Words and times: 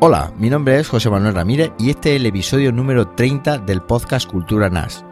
Hola, 0.00 0.32
mi 0.38 0.48
nombre 0.48 0.78
es 0.78 0.88
José 0.88 1.10
Manuel 1.10 1.34
Ramírez 1.34 1.72
y 1.76 1.90
este 1.90 2.10
es 2.14 2.20
el 2.20 2.26
episodio 2.26 2.70
número 2.70 3.08
30 3.08 3.58
del 3.58 3.82
podcast 3.82 4.30
Cultura 4.30 4.70
NAS. 4.70 5.04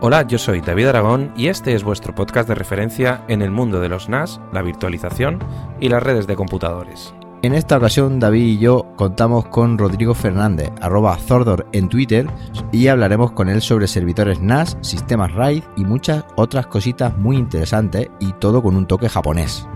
Hola, 0.00 0.26
yo 0.26 0.38
soy 0.38 0.62
David 0.62 0.86
Aragón 0.86 1.34
y 1.36 1.48
este 1.48 1.74
es 1.74 1.84
vuestro 1.84 2.14
podcast 2.14 2.48
de 2.48 2.54
referencia 2.54 3.26
en 3.28 3.42
el 3.42 3.50
mundo 3.50 3.78
de 3.78 3.90
los 3.90 4.08
NAS, 4.08 4.40
la 4.54 4.62
virtualización 4.62 5.38
y 5.80 5.90
las 5.90 6.02
redes 6.02 6.26
de 6.26 6.34
computadores. 6.34 7.12
En 7.42 7.52
esta 7.52 7.76
ocasión 7.76 8.18
David 8.18 8.44
y 8.54 8.58
yo 8.58 8.86
contamos 8.96 9.48
con 9.48 9.76
Rodrigo 9.76 10.14
Fernández, 10.14 10.72
arroba 10.80 11.18
Zordor 11.18 11.66
en 11.72 11.90
Twitter, 11.90 12.26
y 12.72 12.88
hablaremos 12.88 13.32
con 13.32 13.50
él 13.50 13.60
sobre 13.60 13.86
servidores 13.86 14.40
NAS, 14.40 14.78
sistemas 14.80 15.34
RAID 15.34 15.62
y 15.76 15.84
muchas 15.84 16.24
otras 16.36 16.68
cositas 16.68 17.18
muy 17.18 17.36
interesantes 17.36 18.08
y 18.18 18.32
todo 18.32 18.62
con 18.62 18.76
un 18.76 18.86
toque 18.86 19.10
japonés. 19.10 19.68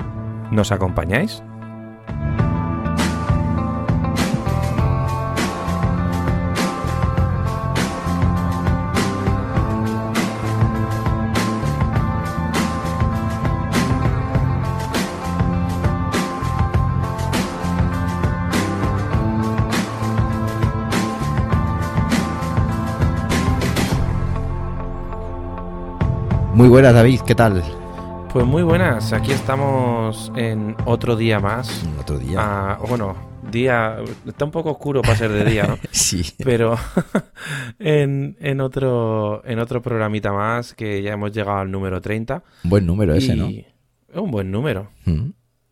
¿Nos 0.51 0.73
acompañáis? 0.73 1.43
Muy 26.61 26.69
buenas 26.69 26.93
David, 26.93 27.21
¿qué 27.27 27.35
tal? 27.35 27.63
Pues 28.35 28.45
muy 28.45 28.63
buenas, 28.63 29.15
aquí 29.15 29.33
estamos 29.33 30.31
en 30.37 30.77
otro 30.85 31.17
día 31.17 31.41
más. 31.41 31.83
Otro 31.99 32.19
día. 32.19 32.37
Ah, 32.39 32.79
bueno, 32.87 33.17
día. 33.51 33.97
Está 34.27 34.45
un 34.45 34.51
poco 34.51 34.73
oscuro 34.73 35.01
para 35.01 35.17
ser 35.17 35.33
de 35.33 35.43
día, 35.47 35.67
¿no? 35.67 35.79
sí. 35.91 36.23
Pero 36.45 36.77
en, 37.79 38.37
en, 38.41 38.61
otro, 38.61 39.41
en 39.47 39.59
otro 39.59 39.81
programita 39.81 40.35
más 40.35 40.75
que 40.75 41.01
ya 41.01 41.15
hemos 41.15 41.33
llegado 41.33 41.61
al 41.61 41.71
número 41.71 41.99
30. 41.99 42.45
Buen 42.65 42.85
número 42.85 43.15
ese, 43.15 43.35
¿no? 43.37 43.47
Es 43.47 43.65
un 44.13 44.31
buen 44.31 44.51
número. 44.51 44.91
Mm, 45.07 45.31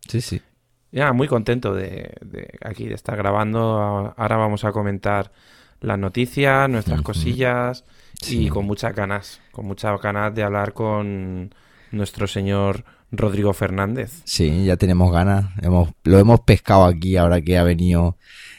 Sí, 0.09 0.23
sí. 0.23 0.41
Ya, 0.91 1.13
muy 1.13 1.29
contento 1.29 1.75
de, 1.75 2.15
de 2.23 2.49
aquí 2.65 2.87
de 2.87 2.95
estar 2.95 3.15
grabando. 3.15 4.15
Ahora 4.17 4.39
vamos 4.39 4.65
a 4.65 4.73
comentar 4.73 5.33
las 5.81 5.99
noticias, 5.99 6.67
nuestras 6.71 7.03
cosillas 7.03 7.85
Sí. 8.21 8.47
y 8.47 8.49
con 8.49 8.67
muchas 8.67 8.95
ganas, 8.95 9.41
con 9.53 9.67
muchas 9.67 10.01
ganas 10.01 10.35
de 10.35 10.43
hablar 10.43 10.73
con 10.73 11.55
nuestro 11.93 12.27
señor 12.27 12.85
Rodrigo 13.11 13.53
Fernández. 13.53 14.23
Sí, 14.25 14.65
ya 14.65 14.77
tenemos 14.77 15.13
ganas. 15.13 15.47
Hemos, 15.63 15.91
lo 16.05 16.19
hemos 16.19 16.41
pescado 16.41 16.85
aquí 16.85 17.17
ahora 17.17 17.41
que 17.41 17.57
ha 17.59 17.63
venido 17.63 18.17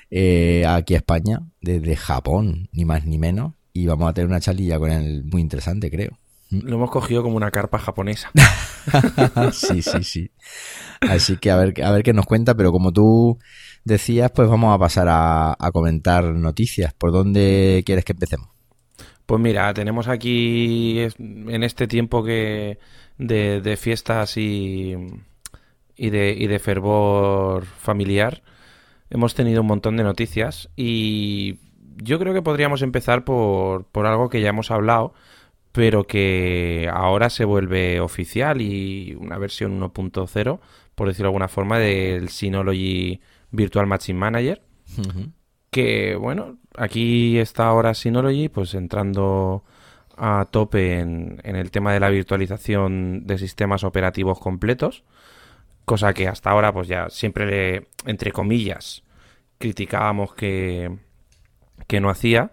eh, 0.09 0.65
aquí 0.67 0.95
a 0.95 0.97
España, 0.97 1.41
desde 1.61 1.95
Japón, 1.95 2.69
ni 2.71 2.85
más 2.85 3.05
ni 3.05 3.17
menos. 3.17 3.53
Y 3.73 3.85
vamos 3.85 4.09
a 4.09 4.13
tener 4.13 4.27
una 4.27 4.39
charlilla 4.39 4.79
con 4.79 4.91
él 4.91 5.23
muy 5.25 5.41
interesante, 5.41 5.91
creo. 5.91 6.17
Lo 6.49 6.77
hemos 6.77 6.89
cogido 6.89 7.21
como 7.21 7.37
una 7.37 7.51
carpa 7.51 7.77
japonesa. 7.77 8.31
sí, 9.53 9.83
sí, 9.83 10.03
sí. 10.03 10.31
Así 11.01 11.37
que 11.37 11.51
a 11.51 11.57
ver, 11.57 11.83
a 11.83 11.91
ver 11.91 12.01
qué 12.01 12.11
nos 12.11 12.25
cuenta, 12.25 12.55
pero 12.55 12.71
como 12.71 12.91
tú 12.91 13.37
decías, 13.83 14.31
pues 14.31 14.49
vamos 14.49 14.73
a 14.73 14.79
pasar 14.79 15.07
a, 15.09 15.55
a 15.59 15.71
comentar 15.71 16.23
noticias. 16.23 16.91
¿Por 16.95 17.11
dónde 17.11 17.83
quieres 17.85 18.03
que 18.03 18.13
empecemos? 18.13 18.49
Pues 19.29 19.39
mira, 19.39 19.71
tenemos 19.75 20.07
aquí 20.07 21.01
en 21.19 21.63
este 21.63 21.85
tiempo 21.85 22.23
que 22.23 22.79
de, 23.19 23.61
de 23.61 23.77
fiestas 23.77 24.37
y, 24.37 24.95
y 25.95 26.09
de, 26.09 26.31
y 26.35 26.47
de 26.47 26.57
fervor 26.57 27.63
familiar, 27.65 28.41
hemos 29.11 29.35
tenido 29.35 29.61
un 29.61 29.67
montón 29.67 29.97
de 29.97 30.03
noticias 30.03 30.71
y 30.75 31.59
yo 31.97 32.17
creo 32.17 32.33
que 32.33 32.41
podríamos 32.41 32.81
empezar 32.81 33.23
por, 33.23 33.85
por 33.85 34.07
algo 34.07 34.29
que 34.29 34.41
ya 34.41 34.49
hemos 34.49 34.71
hablado, 34.71 35.13
pero 35.73 36.05
que 36.05 36.89
ahora 36.91 37.29
se 37.29 37.45
vuelve 37.45 37.99
oficial 37.99 38.61
y 38.61 39.15
una 39.21 39.37
versión 39.37 39.79
1.0, 39.79 40.59
por 40.95 41.07
decirlo 41.07 41.25
de 41.25 41.29
alguna 41.29 41.49
forma, 41.49 41.77
del 41.77 42.29
Synology 42.29 43.21
Virtual 43.51 43.85
Machine 43.85 44.17
Manager 44.17 44.63
que 45.69 46.15
bueno, 46.15 46.57
aquí 46.75 47.37
está 47.37 47.67
ahora 47.67 47.93
Synology, 47.93 48.49
pues 48.49 48.73
entrando 48.73 49.63
a 50.17 50.47
tope 50.51 50.99
en, 50.99 51.39
en 51.43 51.55
el 51.55 51.71
tema 51.71 51.93
de 51.93 51.99
la 51.99 52.09
virtualización 52.09 53.25
de 53.25 53.37
sistemas 53.37 53.83
operativos 53.83 54.39
completos, 54.39 55.03
cosa 55.85 56.13
que 56.13 56.27
hasta 56.27 56.51
ahora 56.51 56.73
pues 56.73 56.87
ya 56.87 57.09
siempre 57.09 57.45
le, 57.45 57.87
entre 58.05 58.31
comillas, 58.31 59.03
criticábamos 59.57 60.33
que, 60.33 60.97
que 61.87 61.99
no 62.01 62.09
hacía. 62.09 62.51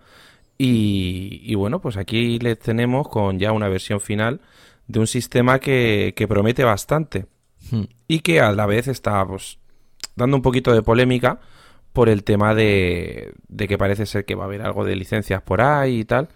Y, 0.58 1.42
y 1.44 1.54
bueno, 1.54 1.80
pues 1.80 1.96
aquí 1.96 2.38
le 2.38 2.56
tenemos 2.56 3.08
con 3.08 3.38
ya 3.38 3.52
una 3.52 3.68
versión 3.68 4.00
final 4.00 4.40
de 4.86 5.00
un 5.00 5.06
sistema 5.06 5.58
que, 5.58 6.14
que 6.16 6.28
promete 6.28 6.64
bastante 6.64 7.26
Hmm. 7.70 7.84
y 8.06 8.20
que 8.20 8.40
a 8.40 8.52
la 8.52 8.66
vez 8.66 8.86
está 8.88 9.26
pues 9.26 9.58
dando 10.14 10.36
un 10.36 10.42
poquito 10.42 10.72
de 10.72 10.82
polémica 10.82 11.40
por 11.96 12.10
el 12.10 12.24
tema 12.24 12.54
de, 12.54 13.32
de 13.48 13.66
que 13.66 13.78
parece 13.78 14.04
ser 14.04 14.26
que 14.26 14.34
va 14.34 14.44
a 14.44 14.48
haber 14.48 14.60
algo 14.60 14.84
de 14.84 14.94
licencias 14.94 15.40
por 15.40 15.62
ahí 15.62 16.00
y 16.00 16.04
tal. 16.04 16.28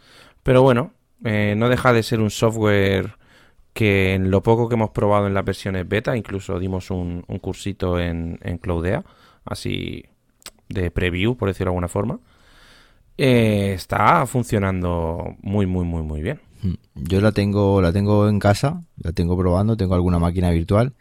Pero 0.42 0.62
bueno, 0.62 0.94
eh, 1.22 1.52
no 1.54 1.68
deja 1.68 1.92
de 1.92 2.02
ser 2.02 2.20
un 2.20 2.30
software 2.30 3.16
que 3.74 4.14
en 4.14 4.30
lo 4.30 4.42
poco 4.42 4.70
que 4.70 4.76
hemos 4.76 4.88
probado 4.88 5.26
en 5.26 5.34
las 5.34 5.44
versiones 5.44 5.86
beta, 5.86 6.16
incluso 6.16 6.58
dimos 6.58 6.90
un, 6.90 7.26
cursito 7.42 8.00
en, 8.00 8.38
en 8.40 8.56
Cloudea, 8.56 9.04
así 9.44 10.06
de 10.70 10.90
preview, 10.90 11.36
por 11.36 11.50
decirlo 11.50 11.72
de 11.72 11.74
alguna 11.74 11.88
forma, 11.88 12.20
eh, 13.18 13.74
está 13.74 14.24
funcionando 14.24 15.36
muy, 15.42 15.66
muy, 15.66 15.84
muy, 15.84 16.02
muy 16.02 16.22
bien. 16.22 16.40
Yo 16.94 17.20
la 17.20 17.32
tengo, 17.32 17.82
la 17.82 17.92
tengo 17.92 18.30
en 18.30 18.38
casa, 18.38 18.82
la 18.96 19.12
tengo 19.12 19.36
probando, 19.36 19.76
tengo 19.76 19.94
alguna 19.94 20.18
máquina 20.18 20.50
virtual 20.52 20.94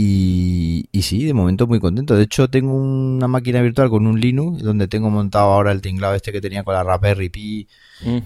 y, 0.00 0.88
y 0.92 1.02
sí, 1.02 1.24
de 1.24 1.34
momento 1.34 1.66
muy 1.66 1.80
contento. 1.80 2.14
De 2.14 2.22
hecho, 2.22 2.48
tengo 2.48 2.72
una 2.72 3.26
máquina 3.26 3.60
virtual 3.60 3.90
con 3.90 4.06
un 4.06 4.20
Linux 4.20 4.62
donde 4.62 4.86
tengo 4.86 5.10
montado 5.10 5.50
ahora 5.50 5.72
el 5.72 5.80
tinglado 5.80 6.14
este 6.14 6.30
que 6.30 6.40
tenía 6.40 6.62
con 6.62 6.74
la 6.74 6.84
Raspberry 6.84 7.30
Pi 7.30 7.66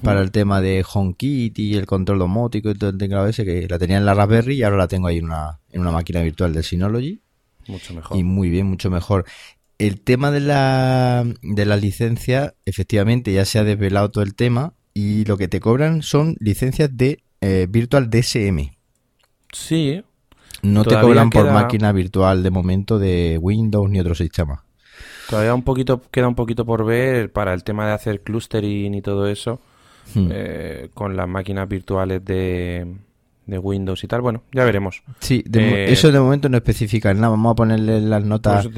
para 0.03 0.21
el 0.21 0.31
tema 0.33 0.61
de 0.61 0.85
HomeKit 0.87 1.59
y 1.59 1.77
el 1.77 1.87
control 1.87 2.19
domótico 2.19 2.69
y 2.69 2.75
todo 2.75 2.91
el 2.91 2.99
tinglado 2.99 3.27
ese 3.27 3.47
que 3.47 3.67
la 3.71 3.79
tenía 3.79 3.97
en 3.97 4.05
la 4.05 4.13
Raspberry 4.13 4.57
y 4.57 4.63
ahora 4.65 4.77
la 4.77 4.87
tengo 4.87 5.07
ahí 5.07 5.17
en 5.17 5.25
una, 5.25 5.61
en 5.71 5.81
una 5.81 5.93
máquina 5.93 6.21
virtual 6.21 6.53
del 6.53 6.63
Synology 6.63 7.23
Mucho 7.67 7.95
mejor. 7.95 8.19
y 8.19 8.23
muy 8.23 8.51
bien, 8.51 8.67
mucho 8.67 8.91
mejor. 8.91 9.25
El 9.79 10.03
tema 10.03 10.31
de 10.31 10.41
la, 10.41 11.25
de 11.41 11.65
la 11.65 11.79
licencia, 11.79 12.55
efectivamente 12.67 13.33
ya 13.33 13.47
se 13.47 13.59
ha 13.59 13.65
desvelado 13.65 14.11
todo 14.11 14.25
el 14.25 14.35
tema 14.35 14.75
y 14.93 15.25
lo 15.25 15.39
que 15.39 15.49
te 15.49 15.59
cobran 15.59 16.03
son 16.03 16.37
licencias 16.39 16.95
de 16.95 17.23
eh, 17.41 17.67
Virtual 17.71 18.11
DSM. 18.11 18.73
Sí, 19.55 20.03
No 20.63 20.85
te 20.85 20.99
cobran 21.01 21.31
por 21.31 21.51
máquina 21.53 21.93
virtual 21.93 22.43
de 22.43 22.51
momento 22.51 22.99
de 22.99 23.39
Windows 23.41 23.91
ni 23.91 24.01
otro 24.01 24.15
sistema. 24.15 24.65
Todavía 25.29 25.55
un 25.55 25.63
poquito, 25.63 26.03
queda 26.11 26.29
un 26.29 26.35
poquito 26.35 26.65
por 26.65 26.85
ver 26.85 27.33
para 27.33 27.55
el 27.55 27.65
tema 27.65 27.87
de 27.87 27.93
hacer 27.93 28.21
clustering 28.23 28.95
y 28.95 29.03
todo 29.03 29.27
eso 29.29 29.61
Hmm. 30.15 30.29
eh, 30.33 30.89
con 30.95 31.17
las 31.17 31.29
máquinas 31.29 31.69
virtuales 31.69 32.25
de, 32.25 32.87
de 33.47 33.59
Windows 33.59 34.03
y 34.03 34.09
tal. 34.09 34.21
Bueno, 34.21 34.43
ya 34.53 34.65
veremos. 34.65 35.03
Sí, 35.21 35.45
de 35.47 35.87
eh, 35.87 35.93
eso 35.93 36.11
de 36.11 36.19
momento 36.19 36.49
no 36.49 36.57
especifica 36.57 37.15
nada. 37.15 37.29
Vamos 37.29 37.53
a 37.53 37.55
ponerle 37.55 38.01
las 38.01 38.23
notas 38.25 38.69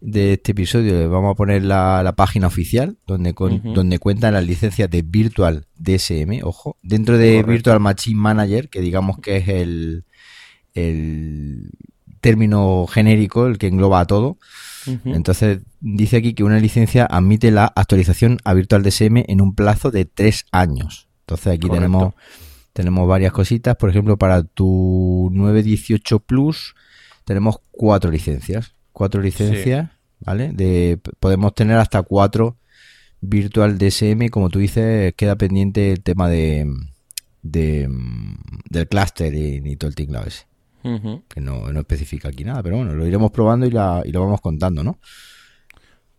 de 0.00 0.32
este 0.32 0.52
episodio, 0.52 1.10
vamos 1.10 1.32
a 1.32 1.34
poner 1.34 1.64
la, 1.64 2.02
la 2.04 2.12
página 2.12 2.46
oficial 2.46 2.96
donde, 3.06 3.34
con- 3.34 3.74
donde 3.74 3.98
cuentan 3.98 4.34
las 4.34 4.46
licencias 4.46 4.88
de 4.88 5.02
Virtual 5.02 5.66
DSM, 5.76 6.40
ojo, 6.44 6.76
dentro 6.82 7.18
de 7.18 7.32
Correcto. 7.32 7.50
Virtual 7.50 7.80
Machine 7.80 8.20
Manager, 8.20 8.68
que 8.68 8.80
digamos 8.80 9.18
que 9.18 9.38
es 9.38 9.48
el, 9.48 10.04
el 10.74 11.70
término 12.20 12.86
genérico, 12.86 13.46
el 13.46 13.58
que 13.58 13.68
engloba 13.68 14.00
a 14.00 14.06
todo. 14.06 14.36
Entonces 15.04 15.60
dice 15.80 16.16
aquí 16.16 16.34
que 16.34 16.42
una 16.42 16.58
licencia 16.58 17.04
admite 17.04 17.50
la 17.50 17.66
actualización 17.66 18.38
a 18.44 18.54
Virtual 18.54 18.82
DSM 18.82 19.24
en 19.28 19.40
un 19.40 19.54
plazo 19.54 19.90
de 19.90 20.06
tres 20.06 20.46
años. 20.52 21.08
Entonces 21.20 21.48
aquí 21.48 21.68
Correcto. 21.68 21.74
tenemos 21.74 22.14
tenemos 22.72 23.08
varias 23.08 23.32
cositas. 23.32 23.76
Por 23.76 23.90
ejemplo, 23.90 24.16
para 24.16 24.42
tu 24.42 25.28
918 25.32 26.20
Plus 26.20 26.74
tenemos 27.24 27.60
cuatro 27.70 28.10
licencias. 28.10 28.74
Cuatro 28.92 29.20
licencias, 29.20 29.90
¿vale? 30.20 30.52
De, 30.52 30.98
podemos 31.20 31.54
tener 31.54 31.78
hasta 31.78 32.02
cuatro 32.02 32.56
Virtual 33.20 33.76
DSM. 33.76 34.28
Como 34.30 34.48
tú 34.48 34.58
dices, 34.58 35.14
queda 35.14 35.36
pendiente 35.36 35.92
el 35.92 36.02
tema 36.02 36.28
de, 36.28 36.66
de 37.42 37.88
del 38.70 38.88
clúster 38.88 39.34
y, 39.34 39.62
y 39.64 39.76
todo 39.76 39.88
el 39.88 39.94
tinglado 39.94 40.26
ese. 40.26 40.49
Que 41.28 41.40
no, 41.40 41.72
no 41.72 41.80
especifica 41.80 42.28
aquí 42.28 42.44
nada, 42.44 42.62
pero 42.62 42.76
bueno, 42.76 42.94
lo 42.94 43.06
iremos 43.06 43.30
probando 43.30 43.66
y, 43.66 43.70
la, 43.70 44.02
y 44.04 44.12
lo 44.12 44.20
vamos 44.20 44.40
contando, 44.40 44.82
¿no? 44.82 44.98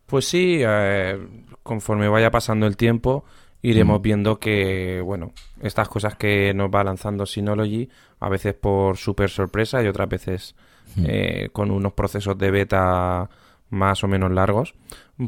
Pues 0.06 0.26
sí, 0.28 0.58
eh, 0.60 1.18
conforme 1.64 2.08
vaya 2.10 2.32
pasando 2.32 2.68
el 2.68 2.76
tiempo, 2.78 3.24
iremos 3.62 4.00
Mm. 4.00 4.02
viendo 4.02 4.40
que, 4.40 5.02
bueno, 5.02 5.32
estas 5.62 5.88
cosas 5.88 6.16
que 6.16 6.54
nos 6.54 6.70
va 6.70 6.84
lanzando 6.84 7.26
Synology, 7.26 7.90
a 8.20 8.30
veces 8.30 8.54
por 8.54 8.98
super 8.98 9.30
sorpresa 9.30 9.82
y 9.84 9.88
otras 9.88 10.10
veces 10.10 10.56
Mm. 10.96 11.04
eh, 11.08 11.50
con 11.54 11.72
unos 11.72 11.94
procesos 11.94 12.38
de 12.38 12.52
beta 12.52 13.30
más 13.70 14.04
o 14.04 14.08
menos 14.10 14.32
largos, 14.32 14.74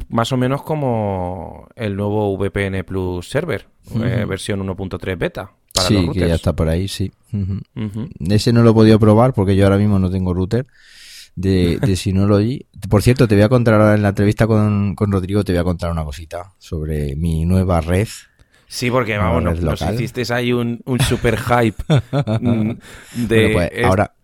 más 0.10 0.34
o 0.34 0.38
menos 0.38 0.64
como 0.64 1.70
el 1.78 1.96
nuevo 1.96 2.36
VPN 2.38 2.84
Plus 2.84 3.30
Server, 3.30 3.68
eh, 4.04 4.26
versión 4.28 4.60
1.3 4.60 5.18
beta. 5.18 5.52
Para 5.74 5.88
sí, 5.88 6.10
que 6.14 6.28
ya 6.28 6.36
está 6.36 6.54
por 6.54 6.70
ahí, 6.70 6.88
sí. 6.88 7.12
Ese 8.30 8.54
no 8.54 8.62
lo 8.64 8.72
he 8.72 8.74
podido 8.74 9.00
probar 9.00 9.34
porque 9.34 9.56
yo 9.56 9.66
ahora 9.66 9.78
mismo 9.78 9.98
no 9.98 10.12
tengo 10.12 10.34
router 10.34 10.68
de, 11.36 11.78
de 11.82 11.96
Synology. 11.96 12.68
Por 12.90 13.02
cierto, 13.02 13.28
te 13.28 13.36
voy 13.36 13.44
a 13.44 13.50
contar 13.50 13.74
ahora 13.76 13.96
en 13.96 14.04
la 14.04 14.10
entrevista 14.10 14.46
con, 14.46 14.96
con 14.96 15.12
Rodrigo, 15.12 15.44
te 15.44 15.52
voy 15.52 15.60
a 15.60 15.64
contar 15.64 15.92
una 15.92 16.04
cosita 16.04 16.54
sobre 16.60 17.16
mi 17.16 17.46
nueva 17.46 17.82
red 17.82 18.08
Sí, 18.74 18.90
porque 18.90 19.16
vamos, 19.20 19.44
nos, 19.44 19.62
nos, 19.62 19.82
hiciste 19.94 20.24
ahí 20.34 20.52
un, 20.52 20.82
un 20.86 21.00
super 21.02 21.38
hype 21.38 21.84
de... 23.14 23.50
pues, 23.54 23.72
ahora, 23.86 24.16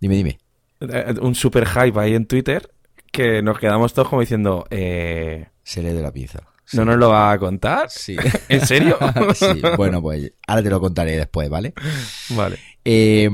dime, 0.00 0.16
dime. 0.16 0.38
Eh, 0.80 1.14
un 1.20 1.34
super 1.34 1.66
hype 1.66 2.00
ahí 2.00 2.14
en 2.14 2.24
Twitter 2.24 2.70
que 3.12 3.42
nos 3.42 3.58
quedamos 3.58 3.92
todos 3.92 4.08
como 4.08 4.22
diciendo... 4.22 4.64
Eh, 4.70 5.48
Se 5.62 5.82
le 5.82 5.92
de 5.92 6.00
la 6.00 6.10
¿No 6.72 6.84
nos 6.84 6.98
lo 6.98 7.08
va 7.08 7.32
a 7.32 7.38
contar? 7.38 7.90
Sí. 7.90 8.16
¿En 8.48 8.66
serio? 8.66 8.98
sí, 9.34 9.62
bueno, 9.76 10.02
pues 10.02 10.32
ahora 10.46 10.62
te 10.62 10.70
lo 10.70 10.80
contaré 10.80 11.16
después, 11.16 11.48
¿vale? 11.48 11.74
Vale. 12.30 12.58
Eh, 12.84 13.28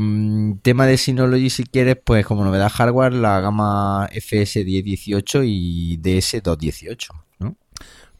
tema 0.62 0.86
de 0.86 0.96
Synology, 0.96 1.50
si 1.50 1.64
quieres, 1.64 1.96
pues 2.02 2.26
como 2.26 2.44
novedad 2.44 2.70
hardware, 2.70 3.12
la 3.12 3.40
gama 3.40 4.08
FS1018 4.10 5.42
y 5.46 5.98
DS218, 5.98 7.08
¿no? 7.40 7.56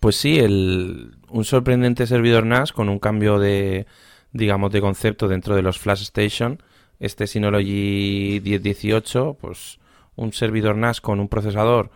Pues 0.00 0.16
sí, 0.16 0.38
el, 0.38 1.17
un 1.28 1.44
sorprendente 1.44 2.06
servidor 2.06 2.44
NAS 2.44 2.72
con 2.72 2.88
un 2.88 2.99
cambio 2.99 3.38
de, 3.38 3.87
digamos, 4.32 4.72
de 4.72 4.81
concepto 4.81 5.28
dentro 5.28 5.56
de 5.56 5.62
los 5.62 5.78
Flash 5.78 6.02
Station. 6.02 6.62
Este 7.00 7.26
Synology 7.26 8.40
1018, 8.44 9.38
pues 9.40 9.78
un 10.17 10.32
servidor 10.32 10.76
NAS 10.76 11.00
con 11.00 11.20
un 11.20 11.28
procesador, 11.28 11.90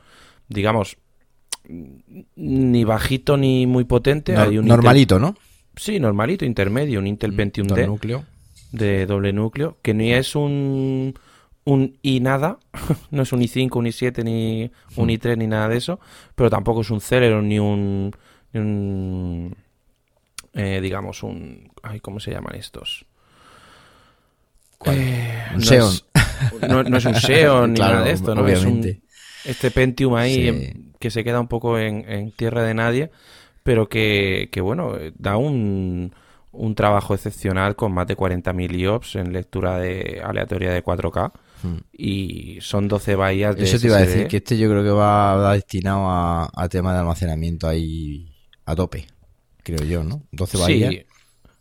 digamos, 0.49 0.99
ni 1.69 2.85
bajito 2.85 3.37
ni 3.37 3.67
muy 3.67 3.85
potente. 3.85 4.35
normalito, 4.35 5.19
¿no? 5.19 5.37
Sí, 5.77 6.01
normalito, 6.01 6.45
intermedio, 6.45 6.99
un 6.99 7.07
Intel 7.07 7.33
mm, 7.33 7.37
Pentium 7.37 7.69
D. 7.69 7.87
núcleo. 7.87 8.25
De 8.73 9.07
doble 9.07 9.33
núcleo, 9.33 9.79
que 9.81 9.95
ni 9.95 10.13
es 10.13 10.35
un 10.35 11.15
un 11.65 11.99
i 12.03 12.21
nada, 12.21 12.59
no 13.11 13.23
es 13.23 13.33
un 13.33 13.41
i5, 13.41 13.77
un 13.77 13.87
i7, 13.87 14.25
ni 14.25 14.71
un 14.97 15.09
i3, 15.09 15.37
ni 15.37 15.47
nada 15.47 15.69
de 15.69 15.77
eso, 15.77 16.01
pero 16.35 16.49
tampoco 16.49 16.81
es 16.81 16.91
un 16.91 17.01
Celeron 17.01 17.47
ni 17.47 17.59
un, 17.59 18.15
eh, 20.55 20.81
digamos, 20.83 21.23
un, 21.23 21.71
ay, 21.83 22.01
¿cómo 22.01 22.21
se 22.21 22.31
llaman 22.31 22.55
estos? 22.55 23.05
Eh, 24.87 25.45
un 25.55 25.61
no 25.61 25.67
Xeon. 25.67 25.93
Es, 25.93 26.69
no, 26.69 26.97
es 26.97 27.05
un 27.05 27.15
Xeon 27.27 27.73
ni 27.75 27.81
nada 27.81 28.03
de 28.03 28.13
esto, 28.13 28.35
¿no? 28.35 28.49
Es 28.49 28.65
un, 28.65 29.03
este 29.45 29.71
Pentium 29.71 30.15
ahí 30.15 30.88
que 30.99 31.11
se 31.11 31.25
queda 31.25 31.41
un 31.41 31.49
poco 31.49 31.79
en, 31.79 32.33
tierra 32.33 32.63
de 32.63 32.75
nadie, 32.75 33.11
pero 33.63 33.89
que, 33.89 34.49
que 34.51 34.61
bueno, 34.61 34.95
da 35.17 35.37
un, 35.37 36.13
un 36.53 36.75
trabajo 36.75 37.15
excepcional 37.15 37.77
con 37.77 37.93
más 37.93 38.07
de 38.07 38.17
40.000 38.17 38.77
IOPS 38.77 39.17
en 39.17 39.33
lectura 39.33 39.79
de 39.79 40.21
aleatoria 40.25 40.73
de 40.73 40.85
4K 40.85 41.33
Hmm. 41.63 41.79
Y 41.93 42.59
son 42.61 42.89
12 42.89 43.17
bahías 43.17 43.57
de 43.57 43.65
Eso 43.65 43.79
te 43.79 43.89
iba 43.89 43.97
a 43.97 44.01
decir, 44.01 44.29
que 44.29 44.39
este 44.39 44.57
yo 44.57 44.69
creo 44.71 44.85
que 44.85 44.91
va, 44.91 45.55
destinado 45.55 46.07
a, 46.09 46.69
tema 46.71 46.93
de 46.93 47.01
almacenamiento 47.01 47.67
ahí 47.67 48.29
a 48.65 48.75
tope, 48.77 49.07
creo 49.63 49.85
yo, 49.85 50.05
¿no? 50.05 50.23
12 50.33 50.59
bahías. 50.59 50.91
Sí. 50.93 51.03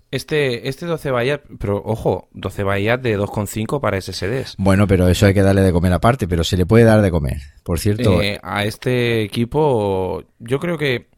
Este, 0.09 0.69
este 0.69 0.86
12 0.86 1.12
bahías, 1.12 1.42
pero 1.59 1.81
ojo, 1.83 2.30
12 2.31 2.63
bahías 2.63 3.01
de 3.01 3.19
2,5 3.19 3.81
para 3.81 4.00
SSDs. 4.00 4.56
Bueno, 4.57 4.88
pero 4.88 5.07
eso 5.09 5.25
hay 5.25 5.33
que 5.33 5.42
darle 5.42 5.62
de 5.62 5.74
comer 5.74 5.92
aparte, 5.92 6.27
pero 6.27 6.44
se 6.44 6.56
le 6.56 6.65
puede 6.65 6.86
dar 6.86 7.01
de 7.01 7.12
comer. 7.12 7.38
Por 7.63 7.80
cierto. 7.80 8.21
Eh, 8.21 8.39
a 8.42 8.63
este 8.63 9.24
equipo, 9.24 10.24
yo 10.39 10.59
creo 10.59 10.77
que 10.77 11.09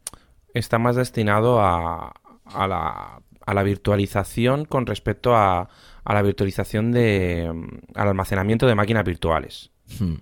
está 0.54 0.78
más 0.78 0.96
destinado 0.96 1.60
a, 1.60 2.12
a, 2.44 2.66
la, 2.66 3.22
a 3.46 3.54
la 3.54 3.62
virtualización 3.62 4.64
con 4.64 4.86
respecto 4.86 5.36
a, 5.36 5.68
a 6.04 6.14
la 6.14 6.22
virtualización 6.22 6.90
de. 6.90 7.48
al 7.94 8.08
almacenamiento 8.08 8.66
de 8.66 8.74
máquinas 8.74 9.04
virtuales. 9.04 9.70
Hmm. 9.98 10.16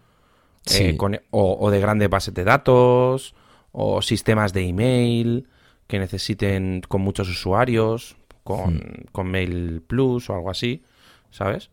Eh, 0.71 0.99
o, 1.31 1.71
de 1.71 1.81
grandes 1.81 2.11
bases 2.11 2.35
de 2.35 2.45
datos, 2.45 3.35
o 3.73 4.03
sistemas 4.03 4.53
de 4.53 4.67
email 4.67 5.49
que 5.87 5.99
necesiten 5.99 6.83
con 6.87 7.01
muchos 7.01 7.29
usuarios, 7.31 8.18
con, 8.49 8.77
hmm. 9.13 9.27
Mail 9.27 9.83
Plus 9.87 10.31
o 10.31 10.35
algo 10.35 10.51
así, 10.51 10.83
¿sabes? 11.31 11.71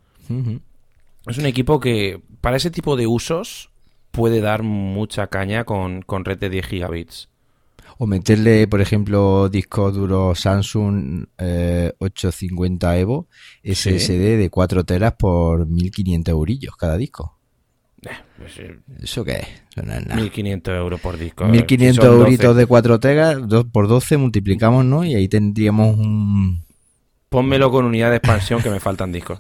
Es 1.28 1.38
un 1.38 1.46
equipo 1.46 1.80
que 1.80 2.22
para 2.42 2.58
ese 2.58 2.70
tipo 2.70 2.98
de 2.98 3.08
usos 3.08 3.70
puede 4.12 4.42
dar 4.42 4.64
mucha 4.64 5.28
caña 5.28 5.64
con, 5.64 6.02
con 6.02 6.26
red 6.26 6.38
de 6.38 6.50
10 6.50 6.66
gigabits. 6.68 7.30
O 7.98 8.08
meterle, 8.08 8.68
por 8.68 8.82
ejemplo, 8.82 9.48
disco 9.48 9.90
duro 9.92 10.36
Samsung 10.36 11.28
850 12.00 12.98
eh, 12.98 13.00
Evo 13.00 13.28
SSD 13.64 14.38
de 14.38 14.50
4 14.50 14.84
teras 14.84 15.14
por 15.14 15.66
1500 15.66 16.32
eurillos 16.32 16.76
cada 16.76 16.98
disco. 16.98 17.38
Eh, 18.02 18.10
pues, 18.38 18.60
eh, 18.60 18.80
¿Eso 19.02 19.24
qué 19.24 19.32
es? 19.34 19.48
Eso 19.72 19.86
no 19.86 19.94
es 19.94 20.06
nada. 20.06 20.22
1500 20.22 20.76
euros 20.76 21.00
por 21.00 21.18
disco. 21.18 21.46
1500 21.46 22.06
euritos 22.06 22.56
de 22.58 22.66
4 22.66 23.00
teras, 23.00 23.48
2 23.48 23.66
por 23.72 23.88
12 23.88 24.18
multiplicamos, 24.18 24.84
¿no? 24.84 25.06
Y 25.06 25.16
ahí 25.16 25.28
tendríamos 25.28 25.98
un... 25.98 26.65
Pónmelo 27.36 27.70
con 27.70 27.84
unidad 27.84 28.12
de 28.12 28.16
expansión 28.16 28.62
que 28.62 28.70
me 28.70 28.80
faltan 28.80 29.12
discos. 29.12 29.38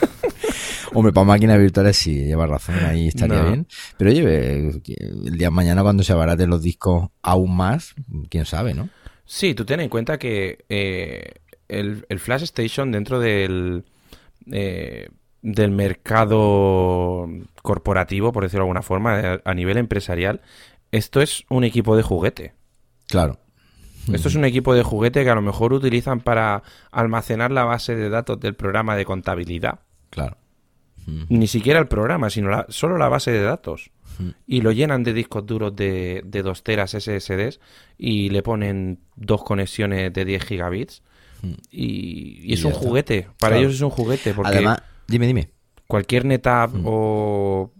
Hombre, 0.94 1.12
para 1.12 1.26
máquinas 1.26 1.58
virtuales 1.58 1.94
sí, 1.94 2.24
lleva 2.24 2.46
razón, 2.46 2.76
ahí 2.86 3.08
estaría 3.08 3.42
bien. 3.42 3.66
Pero 3.98 4.10
oye, 4.10 4.70
el 4.86 5.36
día 5.36 5.48
de 5.48 5.50
mañana 5.50 5.82
cuando 5.82 6.04
se 6.04 6.14
abaraten 6.14 6.48
los 6.48 6.62
discos 6.62 7.10
aún 7.20 7.54
más, 7.54 7.94
quién 8.30 8.46
sabe, 8.46 8.72
¿no? 8.72 8.88
Sí, 9.26 9.52
tú 9.52 9.66
ten 9.66 9.80
en 9.80 9.90
cuenta 9.90 10.16
que 10.16 10.64
eh, 10.70 11.34
el, 11.68 12.06
Flash 12.18 12.44
Station 12.44 12.90
dentro 12.92 13.20
del, 13.20 13.84
eh, 14.50 15.10
del 15.42 15.70
mercado 15.70 17.28
corporativo, 17.60 18.32
por 18.32 18.44
decirlo 18.44 18.60
de 18.60 18.68
alguna 18.68 18.80
forma, 18.80 19.38
a 19.44 19.52
nivel 19.54 19.76
empresarial, 19.76 20.40
esto 20.92 21.20
es 21.20 21.44
un 21.50 21.64
equipo 21.64 21.94
de 21.94 22.04
juguete. 22.04 22.54
Claro. 23.06 23.41
Esto 24.12 24.28
es 24.28 24.34
un 24.34 24.44
equipo 24.44 24.74
de 24.74 24.82
juguete 24.82 25.22
que 25.24 25.30
a 25.30 25.34
lo 25.34 25.42
mejor 25.42 25.72
utilizan 25.72 26.20
para 26.20 26.62
almacenar 26.90 27.50
la 27.50 27.64
base 27.64 27.94
de 27.94 28.08
datos 28.08 28.40
del 28.40 28.54
programa 28.54 28.96
de 28.96 29.04
contabilidad. 29.04 29.80
Claro. 30.10 30.36
Ni 31.06 31.48
siquiera 31.48 31.80
el 31.80 31.88
programa, 31.88 32.30
sino 32.30 32.48
la, 32.48 32.66
solo 32.68 32.96
la 32.96 33.08
base 33.08 33.32
de 33.32 33.42
datos. 33.42 33.90
Y 34.46 34.60
lo 34.60 34.70
llenan 34.70 35.02
de 35.02 35.12
discos 35.12 35.44
duros 35.46 35.74
de, 35.74 36.22
de 36.24 36.42
2 36.42 36.62
teras 36.62 36.92
SSDs 36.92 37.58
y 37.98 38.28
le 38.28 38.42
ponen 38.42 39.00
dos 39.16 39.42
conexiones 39.42 40.12
de 40.12 40.24
10 40.24 40.44
gigabits. 40.44 41.02
Y, 41.70 42.52
es 42.52 42.64
un 42.64 42.72
juguete. 42.72 43.28
Para 43.38 43.58
ellos 43.58 43.74
es 43.74 43.80
un 43.80 43.90
juguete. 43.90 44.32
Porque 44.32 44.52
Además, 44.52 44.82
dime, 45.08 45.26
dime. 45.26 45.50
Cualquier 45.88 46.24
NetApp 46.24 46.72
o 46.84 47.72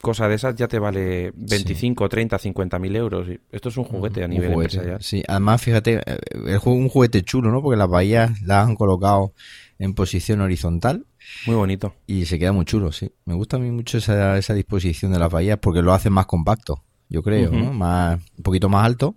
cosa 0.00 0.28
de 0.28 0.34
esas 0.34 0.54
ya 0.56 0.68
te 0.68 0.78
vale 0.78 1.32
25, 1.34 2.08
30, 2.08 2.38
50 2.38 2.78
mil 2.78 2.96
euros. 2.96 3.28
Esto 3.50 3.68
es 3.68 3.76
un 3.76 3.84
juguete 3.84 4.24
a 4.24 4.28
nivel 4.28 4.52
empresarial. 4.52 5.02
Sí, 5.02 5.22
además, 5.26 5.62
fíjate, 5.62 6.00
eh, 6.06 6.18
es 6.46 6.62
un 6.64 6.88
juguete 6.88 7.22
chulo, 7.22 7.50
¿no? 7.50 7.62
Porque 7.62 7.76
las 7.76 7.88
bahías 7.88 8.40
las 8.42 8.66
han 8.66 8.76
colocado 8.76 9.32
en 9.78 9.94
posición 9.94 10.40
horizontal 10.40 11.06
muy 11.46 11.56
bonito. 11.56 11.94
Y 12.06 12.26
se 12.26 12.38
queda 12.38 12.52
muy 12.52 12.64
chulo, 12.64 12.92
sí. 12.92 13.10
Me 13.24 13.34
gusta 13.34 13.56
a 13.56 13.60
mí 13.60 13.70
mucho 13.70 13.98
esa, 13.98 14.36
esa 14.38 14.54
disposición 14.54 15.12
de 15.12 15.18
las 15.18 15.30
bahías 15.30 15.58
porque 15.58 15.82
lo 15.82 15.92
hace 15.92 16.10
más 16.10 16.26
compacto, 16.26 16.82
yo 17.08 17.22
creo, 17.22 17.50
¿no? 17.50 17.72
Más, 17.72 18.20
un 18.36 18.42
poquito 18.42 18.68
más 18.68 18.84
alto, 18.84 19.14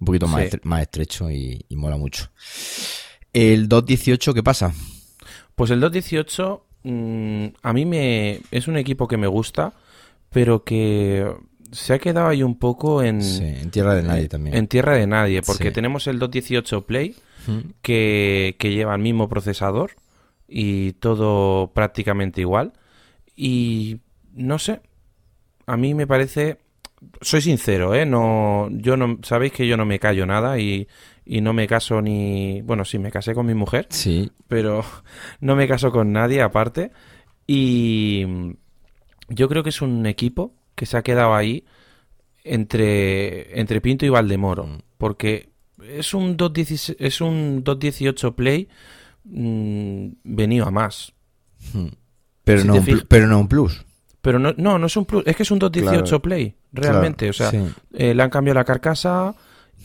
un 0.00 0.04
poquito 0.04 0.26
más, 0.28 0.44
más 0.64 0.82
estrecho 0.82 1.30
y, 1.30 1.64
mola 1.70 1.96
mucho. 1.96 2.30
¿El 3.32 3.68
218 3.68 4.34
qué 4.34 4.42
pasa? 4.42 4.74
Pues 5.54 5.70
el 5.70 5.80
218 5.80 6.64
mm, 6.84 7.46
a 7.62 7.72
mí 7.72 7.84
me 7.84 8.40
es 8.50 8.68
un 8.68 8.76
equipo 8.76 9.08
que 9.08 9.16
me 9.16 9.26
gusta, 9.26 9.72
pero 10.32 10.64
que 10.64 11.26
se 11.72 11.94
ha 11.94 11.98
quedado 11.98 12.28
ahí 12.28 12.42
un 12.42 12.58
poco 12.58 13.02
en... 13.02 13.20
en 13.22 13.70
tierra 13.70 13.94
de 13.94 14.02
nadie 14.02 14.28
también. 14.28 14.56
En 14.56 14.68
tierra 14.68 14.96
de 14.96 15.06
nadie, 15.06 15.42
porque 15.42 15.70
tenemos 15.70 16.06
el 16.06 16.18
218 16.18 16.86
Play, 16.86 17.16
que, 17.80 18.56
que, 18.58 18.72
lleva 18.72 18.94
el 18.94 19.02
mismo 19.02 19.28
procesador, 19.28 19.92
y 20.48 20.92
todo 20.92 21.72
prácticamente 21.72 22.42
igual. 22.42 22.74
Y 23.34 24.00
no 24.34 24.58
sé, 24.58 24.80
a 25.66 25.76
mí 25.76 25.94
me 25.94 26.06
parece, 26.06 26.58
soy 27.22 27.40
sincero, 27.40 27.94
¿eh? 27.94 28.04
No, 28.04 28.68
yo 28.70 28.96
no, 28.96 29.18
sabéis 29.22 29.52
que 29.52 29.66
yo 29.66 29.76
no 29.76 29.86
me 29.86 29.98
callo 29.98 30.26
nada 30.26 30.58
y, 30.58 30.86
y 31.24 31.40
no 31.40 31.54
me 31.54 31.66
caso 31.66 32.02
ni, 32.02 32.60
bueno, 32.62 32.84
sí, 32.84 32.98
me 32.98 33.10
casé 33.10 33.34
con 33.34 33.46
mi 33.46 33.54
mujer, 33.54 33.86
sí, 33.88 34.30
pero 34.46 34.84
no 35.40 35.56
me 35.56 35.66
caso 35.66 35.90
con 35.90 36.12
nadie 36.12 36.42
aparte. 36.42 36.92
Y 37.46 38.24
yo 39.34 39.48
creo 39.48 39.62
que 39.62 39.70
es 39.70 39.82
un 39.82 40.06
equipo 40.06 40.54
que 40.74 40.86
se 40.86 40.96
ha 40.96 41.02
quedado 41.02 41.34
ahí 41.34 41.64
entre, 42.44 43.58
entre 43.60 43.80
Pinto 43.80 44.06
y 44.06 44.08
Valdemoro, 44.08 44.68
porque 44.98 45.50
es 45.82 46.14
un 46.14 46.36
2.18 46.36 46.96
es 46.98 47.20
un 47.20 47.64
218 47.64 48.34
Play 48.34 48.68
mm, 49.24 50.06
venido 50.24 50.66
a 50.66 50.70
más. 50.70 51.12
Hmm. 51.72 51.88
Pero, 52.44 52.64
no 52.64 52.74
un, 52.74 53.02
pero 53.08 53.26
no 53.26 53.38
un 53.38 53.48
plus. 53.48 53.84
Pero 54.20 54.38
no, 54.38 54.54
no, 54.56 54.78
no 54.78 54.86
es 54.86 54.96
un 54.96 55.04
Plus, 55.04 55.24
es 55.26 55.36
que 55.36 55.42
es 55.42 55.50
un 55.50 55.58
218 55.58 56.22
Play, 56.22 56.54
realmente. 56.72 57.28
o 57.28 57.32
sea, 57.32 57.50
eh, 57.92 58.14
le 58.14 58.22
han 58.22 58.30
cambiado 58.30 58.58
la 58.58 58.64
carcasa 58.64 59.34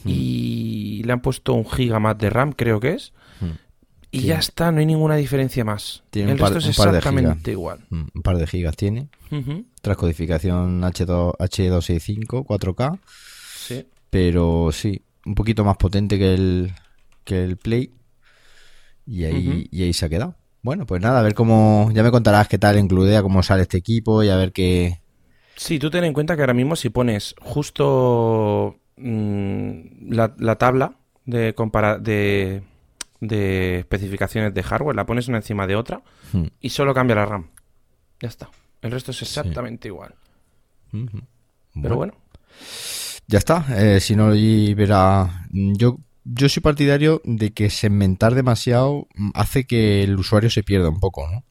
y 0.05 1.01
le 1.03 1.11
han 1.11 1.21
puesto 1.21 1.53
un 1.53 1.69
giga 1.69 1.99
más 1.99 2.17
de 2.17 2.29
RAM, 2.29 2.53
creo 2.53 2.79
que 2.79 2.93
es. 2.93 3.13
Y 4.09 4.21
ya 4.21 4.39
está, 4.39 4.71
no 4.71 4.79
hay 4.79 4.85
ninguna 4.85 5.15
diferencia 5.15 5.65
más. 5.65 6.03
Tiene 6.09 6.31
El 6.31 6.35
un 6.35 6.39
par, 6.39 6.53
resto 6.53 6.69
es 6.69 6.77
exactamente 6.77 7.51
igual. 7.51 7.79
Mm, 7.89 8.03
Un 8.15 8.21
par 8.21 8.37
de 8.37 8.47
gigas 8.47 8.75
tiene. 8.77 9.09
Ujú, 9.31 9.65
Transcodificación 9.81 10.81
H2, 10.81 11.35
H265, 11.37 12.45
4K. 12.45 12.99
Sí. 13.57 13.85
Pero 14.09 14.69
sí, 14.71 15.01
un 15.25 15.35
poquito 15.35 15.65
más 15.65 15.75
potente 15.77 16.17
que 16.17 16.33
el, 16.33 16.71
que 17.25 17.43
el 17.43 17.57
Play. 17.57 17.91
Y 19.05 19.25
ahí, 19.25 19.67
y 19.71 19.83
ahí 19.83 19.93
se 19.93 20.05
ha 20.05 20.09
quedado. 20.09 20.35
Bueno, 20.61 20.85
pues 20.85 21.01
nada, 21.01 21.19
a 21.19 21.23
ver 21.23 21.33
cómo. 21.33 21.91
Ya 21.93 22.03
me 22.03 22.11
contarás 22.11 22.47
qué 22.47 22.57
tal 22.57 22.77
en 22.77 22.87
Cludea, 22.87 23.21
cómo 23.21 23.43
sale 23.43 23.61
este 23.63 23.77
equipo 23.77 24.23
y 24.23 24.29
a 24.29 24.35
ver 24.37 24.51
qué. 24.51 24.99
Sí, 25.55 25.79
tú 25.79 25.89
ten 25.89 26.03
en 26.03 26.13
cuenta 26.13 26.35
que 26.35 26.41
ahora 26.41 26.53
mismo 26.53 26.75
si 26.75 26.89
pones 26.89 27.35
justo 27.41 28.75
mm, 28.97 30.11
la, 30.13 30.33
la 30.37 30.55
tabla 30.57 30.97
de, 31.25 31.53
compara 31.55 31.97
de, 31.97 32.63
de 33.19 33.79
especificaciones 33.79 34.53
de 34.53 34.63
hardware, 34.63 34.95
la 34.95 35.05
pones 35.05 35.27
una 35.27 35.37
encima 35.37 35.65
de 35.67 35.75
otra 35.75 36.01
Hmm. 36.33 36.45
y 36.61 36.69
solo 36.69 36.93
cambia 36.93 37.15
la 37.15 37.25
RAM. 37.25 37.49
Ya 38.19 38.27
está. 38.29 38.49
El 38.81 38.91
resto 38.91 39.11
es 39.11 39.21
exactamente 39.21 39.87
igual. 39.87 40.15
Pero 41.81 41.95
bueno, 41.95 42.13
Ya 43.27 43.37
está. 43.39 43.65
Eh, 43.77 43.99
si 43.99 44.15
no, 44.15 44.29
verá. 44.29 45.47
Yo, 45.51 45.97
yo 46.23 46.47
soy 46.49 46.61
partidario 46.61 47.21
de 47.25 47.51
que 47.51 47.69
segmentar 47.69 48.35
demasiado 48.35 49.07
hace 49.33 49.65
que 49.65 50.03
el 50.03 50.15
usuario 50.17 50.49
se 50.49 50.63
pierda 50.63 50.89
un 50.89 50.99
poco, 50.99 51.27
¿no? 51.29 51.43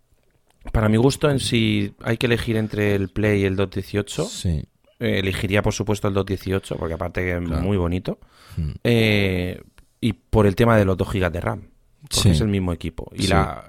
para 0.73 0.89
mi 0.89 0.97
gusto, 0.97 1.31
en 1.31 1.39
si 1.39 1.95
hay 2.03 2.17
que 2.17 2.27
elegir 2.27 2.57
entre 2.57 2.97
el 2.97 3.09
Play 3.09 3.43
y 3.43 3.45
el 3.45 3.55
218, 3.55 4.25
Sí. 4.25 4.65
eh, 4.99 5.19
elegiría 5.21 5.63
por 5.63 5.73
supuesto 5.73 6.09
el 6.09 6.15
218, 6.15 6.77
porque 6.77 6.95
aparte 6.95 7.21
que 7.23 7.37
es 7.37 7.41
muy 7.41 7.77
bonito. 7.77 8.19
Mm. 8.57 8.71
Eh, 8.83 9.63
y 10.07 10.13
por 10.13 10.47
el 10.47 10.55
tema 10.55 10.77
de 10.77 10.85
los 10.85 10.97
2 10.97 11.09
GB 11.13 11.31
de 11.31 11.41
RAM, 11.41 11.61
porque 12.03 12.17
Sí. 12.21 12.29
es 12.31 12.41
el 12.41 12.49
mismo 12.49 12.73
equipo. 12.73 13.11
Y 13.15 13.23
Sí. 13.23 13.29
la. 13.29 13.65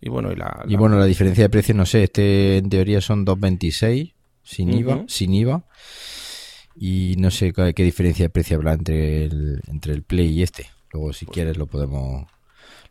Y 0.00 0.08
bueno, 0.08 0.30
y 0.32 0.36
la. 0.36 0.64
Y 0.68 0.76
bueno, 0.76 0.98
la 0.98 1.04
diferencia 1.06 1.44
de 1.44 1.50
precio, 1.50 1.74
no 1.74 1.84
sé, 1.86 2.04
este 2.04 2.56
en 2.58 2.68
teoría 2.70 3.00
son 3.00 3.24
2.26 3.24 4.14
sin 4.42 4.72
IVA, 4.72 5.04
sin 5.08 5.34
IVA. 5.34 5.64
Y 6.80 7.16
no 7.18 7.30
sé 7.30 7.52
qué, 7.52 7.74
qué 7.74 7.82
diferencia 7.82 8.24
de 8.26 8.30
precio 8.30 8.56
habrá 8.56 8.72
entre 8.74 9.24
el, 9.24 9.60
entre 9.66 9.92
el 9.94 10.02
Play 10.02 10.28
y 10.28 10.42
este. 10.42 10.66
Luego, 10.92 11.12
si 11.12 11.26
quieres, 11.26 11.56
lo 11.56 11.66
podemos 11.66 12.26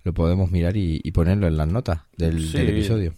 lo 0.03 0.13
podemos 0.13 0.51
mirar 0.51 0.77
y, 0.77 1.01
y 1.03 1.11
ponerlo 1.11 1.47
en 1.47 1.57
las 1.57 1.67
notas 1.67 2.01
del, 2.15 2.41
Sí. 2.47 2.57
del 2.57 2.69
episodio. 2.69 3.13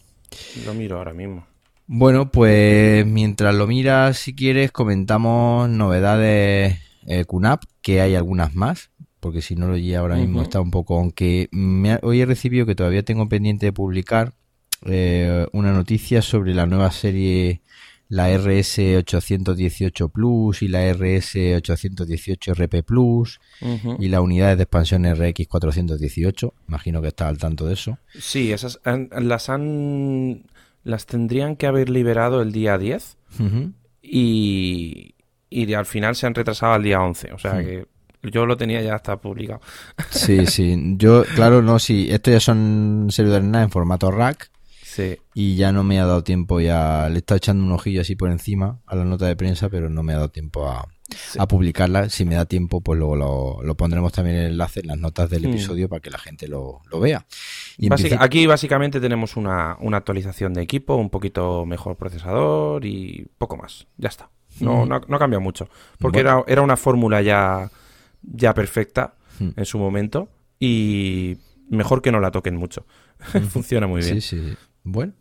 Lo 0.65 0.73
miro 0.73 0.97
ahora 0.97 1.13
mismo. 1.13 1.45
Bueno, 1.85 2.31
pues 2.31 3.05
mientras 3.05 3.53
lo 3.55 3.67
miras, 3.67 4.17
si 4.17 4.35
quieres, 4.35 4.71
comentamos 4.71 5.69
novedades 5.69 6.79
eh, 7.07 7.25
QNAP, 7.25 7.63
que 7.81 8.01
hay 8.01 8.13
algunas 8.15 8.53
más, 8.55 8.91
porque 9.19 9.41
si 9.41 9.55
no 9.55 9.67
lo 9.67 9.73
oye 9.73 9.95
ahora 9.95 10.15
mismo 10.15 10.41
está 10.41 10.59
un 10.61 10.71
poco, 10.71 10.97
aunque 10.97 11.47
me 11.51 11.91
ha- 11.93 11.99
hoy 12.03 12.21
he 12.21 12.25
recibido 12.25 12.65
que 12.65 12.75
todavía 12.75 13.03
tengo 13.03 13.27
pendiente 13.29 13.65
de 13.67 13.73
publicar 13.73 14.33
eh, 14.85 15.45
una 15.51 15.73
noticia 15.73 16.21
sobre 16.21 16.53
la 16.53 16.65
nueva 16.65 16.89
serie, 16.91 17.61
la 18.07 18.29
RS 18.31 18.79
818 18.97 20.09
Plus 20.09 20.61
y 20.63 20.67
la 20.67 20.87
RS 20.93 21.35
818 21.57 22.53
RP 22.53 22.81
Plus 22.83 23.39
y 23.99 24.07
las 24.07 24.21
unidades 24.21 24.57
de 24.57 24.63
expansión 24.63 25.03
RX 25.05 25.47
418. 25.47 26.53
Imagino 26.69 27.01
que 27.01 27.09
está 27.09 27.27
al 27.27 27.37
tanto 27.37 27.65
de 27.67 27.73
eso. 27.73 27.97
Sí, 28.17 28.51
esas 28.51 28.79
han- 28.83 29.09
las 29.13 29.49
han. 29.49 30.43
Las 30.85 31.05
tendrían 31.05 31.55
que 31.57 31.67
haber 31.67 31.89
liberado 31.89 32.41
el 32.41 32.51
día 32.53 32.77
10 32.77 33.17
Ujú. 33.39 33.73
y. 34.01 35.13
Y 35.51 35.73
al 35.73 35.85
final 35.87 36.15
se 36.15 36.27
han 36.27 36.35
retrasado 36.35 36.73
al 36.73 36.83
día 36.83 37.01
11. 37.01 37.33
O 37.33 37.39
sea 37.39 37.55
Hmm. 37.55 37.65
que 37.65 37.85
yo 38.23 38.45
lo 38.45 38.57
tenía 38.57 38.81
ya 38.81 38.95
hasta 38.95 39.17
publicado. 39.17 39.61
Sí, 40.09 40.45
sí. 40.47 40.95
Yo, 40.97 41.23
claro, 41.35 41.61
no, 41.61 41.79
sí. 41.79 42.07
Estos 42.09 42.33
ya 42.33 42.39
son 42.39 43.07
servidores 43.09 43.45
NAS 43.47 43.63
en 43.65 43.71
formato 43.71 44.11
rack 44.11 44.49
Sí. 44.83 45.17
y 45.35 45.55
ya 45.55 45.71
no 45.71 45.83
me 45.83 45.99
ha 45.99 46.05
dado 46.05 46.23
tiempo 46.23 46.59
ya. 46.59 47.07
Le 47.09 47.15
he 47.15 47.17
estado 47.19 47.37
echando 47.37 47.63
un 47.63 47.71
ojillo 47.71 48.01
así 48.01 48.15
por 48.15 48.31
encima 48.31 48.79
a 48.87 48.95
la 48.95 49.05
nota 49.05 49.27
de 49.27 49.35
prensa, 49.35 49.69
pero 49.69 49.89
no 49.89 50.03
me 50.03 50.13
ha 50.13 50.17
dado 50.17 50.29
tiempo 50.29 50.67
a, 50.67 50.87
Sí. 51.09 51.37
a 51.39 51.47
publicarla. 51.47 52.09
Si 52.09 52.25
me 52.25 52.35
da 52.35 52.45
tiempo, 52.45 52.81
pues 52.81 52.97
luego 52.99 53.15
lo, 53.15 53.63
lo 53.63 53.75
pondremos 53.75 54.11
también 54.11 54.35
el 54.37 54.45
enlace 54.51 54.81
en 54.81 54.87
las 54.87 54.97
notas 54.97 55.29
del 55.29 55.43
Mm. 55.43 55.49
episodio 55.51 55.89
para 55.89 56.01
que 56.01 56.09
la 56.09 56.17
gente 56.19 56.47
lo, 56.47 56.81
lo 56.91 56.99
vea. 56.99 57.25
Y 57.77 57.85
en 57.85 57.89
Básica- 57.91 58.09
principio- 58.09 58.25
aquí 58.25 58.45
básicamente 58.47 58.99
tenemos 58.99 59.37
una, 59.37 59.77
una 59.79 59.97
actualización 59.97 60.53
de 60.53 60.61
equipo, 60.63 60.95
un 60.95 61.09
poquito 61.09 61.65
mejor 61.65 61.95
procesador 61.95 62.83
y 62.85 63.27
poco 63.37 63.57
más. 63.57 63.87
Ya 63.97 64.09
está. 64.09 64.29
No, 64.59 64.73
Ujú. 64.79 64.85
no, 64.87 65.01
no 65.07 65.15
ha 65.15 65.19
cambiado 65.19 65.41
mucho. 65.41 65.69
Porque 65.99 66.21
Bueno. 66.23 66.39
era, 66.45 66.53
era 66.53 66.61
una 66.63 66.75
fórmula 66.77 67.21
ya, 67.21 67.69
ya 68.21 68.53
perfecta 68.53 69.15
Mm. 69.39 69.49
en 69.55 69.65
su 69.65 69.77
momento 69.79 70.29
y 70.59 71.37
mejor 71.69 72.01
que 72.01 72.11
no 72.11 72.19
la 72.19 72.31
toquen 72.31 72.57
mucho. 72.57 72.85
Funciona 73.49 73.87
muy 73.87 74.01
bien. 74.01 74.21
Sí, 74.21 74.37
sí, 74.37 74.49
sí. 74.49 74.57
Bueno. 74.83 75.13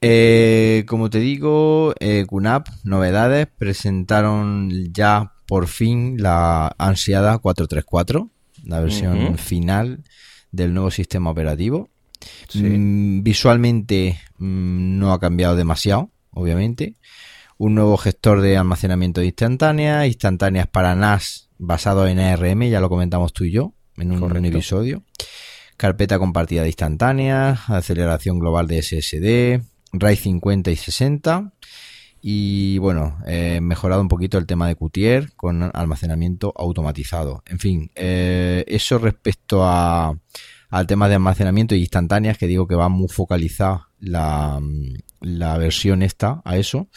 Eh, 0.00 0.84
como 0.86 1.08
te 1.08 1.18
digo, 1.18 1.94
eh, 1.98 2.26
QNAP, 2.28 2.68
novedades, 2.84 3.46
presentaron 3.46 4.70
ya 4.92 5.32
por 5.46 5.66
fin 5.66 6.16
la 6.18 6.74
ansiada 6.78 7.38
434, 7.38 8.30
la 8.64 8.80
versión 8.80 9.38
final 9.38 10.04
del 10.52 10.74
nuevo 10.74 10.90
sistema 10.90 11.30
operativo. 11.30 11.88
Sí. 12.48 12.62
Mm, 12.62 13.22
visualmente 13.22 14.20
mm, 14.38 14.98
no 14.98 15.12
ha 15.12 15.20
cambiado 15.20 15.56
demasiado, 15.56 16.10
obviamente. 16.30 16.96
Un 17.56 17.74
nuevo 17.76 17.96
gestor 17.96 18.40
de 18.40 18.56
almacenamiento 18.56 19.20
de 19.20 19.26
instantáneas, 19.28 20.06
instantáneas 20.06 20.66
para 20.66 20.94
NAS 20.94 21.43
basado 21.58 22.06
en 22.06 22.18
ARM, 22.18 22.62
ya 22.64 22.80
lo 22.80 22.88
comentamos 22.88 23.32
tú 23.32 23.44
y 23.44 23.52
yo 23.52 23.74
en 23.96 24.12
un, 24.12 24.44
episodio. 24.44 25.02
Carpeta 25.76 26.18
compartida 26.18 26.62
de 26.62 26.68
instantáneas, 26.68 27.68
aceleración 27.68 28.38
global 28.38 28.66
de 28.66 28.82
SSD, 28.82 29.62
RAID 29.92 30.18
50 30.18 30.70
y 30.70 30.76
60. 30.76 31.52
Y 32.26 32.78
bueno, 32.78 33.18
eh, 33.26 33.60
mejorado 33.60 34.00
un 34.00 34.08
poquito 34.08 34.38
el 34.38 34.46
tema 34.46 34.66
de 34.66 34.76
Qtier 34.76 35.34
con 35.34 35.70
almacenamiento 35.74 36.54
automatizado. 36.56 37.42
En 37.46 37.58
fin, 37.58 37.90
eh, 37.94 38.64
eso 38.66 38.98
respecto 38.98 39.62
a, 39.64 40.18
al 40.70 40.86
tema 40.86 41.08
de 41.08 41.16
almacenamiento 41.16 41.74
y 41.74 41.80
instantáneas, 41.80 42.38
que 42.38 42.46
digo 42.46 42.66
que 42.66 42.76
va 42.76 42.88
muy 42.88 43.08
focalizada 43.08 43.90
la, 43.98 44.58
la 45.20 45.58
versión 45.58 46.02
esta 46.02 46.40
a 46.44 46.56
eso. 46.56 46.88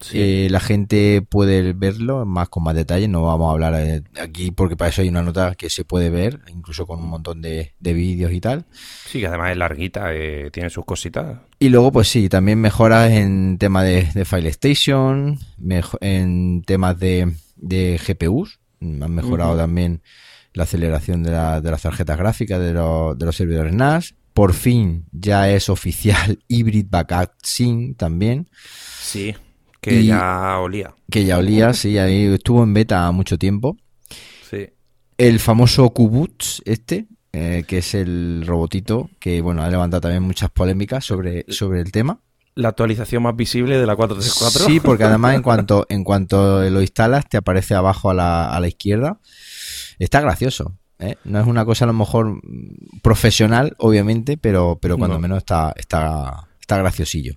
Sí. 0.00 0.18
Eh, 0.20 0.48
la 0.50 0.60
gente 0.60 1.22
puede 1.22 1.72
verlo 1.72 2.24
más 2.24 2.48
con 2.48 2.62
más 2.62 2.74
detalle, 2.76 3.08
no 3.08 3.22
vamos 3.22 3.48
a 3.48 3.52
hablar 3.52 3.74
eh, 3.76 4.02
aquí 4.20 4.52
porque 4.52 4.76
para 4.76 4.90
eso 4.90 5.02
hay 5.02 5.08
una 5.08 5.22
nota 5.22 5.54
que 5.56 5.70
se 5.70 5.84
puede 5.84 6.08
ver, 6.08 6.40
incluso 6.48 6.86
con 6.86 7.00
un 7.00 7.08
montón 7.08 7.42
de, 7.42 7.74
de 7.80 7.92
vídeos 7.94 8.32
y 8.32 8.40
tal. 8.40 8.66
Sí, 9.06 9.18
que 9.20 9.26
además 9.26 9.50
es 9.50 9.56
larguita, 9.56 10.14
eh, 10.14 10.50
tiene 10.52 10.70
sus 10.70 10.84
cositas. 10.84 11.38
Y 11.58 11.68
luego, 11.70 11.90
pues 11.90 12.06
sí, 12.08 12.28
también 12.28 12.60
mejoras 12.60 13.10
en 13.10 13.58
temas 13.58 13.84
de, 13.84 14.04
de 14.14 14.24
File 14.24 14.48
Station, 14.50 15.38
en 16.00 16.62
temas 16.62 16.98
de, 16.98 17.32
de 17.56 17.98
GPUs. 18.06 18.60
Mm, 18.80 19.02
Han 19.02 19.14
mejorado 19.14 19.56
también 19.56 20.02
la 20.54 20.62
aceleración 20.62 21.22
de, 21.24 21.32
la- 21.32 21.60
de 21.60 21.70
las 21.72 21.82
tarjetas 21.82 22.16
gráficas 22.16 22.60
de, 22.60 22.72
los- 22.72 23.18
de 23.18 23.26
los 23.26 23.34
servidores 23.36 23.72
NAS. 23.74 24.14
Por 24.32 24.52
fin 24.54 25.06
ya 25.10 25.50
es 25.50 25.68
oficial 25.68 26.38
Hybrid 26.48 26.86
Backup 26.88 27.32
Sync 27.42 27.96
también, 27.96 28.48
Sí, 29.00 29.34
que 29.80 30.00
Y- 30.00 30.06
ya 30.06 30.58
olía. 30.58 30.94
que 31.10 31.24
ya 31.24 31.38
olía, 31.38 31.72
sí, 31.72 31.98
ahí 31.98 32.24
estuvo 32.26 32.62
en 32.64 32.74
beta 32.74 33.10
mucho 33.12 33.38
tiempo. 33.38 33.76
Sí. 34.50 34.68
El 35.16 35.38
famoso 35.40 35.90
Qboots 35.90 36.62
este, 36.64 37.06
eh, 37.32 37.64
que 37.66 37.78
es 37.78 37.94
el 37.94 38.44
robotito 38.46 39.10
que, 39.20 39.40
bueno, 39.40 39.62
ha 39.62 39.70
levantado 39.70 40.00
también 40.02 40.22
muchas 40.22 40.50
polémicas 40.50 41.04
sobre, 41.04 41.44
sobre 41.48 41.80
el 41.80 41.92
tema. 41.92 42.20
La 42.54 42.70
actualización 42.70 43.22
más 43.22 43.36
visible 43.36 43.78
de 43.78 43.86
la 43.86 43.94
434. 43.94 44.66
Sí, 44.66 44.80
porque 44.80 45.04
además 45.04 45.34
en 45.36 45.42
cuanto 45.42 45.86
en 45.88 46.02
cuanto 46.02 46.68
lo 46.68 46.80
instalas 46.80 47.28
te 47.28 47.36
aparece 47.36 47.74
abajo 47.74 48.10
a 48.10 48.14
la, 48.14 48.48
a 48.52 48.58
la 48.58 48.66
izquierda. 48.66 49.20
Está 50.00 50.20
gracioso. 50.20 50.76
¿eh? 50.98 51.14
No 51.24 51.38
es 51.40 51.46
una 51.46 51.64
cosa 51.64 51.84
a 51.84 51.86
lo 51.88 51.92
mejor 51.92 52.40
profesional, 53.02 53.74
obviamente, 53.78 54.36
pero, 54.36 54.78
pero 54.80 54.98
cuando 54.98 55.16
No. 55.16 55.20
menos 55.20 55.38
está, 55.38 55.72
está, 55.76 56.47
está 56.68 56.76
graciosillo. 56.76 57.32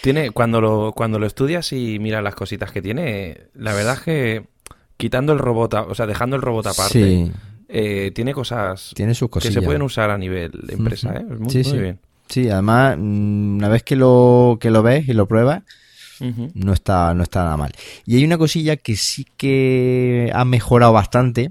Tiene, 0.00 0.30
cuando 0.30 0.62
lo, 0.62 0.92
cuando 0.92 1.18
lo 1.18 1.26
estudias 1.26 1.70
y 1.74 1.98
miras 1.98 2.22
las 2.24 2.34
cositas 2.34 2.72
que 2.72 2.80
tiene, 2.80 3.36
la 3.54 3.74
verdad 3.74 3.94
es 3.94 4.00
que 4.00 4.44
quitando 4.96 5.34
el 5.34 5.38
robot, 5.38 5.74
o 5.88 5.94
sea, 5.94 6.06
dejando 6.06 6.36
el 6.36 6.40
robot 6.42 6.66
aparte, 6.68 6.92
Sí, 6.92 7.30
eh, 7.68 8.10
tiene 8.14 8.32
cosas 8.32 8.92
tiene 8.94 9.14
sus 9.14 9.28
que 9.30 9.50
se 9.52 9.60
pueden 9.60 9.82
usar 9.82 10.08
a 10.10 10.16
nivel 10.16 10.50
de 10.62 10.74
empresa. 10.74 11.12
¿eh? 11.14 11.22
Muy, 11.24 11.50
Sí, 11.50 11.58
muy 11.58 11.64
sí. 11.64 11.78
bien. 11.78 11.98
Sí, 12.26 12.48
además, 12.48 12.96
mm, 12.98 13.56
una 13.58 13.68
vez 13.68 13.82
que 13.82 13.96
lo, 13.96 14.56
que 14.58 14.70
lo 14.70 14.82
ves 14.82 15.06
y 15.08 15.12
lo 15.12 15.26
pruebas, 15.28 15.62
no 16.54 16.72
está, 16.72 17.12
no 17.14 17.22
está 17.22 17.44
nada 17.44 17.56
mal. 17.58 17.72
Y 18.06 18.16
hay 18.16 18.24
una 18.24 18.38
cosilla 18.38 18.76
que 18.76 18.96
sí 18.96 19.26
que 19.36 20.30
ha 20.34 20.44
mejorado 20.46 20.92
bastante. 20.94 21.50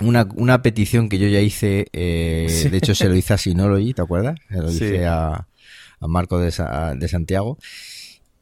Una, 0.00 0.26
una 0.34 0.60
petición 0.60 1.08
que 1.08 1.18
yo 1.18 1.26
ya 1.28 1.40
hice, 1.40 1.86
eh, 1.92 2.46
Sí. 2.50 2.68
de 2.68 2.76
hecho 2.78 2.94
se 2.94 3.08
lo 3.08 3.14
hice 3.16 3.32
a 3.34 3.38
Synology, 3.38 3.94
¿te 3.94 4.02
acuerdas? 4.02 4.36
Se 4.48 4.56
lo 4.60 4.68
Sí. 4.70 4.84
hice 4.84 5.06
a, 5.06 5.46
a 6.00 6.06
Marco 6.08 6.38
de, 6.38 6.46
de 6.96 7.08
Santiago. 7.08 7.58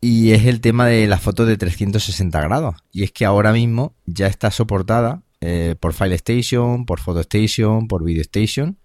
Y 0.00 0.32
es 0.32 0.44
el 0.44 0.60
tema 0.60 0.86
de 0.86 1.06
las 1.06 1.22
fotos 1.22 1.46
de 1.46 1.56
360 1.56 2.40
grados. 2.42 2.76
Y 2.92 3.04
es 3.04 3.12
que 3.12 3.24
ahora 3.24 3.52
mismo 3.52 3.94
ya 4.06 4.26
está 4.26 4.50
soportada 4.50 5.22
eh, 5.40 5.76
por 5.80 5.94
File 5.94 6.14
Station, 6.16 6.84
por 6.84 7.00
Photo 7.00 7.20
Station, 7.20 7.88
por 7.88 8.04
Video 8.04 8.22
Station. 8.22 8.78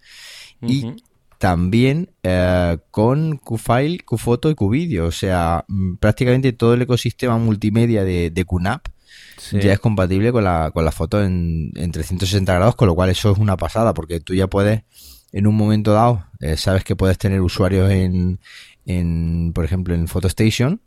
Y 0.62 0.96
también 1.38 2.12
eh, 2.24 2.78
con 2.92 3.38
QFile, 3.38 4.00
QFoto 4.00 4.50
y 4.50 4.56
QVideo. 4.56 5.08
O 5.08 5.12
sea, 5.12 5.66
mm, 5.68 5.96
prácticamente 5.96 6.54
todo 6.54 6.74
el 6.74 6.82
ecosistema 6.82 7.38
multimedia 7.38 8.04
de, 8.04 8.30
de 8.30 8.46
QNAP 8.46 8.88
ya 9.52 9.74
es 9.74 9.80
compatible 9.80 10.32
con 10.32 10.44
la, 10.44 10.72
con 10.72 10.86
la 10.86 10.92
foto 10.92 11.24
en, 11.24 11.72
en 11.76 11.92
360 11.92 12.54
grados, 12.54 12.76
con 12.76 12.88
lo 12.88 12.96
cual 12.96 13.10
eso 13.10 13.32
es 13.32 13.38
una 13.38 13.58
pasada, 13.58 13.94
porque 13.94 14.20
tú 14.20 14.34
ya 14.34 14.48
puedes, 14.48 14.84
en 15.32 15.48
un 15.48 15.56
momento 15.56 15.94
dado, 15.94 16.26
eh, 16.40 16.58
sabes 16.58 16.84
que 16.84 16.96
puedes 16.96 17.18
tener 17.18 17.42
usuarios 17.42 17.90
en, 17.92 18.40
en 18.86 19.52
por 19.54 19.66
ejemplo, 19.66 19.94
en 19.94 20.08
PhotoStation, 20.08 20.82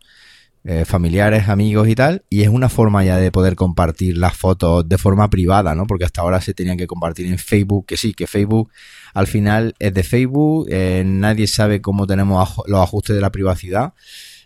eh, 0.64 0.84
familiares, 0.84 1.48
amigos 1.48 1.88
y 1.88 1.96
tal, 1.96 2.24
y 2.30 2.42
es 2.42 2.48
una 2.48 2.68
forma 2.68 3.02
ya 3.04 3.16
de 3.16 3.32
poder 3.32 3.56
compartir 3.56 4.16
las 4.16 4.36
fotos 4.36 4.88
de 4.88 4.96
forma 4.96 5.28
privada, 5.28 5.74
¿no? 5.74 5.88
Porque 5.88 6.04
hasta 6.04 6.20
ahora 6.20 6.40
se 6.40 6.54
tenían 6.54 6.76
que 6.76 6.86
compartir 6.86 7.26
en 7.26 7.38
Facebook, 7.38 7.86
que 7.86 7.96
sí, 7.96 8.14
que 8.14 8.28
Facebook 8.28 8.70
al 9.12 9.26
final 9.26 9.74
es 9.80 9.92
de 9.92 10.04
Facebook, 10.04 10.68
eh, 10.70 11.02
nadie 11.04 11.48
sabe 11.48 11.80
cómo 11.80 12.06
tenemos 12.06 12.62
los 12.66 12.80
ajustes 12.80 13.16
de 13.16 13.22
la 13.22 13.32
privacidad. 13.32 13.94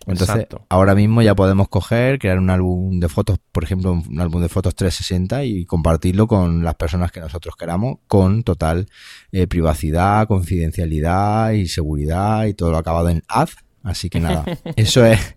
Entonces, 0.06 0.46
ahora 0.68 0.94
mismo 0.94 1.20
ya 1.20 1.34
podemos 1.34 1.68
coger, 1.68 2.18
crear 2.18 2.38
un 2.38 2.48
álbum 2.48 3.00
de 3.00 3.08
fotos, 3.08 3.38
por 3.50 3.64
ejemplo, 3.64 3.92
un 3.92 4.20
álbum 4.20 4.40
de 4.40 4.48
fotos 4.48 4.74
360 4.74 5.44
y 5.44 5.64
compartirlo 5.64 6.28
con 6.28 6.62
las 6.62 6.76
personas 6.76 7.10
que 7.10 7.20
nosotros 7.20 7.56
queramos 7.56 7.98
con 8.06 8.44
total 8.44 8.86
eh, 9.32 9.46
privacidad, 9.48 10.28
confidencialidad 10.28 11.52
y 11.52 11.66
seguridad 11.66 12.46
y 12.46 12.54
todo 12.54 12.70
lo 12.70 12.78
acabado 12.78 13.08
en 13.08 13.22
ad. 13.28 13.48
Así 13.82 14.08
que 14.08 14.20
nada, 14.20 14.44
eso 14.76 15.04
es 15.04 15.36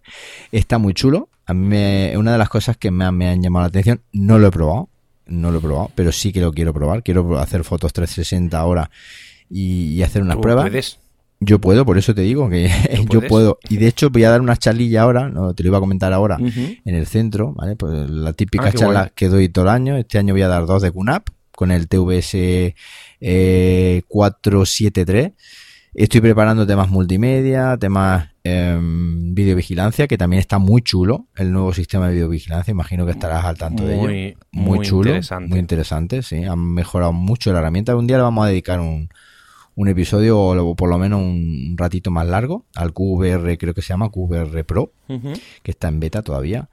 está 0.51 0.77
muy 0.77 0.93
chulo. 0.93 1.29
A 1.45 1.53
mí 1.53 1.65
me, 1.67 2.13
una 2.15 2.33
de 2.33 2.38
las 2.38 2.49
cosas 2.49 2.77
que 2.77 2.91
me, 2.91 3.11
me 3.11 3.27
han 3.27 3.41
llamado 3.41 3.63
la 3.63 3.69
atención, 3.69 4.01
no 4.13 4.38
lo 4.38 4.47
he 4.47 4.51
probado, 4.51 4.89
no 5.25 5.51
lo 5.51 5.57
he 5.57 5.61
probado, 5.61 5.91
pero 5.95 6.11
sí 6.11 6.31
que 6.31 6.41
lo 6.41 6.51
quiero 6.51 6.73
probar. 6.73 7.01
Quiero 7.01 7.39
hacer 7.39 7.63
fotos 7.63 7.91
360 7.93 8.57
ahora 8.57 8.91
y, 9.49 10.01
hacer 10.03 10.21
unas 10.21 10.38
pruebas. 10.38 10.99
Yo 11.41 11.60
puedo, 11.60 11.86
por 11.86 11.98
eso 11.98 12.13
te 12.13 12.22
digo 12.22 12.50
que 12.50 12.69
yo 13.10 13.22
puedo. 13.22 13.60
Y 13.69 13.77
de 13.77 13.88
hecho 13.88 14.10
voy 14.10 14.25
a 14.25 14.29
dar 14.29 14.41
una 14.41 14.58
charlilla 14.58 15.03
ahora, 15.03 15.29
no 15.29 15.53
te 15.53 15.63
lo 15.63 15.69
iba 15.69 15.77
a 15.77 15.81
comentar 15.81 16.12
ahora, 16.12 16.38
en 16.38 16.96
el 16.96 17.08
centro, 17.08 17.53
¿vale? 17.53 17.75
Pues 17.75 18.10
la 18.10 18.34
típica 18.34 18.67
ah, 18.67 18.74
charla 18.74 19.12
que 19.15 19.29
doy 19.29 19.50
todo 19.50 19.65
el 19.65 19.69
año. 19.69 19.96
Este 19.96 20.17
año 20.17 20.34
voy 20.34 20.41
a 20.41 20.50
dar 20.50 20.65
dos 20.65 20.81
de 20.81 20.91
QNAP 20.91 21.29
con 21.51 21.72
el 21.72 21.88
TVS 21.88 22.36
473. 24.08 25.25
Eh, 25.25 25.34
Estoy 25.91 26.22
preparando 26.22 26.67
temas 26.67 26.89
multimedia, 26.89 27.75
temas 27.77 28.29
eh, 28.43 28.77
videovigilancia, 28.79 30.08
que 30.08 30.17
también 30.17 30.39
está 30.39 30.60
muy 30.60 30.84
chulo, 30.84 31.27
el 31.36 31.51
nuevo 31.51 31.74
sistema 31.74 32.08
de 32.08 32.13
videovigilancia, 32.13 32.72
imagino 32.72 33.05
que 33.05 33.12
estarás 33.12 33.43
al 33.43 33.58
tanto 33.58 33.86
de 33.86 33.96
ello. 33.96 34.03
Muy, 34.03 34.38
muy 34.51 34.86
chulo, 34.86 35.10
interesante. 35.10 35.50
muy 35.50 35.60
interesante, 35.60 36.22
sí, 36.22 36.43
han 36.43 36.60
mejorado 36.60 37.12
mucho 37.12 37.51
la 37.51 37.60
herramienta. 37.60 37.96
Un 37.96 38.05
día 38.05 38.17
le 38.17 38.24
vamos 38.24 38.46
a 38.46 38.50
dedicar 38.50 38.79
un, 38.79 39.10
un 39.79 39.88
episodio 39.88 40.38
o 40.38 40.75
por 40.75 40.89
lo 40.89 40.98
menos 40.98 41.21
un 41.21 41.75
ratito 41.77 42.12
más 42.12 42.27
largo 42.27 42.65
al 42.75 42.91
QVR, 42.91 43.57
creo 43.57 43.74
que 43.74 43.81
se 43.81 43.88
llama 43.88 44.09
QVR 44.09 44.65
Pro, 44.65 44.91
que 45.63 45.71
está 45.71 45.88
en 45.88 46.01
beta 46.01 46.21
todavía. 46.21 46.69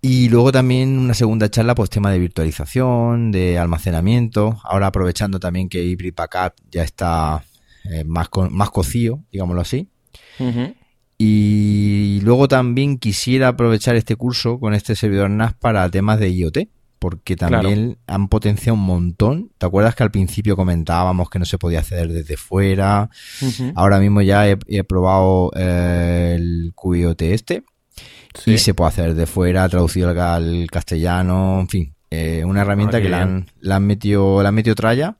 Y 0.00 0.28
luego 0.28 0.50
también 0.50 0.98
una 0.98 1.14
segunda 1.14 1.48
charla, 1.48 1.76
pues 1.76 1.90
tema 1.90 2.10
de 2.10 2.18
virtualización, 2.18 3.30
de 3.30 3.56
almacenamiento. 3.56 4.58
Ahora 4.64 4.88
aprovechando 4.88 5.38
también 5.38 5.68
que 5.68 5.84
Hybrid 5.84 6.14
Backup 6.16 6.54
ya 6.72 6.82
está 6.82 7.44
eh, 7.84 8.02
más, 8.02 8.28
más 8.50 8.70
cocido, 8.70 9.22
digámoslo 9.30 9.60
así. 9.60 9.88
Y 11.18 12.18
luego 12.24 12.48
también 12.48 12.98
quisiera 12.98 13.46
aprovechar 13.46 13.94
este 13.94 14.16
curso 14.16 14.58
con 14.58 14.74
este 14.74 14.96
servidor 14.96 15.30
NAS 15.30 15.54
para 15.54 15.88
temas 15.88 16.18
de 16.18 16.30
IoT 16.30 16.58
porque 16.98 17.36
también 17.36 17.98
han 18.06 18.28
potenciado 18.28 18.74
un 18.74 18.84
montón. 18.84 19.50
¿Te 19.58 19.66
acuerdas 19.66 19.94
que 19.94 20.02
al 20.02 20.10
principio 20.10 20.56
comentábamos 20.56 21.30
que 21.30 21.38
no 21.38 21.44
se 21.44 21.58
podía 21.58 21.80
acceder 21.80 22.12
desde 22.12 22.36
fuera? 22.36 23.10
Ahora 23.74 23.98
mismo 23.98 24.22
ya 24.22 24.48
he, 24.48 24.84
probado 24.84 25.50
eh, 25.56 26.34
el 26.36 26.72
QIOT 26.74 27.22
este 27.22 27.64
y 28.46 28.58
se 28.58 28.74
puede 28.74 28.88
hacer 28.88 29.14
desde 29.14 29.26
fuera, 29.26 29.68
traducido 29.68 30.10
al, 30.10 30.68
castellano, 30.70 31.60
en 31.60 31.68
fin, 31.68 31.94
eh, 32.10 32.44
una 32.44 32.62
herramienta 32.62 32.98
ah, 32.98 33.00
que 33.00 33.08
la 33.08 33.22
han, 33.22 33.46
la 33.60 33.76
han, 33.76 33.86
metido, 33.86 34.42
la 34.42 34.50
han 34.50 34.54
metido 34.54 34.74
tralla 34.74 35.16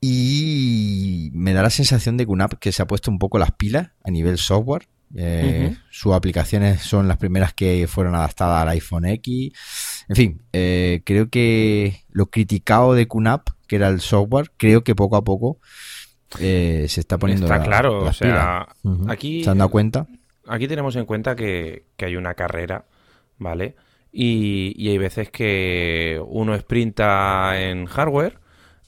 y 0.00 1.30
me 1.32 1.52
da 1.52 1.62
la 1.62 1.70
sensación 1.70 2.16
de 2.16 2.26
que 2.26 2.32
una 2.32 2.44
app 2.44 2.54
que 2.54 2.72
se 2.72 2.82
ha 2.82 2.86
puesto 2.86 3.10
un 3.10 3.18
poco 3.18 3.38
las 3.38 3.52
pilas 3.52 3.90
a 4.02 4.10
nivel 4.10 4.36
software. 4.36 4.88
Eh, 5.14 5.76
sus 5.90 6.14
aplicaciones 6.14 6.80
son 6.80 7.06
las 7.06 7.18
primeras 7.18 7.52
que 7.52 7.86
fueron 7.86 8.14
adaptadas 8.14 8.62
al 8.62 8.68
iPhone 8.70 9.04
X 9.04 9.52
en 10.08 10.16
fin, 10.16 10.42
eh, 10.52 11.00
creo 11.04 11.28
que 11.28 12.04
lo 12.10 12.26
criticado 12.26 12.94
de 12.94 13.06
QNAP, 13.06 13.48
que 13.66 13.76
era 13.76 13.88
el 13.88 14.00
software, 14.00 14.50
creo 14.56 14.84
que 14.84 14.94
poco 14.94 15.16
a 15.16 15.24
poco 15.24 15.58
eh, 16.40 16.86
se 16.88 17.00
está 17.00 17.18
poniendo. 17.18 17.46
Está 17.46 17.62
claro, 17.62 18.04
o 18.04 18.12
sea, 18.12 18.68
aquí. 19.08 19.44
¿Se 19.44 19.50
han 19.50 19.58
dado 19.58 19.70
cuenta? 19.70 20.06
Aquí 20.46 20.66
tenemos 20.68 20.96
en 20.96 21.06
cuenta 21.06 21.36
que, 21.36 21.86
hay 21.98 22.16
una 22.16 22.34
carrera, 22.34 22.84
¿vale? 23.38 23.76
Y, 24.12 24.88
hay 24.88 24.98
veces 24.98 25.30
que 25.30 26.20
uno 26.26 26.58
sprinta 26.58 27.60
en 27.62 27.86
hardware, 27.86 28.38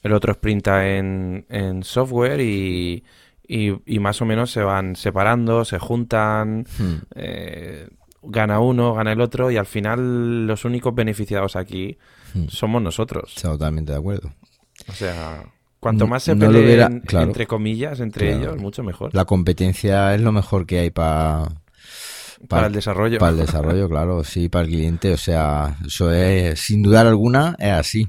el 0.02 0.12
otro 0.12 0.34
sprinta 0.34 0.96
en, 0.96 1.46
en 1.48 1.84
software 1.84 2.40
y, 2.40 3.04
y, 3.46 3.98
más 3.98 4.20
o 4.22 4.24
menos 4.24 4.50
se 4.50 4.62
van 4.62 4.96
separando, 4.96 5.64
se 5.64 5.78
juntan. 5.78 6.66
Hmm. 6.78 6.94
Eh, 7.14 7.88
gana 8.22 8.58
uno, 8.58 8.94
gana 8.94 9.12
el 9.12 9.20
otro 9.20 9.50
y 9.50 9.58
al 9.58 9.66
final 9.66 10.46
los 10.46 10.64
únicos 10.64 10.94
beneficiados 10.94 11.56
aquí 11.56 11.98
hmm. 12.34 12.46
somos 12.48 12.82
nosotros. 12.82 13.34
Totalmente 13.34 13.92
de 13.92 13.98
acuerdo. 13.98 14.32
O 14.88 14.92
sea, 14.92 15.44
cuanto 15.78 16.06
más 16.06 16.22
se 16.22 16.34
peleen, 16.34 17.02
entre 17.12 17.46
comillas, 17.46 18.00
entre 18.00 18.34
ellos, 18.34 18.56
mucho 18.56 18.82
mejor. 18.82 19.14
La 19.14 19.24
competencia 19.24 20.14
es 20.14 20.20
lo 20.20 20.32
mejor 20.32 20.66
que 20.66 20.80
hay 20.80 20.90
para... 20.90 21.48
Para, 22.48 22.66
el 22.66 22.74
desarrollo. 22.74 23.18
Para 23.18 23.32
el 23.32 23.38
desarrollo, 23.38 23.88
claro, 23.88 24.22
sí, 24.22 24.50
para 24.50 24.64
el 24.66 24.70
cliente. 24.70 25.14
O 25.14 25.16
sea, 25.16 25.78
eso 25.86 26.12
es, 26.12 26.60
sin 26.60 26.82
dudar 26.82 27.06
alguna, 27.06 27.56
es 27.58 27.72
así. 27.72 28.08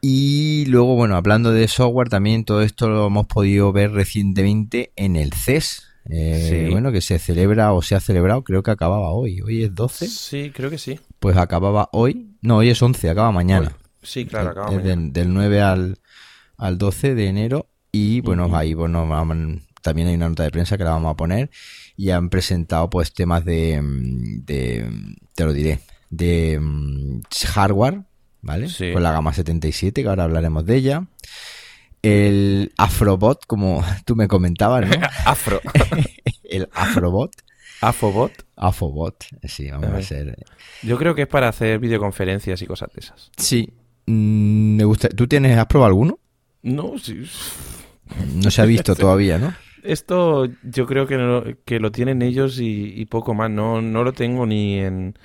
Y 0.00 0.66
luego, 0.66 0.94
bueno, 0.94 1.16
hablando 1.16 1.52
de 1.52 1.66
software, 1.68 2.08
también 2.08 2.44
todo 2.44 2.62
esto 2.62 2.88
lo 2.88 3.06
hemos 3.06 3.26
podido 3.26 3.72
ver 3.72 3.92
recientemente 3.92 4.92
en 4.96 5.16
el 5.16 5.32
CES, 5.32 5.82
eh, 6.10 6.68
bueno, 6.70 6.90
que 6.90 7.00
se 7.00 7.18
celebra 7.18 7.72
o 7.72 7.82
se 7.82 7.94
ha 7.94 8.00
celebrado, 8.00 8.42
creo 8.42 8.62
que 8.62 8.70
acababa 8.70 9.10
hoy. 9.10 9.40
Hoy 9.40 9.64
es 9.64 9.74
12. 9.74 10.06
Sí, 10.06 10.52
creo 10.54 10.70
que 10.70 10.78
sí. 10.78 10.98
Pues 11.18 11.36
acababa 11.36 11.88
hoy. 11.92 12.36
No, 12.40 12.58
hoy 12.58 12.70
es 12.70 12.80
11, 12.80 13.10
acaba 13.10 13.30
mañana. 13.32 13.76
Sí, 14.02 14.24
claro, 14.24 14.50
acaba 14.50 14.70
mañana. 14.70 15.10
Del, 15.12 15.34
9 15.34 15.60
al, 15.60 15.98
al 16.56 16.78
12 16.78 17.14
de 17.14 17.26
enero. 17.26 17.66
Y 17.92 18.20
bueno, 18.20 18.48
ahí 18.56 18.74
bueno, 18.74 19.06
también 19.82 20.08
hay 20.08 20.14
una 20.14 20.28
nota 20.28 20.44
de 20.44 20.50
prensa 20.50 20.78
que 20.78 20.84
la 20.84 20.90
vamos 20.90 21.12
a 21.12 21.16
poner. 21.16 21.50
Y 21.96 22.10
han 22.10 22.30
presentado 22.30 22.88
pues 22.88 23.12
temas 23.12 23.44
de, 23.44 23.80
de 24.44 24.88
te 25.34 25.44
lo 25.44 25.52
diré, 25.52 25.80
de 26.10 26.58
mm, 26.60 27.20
hardware, 27.54 28.02
¿vale? 28.42 28.68
Con 28.92 29.02
la 29.02 29.12
gama 29.12 29.32
77, 29.32 30.02
que 30.02 30.08
ahora 30.08 30.24
hablaremos 30.24 30.64
de 30.64 30.76
ella 30.76 31.04
el 32.02 32.72
Afrobot, 32.76 33.46
como 33.46 33.84
tú 34.04 34.16
me 34.16 34.28
comentabas, 34.28 34.88
¿no? 34.88 35.06
Afro. 35.24 35.60
el 36.44 36.68
Afrobot. 36.72 37.32
Afobot. 37.80 38.32
Afobot, 38.56 39.24
sí, 39.44 39.70
vamos 39.70 39.90
a, 39.90 40.02
ser. 40.02 40.36
Yo 40.82 40.98
creo 40.98 41.14
que 41.14 41.22
es 41.22 41.28
para 41.28 41.48
hacer 41.48 41.78
videoconferencias 41.78 42.60
y 42.60 42.66
cosas 42.66 42.90
de 42.92 43.00
esas. 43.00 43.30
Sí. 43.36 43.72
Mm, 44.06 44.76
me 44.76 44.84
gusta. 44.84 45.08
¿Tú 45.08 45.28
tienes, 45.28 45.56
has 45.56 45.66
probado 45.66 45.90
alguno? 45.90 46.18
No, 46.62 46.98
sí. 46.98 47.22
No 48.34 48.50
se 48.50 48.62
ha 48.62 48.64
visto 48.64 48.96
todavía, 48.96 49.38
¿no? 49.38 49.54
Esto 49.84 50.46
yo 50.64 50.86
creo 50.86 51.06
que, 51.06 51.16
lo, 51.18 51.44
que 51.64 51.78
lo 51.78 51.92
tienen 51.92 52.20
ellos 52.20 52.58
y, 52.60 53.04
poco 53.06 53.32
más. 53.32 53.48
No, 53.48 53.80
no 53.80 54.02
lo 54.02 54.12
tengo 54.12 54.44
ni 54.44 54.80
en... 54.80 55.16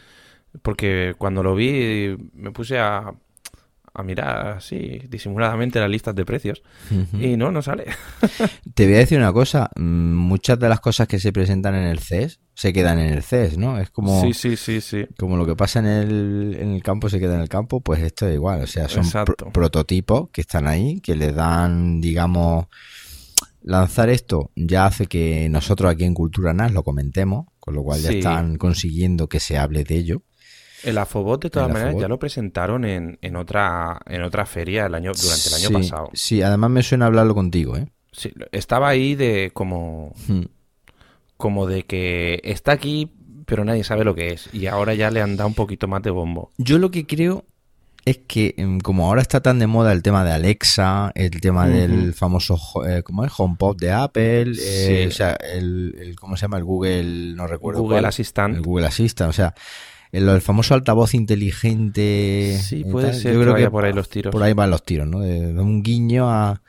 Porque 0.61 1.15
cuando 1.17 1.43
lo 1.43 1.55
vi 1.55 2.15
me 2.33 2.51
puse 2.51 2.79
a 2.79 3.13
a 3.95 4.01
mirar 4.01 4.47
así 4.57 5.01
disimuladamente 5.07 5.79
las 5.79 5.89
listas 5.89 6.15
de 6.15 6.25
precios 6.25 6.63
y 7.19 7.37
no, 7.37 7.51
no 7.51 7.61
sale. 7.61 7.85
Te 8.73 8.85
voy 8.85 8.95
a 8.95 8.99
decir 8.99 9.19
una 9.19 9.31
cosa, 9.31 9.69
mm, 9.75 10.13
muchas 10.13 10.57
de 10.57 10.67
las 10.67 10.79
cosas 10.79 11.07
que 11.07 11.19
se 11.19 11.31
presentan 11.31 11.75
en 11.75 11.83
el 11.83 11.99
CES 11.99 12.39
se 12.55 12.73
quedan 12.73 12.97
en 12.99 13.13
el 13.13 13.21
CES, 13.21 13.57
¿no? 13.57 13.79
Es 13.79 13.91
como 13.91 14.21
sí, 14.21 14.33
sí, 14.33 14.57
sí, 14.57 14.81
sí. 14.81 15.05
como 15.17 15.37
lo 15.37 15.45
que 15.45 15.55
pasa 15.55 15.79
en 15.79 15.85
el, 15.85 16.57
en 16.59 16.73
el 16.73 16.81
campo 16.81 17.07
se 17.07 17.19
queda 17.19 17.35
en 17.35 17.41
el 17.41 17.49
campo, 17.49 17.81
pues 17.81 18.01
esto 18.01 18.27
es 18.27 18.33
igual, 18.33 18.63
o 18.63 18.67
sea, 18.67 18.89
son 18.89 19.05
prototipos 19.53 20.29
que 20.31 20.41
están 20.41 20.67
ahí, 20.67 20.99
que 20.99 21.15
le 21.15 21.31
dan, 21.31 22.01
digamos, 22.01 22.65
lanzar 23.61 24.09
esto 24.09 24.51
ya 24.55 24.87
hace 24.87 25.05
que 25.05 25.49
nosotros 25.49 25.91
aquí 25.91 26.03
en 26.03 26.15
Cultura 26.15 26.53
NAS 26.53 26.73
lo 26.73 26.83
comentemos, 26.83 27.45
con 27.59 27.75
lo 27.75 27.83
cual 27.83 28.01
ya 28.01 28.11
están 28.11 28.57
consiguiendo 28.57 29.29
que 29.29 29.39
se 29.39 29.57
hable 29.57 29.83
de 29.83 29.95
ello. 29.95 30.23
El 30.83 30.97
Afobot, 30.97 31.41
de 31.41 31.49
todas 31.49 31.71
maneras, 31.71 31.95
ya 31.99 32.07
lo 32.07 32.19
presentaron 32.19 32.85
en, 32.85 33.17
en, 33.21 33.35
otra, 33.35 33.99
en 34.05 34.21
otra 34.23 34.45
feria 34.45 34.85
el 34.85 34.95
año, 34.95 35.11
durante 35.13 35.49
el 35.49 35.55
año 35.55 35.69
pasado. 35.71 36.09
Sí, 36.13 36.41
además 36.41 36.69
me 36.71 36.83
suena 36.83 37.05
hablarlo 37.05 37.33
contigo, 37.35 37.77
¿eh? 37.77 37.87
Sí, 38.11 38.31
estaba 38.51 38.89
ahí 38.89 39.15
de 39.15 39.51
como... 39.53 40.13
Hmm. 40.27 40.43
como 41.37 41.65
de 41.65 41.83
que 41.83 42.39
está 42.43 42.71
aquí, 42.71 43.11
pero 43.45 43.65
nadie 43.65 43.83
sabe 43.83 44.03
lo 44.03 44.15
que 44.15 44.33
es. 44.33 44.49
Y 44.53 44.67
ahora 44.67 44.93
ya 44.93 45.09
le 45.11 45.21
han 45.21 45.35
dado 45.35 45.47
un 45.47 45.55
poquito 45.55 45.87
más 45.87 46.03
de 46.03 46.11
bombo. 46.11 46.51
Yo 46.57 46.77
lo 46.77 46.91
que 46.91 47.05
creo 47.05 47.45
es 48.05 48.19
que 48.27 48.53
em, 48.57 48.79
como 48.79 49.07
ahora 49.07 49.21
está 49.21 49.41
tan 49.41 49.59
de 49.59 49.67
moda 49.67 49.93
el 49.93 50.03
tema 50.03 50.25
de 50.25 50.31
Alexa, 50.31 51.11
el 51.15 51.39
tema 51.39 51.67
del 51.67 52.13
famoso 52.13 52.57
eh, 52.85 53.01
¿cómo 53.03 53.23
es? 53.23 53.31
HomePod 53.35 53.77
de 53.77 53.91
Apple, 53.91 54.53
eh, 54.59 55.05
o 55.07 55.11
sea, 55.11 55.33
el, 55.33 56.15
¿cómo 56.19 56.35
se 56.35 56.41
llama? 56.41 56.57
El 56.57 56.65
Google, 56.65 57.33
no 57.35 57.47
recuerdo. 57.47 57.81
Google 57.81 58.07
Assistant. 58.07 58.57
El 58.57 58.61
Google 58.61 58.87
Assistant, 58.87 59.29
o 59.29 59.33
sea, 59.33 59.53
el, 60.13 60.41
famoso 60.41 60.76
altavoz 60.76 61.15
inteligente. 61.15 62.58
Sí, 62.62 62.84
puede 62.84 63.13
ser. 63.13 63.34
Yo 63.34 63.41
creo 63.41 63.56
que, 63.56 63.69
por 63.69 63.84
ahí 63.84 63.93
los 63.93 64.10
tiros. 64.10 64.32
Por 64.32 64.43
ahí 64.43 64.54
van 64.54 64.69
los 64.69 64.84
tiros, 64.84 65.08
¿no? 65.08 65.19
De, 65.19 65.54
un 65.60 65.82
guiño 65.82 66.30
a, 66.30 66.62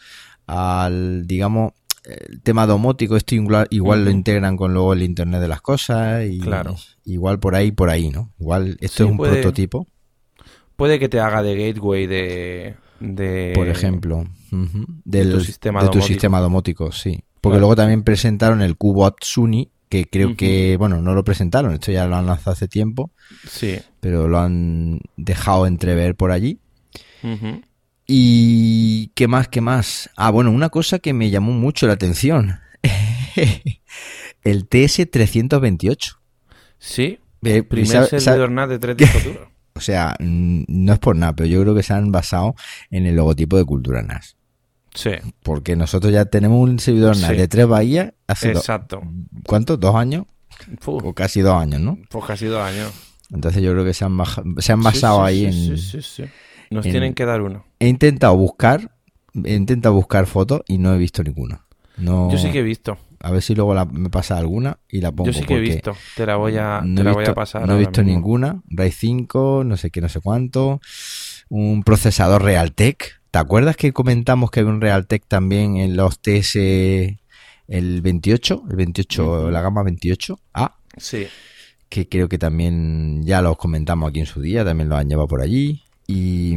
al, 0.46 1.26
digamos, 1.26 1.72
el 2.04 2.40
tema 2.42 2.66
domótico, 2.66 3.16
esto 3.16 3.34
igual, 3.34 3.68
lo 4.04 4.10
integran 4.10 4.56
con 4.56 4.72
luego 4.72 4.94
el 4.94 5.02
Internet 5.02 5.40
de 5.40 5.48
las 5.48 5.60
cosas 5.60 6.26
y 6.26 6.40
claro. 6.40 6.76
igual 7.04 7.38
por 7.38 7.54
ahí, 7.54 7.70
por 7.70 7.90
ahí, 7.90 8.10
¿no? 8.10 8.32
Igual 8.40 8.78
esto 8.80 9.04
es 9.04 9.10
un 9.10 9.18
prototipo. 9.18 9.86
Puede 10.76 10.98
que 10.98 11.08
te 11.08 11.20
haga 11.20 11.42
de 11.42 11.54
gateway 11.54 12.06
de... 12.06 12.76
por 13.54 13.68
ejemplo, 13.68 14.24
del, 14.50 15.28
de 15.28 15.34
tu 15.34 15.40
sistema, 15.40 15.90
tu 15.90 16.00
sistema 16.00 16.40
domótico, 16.40 16.92
sí. 16.92 17.22
Porque 17.40 17.58
luego 17.58 17.76
también 17.76 18.02
presentaron 18.02 18.62
el 18.62 18.76
cubo 18.76 19.04
Atsuni, 19.04 19.70
que 19.94 20.06
creo 20.10 20.36
que, 20.36 20.76
bueno, 20.76 21.00
no 21.00 21.14
lo 21.14 21.22
presentaron, 21.22 21.72
esto 21.72 21.92
ya 21.92 22.06
lo 22.06 22.16
han 22.16 22.26
lanzado 22.26 22.52
hace 22.52 22.66
tiempo. 22.66 23.12
Sí. 23.48 23.78
Pero 24.00 24.26
lo 24.26 24.40
han 24.40 25.00
dejado 25.16 25.68
entrever 25.68 26.16
por 26.16 26.32
allí. 26.32 26.58
Y 28.04 29.12
qué 29.14 29.28
más, 29.28 29.46
qué 29.46 29.60
más. 29.60 30.10
Ah, 30.16 30.30
bueno, 30.30 30.50
una 30.50 30.68
cosa 30.68 30.98
que 30.98 31.12
me 31.12 31.30
llamó 31.30 31.52
mucho 31.52 31.86
la 31.86 31.92
atención. 31.92 32.58
el 34.42 34.68
TS328. 34.68 36.16
Sí. 36.78 37.20
primer 37.40 38.06
servidor 38.20 38.50
NAT 38.50 38.70
de 38.70 38.78
tres 38.80 38.96
discos 38.96 39.22
O 39.76 39.80
sea, 39.80 40.16
no 40.18 40.92
es 40.92 40.98
por 40.98 41.14
nada, 41.16 41.34
pero 41.34 41.48
yo 41.48 41.60
creo 41.62 41.74
que 41.74 41.82
se 41.84 41.94
han 41.94 42.10
basado 42.10 42.56
en 42.90 43.06
el 43.06 43.14
logotipo 43.14 43.56
de 43.56 43.64
Cultura 43.64 44.02
NAS. 44.02 44.36
Sí. 44.94 45.10
Porque 45.42 45.76
nosotros 45.76 46.12
ya 46.12 46.24
tenemos 46.24 46.68
un 46.68 46.78
servidor 46.78 47.16
de 47.16 47.48
tres 47.48 47.66
bahías 47.66 48.12
hace 48.26 48.52
Exacto. 48.52 49.02
¿Cuánto? 49.46 49.76
¿Dos 49.76 49.94
años? 49.96 50.26
O 50.86 51.12
casi 51.12 51.40
dos 51.40 51.60
años, 51.60 51.80
¿no? 51.80 51.98
Pues 52.10 52.24
casi 52.24 52.46
dos 52.46 52.62
años. 52.62 52.92
Entonces 53.32 53.62
yo 53.62 53.72
creo 53.72 53.84
que 53.84 53.92
se 53.92 54.04
han, 54.04 54.16
se 54.58 54.72
han 54.72 54.82
basado 54.82 55.24
ahí 55.24 55.46
en... 55.46 55.76
Sí. 55.78 56.24
Nos 56.70 56.84
tienen 56.84 57.14
que 57.14 57.24
dar 57.24 57.42
uno. 57.42 57.64
He 57.78 57.88
intentado 57.88 58.36
buscar, 58.36 58.90
he 59.44 59.54
intentado 59.54 59.94
buscar 59.94 60.26
fotos 60.26 60.62
y 60.66 60.78
no 60.78 60.94
he 60.94 60.98
visto 60.98 61.22
ninguna. 61.22 61.66
No, 61.96 62.30
Yo 62.30 62.38
sí 62.38 62.50
que 62.50 62.60
he 62.60 62.62
visto. 62.62 62.98
A 63.20 63.30
ver 63.30 63.40
si 63.42 63.54
luego 63.54 63.74
me 63.86 64.10
pasa 64.10 64.36
alguna 64.36 64.78
y 64.88 65.00
la 65.00 65.12
pongo. 65.12 65.30
Yo 65.30 65.38
sí 65.38 65.46
que 65.46 65.54
he 65.54 65.60
visto. 65.60 65.96
Te 66.16 66.26
la 66.26 66.36
voy 66.36 66.56
a, 66.56 66.82
te 66.82 67.04
la 67.04 67.12
voy 67.12 67.24
a 67.24 67.34
pasar. 67.34 67.66
No 67.66 67.74
he 67.74 67.78
visto 67.78 68.02
ninguna. 68.02 68.62
RAID 68.68 68.92
5, 68.92 69.62
no 69.64 69.76
sé 69.76 69.90
qué, 69.90 70.00
no 70.00 70.08
sé 70.08 70.20
cuánto. 70.20 70.80
Un 71.48 71.82
procesador 71.84 72.42
Realtek. 72.42 73.22
¿Te 73.34 73.40
acuerdas 73.40 73.76
que 73.76 73.92
comentamos 73.92 74.48
que 74.52 74.60
había 74.60 74.70
un 74.70 74.80
Realtek 74.80 75.26
también 75.26 75.76
en 75.76 75.96
los 75.96 76.20
TS 76.20 76.54
el 76.54 78.00
28? 78.00 78.62
El 78.70 78.76
28, 78.76 79.50
la 79.50 79.60
gama 79.60 79.82
28. 79.82 80.38
Ah. 80.54 80.76
Sí. 80.96 81.26
Que 81.88 82.08
creo 82.08 82.28
que 82.28 82.38
también 82.38 83.24
ya 83.24 83.42
los 83.42 83.56
comentamos 83.56 84.08
aquí 84.08 84.20
en 84.20 84.26
su 84.26 84.40
día. 84.40 84.64
También 84.64 84.88
lo 84.88 84.96
han 84.96 85.08
llevado 85.08 85.26
por 85.26 85.40
allí. 85.40 85.82
Y, 86.06 86.54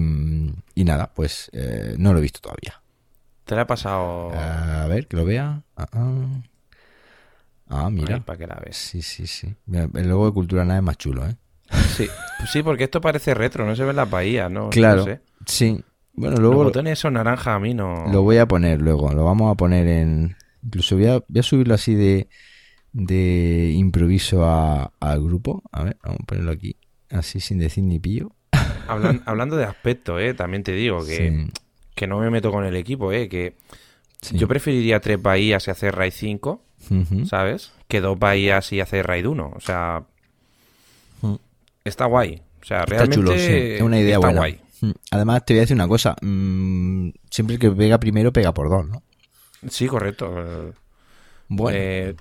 nada, 0.76 1.12
pues 1.16 1.50
eh, 1.52 1.96
no 1.98 2.14
lo 2.14 2.20
he 2.20 2.22
visto 2.22 2.42
todavía. 2.42 2.80
¿Te 3.46 3.56
lo 3.56 3.62
ha 3.62 3.66
pasado? 3.66 4.32
A 4.36 4.86
ver, 4.86 5.08
que 5.08 5.18
lo 5.18 5.26
vea. 5.26 5.64
Ah, 5.76 5.88
ah. 5.94 6.42
ah 7.70 7.90
mira. 7.90 8.20
para 8.20 8.38
que 8.38 8.46
la 8.46 8.62
ves. 8.64 8.78
Sí, 8.78 9.02
sí, 9.02 9.26
sí. 9.26 9.56
el 9.74 10.08
logo 10.08 10.28
de 10.28 10.32
Cultura 10.32 10.64
Nada 10.64 10.78
es 10.78 10.86
más 10.86 11.00
chulo, 11.00 11.28
¿eh? 11.28 11.38
Sí, 11.96 12.08
pues 12.38 12.52
sí, 12.52 12.62
porque 12.62 12.84
esto 12.84 13.02
parece 13.02 13.34
retro, 13.34 13.66
no 13.66 13.76
se 13.76 13.84
ve 13.84 13.90
en 13.90 13.96
la 13.96 14.06
bahía, 14.06 14.48
¿no? 14.50 14.70
Claro, 14.70 15.08
sí. 15.48 15.84
Bueno, 16.18 16.38
luego... 16.38 16.56
Los 16.56 16.66
botones 16.66 17.00
son 17.00 17.14
naranja, 17.14 17.56
a 17.56 17.60
mí 17.60 17.74
no... 17.74 18.06
Lo 18.12 18.24
voy 18.24 18.38
a 18.38 18.48
poner 18.48 18.82
luego, 18.82 19.14
lo 19.14 19.24
vamos 19.24 19.52
a 19.52 19.56
poner 19.56 19.88
en... 19.88 20.36
Incluso 20.64 20.96
voy 20.96 21.06
a, 21.06 21.20
voy 21.28 21.40
a 21.40 21.44
subirlo 21.44 21.74
así 21.76 21.96
de, 21.96 22.28
de 22.92 23.72
improviso 23.76 24.46
al 25.00 25.24
grupo. 25.24 25.64
A 25.72 25.84
ver, 25.84 25.98
vamos 26.04 26.20
a 26.24 26.26
ponerlo 26.26 26.52
aquí, 26.52 26.76
así 27.10 27.40
sin 27.40 27.60
decir 27.60 27.84
ni 27.84 28.00
pillo 28.00 28.32
hablando 29.26 29.58
de 29.58 29.66
aspecto, 29.66 30.20
eh, 30.20 30.34
también 30.34 30.64
te 30.64 30.72
digo 30.72 31.06
que, 31.06 31.48
que 31.96 32.08
no 32.08 32.20
me 32.20 32.30
meto 32.30 32.52
con 32.52 32.66
el 32.66 32.76
equipo, 32.76 33.12
eh, 33.12 33.28
que 33.30 33.56
yo 34.32 34.48
preferiría 34.48 35.00
tres 35.00 35.22
bahías 35.22 35.68
y 35.68 35.72
hacer 35.72 35.96
RAID 35.96 36.14
5, 36.14 36.62
¿sabes? 37.26 37.74
Que 37.88 38.02
dos 38.02 38.18
bahías 38.18 38.72
y 38.74 38.80
hacer 38.80 39.06
RAID 39.06 39.28
1. 39.28 39.54
O 39.56 39.60
sea, 39.60 40.04
mm. 41.22 41.36
está 41.84 42.06
guay. 42.06 42.42
O 42.62 42.66
sea, 42.66 42.86
realmente 42.86 43.16
chulo, 43.16 43.34
es 43.34 43.82
una 43.82 44.00
idea 44.00 44.18
buena. 44.18 44.40
guay. 44.40 44.60
Mm. 44.82 44.92
Además, 45.12 45.46
te 45.46 45.54
voy 45.54 45.60
a 45.60 45.62
decir 45.62 45.76
una 45.76 45.88
cosa. 45.88 46.16
Mm, 46.22 47.10
siempre 47.30 47.58
que 47.58 47.72
pega 47.72 48.00
primero, 48.00 48.32
pega 48.34 48.54
por 48.54 48.70
dos, 48.70 48.88
¿no? 48.88 49.04
Sí, 49.70 49.88
correcto. 49.88 50.74
Bueno. 51.48 51.78
Eh, 51.78 52.16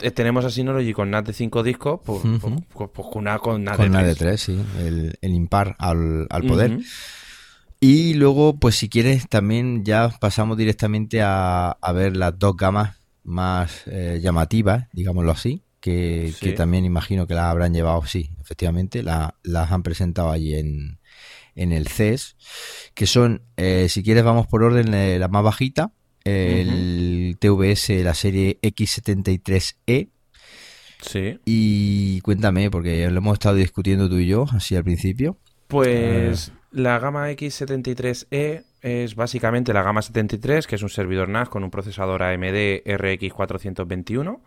eh, 0.00 0.10
tenemos 0.10 0.44
a 0.44 0.50
Synology 0.50 0.92
con 0.92 1.10
NAT 1.10 1.28
de 1.28 1.32
5 1.32 1.62
discos, 1.62 2.00
pues, 2.04 2.20
pues, 2.22 2.54
pues, 2.72 2.90
pues, 2.92 3.08
con 3.08 3.22
una 3.22 3.38
con 3.38 3.62
NAT 3.62 3.76
con 3.76 3.92
de 3.92 4.14
3. 4.14 4.40
sí, 4.40 4.60
el, 4.78 5.16
impar 5.22 5.76
al, 5.78 6.26
poder. 6.46 6.80
Y 7.80 8.14
luego, 8.14 8.56
pues 8.58 8.74
si 8.74 8.88
quieres, 8.88 9.28
también 9.28 9.84
ya 9.84 10.12
pasamos 10.20 10.56
directamente 10.56 11.20
a, 11.22 11.76
ver 11.94 12.16
las 12.16 12.36
dos 12.36 12.56
gamas 12.56 12.96
más 13.22 13.82
eh, 13.86 14.18
llamativas, 14.20 14.88
digámoslo 14.92 15.30
así, 15.30 15.62
que, 15.80 16.34
también 16.56 16.84
imagino 16.84 17.28
que 17.28 17.34
las 17.34 17.44
habrán 17.44 17.72
llevado, 17.72 18.04
sí, 18.06 18.30
efectivamente, 18.40 19.04
las 19.04 19.72
han 19.72 19.82
presentado 19.84 20.30
allí 20.30 20.56
en, 20.56 20.97
en 21.58 21.72
el 21.72 21.88
CES, 21.88 22.36
que 22.94 23.06
son, 23.06 23.42
eh, 23.56 23.88
si 23.88 24.02
quieres, 24.02 24.24
vamos 24.24 24.46
por 24.46 24.62
orden, 24.62 24.90
la 25.20 25.28
más 25.28 25.42
bajita, 25.42 25.92
el 26.24 27.36
TVS, 27.38 28.02
la 28.02 28.14
serie 28.14 28.58
X73E. 28.62 30.10
Sí. 31.00 31.38
Y 31.44 32.20
cuéntame, 32.22 32.70
porque 32.70 33.08
lo 33.10 33.18
hemos 33.18 33.34
estado 33.34 33.56
discutiendo 33.56 34.08
tú 34.08 34.16
y 34.16 34.26
yo, 34.26 34.46
así 34.52 34.76
al 34.76 34.84
principio. 34.84 35.38
Pues 35.68 36.52
la 36.70 36.98
gama 36.98 37.30
X73E 37.30 38.64
es 38.80 39.14
básicamente 39.14 39.72
la 39.72 39.82
gama 39.82 40.02
73, 40.02 40.66
que 40.66 40.76
es 40.76 40.82
un 40.82 40.88
servidor 40.88 41.28
NAS 41.28 41.48
con 41.48 41.64
un 41.64 41.70
procesador 41.70 42.22
AMD 42.22 42.82
RX 42.86 43.32
421 43.32 44.40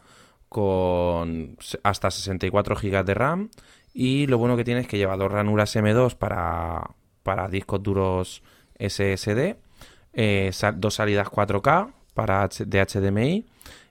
con 0.52 1.58
hasta 1.84 2.12
64 2.12 2.76
GB 2.76 3.06
de 3.06 3.14
RAM 3.14 3.50
y 3.94 4.28
lo 4.28 4.38
bueno 4.38 4.58
que 4.58 4.66
tiene 4.66 4.82
es 4.82 4.88
que 4.88 4.98
lleva 4.98 5.16
dos 5.16 5.32
ranuras 5.32 5.74
M2 5.76 6.16
para, 6.16 6.90
para 7.24 7.48
discos 7.48 7.82
duros 7.82 8.44
SSD 8.80 9.56
eh, 10.14 10.52
dos 10.76 10.96
salidas 10.96 11.28
4K 11.28 11.94
para 12.14 12.48
de 12.48 12.86
HDMI 12.86 13.46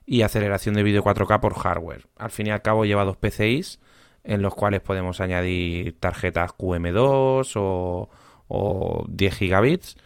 y 0.05 0.21
aceleración 0.21 0.75
de 0.75 0.83
vídeo 0.83 1.03
4K 1.03 1.39
por 1.39 1.55
hardware. 1.55 2.07
Al 2.17 2.31
fin 2.31 2.47
y 2.47 2.51
al 2.51 2.61
cabo 2.61 2.85
lleva 2.85 3.05
dos 3.05 3.17
PCIs 3.17 3.79
en 4.23 4.41
los 4.41 4.53
cuales 4.53 4.81
podemos 4.81 5.19
añadir 5.19 5.99
tarjetas 5.99 6.51
QM2 6.51 7.53
o, 7.55 8.09
o 8.47 9.05
10 9.07 9.35
gigabits. 9.35 9.97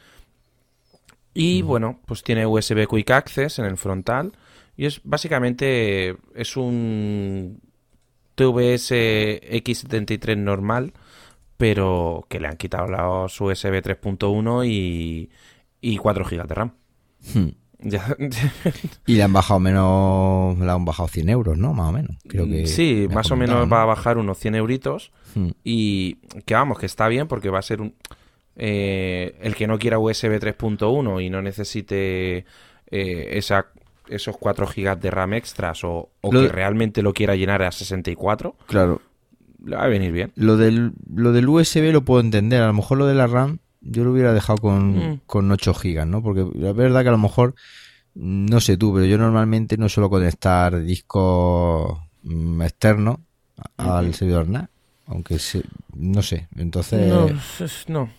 Y 1.33 1.63
bueno, 1.63 1.99
pues 2.05 2.23
tiene 2.23 2.45
USB 2.45 2.88
Quick 2.88 3.11
Access 3.11 3.59
en 3.59 3.65
el 3.65 3.77
frontal. 3.77 4.31
Y 4.77 4.85
es 4.85 5.01
básicamente 5.03 6.17
es 6.33 6.55
un 6.55 7.59
TVS 8.35 8.91
X73 8.91 10.38
normal, 10.38 10.93
pero 11.57 12.25
que 12.29 12.39
le 12.39 12.47
han 12.47 12.57
quitado 12.57 12.87
los 12.87 13.39
USB 13.39 13.81
3.1 13.81 14.67
y, 14.67 15.29
y 15.81 15.97
4 15.97 16.25
GB 16.25 16.47
de 16.47 16.55
RAM. 16.55 16.71
Hmm. 17.33 17.49
y 19.05 19.15
le 19.15 19.23
han 19.23 19.33
bajado 19.33 19.59
menos, 19.59 20.57
le 20.57 20.71
han 20.71 20.85
bajado 20.85 21.07
100 21.07 21.29
euros, 21.29 21.57
¿no? 21.57 21.73
Más 21.73 21.89
o 21.89 21.91
menos. 21.91 22.17
Creo 22.27 22.47
que 22.47 22.65
sí, 22.67 23.07
más 23.13 23.29
o 23.31 23.35
menos 23.35 23.71
va 23.71 23.83
a 23.83 23.85
bajar 23.85 24.17
unos 24.17 24.37
100 24.39 24.55
euritos. 24.55 25.11
Hmm. 25.35 25.49
Y 25.63 26.15
que 26.45 26.53
vamos, 26.55 26.79
que 26.79 26.85
está 26.85 27.07
bien 27.07 27.27
porque 27.27 27.49
va 27.49 27.59
a 27.59 27.63
ser 27.63 27.81
un... 27.81 27.95
Eh, 28.57 29.35
el 29.41 29.53
que 29.53 29.67
no 29.67 29.77
quiera 29.77 29.99
USB 29.99 30.39
3.1 30.39 31.23
y 31.23 31.29
no 31.29 31.41
necesite 31.41 32.45
eh, 32.89 33.29
esa, 33.33 33.67
esos 34.07 34.37
4 34.37 34.67
GB 34.67 34.97
de 34.97 35.11
RAM 35.11 35.33
extras 35.33 35.83
o, 35.83 36.11
que 36.31 36.47
realmente 36.47 37.01
lo 37.01 37.13
quiera 37.13 37.35
llenar 37.35 37.63
a 37.63 37.71
64, 37.71 38.55
claro. 38.65 39.01
Le 39.65 39.75
va 39.75 39.84
a 39.84 39.88
venir 39.88 40.12
bien. 40.12 40.32
Lo 40.36 40.58
del, 40.58 40.93
lo 41.13 41.32
del 41.32 41.49
USB 41.49 41.91
lo 41.91 42.06
puedo 42.06 42.21
entender, 42.21 42.62
a 42.62 42.67
lo 42.67 42.73
mejor 42.73 42.97
lo 42.97 43.08
de 43.08 43.15
la 43.15 43.28
RAM 43.28 43.60
yo 43.86 44.04
lo 44.04 44.12
hubiera 44.12 44.34
dejado 44.34 44.58
con, 44.58 44.97
mm. 44.97 45.21
con 45.25 45.51
8 45.51 45.73
gigas, 45.75 46.08
¿no? 46.08 46.21
Porque 46.23 46.45
la 46.56 46.73
verdad 46.73 47.04
que 47.04 47.10
a 47.10 47.12
lo 47.12 47.17
mejor, 47.17 47.56
no 48.15 48.60
sé 48.60 48.78
tú, 48.78 48.93
pero 48.93 49.06
yo 49.06 49.17
normalmente 49.17 49.78
no 49.78 49.89
suelo 49.89 50.10
conectar 50.10 50.82
discos 50.82 51.99
mm, 52.23 52.62
externos 52.63 53.17
al 53.78 54.13
servidor 54.13 54.49
NAS, 54.49 54.69
aunque 55.06 55.38
no 55.93 56.21
sé, 56.21 56.47
entonces... 56.56 57.08
No, 57.08 57.30
no. 57.88 58.10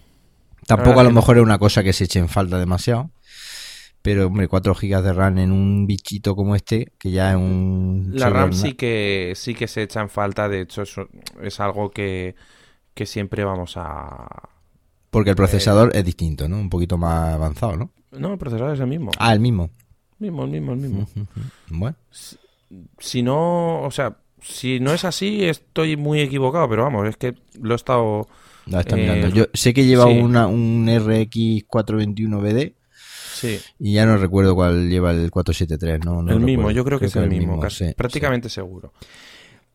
Tampoco 0.67 1.01
a 1.01 1.05
lo 1.05 1.13
mejor 1.13 1.37
es 1.37 1.43
una 1.43 1.59
cosa 1.59 1.85
que 1.85 1.93
se 1.93 2.05
eche 2.05 2.19
en 2.19 2.29
falta 2.29 2.59
demasiado. 2.59 3.11
Pero, 4.07 4.29
hombre, 4.29 4.47
4 4.47 4.73
GB 4.73 5.03
de 5.03 5.13
RAM 5.13 5.39
en 5.39 5.51
un 5.51 5.85
bichito 5.85 6.37
como 6.37 6.55
este, 6.55 6.93
que 6.97 7.11
ya 7.11 7.31
es 7.33 7.37
un... 7.37 8.13
La 8.15 8.31
RAM 8.31 8.53
sí 8.53 8.75
que, 8.75 9.33
sí 9.35 9.53
que 9.53 9.67
se 9.67 9.83
echa 9.83 10.01
en 10.01 10.09
falta, 10.09 10.49
de 10.49 10.61
hecho 10.61 10.83
es, 10.83 10.95
es 11.43 11.59
algo 11.59 11.91
que, 11.91 12.37
que 12.95 13.05
siempre 13.05 13.43
vamos 13.43 13.73
a... 13.77 14.29
Porque 15.11 15.31
el 15.31 15.37
procesador 15.37 15.91
es 15.93 16.05
distinto, 16.05 16.49
¿no? 16.49 16.57
Un 16.57 16.71
poquito 16.71 16.97
más 16.97 17.35
avanzado, 17.35 17.77
¿no? 17.77 17.91
No, 18.13 18.35
el 18.35 18.39
procesador 18.39 18.75
es 18.75 18.81
el 18.81 18.87
mismo. 18.87 19.11
Ah, 19.19 19.33
el 19.33 19.41
mismo. 19.41 19.71
Mismo, 20.21 20.45
el 20.45 20.51
mismo, 20.53 20.73
el 20.75 20.79
mismo. 20.79 21.09
Bueno. 21.69 21.97
Si, 22.09 22.37
si 23.01 23.23
no, 23.25 23.83
o 23.83 23.91
sea, 23.91 24.19
si 24.41 24.79
no 24.79 24.93
es 24.93 25.05
así, 25.05 25.43
estoy 25.47 25.97
muy 25.97 26.21
equivocado, 26.21 26.69
pero 26.69 26.85
vamos, 26.85 27.09
es 27.09 27.17
que 27.17 27.35
lo 27.61 27.75
he 27.75 27.77
estado... 27.77 28.29
La 28.67 28.83
está 28.83 28.97
Eh, 28.97 29.01
mirando. 29.01 29.29
Yo 29.35 29.47
sé 29.53 29.75
que 29.75 29.85
lleva 29.85 30.05
sí. 30.07 30.17
una, 30.21 30.47
un 30.47 30.87
RX 30.89 31.67
421BD 31.69 32.76
Sí, 33.37 33.59
y 33.79 33.95
ya 33.95 34.07
no 34.07 34.17
recuerdo 34.17 34.55
cuál 34.55 34.89
lleva 34.89 35.11
el 35.13 35.31
473. 35.31 36.05
No, 36.05 36.23
no 36.23 36.33
el 36.33 36.41
mismo, 36.41 36.69
recuerdo. 36.69 36.71
yo 36.77 36.85
creo 36.85 36.99
que 36.99 37.07
es 37.07 37.17
el 37.17 37.29
mismo, 37.29 37.61
casi, 37.61 37.89
sí, 37.89 37.95
prácticamente 37.95 38.49
seguro. 38.49 38.93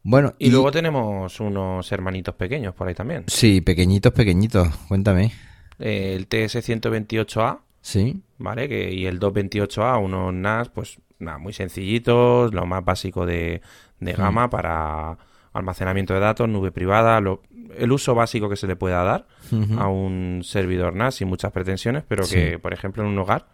Bueno, 0.03 0.33
Y, 0.39 0.49
luego 0.49 0.71
tenemos 0.71 1.39
unos 1.39 1.91
hermanitos 1.91 2.33
pequeños 2.35 2.73
por 2.73 2.87
ahí 2.87 2.95
también. 2.95 3.25
Sí, 3.27 3.61
pequeñitos, 3.61 4.11
pequeñitos. 4.13 4.67
Cuéntame. 4.87 5.31
Eh, 5.77 6.15
el 6.15 6.27
TS-128A, 6.27 7.59
Sí. 7.81 8.21
¿vale? 8.37 8.67
Que, 8.67 8.91
y 8.93 9.05
el 9.05 9.19
228A, 9.19 10.01
unos 10.03 10.33
NAS, 10.33 10.69
pues 10.69 10.97
nada, 11.19 11.37
muy 11.37 11.53
sencillitos, 11.53 12.53
lo 12.53 12.65
más 12.65 12.83
básico 12.83 13.25
de, 13.25 13.61
de 13.99 14.13
gama 14.13 14.49
para 14.49 15.17
almacenamiento 15.53 16.13
de 16.13 16.19
datos, 16.19 16.47
nube 16.49 16.71
privada, 16.71 17.19
lo- 17.21 17.41
el 17.77 17.91
uso 17.91 18.13
básico 18.15 18.49
que 18.49 18.55
se 18.55 18.67
le 18.67 18.75
pueda 18.75 19.03
dar 19.03 19.27
a 19.77 19.87
un 19.87 20.41
servidor 20.43 20.93
NAS 20.95 21.15
sin 21.15 21.27
muchas 21.27 21.51
pretensiones, 21.51 22.03
pero 22.07 22.23
Sí. 22.23 22.35
que, 22.35 22.59
por 22.59 22.73
ejemplo, 22.73 23.03
en 23.03 23.09
un 23.09 23.19
hogar 23.19 23.47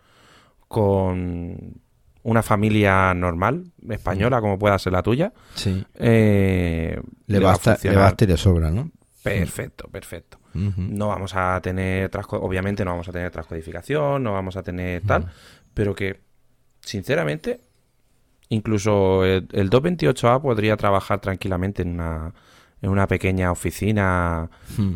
con 0.67 1.81
una 2.23 2.43
familia 2.43 3.13
normal, 3.13 3.71
española, 3.89 4.41
como 4.41 4.59
pueda 4.59 4.77
ser 4.79 4.93
la 4.93 5.01
tuya, 5.01 5.33
Sí. 5.55 5.85
eh, 5.95 6.99
Le, 7.27 7.39
va 7.39 7.49
a 7.49 7.51
basta, 7.53 7.77
le 7.83 7.95
basta 7.95 8.25
y 8.25 8.27
le 8.27 8.37
sobra, 8.37 8.69
¿no? 8.71 8.91
perfecto, 9.23 9.87
perfecto. 9.89 10.37
No 10.53 11.09
vamos 11.09 11.33
a 11.35 11.59
tener, 11.61 12.09
obviamente 12.31 12.83
no 12.83 12.91
vamos 12.91 13.07
a 13.09 13.11
tener 13.11 13.29
transcodificación, 13.29 14.23
no 14.23 14.33
vamos 14.33 14.55
a 14.57 14.63
tener 14.63 15.03
tal, 15.03 15.27
pero 15.73 15.93
que, 15.93 16.21
sinceramente, 16.81 17.59
incluso 18.49 19.23
el, 19.25 19.47
el 19.51 19.69
228A 19.69 20.41
podría 20.41 20.77
trabajar 20.77 21.19
tranquilamente 21.21 21.81
en 21.81 21.89
una, 21.95 22.33
en 22.81 22.89
una 22.89 23.07
pequeña 23.07 23.51
oficina 23.51 24.49
Mm. 24.77 24.93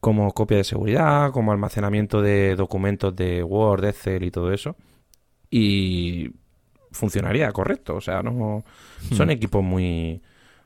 como 0.00 0.32
copia 0.32 0.56
de 0.58 0.64
seguridad, 0.64 1.30
como 1.30 1.52
almacenamiento 1.52 2.20
de 2.22 2.56
documentos 2.56 3.14
de 3.14 3.42
Word, 3.42 3.84
Excel 3.84 4.24
y 4.24 4.30
todo 4.30 4.52
eso. 4.52 4.74
Y 5.50 6.30
funcionaría 6.90 7.50
correcto. 7.52 7.96
O 7.96 8.00
sea, 8.00 8.22
no 8.22 8.64
son 9.14 9.30
equipos 9.30 9.62
muy, 9.62 10.20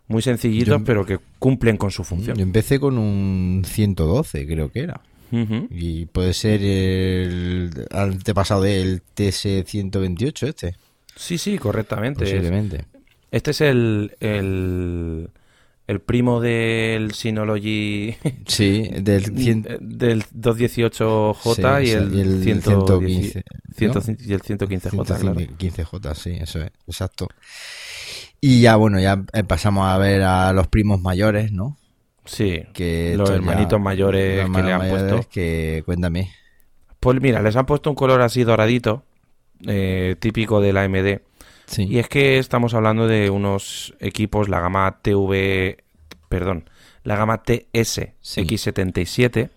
muy 0.08 0.22
sencillitos, 0.22 0.78
Yo- 0.78 0.84
pero 0.84 1.04
que 1.04 1.18
cumplen 1.38 1.76
con 1.76 1.90
su 1.90 2.02
función. 2.04 2.36
Yo 2.36 2.42
empecé 2.42 2.78
con 2.80 2.96
un 2.98 3.62
112, 3.66 4.46
creo 4.46 4.70
que 4.70 4.80
era. 4.80 5.00
Y 5.70 6.06
puede 6.06 6.32
ser 6.32 6.62
el 6.62 7.70
antepasado 7.90 8.62
del 8.62 9.02
TS-128 9.16 10.46
este, 10.48 10.76
Sí, 11.16 11.38
sí, 11.38 11.58
correctamente. 11.58 12.20
posiblemente. 12.24 12.84
Este 13.32 13.50
es 13.50 13.60
el, 13.62 14.14
el, 14.20 15.30
el 15.88 16.00
primo 16.00 16.40
del 16.40 17.12
Synology 17.12 18.14
Sí, 18.46 18.88
del 19.00 19.24
100... 19.36 19.66
del 19.80 20.22
218J 20.24 21.80
Sí, 21.82 21.88
y, 21.88 21.90
el 21.90 22.14
y 22.14 22.20
el 22.20 22.42
115, 22.42 23.42
115, 23.76 24.16
y 24.28 24.32
el 24.32 24.42
115J, 24.42 25.18
claro. 25.20 25.40
115J, 25.40 26.14
sí, 26.14 26.30
eso 26.40 26.60
es, 26.62 26.70
exacto. 26.86 27.28
Y 28.40 28.60
ya, 28.60 28.76
bueno, 28.76 29.00
ya 29.00 29.24
eh, 29.32 29.44
pasamos 29.44 29.86
a 29.88 29.98
ver 29.98 30.22
a 30.22 30.52
los 30.52 30.68
primos 30.68 31.00
mayores, 31.00 31.52
¿no? 31.52 31.78
Sí, 32.24 32.62
Que 32.74 33.14
los 33.16 33.28
ya- 33.30 33.36
hermanitos 33.36 33.80
mayores 33.80 34.46
los 34.48 34.56
que 34.56 34.62
le 34.62 34.72
han 34.72 34.78
mayores 34.78 35.12
puesto. 35.12 35.28
Que, 35.30 35.82
cuéntame. 35.86 36.30
Pues 37.00 37.20
mira, 37.20 37.40
les 37.40 37.54
han 37.56 37.66
puesto 37.66 37.88
un 37.90 37.96
color 37.96 38.20
así 38.20 38.42
doradito, 38.44 39.04
eh, 39.66 40.16
típico 40.18 40.60
de 40.60 40.72
la 40.72 40.82
AMD. 40.84 41.20
Sí. 41.66 41.84
Y 41.84 41.98
es 41.98 42.08
que 42.08 42.38
estamos 42.38 42.74
hablando 42.74 43.06
de 43.08 43.30
unos 43.30 43.94
equipos, 44.00 44.48
la 44.48 44.60
gama 44.60 44.98
TV, 45.02 45.78
perdón, 46.28 46.68
la 47.02 47.16
gama 47.16 47.42
TS 47.42 48.12
Sí. 48.20 48.42
X77, 48.42 49.50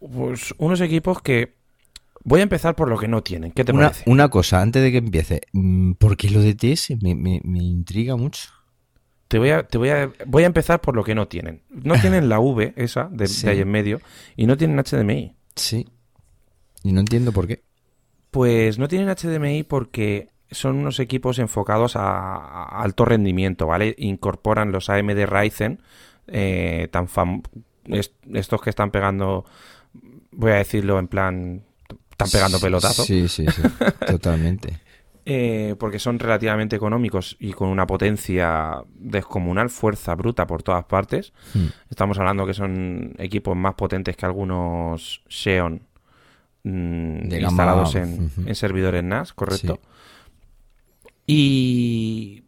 pues 0.00 0.54
unos 0.58 0.80
equipos 0.80 1.22
que 1.22 1.54
voy 2.24 2.40
a 2.40 2.42
empezar 2.42 2.74
por 2.74 2.88
lo 2.88 2.98
que 2.98 3.06
no 3.08 3.22
tienen. 3.22 3.52
¿Qué 3.52 3.64
te 3.64 3.72
una, 3.72 3.88
parece? 3.90 4.10
una 4.10 4.28
cosa, 4.28 4.60
antes 4.60 4.82
de 4.82 4.90
que 4.90 4.98
empiece, 4.98 5.40
mm, 5.52 5.92
¿por 5.92 6.16
qué 6.16 6.30
lo 6.30 6.40
de 6.40 6.54
TS? 6.54 7.00
Me, 7.02 7.14
me, 7.14 7.40
me 7.44 7.58
intriga 7.62 8.16
mucho. 8.16 8.48
Te 9.28 9.38
voy 9.38 9.50
a, 9.50 9.64
te 9.66 9.78
voy 9.78 9.88
a, 9.90 10.12
voy 10.26 10.42
a 10.44 10.46
empezar 10.46 10.80
por 10.80 10.94
lo 10.96 11.02
que 11.04 11.14
no 11.14 11.26
tienen. 11.28 11.62
No 11.70 11.94
tienen 12.00 12.28
la 12.28 12.38
V 12.40 12.74
esa 12.76 13.08
de, 13.10 13.26
Sí. 13.28 13.46
de 13.46 13.52
ahí 13.52 13.60
en 13.60 13.68
medio 13.70 14.00
y 14.36 14.46
no 14.46 14.56
tienen 14.56 14.78
HDMI. 14.78 15.34
Sí. 15.54 15.88
Y 16.82 16.92
no 16.92 17.00
entiendo 17.00 17.32
por 17.32 17.46
qué. 17.46 17.62
Pues 18.36 18.78
no 18.78 18.86
tienen 18.86 19.08
HDMI 19.08 19.62
porque 19.62 20.28
son 20.50 20.76
unos 20.76 21.00
equipos 21.00 21.38
enfocados 21.38 21.96
a, 21.96 22.34
a 22.36 22.82
alto 22.82 23.06
rendimiento, 23.06 23.66
¿vale? 23.66 23.94
Incorporan 23.96 24.72
los 24.72 24.90
AMD 24.90 25.24
Ryzen, 25.26 25.80
eh, 26.26 26.88
tan 26.90 27.08
fam- 27.08 27.42
est- 27.86 28.12
estos 28.34 28.60
que 28.60 28.68
están 28.68 28.90
pegando, 28.90 29.46
voy 30.32 30.50
a 30.52 30.56
decirlo 30.56 30.98
en 30.98 31.08
plan, 31.08 31.62
están 32.10 32.30
pegando 32.30 32.60
pelotazo, 32.60 33.04
Sí, 33.04 33.26
sí, 33.26 33.46
sí. 33.46 33.62
totalmente. 34.06 34.80
eh, 35.24 35.74
porque 35.78 35.98
son 35.98 36.18
relativamente 36.18 36.76
económicos 36.76 37.36
y 37.40 37.54
con 37.54 37.68
una 37.70 37.86
potencia 37.86 38.82
descomunal, 38.94 39.70
fuerza 39.70 40.14
bruta 40.14 40.46
por 40.46 40.62
todas 40.62 40.84
partes. 40.84 41.32
Hmm. 41.54 41.68
Estamos 41.90 42.18
hablando 42.18 42.46
que 42.46 42.52
son 42.54 43.14
equipos 43.16 43.56
más 43.56 43.74
potentes 43.76 44.14
que 44.14 44.26
algunos 44.26 45.22
Xeon 45.26 45.80
mm, 46.66 47.32
instalados 47.32 47.94
en, 47.94 48.30
en 48.44 48.54
servidores 48.54 49.04
NAS, 49.04 49.32
correcto. 49.32 49.80
Sí. 49.82 49.90
Y 51.26 52.44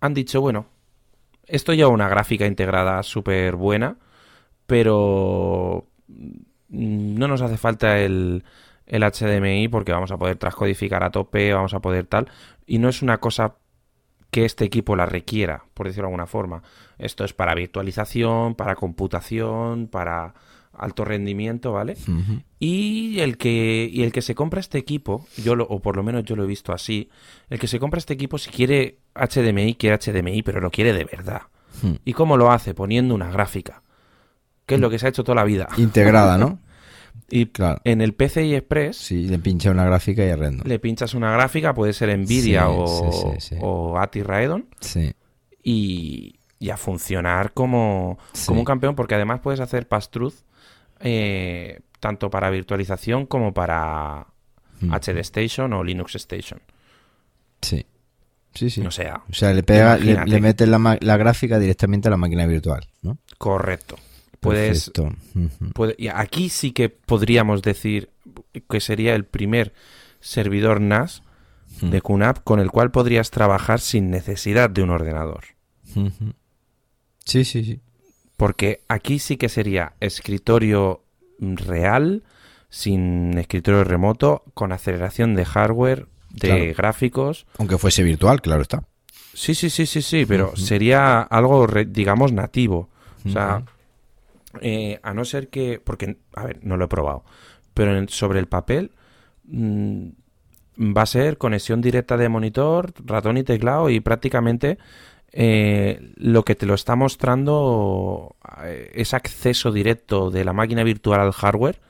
han 0.00 0.14
dicho, 0.14 0.40
bueno, 0.40 0.66
esto 1.46 1.74
lleva 1.74 1.90
una 1.90 2.08
gráfica 2.08 2.46
integrada 2.46 3.02
súper 3.02 3.56
buena, 3.56 3.96
pero 4.66 5.86
mm, 6.08 7.18
no 7.18 7.28
nos 7.28 7.42
hace 7.42 7.56
falta 7.56 7.98
el, 7.98 8.44
el 8.86 9.02
HDMI 9.02 9.68
porque 9.68 9.92
vamos 9.92 10.10
a 10.12 10.18
poder 10.18 10.36
transcodificar 10.36 11.04
a 11.04 11.10
tope, 11.10 11.52
vamos 11.52 11.74
a 11.74 11.80
poder 11.80 12.06
tal. 12.06 12.30
Y 12.66 12.78
no 12.78 12.88
es 12.88 13.02
una 13.02 13.18
cosa 13.18 13.56
que 14.30 14.46
este 14.46 14.64
equipo 14.64 14.96
la 14.96 15.04
requiera, 15.04 15.64
por 15.74 15.86
decirlo 15.86 16.06
de 16.06 16.12
alguna 16.12 16.26
forma. 16.26 16.62
Esto 16.98 17.24
es 17.24 17.34
para 17.34 17.54
virtualización, 17.54 18.54
para 18.54 18.76
computación, 18.76 19.88
para 19.88 20.34
alto 20.74 21.04
rendimiento, 21.04 21.72
¿vale? 21.72 21.96
Y 22.58 23.20
el 23.20 23.36
que 23.36 23.88
y 23.92 24.02
el 24.02 24.12
que 24.12 24.22
se 24.22 24.34
compra 24.34 24.60
este 24.60 24.78
equipo, 24.78 25.26
yo 25.42 25.54
lo, 25.54 25.64
o 25.64 25.80
por 25.80 25.96
lo 25.96 26.02
menos 26.02 26.24
yo 26.24 26.36
lo 26.36 26.44
he 26.44 26.46
visto 26.46 26.72
así, 26.72 27.08
el 27.50 27.58
que 27.58 27.66
se 27.68 27.78
compra 27.78 27.98
este 27.98 28.14
equipo 28.14 28.38
si 28.38 28.50
quiere 28.50 28.98
HDMI, 29.14 29.74
quiere 29.74 29.98
HDMI, 29.98 30.42
pero 30.42 30.60
lo 30.60 30.70
quiere 30.70 30.92
de 30.92 31.04
verdad. 31.04 31.42
Hmm. 31.82 31.94
¿Y 32.04 32.12
cómo 32.12 32.36
lo 32.36 32.50
hace? 32.52 32.74
Poniendo 32.74 33.14
una 33.14 33.30
gráfica. 33.30 33.82
Que 34.66 34.76
es 34.76 34.80
lo 34.80 34.88
que 34.90 34.98
se 34.98 35.06
ha 35.06 35.08
hecho 35.08 35.24
toda 35.24 35.36
la 35.36 35.44
vida. 35.44 35.68
Integrada, 35.76 36.38
¿no? 36.38 36.58
Y 37.28 37.46
Claro. 37.46 37.80
en 37.84 38.00
el 38.02 38.14
PCI 38.14 38.54
Express 38.54 38.96
Sí, 38.96 39.26
le 39.28 39.38
pincha 39.38 39.70
una 39.70 39.84
gráfica 39.84 40.24
y 40.24 40.30
arrendo. 40.30 40.64
le 40.64 40.78
pinchas 40.78 41.12
una 41.14 41.30
gráfica, 41.32 41.72
puede 41.74 41.92
ser 41.94 42.16
Nvidia 42.18 42.62
Sí, 42.66 42.68
o, 42.74 42.86
sí, 43.12 43.28
sí, 43.40 43.56
o 43.60 43.98
ATI 43.98 44.22
Raedon, 44.22 44.66
Sí. 44.80 45.12
y, 45.62 46.34
y 46.58 46.70
a 46.70 46.76
funcionar 46.76 47.52
como, 47.52 48.18
como 48.46 48.60
un 48.60 48.64
campeón, 48.64 48.94
porque 48.94 49.14
además 49.14 49.40
puedes 49.40 49.60
hacer 49.60 49.88
pass-through 49.88 50.34
eh, 51.02 51.80
tanto 52.00 52.30
para 52.30 52.50
virtualización 52.50 53.26
como 53.26 53.52
para 53.54 54.26
Mm. 54.80 54.92
HD 54.94 55.18
Station 55.20 55.72
o 55.74 55.84
Linux 55.84 56.16
Station. 56.16 56.60
Sí. 57.60 57.86
Sí, 58.54 58.68
sí. 58.68 58.80
O 58.84 58.90
sea, 58.90 59.22
O 59.30 59.32
sea, 59.32 59.52
le 59.54 59.62
pega, 59.62 59.96
le, 59.96 60.40
metes 60.40 60.68
la, 60.68 61.16
gráfica 61.16 61.58
directamente 61.60 62.08
a 62.08 62.10
la 62.10 62.16
máquina 62.16 62.44
virtual, 62.46 62.86
¿no? 63.02 63.16
correcto. 63.38 63.96
Puedes, 64.40 64.90
Perfecto. 64.90 65.16
Puede- 65.72 65.94
y 65.98 66.08
aquí 66.08 66.48
sí 66.48 66.72
que 66.72 66.88
podríamos 66.88 67.62
decir 67.62 68.10
que 68.68 68.80
sería 68.80 69.14
el 69.14 69.24
primer 69.24 69.72
servidor 70.20 70.80
NAS 70.80 71.22
de 71.80 72.02
QNAP 72.02 72.42
con 72.42 72.58
el 72.58 72.70
cual 72.72 72.90
podrías 72.90 73.30
trabajar 73.30 73.78
sin 73.80 74.10
necesidad 74.10 74.68
de 74.68 74.82
un 74.82 74.90
ordenador. 74.90 75.44
Sí, 77.24 77.44
sí, 77.44 77.64
sí. 77.64 77.80
Porque 78.42 78.80
aquí 78.88 79.20
sí 79.20 79.36
que 79.36 79.48
sería 79.48 79.92
escritorio 80.00 81.04
real, 81.38 82.24
sin 82.70 83.38
escritorio 83.38 83.84
remoto, 83.84 84.42
con 84.54 84.72
aceleración 84.72 85.36
de 85.36 85.44
hardware, 85.44 86.08
de 86.30 86.48
Claro. 86.48 86.64
gráficos. 86.76 87.46
Aunque 87.58 87.78
fuese 87.78 88.02
virtual, 88.02 88.40
claro 88.42 88.62
está. 88.62 88.82
Sí, 89.32 89.54
sí, 89.54 89.70
sí, 89.70 89.86
sí, 89.86 90.02
sí, 90.02 90.26
pero 90.26 90.56
sería 90.56 91.20
algo, 91.22 91.68
digamos, 91.86 92.32
nativo. 92.32 92.88
O 93.24 93.28
sea, 93.28 93.62
eh, 94.60 94.98
a 95.04 95.14
no 95.14 95.24
ser 95.24 95.48
que... 95.48 95.80
Porque, 95.82 96.16
a 96.34 96.44
ver, 96.44 96.58
no 96.64 96.76
lo 96.76 96.86
he 96.86 96.88
probado. 96.88 97.22
Pero 97.74 97.96
en- 97.96 98.08
sobre 98.08 98.40
el 98.40 98.48
papel, 98.48 98.90
mm, 99.44 100.08
va 100.96 101.02
a 101.02 101.06
ser 101.06 101.38
conexión 101.38 101.80
directa 101.80 102.16
de 102.16 102.28
monitor, 102.28 102.92
ratón 103.06 103.36
y 103.36 103.44
teclado 103.44 103.88
y 103.88 104.00
prácticamente 104.00 104.78
eh, 105.32 106.12
lo 106.16 106.44
que 106.44 106.54
te 106.54 106.66
lo 106.66 106.74
está 106.74 106.94
mostrando 106.94 108.36
eh, 108.62 108.90
es 108.94 109.14
acceso 109.14 109.72
directo 109.72 110.30
de 110.30 110.44
la 110.44 110.52
máquina 110.52 110.84
virtual 110.84 111.20
al 111.20 111.32
hardware 111.32 111.80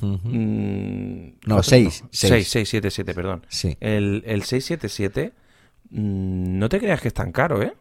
Mm, 0.00 1.28
no, 1.46 1.62
6, 1.62 2.04
677, 2.10 3.14
perdón. 3.14 3.46
Sí. 3.48 3.76
El, 3.80 4.22
el 4.26 4.42
677, 4.42 5.32
mm, 5.90 6.58
no 6.58 6.68
te 6.68 6.78
creas 6.78 7.00
que 7.00 7.08
es 7.08 7.14
tan 7.14 7.32
caro, 7.32 7.62
¿eh? 7.62 7.72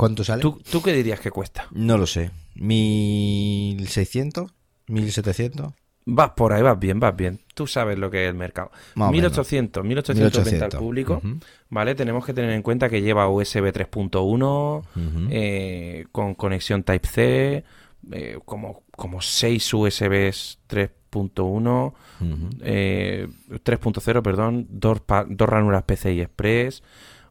¿Cuánto 0.00 0.24
sale? 0.24 0.40
¿Tú, 0.40 0.58
¿Tú 0.70 0.80
qué 0.80 0.94
dirías 0.94 1.20
que 1.20 1.30
cuesta? 1.30 1.66
No 1.72 1.98
lo 1.98 2.06
sé. 2.06 2.30
¿1600? 2.56 4.50
¿1700? 4.88 5.74
Vas 6.06 6.30
por 6.30 6.54
ahí, 6.54 6.62
vas 6.62 6.78
bien, 6.78 6.98
vas 6.98 7.14
bien. 7.14 7.40
Tú 7.52 7.66
sabes 7.66 7.98
lo 7.98 8.10
que 8.10 8.24
es 8.24 8.30
el 8.30 8.34
mercado. 8.34 8.70
1800, 8.94 9.84
1800 9.84 10.42
venta 10.42 10.64
al 10.64 10.70
público. 10.70 11.20
¿Vale? 11.68 11.94
Tenemos 11.94 12.24
que 12.24 12.32
tener 12.32 12.52
en 12.52 12.62
cuenta 12.62 12.88
que 12.88 13.02
lleva 13.02 13.28
USB 13.28 13.74
3.1 13.74 14.84
eh, 15.28 16.06
con 16.10 16.34
conexión 16.34 16.82
Type-C, 16.82 17.62
eh, 18.10 18.38
como, 18.46 18.84
como 18.92 19.20
6 19.20 19.74
USBs 19.74 20.60
3.1, 20.66 21.92
3.0, 22.22 24.22
perdón, 24.22 24.66
dos, 24.70 25.02
dos 25.28 25.48
ranuras 25.48 25.82
PCI 25.82 26.22
Express. 26.22 26.82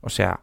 O 0.02 0.10
sea, 0.10 0.40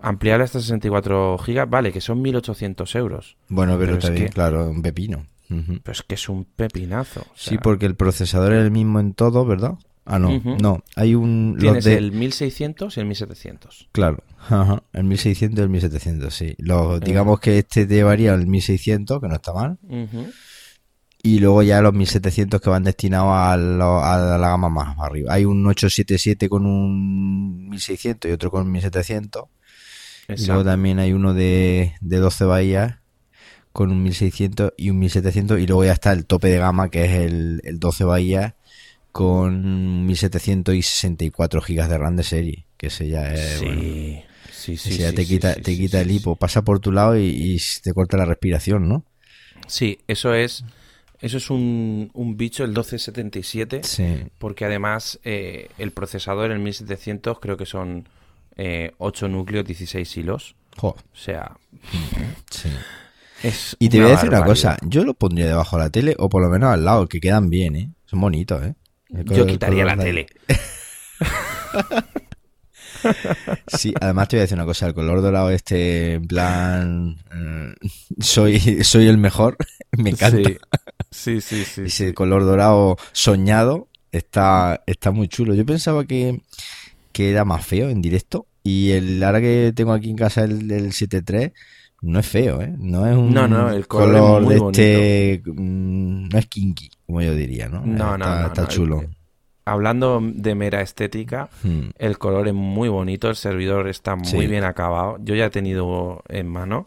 ampliar 0.00 0.40
hasta 0.40 0.60
64 0.60 1.38
gigas, 1.38 1.68
vale, 1.68 1.92
que 1.92 2.00
son 2.00 2.22
1800 2.22 2.94
euros. 2.96 3.36
Bueno, 3.48 3.78
pero, 3.78 3.94
está 3.94 4.10
bien, 4.10 4.28
claro, 4.28 4.68
un 4.68 4.82
pepino. 4.82 5.26
Pero 5.48 5.92
es 5.92 6.02
que 6.02 6.14
es 6.14 6.28
un 6.30 6.44
pepinazo. 6.44 7.26
Sí, 7.34 7.58
porque 7.58 7.84
el 7.84 7.94
procesador 7.94 8.54
es 8.54 8.64
el 8.64 8.70
mismo 8.70 9.00
en 9.00 9.12
todo, 9.12 9.44
¿verdad? 9.44 9.74
Ah, 10.04 10.18
no, 10.18 10.40
no, 10.58 10.82
hay 10.96 11.14
un... 11.14 11.56
Tienes 11.60 11.86
el 11.86 12.10
1600 12.10 12.96
y 12.96 13.00
el 13.00 13.06
1700. 13.06 13.88
Claro, 13.92 14.24
ajá, 14.48 14.82
el 14.92 15.04
1600 15.04 15.58
y 15.58 15.62
el 15.62 15.68
1700, 15.68 16.34
sí. 16.34 16.54
Los, 16.58 17.00
digamos 17.00 17.38
que 17.38 17.58
este 17.58 17.86
te 17.86 18.02
varía 18.02 18.34
el 18.34 18.46
1600, 18.46 19.20
que 19.20 19.28
no 19.28 19.34
está 19.34 19.52
mal. 19.52 19.78
Y 21.22 21.38
luego 21.38 21.62
ya 21.62 21.80
los 21.80 21.94
1700 21.94 22.60
que 22.60 22.70
van 22.70 22.82
destinados 22.82 23.30
a, 23.32 23.56
la 23.56 24.48
gama 24.48 24.68
más 24.68 24.98
arriba. 24.98 25.34
Hay 25.34 25.44
un 25.44 25.64
877 25.64 26.48
con 26.48 26.66
un 26.66 27.68
1600 27.68 28.28
y 28.28 28.34
otro 28.34 28.50
con 28.50 28.62
un 28.62 28.72
1700. 28.72 29.44
Y 30.36 30.46
luego 30.46 30.64
también 30.64 30.98
hay 30.98 31.12
uno 31.12 31.32
de, 31.34 31.94
de 32.00 32.16
12 32.18 32.44
bahías 32.44 33.02
con 33.72 33.90
un 33.90 34.02
1600 34.02 34.74
y 34.76 34.90
un 34.90 34.98
1700 34.98 35.58
y 35.60 35.66
luego 35.66 35.84
ya 35.84 35.92
está 35.92 36.12
el 36.12 36.26
tope 36.26 36.48
de 36.48 36.58
gama 36.58 36.90
que 36.90 37.04
es 37.04 37.10
el, 37.12 37.60
el 37.64 37.78
12 37.78 38.04
bahías 38.04 38.54
con 39.12 40.06
1764 40.06 41.60
gigas 41.62 41.88
de 41.88 41.98
RAM 41.98 42.16
de 42.16 42.22
serie 42.22 42.66
que 42.76 42.88
ese 42.88 43.08
ya 43.08 43.32
es 43.32 43.58
sí, 43.60 44.22
sí, 44.52 44.76
sí, 44.76 44.98
ya 44.98 45.12
te 45.12 45.26
quita 45.26 45.54
te 45.54 45.76
quita 45.76 46.00
el 46.00 46.10
hipo. 46.10 46.36
Pasa 46.36 46.62
por 46.62 46.80
tu 46.80 46.92
lado 46.92 47.18
y, 47.18 47.60
te 47.82 47.92
corta 47.92 48.16
la 48.16 48.24
respiración 48.24 48.88
no 48.88 49.04
sí 49.66 49.98
eso 50.06 50.34
es 50.34 50.64
eso 51.22 51.38
es 51.38 51.50
un, 51.50 52.10
un 52.12 52.36
bicho 52.36 52.64
el 52.64 52.70
1277 52.70 53.82
sí. 53.82 54.24
porque 54.38 54.66
además 54.66 55.18
eh, 55.24 55.70
el 55.78 55.92
procesador 55.92 56.50
el 56.50 56.58
1700 56.58 57.40
creo 57.40 57.56
que 57.56 57.66
son 57.66 58.08
eh, 58.56 58.92
8 58.98 59.28
núcleos 59.28 59.64
16 59.64 60.16
hilos 60.18 60.54
o 60.80 60.94
sea 61.14 61.56
sí 62.50 62.68
y 63.78 63.88
te 63.88 64.00
voy 64.00 64.08
a 64.08 64.10
decir 64.12 64.28
una 64.28 64.44
cosa, 64.44 64.76
yo 64.82 65.04
lo 65.04 65.14
pondría 65.14 65.46
debajo 65.46 65.76
de 65.76 65.82
la 65.82 65.90
tele 65.90 66.14
o 66.18 66.28
por 66.28 66.42
lo 66.42 66.48
menos 66.48 66.72
al 66.72 66.84
lado, 66.84 67.08
que 67.08 67.20
quedan 67.20 67.50
bien, 67.50 67.76
¿eh? 67.76 67.90
Son 68.06 68.20
bonitos, 68.20 68.62
¿eh? 68.64 68.74
yo 69.08 69.46
quitaría 69.46 69.84
la 69.84 69.96
tele. 69.96 70.26
sí, 73.66 73.94
además 74.00 74.28
te 74.28 74.36
voy 74.36 74.40
a 74.40 74.42
decir 74.42 74.56
una 74.56 74.64
cosa, 74.64 74.86
el 74.86 74.94
color 74.94 75.22
dorado 75.22 75.50
este, 75.50 76.14
en 76.14 76.26
plan, 76.26 77.16
eh, 77.34 77.74
soy, 78.20 78.58
soy 78.84 79.06
el 79.08 79.18
mejor, 79.18 79.56
me 79.92 80.10
encanta. 80.10 80.50
Sí, 81.10 81.40
sí, 81.40 81.64
sí. 81.64 81.82
Ese 81.82 82.14
color 82.14 82.44
dorado 82.44 82.96
soñado 83.12 83.88
está, 84.10 84.82
está 84.86 85.10
muy 85.10 85.28
chulo. 85.28 85.54
Yo 85.54 85.66
pensaba 85.66 86.04
que, 86.04 86.40
que 87.12 87.30
era 87.30 87.44
más 87.44 87.64
feo 87.66 87.90
en 87.90 88.00
directo 88.00 88.46
y 88.62 88.92
el 88.92 89.22
ahora 89.22 89.40
que 89.40 89.72
tengo 89.74 89.92
aquí 89.92 90.10
en 90.10 90.16
casa 90.16 90.44
el, 90.44 90.70
el 90.70 90.92
7.3 90.92 91.52
no 92.02 92.18
es 92.18 92.26
feo, 92.26 92.60
¿eh? 92.60 92.74
No 92.78 93.06
es 93.06 93.16
un 93.16 93.32
no, 93.32 93.46
no, 93.46 93.70
el 93.70 93.86
color, 93.86 94.46
de 94.46 94.56
este. 94.56 95.42
Mm, 95.46 96.28
no 96.28 96.38
es 96.38 96.46
kinky, 96.46 96.90
como 97.06 97.22
yo 97.22 97.34
diría, 97.34 97.68
¿no? 97.68 97.86
No, 97.86 98.18
no, 98.18 98.46
Está 98.46 98.66
chulo. 98.66 99.04
Hablando 99.64 100.20
de 100.22 100.54
mera 100.54 100.80
estética, 100.80 101.48
hmm. 101.62 101.90
el 101.98 102.18
color 102.18 102.48
es 102.48 102.54
muy 102.54 102.88
bonito, 102.88 103.28
el 103.28 103.36
servidor 103.36 103.88
está 103.88 104.16
muy 104.16 104.46
bien 104.46 104.64
acabado. 104.64 105.18
Yo 105.20 105.34
ya 105.34 105.46
he 105.46 105.50
tenido 105.50 106.22
en 106.28 106.48
mano. 106.48 106.86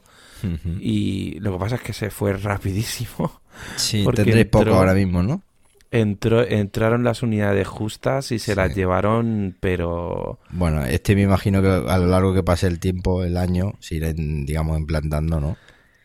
Y 0.80 1.40
lo 1.40 1.54
que 1.54 1.58
pasa 1.58 1.76
es 1.76 1.82
que 1.82 1.94
se 1.94 2.12
fue 2.12 2.34
rapidísimo. 2.34 3.42
Sí, 3.78 4.06
tendréis 4.14 4.46
poco 4.46 4.76
ahora 4.76 4.94
mismo, 4.94 5.24
¿no? 5.24 5.42
Entró, 5.90 6.44
entraron 6.44 7.04
las 7.04 7.24
unidades 7.24 7.68
justas 7.68 8.32
y 8.32 8.38
se 8.38 8.54
las 8.54 8.76
llevaron, 8.76 9.56
pero... 9.60 10.40
Bueno, 10.52 10.86
este 10.86 11.16
me 11.16 11.22
imagino 11.24 11.62
que 11.64 11.68
a 11.68 11.98
lo 11.98 12.06
largo 12.08 12.34
que 12.34 12.44
pase 12.44 12.68
el 12.68 12.80
tiempo, 12.80 13.24
el 13.24 13.38
año, 13.38 13.74
se 13.80 13.96
irán, 13.96 14.46
digamos, 14.46 14.78
implantando, 14.78 15.40
¿no? 15.40 15.58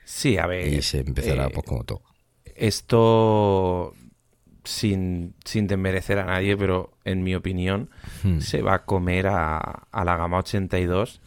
Sí, 0.05 0.39
a 0.39 0.47
ver... 0.47 0.73
Y 0.73 0.81
se 0.83 1.01
empezará 1.01 1.49
pues 1.51 1.67
como 1.67 1.85
todo. 1.85 2.03
Esto, 2.55 3.95
sin, 4.71 5.35
sin 5.45 5.67
desmerecer 5.67 6.19
a 6.19 6.25
nadie, 6.25 6.57
pero 6.57 6.93
en 7.05 7.23
mi 7.23 7.35
opinión, 7.35 7.91
hmm. 8.23 8.39
se 8.39 8.63
va 8.63 8.75
a 8.75 8.85
comer 8.85 9.27
a, 9.27 9.59
a 9.91 10.05
la 10.05 10.17
gama 10.17 10.39
82, 10.39 11.21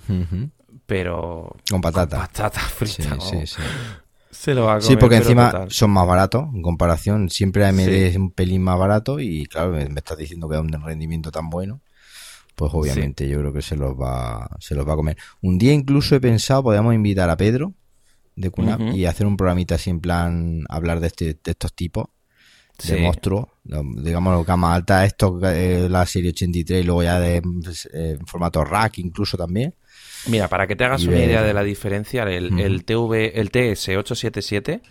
pero... 0.85 1.55
Con 1.69 1.81
patata. 1.81 2.17
Con 2.17 2.27
patata 2.27 2.61
frita. 2.61 3.19
Sí, 3.19 3.45
sí, 3.45 3.47
sí. 3.55 3.61
Sí, 4.33 4.95
porque 4.99 5.17
encima 5.17 5.67
son 5.69 5.91
más 5.91 6.07
baratos 6.07 6.47
en 6.53 6.61
comparación. 6.63 7.29
Siempre 7.29 7.65
AMD 7.65 7.87
es 7.87 8.15
un 8.15 8.31
pelín 8.31 8.63
más 8.63 8.79
barato 8.79 9.19
y 9.19 9.45
claro, 9.45 9.71
me, 9.71 9.83
estás 9.83 10.17
diciendo 10.17 10.49
que 10.49 10.55
da 10.55 10.61
un 10.61 10.71
rendimiento 10.71 11.31
tan 11.31 11.49
bueno. 11.49 11.81
Pues 12.55 12.71
obviamente 12.73 13.27
yo 13.29 13.39
creo 13.39 13.53
que 13.53 13.61
se 13.61 13.75
los 13.75 13.93
va 13.93 14.49
se 14.59 14.75
los 14.75 14.87
va 14.87 14.93
a 14.93 14.95
comer. 14.95 15.17
Un 15.41 15.57
día 15.57 15.71
incluso 15.71 16.15
he 16.15 16.19
pensado, 16.19 16.63
podríamos 16.63 16.93
invitar 16.93 17.29
a 17.29 17.37
Pedro 17.37 17.73
de 18.35 18.49
Cunap 18.49 18.81
y 18.81 19.05
hacer 19.05 19.27
un 19.27 19.37
programita 19.37 19.75
así 19.75 19.91
en 19.91 19.99
plan 19.99 20.63
hablar 20.67 20.99
de, 20.99 21.07
este, 21.07 21.25
de 21.25 21.51
estos 21.51 21.73
tipos 21.73 22.07
de 22.81 23.01
monstruos, 23.01 23.47
digamos 23.63 24.45
gama 24.45 24.73
alta, 24.73 25.05
esto 25.05 25.39
eh, 25.43 25.87
la 25.89 26.05
serie 26.05 26.31
83 26.31 26.83
y 26.83 26.85
luego 26.85 27.03
ya 27.03 27.19
de 27.19 27.41
pues, 27.41 27.85
eh, 27.93 28.17
en 28.19 28.25
formato 28.25 28.63
rack 28.63 28.97
incluso 28.97 29.37
también. 29.37 29.75
Mira, 30.27 30.47
para 30.47 30.67
que 30.67 30.75
te 30.75 30.83
hagas 30.85 31.03
una 31.05 31.17
idea 31.17 31.43
de 31.43 31.53
la 31.53 31.63
diferencia, 31.63 32.23
el, 32.23 32.85
TV, 32.85 33.39
el 33.39 33.51
TS877 33.51 34.81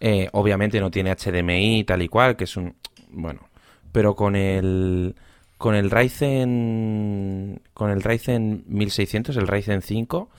eh, 0.00 0.28
obviamente 0.32 0.80
no 0.80 0.90
tiene 0.90 1.14
HDMI 1.14 1.84
tal 1.84 2.02
y 2.02 2.08
cual, 2.08 2.36
que 2.36 2.44
es 2.44 2.56
un... 2.56 2.74
Bueno, 3.10 3.48
pero 3.92 4.16
con 4.16 4.34
el... 4.34 5.14
Con 5.60 5.74
el 5.74 5.90
Ryzen 5.90 7.60
con 7.74 7.90
el 7.90 8.02
Ryzen 8.02 8.64
1600, 8.66 9.36
el 9.36 9.46
Ryzen 9.46 9.82
5, 9.82 10.30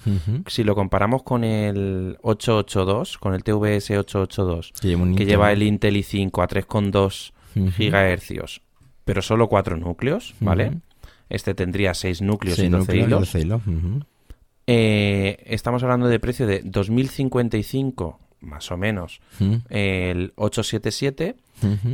si 0.48 0.64
lo 0.64 0.74
comparamos 0.74 1.22
con 1.22 1.44
el 1.44 2.18
882, 2.24 3.20
con 3.20 3.36
el 3.36 3.44
TVS 3.44 3.92
882, 3.92 4.74
que 5.16 5.26
lleva 5.26 5.52
el 5.52 5.62
Intel 5.62 5.96
i5 5.98 6.44
a 6.44 6.48
3.2 6.48 7.34
gigahercios, 7.74 8.64
pero 9.06 9.22
solo 9.22 9.48
4 9.48 9.78
núcleos, 9.78 10.34
¿vale? 10.40 10.80
Este 11.30 11.54
tendría 11.54 11.94
6 11.94 12.24
núcleos 12.24 12.58
y 12.58 12.68
12 12.70 12.98
hilos. 12.98 13.36
Eh, 14.66 15.38
estamos 15.46 15.84
hablando 15.84 16.08
de 16.08 16.20
precio 16.20 16.48
de 16.48 16.62
2055, 16.64 18.20
más 18.40 18.72
o 18.72 18.78
menos, 18.78 19.22
el 19.70 20.34
877 20.36 21.36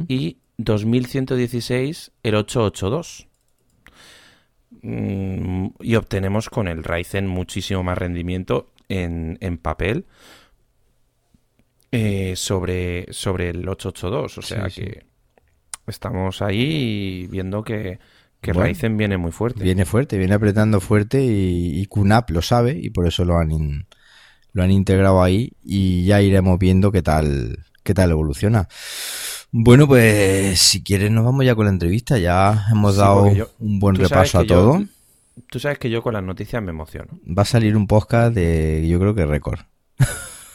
y 0.08 0.38
2116 0.58 2.12
el 2.24 2.36
882. 2.36 3.28
Mm, 4.82 5.68
y 5.80 5.96
obtenemos 5.96 6.50
con 6.50 6.68
el 6.68 6.84
Ryzen 6.84 7.28
muchísimo 7.28 7.84
más 7.84 7.98
rendimiento 7.98 8.72
en, 8.90 9.38
papel 9.62 10.06
eh, 11.92 12.36
sobre, 12.36 13.12
sobre 13.12 13.50
el 13.50 13.68
882. 13.68 14.38
O 14.38 14.42
sea 14.42 14.68
que 14.70 15.06
estamos 15.88 16.42
ahí 16.42 17.28
viendo 17.30 17.64
que, 17.64 18.00
que 18.42 18.54
Ryzen 18.54 18.98
viene 18.98 19.18
muy 19.18 19.32
fuerte. 19.32 19.64
Viene 19.64 19.86
fuerte, 19.86 20.18
viene 20.18 20.34
apretando 20.34 20.80
fuerte 20.80 21.24
y, 21.24 21.80
y 21.80 21.86
QNAP 21.86 22.32
lo 22.32 22.42
sabe 22.42 22.78
y 22.80 22.90
por 22.90 23.08
eso 23.08 23.26
lo 23.26 23.38
han, 23.38 23.88
lo 24.52 24.64
han 24.64 24.72
integrado 24.72 25.22
ahí 25.22 25.54
y 25.64 26.06
ya 26.06 26.22
iremos 26.22 26.58
viendo 26.60 26.92
qué 26.92 27.02
tal, 27.02 27.66
qué 27.84 27.94
tal 27.94 28.12
evoluciona. 28.12 28.68
Bueno, 29.52 29.88
pues 29.88 30.60
si 30.60 30.84
quieres 30.84 31.12
nos 31.12 31.24
vamos 31.24 31.46
ya 31.46 31.56
con 31.56 31.66
la 31.66 31.72
entrevista. 31.72 32.18
Ya 32.18 32.66
hemos 32.72 32.98
dado 32.98 33.26
un 33.60 33.80
buen 33.80 33.96
repaso 33.96 34.40
a 34.40 34.46
todo. 34.46 34.84
tú 35.50 35.60
sabes 35.60 35.80
que 35.80 35.90
yo 35.90 36.02
con 36.02 36.14
las 36.14 36.24
noticias 36.24 36.62
me 36.62 36.72
emociono. 36.72 37.20
Va 37.26 37.44
a 37.44 37.46
salir 37.46 37.76
un 37.76 37.88
podcast 37.88 38.34
de, 38.34 38.86
yo 38.88 39.00
creo 39.00 39.16
que 39.16 39.26
récord. 39.26 39.60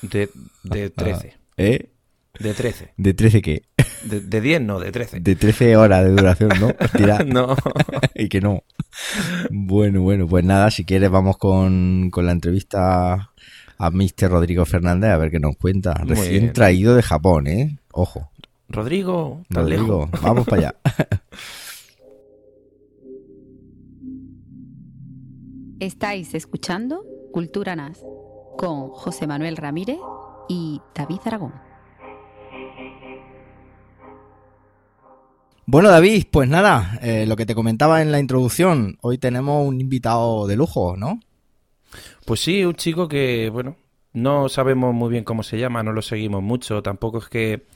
De, 0.03 0.29
de 0.63 0.91
13. 0.97 1.35
¿Eh? 1.57 1.89
De 2.39 2.55
13. 2.55 2.95
¿De 2.97 3.15
13 3.15 3.43
qué? 3.43 3.63
De, 4.05 4.21
de 4.21 4.41
10 4.41 4.63
no, 4.63 4.81
de 4.81 4.91
13. 4.91 5.21
De 5.21 5.37
13 5.37 5.77
horas 5.77 6.05
de 6.05 6.11
duración, 6.11 6.51
¿no? 6.61 6.75
no. 7.27 7.57
y 8.15 8.29
que 8.29 8.41
no. 8.41 8.65
Bueno, 9.51 10.03
bueno, 10.03 10.27
pues 10.27 10.45
nada, 10.45 10.71
si 10.71 10.85
quieres 10.85 11.11
vamos 11.11 11.37
con, 11.37 12.11
con 12.11 12.27
la 12.27 12.33
entrevista 12.33 13.31
a 13.79 13.91
Mr. 13.91 14.31
Rodrigo 14.31 14.65
Fernández 14.65 15.11
a 15.11 15.17
ver 15.19 15.31
qué 15.31 15.41
nos 15.41 15.57
cuenta. 15.57 15.95
Recién 15.95 16.53
traído 16.53 16.95
de 16.95 17.03
Japón, 17.03 17.47
¿eh? 17.47 17.79
Ojo. 17.93 18.31
Rodrigo, 18.73 19.43
Rodrigo, 19.51 20.09
vamos 20.23 20.47
para 20.47 20.71
allá. 20.71 20.75
Estáis 25.79 26.35
escuchando 26.35 27.05
Cultura 27.33 27.77
NAS 27.77 28.03
con 28.57 28.89
José 28.89 29.27
Manuel 29.27 29.59
Ramírez 29.59 29.99
y 30.49 30.81
David 30.95 31.19
Aragón. 31.27 31.53
Bueno, 35.67 35.91
David, 35.91 36.25
pues 36.31 36.49
nada, 36.49 36.99
eh, 37.03 37.27
lo 37.27 37.37
que 37.37 37.45
te 37.47 37.55
comentaba 37.55 38.01
en 38.01 38.11
la 38.11 38.21
introducción, 38.21 38.97
hoy 39.03 39.19
tenemos 39.19 39.67
un 39.67 39.81
invitado 39.81 40.47
de 40.47 40.57
lujo, 40.57 40.97
¿no? 40.97 41.21
Pues 42.25 42.41
sí, 42.41 42.65
un 42.65 42.75
chico 42.75 43.07
que, 43.07 43.51
bueno, 43.51 43.77
no 44.13 44.49
sabemos 44.49 44.95
muy 44.95 45.11
bien 45.11 45.25
cómo 45.25 45.43
se 45.43 45.59
llama, 45.59 45.83
no 45.83 45.93
lo 45.93 46.01
seguimos 46.03 46.43
mucho, 46.43 46.83
tampoco 46.83 47.19
es 47.19 47.29
que 47.29 47.67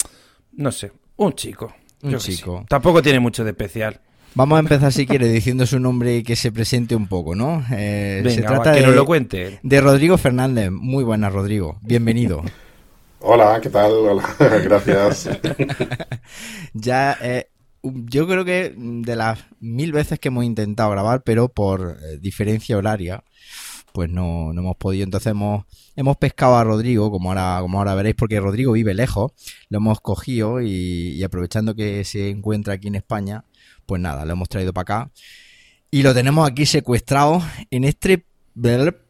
no 0.57 0.73
sé, 0.73 0.93
un 1.17 1.33
chico. 1.35 1.75
Un 2.03 2.19
chico. 2.19 2.65
Tampoco 2.69 3.03
tiene 3.03 3.21
mucho 3.21 3.45
de 3.45 3.51
especial. 3.51 4.01
Vamos 4.35 4.57
a 4.57 4.61
empezar, 4.61 4.93
si 4.93 5.07
quiere, 5.07 5.29
diciendo 5.29 5.65
su 5.65 5.81
nombre 5.81 6.17
y 6.17 6.23
que 6.23 6.37
se 6.37 6.53
presente 6.53 6.95
un 6.95 7.09
poco, 7.09 7.35
¿no? 7.35 7.65
Eh, 7.73 8.23
se 8.29 8.43
trata 8.43 8.75
que 8.75 8.81
de, 8.81 8.87
nos 8.87 8.95
lo 8.95 9.07
cuente. 9.07 9.61
De 9.63 9.81
Rodrigo 9.81 10.19
Fernández. 10.19 10.71
Muy 10.71 11.05
buenas, 11.05 11.33
Rodrigo. 11.33 11.79
Bienvenido. 11.81 12.43
Hola, 13.21 13.59
¿qué 13.63 13.71
tal? 13.71 13.93
Hola, 13.93 14.37
gracias. 14.39 15.31
ya, 16.75 17.17
eh, 17.23 17.49
yo 17.83 18.29
creo 18.29 18.45
que 18.45 18.75
de 18.77 19.17
las 19.17 19.39
mil 19.59 19.93
veces 19.93 20.19
que 20.19 20.29
hemos 20.29 20.45
intentado 20.45 20.91
grabar, 20.91 21.23
pero 21.23 21.49
por 21.49 21.97
eh, 22.03 22.19
diferencia 22.21 22.77
horaria, 22.77 23.25
pues 23.97 24.11
no, 24.11 24.53
no 24.53 24.61
hemos 24.61 24.77
podido. 24.77 25.05
Entonces 25.05 25.31
hemos, 25.31 25.65
hemos 25.95 26.19
pescado 26.19 26.57
a 26.57 26.65
Rodrigo, 26.65 27.11
como 27.11 27.31
ahora, 27.31 27.57
como 27.63 27.79
ahora 27.79 27.95
veréis, 27.95 28.15
porque 28.15 28.39
Rodrigo 28.39 28.73
vive 28.73 28.93
lejos, 28.93 29.33
lo 29.71 29.79
hemos 29.79 30.03
cogido 30.03 30.61
y, 30.61 31.25
aprovechando 31.25 31.75
que 31.75 32.05
se 32.05 32.29
encuentra 32.29 32.75
aquí 32.75 32.89
en 32.89 32.97
España, 32.97 33.47
pues 33.87 34.03
nada, 34.03 34.27
lo 34.27 34.33
hemos 34.33 34.51
traído 34.51 34.75
para 34.75 34.83
acá. 34.83 35.11
Y 35.91 36.03
lo 36.03 36.13
tenemos 36.13 36.47
aquí 36.47 36.67
secuestrado 36.67 37.43
en 37.71 37.85
este 37.85 38.27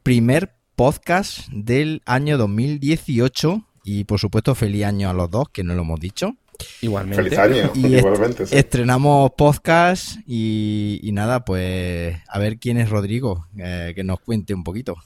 primer 0.05 0.55
podcast 0.76 1.49
del 1.51 2.01
año 2.07 2.39
2018. 2.39 3.66
Y 3.82 4.05
por 4.05 4.20
supuesto, 4.20 4.55
feliz 4.55 4.84
año 4.84 5.11
a 5.11 5.14
los 5.14 5.28
dos, 5.28 5.49
que 5.49 5.64
no 5.64 5.74
lo 5.74 5.82
hemos 5.82 5.99
dicho. 5.99 6.37
Igualmente. 6.80 7.22
Feliz 7.22 7.38
año, 7.38 7.72
igualmente. 7.74 8.44
Estrenamos 8.50 9.32
podcast 9.36 10.16
y, 10.26 11.11
nada, 11.12 11.44
pues 11.44 12.16
a 12.28 12.38
ver 12.38 12.59
quién 12.59 12.78
es 12.78 12.90
Rodrigo, 12.90 13.46
eh, 13.59 13.92
que 13.94 14.04
nos 14.04 14.20
cuente 14.20 14.54
un 14.54 14.64
poquito. 14.64 14.96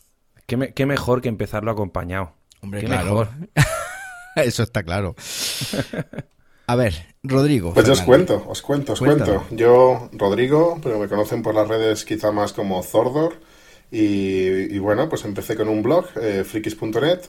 Qué, 0.47 0.87
mejor 0.87 1.21
que 1.21 1.29
empezarlo 1.29 1.71
acompañado. 1.71 2.33
Hombre, 2.61 2.83
claro. 2.83 3.29
Eso 4.37 4.63
está 4.63 4.83
claro. 4.83 5.15
A 6.67 6.77
ver, 6.77 7.07
Rodrigo. 7.23 7.75
Pues 7.75 7.87
yo 7.87 7.93
os 7.93 8.03
cuento, 8.03 8.45
os 8.49 8.63
cuento, 8.63 8.93
os 8.93 8.99
cuento. 8.99 9.45
Yo, 9.51 10.09
Rodrigo, 10.13 10.79
pero 10.83 10.99
me 10.99 11.09
conocen 11.09 11.43
por 11.43 11.55
las 11.55 11.69
redes 11.69 12.05
quizá 12.05 12.33
más 12.33 12.53
como 12.53 12.83
Zordor. 12.83 13.35
Y, 13.93 14.79
bueno, 14.79 15.09
pues 15.09 15.25
empecé 15.25 15.57
con 15.57 15.69
un 15.69 15.83
blog, 15.83 16.07
eh, 16.21 16.45
frikis.net, 16.45 17.23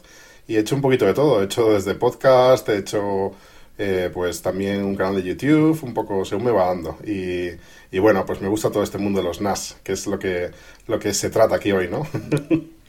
y 0.48 0.56
he 0.56 0.60
hecho 0.60 0.76
un 0.76 0.82
poquito 0.82 1.06
de 1.06 1.14
todo. 1.14 1.42
He 1.42 1.46
hecho 1.46 1.74
desde 1.74 1.96
podcast, 1.96 2.70
he 2.70 2.78
hecho 2.78 3.34
eh, 3.82 4.12
pues 4.14 4.42
también 4.44 4.84
un 4.84 4.96
canal 4.96 5.16
de 5.16 5.24
YouTube, 5.24 5.84
un 5.84 5.94
poco 5.94 6.24
según 6.24 6.46
me 6.46 6.52
va 6.52 6.68
dando. 6.68 6.98
Y, 7.06 7.50
y, 7.92 8.00
bueno, 8.00 8.26
pues 8.26 8.40
me 8.42 8.48
gusta 8.48 8.72
todo 8.72 8.84
este 8.84 9.00
mundo 9.00 9.22
de 9.22 9.26
los 9.26 9.42
NAS, 9.42 9.78
que 9.84 9.94
es 9.94 10.06
lo 10.06 10.20
que, 10.20 10.52
lo 10.88 11.00
que 11.00 11.14
se 11.14 11.32
trata 11.32 11.56
aquí 11.56 11.72
hoy, 11.72 11.90
¿no? 11.90 12.06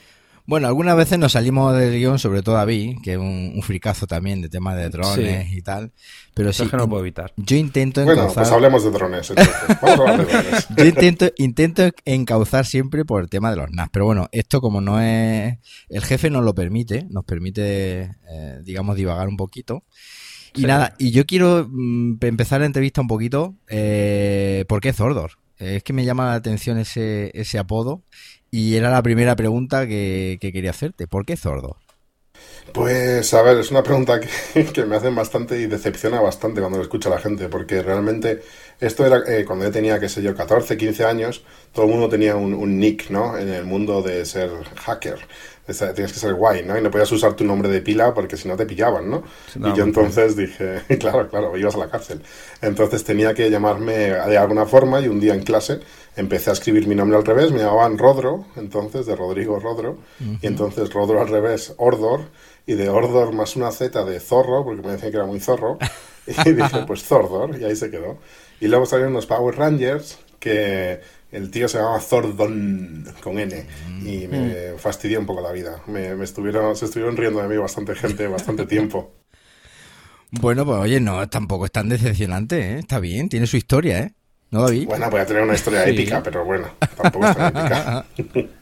Bueno, 0.45 0.67
algunas 0.67 0.97
veces 0.97 1.21
nos 1.21 1.33
salimos 1.33 1.75
del 1.77 1.93
guion, 1.93 2.19
sobre 2.19 2.43
todo 2.43 2.59
a 2.59 2.67
mí, 2.67 2.97
que 3.05 3.13
es 3.13 3.19
un, 3.19 3.61
fricazo 3.63 4.09
también 4.09 4.43
de 4.43 4.49
temas 4.49 4.77
de 4.77 4.89
drones 4.89 5.53
y 5.53 5.63
tal. 5.63 5.93
Pero 6.35 6.53
sí, 6.53 6.67
que 6.67 6.77
no 6.77 6.89
puedo 6.89 7.01
evitar. 7.03 7.33
Yo 7.37 7.57
intento 7.57 8.01
encauzar... 8.01 8.25
Bueno, 8.25 8.35
pues 8.35 8.51
hablemos 8.51 8.85
de 8.85 8.91
drones. 8.91 9.33
Vamos 9.83 10.01
a 10.01 10.03
hablar 10.03 10.27
de 10.27 10.33
drones. 10.33 10.69
yo 10.77 10.85
intento, 10.85 11.31
intento 11.37 11.83
encauzar 12.05 12.67
siempre 12.67 13.05
por 13.05 13.23
el 13.23 13.31
tema 13.31 13.51
de 13.51 13.57
los 13.57 13.71
NAS. 13.71 13.91
Pero 13.93 14.05
bueno, 14.05 14.29
esto 14.33 14.61
como 14.61 14.81
no 14.81 15.01
es... 15.01 15.59
El 15.89 16.03
jefe 16.03 16.29
nos 16.29 16.45
lo 16.45 16.57
permite, 16.57 17.07
nos 17.09 17.25
permite, 17.25 18.17
eh, 18.29 18.59
digamos, 18.65 18.97
divagar 18.97 19.29
un 19.29 19.37
poquito. 19.37 19.85
Y 20.55 20.63
nada, 20.63 20.95
y 20.99 21.11
yo 21.13 21.25
quiero 21.25 21.67
mm, 21.69 22.19
empezar 22.21 22.61
la 22.61 22.67
entrevista 22.67 23.01
un 23.01 23.09
poquito. 23.09 23.55
Eh, 23.69 24.65
¿Por 24.69 24.81
qué 24.81 24.93
Zordor? 24.93 25.33
es 25.59 25.85
que 25.85 25.93
me 25.93 26.05
llama 26.05 26.27
la 26.27 26.35
atención 26.35 26.79
ese, 26.79 27.31
ese 27.35 27.59
apodo. 27.59 28.03
Y 28.51 28.77
era 28.77 28.91
la 28.91 29.03
primera 29.03 29.35
pregunta 29.37 29.87
que, 29.87 30.39
quería 30.41 30.71
hacerte. 30.71 31.07
¿Por 31.07 31.25
qué 31.25 31.37
Zordor? 31.37 31.77
Pues 32.75 33.33
a 33.35 33.43
ver, 33.43 33.59
es 33.59 33.71
una 33.71 33.83
pregunta 33.83 34.21
que, 34.21 34.85
me 34.87 34.97
hacen 34.97 35.15
bastante 35.15 35.59
y 35.61 35.67
decepciona 35.67 36.21
bastante 36.21 36.61
cuando 36.61 36.79
lo 36.79 36.85
escucha 36.85 37.09
la 37.09 37.19
gente, 37.19 37.49
porque 37.49 37.83
realmente 37.83 38.43
esto 38.81 39.07
era 39.07 39.23
eh, 39.27 39.45
cuando 39.45 39.65
yo 39.65 39.71
tenía, 39.71 40.01
qué 40.01 40.09
sé 40.09 40.23
yo, 40.23 40.35
14, 40.35 40.77
15 40.77 41.05
años, 41.05 41.45
todo 41.73 41.87
el 41.87 41.93
mundo 41.93 42.09
tenía 42.09 42.37
un, 42.37 42.53
un, 42.55 42.79
nick, 42.79 43.11
¿no? 43.11 43.39
En 43.39 43.49
el 43.49 43.65
mundo 43.65 44.03
de 44.03 44.25
ser 44.27 44.51
hacker 44.77 45.21
tienes 45.67 46.13
que 46.13 46.19
ser 46.19 46.35
guay, 46.35 46.65
¿no? 46.65 46.77
Y 46.77 46.83
no 46.83 46.91
podías 46.91 47.11
usar 47.13 47.35
tu 47.35 47.45
nombre 47.45 47.69
de 47.69 47.81
pila 47.81 48.13
porque 48.15 48.37
si 48.37 48.49
no 48.49 48.57
te 48.57 48.67
pillaban, 48.67 49.09
¿no? 49.09 49.23
y 49.55 49.77
yo 49.77 49.85
entonces 49.85 50.37
dije, 50.37 50.83
claro, 50.99 51.29
claro, 51.29 51.57
ibas 51.57 51.75
a 51.75 51.79
la 51.79 51.89
cárcel. 51.89 52.23
Entonces 52.61 53.05
tenía 53.05 53.35
que 53.35 53.51
llamarme 53.51 53.93
de 53.93 54.39
alguna 54.39 54.67
forma 54.67 55.01
y 55.01 55.09
un 55.09 55.21
día 55.21 55.35
en 55.35 55.43
clase 55.43 55.81
empecé 56.17 56.51
a 56.51 56.53
escribir 56.53 56.87
mi 56.87 56.95
nombre 56.95 57.17
al 57.17 57.25
revés, 57.25 57.53
me 57.53 57.61
llamaban 57.61 57.97
Rodro, 57.97 58.45
entonces, 58.57 59.07
de 59.07 59.17
Rodrigo 59.17 59.59
Rodro, 59.59 59.99
y 60.41 60.47
entonces 60.47 60.93
Rodro 60.93 61.21
al 61.21 61.29
revés, 61.29 61.75
Ordor, 61.79 62.27
y 62.67 62.75
de 62.75 62.89
Ordor 62.89 63.33
más 63.33 63.57
una 63.57 63.71
Z 63.71 64.05
de 64.05 64.21
Zorro, 64.21 64.65
porque 64.65 64.83
me 64.83 64.93
decían 64.93 65.11
que 65.11 65.17
era 65.17 65.27
muy 65.27 65.41
zorro, 65.41 65.79
y 66.27 66.53
dije, 66.53 66.85
pues 66.87 67.05
Zordor, 67.05 67.59
y 67.59 67.65
ahí 67.65 67.77
se 67.77 67.91
quedó. 67.91 68.19
Y 68.61 68.69
luego 68.69 68.87
salieron 68.87 69.13
los 69.15 69.27
Power 69.27 69.57
Rangers, 69.57 70.19
que 70.39 71.01
el 71.33 71.51
tío 71.51 71.67
se 71.67 71.79
llamaba 71.79 71.99
Zordon 72.01 73.07
con 73.23 73.39
N 73.39 73.67
y 74.05 74.29
me 74.29 74.75
mm. 74.75 74.79
fastidió 74.79 75.19
un 75.19 75.27
poco 75.27 75.41
la 75.41 75.51
vida. 75.51 75.83
Me, 75.87 76.23
estuvieron, 76.23 76.77
se 76.77 76.85
estuvieron 76.85 77.17
riendo 77.17 77.43
de 77.43 77.49
mí 77.49 77.57
bastante 77.57 77.95
gente, 77.95 78.29
bastante 78.29 78.67
tiempo. 78.67 79.15
Bueno, 80.41 80.65
pues 80.65 80.79
oye, 80.79 80.99
no, 80.99 81.29
tampoco 81.29 81.67
es 81.67 81.73
tan 81.73 81.91
decepcionante, 81.91 82.59
¿eh? 82.59 82.79
Está 82.79 83.01
bien, 83.01 83.29
tiene 83.29 83.47
su 83.47 83.59
historia, 83.59 83.99
¿eh? 83.99 84.15
¿No, 84.51 84.63
David? 84.63 84.87
Bueno, 84.87 85.11
puede 85.11 85.27
tener 85.27 85.43
una 85.43 85.53
historia 85.53 85.87
épica, 85.87 86.23
pero 86.23 86.43
bueno, 86.43 86.69
tampoco 86.97 87.27
es 87.27 87.37
tan 87.37 87.55
épica. 87.55 88.07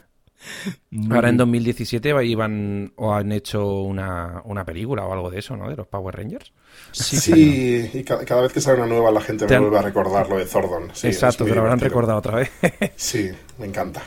Ahora 1.11 1.29
en 1.29 1.37
2017 1.37 2.25
iban 2.25 2.93
o 2.95 3.13
han 3.13 3.31
hecho 3.31 3.81
una, 3.81 4.41
una, 4.45 4.65
película 4.65 5.05
o 5.05 5.13
algo 5.13 5.29
de 5.29 5.39
eso, 5.39 5.55
¿no? 5.55 5.69
De 5.69 5.75
los 5.75 5.87
Power 5.87 6.15
Rangers. 6.15 6.51
Sí, 6.91 7.89
y 7.93 8.03
cada, 8.03 8.41
vez 8.41 8.53
que 8.53 8.61
sale 8.61 8.77
una 8.77 8.87
nueva 8.87 9.11
la 9.11 9.21
gente 9.21 9.47
me 9.47 9.59
vuelve 9.59 9.79
a 9.79 9.81
recordar 9.81 10.29
lo 10.29 10.37
de 10.37 10.45
Zordon. 10.45 10.91
Exacto, 11.03 11.45
te 11.45 11.55
lo 11.55 11.61
habrán 11.61 11.79
recordado 11.79 12.19
otra 12.19 12.37
vez. 12.37 12.51
sí, 12.95 13.29
me 13.57 13.65
encanta. 13.67 14.01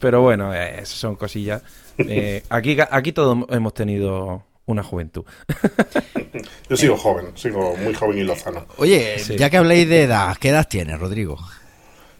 Pero 0.00 0.22
bueno, 0.22 0.54
eh, 0.54 0.80
esas 0.80 0.98
son 0.98 1.16
cosillas. 1.16 1.62
Eh, 1.98 2.42
aquí, 2.48 2.76
aquí 2.90 3.12
todos 3.12 3.46
hemos 3.50 3.74
tenido 3.74 4.44
una 4.66 4.82
juventud. 4.82 5.24
Yo 6.68 6.76
sigo 6.76 6.96
joven, 6.96 7.26
sigo 7.34 7.76
muy 7.76 7.94
joven 7.94 8.18
y 8.18 8.24
lozano. 8.24 8.66
Oye, 8.78 9.16
ya 9.36 9.50
que 9.50 9.56
habléis 9.56 9.88
de 9.88 10.02
edad, 10.02 10.36
¿qué 10.38 10.48
edad 10.48 10.66
tienes, 10.68 10.98
Rodrigo? 10.98 11.38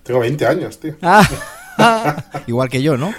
Tengo 0.02 0.20
20 0.20 0.46
años, 0.46 0.78
tío. 0.78 0.96
Ah, 1.02 1.26
igual 2.46 2.68
que 2.68 2.82
yo, 2.82 2.96
¿no? 2.96 3.14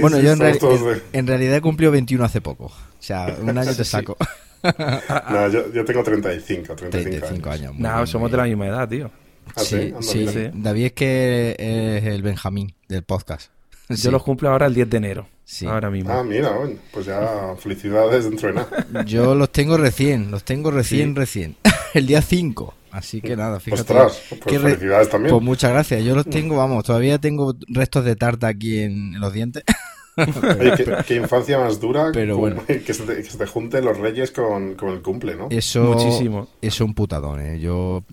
Bueno, 0.00 0.18
yo 0.20 0.32
en, 0.32 1.26
realidad 1.26 1.56
he 1.56 1.60
cumplido 1.60 1.92
21 1.92 2.24
hace 2.24 2.40
poco. 2.40 2.66
O 2.66 2.72
sea, 2.98 3.34
un 3.42 3.56
año 3.56 3.74
te 3.74 3.84
saco. 3.84 4.16
no, 4.62 5.48
yo, 5.48 5.84
tengo 5.84 6.02
35, 6.02 6.76
35, 6.76 7.50
años. 7.50 7.74
no, 7.76 8.06
somos 8.06 8.30
de 8.30 8.36
la 8.36 8.44
misma 8.44 8.66
edad, 8.66 8.88
tío. 8.88 9.10
¿Ah, 9.56 9.60
sí, 9.60 9.92
sí, 10.00 10.26
David 10.54 10.84
es 10.86 10.92
que 10.92 11.56
es 11.58 12.04
el 12.04 12.22
Benjamín 12.22 12.74
del 12.88 13.02
podcast. 13.02 13.50
Yo 13.88 14.10
los 14.10 14.22
cumplo 14.22 14.50
ahora 14.50 14.66
el 14.66 14.74
10 14.74 14.88
de 14.88 14.96
enero. 14.96 15.28
Sí. 15.44 15.66
Ahora 15.66 15.90
mismo. 15.90 16.10
Ah, 16.12 16.22
mira, 16.22 16.56
pues 16.92 17.06
ya 17.06 17.54
felicidades 17.58 18.24
dentro 18.24 18.48
de 18.48 18.54
nada. 18.54 19.04
Yo 19.04 19.34
los 19.34 19.50
tengo 19.50 19.76
recién, 19.76 20.30
los 20.30 20.44
tengo 20.44 20.70
recién, 20.70 21.14
recién. 21.14 21.56
el 21.94 22.06
día 22.06 22.22
5. 22.22 22.74
Así 22.92 23.22
que 23.22 23.36
nada, 23.36 23.58
fíjate. 23.58 23.80
Ostras, 23.80 24.22
pues 24.44 24.60
felicidades 24.60 25.08
también. 25.08 25.34
Pues 25.34 25.42
muchas 25.42 25.72
gracias. 25.72 26.04
Yo 26.04 26.14
los 26.14 26.26
tengo, 26.26 26.56
vamos, 26.58 26.84
todavía 26.84 27.18
tengo 27.18 27.54
restos 27.68 28.04
de 28.04 28.16
tarta 28.16 28.48
aquí 28.48 28.80
en 28.80 29.18
los 29.18 29.32
dientes. 29.32 29.64
qué, 31.06 31.16
infancia 31.16 31.58
más 31.58 31.80
dura 31.80 32.10
pero 32.12 32.36
bueno. 32.36 32.62
que, 32.66 32.92
se 32.92 33.04
te, 33.04 33.46
junten 33.46 33.84
los 33.84 33.98
reyes 33.98 34.30
con, 34.30 34.76
el 34.80 35.02
cumple, 35.02 35.36
¿no? 35.36 35.48
Eso, 35.50 35.82
Muchísimo. 35.84 36.48
es 36.60 36.80
un 36.80 36.94
putadón, 36.94 37.40
¿eh? 37.40 37.60
Yo, 37.60 38.04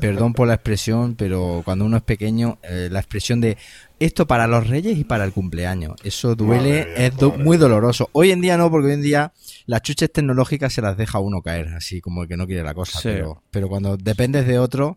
perdón 0.00 0.32
por 0.32 0.48
la 0.48 0.54
expresión, 0.54 1.14
pero 1.14 1.62
cuando 1.64 1.84
uno 1.84 1.98
es 1.98 2.02
pequeño, 2.02 2.58
eh, 2.62 2.88
la 2.90 2.98
expresión 2.98 3.40
de 3.40 3.56
esto 3.98 4.26
para 4.26 4.46
los 4.46 4.66
reyes 4.66 4.98
y 4.98 5.04
para 5.04 5.24
el 5.24 5.32
cumpleaños, 5.32 5.94
eso 6.02 6.34
duele, 6.34 7.06
es 7.06 7.12
muy 7.38 7.56
doloroso. 7.56 8.10
Hoy 8.12 8.32
en 8.32 8.40
día 8.40 8.56
no, 8.56 8.70
porque 8.70 8.88
hoy 8.88 8.94
en 8.94 9.02
día 9.02 9.32
las 9.66 9.82
chuches 9.82 10.12
tecnológicas 10.12 10.72
se 10.72 10.82
las 10.82 10.96
deja 10.96 11.18
uno 11.20 11.42
caer, 11.42 11.68
así 11.68 12.00
como 12.00 12.22
el 12.22 12.28
que 12.28 12.36
no 12.36 12.46
quiere 12.46 12.62
la 12.62 12.74
cosa, 12.74 12.98
pero, 13.02 13.42
pero 13.50 13.68
cuando 13.68 13.96
dependes 13.96 14.46
de 14.46 14.58
otro, 14.58 14.96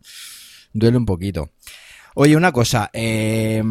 duele 0.74 0.98
un 0.98 1.06
poquito. 1.06 1.52
Oye, 2.16 2.36
una 2.36 2.52
cosa, 2.52 2.90
eh, 2.92 3.64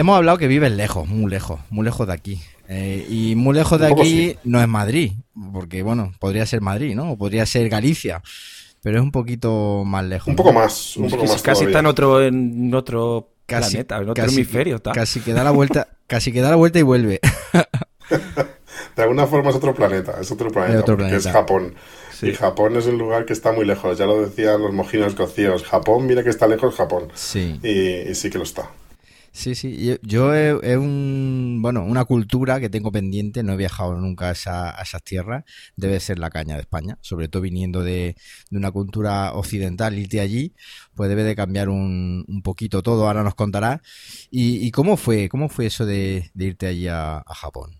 hemos 0.00 0.16
hablado 0.16 0.38
que 0.38 0.48
vives 0.48 0.72
lejos, 0.72 1.06
muy 1.06 1.30
lejos, 1.30 1.60
muy 1.68 1.84
lejos 1.84 2.06
de 2.06 2.12
aquí. 2.12 2.40
Eh, 2.68 3.06
y 3.08 3.34
muy 3.34 3.54
lejos 3.54 3.78
de 3.80 3.88
aquí 3.88 4.36
no 4.44 4.60
es 4.60 4.68
Madrid, 4.68 5.12
porque 5.52 5.82
bueno, 5.82 6.12
podría 6.18 6.46
ser 6.46 6.60
Madrid, 6.60 6.94
¿no? 6.94 7.12
O 7.12 7.18
podría 7.18 7.44
ser 7.44 7.68
Galicia, 7.68 8.22
pero 8.82 8.98
es 8.98 9.02
un 9.02 9.12
poquito 9.12 9.82
más 9.84 10.04
lejos. 10.04 10.28
Un 10.28 10.36
poco 10.36 10.52
más, 10.52 10.96
un 10.96 11.10
poco 11.10 11.26
más 11.26 11.42
Casi 11.42 11.64
está 11.64 11.80
en 11.80 11.86
otro, 11.86 12.22
en 12.22 12.72
otro 12.74 13.28
planeta, 13.44 13.98
en 13.98 14.08
otro 14.08 14.24
hemisferio. 14.24 14.76
Está. 14.76 14.92
Casi 14.92 15.20
que 15.20 15.32
da 15.32 15.44
la 15.44 15.50
vuelta, 15.50 15.88
casi 16.06 16.32
que 16.32 16.40
da 16.40 16.50
la 16.50 16.56
vuelta 16.56 16.78
y 16.78 16.82
vuelve. 16.82 17.20
de 18.96 19.02
alguna 19.02 19.26
forma 19.26 19.50
es 19.50 19.56
otro 19.56 19.74
planeta, 19.74 20.14
es 20.20 20.30
otro 20.30 20.50
planeta, 20.50 20.94
es 21.14 21.26
Japón. 21.26 21.74
Y 22.22 22.32
Japón 22.34 22.76
es 22.76 22.86
un 22.86 22.98
lugar 22.98 23.24
que 23.24 23.32
está 23.32 23.50
muy 23.52 23.64
lejos, 23.64 23.98
ya 23.98 24.06
lo 24.06 24.22
decían 24.22 24.62
los 24.62 24.72
mojinos 24.72 25.14
cocidos. 25.14 25.64
Japón, 25.64 26.06
mira 26.06 26.22
que 26.22 26.30
está 26.30 26.46
lejos 26.46 26.74
Japón. 26.76 27.08
Sí. 27.14 27.58
y 27.62 28.14
sí 28.14 28.30
que 28.30 28.38
lo 28.38 28.44
está. 28.44 28.70
Sí, 29.32 29.54
sí. 29.54 29.96
Yo, 30.02 30.34
he, 30.34 30.76
un, 30.76 31.60
bueno, 31.62 31.84
una 31.84 32.04
cultura 32.04 32.58
que 32.58 32.68
tengo 32.68 32.90
pendiente. 32.90 33.42
No 33.42 33.52
he 33.52 33.56
viajado 33.56 33.94
nunca 33.94 34.28
a, 34.28 34.32
esas 34.32 35.02
tierras. 35.04 35.44
Debe 35.76 36.00
ser 36.00 36.18
la 36.18 36.30
caña 36.30 36.56
de 36.56 36.62
España, 36.62 36.98
sobre 37.00 37.28
todo 37.28 37.42
viniendo 37.42 37.82
de, 37.82 38.16
una 38.50 38.72
cultura 38.72 39.32
occidental. 39.32 39.98
Irte 39.98 40.20
allí, 40.20 40.54
pues 40.94 41.08
debe 41.08 41.22
de 41.22 41.36
cambiar 41.36 41.68
un, 41.68 42.24
un 42.26 42.42
poquito 42.42 42.82
todo. 42.82 43.06
Ahora 43.06 43.22
nos 43.22 43.34
contará. 43.34 43.82
¿Y, 44.30 44.70
cómo 44.72 44.96
fue, 44.96 45.28
cómo 45.28 45.48
fue 45.48 45.66
eso 45.66 45.86
de, 45.86 46.30
irte 46.36 46.66
allí 46.66 46.88
a, 46.88 47.22
Japón? 47.26 47.76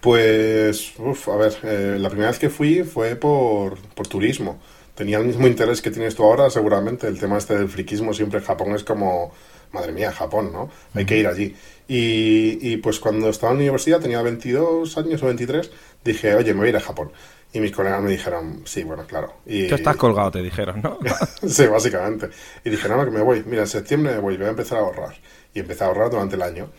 Pues, 0.00 0.94
uf, 0.98 1.28
a 1.28 1.36
ver, 1.36 1.54
eh, 1.62 1.96
la 2.00 2.08
primera 2.08 2.30
vez 2.30 2.40
que 2.40 2.50
fui 2.50 2.82
fue 2.82 3.14
por, 3.16 3.78
por 3.94 4.08
turismo. 4.08 4.58
Tenía 4.94 5.18
el 5.18 5.26
mismo 5.26 5.46
interés 5.46 5.80
que 5.80 5.90
tienes 5.90 6.14
tú 6.14 6.24
ahora, 6.24 6.50
seguramente. 6.50 7.06
El 7.06 7.18
tema 7.18 7.38
este 7.38 7.56
del 7.56 7.68
friquismo 7.68 8.12
siempre 8.12 8.40
en 8.40 8.44
Japón 8.44 8.74
es 8.74 8.84
como 8.84 9.32
madre 9.72 9.92
mía, 9.92 10.12
Japón, 10.12 10.52
¿no? 10.52 10.70
Hay 10.94 11.04
que 11.04 11.18
ir 11.18 11.26
allí. 11.26 11.54
Y, 11.88 12.76
pues 12.78 12.98
cuando 12.98 13.28
estaba 13.28 13.52
en 13.52 13.58
la 13.58 13.62
universidad, 13.64 14.00
tenía 14.00 14.22
22 14.22 14.96
años 14.96 15.22
o 15.22 15.26
23, 15.26 15.70
dije, 16.02 16.34
oye, 16.34 16.54
me 16.54 16.60
voy 16.60 16.66
a 16.68 16.70
ir 16.70 16.76
a 16.76 16.80
Japón. 16.80 17.12
Y 17.52 17.60
mis 17.60 17.70
colegas 17.70 18.02
me 18.02 18.10
dijeron, 18.10 18.62
sí, 18.64 18.82
bueno, 18.82 19.06
claro. 19.06 19.34
Y, 19.44 19.68
Tú 19.68 19.74
estás 19.74 19.96
colgado, 19.96 20.30
te 20.30 20.42
dijeron, 20.42 20.80
¿no? 20.80 20.98
sí, 21.46 21.66
básicamente. 21.66 22.30
Y 22.64 22.70
dije, 22.70 22.88
no, 22.88 23.04
que 23.04 23.10
me 23.10 23.20
voy. 23.20 23.44
Mira, 23.46 23.62
en 23.62 23.68
septiembre 23.68 24.14
me 24.14 24.20
voy, 24.20 24.38
voy 24.38 24.46
a 24.46 24.50
empezar 24.50 24.78
a 24.78 24.80
ahorrar. 24.82 25.14
Y 25.52 25.60
empecé 25.60 25.84
a 25.84 25.88
ahorrar 25.88 26.10
durante 26.10 26.36
el 26.36 26.42
año. 26.42 26.70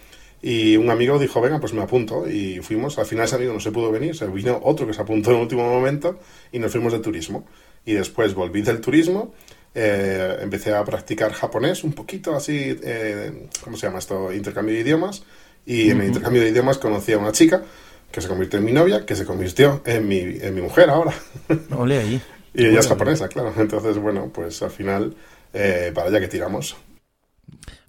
Y 0.42 0.76
un 0.78 0.90
amigo 0.90 1.20
dijo, 1.20 1.40
venga, 1.42 1.60
pues 1.60 1.74
me 1.74 1.84
apunto. 1.84 2.28
Y 2.28 2.60
fuimos. 2.62 2.98
Al 2.98 3.06
final 3.06 3.26
ese 3.26 3.36
amigo 3.36 3.54
no 3.54 3.60
se 3.60 3.72
pudo 3.72 3.92
venir. 3.92 4.16
Se 4.16 4.26
vino 4.26 4.60
otro 4.64 4.88
que 4.88 4.94
se 4.94 5.02
apuntó 5.02 5.30
en 5.30 5.36
el 5.36 5.42
último 5.44 5.70
momento 5.70 6.20
y 6.52 6.58
nos 6.58 6.72
fuimos 6.72 6.92
de 6.92 7.00
turismo. 7.00 7.46
Y 7.86 7.94
después 7.94 8.34
volví 8.34 8.64
del 8.64 8.82
turismo 8.82 9.32
eh, 9.76 10.38
empecé 10.42 10.74
a 10.74 10.84
practicar 10.86 11.34
japonés 11.34 11.84
un 11.84 11.94
poquito 11.94 12.36
así, 12.36 12.78
eh, 12.84 13.48
¿cómo 13.64 13.76
se 13.76 13.88
llama 13.88 14.00
esto? 14.00 14.32
Intercambio 14.32 14.76
de 14.76 14.82
idiomas. 14.82 15.24
Y 15.66 15.90
en 15.90 16.02
el 16.02 16.08
intercambio 16.08 16.42
de 16.42 16.50
idiomas 16.50 16.78
conocí 16.78 17.14
a 17.14 17.18
una 17.18 17.32
chica 17.32 17.64
que 18.12 18.22
se 18.22 18.28
convirtió 18.28 18.60
en 18.60 18.66
mi 18.66 18.72
novia, 18.72 19.06
que 19.06 19.16
se 19.16 19.26
convirtió 19.26 19.82
en 19.86 20.08
mi, 20.08 20.20
en 20.20 20.54
mi 20.54 20.62
mujer 20.62 20.90
ahora. 20.90 21.14
Ole 21.76 21.98
ahí. 21.98 22.22
y 22.54 22.66
ella 22.66 22.82
es 22.82 22.88
japonesa, 22.88 23.28
claro. 23.30 23.54
Entonces, 23.58 23.98
bueno, 23.98 24.30
pues 24.32 24.62
al 24.62 24.72
final, 24.72 25.16
eh, 25.54 25.92
para 25.96 26.10
allá 26.10 26.20
que 26.20 26.28
tiramos. 26.28 26.76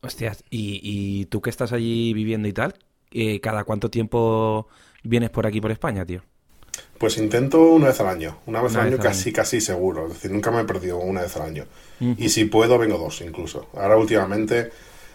Hostias, 0.00 0.44
¿y, 0.50 0.80
¿y, 0.82 1.26
tú 1.26 1.42
que 1.42 1.50
estás 1.50 1.72
allí 1.72 2.14
viviendo 2.14 2.48
y 2.48 2.52
tal? 2.52 2.74
¿Cada 3.42 3.64
cuánto 3.64 3.90
tiempo 3.90 4.68
vienes 5.02 5.30
por 5.30 5.46
aquí, 5.46 5.60
por 5.60 5.70
España, 5.70 6.04
tío? 6.04 6.22
Pues 6.98 7.18
intento 7.18 7.60
una 7.60 7.88
vez 7.88 8.00
al 8.00 8.06
año, 8.06 8.38
una 8.46 8.62
vez 8.62 8.76
al 8.76 8.86
año 8.86 8.98
casi, 8.98 9.32
casi 9.32 9.60
seguro, 9.60 10.06
es 10.06 10.14
decir, 10.14 10.30
nunca 10.30 10.50
me 10.50 10.60
he 10.60 10.64
perdido 10.64 10.98
una 10.98 11.22
vez 11.22 11.36
al 11.36 11.42
año. 11.42 11.64
Y 12.00 12.28
si 12.28 12.44
puedo, 12.44 12.78
vengo 12.78 12.98
dos 12.98 13.20
incluso. 13.20 13.68
Ahora 13.74 13.96
últimamente, 13.96 14.70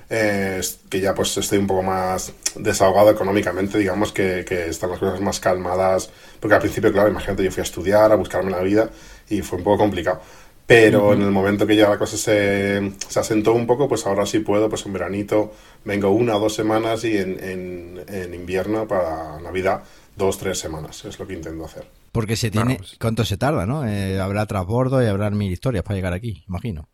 eh, 0.09 0.59
que 0.89 0.99
ya 0.99 1.13
pues 1.13 1.37
estoy 1.37 1.59
un 1.59 1.67
poco 1.67 1.83
más 1.83 2.33
desahogado 2.55 3.11
económicamente, 3.11 3.77
digamos 3.77 4.11
que, 4.11 4.39
están 4.67 4.89
las 4.89 4.99
cosas 4.99 5.21
más 5.21 5.39
calmadas, 5.39 6.09
porque 6.39 6.55
al 6.55 6.61
principio, 6.61 6.91
claro, 6.91 7.09
imagínate, 7.09 7.43
yo 7.43 7.51
fui 7.51 7.61
a 7.61 7.63
estudiar, 7.63 8.11
a 8.11 8.15
buscarme 8.15 8.51
la 8.51 8.61
vida 8.61 8.89
y 9.29 9.41
fue 9.41 9.59
un 9.59 9.63
poco 9.63 9.77
complicado. 9.77 10.19
Pero 10.65 11.13
en 11.13 11.23
el 11.23 11.31
momento 11.31 11.65
que 11.65 11.75
ya 11.75 11.89
la 11.89 11.97
cosa 11.97 12.15
se, 12.15 12.91
se, 13.07 13.19
asentó 13.19 13.53
un 13.53 13.65
poco, 13.65 13.87
pues 13.87 14.05
ahora 14.05 14.27
sí 14.27 14.39
puedo, 14.39 14.69
pues 14.69 14.85
en 14.85 14.93
veranito 14.93 15.51
vengo 15.83 16.11
una 16.11 16.35
o 16.35 16.39
dos 16.39 16.53
semanas 16.53 17.03
y 17.05 17.17
en, 17.17 17.43
en, 17.43 18.01
en 18.07 18.33
invierno 18.35 18.87
para 18.87 19.39
Navidad 19.41 19.81
dos, 20.19 20.37
tres 20.37 20.59
semanas, 20.59 21.03
es 21.05 21.17
lo 21.17 21.25
que 21.25 21.33
intento 21.33 21.65
hacer. 21.65 21.87
Porque 22.11 22.35
se 22.35 22.51
tiene, 22.51 22.75
pues 22.75 22.97
¿cuánto 22.99 23.25
se 23.25 23.37
tarda, 23.37 23.65
no? 23.65 23.87
Eh, 23.87 24.19
habrá 24.19 24.45
transbordo 24.45 25.01
y 25.01 25.07
habrá 25.07 25.31
mil 25.31 25.51
historias 25.51 25.83
para 25.83 25.95
llegar 25.95 26.13
aquí, 26.13 26.43
imagino. 26.47 26.87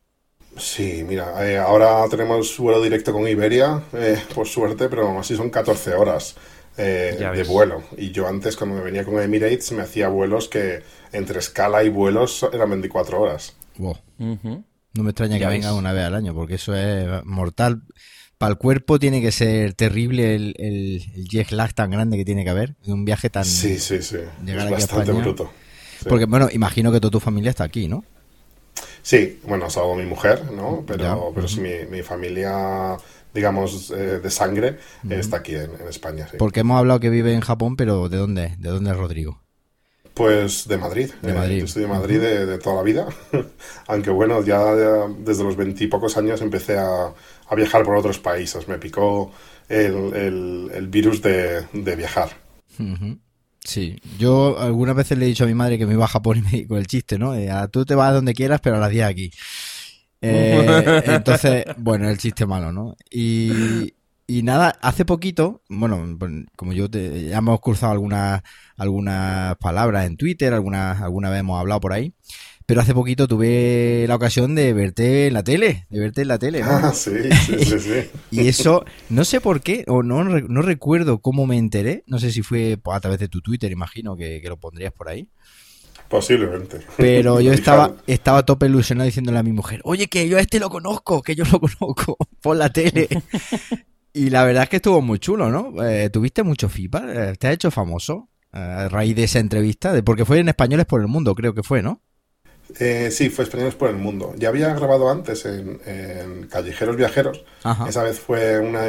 Sí, 0.56 1.04
mira, 1.06 1.46
eh, 1.46 1.58
ahora 1.58 2.08
tenemos 2.10 2.58
vuelo 2.58 2.82
directo 2.82 3.12
con 3.12 3.28
Iberia, 3.28 3.82
eh, 3.92 4.22
por 4.34 4.48
suerte, 4.48 4.88
pero 4.88 5.20
así 5.20 5.36
son 5.36 5.50
14 5.50 5.96
horas 5.96 6.36
de 6.78 7.46
vuelo. 7.48 7.84
Y 7.98 8.12
yo 8.12 8.28
antes, 8.28 8.56
cuando 8.56 8.78
me 8.78 8.82
venía 8.82 9.04
con 9.04 9.20
Emirates, 9.20 9.72
me 9.74 9.82
hacía 9.82 10.08
vuelos 10.08 10.48
que 10.48 10.84
entre 11.12 11.40
escala 11.40 11.84
y 11.84 11.90
vuelos 11.90 12.46
eran 12.54 12.70
24 12.70 13.22
horas. 13.22 13.56
Wow. 13.78 13.98
No 14.18 15.04
me 15.04 15.10
extraña 15.10 15.40
que 15.40 15.46
venga 15.46 15.74
una 15.74 15.92
vez 15.92 16.06
al 16.06 16.16
año, 16.16 16.34
porque 16.34 16.56
eso 16.56 16.74
es 16.76 17.26
mortal 17.26 17.82
para 18.38 18.52
el 18.52 18.58
cuerpo 18.58 19.00
tiene 19.00 19.22
que 19.22 19.32
ser 19.32 19.74
terrible 19.74 20.36
el, 20.36 20.56
el, 20.58 21.28
jet 21.28 21.52
lag 21.52 21.74
tan 21.74 21.92
grande 21.92 22.18
que 22.18 22.26
tiene 22.26 22.44
que 22.44 22.50
haber 22.50 22.76
en 22.86 22.94
un 22.94 23.06
viaje 23.06 23.30
tan 23.30 23.46
sí 23.46 23.80
sí 23.80 24.02
sí. 24.02 24.18
es 24.46 24.70
bastante 24.70 25.12
bruto. 25.12 25.52
Porque 26.08 26.26
bueno 26.26 26.50
imagino 26.52 26.92
que 26.92 27.00
toda 27.00 27.12
tu 27.12 27.20
familia 27.20 27.50
está 27.50 27.64
aquí 27.64 27.88
no 27.88 28.04
sí 29.02 29.40
bueno 29.44 29.70
salvo 29.70 29.96
mi 29.96 30.06
mujer 30.06 30.52
no 30.52 30.84
pero 30.86 31.32
pero 31.34 31.48
sí, 31.48 31.62
mi, 31.62 32.02
familia 32.02 32.98
digamos 33.34 33.92
eh, 33.92 34.20
de 34.20 34.32
sangre 34.32 34.80
está 35.10 35.38
aquí 35.38 35.56
en, 35.56 35.72
España 35.90 36.28
sí. 36.30 36.38
porque 36.38 36.62
hemos 36.62 36.78
hablado 36.78 37.00
que 37.00 37.10
vive 37.10 37.34
en 37.34 37.42
Japón 37.42 37.76
pero 37.76 38.10
de 38.10 38.18
dónde 38.18 38.56
de 38.58 38.70
dónde 38.70 38.92
es 38.92 38.98
Rodrigo 38.98 39.46
pues 40.16 40.66
de 40.70 40.78
Madrid. 40.78 41.12
De 41.22 41.34
Madrid. 41.34 41.60
yo 41.60 41.66
estoy 41.66 41.82
de 41.82 41.90
Madrid 41.90 42.22
de, 42.22 42.58
toda 42.58 42.78
la 42.78 42.84
vida. 42.84 43.06
Aunque 43.88 44.10
bueno, 44.10 44.42
ya, 44.44 44.64
desde 45.20 45.44
los 45.44 45.58
veintipocos 45.58 46.16
años 46.16 46.42
empecé 46.42 46.78
a, 46.78 47.14
a 47.48 47.56
viajar 47.56 47.84
por 47.84 47.96
otros 47.96 48.20
países. 48.20 48.68
Me 48.68 48.78
picó 48.78 49.32
el, 49.70 50.72
el, 50.74 50.88
virus 50.88 51.22
de, 51.22 51.66
de 51.74 51.96
viajar. 51.96 52.30
Sí, 53.64 54.00
yo 54.20 54.60
algunas 54.60 54.96
veces 54.96 55.18
le 55.18 55.26
he 55.26 55.30
dicho 55.30 55.44
a 55.44 55.48
mi 55.48 55.56
madre 55.56 55.78
que 55.78 55.86
me 55.86 55.94
iba 55.94 56.06
a 56.06 56.10
Japón 56.10 56.38
y 56.38 56.42
me 56.42 56.52
dijo 56.52 56.78
el 56.78 56.88
chiste, 56.88 57.18
¿no? 57.18 57.34
tú 57.70 57.86
te 57.86 57.96
vas 57.96 58.14
donde 58.14 58.34
quieras, 58.34 58.62
pero 58.62 58.78
a 58.78 58.80
las 58.80 58.92
10 58.92 59.06
aquí. 59.06 59.32
Eh, 60.22 61.04
entonces, 61.06 61.66
bueno, 61.78 62.10
el 62.10 62.18
chiste 62.18 62.46
malo, 62.46 62.72
¿no? 62.72 62.96
Y, 63.10 63.94
y 64.28 64.44
nada, 64.44 64.78
hace 64.82 65.06
poquito, 65.06 65.62
bueno, 65.70 66.16
pues, 66.18 66.32
como 66.56 66.74
yo 66.74 66.90
te, 66.90 67.30
ya 67.30 67.38
hemos 67.38 67.60
cruzado 67.60 67.92
algunas 67.92 68.42
algunas 68.78 69.56
palabras 69.58 70.06
en 70.06 70.18
Twitter, 70.18 70.54
algunas 70.54 71.02
alguna 71.02 71.30
vez 71.30 71.42
hemos 71.42 71.60
hablado 71.60 71.80
por 71.80 71.94
ahí, 71.94 72.14
pero 72.66 72.82
hace 72.82 72.94
poquito 72.94 73.28
tuve 73.28 74.06
la 74.08 74.16
ocasión 74.16 74.56
de 74.56 74.74
verte 74.74 75.28
en 75.28 75.34
la 75.34 75.44
tele, 75.44 75.86
de 75.90 76.00
verte 76.00 76.22
en 76.22 76.28
la 76.28 76.40
tele. 76.40 76.62
¿no? 76.62 76.70
Ah, 76.70 76.94
sí, 76.94 77.12
sí, 77.46 77.66
sí, 77.66 77.80
sí. 77.80 78.10
y 78.32 78.48
eso, 78.48 78.86
no 79.10 79.24
sé 79.24 79.42
por 79.42 79.62
qué, 79.62 79.86
o 79.88 80.04
no, 80.04 80.24
no 80.24 80.62
recuerdo 80.62 81.20
cómo 81.20 81.46
me 81.46 81.58
enteré, 81.58 82.04
no 82.08 82.20
sé 82.20 82.32
si 82.32 82.42
fue 82.42 82.80
a 82.92 83.00
través 83.00 83.20
de 83.20 83.28
tu 83.28 83.42
Twitter, 83.42 83.72
imagino 83.72 84.16
que, 84.16 84.42
que 84.42 84.50
lo 84.50 84.58
pondrías 84.58 84.94
por 84.94 85.10
ahí. 85.10 85.30
Posiblemente. 86.10 86.82
Pero 86.98 87.40
yo 87.42 87.54
estaba, 87.54 87.96
estaba 88.08 88.46
tope 88.46 88.68
ilusionado 88.68 89.06
diciéndole 89.06 89.40
a 89.40 89.44
mi 89.44 89.52
mujer, 89.52 89.82
oye, 89.84 90.08
que 90.08 90.28
yo 90.28 90.38
a 90.38 90.42
este 90.42 90.60
lo 90.60 90.70
conozco, 90.70 91.22
que 91.22 91.36
yo 91.36 91.44
lo 91.52 91.60
conozco 91.80 92.18
por 92.42 92.58
la 92.58 92.72
tele. 92.72 93.08
y 94.14 94.30
la 94.30 94.44
verdad 94.44 94.64
es 94.64 94.70
que 94.70 94.76
estuvo 94.78 95.02
muy 95.02 95.20
chulo, 95.20 95.50
¿no? 95.50 95.84
Eh, 95.84 96.10
¿Tuviste 96.10 96.44
mucho 96.44 96.70
FIPA? 96.70 97.30
Eh, 97.30 97.36
¿Te 97.38 97.48
has 97.48 97.54
hecho 97.54 97.72
famoso 97.72 98.30
eh, 98.54 98.58
a 98.58 98.90
raíz 98.90 99.16
de 99.16 99.24
esa 99.24 99.40
entrevista? 99.40 99.94
De, 99.94 100.04
porque 100.04 100.26
fue 100.26 100.40
en 100.40 100.50
Españoles 100.50 100.86
por 100.86 101.02
el 101.02 101.08
Mundo, 101.08 101.36
creo 101.36 101.54
que 101.54 101.64
fue, 101.64 101.82
¿no? 101.82 102.02
Eh, 102.80 103.10
sí, 103.12 103.30
fue 103.30 103.44
Españoles 103.44 103.76
por 103.76 103.90
el 103.90 103.96
Mundo. 103.96 104.34
Ya 104.38 104.50
había 104.50 104.74
grabado 104.74 105.10
antes 105.10 105.46
en, 105.46 106.48
Callejeros 106.50 106.96
Viajeros. 106.96 107.44
Esa 107.88 108.04
vez 108.04 108.20
fue 108.20 108.60
una. 108.60 108.84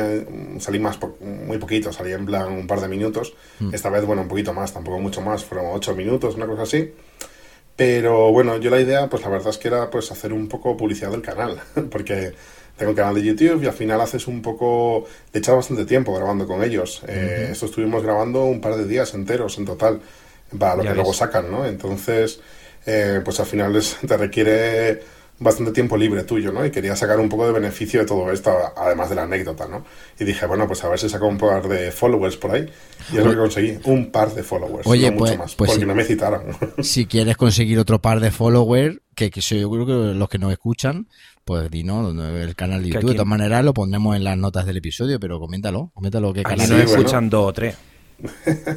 Salí 0.59 0.79
más 0.79 0.99
muy 1.21 1.59
poquito, 1.59 1.93
salí 1.93 2.13
en 2.13 2.27
plan 2.27 2.53
un 2.53 2.67
par 2.67 2.81
de 2.81 2.89
minutos. 2.89 3.35
Mm. 3.61 3.75
Esta 3.75 3.91
vez, 3.91 4.05
bueno, 4.05 4.23
un 4.23 4.29
poquito 4.29 4.53
más, 4.53 4.73
tampoco 4.73 4.99
mucho 4.99 5.21
más, 5.21 5.45
fueron 5.45 5.67
ocho 5.73 5.95
minutos, 5.95 6.35
una 6.37 6.47
cosa 6.47 6.63
así. 6.63 6.93
Pero 7.77 8.33
bueno, 8.33 8.57
yo 8.57 8.71
la 8.71 8.81
idea, 8.81 9.09
pues 9.09 9.23
la 9.23 9.29
verdad 9.29 9.51
es 9.51 9.59
que 9.59 9.69
era 9.69 9.91
pues 9.91 10.11
hacer 10.11 10.33
un 10.33 10.49
poco 10.49 10.77
publicidad 10.77 11.11
del 11.11 11.21
canal, 11.21 11.61
porque 11.91 12.33
tengo 12.77 12.91
un 12.91 12.97
canal 12.97 13.15
de 13.15 13.23
YouTube 13.23 13.63
y 13.63 13.67
al 13.67 13.75
final 13.75 14.01
haces 14.01 14.27
un 14.27 14.41
poco, 14.41 15.07
de 15.33 15.39
echado 15.39 15.59
bastante 15.59 15.85
tiempo 15.85 16.15
grabando 16.15 16.47
con 16.47 16.65
ellos. 16.65 17.03
Eh, 17.07 17.51
esto 17.53 17.67
estuvimos 17.67 18.03
grabando 18.03 18.45
un 18.45 18.61
par 18.61 18.77
de 18.77 18.87
días 18.87 19.13
enteros 19.15 19.59
en 19.59 19.67
total, 19.67 20.01
para 20.59 20.77
lo 20.77 20.83
que 20.83 20.95
luego 20.95 21.13
sacan, 21.13 21.51
¿no? 21.51 21.67
Entonces, 21.67 22.41
eh, 22.87 23.21
pues 23.25 23.41
al 23.41 23.47
final 23.47 23.79
te 24.07 24.17
requiere 24.17 25.03
bastante 25.39 25.73
tiempo 25.73 25.97
libre 25.97 26.25
tuyo, 26.25 26.53
¿no? 26.53 26.65
Y 26.65 26.71
quería 26.71 26.97
sacar 26.97 27.21
un 27.21 27.29
poco 27.29 27.47
de 27.47 27.53
beneficio 27.53 28.01
de 28.01 28.07
todo 28.07 28.31
esto, 28.33 28.57
además 28.77 29.11
de 29.11 29.17
la 29.17 29.25
anécdota, 29.25 29.67
¿no? 29.69 29.85
Y 30.19 30.25
dije, 30.25 30.47
bueno, 30.47 30.67
pues 30.67 30.83
a 30.85 30.89
ver 30.89 30.99
si 30.99 31.09
saco 31.09 31.27
un 31.27 31.37
par 31.37 31.69
de 31.69 31.91
followers 31.91 32.37
por 32.37 32.53
ahí. 32.53 32.67
Y 33.13 33.19
es 33.19 33.25
lo 33.25 33.31
que 33.31 33.37
conseguí, 33.37 33.79
un 33.85 34.11
par 34.11 34.33
de 34.35 34.43
followers, 34.43 34.87
Oye, 34.87 35.11
no 35.11 35.19
pues, 35.19 35.33
mucho 35.33 35.43
más, 35.43 35.55
pues 35.55 35.71
porque 35.73 35.87
no 35.87 35.95
me 35.95 36.05
citaron. 36.05 36.43
Si 36.83 37.07
quieres 37.07 37.37
conseguir 37.37 37.79
otro 37.79 38.01
par 38.01 38.21
de 38.21 38.31
followers, 38.31 38.99
que, 39.15 39.31
que 39.31 39.41
yo 39.41 39.71
creo 39.71 39.87
que 39.87 39.93
los 40.15 40.29
que 40.29 40.39
nos 40.39 40.53
escuchan, 40.53 41.09
pues 41.45 41.71
di, 41.71 41.85
¿no? 41.85 42.11
El 42.11 42.57
canal 42.57 42.83
de 42.83 42.91
YouTube. 42.91 43.11
De 43.11 43.15
todas 43.15 43.29
maneras, 43.29 43.65
lo 43.65 43.75
pondremos 43.75 44.17
en 44.17 44.25
las 44.25 44.37
notas 44.37 44.67
del 44.67 44.79
episodio, 44.79 45.21
pero 45.21 45.39
coméntalo, 45.39 45.91
coméntalo 45.95 46.33
qué 46.33 46.43
canal. 46.43 46.61
Aquí 46.61 46.71
nos 46.71 46.91
escuchan 46.91 47.29
dos 47.29 47.49
o 47.49 47.53
tres. 47.53 47.77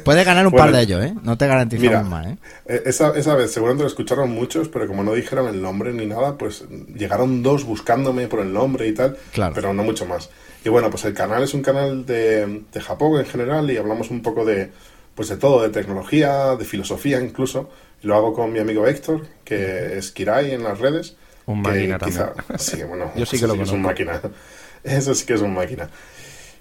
Puedes 0.04 0.26
ganar 0.26 0.46
un 0.46 0.52
par 0.52 0.70
de 0.72 0.82
ellos, 0.82 1.04
¿eh? 1.04 1.14
No 1.22 1.38
te 1.38 1.46
garantizamos 1.46 2.08
más, 2.08 2.26
¿eh? 2.26 2.36
¿eh? 2.66 2.82
Esa, 2.86 3.16
esa 3.16 3.34
vez 3.34 3.50
seguramente 3.52 3.84
lo 3.84 3.88
escucharon 3.88 4.30
muchos, 4.30 4.68
pero 4.68 4.86
como 4.86 5.02
no 5.02 5.14
dijeron 5.14 5.48
el 5.48 5.62
nombre 5.62 5.92
ni 5.92 6.06
nada, 6.06 6.36
pues 6.36 6.64
llegaron 6.94 7.42
dos 7.42 7.64
buscándome 7.64 8.26
por 8.26 8.40
el 8.40 8.52
nombre 8.52 8.86
y 8.86 8.92
tal, 8.92 9.16
claro. 9.32 9.54
pero 9.54 9.72
no 9.72 9.82
mucho 9.82 10.04
más. 10.04 10.30
Y 10.64 10.68
bueno, 10.68 10.90
pues 10.90 11.04
el 11.06 11.14
canal 11.14 11.42
es 11.42 11.54
un 11.54 11.62
canal 11.62 12.04
de, 12.04 12.64
de 12.70 12.80
Japón 12.80 13.18
en 13.18 13.26
general 13.26 13.70
y 13.70 13.78
hablamos 13.78 14.10
un 14.10 14.22
poco 14.22 14.44
de, 14.44 14.70
pues 15.14 15.28
de 15.28 15.36
todo, 15.36 15.62
de 15.62 15.70
tecnología, 15.70 16.56
de 16.56 16.64
filosofía 16.64 17.20
incluso. 17.20 17.70
Lo 18.02 18.14
hago 18.16 18.32
con 18.32 18.52
mi 18.52 18.58
amigo 18.58 18.86
Héctor, 18.86 19.26
que 19.44 19.98
es 19.98 20.10
Kirai 20.10 20.52
en 20.52 20.62
las 20.62 20.78
redes. 20.78 21.16
Un 21.46 21.62
máquina 21.62 21.98
quizá, 21.98 22.32
Sí, 22.58 22.82
bueno, 22.82 23.10
Yo 23.16 23.26
sí 23.26 23.38
que 23.38 23.46
lo 23.46 23.54
Es 23.54 23.70
un 23.70 23.82
máquina. 23.82 24.20
Eso 24.84 25.14
sí 25.14 25.26
que 25.26 25.34
es 25.34 25.40
un 25.42 25.52
máquina. 25.52 25.90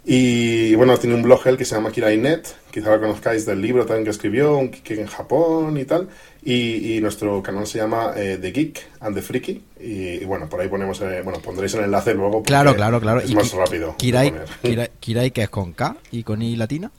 Y 0.05 0.75
bueno, 0.75 0.97
tiene 0.97 1.15
un 1.15 1.21
blog 1.21 1.45
él 1.45 1.57
que 1.57 1.65
se 1.65 1.75
llama 1.75 1.91
Kirainet, 1.91 2.55
quizá 2.71 2.89
lo 2.89 3.01
conozcáis 3.01 3.45
del 3.45 3.61
libro 3.61 3.85
también 3.85 4.05
que 4.05 4.11
escribió, 4.11 4.57
un 4.57 4.71
en 4.87 5.07
Japón 5.07 5.77
y 5.77 5.85
tal. 5.85 6.07
Y, 6.41 6.99
nuestro 7.01 7.43
canal 7.43 7.67
se 7.67 7.79
llama 7.79 8.13
eh, 8.15 8.37
The 8.41 8.51
Geek 8.51 8.87
and 9.01 9.15
the 9.15 9.21
Freaky. 9.21 9.61
Y, 9.79 10.23
bueno, 10.25 10.47
por 10.47 10.61
ahí 10.61 10.69
ponemos, 10.69 11.01
eh, 11.01 11.21
bueno, 11.23 11.39
pondréis 11.39 11.73
el 11.73 11.83
enlace 11.83 12.13
luego. 12.13 12.43
Claro, 12.43 12.75
claro, 12.75 12.99
claro. 13.01 13.19
Es 13.19 13.33
más 13.35 13.51
rápido. 13.51 13.95
Kirai, 13.97 14.33
Kirai, 14.99 15.31
que 15.31 15.43
es 15.43 15.49
con 15.49 15.73
K 15.73 15.97
y 16.11 16.23
con 16.23 16.41
I 16.41 16.55
latina. 16.55 16.91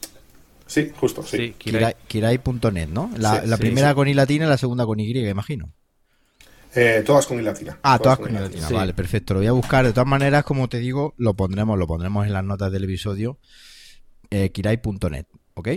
Sí, 0.67 0.93
justo, 0.95 1.23
sí. 1.23 1.55
Kirai.net, 1.59 2.89
¿no? 2.89 3.11
La, 3.17 3.43
la 3.45 3.57
primera 3.57 3.95
con 3.95 4.09
I 4.09 4.15
latina 4.15 4.45
y 4.45 4.49
la 4.49 4.59
segunda 4.59 4.85
con 4.85 5.01
Y, 5.01 5.11
imagino. 5.19 5.73
Eh, 6.75 7.03
todas 7.05 7.27
con 7.27 7.39
I 7.39 7.43
latina. 7.43 7.79
Ah, 7.83 7.99
todas, 7.99 8.19
con, 8.19 8.31
I 8.31 8.39
latina. 8.39 8.69
Vale, 8.71 8.95
perfecto. 8.95 9.35
Lo 9.35 9.41
voy 9.41 9.47
a 9.49 9.53
buscar. 9.53 9.85
De 9.85 9.93
todas 9.93 10.07
maneras, 10.07 10.45
como 10.45 10.69
te 10.69 10.79
digo, 10.79 11.15
lo 11.17 11.35
pondremos, 11.35 11.79
lo 11.79 11.87
pondremos 11.87 12.27
en 12.27 12.33
las 12.33 12.45
notas 12.45 12.71
del 12.71 12.85
episodio. 12.85 13.39
Eh, 14.31 14.51
kirai.net. 14.51 15.27
¿ok? 15.55 15.69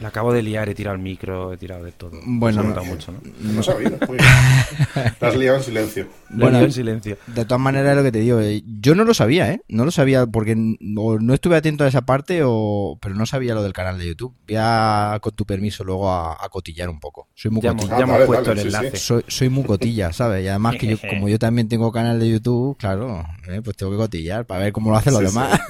La 0.00 0.08
acabo 0.08 0.32
de 0.32 0.42
liar, 0.42 0.68
he 0.68 0.74
tirado 0.74 0.96
el 0.96 1.02
micro, 1.02 1.52
he 1.52 1.56
tirado 1.56 1.84
de 1.84 1.92
todo. 1.92 2.10
Bueno, 2.24 2.64
no, 2.64 2.84
mucho, 2.84 3.12
¿no? 3.12 3.20
No 3.40 3.62
sabía, 3.62 3.92
muy 4.08 4.18
La 4.18 5.14
has 5.28 5.36
liado 5.36 5.58
en 5.58 5.62
silencio. 5.62 6.08
Bueno, 6.30 6.58
en 6.58 6.72
silencio. 6.72 7.16
De 7.28 7.44
todas 7.44 7.60
maneras, 7.60 7.92
es 7.92 7.96
lo 7.98 8.02
que 8.02 8.10
te 8.10 8.18
digo, 8.18 8.40
eh, 8.40 8.64
yo 8.80 8.96
no 8.96 9.04
lo 9.04 9.14
sabía, 9.14 9.52
¿eh? 9.52 9.62
No 9.68 9.84
lo 9.84 9.92
sabía 9.92 10.26
porque 10.26 10.56
no, 10.56 11.32
estuve 11.32 11.56
atento 11.56 11.84
a 11.84 11.88
esa 11.88 12.02
parte, 12.02 12.40
o 12.44 12.98
pero 13.00 13.14
no 13.14 13.24
sabía 13.24 13.54
lo 13.54 13.62
del 13.62 13.72
canal 13.72 13.96
de 13.96 14.06
YouTube. 14.08 14.34
Voy 14.48 14.56
a, 14.58 15.18
con 15.22 15.32
tu 15.32 15.44
permiso, 15.46 15.84
luego 15.84 16.12
a, 16.12 16.36
cotillar 16.50 16.88
un 16.88 16.98
poco. 16.98 17.28
Soy 17.34 17.52
muy 17.52 17.62
cotilla. 17.62 17.98
Ya 17.98 18.04
hemos 18.04 18.22
puesto 18.22 18.52
el 18.52 18.58
enlace. 18.58 18.96
Soy, 18.96 19.24
soy, 19.28 19.48
muy 19.48 19.64
cotilla, 19.64 20.12
¿sabes? 20.12 20.44
Y 20.44 20.48
además 20.48 20.76
que 20.76 20.88
yo, 20.88 20.96
como 21.08 21.28
yo 21.28 21.38
también 21.38 21.68
tengo 21.68 21.92
canal 21.92 22.18
de 22.18 22.30
YouTube, 22.30 22.76
claro, 22.78 23.24
eh, 23.48 23.60
pues 23.62 23.76
tengo 23.76 23.92
que 23.92 23.98
cotillar 23.98 24.44
para 24.44 24.60
ver 24.64 24.72
cómo 24.72 24.90
lo 24.90 24.96
hacen 24.96 25.12
los 25.12 25.22
demás. 25.22 25.60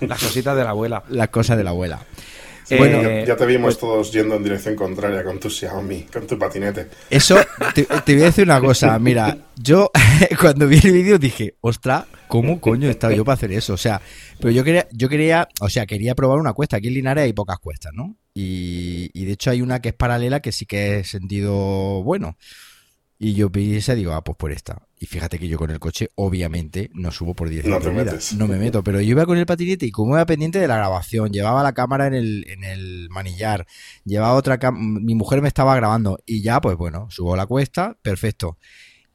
Las 0.00 0.22
cositas 0.22 0.54
de 0.54 0.64
la 0.64 0.70
abuela. 0.70 1.02
Las 1.08 1.28
cosas 1.28 1.56
de 1.56 1.64
la 1.64 1.70
abuela 1.70 2.00
bueno, 2.76 3.24
ya, 3.24 3.36
te 3.36 3.46
vimos 3.46 3.76
pues- 3.76 3.78
todos 3.78 4.12
yendo 4.12 4.36
en 4.36 4.44
dirección 4.44 4.74
contraria 4.76 5.24
con 5.24 5.38
tu 5.38 5.50
Xiaomi, 5.50 6.02
con 6.04 6.26
tu 6.26 6.38
patinete. 6.38 6.88
Eso, 7.08 7.36
te, 7.74 7.86
voy 7.86 8.22
a 8.22 8.26
decir 8.26 8.44
una 8.44 8.60
cosa. 8.60 8.98
Mira, 8.98 9.36
yo 9.56 9.90
cuando 10.40 10.66
vi 10.66 10.80
el 10.82 10.92
vídeo 10.92 11.18
dije, 11.18 11.56
ostra, 11.60 12.06
¿cómo 12.28 12.60
coño 12.60 12.88
he 12.88 12.92
estado 12.92 13.14
yo 13.14 13.24
para 13.24 13.34
hacer 13.34 13.52
eso? 13.52 13.74
O 13.74 13.78
sea, 13.78 14.00
pero 14.38 14.50
yo 14.50 14.64
quería, 14.64 14.86
yo 14.92 15.08
quería, 15.08 15.48
o 15.60 15.68
sea, 15.68 15.86
quería 15.86 16.14
probar 16.14 16.38
una 16.38 16.52
cuesta. 16.52 16.76
Aquí 16.76 16.88
en 16.88 16.94
Linares 16.94 17.24
hay 17.24 17.32
pocas 17.32 17.58
cuestas, 17.58 17.92
¿no? 17.94 18.16
Y, 18.34 19.10
y 19.12 19.24
de 19.24 19.32
hecho 19.32 19.50
hay 19.50 19.60
una 19.60 19.80
que 19.80 19.90
es 19.90 19.94
paralela 19.94 20.40
que 20.40 20.52
sí 20.52 20.66
que 20.66 21.00
es 21.00 21.08
sentido 21.08 22.02
bueno. 22.02 22.36
Y 23.22 23.34
yo 23.34 23.50
vi 23.50 23.76
esa 23.76 23.94
digo, 23.94 24.14
ah, 24.14 24.24
pues 24.24 24.38
por 24.38 24.50
esta. 24.50 24.80
Y 24.98 25.04
fíjate 25.04 25.38
que 25.38 25.46
yo 25.46 25.58
con 25.58 25.70
el 25.70 25.78
coche, 25.78 26.08
obviamente, 26.14 26.90
no 26.94 27.10
subo 27.10 27.34
por 27.34 27.50
10 27.50 27.66
no, 27.66 27.78
no 27.78 28.48
me 28.48 28.56
meto, 28.56 28.82
pero 28.82 28.98
yo 29.02 29.10
iba 29.10 29.26
con 29.26 29.36
el 29.36 29.44
patinete 29.44 29.84
y 29.84 29.90
como 29.90 30.14
iba 30.14 30.24
pendiente 30.24 30.58
de 30.58 30.66
la 30.66 30.78
grabación, 30.78 31.30
llevaba 31.30 31.62
la 31.62 31.74
cámara 31.74 32.06
en 32.06 32.14
el, 32.14 32.46
en 32.48 32.64
el 32.64 33.10
manillar, 33.10 33.66
llevaba 34.06 34.32
otra 34.32 34.58
mi 34.72 35.14
mujer 35.14 35.42
me 35.42 35.48
estaba 35.48 35.76
grabando 35.76 36.18
y 36.24 36.40
ya, 36.40 36.62
pues 36.62 36.78
bueno, 36.78 37.08
subo 37.10 37.36
la 37.36 37.44
cuesta, 37.44 37.94
perfecto. 38.00 38.56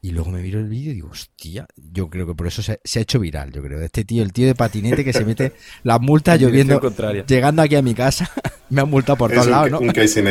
Y 0.02 0.12
luego 0.12 0.30
me 0.30 0.44
miro 0.44 0.60
el 0.60 0.70
vídeo 0.70 0.92
y 0.92 0.96
digo, 0.96 1.10
hostia, 1.10 1.66
yo 1.76 2.12
creo 2.12 2.28
que 2.28 2.36
por 2.36 2.46
eso 2.46 2.62
se, 2.62 2.74
ha 2.74 3.02
hecho 3.02 3.20
viral, 3.20 3.52
yo 3.52 3.64
creo. 3.64 3.82
Este 3.82 4.06
tío, 4.06 4.22
el 4.22 4.34
tío 4.34 4.46
de 4.46 4.54
patinete 4.54 5.04
que 5.04 5.14
se 5.14 5.26
mete 5.26 5.54
las 5.84 6.00
multas 6.00 6.40
lloviendo, 6.40 6.80
llegando 7.26 7.64
aquí 7.64 7.76
a 7.76 7.82
mi 7.82 7.96
casa, 7.96 8.30
me 8.70 8.82
han 8.82 8.90
multado 8.92 9.18
por 9.18 9.32
todos 9.32 9.48
lados, 9.48 9.72
¿no? 9.72 9.80
Un 9.80 9.88
case 9.88 10.22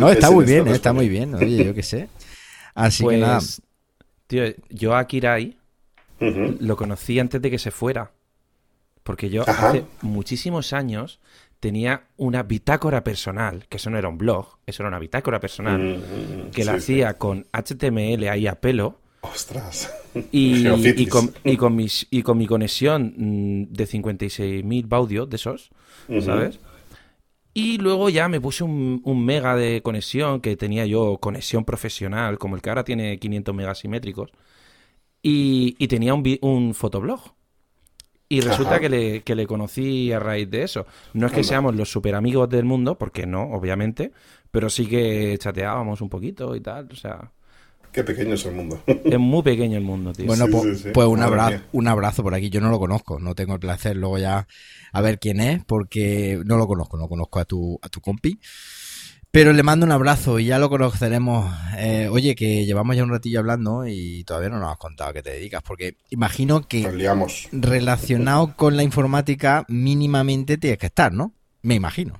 No, 0.00 0.10
está 0.10 0.32
muy 0.32 0.44
bien, 0.44 0.66
está 0.66 0.92
muy 0.92 1.08
bien, 1.08 1.32
oye, 1.36 1.64
yo 1.64 1.74
qué 1.74 1.84
sé. 1.84 2.08
Así 2.78 3.06
que 3.06 3.18
nada. 3.18 3.38
Pues, 3.38 3.62
tío, 4.26 4.44
yo 4.70 4.94
a 4.94 5.06
Kirai 5.06 5.56
lo 6.20 6.76
conocí 6.76 7.18
antes 7.18 7.42
de 7.42 7.50
que 7.50 7.58
se 7.58 7.70
fuera. 7.70 8.12
Porque 9.02 9.30
yo 9.30 9.42
hace 9.48 9.84
muchísimos 10.02 10.72
años 10.72 11.18
tenía 11.60 12.04
una 12.18 12.42
bitácora 12.42 13.02
personal, 13.02 13.66
que 13.68 13.78
eso 13.78 13.90
no 13.90 13.98
era 13.98 14.08
un 14.08 14.18
blog, 14.18 14.58
eso 14.66 14.82
era 14.82 14.88
una 14.88 14.98
bitácora 14.98 15.40
personal, 15.40 15.80
mm, 15.80 16.50
que 16.50 16.64
la 16.64 16.74
hacía 16.74 17.14
con 17.14 17.46
HTML 17.52 18.28
ahí 18.28 18.46
a 18.46 18.60
pelo. 18.60 19.00
Ostras. 19.22 19.92
Y, 20.30 20.64
con, 21.08 21.32
y, 21.42 21.56
con, 21.56 21.74
mis, 21.74 22.06
y 22.10 22.22
con 22.22 22.38
mi 22.38 22.46
conexión 22.46 23.14
mm, 23.16 23.72
de 23.72 23.88
56.000 23.88 24.88
baudios 24.88 25.28
de 25.30 25.36
esos, 25.36 25.70
¿sabes? 26.20 26.60
Y 27.54 27.78
luego 27.78 28.08
ya 28.08 28.28
me 28.28 28.40
puse 28.40 28.64
un, 28.64 29.02
mega 29.24 29.56
de 29.56 29.82
conexión, 29.82 30.40
que 30.40 30.56
tenía 30.56 30.86
yo 30.86 31.18
conexión 31.18 31.64
profesional, 31.64 32.38
como 32.38 32.56
el 32.56 32.62
que 32.62 32.68
ahora 32.68 32.84
tiene 32.84 33.18
500 33.18 33.54
megas 33.54 33.78
simétricos. 33.78 34.30
Y, 35.22 35.74
tenía 35.88 36.14
un, 36.14 36.38
un 36.42 36.74
fotoblog. 36.74 37.34
Y 38.28 38.42
resulta 38.42 38.78
que 38.78 38.88
le, 38.88 39.22
que 39.22 39.34
le, 39.34 39.46
conocí 39.46 40.12
a 40.12 40.20
raíz 40.20 40.50
de 40.50 40.62
eso. 40.62 40.86
No 41.14 41.26
es 41.26 41.32
que 41.32 41.42
seamos 41.42 41.74
los 41.74 41.90
super 41.90 42.14
amigos 42.14 42.48
del 42.48 42.64
mundo, 42.64 42.98
porque 42.98 43.26
no, 43.26 43.42
obviamente, 43.42 44.12
pero 44.50 44.68
sí 44.68 44.86
que 44.86 45.36
chateábamos 45.38 46.00
un 46.00 46.08
poquito 46.08 46.54
y 46.54 46.60
tal, 46.60 46.88
o 46.92 46.96
sea... 46.96 47.32
Qué 47.98 48.04
pequeño 48.04 48.34
es 48.34 48.46
el 48.46 48.52
mundo. 48.52 48.80
Es 48.86 49.18
muy 49.18 49.42
pequeño 49.42 49.76
el 49.76 49.82
mundo, 49.82 50.12
tío. 50.12 50.24
Bueno, 50.26 50.46
pues, 50.46 50.86
pues 50.94 51.08
un, 51.08 51.20
abrazo, 51.20 51.64
un 51.72 51.88
abrazo 51.88 52.22
por 52.22 52.32
aquí. 52.32 52.48
Yo 52.48 52.60
no 52.60 52.70
lo 52.70 52.78
conozco, 52.78 53.18
no 53.18 53.34
tengo 53.34 53.54
el 53.54 53.58
placer 53.58 53.96
luego 53.96 54.18
ya 54.18 54.46
a 54.92 55.00
ver 55.00 55.18
quién 55.18 55.40
es, 55.40 55.64
porque 55.64 56.40
no 56.44 56.56
lo 56.58 56.68
conozco, 56.68 56.96
no 56.96 57.08
conozco 57.08 57.40
a 57.40 57.44
tu, 57.44 57.76
a 57.82 57.88
tu 57.88 58.00
compi. 58.00 58.38
Pero 59.32 59.52
le 59.52 59.64
mando 59.64 59.84
un 59.84 59.90
abrazo 59.90 60.38
y 60.38 60.44
ya 60.44 60.60
lo 60.60 60.70
conoceremos. 60.70 61.52
Eh, 61.76 62.08
oye, 62.08 62.36
que 62.36 62.64
llevamos 62.64 62.94
ya 62.94 63.02
un 63.02 63.10
ratillo 63.10 63.40
hablando 63.40 63.84
y 63.84 64.22
todavía 64.22 64.50
no 64.50 64.60
nos 64.60 64.70
has 64.70 64.78
contado 64.78 65.10
a 65.10 65.12
qué 65.12 65.22
te 65.24 65.30
dedicas, 65.30 65.64
porque 65.64 65.96
imagino 66.10 66.68
que 66.68 66.88
relacionado 67.50 68.54
con 68.54 68.76
la 68.76 68.84
informática 68.84 69.64
mínimamente 69.66 70.56
tienes 70.56 70.78
que 70.78 70.86
estar, 70.86 71.12
¿no? 71.12 71.34
Me 71.62 71.74
imagino. 71.74 72.14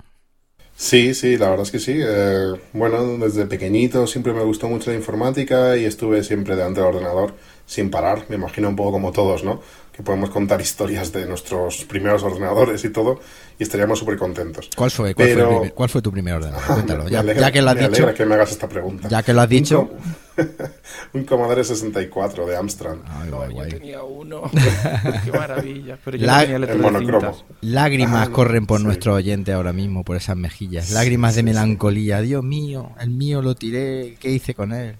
Sí, 0.79 1.13
sí, 1.13 1.37
la 1.37 1.49
verdad 1.49 1.65
es 1.65 1.71
que 1.71 1.79
sí. 1.79 1.99
Eh, 2.01 2.53
bueno, 2.71 3.17
desde 3.17 3.45
pequeñito 3.45 4.07
siempre 4.07 4.31
me 4.31 4.43
gustó 4.43 4.69
mucho 4.69 4.91
la 4.91 4.95
informática 4.95 5.75
y 5.75 5.83
estuve 5.83 6.23
siempre 6.23 6.55
delante 6.55 6.79
del 6.79 6.95
ordenador 6.95 7.33
sin 7.65 7.91
parar. 7.91 8.23
Me 8.29 8.37
imagino 8.37 8.69
un 8.69 8.77
poco 8.77 8.93
como 8.93 9.11
todos, 9.11 9.43
¿no? 9.43 9.59
Que 9.91 10.03
podemos 10.03 10.29
contar 10.29 10.61
historias 10.61 11.11
de 11.11 11.25
nuestros 11.25 11.83
primeros 11.83 12.23
ordenadores 12.23 12.85
y 12.85 12.91
todo 12.91 13.19
y 13.59 13.63
estaríamos 13.63 13.99
súper 13.99 14.17
contentos. 14.17 14.69
¿Cuál 14.73 14.89
fue, 14.89 15.13
cuál, 15.13 15.27
fue 15.27 15.71
cuál 15.71 15.89
fue 15.89 16.01
tu 16.01 16.13
primer 16.13 16.35
ordenador? 16.35 16.65
Cuéntalo. 16.73 17.09
Ya, 17.09 17.23
ya, 17.23 17.51
que 17.51 17.61
lo 17.61 17.71
has 17.71 17.77
dicho. 17.77 18.13
que 18.13 18.25
me 18.25 18.35
hagas 18.35 18.51
esta 18.51 18.69
pregunta. 18.69 19.09
Ya 19.09 19.21
que 19.21 19.33
lo 19.33 19.41
has 19.41 19.49
dicho. 19.49 19.89
un 21.13 21.23
Commodore 21.23 21.63
64 21.63 22.45
de 22.45 22.55
Amstrad. 22.55 22.97
Ay, 23.07 23.29
guay, 23.29 23.71
Yo 23.71 23.77
tenía 23.77 24.03
uno. 24.03 24.49
Qué 25.25 25.31
maravilla. 25.31 25.97
Pero 26.03 26.17
yo 26.17 26.25
La... 26.25 26.45
tenía 26.45 26.75
monocromo. 26.75 27.37
Lágrimas 27.61 28.27
ah, 28.27 28.31
corren 28.31 28.65
por 28.65 28.81
nuestro 28.81 29.13
oyente 29.15 29.53
ahora 29.53 29.73
mismo, 29.73 30.03
por 30.03 30.17
esas 30.17 30.37
mejillas. 30.37 30.91
Lágrimas 30.91 31.35
de 31.35 31.43
melancolía. 31.43 32.21
Dios 32.21 32.43
mío, 32.43 32.91
el 32.99 33.09
mío 33.09 33.41
lo 33.41 33.55
tiré. 33.55 34.15
¿Qué 34.19 34.31
hice 34.31 34.53
con 34.53 34.73
él? 34.73 34.95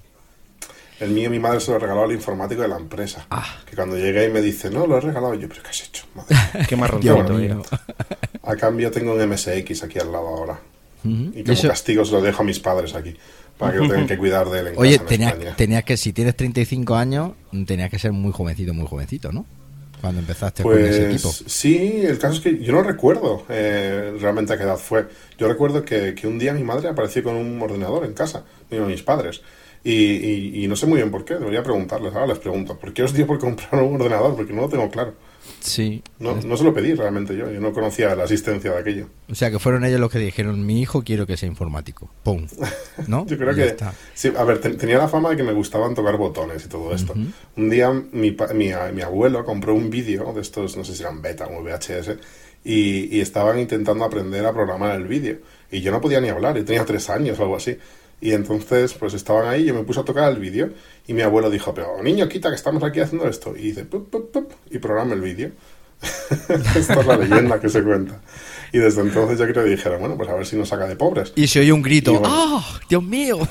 El 0.99 1.11
mío, 1.11 1.29
mi 1.29 1.39
madre 1.39 1.61
se 1.61 1.71
lo 1.71 1.79
regaló 1.79 2.03
al 2.03 2.11
informático 2.11 2.61
de 2.61 2.67
la 2.67 2.77
empresa. 2.77 3.25
Ah. 3.29 3.61
Que 3.65 3.75
cuando 3.75 3.97
llegué 3.97 4.25
y 4.25 4.29
me 4.29 4.41
dice, 4.41 4.69
no, 4.69 4.85
lo 4.85 4.97
he 4.97 5.01
regalado 5.01 5.33
yo, 5.33 5.47
pero 5.47 5.63
¿qué 5.63 5.69
has 5.69 5.83
hecho? 5.83 6.05
Madre. 6.13 6.35
Qué 6.67 6.75
marroncito, 6.75 7.63
A 8.43 8.55
cambio 8.57 8.91
tengo 8.91 9.13
un 9.13 9.29
MSX 9.29 9.83
aquí 9.83 9.99
al 9.99 10.11
lado 10.11 10.27
ahora. 10.27 10.59
Y 11.01 11.45
como 11.45 11.61
castigo 11.61 12.03
se 12.03 12.11
lo 12.11 12.21
dejo 12.21 12.41
a 12.41 12.45
mis 12.45 12.59
padres 12.59 12.93
aquí 12.93 13.15
para 13.59 13.73
que 13.73 13.79
lo 13.79 13.89
tengan 13.89 14.07
que 14.07 14.17
cuidar 14.17 14.49
de 14.49 14.59
él 14.61 14.67
en 14.67 14.73
Oye, 14.77 14.97
tenías, 14.99 15.35
tenías 15.57 15.83
que, 15.83 15.97
si 15.97 16.13
tienes 16.13 16.35
35 16.37 16.95
años, 16.95 17.33
tenías 17.67 17.89
que 17.89 17.99
ser 17.99 18.13
muy 18.13 18.31
jovencito, 18.31 18.73
muy 18.73 18.87
jovencito, 18.87 19.33
¿no? 19.33 19.45
Cuando 19.99 20.21
empezaste 20.21 20.63
con 20.63 20.79
ese 20.79 21.01
pues, 21.01 21.13
equipo. 21.13 21.29
Sí, 21.49 22.01
el 22.05 22.17
caso 22.17 22.35
es 22.35 22.39
que 22.39 22.63
yo 22.63 22.71
no 22.71 22.81
recuerdo 22.81 23.43
eh, 23.49 24.15
realmente 24.17 24.53
a 24.53 24.57
qué 24.57 24.63
edad 24.63 24.77
fue. 24.77 25.07
Yo 25.37 25.49
recuerdo 25.49 25.83
que, 25.83 26.15
que, 26.15 26.25
un 26.25 26.39
día 26.39 26.53
mi 26.53 26.63
madre 26.63 26.87
apareció 26.87 27.21
con 27.21 27.35
un 27.35 27.61
ordenador 27.61 28.05
en 28.05 28.13
casa, 28.13 28.45
digo, 28.71 28.85
mis 28.85 29.03
padres. 29.03 29.41
Y, 29.83 30.63
y, 30.63 30.67
no 30.69 30.77
sé 30.77 30.85
muy 30.85 30.97
bien 30.97 31.11
por 31.11 31.25
qué, 31.25 31.33
debería 31.33 31.61
preguntarles. 31.61 32.13
Ahora 32.13 32.27
les 32.27 32.39
pregunto, 32.39 32.79
¿por 32.79 32.93
qué 32.93 33.03
os 33.03 33.13
dio 33.13 33.27
por 33.27 33.39
comprar 33.39 33.83
un 33.83 33.95
ordenador? 33.95 34.37
Porque 34.37 34.53
no 34.53 34.61
lo 34.61 34.69
tengo 34.69 34.89
claro. 34.89 35.15
Sí. 35.59 36.03
No, 36.19 36.35
no 36.35 36.57
se 36.57 36.63
lo 36.63 36.73
pedí 36.73 36.93
realmente 36.93 37.35
yo, 37.35 37.51
yo 37.51 37.59
no 37.59 37.73
conocía 37.73 38.15
la 38.15 38.23
existencia 38.23 38.71
de 38.71 38.79
aquello. 38.79 39.07
O 39.29 39.35
sea, 39.35 39.51
que 39.51 39.59
fueron 39.59 39.83
ellos 39.85 39.99
los 39.99 40.11
que 40.11 40.19
dijeron, 40.19 40.65
mi 40.65 40.81
hijo 40.81 41.03
quiero 41.03 41.27
que 41.27 41.37
sea 41.37 41.47
informático. 41.47 42.09
¡Pum! 42.23 42.47
¿No? 43.07 43.25
yo 43.25 43.37
creo 43.37 43.53
que... 43.55 43.75
Sí, 44.13 44.31
a 44.35 44.43
ver, 44.43 44.59
tenía 44.59 44.97
la 44.97 45.07
fama 45.07 45.31
de 45.31 45.37
que 45.37 45.43
me 45.43 45.53
gustaban 45.53 45.95
tocar 45.95 46.17
botones 46.17 46.65
y 46.65 46.69
todo 46.69 46.93
esto. 46.93 47.13
Un 47.55 47.69
día 47.69 47.91
mi, 47.91 48.35
mi, 48.53 48.71
mi, 48.93 49.01
abuelo 49.01 49.43
compró 49.45 49.73
un 49.73 49.89
vídeo 49.89 50.33
de 50.33 50.41
estos, 50.41 50.77
no 50.77 50.83
sé 50.83 50.95
si 50.95 51.03
eran 51.03 51.21
beta 51.21 51.47
o 51.47 51.63
VHS, 51.63 52.17
y, 52.63 53.15
y 53.15 53.21
estaban 53.21 53.59
intentando 53.59 54.03
aprender 54.03 54.45
a 54.45 54.53
programar 54.53 54.95
el 54.95 55.07
vídeo. 55.07 55.39
Y 55.71 55.81
yo 55.81 55.91
no 55.91 56.01
podía 56.01 56.19
ni 56.19 56.29
hablar, 56.29 56.57
yo 56.57 56.65
tenía 56.65 56.85
tres 56.85 57.09
años 57.09 57.39
o 57.39 57.43
algo 57.43 57.55
así. 57.55 57.77
Y 58.21 58.33
entonces, 58.33 58.93
pues 58.93 59.13
estaban 59.13 59.47
ahí, 59.47 59.65
yo 59.65 59.73
me 59.73 59.83
puse 59.83 60.01
a 60.01 60.03
tocar 60.03 60.31
el 60.31 60.39
vídeo 60.39 60.71
y 61.07 61.13
mi 61.13 61.21
abuelo 61.21 61.49
dijo, 61.49 61.73
pero 61.73 62.01
niño, 62.03 62.27
quita 62.27 62.49
que 62.49 62.55
estamos 62.55 62.83
aquí 62.83 62.99
haciendo 62.99 63.27
esto. 63.27 63.55
Y 63.55 63.61
dice, 63.61 63.85
pup, 63.85 64.09
pup, 64.09 64.31
pup, 64.31 64.51
y 64.69 64.79
programa 64.79 65.13
el 65.13 65.21
vídeo. 65.21 65.51
Esta 66.75 66.99
es 66.99 67.05
la 67.05 67.17
leyenda 67.17 67.59
que 67.59 67.69
se 67.69 67.83
cuenta. 67.83 68.19
Y 68.71 68.77
desde 68.77 69.01
entonces 69.01 69.39
ya 69.39 69.47
creo 69.47 69.63
que 69.63 69.71
dijeron, 69.71 69.99
bueno, 69.99 70.15
pues 70.15 70.29
a 70.29 70.35
ver 70.35 70.45
si 70.45 70.55
nos 70.55 70.69
saca 70.69 70.85
de 70.85 70.95
pobres. 70.95 71.33
Y 71.35 71.47
se 71.47 71.59
oye 71.59 71.71
un 71.71 71.81
grito, 71.81 72.21
¡ah! 72.23 72.63
¡Dios 72.87 73.03
mío! 73.03 73.39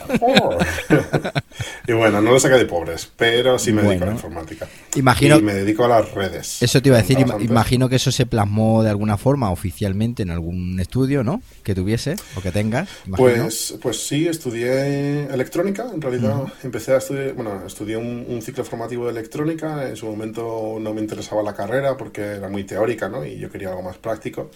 y 1.89 1.93
bueno, 1.93 2.21
no 2.21 2.31
lo 2.31 2.39
saca 2.39 2.57
de 2.57 2.67
pobres, 2.67 3.11
pero 3.17 3.59
sí 3.59 3.73
me 3.73 3.83
dedico 3.83 4.05
a 4.05 4.07
la 4.07 4.13
informática. 4.13 4.69
Imagino, 4.95 5.39
y 5.39 5.43
me 5.43 5.55
dedico 5.55 5.85
a 5.85 5.89
las 5.89 6.13
redes. 6.13 6.63
Eso 6.63 6.81
te 6.81 6.89
iba 6.89 6.99
a 6.99 7.03
decir, 7.03 7.19
imagino 7.41 7.89
que 7.89 7.97
eso 7.97 8.13
se 8.13 8.27
plasmó 8.27 8.83
de 8.83 8.91
alguna 8.91 9.17
forma 9.17 9.51
oficialmente 9.51 10.23
en 10.23 10.31
algún 10.31 10.79
estudio, 10.79 11.25
¿no? 11.25 11.43
Que 11.65 11.75
tuviese 11.75 12.15
o 12.37 12.41
que 12.41 12.53
tengas. 12.53 12.89
Pues, 13.17 13.77
pues 13.83 14.07
sí, 14.07 14.29
estudié 14.29 15.25
electrónica. 15.25 15.87
En 15.93 16.01
realidad 16.01 16.45
empecé 16.63 16.95
a 16.95 16.99
estudiar, 16.99 17.33
bueno, 17.33 17.67
estudié 17.67 17.97
un, 17.97 18.25
un 18.29 18.41
ciclo 18.41 18.65
formativo 18.65 19.07
de 19.07 19.13
electrónica. 19.13 19.89
En 19.89 19.97
su 19.97 20.07
momento 20.07 20.79
no 20.81 20.95
me 20.95 21.01
interesaba 21.01 21.43
la 21.43 21.55
carrera 21.55 21.97
porque 21.97 22.38
era 22.39 22.49
muy 22.49 22.64
teórica, 22.64 23.09
¿no? 23.09 23.24
Y 23.24 23.39
yo 23.39 23.51
quería 23.51 23.68
algo 23.68 23.82
más 23.82 23.99
práctico. 23.99 24.51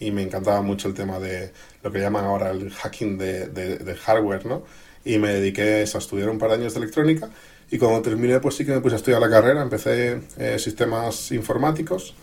Y 0.00 0.10
me 0.10 0.22
encantaba 0.22 0.62
mucho 0.62 0.88
el 0.88 0.94
tema 0.94 1.18
de 1.18 1.52
lo 1.82 1.90
que 1.90 1.98
llaman 1.98 2.24
ahora 2.24 2.50
el 2.50 2.70
hacking 2.70 3.18
de, 3.18 3.96
hardware, 4.00 4.46
¿no? 4.46 4.62
Y 5.04 5.18
me 5.18 5.30
dediqué 5.30 5.62
a 5.62 5.82
estudiar 5.82 6.28
un 6.28 6.38
par 6.38 6.50
de 6.50 6.56
años 6.56 6.74
de 6.74 6.80
electrónica. 6.80 7.28
Y 7.70 7.78
cuando 7.78 8.00
terminé 8.02 8.40
pues 8.40 8.56
sí 8.56 8.64
que 8.64 8.72
me 8.72 8.80
puse 8.80 8.94
a 8.94 8.98
estudiar 8.98 9.20
la 9.20 9.28
carrera, 9.28 9.62
empecé 9.62 10.20
eh, 10.38 10.58
sistemas 10.58 11.32
informáticos. 11.32 12.14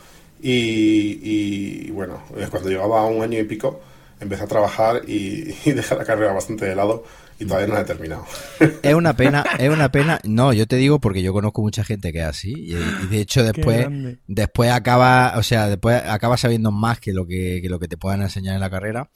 Y, 0.41 1.89
bueno, 1.91 2.24
eh, 2.38 2.47
cuando 2.51 2.70
llegaba 2.70 3.01
a 3.01 3.05
un 3.05 3.24
año 3.24 3.39
y 3.39 3.43
pico 3.45 3.82
empecé 4.20 4.43
a 4.43 4.47
trabajar 4.47 5.01
y, 5.07 5.55
y 5.66 5.72
dejé 5.72 5.95
la 5.95 6.05
carrera 6.05 6.34
bastante 6.34 6.66
de 6.66 6.76
lado 6.76 7.03
y 7.38 7.46
todavía 7.46 7.74
no 7.74 7.80
he 7.80 7.84
terminado. 7.84 8.26
Es 8.82 8.94
una 8.94 9.16
pena, 9.16 9.44
es 9.60 9.70
una 9.70 9.92
pena. 9.92 10.20
No, 10.24 10.54
yo 10.54 10.68
te 10.68 10.78
digo 10.78 11.00
porque 11.00 11.22
yo 11.22 11.34
conozco 11.34 11.62
mucha 11.62 11.84
gente 11.84 12.14
que 12.14 12.20
es 12.20 12.26
así 12.26 12.54
y, 12.56 12.74
de 13.08 13.20
hecho 13.20 13.44
después, 13.44 13.88
después 14.28 14.72
acaba, 14.72 15.34
o 15.38 15.44
sea, 15.44 15.68
después 15.68 16.02
acaba 16.06 16.38
sabiendo 16.38 16.72
más 16.72 17.00
que 17.00 17.14
lo 17.14 17.28
que, 17.28 17.62
lo 17.66 17.80
que 17.80 17.88
te 17.88 17.98
puedan 17.98 18.22
enseñar 18.22 18.56
en 18.56 18.62
la 18.62 18.70
carrera. 18.70 19.10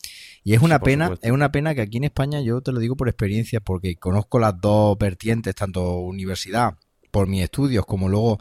Y 0.43 0.53
es 0.53 0.61
una 0.61 0.79
pena, 0.79 1.17
es 1.21 1.31
una 1.31 1.51
pena 1.51 1.75
que 1.75 1.81
aquí 1.81 1.97
en 1.97 2.05
España 2.05 2.41
yo 2.41 2.61
te 2.61 2.71
lo 2.71 2.79
digo 2.79 2.95
por 2.95 3.07
experiencia 3.07 3.59
porque 3.59 3.95
conozco 3.95 4.39
las 4.39 4.59
dos 4.59 4.97
vertientes, 4.97 5.55
tanto 5.55 5.99
universidad 5.99 6.75
por 7.11 7.27
mis 7.27 7.43
estudios 7.43 7.85
como 7.85 8.09
luego 8.09 8.39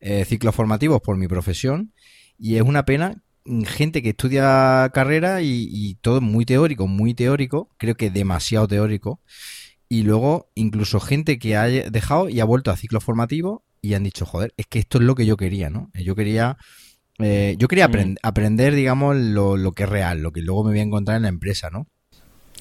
eh, 0.00 0.24
ciclos 0.24 0.54
formativos 0.54 1.00
por 1.00 1.16
mi 1.16 1.28
profesión. 1.28 1.92
Y 2.38 2.56
es 2.56 2.62
una 2.62 2.84
pena 2.84 3.22
gente 3.64 4.02
que 4.02 4.10
estudia 4.10 4.90
carrera 4.92 5.42
y, 5.42 5.96
todo 6.00 6.20
muy 6.20 6.44
teórico, 6.44 6.86
muy 6.86 7.14
teórico, 7.14 7.68
creo 7.78 7.94
que 7.94 8.10
demasiado 8.10 8.68
teórico, 8.68 9.20
y 9.88 10.02
luego 10.02 10.50
incluso 10.54 11.00
gente 11.00 11.38
que 11.38 11.56
ha 11.56 11.64
dejado 11.64 12.28
y 12.28 12.40
ha 12.40 12.44
vuelto 12.44 12.70
a 12.70 12.76
ciclo 12.76 13.00
formativo 13.00 13.64
y 13.82 13.94
han 13.94 14.04
dicho, 14.04 14.26
joder, 14.26 14.54
es 14.56 14.66
que 14.66 14.78
esto 14.78 14.98
es 14.98 15.04
lo 15.04 15.14
que 15.14 15.26
yo 15.26 15.36
quería, 15.36 15.70
¿no? 15.70 15.90
Yo 15.94 16.14
quería, 16.14 16.58
eh, 17.18 17.56
yo 17.58 17.66
quería 17.66 17.88
mm. 17.88 18.16
aprender, 18.22 18.74
digamos, 18.74 19.16
lo, 19.16 19.56
lo, 19.56 19.72
que 19.72 19.84
es 19.84 19.88
real, 19.88 20.20
lo 20.20 20.32
que 20.32 20.42
luego 20.42 20.64
me 20.64 20.70
voy 20.70 20.80
a 20.80 20.84
encontrar 20.84 21.16
en 21.16 21.22
la 21.22 21.28
empresa, 21.28 21.70
¿no? 21.70 21.86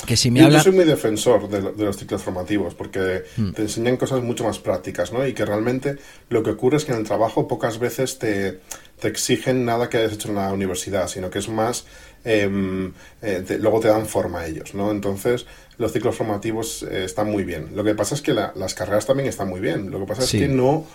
Que 0.05 0.15
si 0.15 0.32
me 0.32 0.39
Yo 0.39 0.59
soy 0.61 0.71
muy 0.71 0.86
defensor 0.86 1.49
de, 1.49 1.84
los 1.84 1.97
ciclos 1.97 2.23
formativos 2.23 2.73
porque 2.73 3.23
hmm. 3.36 3.51
te 3.51 3.63
enseñan 3.63 3.97
cosas 3.97 4.23
mucho 4.23 4.45
más 4.45 4.57
prácticas, 4.59 5.11
¿no? 5.11 5.27
Y 5.27 5.34
que 5.34 5.45
realmente 5.45 5.97
lo 6.30 6.41
que 6.41 6.51
ocurre 6.51 6.77
es 6.77 6.86
que 6.86 6.93
en 6.93 6.99
el 6.99 7.03
trabajo 7.03 7.47
pocas 7.47 7.80
veces 7.80 8.17
te, 8.17 8.61
exigen 9.07 9.65
nada 9.65 9.89
que 9.89 9.97
hayas 9.97 10.13
hecho 10.13 10.29
en 10.29 10.35
la 10.35 10.51
universidad, 10.51 11.07
sino 11.07 11.29
que 11.29 11.39
es 11.39 11.49
más, 11.49 11.85
em, 12.23 12.91
eh, 13.21 13.57
luego 13.59 13.79
te 13.79 13.87
dan 13.87 14.05
forma 14.05 14.41
a 14.41 14.47
ellos, 14.47 14.73
¿no? 14.73 14.91
Entonces, 14.91 15.45
los 15.77 15.91
ciclos 15.91 16.15
formativos 16.15 16.83
eh, 16.83 17.05
están 17.05 17.31
muy 17.31 17.43
bien. 17.43 17.69
Lo 17.73 17.83
que 17.83 17.95
pasa 17.95 18.15
es 18.15 18.21
que 18.21 18.33
las 18.33 18.73
carreras 18.73 19.05
también 19.05 19.29
están 19.29 19.47
muy 19.47 19.61
bien. 19.61 19.89
Lo 19.89 19.99
que 19.99 20.05
pasa 20.05 20.23
es 20.23 20.31
que 20.31 20.47
no, 20.47 20.85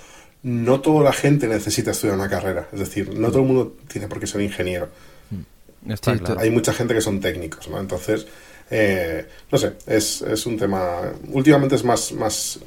no 0.43 0.81
toda 0.81 1.03
la 1.03 1.13
gente 1.13 1.49
necesita 1.49 1.93
estudiar 1.93 2.17
una 2.17 2.29
carrera. 2.29 2.69
Es 2.73 2.81
decir, 2.81 3.17
no 3.19 3.29
todo 3.29 3.41
el 3.41 3.47
mundo 3.47 3.77
tiene 3.89 4.09
por 4.09 4.21
qué 4.21 4.27
ser 4.27 4.43
ingeniero. 4.43 4.89
Hmm. 5.31 5.93
Hay 6.39 6.51
mucha 6.51 6.73
gente 6.73 6.95
que 6.95 7.01
son 7.01 7.21
técnicos, 7.21 7.69
¿no? 7.69 7.81
Entonces 7.81 8.27
eh, 8.71 9.27
no 9.51 9.59
sé, 9.59 9.75
es, 9.87 10.23
es, 10.23 10.47
un 10.47 10.57
tema. 10.57 11.13
Últimamente 11.29 11.75
es 11.75 11.85
más, 11.85 12.13
más, 12.13 12.59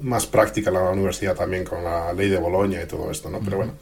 más 0.00 0.26
práctica 0.26 0.70
la 0.70 0.90
universidad 0.90 1.34
también 1.34 1.64
con 1.64 1.82
la 1.82 2.12
ley 2.12 2.28
de 2.28 2.38
Boloña 2.38 2.82
y 2.82 2.86
todo 2.86 3.10
esto, 3.10 3.30
¿no? 3.30 3.40
Pero 3.40 3.58
bueno, 3.58 3.72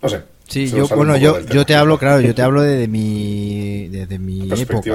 no 0.00 0.08
sé. 0.08 0.22
Sí, 0.48 0.70
yo, 0.70 0.88
bueno, 0.88 1.16
yo, 1.18 1.40
yo 1.40 1.66
te 1.66 1.74
hablo, 1.74 1.98
claro, 1.98 2.22
yo 2.22 2.34
te 2.34 2.40
hablo 2.40 2.62
de, 2.62 2.88
mi, 2.88 3.88
de, 3.88 4.18
mi 4.18 4.50
época. 4.50 4.90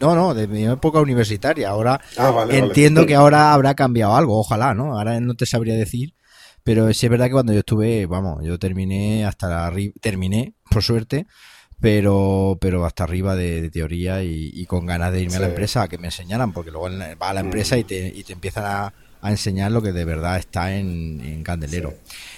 no, 0.00 0.14
no, 0.14 0.32
de 0.32 0.46
mi 0.46 0.64
época 0.64 1.00
universitaria. 1.00 1.68
Ahora 1.68 2.00
ah, 2.16 2.46
entiendo 2.48 3.04
que 3.04 3.16
ahora 3.16 3.52
habrá 3.52 3.74
cambiado 3.74 4.14
algo, 4.14 4.38
ojalá, 4.38 4.72
¿no? 4.74 4.96
Ahora 4.96 5.18
no 5.20 5.34
te 5.34 5.44
sabría 5.44 5.74
decir. 5.74 6.14
Pero 6.62 6.92
sí 6.92 7.06
es 7.06 7.10
verdad 7.10 7.26
que 7.26 7.32
cuando 7.32 7.52
yo 7.52 7.60
estuve, 7.60 8.06
vamos, 8.06 8.44
yo 8.44 8.58
terminé 8.58 9.24
hasta 9.24 9.66
arriba, 9.66 9.94
terminé, 10.00 10.54
por 10.70 10.82
suerte, 10.82 11.26
pero, 11.80 12.58
pero 12.60 12.84
hasta 12.84 13.04
arriba 13.04 13.34
de, 13.34 13.70
teoría 13.70 14.22
y, 14.22 14.66
con 14.66 14.86
ganas 14.86 15.12
de 15.12 15.22
irme 15.22 15.36
a 15.36 15.40
la 15.40 15.48
empresa 15.48 15.82
a 15.82 15.88
que 15.88 15.98
me 15.98 16.08
enseñaran, 16.08 16.52
porque 16.52 16.70
luego 16.70 16.88
va 17.20 17.30
a 17.30 17.34
la 17.34 17.40
empresa 17.40 17.76
y, 17.78 17.84
te, 17.84 18.12
y 18.14 18.22
te 18.22 18.34
empiezan 18.34 18.64
a, 18.66 18.92
enseñar 19.28 19.70
lo 19.70 19.82
que 19.82 19.92
de 19.92 20.04
verdad 20.04 20.38
está 20.38 20.74
en, 20.74 21.42
Candelero. 21.44 21.94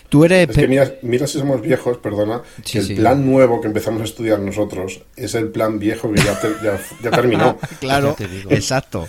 Tú 0.08 0.24
eres... 0.24 0.48
Es 0.50 0.56
que 0.56 0.68
mira, 0.68 1.26
si 1.26 1.38
somos 1.38 1.62
viejos, 1.62 1.98
perdona, 1.98 2.42
el 2.74 2.96
plan 2.96 3.24
nuevo 3.24 3.60
que 3.60 3.68
empezamos 3.68 4.02
a 4.02 4.04
estudiar 4.04 4.40
nosotros 4.40 5.02
es 5.16 5.34
el 5.34 5.48
plan 5.48 5.78
viejo 5.78 6.12
que 6.12 6.20
ya, 6.20 6.38
ya, 7.02 7.10
terminó. 7.10 7.56
claro, 7.80 8.16
exacto. 8.50 9.08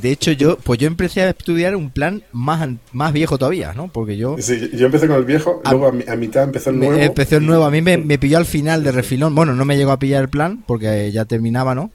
De 0.00 0.12
hecho, 0.12 0.32
yo, 0.32 0.58
pues 0.58 0.78
yo 0.78 0.86
empecé 0.86 1.22
a 1.22 1.30
estudiar 1.30 1.74
un 1.74 1.90
plan 1.90 2.22
más, 2.32 2.68
más 2.92 3.12
viejo 3.12 3.36
todavía, 3.36 3.72
¿no? 3.72 3.88
Porque 3.88 4.16
yo. 4.16 4.36
Sí, 4.38 4.70
yo 4.74 4.86
empecé 4.86 5.08
con 5.08 5.16
el 5.16 5.24
viejo, 5.24 5.60
luego 5.64 5.88
a, 5.88 6.16
mitad 6.16 6.44
empezó 6.44 6.70
el 6.70 6.78
nuevo. 6.78 6.96
Empezó 6.96 7.36
el 7.36 7.46
nuevo. 7.46 7.64
A 7.64 7.70
mí 7.70 7.82
me, 7.82 8.18
pilló 8.18 8.38
al 8.38 8.46
final 8.46 8.84
de 8.84 8.92
refilón. 8.92 9.34
Bueno, 9.34 9.54
no 9.54 9.64
me 9.64 9.76
llegó 9.76 9.90
a 9.90 9.98
pillar 9.98 10.22
el 10.22 10.28
plan 10.28 10.62
porque 10.66 11.10
ya 11.10 11.24
terminaba, 11.24 11.74
¿no? 11.74 11.90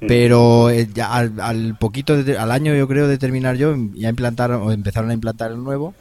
Mm. 0.00 0.06
Pero 0.06 0.70
eh, 0.70 0.88
ya 0.92 1.12
al, 1.12 1.76
poquito, 1.78 2.14
al 2.14 2.52
año 2.52 2.74
yo 2.74 2.86
creo 2.86 3.08
de 3.08 3.18
terminar 3.18 3.56
yo, 3.56 3.74
ya 3.94 4.08
implantaron 4.08 4.62
o 4.62 4.72
empezaron 4.72 5.10
a 5.10 5.14
implantar 5.14 5.50
el 5.50 5.62
nuevo 5.62 5.94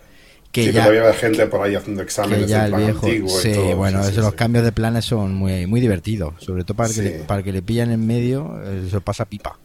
que 0.51 0.65
sí, 0.65 0.71
ya 0.71 0.83
todavía 0.83 1.09
hay 1.09 1.13
gente 1.13 1.45
por 1.47 1.61
ahí 1.61 1.75
haciendo 1.75 2.01
exámenes 2.01 2.45
que 2.45 2.51
ya 2.51 2.65
el 2.65 2.71
plan 2.71 2.85
viejo 2.85 3.05
antiguo 3.05 3.39
y 3.39 3.43
sí 3.43 3.53
todo. 3.53 3.75
bueno 3.75 4.01
Sí, 4.03 4.09
eso, 4.11 4.21
sí, 4.21 4.25
los 4.25 4.33
cambios 4.33 4.63
de 4.63 4.71
planes 4.71 5.03
son 5.03 5.35
muy 5.35 5.67
muy 5.67 5.81
divertidos 5.81 6.35
sobre 6.37 6.63
todo 6.63 6.77
para 6.77 6.93
que 6.93 7.01
le, 7.01 7.09
para 7.19 7.43
que 7.43 7.51
le 7.51 7.61
pillan 7.61 7.91
en 7.91 8.07
medio 8.07 8.57
eso 8.87 9.01
pasa 9.01 9.25
pipa 9.25 9.59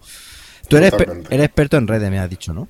tú 0.66 0.76
eres, 0.78 0.92
eres 1.30 1.46
experto 1.46 1.76
en 1.76 1.86
redes 1.86 2.10
me 2.10 2.18
has 2.18 2.28
dicho 2.28 2.52
no 2.52 2.68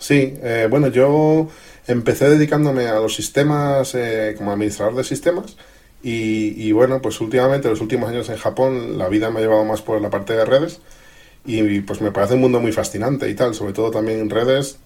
Sí, 0.00 0.34
eh, 0.42 0.66
bueno, 0.68 0.88
yo 0.88 1.48
empecé 1.86 2.30
dedicándome 2.30 2.86
a 2.86 2.94
los 2.94 3.14
sistemas 3.14 3.94
eh, 3.94 4.34
como 4.36 4.50
administrador 4.50 4.96
de 4.96 5.04
sistemas 5.04 5.56
y, 6.02 6.54
y, 6.68 6.72
bueno, 6.72 7.02
pues 7.02 7.20
últimamente, 7.20 7.68
los 7.68 7.80
últimos 7.80 8.08
años 8.08 8.28
en 8.28 8.36
Japón, 8.36 8.98
la 8.98 9.08
vida 9.08 9.30
me 9.30 9.38
ha 9.38 9.42
llevado 9.42 9.64
más 9.64 9.82
por 9.82 10.00
la 10.00 10.10
parte 10.10 10.32
de 10.32 10.44
redes 10.44 10.80
y 11.44 11.80
pues 11.80 12.00
me 12.00 12.12
parece 12.12 12.34
un 12.34 12.40
mundo 12.40 12.60
muy 12.60 12.72
fascinante 12.72 13.28
y 13.28 13.34
tal, 13.34 13.54
sobre 13.54 13.72
todo 13.72 13.90
también 13.90 14.20
en 14.20 14.30
redes 14.30 14.78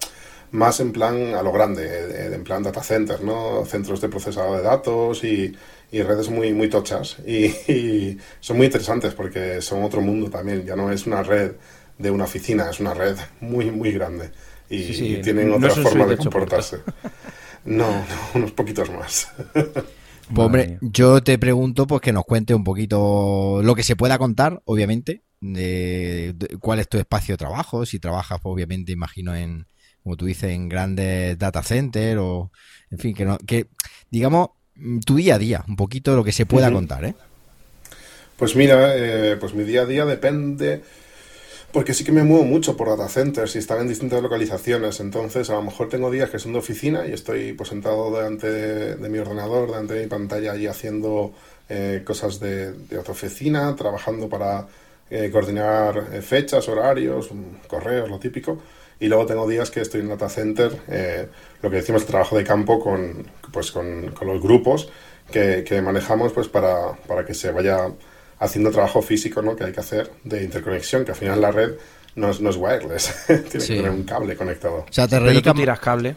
más 0.51 0.79
en 0.79 0.91
plan 0.91 1.33
a 1.35 1.41
lo 1.41 1.51
grande, 1.51 1.85
eh, 1.85 2.31
en 2.33 2.43
plan 2.43 2.63
data 2.63 2.81
centers, 2.81 3.21
¿no? 3.21 3.65
Centros 3.65 3.99
de 4.01 4.09
procesado 4.09 4.55
de 4.55 4.61
datos 4.61 5.23
y, 5.23 5.55
y 5.91 6.01
redes 6.01 6.29
muy, 6.29 6.53
muy 6.53 6.69
tochas 6.69 7.17
y, 7.25 7.45
y 7.71 8.17
son 8.39 8.57
muy 8.57 8.67
interesantes 8.67 9.13
porque 9.13 9.61
son 9.61 9.83
otro 9.83 10.01
mundo 10.01 10.29
también, 10.29 10.65
ya 10.65 10.75
no 10.75 10.91
es 10.91 11.05
una 11.05 11.23
red 11.23 11.53
de 11.97 12.11
una 12.11 12.25
oficina, 12.25 12.69
es 12.69 12.79
una 12.79 12.93
red 12.93 13.17
muy, 13.41 13.71
muy 13.71 13.91
grande 13.91 14.31
y, 14.69 14.83
Sí, 14.83 14.93
sí, 14.93 15.19
tienen 15.21 15.49
no 15.49 15.57
otra 15.57 15.71
forma 15.71 16.05
de 16.05 16.17
comportarse. 16.17 16.79
No, 17.65 17.89
no, 17.89 18.05
unos 18.35 18.51
poquitos 18.51 18.91
más. 18.91 19.27
Pues, 20.33 20.45
hombre, 20.45 20.79
yo 20.81 21.21
te 21.21 21.37
pregunto 21.37 21.85
pues 21.85 22.01
que 22.01 22.11
nos 22.11 22.25
cuente 22.25 22.55
un 22.55 22.63
poquito 22.63 23.61
lo 23.63 23.75
que 23.75 23.83
se 23.83 23.95
pueda 23.95 24.17
contar, 24.17 24.61
obviamente, 24.65 25.23
de, 25.39 26.33
de 26.35 26.57
cuál 26.57 26.79
es 26.79 26.89
tu 26.89 26.97
espacio 26.97 27.33
de 27.33 27.37
trabajo, 27.37 27.85
si 27.85 27.99
trabajas, 27.99 28.39
pues, 28.41 28.53
obviamente, 28.53 28.91
imagino 28.91 29.35
en, 29.35 29.67
como 30.03 30.17
tú 30.17 30.25
dices, 30.25 30.51
en 30.51 30.69
grandes 30.69 31.37
data 31.37 31.63
centers 31.63 32.19
o, 32.19 32.51
en 32.91 32.99
fin, 32.99 33.15
que 33.15 33.25
no, 33.25 33.37
que 33.39 33.67
digamos 34.09 34.49
mm, 34.75 34.99
tu 34.99 35.15
día 35.15 35.35
a 35.35 35.39
día, 35.39 35.65
un 35.67 35.75
poquito 35.75 36.15
lo 36.15 36.23
que 36.23 36.31
se 36.31 36.45
pueda 36.45 36.71
contar, 36.71 37.05
¿eh? 37.05 37.15
Pues 38.37 38.55
mira, 38.55 38.95
eh, 38.95 39.37
pues 39.39 39.53
mi 39.53 39.63
día 39.63 39.81
a 39.81 39.85
día 39.85 40.05
depende, 40.05 40.83
porque 41.75 41.93
sí 41.93 42.05
que 42.05 42.13
me 42.13 42.23
muevo 42.23 42.45
mucho 42.45 42.77
por 42.77 42.87
data 42.87 43.09
centers 43.09 43.53
y 43.57 43.59
están 43.59 43.81
en 43.81 43.89
distintas 43.89 44.23
localizaciones, 44.23 45.01
entonces 45.01 45.49
a 45.49 45.55
lo 45.55 45.61
mejor 45.61 45.89
tengo 45.89 46.09
días 46.09 46.29
que 46.29 46.39
son 46.39 46.53
de 46.53 46.59
oficina 46.59 47.05
y 47.05 47.11
estoy 47.11 47.51
pues 47.51 47.67
sentado 47.67 48.15
delante 48.15 48.49
de, 48.49 48.95
de 48.95 49.09
mi 49.09 49.17
ordenador, 49.17 49.67
delante 49.67 49.95
de 49.95 50.03
mi 50.03 50.07
pantalla 50.07 50.55
y 50.55 50.67
haciendo 50.67 51.33
eh, 51.67 52.01
cosas 52.05 52.39
de, 52.39 52.71
de 52.71 52.97
otra 52.97 53.11
oficina, 53.11 53.75
trabajando 53.75 54.29
para 54.29 54.65
eh, 55.09 55.29
coordinar 55.29 56.11
eh, 56.13 56.21
fechas, 56.21 56.65
horarios, 56.69 57.29
mm, 57.33 57.67
correos, 57.67 58.09
lo 58.09 58.19
típico. 58.19 58.57
Y 58.97 59.07
luego 59.09 59.25
tengo 59.25 59.45
días 59.45 59.69
que 59.69 59.81
estoy 59.81 59.99
en 59.99 60.07
data 60.07 60.29
center, 60.29 60.71
eh, 60.87 61.27
lo 61.61 61.69
que 61.69 61.75
decimos 61.75 62.05
trabajo 62.05 62.37
de 62.37 62.45
campo 62.45 62.79
con, 62.79 63.27
pues 63.51 63.73
con, 63.73 64.11
con 64.11 64.29
los 64.29 64.41
grupos 64.41 64.87
que, 65.29 65.65
que 65.67 65.81
manejamos 65.81 66.31
pues 66.31 66.47
para, 66.47 66.93
para 67.05 67.25
que 67.25 67.33
se 67.33 67.51
vaya 67.51 67.89
haciendo 68.39 68.71
trabajo 68.71 69.01
físico 69.01 69.41
¿no? 69.41 69.55
que 69.55 69.63
hay 69.65 69.71
que 69.71 69.79
hacer 69.79 70.11
de 70.23 70.43
interconexión, 70.43 71.05
que 71.05 71.11
al 71.11 71.17
final 71.17 71.39
la 71.41 71.51
red 71.51 71.75
no 72.15 72.29
es, 72.29 72.39
no 72.41 72.49
es 72.49 72.55
wireless, 72.57 73.13
tiene 73.27 73.41
Sí. 73.59 73.73
que 73.73 73.75
tener 73.77 73.91
un 73.91 74.03
cable 74.03 74.35
conectado. 74.35 74.85
O 74.89 74.93
sea, 74.93 75.07
te 75.07 75.19
dedicas 75.19 75.53
tiras 75.53 75.79
cable. 75.79 76.15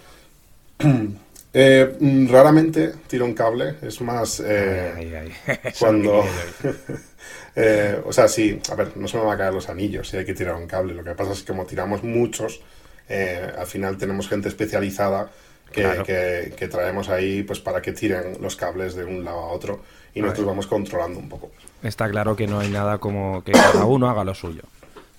Eh, 1.55 1.97
mm, 1.99 2.29
raramente 2.31 2.93
tiro 3.07 3.25
un 3.25 3.33
cable, 3.33 3.77
es 3.81 4.03
más... 4.03 4.39
eh, 4.45 4.93
Ay, 4.95 5.15
ay, 5.15 5.33
ay. 5.47 5.59
Eso 5.65 5.79
cuando... 5.87 6.23
eh, 7.57 8.01
o 8.05 8.13
sea, 8.13 8.29
sí, 8.29 8.61
a 8.71 8.75
ver, 8.75 8.97
no 8.97 9.09
se 9.09 9.17
me 9.17 9.25
van 9.25 9.35
a 9.35 9.39
caer 9.39 9.55
los 9.55 9.69
anillos 9.71 10.09
si 10.09 10.19
hay 10.19 10.27
que 10.27 10.35
tirar 10.35 10.55
un 10.57 10.67
cable. 10.67 10.95
Lo 10.95 11.03
que 11.03 11.13
pasa 11.15 11.33
es 11.33 11.41
que 11.41 11.47
como 11.49 11.65
tiramos 11.65 12.03
muchos, 12.05 12.61
eh, 13.09 13.51
al 13.59 13.67
final 13.67 13.97
tenemos 13.97 14.29
gente 14.29 14.49
especializada 14.49 15.31
que, 15.73 15.81
Claro. 15.83 16.05
que- 16.05 16.53
que 16.57 16.69
traemos 16.69 17.09
ahí 17.09 17.43
pues 17.43 17.61
para 17.61 17.81
que 17.81 17.93
tiren 17.93 18.37
los 18.41 18.55
cables 18.55 18.95
de 18.95 19.05
un 19.05 19.25
lado 19.25 19.39
a 19.41 19.47
otro 19.49 19.83
y 20.15 20.21
nosotros 20.21 20.47
vamos 20.47 20.67
controlando 20.67 21.19
un 21.19 21.29
poco. 21.31 21.51
Está 21.83 22.09
claro 22.11 22.35
que 22.37 22.47
no 22.47 22.61
hay 22.61 22.71
nada 22.71 22.99
como 22.99 23.43
que 23.45 23.53
cada 23.53 23.85
uno 23.85 24.09
haga 24.11 24.25
lo 24.25 24.35
suyo. 24.35 24.63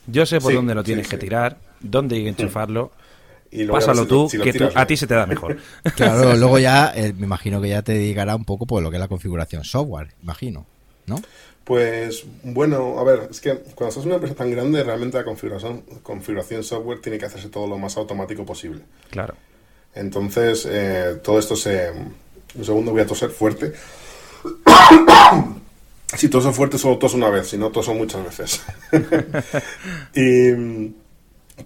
Yo 0.07 0.25
sé 0.25 0.41
por 0.41 0.51
Sí, 0.51 0.55
dónde 0.57 0.75
lo 0.75 0.83
tienes 0.83 1.05
sí. 1.07 1.11
que 1.11 1.17
tirar, 1.17 1.57
dónde 1.79 2.15
hay 2.17 2.23
que 2.23 2.29
enchufarlo. 2.29 2.91
Y 3.51 3.65
Pásalo 3.65 4.03
si- 4.03 4.07
tú, 4.09 4.29
si 4.29 4.39
que 4.39 4.53
tú- 4.53 4.69
a 4.75 4.85
ti 4.85 4.95
se 4.97 5.07
te 5.07 5.13
da 5.15 5.25
mejor. 5.25 5.57
Claro, 5.95 6.35
luego 6.37 6.59
ya 6.59 6.91
eh, 6.95 7.13
me 7.17 7.25
imagino 7.25 7.61
que 7.61 7.69
ya 7.69 7.81
te 7.81 7.93
dedicará 7.93 8.35
un 8.35 8.45
poco 8.45 8.65
por 8.65 8.83
lo 8.83 8.89
que 8.91 8.97
es 8.97 9.01
la 9.01 9.07
configuración 9.07 9.63
software, 9.63 10.09
imagino, 10.21 10.65
¿no? 11.07 11.21
Pues 11.63 12.25
bueno, 12.43 12.99
a 12.99 13.03
ver, 13.03 13.27
es 13.31 13.39
que 13.41 13.55
cuando 13.75 13.89
estás 13.89 14.03
en 14.03 14.07
una 14.07 14.15
empresa 14.15 14.35
tan 14.35 14.49
grande, 14.51 14.83
realmente 14.83 15.17
la 15.17 15.23
configuración, 15.23 15.81
configuración 16.01 16.63
software 16.63 16.99
tiene 16.99 17.17
que 17.19 17.25
hacerse 17.27 17.49
todo 17.49 17.67
lo 17.67 17.77
más 17.77 17.95
automático 17.97 18.43
posible. 18.45 18.81
Claro. 19.11 19.35
Entonces, 19.93 20.67
eh, 20.69 21.19
todo 21.23 21.37
esto 21.39 21.55
se... 21.55 21.91
Un 22.55 22.65
segundo, 22.65 22.91
voy 22.91 23.01
a 23.01 23.05
toser 23.05 23.29
fuerte. 23.29 23.73
Si 26.17 26.27
toso 26.29 26.51
fuerte, 26.53 26.77
solo 26.77 26.97
toso 26.97 27.17
una 27.17 27.29
vez, 27.29 27.47
si 27.49 27.57
no 27.57 27.69
toso 27.71 27.93
muchas 27.93 28.23
veces. 28.25 28.61
y 30.15 30.93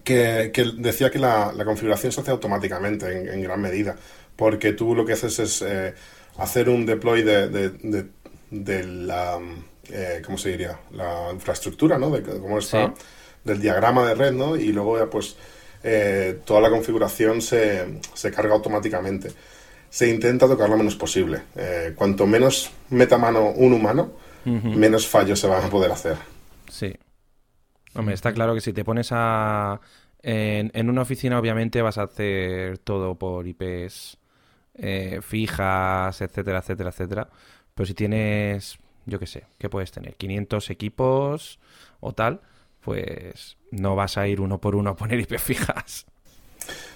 que, 0.04 0.52
que 0.54 0.66
decía 0.78 1.10
que 1.12 1.20
la, 1.20 1.52
la 1.56 1.66
configuración 1.66 2.12
se 2.12 2.22
hace 2.22 2.32
automáticamente 2.32 3.06
en, 3.22 3.30
en 3.30 3.42
gran 3.44 3.62
medida, 3.62 3.96
porque 4.36 4.74
tú 4.74 4.96
lo 4.96 5.06
que 5.06 5.14
haces 5.14 5.40
es 5.40 5.62
eh, 5.66 5.94
hacer 6.38 6.70
un 6.70 6.86
deploy 6.86 7.22
de, 7.24 7.48
de, 7.50 7.70
de- 7.70 8.06
de 8.52 8.84
la... 8.84 9.40
eh, 9.90 10.22
¿Cómo 10.24 10.38
se 10.38 10.50
diría? 10.50 10.80
La 10.92 11.30
infraestructura, 11.34 11.98
¿no? 11.98 12.12
De 12.12 12.22
cómo 12.22 12.60
está, 12.60 12.88
Sí. 12.88 12.94
del 13.44 13.60
diagrama 13.62 14.08
de 14.08 14.14
red, 14.14 14.32
¿no? 14.32 14.56
Y 14.56 14.72
luego 14.72 15.00
ya 15.00 15.08
pues 15.10 15.36
eh, 15.84 16.40
toda 16.46 16.62
la 16.62 16.70
configuración 16.70 17.42
se, 17.42 18.00
se 18.14 18.30
carga 18.32 18.54
automáticamente. 18.54 19.32
Se 19.90 20.08
intenta 20.08 20.48
tocar 20.48 20.70
lo 20.70 20.78
menos 20.78 20.96
posible. 20.96 21.42
Cuanto 21.96 22.26
menos 22.28 22.70
meta 22.90 23.18
mano 23.18 23.50
un 23.52 23.74
humano, 23.74 24.12
menos 24.46 25.08
fallos 25.08 25.40
se 25.40 25.48
van 25.48 25.64
a 25.64 25.70
poder 25.70 25.92
hacer. 25.92 26.18
Sí. 26.70 26.94
Hombre, 27.96 28.16
está 28.16 28.34
claro 28.34 28.54
que 28.54 28.62
si 28.62 28.74
te 28.74 28.84
pones 28.84 29.10
a... 29.12 29.80
En, 30.22 30.72
en 30.74 30.90
una 30.90 31.02
oficina 31.02 31.38
obviamente 31.38 31.82
vas 31.82 31.98
a 31.98 32.04
hacer 32.04 32.78
todo 32.78 33.16
por 33.16 33.46
IPs 33.46 34.18
eh, 34.76 35.20
fijas, 35.22 36.22
etcétera, 36.22 36.60
etcétera, 36.60 36.90
etcétera. 36.90 37.30
Pero 37.74 37.86
si 37.86 37.94
tienes, 37.94 38.78
yo 39.06 39.20
qué 39.20 39.28
sé, 39.28 39.44
¿qué 39.58 39.70
puedes 39.70 39.92
tener? 39.92 40.16
500 40.16 40.70
equipos 40.70 41.60
o 42.00 42.14
tal, 42.14 42.42
pues 42.82 43.58
no 43.72 43.96
vas 43.96 44.18
a 44.18 44.28
ir 44.28 44.42
uno 44.42 44.60
por 44.60 44.76
uno 44.76 44.92
a 44.92 44.96
poner 44.96 45.20
IPs 45.20 45.42
fijas. 45.42 46.06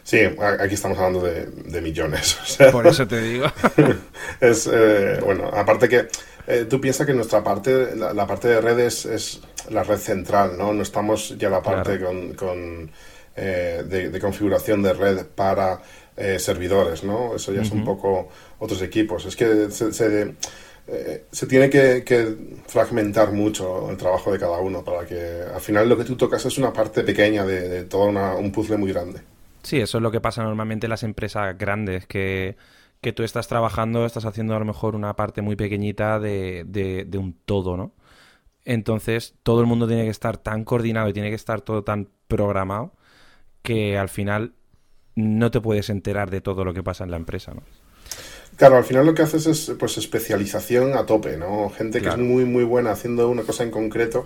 Sí, 0.04 0.20
aquí 0.60 0.76
estamos 0.76 0.98
hablando 0.98 1.22
de, 1.22 1.45
de 1.45 1.82
millones. 1.82 2.39
o 2.41 2.45
sea, 2.45 2.72
Por 2.72 2.88
eso 2.88 3.08
te 3.08 3.22
digo. 3.22 3.48
es, 4.39 4.70
eh, 4.72 5.20
bueno, 5.24 5.50
aparte 5.50 5.89
que 5.89 6.08
eh, 6.48 6.66
tú 6.70 6.80
piensas 6.82 7.06
que 7.06 7.14
nuestra 7.14 7.43
parte, 7.43 7.95
la, 7.95 8.14
la 8.14 8.26
parte 8.26 8.48
de 8.48 8.62
redes 8.62 9.06
es 9.06 9.41
la 9.70 9.84
red 9.84 9.98
central, 9.98 10.58
¿no? 10.58 10.74
No 10.74 10.82
estamos 10.82 11.38
ya 11.38 11.50
la 11.50 11.62
parte 11.62 12.00
con, 12.00 12.34
con, 12.34 12.89
eh, 13.36 13.84
de, 13.88 14.10
de 14.10 14.20
configuración 14.20 14.82
de 14.82 14.93
red 14.93 15.26
para 15.36 15.82
eh, 16.16 16.39
servidores, 16.39 17.04
¿no? 17.04 17.36
Eso 17.36 17.54
ya 17.54 17.62
es 17.62 17.72
un 17.72 17.84
poco 17.86 18.30
otros 18.60 18.82
equipos. 18.82 19.26
Es 19.26 19.36
que 19.36 19.70
se, 19.70 19.91
se, 19.93 20.34
eh, 20.88 21.26
se 21.32 21.45
tiene 21.48 21.70
que, 21.70 22.04
que 22.06 22.36
fragmentar 22.68 23.32
mucho 23.34 23.89
el 23.91 23.98
trabajo 23.98 24.32
de 24.32 24.39
cada 24.39 24.58
uno 24.60 24.84
para 24.84 25.06
que 25.06 25.41
al 25.54 25.62
final 25.62 25.88
lo 25.89 25.98
que 25.98 26.06
tú 26.06 26.16
tocas 26.16 26.45
es 26.45 26.58
una 26.58 26.72
parte 26.74 27.04
pequeña 27.04 27.45
de, 27.45 27.68
de 27.68 27.84
todo 27.84 28.06
una- 28.06 28.36
un 28.36 28.52
puzzle 28.52 28.78
muy 28.78 28.91
grande. 28.93 29.20
Sí, 29.64 29.80
eso 29.82 29.98
es 29.98 30.02
lo 30.02 30.12
que 30.12 30.22
pasa 30.22 30.43
normalmente 30.43 30.86
en 30.86 30.91
las 30.91 31.04
empresas 31.04 31.58
grandes, 31.58 32.08
que, 32.08 32.56
que 33.02 33.14
tú 33.14 33.24
estás 33.24 33.48
trabajando, 33.48 34.06
estás 34.06 34.26
haciendo 34.26 34.56
a 34.56 34.60
lo 34.60 34.66
mejor 34.66 34.95
una 34.95 35.16
parte 35.16 35.41
muy 35.41 35.56
pequeñita 35.56 36.20
de, 36.20 36.66
de- 36.68 37.06
de 37.06 37.18
un 37.18 37.34
todo, 37.45 37.78
¿no? 37.78 37.93
Entonces, 38.66 39.36
todo 39.43 39.62
el 39.62 39.68
mundo 39.68 39.88
tiene 39.88 40.04
que 40.06 40.10
estar 40.12 40.38
tan 40.38 40.64
coordinado 40.66 41.10
y 41.10 41.14
tiene 41.14 41.30
que 41.30 41.36
estar 41.36 41.62
todo 41.62 41.84
tan 41.84 42.10
programado 42.28 42.93
que 43.64 43.98
al 43.98 44.10
final 44.10 44.56
no 45.16 45.52
te 45.52 45.62
puedes 45.62 45.89
enterar 45.91 46.32
de 46.32 46.41
todo 46.41 46.66
lo 46.66 46.74
que 46.74 46.84
pasa 46.84 47.04
en 47.06 47.12
la 47.12 47.18
empresa, 47.18 47.54
¿no? 47.54 47.64
Claro, 48.56 48.78
al 48.78 48.84
final 48.84 49.06
lo 49.06 49.14
que 49.14 49.22
haces 49.22 49.45
es 49.45 49.72
pues 49.78 49.98
especialización 49.98 50.95
a 50.98 51.06
tope, 51.06 51.38
¿no? 51.38 51.70
Gente 51.70 52.02
que 52.02 52.10
Claro. 52.10 52.10
es 52.10 52.18
muy 52.18 52.45
muy 52.45 52.64
buena 52.64 52.91
haciendo 52.91 53.30
una 53.30 53.43
cosa 53.43 53.64
en 53.64 53.72
concreto 53.72 54.26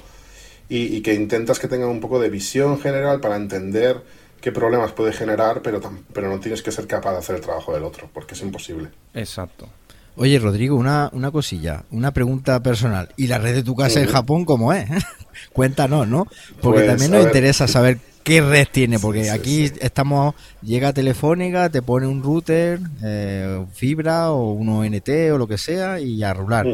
y, 0.70 0.96
y 0.96 1.02
que 1.02 1.14
intentas 1.16 1.60
que 1.60 1.68
tenga 1.70 1.88
un 1.88 2.02
poco 2.02 2.20
de 2.20 2.30
visión 2.30 2.80
general 2.80 3.22
para 3.22 3.38
entender 3.38 4.04
qué 4.42 4.52
problemas 4.52 4.92
puede 4.92 5.14
generar, 5.14 5.62
pero, 5.62 5.80
pero 6.14 6.30
no 6.30 6.40
tienes 6.40 6.62
que 6.62 6.72
ser 6.72 6.88
capaz 6.88 7.12
de 7.14 7.18
hacer 7.20 7.36
el 7.36 7.42
trabajo 7.42 7.74
del 7.74 7.84
otro, 7.84 8.10
porque 8.14 8.34
es 8.34 8.42
imposible. 8.42 8.90
Exacto. 9.14 9.70
Oye, 10.18 10.38
Rodrigo, 10.40 10.76
una, 10.76 11.10
una 11.14 11.32
cosilla, 11.32 11.86
una 11.90 12.12
pregunta 12.12 12.62
personal. 12.62 13.10
¿Y 13.16 13.28
la 13.28 13.38
red 13.38 13.56
de 13.56 13.64
tu 13.64 13.76
casa 13.76 14.02
en. 14.02 14.08
Japón 14.08 14.44
cómo 14.44 14.74
es? 14.74 14.90
Cuéntanos, 15.54 16.08
¿no? 16.08 16.26
Porque 16.62 16.80
Pues, 16.82 16.88
también 16.88 17.12
nos 17.12 17.20
ver. 17.22 17.28
interesa 17.30 17.68
saber 17.68 17.98
qué 18.24 18.42
red 18.42 18.68
tiene, 18.72 19.00
porque 19.00 19.24
Sí, 19.24 19.30
sí, 19.30 19.36
aquí 19.36 19.68
sí. 19.70 19.74
estamos, 19.80 20.36
llega 20.62 20.92
Telefónica, 20.94 21.70
te 21.70 21.82
pone 21.82 22.08
un 22.08 22.22
router, 22.22 22.80
eh, 23.04 23.66
fibra 23.74 24.32
o 24.32 24.52
un 24.52 24.68
ONT 24.70 25.10
o 25.34 25.38
lo 25.38 25.48
que 25.48 25.58
sea 25.58 26.00
y 26.00 26.22
a 26.24 26.34
rular. 26.34 26.68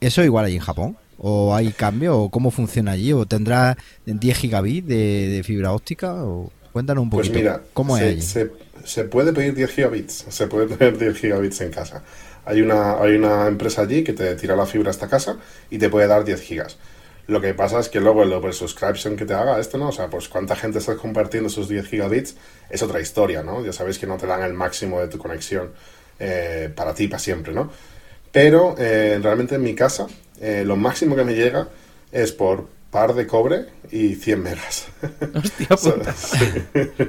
¿Eso 0.00 0.22
igual 0.22 0.44
ahí 0.44 0.54
en 0.56 0.60
Japón? 0.60 0.96
¿O 1.18 1.54
hay 1.54 1.72
cambio? 1.72 2.18
¿O 2.18 2.30
cómo 2.30 2.50
funciona 2.50 2.92
allí? 2.92 3.10
¿O 3.14 3.24
tendrá 3.24 3.76
10 4.04 4.36
gigabits 4.36 4.86
de, 4.86 5.28
de 5.30 5.42
fibra 5.42 5.72
óptica? 5.72 6.12
O 6.12 6.52
cuéntanos 6.76 7.02
un 7.02 7.10
Pues 7.10 7.28
poquito. 7.28 7.38
mira, 7.38 7.62
¿Cómo 7.72 7.96
se, 7.98 8.08
es 8.18 8.24
se- 8.24 8.50
se 8.84 9.04
puede 9.04 9.32
pedir 9.32 9.54
10 9.54 9.70
gigabits, 9.72 10.26
se 10.28 10.46
puede 10.46 10.66
tener 10.76 10.98
10 10.98 11.16
gigabits 11.18 11.60
en 11.62 11.70
casa. 11.70 12.02
Hay 12.44 12.60
una, 12.60 13.00
hay 13.00 13.16
una 13.16 13.48
empresa 13.48 13.82
allí 13.82 14.04
que 14.04 14.12
te 14.12 14.36
tira 14.36 14.54
la 14.54 14.66
fibra 14.66 14.88
a 14.90 14.92
esta 14.92 15.08
casa 15.08 15.36
y 15.70 15.78
te 15.78 15.88
puede 15.88 16.06
dar 16.06 16.24
10 16.24 16.40
gigas. 16.40 16.78
Lo 17.26 17.40
que 17.40 17.54
pasa 17.54 17.80
es 17.80 17.88
que 17.88 18.00
luego 18.00 18.22
el 18.22 18.32
over 18.32 18.54
subscription 18.54 19.16
que 19.16 19.24
te 19.24 19.34
haga 19.34 19.58
esto, 19.58 19.78
¿no? 19.78 19.88
O 19.88 19.92
sea, 19.92 20.08
pues 20.08 20.28
cuánta 20.28 20.54
gente 20.54 20.78
está 20.78 20.94
compartiendo 20.96 21.48
esos 21.48 21.68
10 21.68 21.88
gigabits 21.88 22.36
es 22.70 22.82
otra 22.82 23.00
historia, 23.00 23.42
¿no? 23.42 23.64
Ya 23.64 23.72
sabéis 23.72 23.98
que 23.98 24.06
no 24.06 24.16
te 24.16 24.26
dan 24.28 24.42
el 24.42 24.52
máximo 24.54 25.00
de 25.00 25.08
tu 25.08 25.18
conexión 25.18 25.72
eh, 26.20 26.70
para 26.76 26.94
ti, 26.94 27.08
para 27.08 27.18
siempre, 27.18 27.52
¿no? 27.52 27.70
Pero 28.32 28.74
eh, 28.78 29.18
realmente 29.22 29.54
en 29.56 29.62
mi 29.62 29.74
casa 29.74 30.06
eh, 30.40 30.62
lo 30.66 30.76
máximo 30.76 31.16
que 31.16 31.24
me 31.24 31.34
llega 31.34 31.68
es 32.12 32.32
por 32.32 32.68
par 32.90 33.14
de 33.14 33.26
cobre 33.26 33.66
y 33.90 34.14
100 34.14 34.42
megas. 34.42 34.88
Hostia 35.34 35.76
puta. 35.76 36.14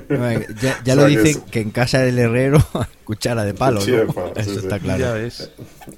ya, 0.62 0.82
ya 0.84 0.96
lo 0.96 1.06
dicen 1.06 1.42
que, 1.52 1.62
en 1.62 1.72
casa 1.72 2.00
del 2.00 2.20
herrero, 2.20 2.64
cuchara 3.04 3.44
de 3.44 3.54
palo. 3.54 3.80
¿no? 3.80 4.32
Eso 4.36 4.60
está 4.60 4.80
claro. 4.80 5.00
Ya 5.00 5.14
ves. 5.14 5.52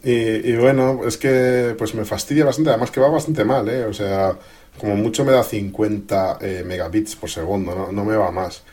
Y, 0.03 0.11
y, 0.51 0.55
bueno, 0.57 1.01
es 1.07 1.17
que 1.17 1.75
pues 1.77 1.95
me 1.95 2.05
fastidia 2.05 2.45
bastante, 2.45 2.69
además 2.69 2.91
que 2.91 2.99
va 2.99 3.09
bastante 3.09 3.43
mal, 3.43 3.67
¿eh? 3.69 3.86
O 3.86 3.93
sea, 3.93 4.38
como 4.80 4.95
mucho 4.95 5.25
me 5.25 5.32
da 5.32 5.43
50 5.43 6.38
eh, 6.41 6.63
megabits 6.65 7.15
por 7.15 7.30
segundo, 7.30 7.75
¿no? 7.75 7.91
no 7.91 8.05
me 8.05 8.15
va 8.15 8.32
más. 8.32 8.63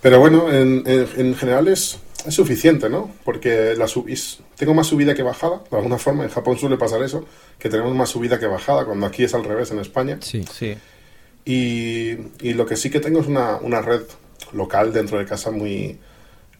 Pero 0.00 0.20
bueno, 0.20 0.50
en, 0.52 0.84
en, 0.86 1.08
en 1.16 1.34
general 1.34 1.68
es, 1.68 1.98
es 2.26 2.34
suficiente, 2.34 2.88
¿no? 2.88 3.10
Porque 3.24 3.74
la 3.76 3.86
subis, 3.86 4.40
tengo 4.56 4.74
más 4.74 4.86
subida 4.86 5.14
que 5.14 5.22
bajada, 5.22 5.62
de 5.70 5.76
alguna 5.76 5.98
forma. 5.98 6.24
En 6.24 6.30
Japón 6.30 6.58
suele 6.58 6.76
pasar 6.76 7.02
eso, 7.02 7.24
que 7.58 7.68
tenemos 7.68 7.94
más 7.94 8.10
subida 8.10 8.38
que 8.38 8.46
bajada, 8.46 8.84
cuando 8.84 9.06
aquí 9.06 9.24
es 9.24 9.34
al 9.34 9.44
revés 9.44 9.70
en 9.70 9.78
España. 9.78 10.18
Sí, 10.20 10.44
sí. 10.52 10.76
Y, 11.44 12.16
y 12.40 12.54
lo 12.54 12.66
que 12.66 12.76
sí 12.76 12.90
que 12.90 13.00
tengo 13.00 13.20
es 13.20 13.26
una, 13.26 13.56
una 13.56 13.80
red 13.80 14.02
local 14.52 14.92
dentro 14.92 15.18
de 15.18 15.24
casa 15.24 15.50
muy, 15.50 15.98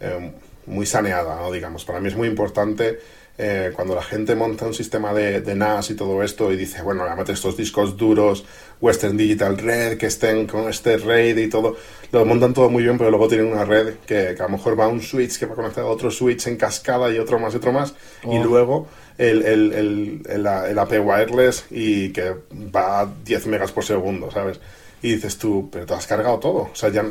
eh, 0.00 0.32
muy 0.66 0.86
saneada, 0.86 1.36
¿no? 1.36 1.50
digamos. 1.50 1.84
Para 1.84 2.00
mí 2.00 2.08
es 2.08 2.16
muy 2.16 2.28
importante 2.28 3.00
eh, 3.40 3.70
cuando 3.72 3.94
la 3.94 4.02
gente 4.02 4.34
monta 4.34 4.66
un 4.66 4.74
sistema 4.74 5.14
de, 5.14 5.40
de, 5.40 5.54
NAS 5.54 5.90
y 5.90 5.94
todo 5.94 6.24
esto 6.24 6.52
y 6.52 6.56
dice, 6.56 6.82
bueno, 6.82 7.08
le 7.08 7.14
mete 7.14 7.32
estos 7.32 7.56
discos 7.56 7.96
duros, 7.96 8.44
Western 8.80 9.16
Digital 9.16 9.56
Red, 9.56 9.96
que 9.96 10.06
estén 10.06 10.48
con 10.48 10.68
este 10.68 10.96
RAID 10.96 11.38
y 11.38 11.48
todo, 11.48 11.76
lo 12.10 12.24
montan 12.24 12.52
todo 12.52 12.68
muy 12.68 12.82
bien, 12.82 12.98
pero 12.98 13.10
luego 13.10 13.28
tienen 13.28 13.46
una 13.46 13.64
red 13.64 13.94
que, 14.04 14.34
que 14.36 14.42
a 14.42 14.46
lo 14.46 14.48
mejor 14.48 14.78
va 14.78 14.86
a 14.86 14.88
un 14.88 15.00
switch 15.00 15.38
que 15.38 15.46
va 15.46 15.54
conectado 15.54 15.86
a 15.86 15.90
otro 15.90 16.10
switch 16.10 16.48
en 16.48 16.56
cascada 16.56 17.12
y 17.12 17.18
otro 17.20 17.38
más 17.38 17.54
y 17.54 17.58
otro 17.58 17.72
más, 17.72 17.94
oh. 18.24 18.34
y 18.34 18.42
luego 18.42 18.88
el, 19.18 19.42
el, 19.44 19.72
el, 19.72 20.22
el, 20.28 20.46
el 20.46 20.78
AP 20.78 20.92
wireless 21.00 21.66
y 21.70 22.10
que 22.10 22.34
va 22.74 23.02
a 23.02 23.08
10 23.24 23.46
megas 23.46 23.70
por 23.70 23.84
segundo, 23.84 24.32
¿sabes? 24.32 24.58
Y 25.00 25.12
dices 25.14 25.38
tú, 25.38 25.68
pero 25.70 25.86
te 25.86 25.94
has 25.94 26.08
cargado 26.08 26.40
todo, 26.40 26.70
o 26.72 26.74
sea, 26.74 26.88
ya, 26.88 27.04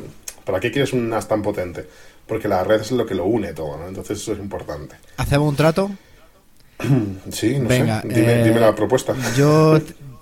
¿para 0.43 0.59
qué 0.59 0.71
quieres 0.71 0.91
un 0.91 1.07
NAS 1.07 1.30
tan 1.30 1.41
potente? 1.41 1.88
Porque 2.25 2.49
la 2.49 2.65
red 2.65 2.82
es 2.82 2.91
lo 2.91 3.05
que 3.05 3.15
lo 3.15 3.23
une 3.23 3.53
todo, 3.53 3.78
¿no? 3.78 3.88
Entonces 3.88 4.19
eso 4.19 4.34
es 4.34 4.39
importante. 4.39 4.97
¿Hacemos 5.15 5.47
un 5.47 5.55
trato? 5.55 5.89
Sí, 7.32 7.57
no 7.59 7.67
Venga, 7.67 8.01
sé. 8.01 8.07
Dime, 8.07 8.41
eh, 8.41 8.43
dime, 8.43 8.59
la 8.59 8.75
propuesta. 8.75 9.13
Yo, 9.36 9.80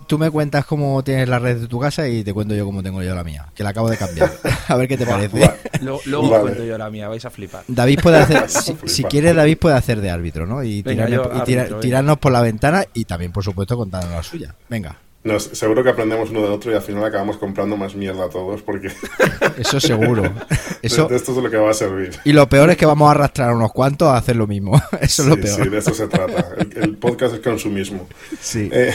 tú 0.07 0.17
me 0.17 0.29
cuentas 0.29 0.65
cómo 0.65 1.03
tienes 1.03 1.27
la 1.27 1.39
red 1.39 1.61
de 1.61 1.67
tu 1.67 1.79
casa 1.79 2.07
y 2.07 2.23
te 2.23 2.33
cuento 2.33 2.55
yo 2.55 2.65
cómo 2.65 2.83
tengo 2.83 3.01
yo 3.01 3.15
la 3.15 3.23
mía, 3.23 3.47
que 3.55 3.63
la 3.63 3.69
acabo 3.69 3.89
de 3.89 3.97
cambiar. 3.97 4.31
a 4.67 4.75
ver 4.75 4.87
qué 4.87 4.97
te 4.97 5.05
parece. 5.05 5.39
Vale. 5.39 5.53
Luego, 5.81 6.01
luego 6.05 6.29
vale. 6.29 6.43
cuento 6.43 6.63
yo 6.63 6.77
la 6.77 6.89
mía, 6.89 7.07
vais 7.07 7.25
a 7.25 7.29
flipar. 7.29 7.63
David 7.67 7.99
puede 8.01 8.17
hacer, 8.17 8.49
si, 8.49 8.75
si, 8.85 9.03
quieres, 9.03 9.35
David 9.35 9.57
puede 9.57 9.75
hacer 9.75 10.01
de 10.01 10.09
árbitro, 10.09 10.45
¿no? 10.45 10.63
Y, 10.63 10.81
Venga, 10.81 11.05
tirarme, 11.05 11.29
yo, 11.33 11.41
y 11.41 11.45
tira, 11.45 11.61
árbitro, 11.63 11.79
tirarnos 11.79 12.17
por 12.17 12.31
la 12.31 12.41
ventana 12.41 12.85
y 12.93 13.05
también, 13.05 13.31
por 13.31 13.43
supuesto, 13.43 13.77
contarnos 13.77 14.11
la 14.11 14.23
suya. 14.23 14.55
Venga. 14.69 14.97
No, 15.25 15.39
seguro 15.39 15.83
que 15.83 15.89
aprendemos 15.89 16.29
uno 16.29 16.41
de 16.41 16.49
otro 16.49 16.71
y 16.71 16.75
al 16.75 16.83
final 16.83 17.03
acabamos 17.03 17.37
comprando 17.37 17.75
más 17.75 17.95
mierda 17.95 18.25
a 18.25 18.29
todos 18.29 18.61
porque... 18.61 18.91
Eso 19.57 19.79
seguro. 19.79 20.31
Eso... 20.83 21.07
De, 21.07 21.15
esto 21.15 21.31
es 21.35 21.43
lo 21.43 21.49
que 21.49 21.57
va 21.57 21.71
a 21.71 21.73
servir. 21.73 22.11
Y 22.25 22.31
lo 22.31 22.47
peor 22.47 22.69
es 22.69 22.77
que 22.77 22.85
vamos 22.85 23.07
a 23.07 23.11
arrastrar 23.11 23.49
a 23.49 23.55
unos 23.55 23.73
cuantos 23.73 24.07
a 24.07 24.17
hacer 24.17 24.35
lo 24.35 24.45
mismo. 24.45 24.79
Eso 25.01 25.23
sí, 25.23 25.29
es 25.31 25.35
lo 25.35 25.41
peor. 25.41 25.63
Sí, 25.63 25.69
de 25.69 25.77
eso 25.79 25.95
se 25.95 26.07
trata. 26.07 26.49
El, 26.59 26.77
el 26.77 26.97
podcast 26.97 27.33
es 27.33 27.39
consumismo. 27.39 28.07
Sí. 28.39 28.69
Eh, 28.71 28.93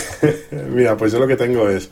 mira, 0.71 0.97
pues 0.97 1.11
yo 1.11 1.19
lo 1.19 1.27
que 1.27 1.37
tengo 1.37 1.69
es... 1.69 1.91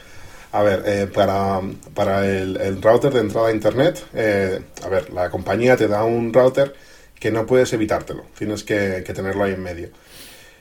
A 0.53 0.63
ver, 0.63 0.85
eh, 0.87 1.09
para, 1.13 1.61
para 1.93 2.25
el, 2.25 2.57
el, 2.59 2.81
router 2.81 3.13
de 3.13 3.21
entrada 3.21 3.49
a 3.49 3.53
Internet, 3.53 4.07
eh, 4.15 4.61
a 4.85 4.89
ver, 4.89 5.13
la 5.13 5.31
compañía 5.31 5.77
te 5.77 5.89
da 5.89 6.05
un 6.05 6.33
router 6.33 6.75
que 7.19 7.33
no 7.33 7.45
puedes 7.45 7.73
evitártelo. 7.73 8.25
Tienes 8.39 8.63
que, 8.63 9.03
que 9.05 9.13
tenerlo 9.13 9.43
ahí 9.43 9.55
en 9.55 9.63
medio. 9.65 9.89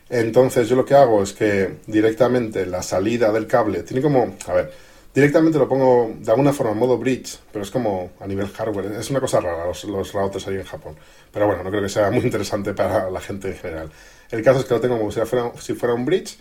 Entonces 0.10 0.70
yo 0.70 0.76
lo 0.76 0.86
que 0.86 0.96
hago 0.96 1.22
es 1.22 1.34
que 1.34 1.80
directamente 1.86 2.66
la 2.66 2.82
salida 2.82 3.32
del 3.32 3.48
cable 3.48 3.84
tiene 3.84 4.02
como, 4.02 4.36
a 4.48 4.54
ver, 4.54 4.72
directamente 5.14 5.58
lo 5.58 5.68
pongo 5.68 6.14
de 6.20 6.32
alguna 6.32 6.54
forma 6.54 6.72
en 6.72 6.78
modo 6.78 6.98
bridge, 6.98 7.40
pero 7.52 7.64
es 7.64 7.72
como 7.72 8.12
a 8.20 8.28
nivel 8.28 8.48
hardware, 8.48 8.94
es 9.00 9.10
una 9.10 9.20
cosa 9.20 9.42
rara 9.42 9.66
los, 9.66 10.14
routers 10.14 10.48
ahí 10.48 10.56
en 10.56 10.64
Japón. 10.64 10.96
Pero 11.32 11.48
bueno, 11.48 11.64
no 11.64 11.70
creo 11.70 11.82
que 11.82 11.90
sea 11.90 12.10
muy 12.12 12.24
interesante 12.24 12.74
para 12.74 13.10
la 13.10 13.20
gente 13.20 13.50
en 13.50 13.58
general. 13.58 13.92
El 14.32 14.44
caso 14.44 14.60
es 14.60 14.66
que 14.66 14.74
lo 14.74 14.80
tengo 14.80 14.98
como 14.98 15.12
si 15.12 15.74
fuera, 15.74 15.94
un 15.94 16.06
bridge, 16.06 16.38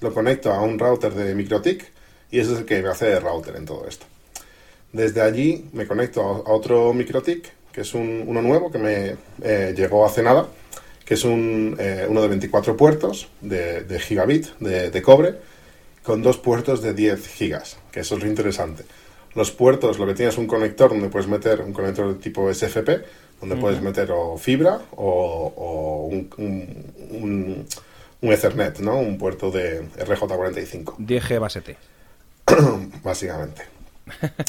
lo 0.00 0.12
conecto 0.12 0.52
a 0.52 0.60
un 0.62 0.78
router 0.78 1.14
de 1.14 1.34
MikroTik 1.34 1.84
y 2.30 2.40
ese 2.40 2.52
es 2.52 2.58
el 2.58 2.64
que 2.64 2.82
me 2.82 2.88
hace 2.88 3.06
de 3.06 3.20
router 3.20 3.56
en 3.56 3.64
todo 3.64 3.86
esto. 3.86 4.06
Desde 4.92 5.20
allí 5.20 5.68
me 5.72 5.86
conecto 5.86 6.22
a, 6.22 6.50
a 6.50 6.52
otro 6.52 6.92
MikroTik, 6.94 7.52
que 7.72 7.82
es 7.82 7.94
un, 7.94 8.24
uno 8.26 8.42
nuevo 8.42 8.72
que 8.72 8.78
me 8.78 9.16
eh, 9.42 9.74
llegó 9.76 10.04
hace 10.04 10.22
nada 10.22 10.48
que 11.08 11.14
es 11.14 11.24
un, 11.24 11.74
eh, 11.78 12.04
uno 12.06 12.20
de 12.20 12.28
24 12.28 12.76
puertos 12.76 13.28
de, 13.40 13.82
de 13.82 13.98
gigabit 13.98 14.46
de, 14.60 14.90
de, 14.90 15.02
cobre 15.02 15.36
con 16.02 16.20
dos 16.20 16.36
puertos 16.36 16.82
de 16.82 16.92
10 16.92 17.28
gigas, 17.28 17.78
que 17.90 18.00
eso 18.00 18.16
es 18.16 18.22
lo 18.22 18.28
interesante. 18.28 18.84
Los 19.34 19.50
puertos, 19.50 19.98
lo 19.98 20.06
que 20.06 20.12
tienes 20.12 20.34
es 20.34 20.38
un 20.38 20.46
conector 20.46 20.90
donde 20.90 21.08
puedes 21.08 21.26
meter 21.26 21.62
un 21.62 21.72
conector 21.72 22.08
de 22.12 22.20
tipo 22.22 22.52
SFP, 22.52 22.88
donde 23.40 23.54
uh 23.54 23.58
-huh. 23.58 23.60
puedes 23.62 23.80
meter 23.80 24.10
o 24.12 24.36
fibra 24.36 24.82
o, 24.96 25.54
o 25.56 26.06
un, 26.08 26.28
un, 26.36 26.92
un, 27.10 27.66
un, 28.20 28.32
Ethernet, 28.32 28.78
¿no? 28.80 28.98
Un 28.98 29.16
puerto 29.16 29.50
de 29.50 29.88
RJ45. 29.88 30.96
10G 30.98 31.38
base 31.40 31.62
T. 31.62 31.76
Básicamente. 33.02 33.62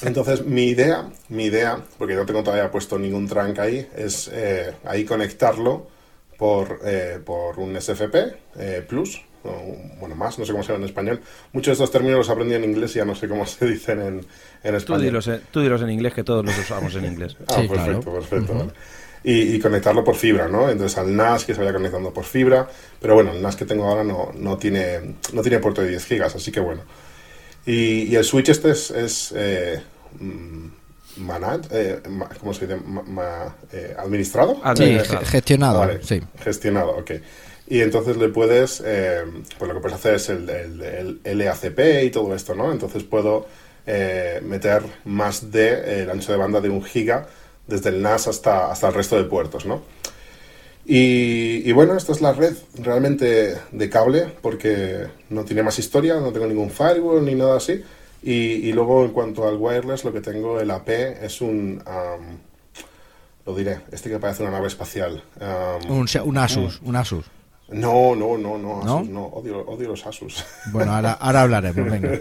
Entonces, 0.03 0.43
mi 0.43 0.67
idea, 0.67 1.09
mi 1.29 1.45
idea, 1.45 1.79
porque 1.97 2.15
no 2.15 2.25
tengo 2.25 2.43
todavía 2.43 2.69
puesto 2.69 2.99
ningún 2.99 3.29
trunk 3.29 3.59
ahí, 3.59 3.87
es 3.95 4.29
eh, 4.33 4.73
ahí 4.83 5.05
conectarlo 5.05 5.97
por, 6.39 6.79
eh, 6.85 7.19
por 7.23 7.59
un 7.59 7.79
SFP 7.79 8.15
eh, 8.57 8.85
Plus, 8.87 9.21
o, 9.43 9.75
bueno, 9.99 10.15
más, 10.15 10.39
no 10.39 10.45
sé 10.45 10.53
cómo 10.53 10.63
se 10.63 10.71
llama 10.71 10.85
en 10.85 10.89
español. 10.89 11.21
Muchos 11.51 11.77
de 11.77 11.83
estos 11.83 11.91
términos 11.91 12.17
los 12.17 12.29
aprendí 12.29 12.55
en 12.55 12.63
inglés 12.63 12.95
y 12.95 12.99
ya 12.99 13.05
no 13.05 13.13
sé 13.13 13.27
cómo 13.27 13.45
se 13.45 13.65
dicen 13.65 14.01
en, 14.01 14.25
en 14.63 14.75
español. 14.75 15.01
Tú 15.01 15.05
dilos, 15.05 15.27
en, 15.27 15.41
tú 15.51 15.59
dilos 15.59 15.81
en 15.81 15.89
inglés, 15.91 16.13
que 16.13 16.23
todos 16.23 16.45
los 16.45 16.57
usamos 16.57 16.95
en 16.95 17.05
inglés. 17.05 17.35
ah, 17.47 17.57
sí, 17.61 17.67
perfecto, 17.67 18.01
claro. 18.01 18.19
perfecto. 18.19 18.53
Uh 18.53 18.55
-huh. 18.55 18.59
vale. 18.59 18.71
y, 19.21 19.55
y, 19.55 19.59
conectarlo 19.59 20.01
por 20.01 20.15
fibra, 20.15 20.47
¿no? 20.47 20.69
Entonces 20.69 20.97
al 20.97 21.13
NAS 21.13 21.43
que 21.43 21.53
se 21.53 21.59
vaya 21.59 21.73
conectando 21.73 22.13
por 22.13 22.23
fibra, 22.23 22.69
pero 23.01 23.15
bueno, 23.15 23.33
el 23.33 23.41
NAS 23.41 23.57
que 23.57 23.65
tengo 23.65 23.85
ahora 23.85 24.05
no, 24.05 24.31
no, 24.33 24.57
tiene, 24.57 25.15
no 25.33 25.41
tiene 25.41 25.59
puerto 25.59 25.81
de 25.81 25.89
10 25.89 26.05
gigas, 26.05 26.35
así 26.35 26.53
que 26.53 26.61
bueno. 26.61 26.83
Y, 27.65 28.03
y 28.03 28.15
el 28.15 28.23
switch 28.23 28.47
este 28.49 28.71
es... 28.71 28.91
es 28.91 29.33
eh, 29.35 29.81
mm, 30.19 30.78
manad, 31.17 31.61
eh, 31.71 32.01
¿cómo 32.39 32.53
se 32.53 32.67
dice? 32.67 32.79
Ma, 32.85 33.01
ma, 33.03 33.55
eh, 33.71 33.95
¿Administrado? 33.97 34.61
Sí, 34.75 34.97
gestionado. 35.25 35.79
Vale, 35.79 35.99
sí. 36.03 36.21
Gestionado, 36.43 36.91
ok. 36.97 37.11
Y 37.67 37.81
entonces 37.81 38.17
le 38.17 38.29
puedes, 38.29 38.81
eh, 38.83 39.23
pues 39.57 39.67
lo 39.67 39.75
que 39.75 39.81
puedes 39.81 39.97
hacer 39.97 40.15
es 40.15 40.29
el, 40.29 40.49
el, 40.49 41.21
el, 41.23 41.37
LACP 41.37 42.03
y 42.03 42.09
todo 42.09 42.33
esto, 42.33 42.55
¿no? 42.55 42.71
Entonces 42.71 43.03
puedo 43.03 43.45
eh, 43.85 44.41
meter 44.43 44.81
más 45.05 45.51
de 45.51 46.01
el 46.01 46.09
ancho 46.09 46.31
de 46.31 46.37
banda 46.39 46.61
de 46.61 46.69
un 46.69 46.83
giga 46.83 47.27
desde 47.67 47.89
el 47.89 48.01
NAS 48.01 48.27
hasta, 48.27 48.71
hasta 48.71 48.87
el 48.87 48.95
resto 48.95 49.17
de 49.17 49.25
puertos, 49.25 49.67
¿no? 49.67 49.83
Y, 50.83 51.69
y, 51.69 51.71
bueno, 51.71 51.95
esta 51.95 52.11
es 52.11 52.21
la 52.21 52.33
red 52.33 52.55
realmente 52.81 53.55
de 53.71 53.89
cable 53.91 54.25
porque 54.41 55.05
no 55.29 55.45
tiene 55.45 55.61
más 55.61 55.77
historia, 55.77 56.15
no 56.15 56.31
tengo 56.31 56.47
ningún 56.47 56.71
firewall 56.71 57.23
ni 57.23 57.35
nada 57.35 57.57
así. 57.57 57.83
Y, 58.21 58.33
y, 58.33 58.73
luego 58.73 59.05
en 59.05 59.11
cuanto 59.11 59.47
al 59.47 59.55
wireless, 59.57 60.03
lo 60.03 60.11
que 60.11 60.21
tengo, 60.21 60.59
el 60.59 60.71
AP, 60.71 60.89
es 60.89 61.41
un... 61.41 61.81
Um, 61.85 62.37
lo 63.45 63.55
diré, 63.55 63.79
este 63.91 64.09
que 64.09 64.19
parece 64.19 64.43
una 64.43 64.51
nave 64.51 64.67
espacial. 64.67 65.23
Um, 65.39 65.91
un, 65.91 66.07
un, 66.25 66.37
Asus, 66.37 66.81
un 66.83 66.95
Asus. 66.95 67.25
No, 67.69 68.15
no, 68.15 68.37
no, 68.37 68.57
no, 68.57 68.81
Asus, 68.81 68.85
¿No? 68.85 69.03
no 69.03 69.25
odio, 69.27 69.65
odio, 69.65 69.89
los 69.89 70.05
Asus. 70.05 70.45
Bueno, 70.71 70.93
ahora, 70.93 71.13
ahora 71.13 71.41
hablaremos, 71.43 71.89
venga. 71.89 72.19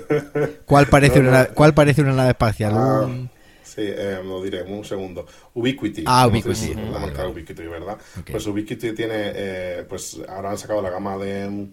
¿Cuál 0.65 0.87
parece, 0.87 1.21
no, 1.21 1.31
una, 1.31 1.47
¿cuál 1.47 1.75
parece 1.75 2.03
una 2.03 2.13
nave 2.13 2.31
espacial? 2.31 2.73
Ah, 2.75 3.01
un... 3.05 3.31
Sí, 3.63 3.83
eh, 3.85 4.21
lo 4.25 4.43
diré, 4.43 4.63
un 4.63 4.85
segundo. 4.85 5.27
Ubiquiti. 5.55 6.05
Ah, 6.07 6.27
Ubiquiti. 6.27 6.75
No 6.75 6.93
la 6.93 6.99
marca 6.99 7.29
Ubiquiti, 7.29 7.63
¿verdad? 7.65 7.99
Okay. 8.21 8.33
Pues 8.33 8.47
Ubiquiti 8.47 8.93
tiene, 8.93 9.15
eh, 9.35 9.87
pues 9.89 10.19
ahora 10.29 10.51
han 10.51 10.59
sacado 10.59 10.81
la 10.81 10.91
gama 10.91 11.17
de 11.19 11.69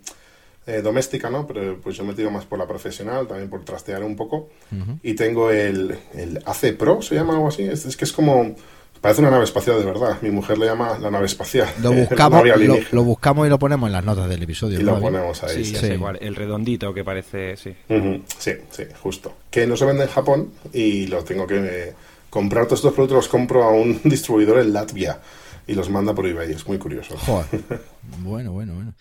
eh, 0.67 0.81
doméstica, 0.81 1.29
¿no? 1.29 1.45
Pero 1.45 1.79
pues 1.81 1.95
yo 1.95 2.03
me 2.03 2.13
tiro 2.13 2.31
más 2.31 2.45
por 2.45 2.57
la 2.57 2.67
profesional, 2.67 3.27
también 3.27 3.49
por 3.49 3.63
trastear 3.63 4.03
un 4.03 4.15
poco. 4.15 4.49
Uh 4.71 4.75
-huh. 4.75 4.99
Y 5.03 5.13
tengo 5.13 5.51
el, 5.51 5.95
el 6.13 6.41
AC 6.45 6.75
Pro, 6.77 7.01
se 7.01 7.15
llama 7.15 7.33
algo 7.35 7.49
así. 7.49 7.63
Es, 7.63 7.85
es, 7.85 7.95
que 7.95 8.05
es 8.05 8.11
como. 8.11 8.55
Parece 9.01 9.21
una 9.21 9.29
nave 9.29 9.43
espacial 9.43 9.77
de 9.77 9.85
verdad. 9.85 10.17
Mi 10.23 10.31
mujer 10.31 10.57
le 10.57 10.65
llama 10.65 10.97
la 10.99 11.11
nave 11.11 11.27
espacial. 11.27 11.67
Lo 11.83 11.91
buscamos, 12.01 12.43
lo, 12.43 12.77
lo, 12.91 13.03
buscamos 13.03 13.45
y 13.45 13.49
lo 13.51 13.59
ponemos 13.59 13.87
en 13.87 13.93
las 13.93 14.03
notas 14.03 14.27
del 14.27 14.41
episodio. 14.41 14.79
Y 14.79 14.83
¿no? 14.83 14.95
lo 14.95 15.01
ponemos 15.01 15.43
ahí. 15.43 15.63
Sí, 15.63 15.75
sí. 15.75 15.85
Igual, 15.87 16.17
el 16.19 16.35
redondito 16.35 16.91
que 16.91 17.03
parece, 17.03 17.55
sí. 17.57 17.69
Uh 17.89 17.93
-huh. 17.93 18.21
Sí, 18.39 18.53
sí, 18.71 18.83
justo. 19.03 19.33
Que 19.51 19.67
no 19.67 19.77
se 19.77 19.85
vende 19.85 20.03
en 20.05 20.09
Japón 20.09 20.49
y 20.73 21.05
lo 21.05 21.23
tengo 21.23 21.45
que 21.45 21.93
comprar 22.31 22.65
todos 22.65 22.79
estos 22.79 22.93
productos 22.93 23.15
los 23.17 23.27
compro 23.27 23.63
a 23.63 23.69
un 23.69 24.01
distribuidor 24.03 24.59
en 24.59 24.73
Latvia 24.73 25.19
y 25.67 25.73
los 25.75 25.89
manda 25.89 26.15
por 26.15 26.25
eBay. 26.25 26.51
Es 26.51 26.67
muy 26.67 26.79
curioso. 26.79 27.15
Joder. 27.17 27.45
bueno, 28.23 28.51
bueno, 28.53 28.73
bueno. 28.73 28.93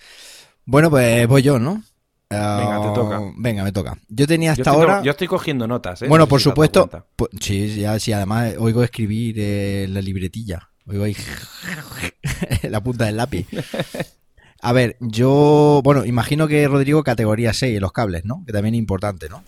Bueno, 0.67 0.91
pues 0.91 1.27
voy 1.29 1.43
yo, 1.43 1.59
¿no? 1.59 1.83
Venga, 2.31 2.81
te 2.83 2.95
toca. 2.95 3.17
Ah, 3.19 3.33
Venga, 3.37 3.63
me 3.65 3.73
toca. 3.73 3.97
Yo 4.09 4.27
tenía 4.27 4.53
hasta 4.53 4.65
Yo 4.65 4.71
estoy, 4.73 4.81
ahora. 4.91 5.03
yo 5.05 5.11
estoy 5.13 5.27
cogiendo 5.29 5.67
notas, 5.69 6.03
¿eh? 6.03 6.09
Bueno, 6.09 6.23
No 6.23 6.27
sé 6.27 6.31
por 6.31 6.41
si 6.41 6.45
supuesto. 6.45 6.89
pues, 7.17 7.31
sí, 7.41 7.77
ya, 7.77 7.99
sí, 8.01 8.13
además 8.13 8.55
oigo 8.59 8.83
escribir 8.83 9.37
eh, 9.39 9.87
la 9.89 10.01
libretilla. 10.01 10.71
Oigo 10.87 11.05
ahí 11.05 11.17
la 12.69 12.83
punta 12.83 13.05
del 13.07 13.17
lápiz. 13.17 13.47
A 14.61 14.73
ver, 14.73 14.97
yo. 15.01 15.81
Bueno, 15.85 16.05
imagino 16.05 16.49
que 16.49 16.67
Rodrigo, 16.67 17.05
categoría 17.05 17.53
6 17.53 17.77
en 17.77 17.81
los 17.83 17.93
cables, 17.93 18.25
¿no? 18.25 18.43
Que 18.47 18.53
también 18.53 18.75
es 18.75 18.79
importante, 18.81 19.29
¿no? 19.29 19.45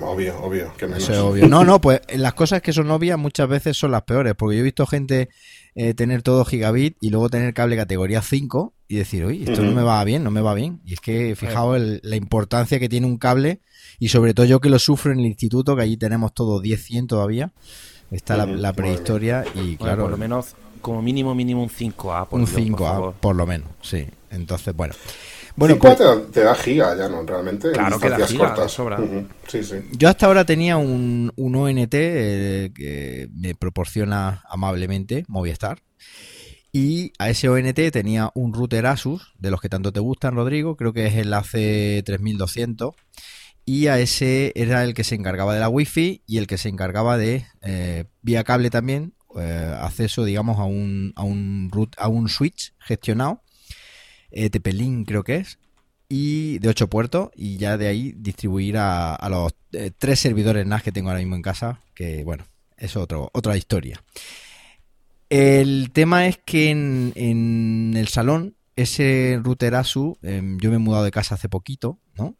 Obvio, 0.00 0.38
obvio. 0.40 0.72
Que 0.76 0.86
menos. 0.86 1.02
Eso 1.04 1.12
es 1.12 1.18
obvio. 1.18 1.48
No, 1.48 1.64
no, 1.64 1.80
pues 1.80 2.00
las 2.14 2.34
cosas 2.34 2.60
que 2.60 2.72
son 2.72 2.90
obvias 2.90 3.18
muchas 3.18 3.48
veces 3.48 3.76
son 3.76 3.92
las 3.92 4.02
peores. 4.02 4.34
Porque 4.36 4.56
yo 4.56 4.60
he 4.60 4.64
visto 4.64 4.86
gente 4.86 5.28
eh, 5.74 5.94
tener 5.94 6.22
todo 6.22 6.44
gigabit 6.44 6.96
y 7.00 7.10
luego 7.10 7.28
tener 7.30 7.54
cable 7.54 7.76
categoría 7.76 8.20
5 8.22 8.73
y 8.88 8.96
decir, 8.96 9.24
oye, 9.24 9.44
esto 9.44 9.62
no 9.62 9.72
me 9.72 9.82
va 9.82 10.02
bien, 10.04 10.22
no 10.24 10.30
me 10.30 10.40
va 10.40 10.54
bien. 10.54 10.80
Y 10.84 10.94
es 10.94 11.00
que 11.00 11.34
fijaos 11.36 11.76
el- 11.76 12.00
la 12.02 12.16
importancia 12.16 12.78
que 12.78 12.88
tiene 12.88 13.06
un 13.06 13.16
cable 13.18 13.60
y 13.98 14.08
sobre 14.08 14.34
todo 14.34 14.46
yo 14.46 14.60
que 14.60 14.68
lo 14.68 14.78
sufro 14.78 15.12
en 15.12 15.20
el 15.20 15.26
instituto, 15.26 15.74
que 15.76 15.82
allí 15.82 15.96
tenemos 15.96 16.34
todo 16.34 16.60
10-100 16.60 17.06
todavía. 17.06 17.52
Está 18.10 18.36
la, 18.36 18.72
prehistoria 18.72 19.44
y 19.54 19.58
Bueno, 19.58 19.78
claro, 19.78 20.02
por 20.02 20.10
lo 20.12 20.16
menos, 20.18 20.54
como 20.80 21.00
mínimo, 21.02 21.34
mínimo 21.34 21.62
un 21.62 21.70
5A. 21.70 22.28
Por 22.28 22.38
un 22.40 22.46
Dios, 22.46 22.60
por 22.60 22.62
5A 22.62 22.78
favor. 22.92 23.14
por 23.14 23.34
lo 23.36 23.46
menos, 23.46 23.68
sí. 23.80 24.06
Entonces, 24.30 24.74
bueno. 24.76 24.94
Bueno, 25.56 25.74
Cinco 25.76 25.86
pues, 25.86 25.98
te, 25.98 26.04
da, 26.04 26.20
te 26.32 26.40
da 26.40 26.54
giga 26.56 26.96
ya, 26.96 27.08
¿no? 27.08 27.22
Realmente. 27.22 27.68
en 27.68 27.74
Claro 27.74 27.98
que 28.00 28.08
da 28.10 28.26
giga, 28.26 28.48
cortas. 28.48 28.72
sobra. 28.72 28.98
Sí, 29.46 29.62
sí. 29.62 29.76
Yo 29.92 30.08
hasta 30.08 30.26
ahora 30.26 30.44
tenía 30.44 30.76
un, 30.76 31.32
un 31.36 31.54
ONT 31.56 31.94
eh, 31.94 32.72
que 32.74 33.28
me 33.32 33.54
proporciona 33.54 34.42
amablemente 34.50 35.24
Movistar. 35.28 35.78
Y 36.76 37.12
a 37.20 37.30
ese 37.30 37.48
ONT 37.48 37.78
tenía 37.92 38.32
un 38.34 38.52
router 38.52 38.86
Asus, 38.86 39.32
de 39.38 39.52
los 39.52 39.60
que 39.60 39.68
tanto 39.68 39.92
te 39.92 40.00
gustan, 40.00 40.34
Rodrigo, 40.34 40.76
creo 40.76 40.92
que 40.92 41.06
es 41.06 41.14
el 41.14 41.32
AC3200. 41.32 42.96
Y 43.64 43.86
a 43.86 44.00
ese 44.00 44.50
era 44.56 44.82
el 44.82 44.92
que 44.92 45.04
se 45.04 45.14
encargaba 45.14 45.54
de 45.54 45.60
la 45.60 45.68
Wi-Fi 45.68 46.24
y 46.26 46.38
el 46.38 46.48
que 46.48 46.58
se 46.58 46.68
encargaba 46.68 47.16
de, 47.16 47.46
eh, 47.62 48.06
vía 48.22 48.42
cable 48.42 48.70
también, 48.70 49.14
eh, 49.38 49.72
acceso, 49.80 50.24
digamos, 50.24 50.58
a 50.58 50.64
un, 50.64 51.12
a 51.14 51.22
un, 51.22 51.70
root, 51.70 51.94
a 51.96 52.08
un 52.08 52.28
switch 52.28 52.74
gestionado. 52.80 53.44
Eh, 54.32 54.50
TP-Link 54.50 55.06
creo 55.06 55.22
que 55.22 55.36
es 55.36 55.60
y 56.08 56.58
de 56.58 56.70
8 56.70 56.88
puertos 56.90 57.30
y 57.36 57.56
ya 57.56 57.76
de 57.76 57.86
ahí 57.86 58.14
distribuir 58.16 58.78
a, 58.78 59.16
los 59.30 59.54
tres 59.98 60.18
servidores 60.18 60.66
NAS 60.66 60.82
que 60.82 60.90
tengo 60.90 61.10
ahora 61.10 61.20
mismo 61.20 61.36
en 61.36 61.42
casa, 61.42 61.80
que 61.94 62.24
bueno, 62.24 62.44
es 62.76 62.96
otro, 62.96 63.30
otra 63.32 63.56
historia. 63.56 64.02
El 65.36 65.90
tema 65.92 66.28
es 66.28 66.38
que 66.38 66.70
en, 66.70 67.12
en 67.16 67.94
el 67.96 68.06
salón, 68.06 68.54
ese 68.76 69.40
router 69.42 69.74
ASU, 69.74 70.16
em, 70.22 70.58
yo 70.60 70.70
me 70.70 70.76
he 70.76 70.78
mudado 70.78 71.02
de 71.02 71.10
casa 71.10 71.34
hace 71.34 71.48
poquito, 71.48 71.98
¿no? 72.16 72.36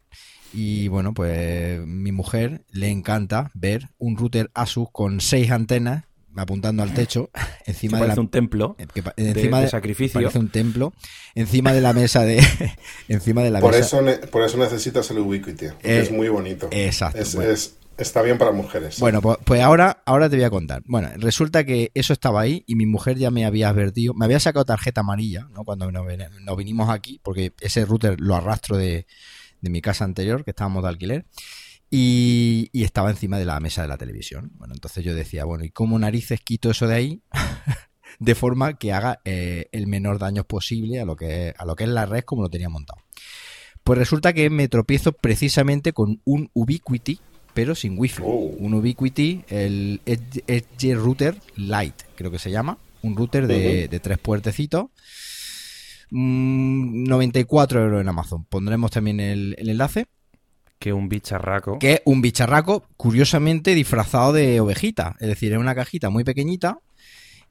Y 0.53 0.87
bueno, 0.87 1.13
pues 1.13 1.85
mi 1.85 2.13
mujer 2.13 2.63
le 2.71 2.87
encanta 2.89 3.51
ver 3.53 3.89
un 3.97 4.15
router 4.15 4.49
ASUS 4.53 4.87
con 4.93 5.19
seis 5.19 5.51
antenas 5.51 6.05
apuntando 6.37 6.83
al 6.83 6.93
techo 6.93 7.29
encima 7.65 7.99
de 7.99 8.07
la 8.07 8.15
un 8.17 8.29
templo 8.29 8.75
eh, 8.79 8.87
que 8.93 9.03
encima 9.17 9.57
de 9.59 9.65
de- 9.65 9.69
sacrificio. 9.71 10.21
parece 10.21 10.39
un 10.39 10.47
templo 10.49 10.93
encima 11.33 11.73
de 11.73 11.81
la 11.81 11.91
mesa 11.93 12.23
de 12.23 12.41
encima 13.09 13.41
de 13.43 13.51
la 13.51 13.59
Por 13.59 13.71
mesa 13.73 13.85
eso, 13.85 14.01
ne- 14.01 14.17
por 14.27 14.43
eso 14.43 14.57
necesitas 14.57 15.09
el 15.11 15.19
Ubiquiti. 15.19 15.67
porque 15.67 15.97
Eh, 15.99 16.01
es 16.03 16.11
muy 16.11 16.29
bonito. 16.29 16.69
exacto, 16.71 17.19
Es, 17.19 17.35
bueno. 17.35 17.51
es- 17.51 17.75
está 17.97 18.21
bien 18.21 18.37
para 18.37 18.51
mujeres. 18.51 18.99
bueno 18.99 19.21
pues, 19.21 19.37
pues 19.43 19.61
ahora 19.61 20.01
ahora 20.05 20.29
te 20.29 20.35
voy 20.35 20.45
a 20.45 20.49
contar. 20.49 20.83
Bueno 20.85 21.09
resulta 21.17 21.63
que 21.63 21.91
eso 21.93 22.13
estaba 22.13 22.41
ahí 22.41 22.63
y 22.67 22.75
mi 22.75 22.85
mujer 22.85 23.17
ya 23.17 23.31
me 23.31 23.45
había 23.45 23.69
advertido. 23.69 24.13
Me 24.13 24.25
había 24.25 24.39
sacado 24.39 24.65
tarjeta 24.65 25.01
amarilla 25.01 25.47
no 25.51 25.63
cuando 25.63 25.91
nos, 25.91 26.05
vinimos 26.57 26.89
aquí 26.89 27.19
porque 27.23 27.53
ese 27.61 27.85
router 27.85 28.19
lo 28.19 28.35
arrastro 28.35 28.77
de, 28.77 29.07
de 29.61 29.69
mi 29.69 29.81
casa 29.81 30.05
anterior 30.05 30.43
que 30.43 30.51
estábamos 30.51 30.83
de 30.83 30.89
alquiler 30.89 31.25
y, 31.89 32.69
y 32.73 32.83
estaba 32.83 33.09
encima 33.09 33.37
de 33.37 33.45
la 33.45 33.59
mesa 33.59 33.81
de 33.81 33.87
la 33.87 33.97
televisión. 33.97 34.51
Bueno 34.55 34.73
entonces 34.73 35.03
yo 35.03 35.15
decía 35.15 35.45
bueno 35.45 35.63
y 35.63 35.71
cómo 35.71 35.97
narices 35.99 36.41
quito 36.41 36.71
eso 36.71 36.87
de 36.87 36.95
ahí 36.95 37.21
de 38.19 38.35
forma 38.35 38.77
que 38.77 38.93
haga 38.93 39.21
eh, 39.25 39.67
el 39.71 39.87
menor 39.87 40.19
daño 40.19 40.43
posible 40.43 40.99
a 40.99 41.05
lo 41.05 41.15
que 41.15 41.53
a 41.57 41.65
lo 41.65 41.75
que 41.75 41.85
es 41.85 41.89
la 41.89 42.05
red 42.05 42.23
como 42.23 42.41
lo 42.41 42.49
tenía 42.49 42.69
montado. 42.69 43.01
Pues 43.85 43.99
resulta 43.99 44.33
que 44.33 44.49
me 44.49 44.67
tropiezo 44.67 45.11
precisamente 45.11 45.93
con 45.93 46.19
un 46.25 46.49
Ubiquiti, 46.53 47.19
pero 47.55 47.73
sin 47.73 47.97
wifi. 47.97 48.21
Oh. 48.23 48.53
Un 48.59 48.75
Ubiquiti, 48.75 49.43
el 49.47 50.01
Edge, 50.05 50.43
Edge 50.45 50.93
Router 50.93 51.39
Lite, 51.55 52.05
creo 52.15 52.29
que 52.29 52.37
se 52.37 52.51
llama. 52.51 52.77
Un 53.01 53.15
router 53.15 53.47
de, 53.47 53.99
tres 54.03 54.17
puertecitos. 54.19 54.87
Mm, 56.11 57.07
94 57.07 57.81
euros 57.81 58.01
en 58.01 58.09
Amazon. 58.09 58.45
Pondremos 58.45 58.91
también 58.91 59.19
el, 59.19 59.55
el 59.57 59.69
enlace. 59.69 60.07
Que 60.79 60.91
un 60.91 61.07
bicharraco. 61.07 61.79
Que 61.79 62.01
un 62.05 62.21
bicharraco, 62.21 62.83
curiosamente 62.97 63.73
disfrazado 63.73 64.33
de 64.33 64.59
ovejita. 64.59 65.15
Es 65.19 65.29
decir, 65.29 65.53
es 65.53 65.57
una 65.57 65.75
cajita 65.75 66.09
muy 66.09 66.23
pequeñita. 66.23 66.79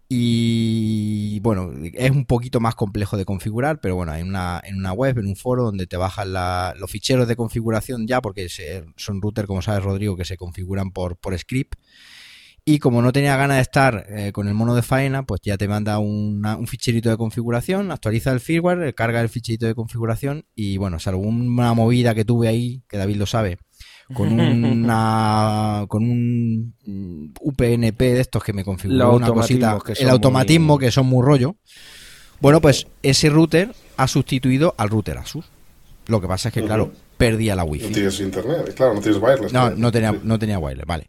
Y 0.08 1.40
bueno, 1.40 1.72
es 1.94 2.10
un 2.10 2.26
poquito 2.26 2.60
más 2.60 2.74
complejo 2.74 3.16
de 3.16 3.24
configurar, 3.24 3.80
pero 3.80 3.96
bueno, 3.96 4.14
en 4.14 4.28
una, 4.28 4.60
en 4.62 4.76
una 4.76 4.92
web, 4.92 5.18
en 5.18 5.26
un 5.26 5.34
foro 5.36 5.64
donde 5.64 5.86
te 5.86 5.96
bajan 5.96 6.32
la- 6.32 6.74
los 6.78 6.90
ficheros 6.90 7.26
de 7.26 7.36
configuración 7.36 8.06
ya, 8.06 8.20
porque 8.20 8.48
son 8.96 9.22
routers, 9.22 9.46
como 9.48 9.62
sabes, 9.62 9.82
Rodrigo, 9.82 10.16
que 10.16 10.24
se 10.24 10.36
configuran 10.36 10.90
por, 10.92 11.16
por 11.16 11.36
script. 11.38 11.74
Y 12.66 12.78
como 12.78 13.02
no 13.02 13.12
tenía 13.12 13.36
ganas 13.36 13.58
de 13.58 13.62
estar 13.62 14.06
eh, 14.08 14.32
con 14.32 14.48
el 14.48 14.54
mono 14.54 14.74
de 14.74 14.82
faena, 14.82 15.24
pues 15.24 15.40
ya 15.42 15.58
te 15.58 15.68
manda 15.68 15.98
un 15.98 16.66
ficherito 16.66 17.10
de 17.10 17.16
configuración, 17.18 17.90
actualiza 17.92 18.32
el 18.32 18.40
firmware, 18.40 18.94
carga 18.94 19.20
el 19.20 19.28
ficherito 19.28 19.66
de 19.66 19.74
configuración 19.74 20.46
y 20.54 20.78
bueno, 20.78 20.98
salvo 20.98 21.20
una 21.22 21.74
movida 21.74 22.14
que 22.14 22.24
tuve 22.24 22.48
ahí, 22.48 22.82
que 22.88 22.96
David 22.96 23.16
lo 23.16 23.26
sabe, 23.26 23.58
con 24.12 24.38
una 24.40 25.84
con 25.88 26.02
un 26.04 26.74
mm, 26.84 27.32
UPnP 27.40 27.98
de 28.00 28.20
estos 28.20 28.42
que 28.44 28.52
me 28.52 28.64
configuró 28.64 29.14
una 29.16 29.28
cosita, 29.28 29.78
el 29.98 30.08
automatismo 30.10 30.74
muy- 30.74 30.84
que 30.84 30.90
son 30.90 31.06
muy 31.06 31.24
rollo. 31.24 31.56
Bueno, 32.40 32.60
pues 32.60 32.86
ese 33.02 33.30
router 33.30 33.72
ha 33.96 34.06
sustituido 34.08 34.74
al 34.76 34.88
router 34.90 35.18
Asus. 35.18 35.46
Lo 36.06 36.20
que 36.20 36.28
pasa 36.28 36.48
es 36.48 36.54
que, 36.54 36.62
claro, 36.62 36.92
perdía 37.16 37.56
la 37.56 37.64
No 37.64 37.70
wifi. 37.70 37.92
tienes 37.92 38.20
internet, 38.20 38.74
claro, 38.74 38.92
no 38.94 39.00
tienes 39.00 39.22
wireless. 39.22 39.52
No, 39.54 39.60
claro. 39.60 39.76
no 39.78 39.90
tenía, 39.92 40.10
Sí. 40.12 40.18
no 40.22 40.38
tenía 40.38 40.58
wireless, 40.58 40.86
vale. 40.86 41.08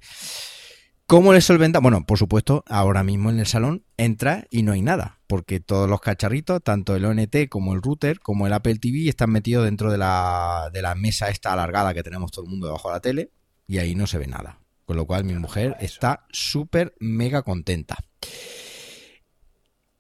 ¿Cómo 1.08 1.34
le 1.34 1.42
solventa? 1.42 1.78
Bueno, 1.80 2.04
por 2.04 2.18
supuesto, 2.18 2.64
ahora 2.66 3.04
mismo 3.04 3.30
en 3.30 3.40
el 3.40 3.46
salón 3.46 3.86
entra 3.96 4.48
y 4.50 4.64
no 4.64 4.72
hay 4.72 4.82
nada, 4.82 5.20
porque 5.28 5.60
todos 5.60 5.88
los 5.88 6.02
cacharritos, 6.02 6.64
tanto 6.64 6.96
el 6.96 7.06
ONT 7.06 7.48
como 7.48 7.76
el 7.76 7.84
router, 7.84 8.20
como 8.20 8.48
el 8.48 8.54
Apple 8.54 8.80
TV, 8.80 9.08
están 9.08 9.30
metidos 9.30 9.66
dentro 9.66 9.92
de 9.92 10.00
la, 10.00 10.72
de 10.74 10.82
la 10.82 10.96
mesa 10.96 11.30
esta 11.30 11.54
alargada 11.54 11.94
que 11.94 12.02
tenemos 12.02 12.32
todo 12.32 12.46
el 12.46 12.50
mundo 12.50 12.66
debajo 12.66 12.90
de 12.90 12.96
la 12.96 13.00
tele, 13.02 13.32
y 13.68 13.78
ahí 13.78 13.94
no 13.94 14.08
se 14.08 14.18
ve 14.18 14.26
nada. 14.26 14.58
Con 14.86 14.98
lo 14.98 15.06
cual 15.06 15.26
mi 15.26 15.36
mujer 15.36 15.76
está 15.80 16.26
súper 16.32 16.96
mega 17.00 17.44
contenta. 17.44 17.98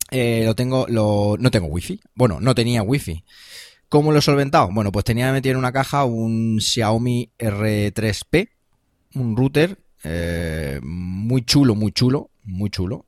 Eh, 0.09 0.41
lo 0.43 0.55
tengo, 0.55 0.87
lo, 0.89 1.35
no 1.39 1.51
tengo 1.51 1.67
wifi. 1.67 2.01
Bueno, 2.15 2.39
no 2.39 2.55
tenía 2.55 2.81
wifi. 2.81 3.23
¿Cómo 3.89 4.11
lo 4.11 4.19
he 4.19 4.21
solventado? 4.23 4.69
Bueno, 4.71 4.91
pues 4.91 5.05
tenía 5.05 5.31
metido 5.31 5.53
en 5.53 5.59
una 5.59 5.71
caja 5.71 6.03
un 6.05 6.59
Xiaomi 6.59 7.31
R3P, 7.37 8.49
un 9.13 9.37
router 9.37 9.84
eh, 10.05 10.79
muy 10.83 11.43
chulo, 11.43 11.75
muy 11.75 11.91
chulo, 11.91 12.29
muy 12.43 12.69
chulo. 12.69 13.05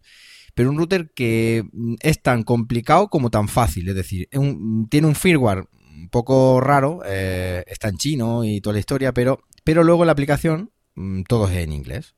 Pero 0.56 0.69
un 0.72 0.78
router 0.78 1.11
que 1.14 1.64
mm, 1.72 1.95
es 2.02 2.22
tan 2.22 2.44
complicado 2.44 3.10
como 3.10 3.30
tan 3.30 3.48
fácil. 3.48 3.88
Es 3.90 3.95
decir, 3.95 4.28
tiene 4.90 5.07
un 5.07 5.15
firmware 5.15 5.65
un 5.95 6.10
poco 6.10 6.60
raro, 6.61 7.02
eh, 7.06 7.64
está 7.68 7.90
en 7.90 7.98
chino 7.98 8.44
y 8.44 8.61
toda 8.61 8.74
la 8.74 8.80
historia, 8.80 9.14
pero, 9.14 9.40
pero 9.64 9.84
luego 9.84 10.06
la 10.06 10.11
aplicación 10.14 10.72
mm, 10.95 11.24
todo 11.24 11.48
es 11.48 11.56
en 11.57 11.74
inglés. 11.74 12.15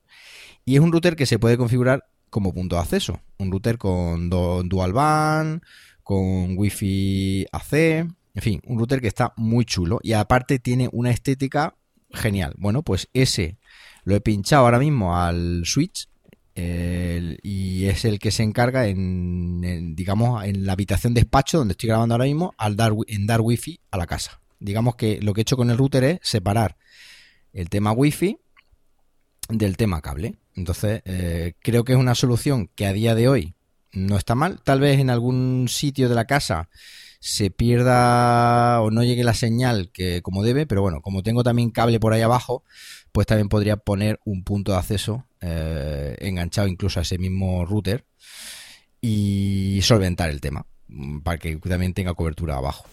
Y 0.65 0.76
es 0.76 0.81
un 0.81 0.91
router 0.91 1.15
que 1.15 1.26
se 1.26 1.39
puede 1.39 1.57
configurar 1.57 2.06
como 2.30 2.53
punto 2.53 2.76
de 2.76 2.81
acceso. 2.81 3.22
Un 3.38 3.51
router 3.51 3.77
con 3.77 4.30
do- 4.30 4.64
dual 4.64 4.93
band, 4.93 5.61
con 6.03 6.57
wifi 6.57 7.45
AC, 7.51 7.73
en 8.35 8.41
fin, 8.41 8.61
un 8.68 8.77
router 8.80 9.01
que 9.01 9.07
está 9.07 9.34
muy 9.38 9.65
chulo 9.65 9.99
y 10.03 10.14
aparte 10.14 10.60
tiene 10.60 10.89
una 10.91 11.11
estética 11.11 11.76
genial. 12.11 12.53
Bueno, 12.57 12.84
pues 12.84 13.10
ese 13.14 13.57
lo 14.03 14.15
he 14.15 14.21
pinchado 14.21 14.65
ahora 14.65 14.80
mismo 14.80 15.17
al 15.17 15.63
switch 15.65 16.07
y 17.41 17.85
es 17.85 18.05
el 18.05 18.19
que 18.19 18.31
se 18.31 18.43
encarga 18.43 18.88
en, 18.88 19.95
digamos, 19.95 20.43
en 20.43 20.65
la 20.65 20.73
habitación 20.73 21.13
despacho 21.13 21.59
donde 21.59 21.71
estoy 21.71 21.88
grabando 21.89 22.15
ahora 22.15 22.26
mismo 22.26 22.53
al 22.57 22.76
dar, 22.76 22.93
en 23.07 23.27
dar 23.27 23.41
wifi 23.41 23.80
a 23.91 23.97
la 23.97 24.07
casa. 24.07 24.41
Digamos 24.59 24.95
que 24.95 25.21
lo 25.21 25.34
que 25.34 25.41
he 25.41 25.43
hecho 25.43 25.55
con 25.55 25.69
el 25.69 25.77
router 25.77 26.03
es 26.03 26.19
separar 26.21 26.76
el 27.53 27.69
tema 27.69 27.91
wifi 27.91 28.38
del 29.47 29.77
tema 29.77 30.01
cable. 30.01 30.35
Entonces, 30.55 31.01
eh, 31.05 31.53
creo 31.61 31.84
que 31.84 31.93
es 31.93 31.97
una 31.97 32.15
solución 32.15 32.69
que 32.76 32.85
a 32.85 32.93
día 32.93 33.15
de 33.15 33.30
hoy 33.30 33.55
no 33.93 34.17
está 34.17 34.35
mal. 34.35 34.61
Tal 34.63 34.80
vez 34.80 34.99
en 34.99 35.09
algún 35.09 35.67
sitio 35.69 36.09
de 36.09 36.15
la 36.15 36.26
casa 36.26 36.69
se 37.19 37.51
pierda 37.51 38.81
o 38.81 38.91
no 38.91 39.03
llegue 39.03 39.23
la 39.23 39.34
señal 39.34 39.91
que 39.91 40.21
como 40.21 40.43
debe, 40.43 40.65
pero 40.65 40.81
bueno, 40.81 41.01
como 41.01 41.23
tengo 41.23 41.43
también 41.43 41.69
cable 41.71 41.99
por 41.99 42.13
ahí 42.13 42.21
abajo, 42.21 42.63
pues 43.11 43.27
también 43.27 43.49
podría 43.49 43.77
poner 43.77 44.19
un 44.26 44.44
punto 44.44 44.72
de 44.73 44.77
acceso 44.80 45.26
eh, 45.41 46.15
enganchado 46.19 46.68
incluso 46.68 46.99
a 46.99 47.03
ese 47.03 47.18
mismo 47.18 47.65
router 47.65 48.06
y 49.02 49.80
solventar 49.84 50.30
el 50.30 50.41
tema 50.41 50.65
mm, 50.88 51.19
para 51.19 51.38
que 51.38 51.56
también 51.57 51.94
tenga 51.94 52.14
cobertura 52.14 52.57
abajo. 52.57 52.86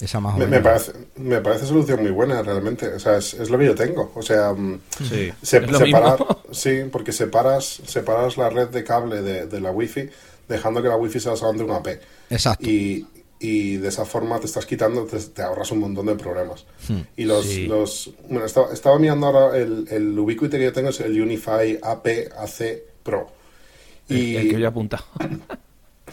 Esa 0.00 0.18
más 0.20 0.34
o 0.34 0.38
Me, 0.38 0.46
menos. 0.46 0.50
me 0.50 0.60
parece, 0.60 0.92
me 1.16 1.40
parece 1.40 1.66
solución 1.66 2.02
muy 2.02 2.10
buena 2.10 2.42
realmente. 2.42 2.88
O 2.88 2.98
sea, 2.98 3.16
es, 3.16 3.34
es 3.34 3.48
lo 3.48 3.58
que 3.58 3.66
yo 3.66 3.74
tengo. 3.74 4.10
O 4.14 4.22
sea, 4.22 4.52
mm, 4.52 4.80
Sí, 5.08 5.32
se- 5.40 5.66
separar, 5.72 6.18
sí, 6.50 6.82
porque 6.90 7.12
separas, 7.12 7.80
separas 7.86 8.36
la 8.36 8.50
red 8.50 8.68
de 8.68 8.82
cable 8.84 9.22
de, 9.22 9.46
de 9.46 9.60
la 9.60 9.70
wifi, 9.70 10.10
dejando 10.48 10.82
que 10.82 10.88
la 10.88 10.96
wifi 10.96 11.20
sea 11.20 11.36
solamente 11.36 11.64
una 11.64 11.76
AP. 11.76 12.00
Exacto. 12.28 12.66
Y, 12.68 13.06
y 13.40 13.76
de 13.76 13.88
esa 13.88 14.04
forma 14.04 14.38
te 14.40 14.46
estás 14.46 14.64
quitando, 14.66 15.04
te, 15.04 15.18
te 15.18 15.42
ahorras 15.42 15.70
un 15.72 15.80
montón 15.80 16.06
de 16.06 16.14
problemas. 16.14 16.64
Hmm. 16.88 17.00
Y 17.16 17.24
los, 17.24 17.44
Sí. 17.44 17.66
los 17.66 18.10
bueno, 18.28 18.46
estaba, 18.46 18.72
estaba 18.72 18.98
mirando 18.98 19.26
ahora 19.26 19.56
el, 19.58 19.86
el 19.90 20.14
que 20.50 20.62
yo 20.64 20.72
tengo 20.72 20.88
es 20.90 21.00
el 21.00 21.20
Unify 21.20 21.78
AP 21.82 22.06
AC 22.38 22.82
Pro. 23.02 23.28
Y, 24.08 24.36
El 24.36 24.48
que 24.48 24.52
yo 24.58 24.64
he 24.64 24.66
apuntado. 24.66 25.04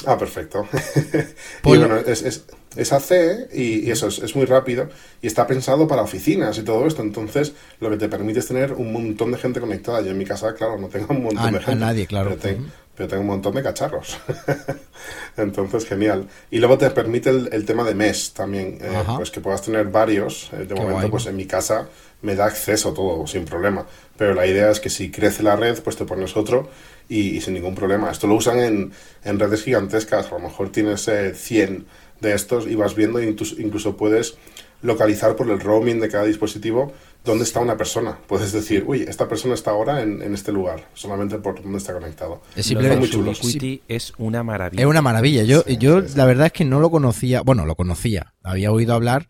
Ah, 0.06 0.18
perfecto. 0.18 0.66
y 1.64 1.68
bueno, 1.78 1.98
es, 1.98 2.24
es, 2.24 2.46
es 2.76 2.92
AC 2.94 3.12
y, 3.54 3.88
y 3.88 3.92
eso 3.92 4.08
es, 4.08 4.18
es 4.20 4.36
muy 4.36 4.46
rápido 4.46 4.90
y 5.22 5.28
está 5.28 5.46
pensado 5.46 5.88
para 5.88 6.02
oficinas 6.02 6.58
y 6.58 6.64
todo 6.64 6.88
esto. 6.88 7.04
Entonces, 7.04 7.54
lo 7.80 7.90
que 7.92 7.98
te 7.98 8.10
permite 8.10 8.40
es 8.40 8.48
tener 8.48 8.74
un 8.74 8.92
montón 8.94 9.32
de 9.32 9.38
gente 9.38 9.60
conectada. 9.60 10.02
Yo 10.02 10.10
en 10.12 10.18
mi 10.18 10.26
casa, 10.26 10.56
claro, 10.56 10.80
no 10.80 10.88
tengo 10.88 11.08
un 11.14 11.22
montón 11.24 11.46
A- 11.46 11.52
de 11.52 11.58
a 11.58 11.62
gente. 11.62 11.80
nadie, 11.80 12.08
claro. 12.08 12.30
Pero, 12.32 12.42
te- 12.42 12.54
Ujú. 12.62 12.72
Pero 12.96 13.08
tengo 13.10 13.22
un 13.22 13.28
montón 13.28 13.56
de 13.56 13.64
cacharros. 13.64 14.18
Entonces, 15.38 15.86
genial. 15.86 16.28
Y 16.50 16.60
luego 16.60 16.78
te 16.78 16.90
permite 16.92 17.30
el, 17.30 17.50
el 17.52 17.66
tema 17.66 17.84
de 17.84 17.96
MES 17.96 18.34
también. 18.34 18.78
eh, 18.82 19.04
pues 19.16 19.32
que 19.32 19.42
puedas 19.42 19.62
tener 19.62 19.86
varios. 19.88 20.50
Eh, 20.54 20.58
de 20.58 20.68
Qué 20.68 20.74
momento, 20.76 21.00
guay. 21.00 21.10
pues 21.10 21.26
en 21.28 21.36
mi 21.36 21.46
casa 21.46 21.88
me 22.22 22.36
da 22.36 22.46
acceso 22.46 22.94
todo 22.94 23.26
sin 23.28 23.46
problema. 23.46 23.86
Pero 24.18 24.34
la 24.34 24.46
idea 24.46 24.70
es 24.72 24.80
que 24.80 24.90
si 24.90 25.10
crece 25.10 25.42
la 25.44 25.56
red, 25.56 25.80
pues 25.82 25.96
te 25.96 26.06
pones 26.06 26.36
otro 26.38 26.70
y, 27.10 27.38
y 27.38 27.42
sin 27.42 27.54
ningún 27.54 27.76
problema. 27.76 28.12
Esto 28.12 28.28
lo 28.28 28.36
usan 28.36 28.60
en, 28.60 28.92
en 29.24 29.40
redes 29.40 29.64
gigantescas. 29.64 30.28
A 30.28 30.32
lo 30.36 30.40
mejor 30.40 30.72
tienes 30.72 31.08
eh, 31.08 31.34
100 31.34 31.86
de 32.20 32.34
estos 32.34 32.68
y 32.68 32.76
vas 32.76 32.94
viendo, 32.96 33.18
e 33.20 33.26
incluso, 33.26 33.56
incluso 33.60 33.98
puedes 33.98 34.36
localizar 34.84 35.36
por 35.36 35.50
el 35.50 35.60
roaming 35.60 36.00
de 36.00 36.10
cada 36.10 36.26
dispositivo 36.26 36.92
dónde 37.24 37.44
está 37.44 37.60
una 37.60 37.78
persona. 37.78 38.18
Puedes 38.28 38.52
decir, 38.52 38.84
uy, 38.88 39.04
esta 39.04 39.28
persona 39.28 39.54
está 39.54 39.72
ahora 39.72 40.02
en, 40.02 40.22
en 40.22 40.34
este 40.34 40.52
lugar, 40.52 40.88
solamente 40.94 41.38
por 41.38 41.62
dónde 41.62 41.78
está 41.78 41.94
conectado. 41.94 42.42
Es 42.56 42.66
simplemente- 42.66 42.96
de 42.96 43.00
muy 43.02 43.10
chulo. 43.10 43.32
Ubiquiti 43.32 43.82
es 43.88 44.14
una 44.18 44.44
maravilla. 44.44 44.82
Es 44.84 44.88
una 44.88 45.02
maravilla. 45.02 45.44
Yo, 45.44 45.62
Sí, 45.68 45.78
yo 45.78 46.02
sí, 46.02 46.10
sí. 46.10 46.18
la 46.18 46.26
verdad 46.26 46.48
es 46.48 46.54
que 46.54 46.66
no 46.66 46.80
lo 46.80 46.90
conocía. 46.90 47.42
Bueno, 47.42 47.66
lo 47.66 47.76
conocía. 47.76 48.34
Había 48.44 48.72
oído 48.72 48.94
hablar. 48.94 49.28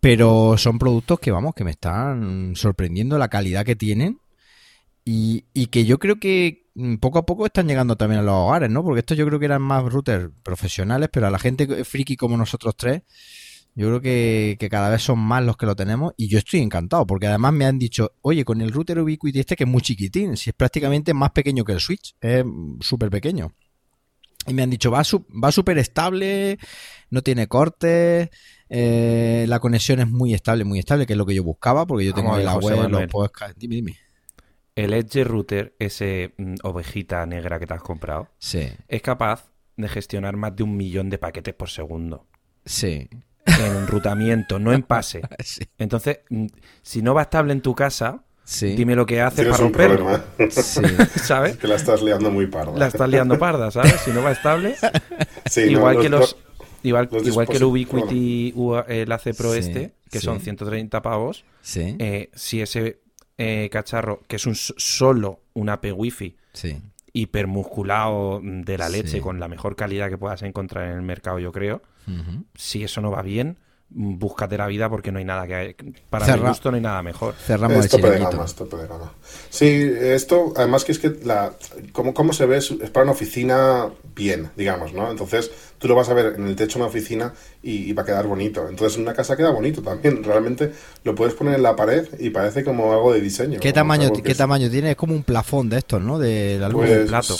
Pero 0.00 0.56
son 0.58 0.78
productos 0.78 1.18
que, 1.18 1.32
vamos, 1.32 1.54
que 1.54 1.64
me 1.64 1.72
están 1.72 2.54
sorprendiendo 2.54 3.18
la 3.18 3.28
calidad 3.28 3.64
que 3.64 3.74
tienen. 3.76 4.20
Y, 5.04 5.46
y 5.54 5.66
que 5.68 5.84
yo 5.86 5.98
creo 5.98 6.20
que 6.20 6.66
mm, 6.74 6.96
poco 6.96 7.18
a 7.18 7.26
poco 7.26 7.46
están 7.46 7.66
llegando 7.66 7.96
también 7.96 8.20
a 8.20 8.22
los 8.22 8.34
hogares, 8.34 8.70
¿no? 8.70 8.84
Porque 8.84 9.00
estos 9.00 9.16
yo 9.16 9.26
creo 9.26 9.38
que 9.38 9.46
eran 9.46 9.62
más 9.62 9.82
routers 9.90 10.30
profesionales, 10.42 11.08
pero 11.12 11.26
a 11.26 11.30
la 11.30 11.38
gente 11.38 11.82
friki 11.84 12.14
como 12.16 12.36
nosotros 12.36 12.76
tres, 12.76 13.02
yo 13.78 13.86
creo 13.86 14.00
que, 14.00 14.56
que 14.58 14.68
cada 14.68 14.90
vez 14.90 15.02
son 15.02 15.20
más 15.20 15.44
los 15.44 15.56
que 15.56 15.64
lo 15.64 15.76
tenemos. 15.76 16.12
Y 16.16 16.26
yo 16.26 16.38
estoy 16.38 16.58
encantado, 16.58 17.06
porque 17.06 17.28
además 17.28 17.52
me 17.52 17.64
han 17.64 17.78
dicho, 17.78 18.10
oye, 18.22 18.44
con 18.44 18.60
el 18.60 18.72
router 18.72 18.98
Ubiquiti 18.98 19.38
este 19.38 19.54
que 19.54 19.62
es 19.62 19.70
muy 19.70 19.82
chiquitín, 19.82 20.36
si 20.36 20.50
es 20.50 20.56
prácticamente 20.56 21.14
más 21.14 21.30
pequeño 21.30 21.64
que 21.64 21.74
el 21.74 21.80
Switch, 21.80 22.16
es 22.20 22.44
súper 22.80 23.08
pequeño. 23.08 23.52
Y 24.48 24.52
me 24.52 24.62
han 24.62 24.70
dicho, 24.70 24.90
va 24.90 25.02
va 25.44 25.52
súper 25.52 25.78
estable, 25.78 26.58
no 27.10 27.22
tiene 27.22 27.46
cortes, 27.46 28.30
eh, 28.68 29.44
la 29.46 29.60
conexión 29.60 30.00
es 30.00 30.08
muy 30.08 30.34
estable, 30.34 30.64
muy 30.64 30.80
estable, 30.80 31.06
que 31.06 31.12
es 31.12 31.16
lo 31.16 31.26
que 31.26 31.36
yo 31.36 31.44
buscaba, 31.44 31.86
porque 31.86 32.04
yo 32.06 32.14
tengo 32.14 32.34
ver, 32.34 32.44
la 32.44 32.54
José 32.54 32.68
web, 32.68 32.76
los 32.76 32.90
Manuel. 32.90 33.08
podcasts. 33.08 33.56
Dime, 33.58 33.76
dime. 33.76 33.96
El 34.74 34.92
Edge 34.92 35.22
Router, 35.22 35.76
ese 35.78 36.34
mm, 36.36 36.54
ovejita 36.64 37.24
negra 37.26 37.60
que 37.60 37.66
te 37.66 37.74
has 37.74 37.82
comprado, 37.82 38.28
Sí, 38.38 38.66
es 38.88 39.02
capaz 39.02 39.52
de 39.76 39.88
gestionar 39.88 40.36
más 40.36 40.56
de 40.56 40.64
un 40.64 40.76
millón 40.76 41.10
de 41.10 41.18
paquetes 41.18 41.54
por 41.54 41.68
segundo. 41.68 42.26
sí, 42.64 43.08
En 43.66 43.76
enrutamiento, 43.76 44.58
no 44.58 44.72
en 44.72 44.82
pase. 44.82 45.22
sí. 45.44 45.60
Entonces, 45.78 46.20
mm, 46.30 46.46
si 46.82 47.02
no 47.02 47.14
va 47.14 47.22
estable 47.22 47.52
en 47.52 47.60
tu 47.60 47.74
casa, 47.74 48.22
sí. 48.44 48.74
dime 48.74 48.94
lo 48.94 49.06
que 49.06 49.20
haces 49.20 49.46
para 49.46 49.56
un 49.64 49.72
romperlo. 49.72 49.96
problema. 50.36 50.50
Sí. 50.50 50.82
¿Sabes? 51.24 51.56
que 51.56 51.66
la 51.68 51.76
estás 51.76 52.02
liando 52.02 52.30
muy 52.30 52.46
parda. 52.46 52.76
La 52.78 52.86
estás 52.86 53.08
liando 53.08 53.38
parda, 53.38 53.70
¿sabes? 53.70 53.94
Si 54.04 54.10
no 54.10 54.22
va 54.22 54.32
estable, 54.32 54.74
Sí, 55.50 55.64
no, 55.66 55.70
igual 55.72 56.00
que 56.00 56.08
los... 56.08 56.20
los- 56.20 56.36
Igual, 56.80 57.08
igual 57.24 57.48
que 57.48 57.56
el 57.56 57.64
Ubiquiti, 57.64 58.52
U- 58.54 58.76
el 58.86 59.10
AC 59.10 59.34
Pro 59.36 59.52
Sí, 59.52 59.58
este, 59.58 59.94
que 60.12 60.20
sí. 60.20 60.24
son 60.24 60.40
130 60.40 61.02
pavos, 61.02 61.44
Sí, 61.60 61.96
eh, 61.98 62.30
si 62.36 62.62
ese 62.62 63.00
eh, 63.36 63.68
cacharro, 63.72 64.22
que 64.28 64.36
es 64.36 64.46
un 64.46 64.54
solo 64.54 65.40
un 65.54 65.70
AP 65.70 65.86
Wi-Fi, 65.92 66.36
sí. 66.52 66.80
Hipermusculado 67.22 68.40
de 68.42 68.78
la 68.78 68.88
leche, 68.88 69.08
Sí. 69.08 69.20
con 69.20 69.40
la 69.40 69.48
mejor 69.48 69.76
calidad 69.76 70.08
que 70.08 70.18
puedas 70.18 70.42
encontrar 70.42 70.86
en 70.90 70.96
el 70.96 71.02
mercado, 71.02 71.38
yo 71.38 71.52
creo, 71.52 71.82
si 72.54 72.82
eso 72.84 73.00
no 73.00 73.10
va 73.10 73.22
bien, 73.22 73.58
búscate 73.90 74.58
la 74.58 74.66
vida 74.66 74.88
porque 74.90 75.10
no 75.10 75.18
hay 75.18 75.24
nada 75.24 75.46
que 75.46 75.54
hay. 75.54 75.74
Para 76.10 76.26
Cerra- 76.26 76.42
mi 76.42 76.48
gusto 76.48 76.70
no 76.70 76.76
hay 76.76 76.82
nada 76.82 77.02
mejor. 77.02 77.34
Cerramos 77.34 77.78
Es 77.78 77.84
el 77.86 77.90
tope 78.00 78.10
de 78.10 78.18
gama, 78.18 78.44
es 78.44 78.54
tope 78.54 78.76
de 78.76 78.86
gama. 78.86 79.12
Sí, 79.50 79.90
esto, 80.00 80.52
además 80.56 80.84
que 80.84 80.92
es 80.92 80.98
que 80.98 81.16
la, 81.24 81.52
como, 81.92 82.12
como 82.12 82.32
se 82.32 82.44
ve, 82.46 82.58
es, 82.58 82.70
para 82.92 83.04
una 83.04 83.12
oficina 83.12 83.88
bien, 84.14 84.50
digamos, 84.56 84.92
¿no? 84.92 85.10
Entonces, 85.10 85.50
tú 85.78 85.88
lo 85.88 85.94
vas 85.94 86.08
a 86.10 86.14
ver 86.14 86.34
en 86.36 86.46
el 86.46 86.54
techo 86.56 86.78
de 86.78 86.82
una 86.84 86.88
oficina 86.90 87.32
y, 87.62 87.88
y 87.88 87.92
va 87.94 88.02
a 88.02 88.06
quedar 88.06 88.26
bonito. 88.26 88.68
Entonces, 88.68 88.96
en 88.98 89.04
una 89.04 89.14
casa 89.14 89.36
queda 89.36 89.50
bonito 89.50 89.80
también. 89.82 90.22
Realmente 90.22 90.72
lo 91.04 91.14
puedes 91.14 91.34
poner 91.34 91.54
en 91.54 91.62
la 91.62 91.74
pared 91.74 92.06
y 92.18 92.30
parece 92.30 92.62
como 92.64 92.92
algo 92.92 93.12
de 93.14 93.20
diseño. 93.22 93.58
¿Qué 93.60 93.72
tamaño, 93.72 94.12
qué 94.12 94.32
es- 94.32 94.38
tamaño 94.38 94.68
tiene? 94.70 94.90
Es 94.90 94.96
como 94.96 95.14
un 95.14 95.22
plafón 95.22 95.70
de 95.70 95.78
estos, 95.78 96.02
¿no? 96.02 96.18
De 96.18 96.58
la 96.60 96.68
luz. 96.68 96.84
Pues, 96.86 97.08
plato. 97.08 97.36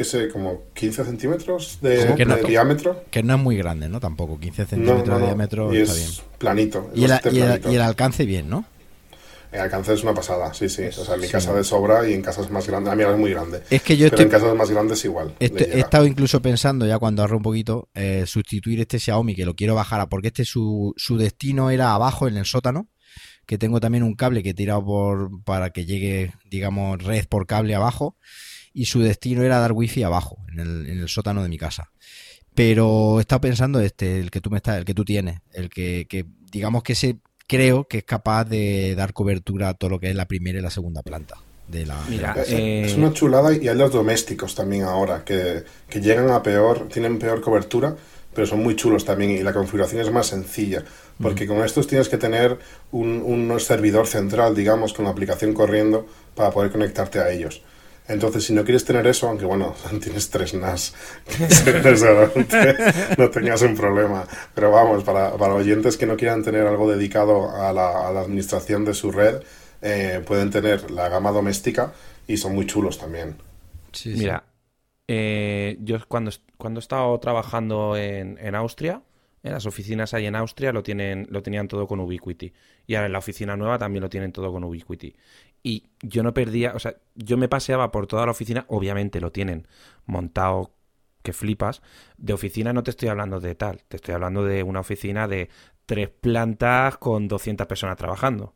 Qué 0.00 0.04
sé, 0.06 0.28
como 0.30 0.62
15 0.72 1.04
centímetros 1.04 1.78
de, 1.82 1.98
¿Cómo 2.06 2.16
que 2.16 2.24
no? 2.24 2.36
diámetro. 2.36 3.04
Que 3.10 3.22
no 3.22 3.34
es 3.34 3.40
muy 3.42 3.58
grande, 3.58 3.86
¿no? 3.86 4.00
Tampoco. 4.00 4.40
15 4.40 4.62
No, 4.62 4.68
centímetros 4.68 5.08
no, 5.08 5.18
de 5.18 5.26
diámetro 5.26 5.74
y 5.74 5.76
está 5.82 5.92
es 5.92 5.98
bien. 5.98 6.10
planito. 6.38 6.90
es 6.94 6.98
Y 7.34 7.40
el, 7.42 7.60
y 7.70 7.76
alcance 7.76 8.24
bien, 8.24 8.48
¿no? 8.48 8.64
El 9.52 9.60
alcance 9.60 9.92
es 9.92 10.02
una 10.02 10.14
pasada, 10.14 10.54
sí, 10.54 10.70
sí. 10.70 10.84
O 10.84 10.92
sea, 11.04 11.16
en 11.16 11.20
mi 11.20 11.26
Sí. 11.26 11.32
casa 11.32 11.52
de 11.52 11.62
sobra 11.64 12.08
y 12.08 12.14
en 12.14 12.22
casas 12.22 12.50
más 12.50 12.66
grandes. 12.66 12.90
A 12.90 12.96
mí 12.96 13.02
ahora 13.02 13.16
es 13.16 13.20
muy 13.20 13.30
grande. 13.30 13.60
Es 13.68 13.82
que 13.82 13.94
yo 13.98 14.06
Pero 14.06 14.14
estoy, 14.16 14.24
en 14.24 14.30
casas 14.30 14.54
más 14.56 14.70
grandes 14.70 15.04
igual. 15.04 15.34
Este- 15.38 15.76
he 15.76 15.80
estado 15.80 16.06
incluso 16.06 16.40
pensando, 16.40 16.86
ya 16.86 16.98
cuando 16.98 17.20
ahorro 17.20 17.36
un 17.36 17.42
poquito, 17.42 17.90
eh, 17.92 18.24
sustituir 18.26 18.80
este 18.80 18.98
Xiaomi, 18.98 19.34
que 19.34 19.44
lo 19.44 19.54
quiero 19.54 19.74
bajar, 19.74 20.00
a- 20.00 20.08
porque 20.08 20.28
este 20.28 20.46
su, 20.46 20.94
su 20.96 21.18
destino 21.18 21.68
era 21.68 21.92
abajo 21.92 22.26
en 22.26 22.38
el 22.38 22.46
sótano, 22.46 22.88
que 23.44 23.58
tengo 23.58 23.80
también 23.80 24.02
un 24.04 24.14
cable 24.14 24.42
que 24.42 24.50
he 24.50 24.54
tirado 24.54 24.82
por, 24.82 25.42
para 25.44 25.68
que 25.70 25.84
llegue, 25.84 26.32
digamos, 26.50 27.02
red 27.04 27.26
por 27.26 27.46
cable 27.46 27.74
abajo, 27.74 28.16
y 28.72 28.86
su 28.86 29.00
destino 29.02 29.42
era 29.42 29.58
dar 29.58 29.72
wifi 29.72 30.02
abajo, 30.02 30.38
en 30.52 30.60
el, 30.60 30.86
en 30.88 30.98
el 31.00 31.08
sótano 31.08 31.42
de 31.42 31.48
mi 31.48 31.58
casa. 31.58 31.90
Pero 32.54 33.18
he 33.18 33.22
estado 33.22 33.40
pensando 33.42 33.80
este, 33.80 34.20
el 34.20 34.30
que 34.30 34.40
tú 34.40 34.50
me 34.50 34.58
estás, 34.58 34.78
el 34.78 34.84
que 34.84 34.94
tú 34.94 35.04
tienes, 35.04 35.40
el 35.52 35.70
que, 35.70 36.06
que 36.08 36.26
digamos 36.52 36.82
que 36.82 36.94
ese 36.94 37.18
creo 37.46 37.86
que 37.88 37.98
es 37.98 38.04
capaz 38.04 38.44
de 38.44 38.94
dar 38.96 39.12
cobertura 39.12 39.70
a 39.70 39.74
todo 39.74 39.90
lo 39.90 40.00
que 40.00 40.10
es 40.10 40.16
la 40.16 40.26
primera 40.28 40.58
y 40.58 40.62
la 40.62 40.70
segunda 40.70 41.02
planta 41.02 41.36
de 41.66 41.86
la, 41.86 42.10
de 42.12 42.22
Mira, 42.22 42.22
la 42.22 42.32
Es, 42.34 42.48
casa. 42.48 42.64
eh, 42.82 42.82
es 42.82 42.96
una 42.96 43.12
chulada 43.12 43.52
y 43.54 43.68
hay 43.68 43.76
los 43.76 43.92
domésticos 43.92 44.54
también 44.54 44.84
ahora, 44.84 45.24
que, 45.24 45.64
que 45.88 46.00
llegan 46.00 46.30
a 46.30 46.42
peor, 46.42 46.88
tienen 46.88 47.18
peor 47.18 47.40
cobertura, 47.40 47.96
pero 48.32 48.46
son 48.46 48.62
muy 48.62 48.74
chulos 48.76 49.04
también 49.04 49.30
y 49.32 49.42
la 49.42 49.52
configuración 49.52 50.00
es 50.00 50.10
más 50.10 50.28
sencilla, 50.28 50.84
porque 51.20 51.46
con 51.46 51.58
estos 51.64 51.86
tienes 51.86 52.08
que 52.08 52.16
tener 52.18 52.58
un, 52.90 53.22
un 53.22 53.60
servidor 53.60 54.06
central, 54.06 54.54
digamos, 54.54 54.92
con 54.94 55.04
la 55.04 55.10
aplicación 55.10 55.52
corriendo 55.52 56.06
para 56.34 56.50
poder 56.50 56.70
conectarte 56.72 57.18
a 57.20 57.30
ellos. 57.30 57.62
Entonces, 58.08 58.44
si 58.44 58.52
no 58.52 58.64
quieres 58.64 58.84
tener 58.84 59.06
eso, 59.06 59.28
aunque 59.28 59.44
bueno, 59.44 59.74
tienes 60.02 60.30
tres 60.30 60.54
NAS, 60.54 60.94
no 63.18 63.30
tengas 63.30 63.62
un 63.62 63.76
problema. 63.76 64.26
Pero 64.54 64.70
vamos, 64.70 65.04
para, 65.04 65.36
para 65.36 65.54
oyentes 65.54 65.96
que 65.96 66.06
no 66.06 66.16
quieran 66.16 66.42
tener 66.42 66.66
algo 66.66 66.90
dedicado 66.90 67.50
a 67.50 67.72
la, 67.72 68.08
a 68.08 68.12
la 68.12 68.20
administración 68.20 68.84
de 68.84 68.94
su 68.94 69.12
red, 69.12 69.42
eh, 69.82 70.22
pueden 70.26 70.50
tener 70.50 70.90
la 70.90 71.08
gama 71.08 71.30
doméstica 71.30 71.92
y 72.26 72.36
son 72.36 72.54
muy 72.54 72.66
chulos 72.66 72.98
también. 72.98 73.36
Sí, 73.92 74.16
sí. 74.16 74.18
Mira, 74.18 74.44
eh, 75.08 75.78
yo 75.80 75.98
cuando, 76.08 76.30
cuando 76.56 76.80
he 76.80 76.82
estado 76.82 77.18
trabajando 77.20 77.96
en, 77.96 78.38
en 78.40 78.54
Austria, 78.54 79.02
en 79.42 79.52
las 79.52 79.66
oficinas 79.66 80.14
ahí 80.14 80.26
en 80.26 80.36
Austria 80.36 80.72
lo, 80.72 80.82
tienen, 80.82 81.26
lo 81.30 81.42
tenían 81.42 81.68
todo 81.68 81.86
con 81.86 82.00
Ubiquiti. 82.00 82.52
Y 82.86 82.94
ahora 82.94 83.06
en 83.06 83.12
la 83.12 83.18
oficina 83.18 83.56
nueva 83.56 83.78
también 83.78 84.02
lo 84.02 84.10
tienen 84.10 84.32
todo 84.32 84.52
con 84.52 84.64
Ubiquiti. 84.64 85.14
Y 85.62 85.90
yo 86.02 86.22
no 86.22 86.32
perdía, 86.32 86.72
o 86.74 86.78
sea, 86.78 86.96
yo 87.14 87.36
me 87.36 87.48
paseaba 87.48 87.90
por 87.90 88.06
toda 88.06 88.24
la 88.24 88.32
oficina, 88.32 88.64
obviamente 88.68 89.20
lo 89.20 89.30
tienen 89.30 89.66
montado 90.06 90.72
que 91.22 91.32
flipas. 91.32 91.82
De 92.16 92.32
oficina 92.32 92.72
no 92.72 92.82
te 92.82 92.90
estoy 92.90 93.08
hablando 93.08 93.40
de 93.40 93.54
tal, 93.54 93.82
te 93.88 93.96
estoy 93.96 94.14
hablando 94.14 94.44
de 94.44 94.62
una 94.62 94.80
oficina 94.80 95.28
de 95.28 95.50
tres 95.86 96.08
plantas 96.08 96.96
con 96.96 97.28
200 97.28 97.66
personas 97.66 97.96
trabajando, 97.96 98.54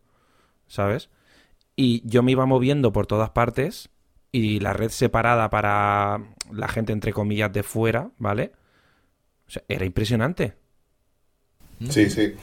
¿sabes? 0.67 1.11
Y 1.77 2.03
yo 2.09 2.23
me 2.23 2.33
iba 2.33 2.47
moviendo 2.47 2.93
por 2.93 3.07
todas 3.07 3.31
partes 3.31 3.91
y 4.33 4.61
la 4.61 4.73
red 4.73 4.91
separada 4.91 5.51
para 5.51 6.23
la 6.53 6.69
gente 6.69 6.93
entre 6.93 7.13
comillas 7.13 7.53
de 7.53 7.63
fuera, 7.63 8.11
¿vale? 8.19 8.53
O 9.47 9.51
sea, 9.51 9.63
era 9.69 9.85
impresionante. 9.85 10.55
Sí, 11.91 12.09
sí. 12.09 12.35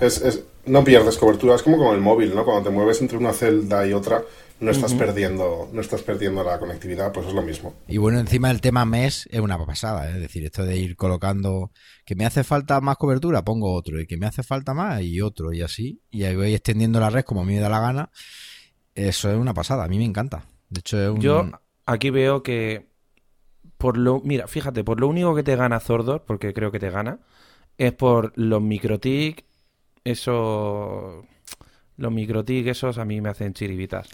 Es, 0.00 0.20
es, 0.22 0.44
no 0.66 0.84
pierdes 0.84 1.16
cobertura, 1.18 1.54
es 1.54 1.62
como 1.62 1.78
con 1.78 1.94
el 1.94 2.00
móvil, 2.00 2.34
¿no? 2.34 2.44
Cuando 2.44 2.68
te 2.68 2.74
mueves 2.74 3.00
entre 3.00 3.18
una 3.18 3.32
celda 3.32 3.86
y 3.86 3.92
otra, 3.92 4.22
no 4.60 4.70
estás 4.70 4.92
perdiendo 4.94 5.68
no 5.72 5.80
estás 5.80 6.02
perdiendo 6.02 6.44
la 6.44 6.58
conectividad 6.58 7.12
pues 7.12 7.26
es 7.26 7.32
lo 7.32 7.42
mismo 7.42 7.74
y 7.88 7.96
bueno 7.96 8.18
encima 8.18 8.50
el 8.50 8.60
tema 8.60 8.84
mes 8.84 9.26
es 9.30 9.40
una 9.40 9.58
pasada 9.64 10.08
¿eh? 10.08 10.14
es 10.14 10.20
decir 10.20 10.44
esto 10.44 10.64
de 10.64 10.76
ir 10.76 10.96
colocando 10.96 11.72
que 12.04 12.14
me 12.14 12.26
hace 12.26 12.44
falta 12.44 12.80
más 12.80 12.98
cobertura 12.98 13.42
pongo 13.42 13.72
otro 13.72 14.00
y 14.00 14.06
que 14.06 14.18
me 14.18 14.26
hace 14.26 14.42
falta 14.42 14.74
más 14.74 15.00
y 15.02 15.20
otro 15.22 15.52
y 15.52 15.62
así 15.62 16.02
y 16.10 16.24
ahí 16.24 16.36
voy 16.36 16.54
extendiendo 16.54 17.00
la 17.00 17.10
red 17.10 17.24
como 17.24 17.40
a 17.40 17.44
mí 17.44 17.54
me 17.54 17.60
da 17.60 17.70
la 17.70 17.80
gana 17.80 18.10
eso 18.94 19.30
es 19.30 19.36
una 19.36 19.54
pasada 19.54 19.84
a 19.84 19.88
mí 19.88 19.96
me 19.96 20.04
encanta 20.04 20.44
de 20.68 20.80
hecho 20.80 21.02
es 21.02 21.08
un... 21.08 21.20
yo 21.20 21.50
aquí 21.86 22.10
veo 22.10 22.42
que 22.42 22.90
por 23.78 23.96
lo 23.96 24.20
mira 24.20 24.46
fíjate 24.46 24.84
por 24.84 25.00
lo 25.00 25.08
único 25.08 25.34
que 25.34 25.42
te 25.42 25.56
gana 25.56 25.80
Zordor 25.80 26.24
porque 26.26 26.52
creo 26.52 26.70
que 26.70 26.78
te 26.78 26.90
gana 26.90 27.20
es 27.78 27.94
por 27.94 28.34
los 28.36 28.60
microtic 28.60 29.46
eso 30.04 31.24
los 31.96 32.12
microtic 32.12 32.66
esos 32.66 32.98
a 32.98 33.04
mí 33.04 33.20
me 33.20 33.28
hacen 33.28 33.52
chiribitas 33.52 34.08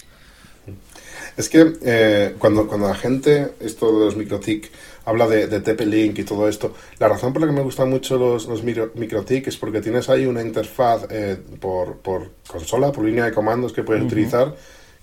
es 1.37 1.49
que 1.49 1.73
eh, 1.83 2.35
cuando, 2.39 2.67
cuando 2.67 2.89
la 2.89 2.95
gente, 2.95 3.53
esto 3.61 3.93
de 3.99 4.05
los 4.07 4.17
MicroTik, 4.17 4.71
habla 5.05 5.29
de, 5.29 5.47
de 5.47 5.61
TP-Link 5.61 6.19
y 6.19 6.25
todo 6.25 6.49
esto, 6.49 6.75
la 6.99 7.09
razón 7.09 7.33
por 7.33 7.43
la 7.43 7.49
que 7.49 7.55
me 7.55 7.63
gustan 7.63 7.91
mucho 7.91 8.19
los, 8.19 8.47
los 8.47 8.63
MicroTik 8.65 9.47
es 9.47 9.57
porque 9.57 9.81
tienes 9.81 10.09
ahí 10.09 10.27
una 10.27 10.43
interfaz 10.43 11.07
eh, 11.11 11.37
por, 11.61 11.99
por, 11.99 12.31
consola, 12.47 12.91
por 12.91 13.05
línea 13.05 13.27
de 13.27 13.33
comandos 13.33 13.73
que 13.73 13.83
puedes 13.83 14.03
utilizar, 14.03 14.55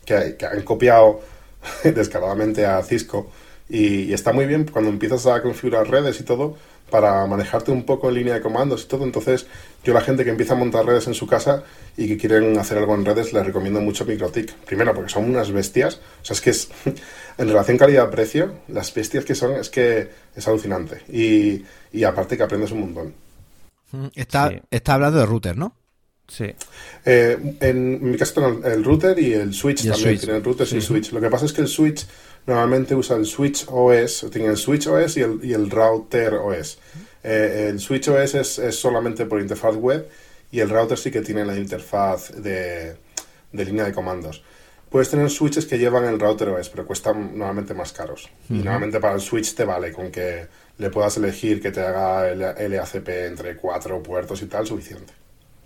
que, 0.05 0.35
que, 0.37 0.45
han 0.45 0.61
copiado 0.63 1.21
descaradamente 1.83 2.65
a 2.65 2.81
Cisco. 2.83 3.31
Y, 3.69 4.03
y, 4.03 4.13
está 4.13 4.33
muy 4.33 4.45
bien 4.45 4.65
cuando 4.65 4.89
empiezas 4.89 5.25
a 5.27 5.41
configurar 5.41 5.89
redes 5.89 6.19
y 6.19 6.23
todo, 6.23 6.57
para 6.89 7.25
manejarte 7.25 7.71
un 7.71 7.85
poco 7.85 8.09
en 8.09 8.15
línea 8.15 8.33
de 8.33 8.41
comandos 8.41 8.83
y 8.83 8.87
todo. 8.87 9.03
Entonces, 9.03 9.47
yo 9.83 9.91
a 9.91 9.95
la 9.95 10.01
gente 10.01 10.23
que 10.23 10.29
empieza 10.29 10.53
a 10.53 10.57
montar 10.57 10.85
redes 10.85 11.07
en 11.07 11.13
su 11.13 11.27
casa 11.27 11.63
y 11.97 12.07
que 12.07 12.17
quieren 12.17 12.57
hacer 12.57 12.77
algo 12.77 12.95
en 12.95 13.05
redes, 13.05 13.33
les 13.33 13.45
recomiendo 13.45 13.81
mucho 13.81 14.05
MikroTik. 14.05 14.53
Primero, 14.65 14.93
porque 14.93 15.09
son 15.11 15.25
unas 15.29 15.51
bestias. 15.51 15.99
O 16.21 16.25
sea, 16.25 16.33
es 16.35 16.41
que 16.41 16.49
es, 16.51 16.69
en 17.37 17.47
relación 17.47 17.77
calidad-precio, 17.77 18.53
las 18.69 18.93
bestias 18.93 19.25
que 19.25 19.35
son, 19.35 19.53
es 19.53 19.69
que 19.69 20.09
es 20.35 20.47
alucinante. 20.47 21.01
Y, 21.11 21.63
y 21.91 22.03
aparte 22.03 22.37
que 22.37 22.43
aprendes 22.43 22.71
un 22.71 22.79
montón. 22.81 23.13
Mm, 23.91 24.07
está, 24.15 24.49
sí. 24.49 24.59
está 24.71 24.93
hablando 24.95 25.19
de 25.19 25.25
router, 25.25 25.57
¿no? 25.57 25.75
Sí. 26.27 26.45
Eh, 27.05 27.57
en 27.59 28.09
mi 28.09 28.17
caso 28.17 28.33
tengo 28.35 28.65
el 28.65 28.83
router 28.83 29.19
y 29.19 29.33
el 29.33 29.53
switch 29.53 29.83
Y 29.83 29.87
el 29.87 29.93
también. 29.93 30.09
switch. 30.11 30.21
Tienen 30.25 30.43
routers 30.43 30.73
y 30.73 30.81
switch. 30.81 31.11
Lo 31.11 31.19
que 31.19 31.29
pasa 31.29 31.45
es 31.45 31.53
que 31.53 31.61
el 31.61 31.67
switch 31.67 32.07
normalmente 32.47 32.95
usa 32.95 33.17
el 33.17 33.25
switch 33.25 33.65
OS. 33.69 34.27
Tiene 34.31 34.47
el 34.47 34.57
switch 34.57 34.87
OS 34.87 35.17
y 35.17 35.21
el, 35.21 35.39
y 35.43 35.53
el 35.53 35.69
router 35.69 36.35
OS. 36.35 36.79
Eh, 37.23 37.67
el 37.69 37.79
switch 37.79 38.09
OS 38.09 38.35
es, 38.35 38.59
es 38.59 38.75
solamente 38.75 39.25
por 39.25 39.39
interfaz 39.39 39.75
web 39.75 40.09
y 40.51 40.59
el 40.59 40.69
router 40.69 40.97
sí 40.97 41.09
que 41.09 41.21
tiene 41.21 41.45
la 41.45 41.57
interfaz 41.57 42.31
de, 42.31 42.95
de 43.51 43.65
línea 43.65 43.85
de 43.85 43.93
comandos. 43.93 44.43
Puedes 44.89 45.09
tener 45.09 45.29
switches 45.31 45.65
que 45.65 45.79
llevan 45.79 46.05
el 46.05 46.19
router 46.19 46.49
OS, 46.49 46.69
pero 46.69 46.85
cuestan 46.85 47.35
normalmente 47.37 47.73
más 47.73 47.93
caros. 47.93 48.29
Y 48.49 48.53
normalmente 48.53 48.99
para 48.99 49.15
el 49.15 49.21
switch 49.21 49.55
te 49.55 49.65
vale 49.65 49.91
con 49.91 50.11
que 50.11 50.47
le 50.77 50.89
puedas 50.91 51.17
elegir 51.17 51.59
que 51.61 51.71
te 51.71 51.81
haga 51.81 52.29
el 52.29 52.71
LACP 52.71 53.09
entre 53.27 53.55
cuatro 53.55 54.03
puertos 54.03 54.41
y 54.43 54.45
tal, 54.45 54.67
suficiente. 54.67 55.13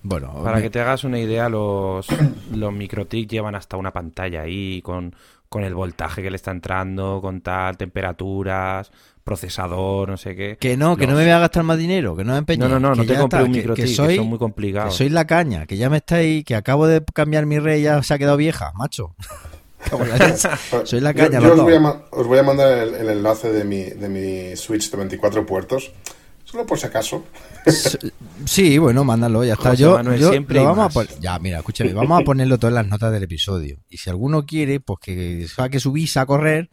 Bueno, 0.03 0.41
Para 0.41 0.61
que 0.61 0.69
te 0.69 0.79
hagas 0.79 1.03
una 1.03 1.19
idea, 1.19 1.49
los, 1.49 2.07
los 2.55 2.71
MikroTik 2.71 3.29
llevan 3.29 3.55
hasta 3.55 3.75
una 3.75 3.91
pantalla 3.91 4.43
ahí 4.43 4.81
con, 4.81 5.13
con 5.49 5.65
el 5.65 5.75
voltaje 5.75 6.23
que 6.23 6.29
le 6.29 6.38
está 6.38 6.51
entrando, 6.51 7.19
con 7.21 7.41
tal, 7.41 7.75
temperaturas, 7.75 8.91
procesador, 9.27 10.09
no 10.09 10.17
sé 10.17 10.35
qué. 10.35 10.57
que 10.59 10.75
no, 10.77 10.95
que 10.97 11.03
Los- 11.03 11.11
no 11.11 11.17
me 11.17 11.23
voy 11.25 11.31
a 11.33 11.39
gastar 11.39 11.63
más 11.63 11.77
dinero, 11.77 12.15
que 12.15 12.23
no 12.23 12.31
me 12.31 12.39
empeñe. 12.39 12.59
No, 12.59 12.67
no, 12.69 12.79
no, 12.79 12.91
que 12.93 13.01
no 13.01 13.05
te 13.05 13.15
compré 13.19 13.39
está, 13.39 13.43
un 13.47 13.51
que- 13.53 13.59
MikroTik, 13.59 13.83
que 13.85 13.89
que, 13.91 13.95
soy, 13.95 14.15
son 14.15 14.27
muy 14.27 14.37
que 14.37 14.39
complicados. 14.39 14.95
soy 14.95 15.09
la 15.09 15.27
caña, 15.27 15.65
que 15.65 15.77
ya 15.77 15.89
me 15.89 15.97
estáis, 15.97 16.43
que 16.45 16.55
acabo 16.55 16.87
de 16.87 17.03
cambiar 17.13 17.45
mi 17.45 17.59
red 17.59 17.77
y 17.77 17.83
ya 17.83 18.01
se 18.01 18.13
ha 18.13 18.17
quedado 18.17 18.37
vieja, 18.37 18.71
macho. 18.75 19.13
Leche. 20.19 20.49
soy 20.85 20.99
la 21.01 21.11
Yo- 21.11 21.17
caña, 21.25 21.39
yo 21.39 21.49
los 21.49 21.59
os, 21.59 21.63
voy 21.63 21.73
a, 21.75 22.01
os 22.11 22.27
voy 22.27 22.39
a 22.39 22.43
mandar 22.43 22.77
el, 22.77 22.95
el 22.95 23.09
enlace 23.09 23.51
de 23.53 23.63
mi, 23.63 23.83
de 23.83 24.09
mi 24.09 24.55
Switch 24.55 24.89
de 24.89 24.97
24 24.97 25.45
puertos, 25.45 25.91
solo 26.45 26.65
por 26.65 26.79
si 26.79 26.87
acaso. 26.87 27.23
Sí, 28.45 28.77
bueno, 28.77 29.03
mándalo, 29.03 29.43
ya 29.43 29.53
está. 29.53 29.71
José 29.71 29.81
yo, 29.83 29.93
Manuel, 29.95 30.19
yo 30.19 30.29
siempre 30.29 30.55
lo 30.59 30.63
vamos 30.65 30.79
a 30.79 30.83
más. 30.85 30.93
poner. 30.93 31.19
Ya, 31.19 31.37
mira, 31.39 31.57
escúchame, 31.57 31.93
vamos 31.93 32.21
a 32.21 32.23
ponerlo 32.23 32.57
todo 32.57 32.69
en 32.69 32.75
las 32.75 32.87
notas 32.87 33.11
del 33.11 33.23
episodio. 33.23 33.77
Y 33.89 33.97
si 33.97 34.09
alguno 34.09 34.45
quiere, 34.45 34.79
pues 34.79 34.99
que 35.01 35.47
saque 35.47 35.79
su 35.79 35.91
visa 35.91 36.21
a 36.21 36.25
correr 36.25 36.69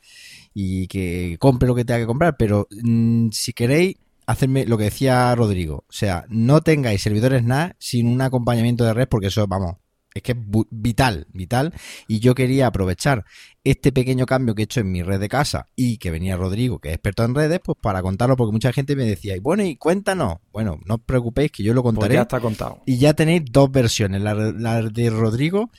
y 0.54 0.86
que 0.86 1.36
compre 1.40 1.66
lo 1.68 1.74
que 1.74 1.84
tenga 1.84 2.00
que 2.00 2.06
comprar. 2.06 2.36
Pero 2.38 2.68
mm, 2.70 3.30
si 3.32 3.52
queréis, 3.52 3.96
hacerme 4.26 4.64
lo 4.66 4.78
que 4.78 4.84
decía 4.84 5.34
Rodrigo. 5.34 5.84
O 5.88 5.92
sea, 5.92 6.24
no 6.28 6.62
tengáis 6.62 7.02
servidores 7.02 7.44
NAS 7.44 7.72
sin 7.78 8.06
un 8.06 8.22
acompañamiento 8.22 8.84
de 8.84 8.94
red, 8.94 9.08
porque 9.08 9.26
eso, 9.26 9.46
vamos, 9.46 9.74
es 10.14 10.22
que 10.22 10.32
es 10.32 10.38
vital, 10.70 11.26
vital. 11.32 11.74
Y 12.08 12.20
yo 12.20 12.34
quería 12.34 12.68
aprovechar 12.68 13.24
este 13.64 13.92
pequeño 13.92 14.26
cambio 14.26 14.54
que 14.54 14.62
he 14.62 14.64
hecho 14.64 14.80
en 14.80 14.92
mi 14.92 15.02
red 15.02 15.18
de 15.20 15.28
casa 15.28 15.66
y 15.74 15.98
que 15.98 16.10
venía 16.10 16.36
Rodrigo, 16.36 16.78
que 16.78 16.88
es 16.90 16.94
experto 16.94 17.24
en 17.24 17.34
redes, 17.34 17.60
pues 17.64 17.76
para 17.80 18.00
contarlo, 18.00 18.36
porque 18.36 18.52
mucha 18.52 18.72
gente 18.72 18.94
me 18.96 19.04
decía, 19.04 19.36
y 19.36 19.40
bueno, 19.40 19.64
y 19.64 19.76
cuéntanos. 19.76 20.36
Bueno, 20.52 20.78
no 20.86 20.94
os 20.94 21.00
preocupéis 21.04 21.50
que 21.50 21.62
yo 21.64 21.74
lo 21.74 21.82
Pues 21.82 21.94
contaré. 21.94 22.14
ya 22.14 22.22
está 22.22 22.40
contado. 22.40 22.80
Y 22.86 22.98
ya 22.98 23.12
tenéis 23.14 23.42
dos 23.50 23.70
versiones, 23.72 24.22
la, 24.22 24.34
la 24.34 24.82
de 24.82 25.10
Rodrigo 25.10 25.70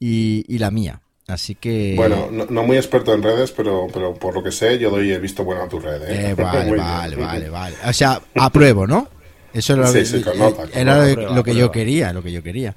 y, 0.00 0.44
y 0.48 0.58
la 0.58 0.70
mía. 0.70 1.00
Así 1.28 1.56
que... 1.56 1.94
Bueno, 1.96 2.28
no, 2.30 2.46
no 2.46 2.62
muy 2.62 2.76
experto 2.76 3.12
en 3.12 3.22
redes, 3.22 3.50
pero, 3.52 3.88
pero 3.92 4.14
por 4.14 4.34
lo 4.34 4.42
que 4.44 4.52
sé, 4.52 4.78
yo 4.78 4.90
doy 4.90 5.10
el 5.10 5.20
visto 5.20 5.42
bueno 5.44 5.62
a 5.62 5.68
tu 5.68 5.80
red. 5.80 6.02
¿eh? 6.02 6.30
eh, 6.30 6.34
vale, 6.38 6.64
bien. 6.66 6.76
vale, 6.76 7.16
vale, 7.16 7.48
vale. 7.50 7.76
O 7.84 7.92
sea, 7.92 8.20
apruebo, 8.36 8.86
¿no? 8.86 9.08
Eso 9.52 9.72
era, 9.72 9.82
lo 9.82 9.88
Sí, 9.88 9.98
que- 10.00 10.04
sí, 10.04 10.22
con 10.22 10.38
nota, 10.38 10.68
con 10.68 10.78
era 10.78 11.06
lo, 11.14 11.42
que 11.42 11.54
yo 11.54 11.72
quería, 11.72 12.12
lo 12.12 12.22
que 12.22 12.30
yo 12.30 12.42
quería. 12.42 12.76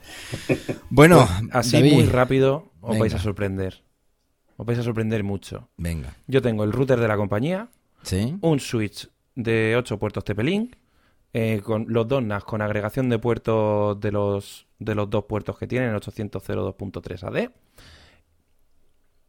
Bueno, 0.89 1.27
Así 1.51 1.73
David, 1.77 1.93
muy 1.93 2.05
rápido 2.05 2.71
os 2.81 2.97
vais 2.97 3.13
a 3.13 3.19
sorprender. 3.19 3.83
Os 4.57 4.65
vais 4.65 4.79
a 4.79 4.83
sorprender 4.83 5.23
mucho. 5.23 5.69
Venga, 5.77 6.15
Yo 6.27 6.41
tengo 6.41 6.63
el 6.63 6.71
router 6.71 6.99
de 6.99 7.07
la 7.07 7.17
compañía, 7.17 7.67
¿sí? 8.03 8.35
un 8.41 8.59
switch 8.59 9.09
de 9.35 9.75
8 9.77 9.99
puertos 9.99 10.23
TP-Link, 10.23 10.75
eh, 11.33 11.61
con 11.63 11.85
los 11.89 12.07
dos 12.07 12.23
NAS 12.23 12.43
con 12.45 12.61
agregación 12.61 13.09
de 13.09 13.19
puertos 13.19 13.99
de 13.99 14.11
los, 14.11 14.65
de 14.79 14.95
los 14.95 15.09
dos 15.09 15.25
puertos 15.25 15.57
que 15.57 15.67
tienen, 15.67 15.93
802.3 15.93 17.23
AD. 17.23 17.51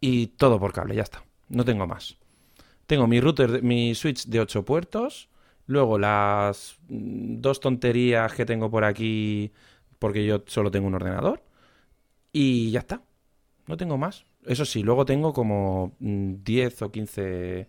Y 0.01 0.29
todo 0.29 0.59
por 0.59 0.73
cable, 0.73 0.95
ya 0.95 1.03
está. 1.03 1.23
No 1.49 1.65
tengo 1.65 1.87
más. 1.87 2.17
Tengo 2.87 3.07
mi 3.07 3.21
router, 3.21 3.63
mi 3.63 3.95
switch 3.95 4.27
de 4.27 4.41
8 4.41 4.65
puertos, 4.65 5.29
luego 5.67 5.99
las 5.99 6.79
mm, 6.89 7.41
dos 7.41 7.61
tonterías 7.61 8.33
que 8.33 8.47
tengo 8.47 8.71
por 8.71 8.85
aquí, 8.85 9.53
porque 9.99 10.25
yo 10.25 10.43
solo 10.47 10.71
tengo 10.71 10.89
un 10.89 10.95
ordenador, 10.95 11.43
y 12.33 12.71
ya 12.71 12.81
está. 12.81 13.03
No 13.67 13.77
tengo 13.77 13.99
más. 13.99 14.25
Eso 14.47 14.65
sí, 14.65 14.83
luego 14.83 15.05
tengo 15.05 15.33
como 15.33 15.95
mm, 16.01 16.43
10 16.43 16.83
o 16.83 16.91
15 16.91 17.69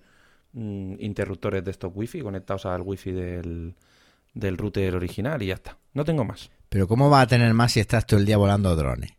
mm, 0.53 0.93
interruptores 0.99 1.63
de 1.63 1.71
estos 1.71 1.91
wifi 1.93 2.21
conectados 2.21 2.65
al 2.65 2.81
wifi 2.81 3.11
del, 3.11 3.75
del 4.33 4.57
router 4.57 4.95
original 4.95 5.41
y 5.43 5.47
ya 5.47 5.55
está. 5.55 5.77
No 5.93 6.05
tengo 6.05 6.23
más. 6.23 6.49
Pero 6.69 6.87
¿cómo 6.87 7.09
vas 7.09 7.23
a 7.23 7.27
tener 7.27 7.53
más 7.53 7.73
si 7.73 7.81
estás 7.81 8.05
todo 8.05 8.19
el 8.19 8.25
día 8.25 8.37
volando 8.37 8.75
drones? 8.75 9.11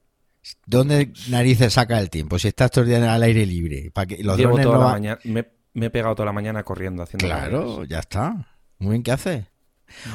¿Dónde 0.67 1.13
narices 1.29 1.73
saca 1.75 2.01
el 2.01 2.11
tiempo? 2.11 2.39
Si 2.39 2.49
estás 2.49 2.71
todo 2.71 2.85
el 2.85 2.91
día 2.91 3.15
al 3.15 3.23
aire 3.23 3.47
libre. 3.47 3.91
¿Para 3.93 4.07
que 4.07 4.23
los 4.23 4.37
Llevo 4.37 4.51
drones 4.53 4.67
toda 4.67 4.77
no 4.77 4.81
la 4.81 4.87
va- 4.87 4.93
mañana, 4.93 5.19
me, 5.25 5.47
me 5.75 5.87
he 5.87 5.91
pegado 5.91 6.15
toda 6.15 6.27
la 6.27 6.33
mañana 6.33 6.63
corriendo 6.65 7.03
haciendo 7.03 7.27
Claro, 7.27 7.85
ya 7.85 8.01
está. 8.01 8.57
Muy 8.79 8.91
bien, 8.93 9.03
¿qué 9.03 9.13
haces? 9.13 9.45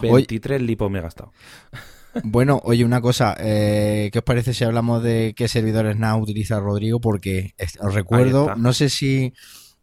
23 0.02 0.62
lipos 0.62 0.90
me 0.92 1.00
he 1.00 1.02
gastado. 1.02 1.32
Bueno, 2.24 2.60
oye, 2.64 2.84
una 2.84 3.00
cosa, 3.00 3.36
eh, 3.40 4.10
¿qué 4.12 4.20
os 4.20 4.26
parece 4.26 4.52
si 4.52 4.64
hablamos 4.64 5.04
de 5.04 5.36
qué 5.38 5.48
servidores 5.48 5.98
NAS 5.98 6.20
utiliza 6.20 6.60
Rodrigo? 6.60 7.00
Porque 7.00 7.54
os 7.80 7.94
recuerdo, 7.94 8.56
no 8.56 8.74
sé 8.74 8.90
si 8.90 9.34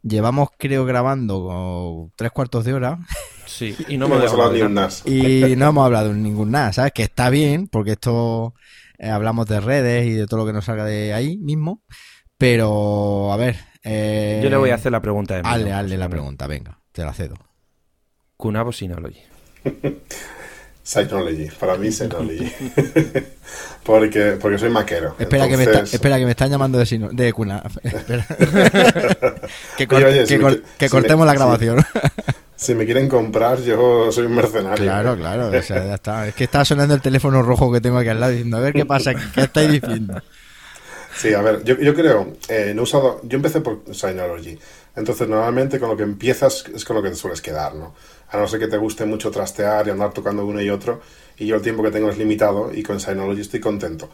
llevamos, 0.02 0.48
creo, 0.58 0.84
grabando 0.84 2.10
tres 2.16 2.32
cuartos 2.32 2.64
de 2.64 2.74
hora 2.74 2.98
Sí, 3.46 3.76
y 3.88 3.96
no 3.98 4.06
hemos 4.06 4.32
hablado 4.32 4.50
de 4.52 4.64
un 4.64 4.74
nada. 4.74 4.86
NAS. 4.88 5.06
y 5.06 5.54
no 5.56 5.68
hemos 5.68 5.86
hablado 5.86 6.08
de 6.08 6.14
ningún 6.18 6.50
NAS, 6.50 6.74
¿sabes? 6.76 6.90
Que 6.92 7.04
está 7.04 7.30
bien, 7.30 7.68
porque 7.68 7.92
esto 7.92 8.54
eh, 8.98 9.08
hablamos 9.10 9.46
de 9.46 9.60
redes 9.60 10.06
y 10.06 10.12
de 10.12 10.26
todo 10.26 10.40
lo 10.40 10.46
que 10.46 10.52
nos 10.52 10.64
salga 10.64 10.84
de 10.84 11.12
ahí 11.14 11.36
mismo, 11.38 11.82
pero 12.38 13.32
a 13.32 13.36
ver. 13.36 13.56
Eh, 13.82 14.40
Yo 14.42 14.50
le 14.50 14.56
voy 14.56 14.70
a 14.70 14.76
hacer 14.76 14.92
la 14.92 15.00
pregunta 15.00 15.34
de 15.36 15.42
mí. 15.42 15.48
Hazle, 15.50 15.72
hazle 15.72 15.96
la 15.98 16.08
pregunta, 16.08 16.46
venga, 16.46 16.78
te 16.92 17.02
la 17.04 17.12
cedo. 17.12 17.34
Cunabo 18.36 18.72
Synology. 18.72 19.20
Synology, 20.82 21.48
para 21.60 21.76
mí 21.76 21.90
Synology. 21.90 22.50
porque, 23.84 24.36
porque 24.40 24.58
soy 24.58 24.70
maquero. 24.70 25.14
Espera, 25.18 25.48
que 25.48 25.56
me 25.56 25.62
está- 25.64 25.80
espera 25.82 26.18
que 26.18 26.24
me 26.24 26.30
están 26.32 26.50
llamando 26.50 26.78
de, 26.78 26.86
sino- 26.86 27.08
de 27.10 27.32
cuna. 27.32 27.62
Espera. 27.82 28.26
que, 29.76 29.86
oye, 29.94 30.24
que 30.26 30.38
cor- 30.40 30.62
si 30.78 30.88
cortemos 30.88 31.26
la 31.26 31.34
grabación. 31.34 31.84
Si 32.56 32.74
me 32.74 32.84
quieren 32.84 33.08
comprar, 33.08 33.60
yo 33.62 34.12
soy 34.12 34.26
un 34.26 34.34
mercenario. 34.34 34.84
claro, 34.84 35.16
claro. 35.16 35.48
O 35.48 35.62
sea, 35.62 35.84
ya 35.84 35.94
está. 35.94 36.28
Es 36.28 36.34
que 36.34 36.44
está 36.44 36.64
sonando 36.64 36.94
el 36.94 37.00
teléfono 37.00 37.42
rojo 37.42 37.72
que 37.72 37.80
tengo 37.80 37.98
aquí 37.98 38.08
al 38.08 38.20
lado 38.20 38.32
diciendo, 38.32 38.56
a 38.56 38.60
ver 38.60 38.72
qué 38.72 38.86
pasa, 38.86 39.12
qué 39.34 39.42
estáis 39.42 39.72
diciendo. 39.72 40.20
Sí, 41.16 41.32
a 41.32 41.42
ver, 41.42 41.62
yo, 41.62 41.78
yo 41.78 41.94
creo, 41.94 42.34
eh, 42.48 42.72
no 42.74 42.80
he 42.80 42.84
usado, 42.84 43.20
yo 43.22 43.36
empecé 43.36 43.60
por 43.60 43.82
Synology, 43.92 44.58
entonces 44.96 45.28
normalmente 45.28 45.78
con 45.78 45.88
lo 45.88 45.96
que 45.96 46.02
empiezas 46.02 46.64
es 46.74 46.84
con 46.84 46.96
lo 46.96 47.02
que 47.02 47.10
te 47.10 47.14
sueles 47.14 47.40
quedar, 47.40 47.74
¿no? 47.74 47.94
A 48.30 48.36
no 48.36 48.48
ser 48.48 48.58
que 48.58 48.66
te 48.66 48.76
guste 48.76 49.04
mucho 49.04 49.30
trastear 49.30 49.86
y 49.86 49.90
andar 49.90 50.12
tocando 50.12 50.44
uno 50.44 50.60
y 50.60 50.70
otro, 50.70 51.00
y 51.38 51.46
yo 51.46 51.54
el 51.54 51.62
tiempo 51.62 51.84
que 51.84 51.92
tengo 51.92 52.10
es 52.10 52.18
limitado 52.18 52.72
y 52.74 52.82
con 52.82 52.98
Synology 52.98 53.42
estoy 53.42 53.60
contento. 53.60 54.10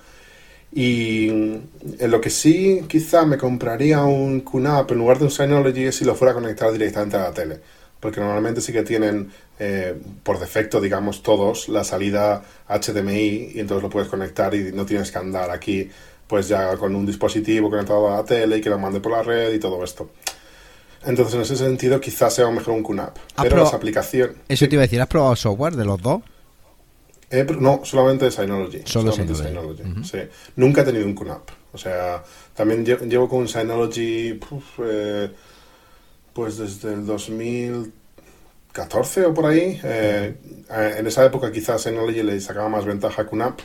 Y 0.72 1.28
en 1.28 2.10
lo 2.10 2.20
que 2.20 2.30
sí 2.30 2.82
quizá 2.86 3.24
me 3.24 3.38
compraría 3.38 4.04
un 4.04 4.42
QNAP 4.42 4.92
en 4.92 4.98
lugar 4.98 5.18
de 5.18 5.24
un 5.24 5.30
Synology 5.30 5.86
es 5.86 5.96
si 5.96 6.04
lo 6.04 6.14
fuera 6.14 6.32
a 6.32 6.34
conectar 6.34 6.70
directamente 6.70 7.16
a 7.16 7.22
la 7.22 7.32
tele. 7.32 7.60
Porque 8.00 8.20
normalmente 8.20 8.60
sí 8.62 8.72
que 8.72 8.82
tienen 8.82 9.30
eh, 9.58 9.94
por 10.22 10.40
defecto, 10.40 10.80
digamos, 10.80 11.22
todos 11.22 11.68
la 11.68 11.84
salida 11.84 12.42
HDMI 12.66 13.52
y 13.54 13.60
entonces 13.60 13.82
lo 13.82 13.90
puedes 13.90 14.08
conectar 14.08 14.54
y 14.54 14.72
no 14.72 14.86
tienes 14.86 15.12
que 15.12 15.18
andar 15.18 15.50
aquí 15.50 15.88
pues 16.26 16.48
ya 16.48 16.76
con 16.76 16.94
un 16.94 17.04
dispositivo 17.04 17.68
conectado 17.68 18.08
a 18.08 18.18
la 18.18 18.24
tele 18.24 18.58
y 18.58 18.60
que 18.60 18.70
lo 18.70 18.78
mande 18.78 19.00
por 19.00 19.12
la 19.12 19.22
red 19.22 19.52
y 19.52 19.58
todo 19.58 19.82
esto. 19.82 20.10
Entonces, 21.04 21.34
en 21.34 21.40
ese 21.40 21.56
sentido, 21.56 22.00
quizás 22.00 22.34
sea 22.34 22.48
mejor 22.50 22.74
un 22.74 22.82
QNAP. 22.82 23.16
Pero 23.42 23.56
las 23.56 23.74
aplicaciones... 23.74 24.36
Eso 24.48 24.68
te 24.68 24.74
iba 24.74 24.82
a 24.82 24.86
decir, 24.86 25.00
¿has 25.00 25.08
probado 25.08 25.34
software 25.34 25.74
de 25.74 25.84
los 25.84 26.00
dos? 26.00 26.22
no, 27.60 27.80
solamente 27.84 28.30
Synology. 28.30 28.82
Solo 28.84 29.12
Synology. 29.12 29.82
sí. 30.04 30.18
Nunca 30.56 30.82
he 30.82 30.84
tenido 30.84 31.06
un 31.06 31.14
QNAP. 31.14 31.48
O 31.72 31.78
sea, 31.78 32.22
también 32.54 32.84
llevo 32.84 33.28
con 33.28 33.48
Synology 33.48 34.38
eh, 34.84 35.30
pues 36.32 36.58
desde 36.58 36.94
el 36.94 37.04
2014 37.06 39.26
o 39.26 39.34
por 39.34 39.46
ahí. 39.46 39.80
Eh, 39.82 40.36
en 40.98 41.06
esa 41.06 41.24
época 41.24 41.52
quizás 41.52 41.82
Synology 41.82 42.22
le 42.22 42.40
sacaba 42.40 42.68
más 42.68 42.84
ventaja 42.84 43.22
a 43.22 43.26
QNAP. 43.26 43.60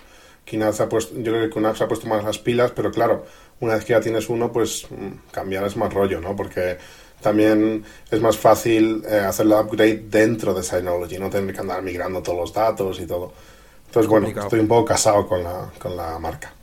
se 0.45 0.83
ha 0.83 0.89
puesto, 0.89 1.15
yo 1.15 1.31
creo 1.31 1.43
que 1.43 1.49
QNAP 1.49 1.75
se 1.75 1.83
ha 1.83 1.87
puesto 1.87 2.07
más 2.07 2.23
las 2.23 2.39
pilas, 2.39 2.71
pero 2.71 2.91
claro, 2.91 3.25
una 3.59 3.75
vez 3.75 3.85
que 3.85 3.93
ya 3.93 4.01
tienes 4.01 4.29
uno, 4.29 4.51
pues 4.51 4.87
mm, 4.89 5.31
cambiar 5.31 5.65
es 5.65 5.77
más 5.77 5.93
rollo, 5.93 6.19
¿no? 6.21 6.35
Porque 6.35 6.77
también 7.21 7.85
es 8.11 8.21
más 8.21 8.37
fácil 8.37 9.03
eh, 9.07 9.19
hacer 9.19 9.45
la 9.45 9.61
upgrade 9.61 10.05
dentro 10.09 10.53
de 10.53 10.63
Synology, 10.63 11.17
no 11.17 11.29
tener 11.29 11.53
que 11.53 11.61
andar 11.61 11.81
migrando 11.81 12.21
todos 12.21 12.37
los 12.37 12.53
datos 12.53 12.99
y 12.99 13.05
todo. 13.05 13.31
Entonces, 13.87 14.09
bueno, 14.09 14.27
estoy 14.27 14.59
un 14.59 14.67
poco 14.67 14.85
casado 14.85 15.25
con 15.27 15.43
la, 15.43 15.71
con 15.79 15.95
la 15.95 16.19
marca. 16.19 16.54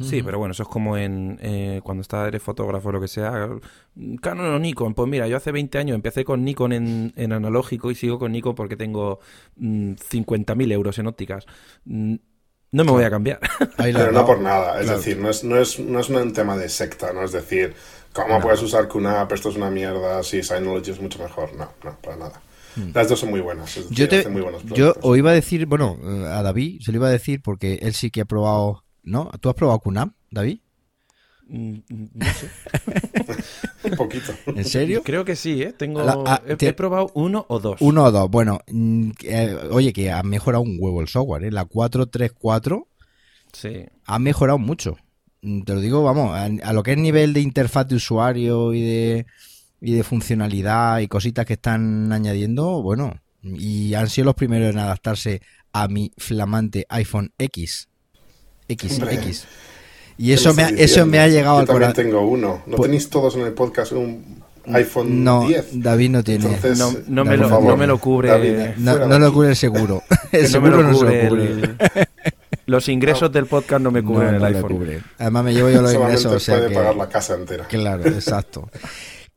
Sí, 0.00 0.22
pero 0.22 0.38
bueno, 0.38 0.52
eso 0.52 0.62
es 0.62 0.68
como 0.68 0.96
en 0.96 1.38
eh, 1.42 1.80
cuando 1.82 2.02
estás 2.02 2.28
eres 2.28 2.42
fotógrafo 2.42 2.88
o 2.88 2.92
lo 2.92 3.00
que 3.00 3.08
sea. 3.08 3.48
Canon 4.20 4.54
o 4.54 4.58
Nikon. 4.58 4.94
Pues 4.94 5.08
mira, 5.08 5.26
yo 5.26 5.36
hace 5.36 5.50
20 5.50 5.78
años 5.78 5.94
empecé 5.94 6.24
con 6.24 6.44
Nikon 6.44 6.72
en, 6.72 7.12
en 7.16 7.32
analógico 7.32 7.90
y 7.90 7.94
sigo 7.94 8.18
con 8.18 8.32
Nikon 8.32 8.54
porque 8.54 8.76
tengo 8.76 9.18
50.000 9.58 10.54
mm, 10.54 10.72
euros 10.72 10.98
en 10.98 11.06
ópticas. 11.06 11.46
Mm, 11.84 12.16
no 12.70 12.84
me 12.84 12.90
voy 12.90 13.04
a 13.04 13.10
cambiar. 13.10 13.40
pero 13.76 14.12
no 14.12 14.26
por 14.26 14.40
nada. 14.40 14.80
Es 14.80 14.88
decir, 14.88 15.18
no 15.18 15.30
es, 15.30 15.42
no, 15.42 15.58
es, 15.58 15.78
no 15.78 16.00
es 16.00 16.08
un 16.08 16.32
tema 16.32 16.56
de 16.56 16.68
secta, 16.68 17.12
¿no? 17.12 17.24
Es 17.24 17.32
decir, 17.32 17.74
¿cómo 18.12 18.40
puedes 18.40 18.62
usar 18.62 18.88
QNAP? 18.88 19.32
Esto 19.32 19.48
es 19.48 19.56
una 19.56 19.70
mierda. 19.70 20.22
Si 20.22 20.42
Synology 20.42 20.90
es 20.90 21.00
mucho 21.00 21.18
mejor. 21.18 21.54
No, 21.56 21.72
no, 21.82 21.96
para 22.02 22.16
nada. 22.16 22.42
Hmm. 22.76 22.90
Las 22.94 23.08
dos 23.08 23.20
son 23.20 23.30
muy 23.30 23.40
buenas. 23.40 23.74
yo, 23.90 24.08
te, 24.08 24.24
yo 24.74 24.94
o 25.00 25.16
iba 25.16 25.30
a 25.30 25.34
decir, 25.34 25.66
bueno, 25.66 25.98
eh, 26.02 26.26
a 26.26 26.42
David 26.42 26.80
se 26.82 26.92
lo 26.92 26.98
iba 26.98 27.08
a 27.08 27.12
decir 27.12 27.40
porque 27.42 27.78
él 27.82 27.94
sí 27.94 28.10
que 28.10 28.20
ha 28.20 28.26
probado, 28.26 28.84
¿no? 29.08 29.30
¿Tú 29.40 29.48
has 29.48 29.54
probado 29.54 29.80
QNAP, 29.80 30.12
David? 30.30 30.58
Mm, 31.48 31.78
mm, 31.88 32.08
no 32.14 32.26
sé. 32.26 32.50
Un 33.84 33.90
poquito. 33.96 34.32
¿En 34.46 34.64
serio? 34.64 35.02
Creo 35.02 35.24
que 35.24 35.34
sí, 35.34 35.62
¿eh? 35.62 35.72
Tengo, 35.72 36.00
ah, 36.00 36.42
he, 36.46 36.72
probado 36.74 37.10
uno 37.14 37.46
o 37.48 37.58
dos. 37.58 37.80
Uno 37.80 38.04
o 38.04 38.10
dos. 38.10 38.30
Bueno, 38.30 38.60
mm, 38.70 39.10
eh, 39.24 39.56
oye, 39.70 39.92
que 39.92 40.12
ha 40.12 40.22
mejorado 40.22 40.62
un 40.62 40.76
huevo 40.78 41.00
el 41.00 41.08
software, 41.08 41.44
¿eh? 41.44 41.50
La 41.50 41.64
434 41.64 42.86
sí. 43.52 43.86
ha 44.04 44.18
mejorado 44.18 44.58
mucho. 44.58 44.98
Te 45.40 45.74
lo 45.74 45.80
digo, 45.80 46.02
vamos, 46.02 46.36
a, 46.36 46.72
lo 46.72 46.82
que 46.82 46.92
es 46.92 46.98
nivel 46.98 47.32
de 47.32 47.40
interfaz 47.40 47.86
de 47.86 47.94
usuario 47.94 48.74
y 48.74 48.82
de 48.82 49.26
y 49.80 49.92
de 49.92 50.02
funcionalidad 50.02 50.98
y 50.98 51.06
cositas 51.06 51.46
que 51.46 51.52
están 51.52 52.12
añadiendo, 52.12 52.82
bueno, 52.82 53.20
y 53.44 53.94
han 53.94 54.08
sido 54.10 54.26
los 54.26 54.34
primeros 54.34 54.70
en 54.70 54.80
adaptarse 54.80 55.40
a 55.72 55.86
mi 55.86 56.10
flamante 56.16 56.84
iPhone 56.88 57.32
X. 57.38 57.88
X, 58.68 59.00
X. 59.10 59.46
Y 60.18 60.32
eso 60.32 60.52
me, 60.52 60.62
ha, 60.62 60.68
eso 60.70 61.06
me 61.06 61.20
ha 61.20 61.28
llegado 61.28 61.56
Yo 61.56 61.60
al 61.60 61.66
corazón. 61.66 61.94
también 61.94 62.14
tengo 62.16 62.28
uno. 62.28 62.62
¿No 62.66 62.76
pues, 62.76 62.88
tenéis 62.88 63.08
todos 63.08 63.36
en 63.36 63.42
el 63.42 63.52
podcast 63.52 63.92
un 63.92 64.42
iPhone 64.66 65.22
no, 65.22 65.46
10? 65.46 65.80
David 65.80 66.10
no 66.10 66.24
tiene. 66.24 66.44
no, 67.06 67.24
me 67.24 67.36
lo, 67.36 67.48
no, 67.60 67.76
me 67.76 67.86
lo, 67.86 67.98
cubre. 67.98 68.74
no, 68.78 69.18
lo 69.18 69.32
cubre 69.32 69.50
el 69.50 69.56
seguro. 69.56 70.02
El 70.32 70.46
seguro 70.46 70.82
no 70.82 70.94
se 70.94 71.04
lo 71.04 71.28
cubre. 71.28 71.76
Los 72.66 72.88
ingresos 72.90 73.32
del 73.32 73.46
podcast 73.46 73.80
no 73.80 73.90
me 73.90 74.02
cubren 74.02 74.34
el 74.34 74.44
iPhone. 74.44 75.02
Además 75.16 75.44
me 75.44 75.54
llevo 75.54 75.70
yo 75.70 75.80
los 75.80 75.94
ingresos. 75.94 76.48
O 76.48 76.52
puede 76.52 76.70
pagar 76.74 76.96
la 76.96 77.08
casa 77.08 77.34
entera. 77.34 77.66
Claro, 77.66 78.04
exacto. 78.06 78.68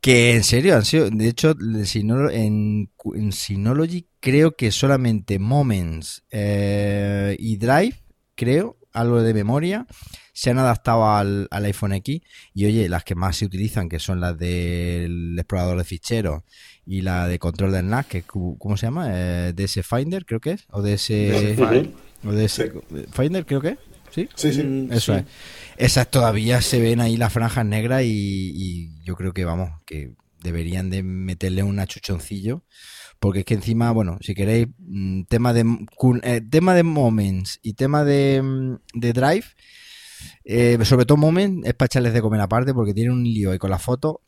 Que 0.02 0.36
en 0.36 0.44
serio 0.44 0.76
han 0.76 0.84
sido, 0.84 1.10
de 1.10 1.30
hecho, 1.30 1.56
en, 1.62 2.90
en 3.16 3.32
Synology 3.32 4.08
creo 4.20 4.52
que 4.58 4.72
solamente 4.72 5.40
Moments 5.40 6.24
eh, 6.30 7.38
y 7.40 7.56
Drive, 7.56 8.04
creo, 8.36 8.78
algo 8.94 9.22
de 9.22 9.34
memoria, 9.34 9.88
se 10.34 10.50
han 10.50 10.60
adaptado 10.60 11.10
al, 11.10 11.48
iPhone 11.52 11.94
X. 11.94 12.22
Y 12.54 12.66
oye, 12.66 12.90
las 12.90 13.04
que 13.04 13.16
más 13.16 13.38
se 13.38 13.46
utilizan, 13.46 13.90
que 13.90 14.00
son 14.00 14.20
las 14.20 14.38
del 14.38 15.36
explorador 15.38 15.78
de 15.78 15.84
ficheros 15.84 16.44
y 16.86 17.02
la 17.02 17.28
de 17.28 17.40
control 17.40 17.72
del 17.72 17.90
NAS, 17.90 18.08
que 18.08 18.24
¿cómo 18.24 18.78
se 18.78 18.88
llama? 18.88 19.08
Eh, 19.12 19.54
DS 19.56 19.86
Finder, 19.86 20.26
creo 20.26 20.40
que 20.40 20.52
es. 20.52 20.66
O 20.72 20.82
DS, 20.82 21.12
o 22.24 22.32
DS 22.32 22.72
Finder, 23.12 23.46
creo 23.46 23.62
que 23.62 23.70
es. 23.70 23.78
¿Sí? 24.12 24.28
Sí, 24.36 24.54
sí. 24.54 24.64
Mm, 24.64 24.92
Eso 24.92 25.16
es. 25.16 25.26
Esas 25.78 26.12
todavía 26.12 26.62
se 26.62 26.82
ven 26.82 27.00
ahí 27.00 27.18
las 27.18 27.32
franjas 27.32 27.66
negras 27.66 28.04
y, 28.04 29.02
yo 29.04 29.16
creo 29.16 29.34
que, 29.34 29.46
vamos, 29.46 29.72
que 29.86 30.14
deberían 30.44 30.90
de 30.90 31.02
meterle 31.02 31.64
un 31.64 31.80
achuchoncillo. 31.80 32.64
Porque 33.22 33.42
es 33.42 33.46
que 33.46 33.54
encima, 33.54 33.92
bueno, 33.92 34.18
si 34.20 34.34
queréis, 34.34 34.68
mm, 34.80 35.26
tema 35.30 35.54
de, 35.54 35.64
eh, 36.24 36.42
tema 36.42 36.74
de 36.74 36.82
Moments 36.82 37.60
y 37.62 37.74
tema 37.74 38.04
de, 38.04 38.42
mm, 38.42 39.00
de 39.00 39.14
Drive, 39.14 39.46
eh, 40.44 40.80
sobre 40.84 41.06
todo 41.06 41.18
Moments, 41.18 41.68
es 41.68 41.76
para 41.76 41.86
echarles 41.86 42.14
de 42.14 42.22
comer 42.22 42.42
aparte 42.42 42.74
porque 42.74 42.96
tiene 42.96 43.12
un 43.12 43.24
lío 43.24 43.52
ahí 43.52 43.60
con 43.60 43.70
la 43.70 43.78
foto 43.78 44.22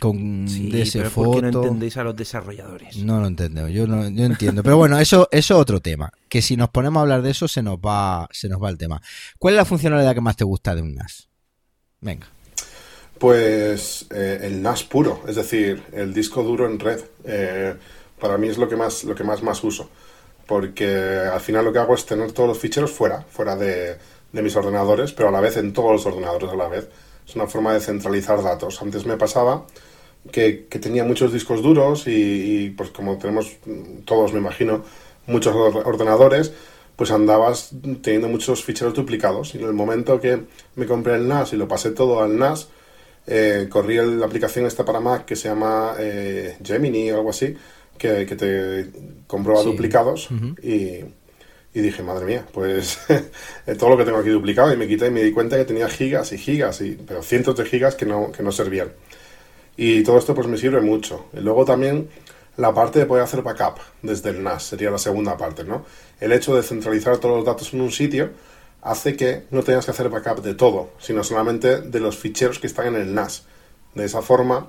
con 0.00 0.48
sí, 0.48 0.72
pero 0.92 1.08
¿por 1.08 1.36
qué 1.36 1.42
no 1.42 1.62
entendéis 1.62 1.96
a 1.96 2.02
los 2.02 2.16
desarrolladores? 2.16 2.96
No 2.96 3.20
lo 3.20 3.28
entiendo, 3.28 3.68
yo 3.68 3.86
no 3.86 4.08
yo 4.08 4.24
entiendo. 4.24 4.64
Pero 4.64 4.76
bueno, 4.76 4.98
eso, 4.98 5.28
eso 5.30 5.54
es 5.54 5.60
otro 5.60 5.78
tema. 5.78 6.10
Que 6.28 6.42
si 6.42 6.56
nos 6.56 6.70
ponemos 6.70 6.98
a 6.98 7.02
hablar 7.02 7.22
de 7.22 7.30
eso, 7.30 7.46
se 7.46 7.62
nos 7.62 7.76
va, 7.76 8.28
se 8.32 8.48
nos 8.48 8.60
va 8.60 8.70
el 8.70 8.76
tema. 8.76 9.00
¿Cuál 9.38 9.54
es 9.54 9.58
la 9.58 9.64
funcionalidad 9.64 10.12
que 10.12 10.20
más 10.20 10.34
te 10.34 10.42
gusta 10.42 10.74
de 10.74 10.82
un 10.82 10.96
NAS? 10.96 11.28
Venga. 12.00 12.26
Pues 13.18 14.06
eh, 14.10 14.40
el 14.42 14.60
NAS 14.60 14.84
puro, 14.84 15.22
es 15.26 15.36
decir, 15.36 15.82
el 15.92 16.12
disco 16.12 16.42
duro 16.42 16.66
en 16.66 16.78
red. 16.78 17.00
Eh, 17.24 17.74
para 18.20 18.38
mí 18.38 18.48
es 18.48 18.58
lo 18.58 18.68
que 18.68 18.76
más, 18.76 19.04
lo 19.04 19.14
que 19.14 19.24
más, 19.24 19.42
más 19.42 19.62
uso. 19.64 19.88
Porque 20.46 20.86
al 21.32 21.40
final 21.40 21.64
lo 21.64 21.72
que 21.72 21.78
hago 21.78 21.94
es 21.94 22.04
tener 22.04 22.32
todos 22.32 22.48
los 22.48 22.58
ficheros 22.58 22.90
fuera, 22.90 23.22
fuera 23.22 23.56
de, 23.56 23.96
de 24.32 24.42
mis 24.42 24.56
ordenadores, 24.56 25.12
pero 25.12 25.28
a 25.28 25.32
la 25.32 25.40
vez 25.40 25.56
en 25.56 25.72
todos 25.72 25.92
los 25.92 26.06
ordenadores 26.06 26.50
a 26.50 26.56
la 26.56 26.68
vez 26.68 26.88
es 27.26 27.36
una 27.36 27.46
forma 27.46 27.72
de 27.72 27.80
centralizar 27.80 28.42
datos. 28.42 28.82
Antes 28.82 29.06
me 29.06 29.16
pasaba 29.16 29.64
que, 30.30 30.66
tenía 30.80 31.04
muchos 31.04 31.32
discos 31.32 31.62
duros 31.62 32.04
y, 32.06 32.70
pues 32.76 32.90
como 32.90 33.18
tenemos 33.18 33.56
todos, 34.04 34.32
me 34.32 34.38
imagino, 34.38 34.84
muchos 35.26 35.54
ordenadores, 35.54 36.52
pues 36.96 37.10
andabas 37.10 37.70
teniendo 38.02 38.28
muchos 38.28 38.64
ficheros 38.64 38.94
duplicados. 38.94 39.54
Y 39.54 39.58
en 39.58 39.64
el 39.64 39.72
momento 39.72 40.20
que 40.20 40.40
me 40.76 40.86
compré 40.86 41.16
el 41.16 41.28
NAS 41.28 41.52
y 41.52 41.56
lo 41.56 41.68
pasé 41.68 41.90
todo 41.90 42.22
al 42.22 42.38
NAS, 42.38 42.68
eh, 43.26 43.66
corrí 43.70 43.96
la 43.96 44.26
aplicación 44.26 44.66
esta 44.66 44.84
para 44.84 45.00
Mac 45.00 45.24
que 45.24 45.36
se 45.36 45.48
llama 45.48 45.94
eh, 45.98 46.56
Gemini 46.62 47.10
o 47.10 47.16
algo 47.16 47.30
así, 47.30 47.56
que, 47.98 48.26
te 48.26 48.90
comprueba 49.26 49.62
duplicados 49.62 50.28
y 50.62 51.04
y 51.74 51.80
dije, 51.80 52.04
madre 52.04 52.24
mía, 52.24 52.46
pues 52.52 53.00
todo 53.78 53.90
lo 53.90 53.96
que 53.96 54.04
tengo 54.04 54.18
aquí 54.18 54.28
duplicado 54.28 54.72
y 54.72 54.76
me 54.76 54.86
quité 54.86 55.08
y 55.08 55.10
me 55.10 55.22
di 55.22 55.32
cuenta 55.32 55.56
que 55.56 55.64
tenía 55.64 55.88
gigas 55.88 56.32
y 56.32 56.38
gigas, 56.38 56.80
y, 56.80 56.92
pero 56.92 57.20
cientos 57.22 57.56
de 57.56 57.64
gigas 57.64 57.96
que 57.96 58.06
no, 58.06 58.30
que 58.30 58.44
no 58.44 58.52
servían. 58.52 58.92
Y 59.76 60.04
todo 60.04 60.16
esto 60.16 60.36
pues 60.36 60.46
me 60.46 60.56
sirve 60.56 60.80
mucho. 60.80 61.26
Y 61.32 61.40
luego 61.40 61.64
también 61.64 62.08
la 62.56 62.72
parte 62.72 63.00
de 63.00 63.06
poder 63.06 63.24
hacer 63.24 63.42
backup 63.42 63.80
desde 64.02 64.30
el 64.30 64.44
NAS, 64.44 64.62
sería 64.62 64.92
la 64.92 64.98
segunda 64.98 65.36
parte, 65.36 65.64
¿no? 65.64 65.84
El 66.20 66.30
hecho 66.30 66.54
de 66.54 66.62
centralizar 66.62 67.18
todos 67.18 67.38
los 67.38 67.44
datos 67.44 67.74
en 67.74 67.80
un 67.80 67.90
sitio 67.90 68.30
hace 68.84 69.16
que 69.16 69.44
no 69.50 69.62
tengas 69.62 69.86
que 69.86 69.90
hacer 69.90 70.08
backup 70.10 70.42
de 70.42 70.54
todo, 70.54 70.90
sino 70.98 71.24
solamente 71.24 71.80
de 71.80 72.00
los 72.00 72.16
ficheros 72.16 72.58
que 72.58 72.66
están 72.66 72.88
en 72.88 72.96
el 72.96 73.14
NAS. 73.14 73.44
De 73.94 74.04
esa 74.04 74.22
forma, 74.22 74.68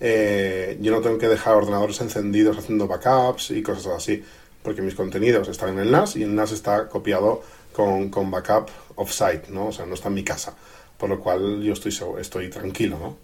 eh, 0.00 0.76
yo 0.80 0.92
no 0.92 1.00
tengo 1.00 1.16
que 1.16 1.28
dejar 1.28 1.54
ordenadores 1.54 2.00
encendidos 2.00 2.58
haciendo 2.58 2.88
backups 2.88 3.52
y 3.52 3.62
cosas 3.62 3.86
así 3.86 4.22
porque 4.62 4.82
mis 4.82 4.94
contenidos 4.94 5.48
están 5.48 5.70
en 5.70 5.78
el 5.78 5.90
NAS 5.90 6.16
y 6.16 6.22
el 6.22 6.34
NAS 6.34 6.52
está 6.52 6.88
copiado 6.88 7.42
con, 7.72 8.10
con 8.10 8.30
backup 8.30 8.68
offsite, 8.96 9.48
¿no? 9.48 9.68
O 9.68 9.72
sea, 9.72 9.86
no 9.86 9.94
está 9.94 10.08
en 10.08 10.14
mi 10.14 10.24
casa. 10.24 10.54
Por 10.98 11.08
lo 11.08 11.20
cual 11.20 11.62
yo 11.62 11.72
estoy, 11.72 11.92
estoy 12.20 12.48
tranquilo, 12.50 12.98
¿no? 12.98 13.16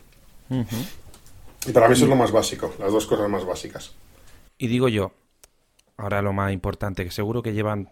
Y 1.67 1.73
para 1.73 1.89
mí 1.89 1.95
eso 1.95 2.05
es 2.05 2.11
lo 2.11 2.17
más 2.17 2.33
básico, 2.33 2.75
las 2.79 2.93
dos 2.93 3.07
cosas 3.07 3.29
más 3.29 3.45
básicas. 3.45 3.93
Y 4.57 4.67
digo 4.69 4.89
yo, 4.89 5.13
ahora 5.99 6.23
lo 6.23 6.33
más 6.33 6.53
importante, 6.53 7.05
que 7.05 7.11
seguro 7.11 7.43
que 7.43 7.53
llevan 7.53 7.91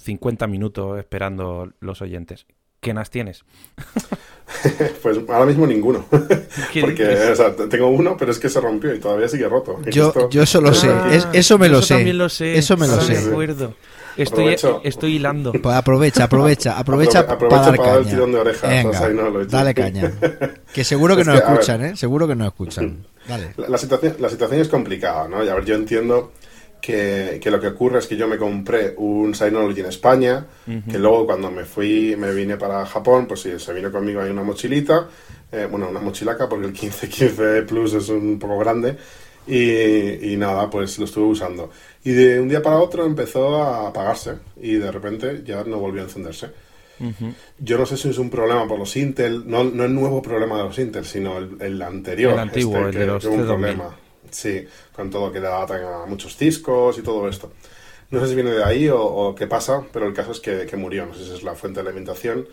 50 0.00 0.46
minutos 0.46 0.98
esperando 0.98 1.72
los 1.80 2.00
oyentes. 2.02 2.46
¿Qué 2.80 2.94
NAS 2.94 3.10
tienes? 3.10 3.44
pues 5.02 5.18
ahora 5.28 5.46
mismo 5.46 5.66
ninguno. 5.66 6.04
Porque 6.80 7.04
o 7.32 7.34
sea, 7.34 7.54
tengo 7.56 7.88
uno, 7.88 8.16
pero 8.16 8.30
es 8.30 8.38
que 8.38 8.48
se 8.48 8.60
rompió 8.60 8.94
y 8.94 9.00
todavía 9.00 9.28
sigue 9.28 9.48
roto. 9.48 9.80
Yo, 9.86 10.28
yo 10.28 10.42
eso 10.42 10.60
lo 10.60 10.72
sé. 10.74 10.88
Ah, 10.90 11.30
eso 11.32 11.58
me 11.58 11.68
lo 11.68 11.82
sé. 11.82 12.12
lo 12.12 12.28
sé. 12.28 12.56
Eso 12.56 12.76
me 12.76 12.86
lo 12.86 13.00
sé. 13.00 13.14
Estoy, 14.16 14.54
Aprovecho. 14.54 14.80
estoy 14.82 15.16
hilando. 15.16 15.52
Pues 15.52 15.76
aprovecha, 15.76 16.24
aprovecha, 16.24 16.78
aprovecha, 16.78 17.26
Aprove- 17.26 17.48
para 17.50 17.62
dar 17.62 17.76
para 17.76 17.88
dar 17.90 17.98
el 17.98 18.04
caña. 18.04 18.10
tirón 18.14 18.32
de 18.32 18.38
orejas, 18.38 18.70
Venga, 18.70 18.88
o 18.90 18.92
sea, 18.94 19.08
no 19.10 19.28
lo 19.28 19.40
he 19.40 19.42
hecho. 19.42 19.56
dale 19.56 19.74
caña. 19.74 20.12
Que 20.72 20.84
seguro 20.84 21.16
que 21.16 21.20
Es 21.22 21.26
nos 21.26 21.40
que, 21.40 21.46
escuchan, 21.52 21.84
¿eh? 21.84 21.96
Seguro 21.96 22.26
que 22.26 22.34
nos 22.34 22.46
escuchan. 22.46 23.04
Dale. 23.28 23.52
La, 23.58 23.68
la 23.68 23.78
situación, 23.78 24.16
la 24.18 24.30
situación 24.30 24.60
es 24.60 24.68
complicada, 24.68 25.28
¿no? 25.28 25.44
Y 25.44 25.48
a 25.50 25.54
ver, 25.54 25.64
yo 25.66 25.74
entiendo 25.74 26.32
que, 26.86 27.38
que 27.42 27.50
lo 27.50 27.60
que 27.60 27.66
ocurre 27.68 27.98
es 27.98 28.06
que 28.06 28.16
yo 28.16 28.28
me 28.28 28.36
compré 28.38 28.94
un 28.96 29.34
Synology 29.34 29.80
en 29.80 29.86
España, 29.86 30.46
que 30.90 30.98
luego 30.98 31.26
cuando 31.26 31.50
me 31.50 31.64
fui, 31.64 32.14
me 32.16 32.32
vine 32.32 32.56
para 32.56 32.86
Japón, 32.86 33.26
pues 33.26 33.40
sí, 33.40 33.50
se 33.58 33.72
vino 33.72 33.90
conmigo 33.90 34.20
ahí 34.20 34.30
una 34.30 34.44
mochilita, 34.44 35.08
eh, 35.50 35.66
bueno, 35.70 35.88
una 35.88 36.00
mochilaca, 36.00 36.48
porque 36.48 36.66
el 36.66 36.72
1515 36.72 37.62
Plus 37.62 37.94
es 37.94 38.08
un 38.08 38.38
poco 38.38 38.58
grande, 38.58 38.96
y, 39.48 40.32
y 40.32 40.36
nada, 40.36 40.70
pues 40.70 40.98
lo 40.98 41.04
estuve 41.06 41.26
usando. 41.26 41.70
Y 42.04 42.12
de 42.12 42.40
un 42.40 42.48
día 42.48 42.62
para 42.62 42.78
otro 42.78 43.04
empezó 43.04 43.62
a 43.62 43.88
apagarse, 43.88 44.34
y 44.62 44.74
de 44.76 44.92
repente 44.92 45.42
ya 45.44 45.64
no 45.64 45.78
volvió 45.78 46.02
a 46.02 46.04
encenderse. 46.04 46.46
Yo 47.58 47.76
no 47.78 47.84
sé 47.84 47.96
si 47.96 48.08
es 48.08 48.18
un 48.18 48.30
problema 48.30 48.66
por 48.66 48.78
los 48.78 48.96
Intel, 48.96 49.42
no, 49.46 49.64
no 49.64 49.84
el 49.84 49.94
nuevo 49.94 50.22
problema 50.22 50.56
de 50.58 50.64
los 50.64 50.78
Intel, 50.78 51.04
sino 51.04 51.36
el, 51.38 51.56
el 51.60 51.82
anterior. 51.82 52.32
El 52.32 52.38
antiguo, 52.38 52.78
el 52.86 52.92
que- 52.92 52.98
de 53.00 53.06
los 53.06 53.22
que 53.22 53.28
un 53.28 53.40
C2000. 53.42 53.46
problema. 53.46 53.96
Sí, 54.36 54.66
con 54.94 55.10
todo 55.10 55.32
que 55.32 55.40
le 55.40 55.48
datan 55.48 55.82
a 55.84 56.06
muchos 56.06 56.38
discos 56.38 56.98
y 56.98 57.02
todo 57.02 57.28
esto. 57.28 57.52
No 58.10 58.20
sé 58.20 58.28
si 58.28 58.34
viene 58.34 58.50
de 58.52 58.64
ahí 58.64 58.88
o, 58.88 59.00
o 59.02 59.34
qué 59.34 59.46
pasa, 59.46 59.84
pero 59.92 60.06
el 60.06 60.14
caso 60.14 60.32
es 60.32 60.40
que, 60.40 60.66
que 60.66 60.76
murió. 60.76 61.06
No 61.06 61.14
sé 61.14 61.24
si 61.24 61.34
es 61.34 61.42
la 61.42 61.54
fuente 61.54 61.82
de 61.82 61.88
alimentación. 61.88 62.46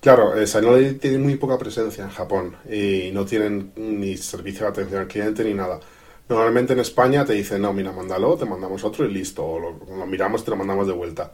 Claro, 0.00 0.34
eh, 0.36 0.46
Synology 0.46 0.94
tiene 0.94 1.18
muy 1.18 1.36
poca 1.36 1.58
presencia 1.58 2.04
en 2.04 2.10
Japón 2.10 2.56
y 2.70 3.10
no 3.12 3.24
tienen 3.24 3.72
ni 3.76 4.16
servicio 4.16 4.66
de 4.66 4.72
atención 4.72 5.00
al 5.02 5.08
cliente 5.08 5.44
ni 5.44 5.54
nada. 5.54 5.80
Normalmente 6.28 6.72
en 6.72 6.80
España 6.80 7.24
te 7.24 7.34
dicen, 7.34 7.62
no, 7.62 7.72
mira, 7.72 7.92
mándalo, 7.92 8.36
te 8.36 8.44
mandamos 8.46 8.84
otro 8.84 9.04
y 9.06 9.12
listo. 9.12 9.44
O 9.46 9.58
lo, 9.60 9.70
lo 9.96 10.06
miramos, 10.06 10.44
te 10.44 10.50
lo 10.50 10.56
mandamos 10.56 10.86
de 10.88 10.92
vuelta. 10.94 11.32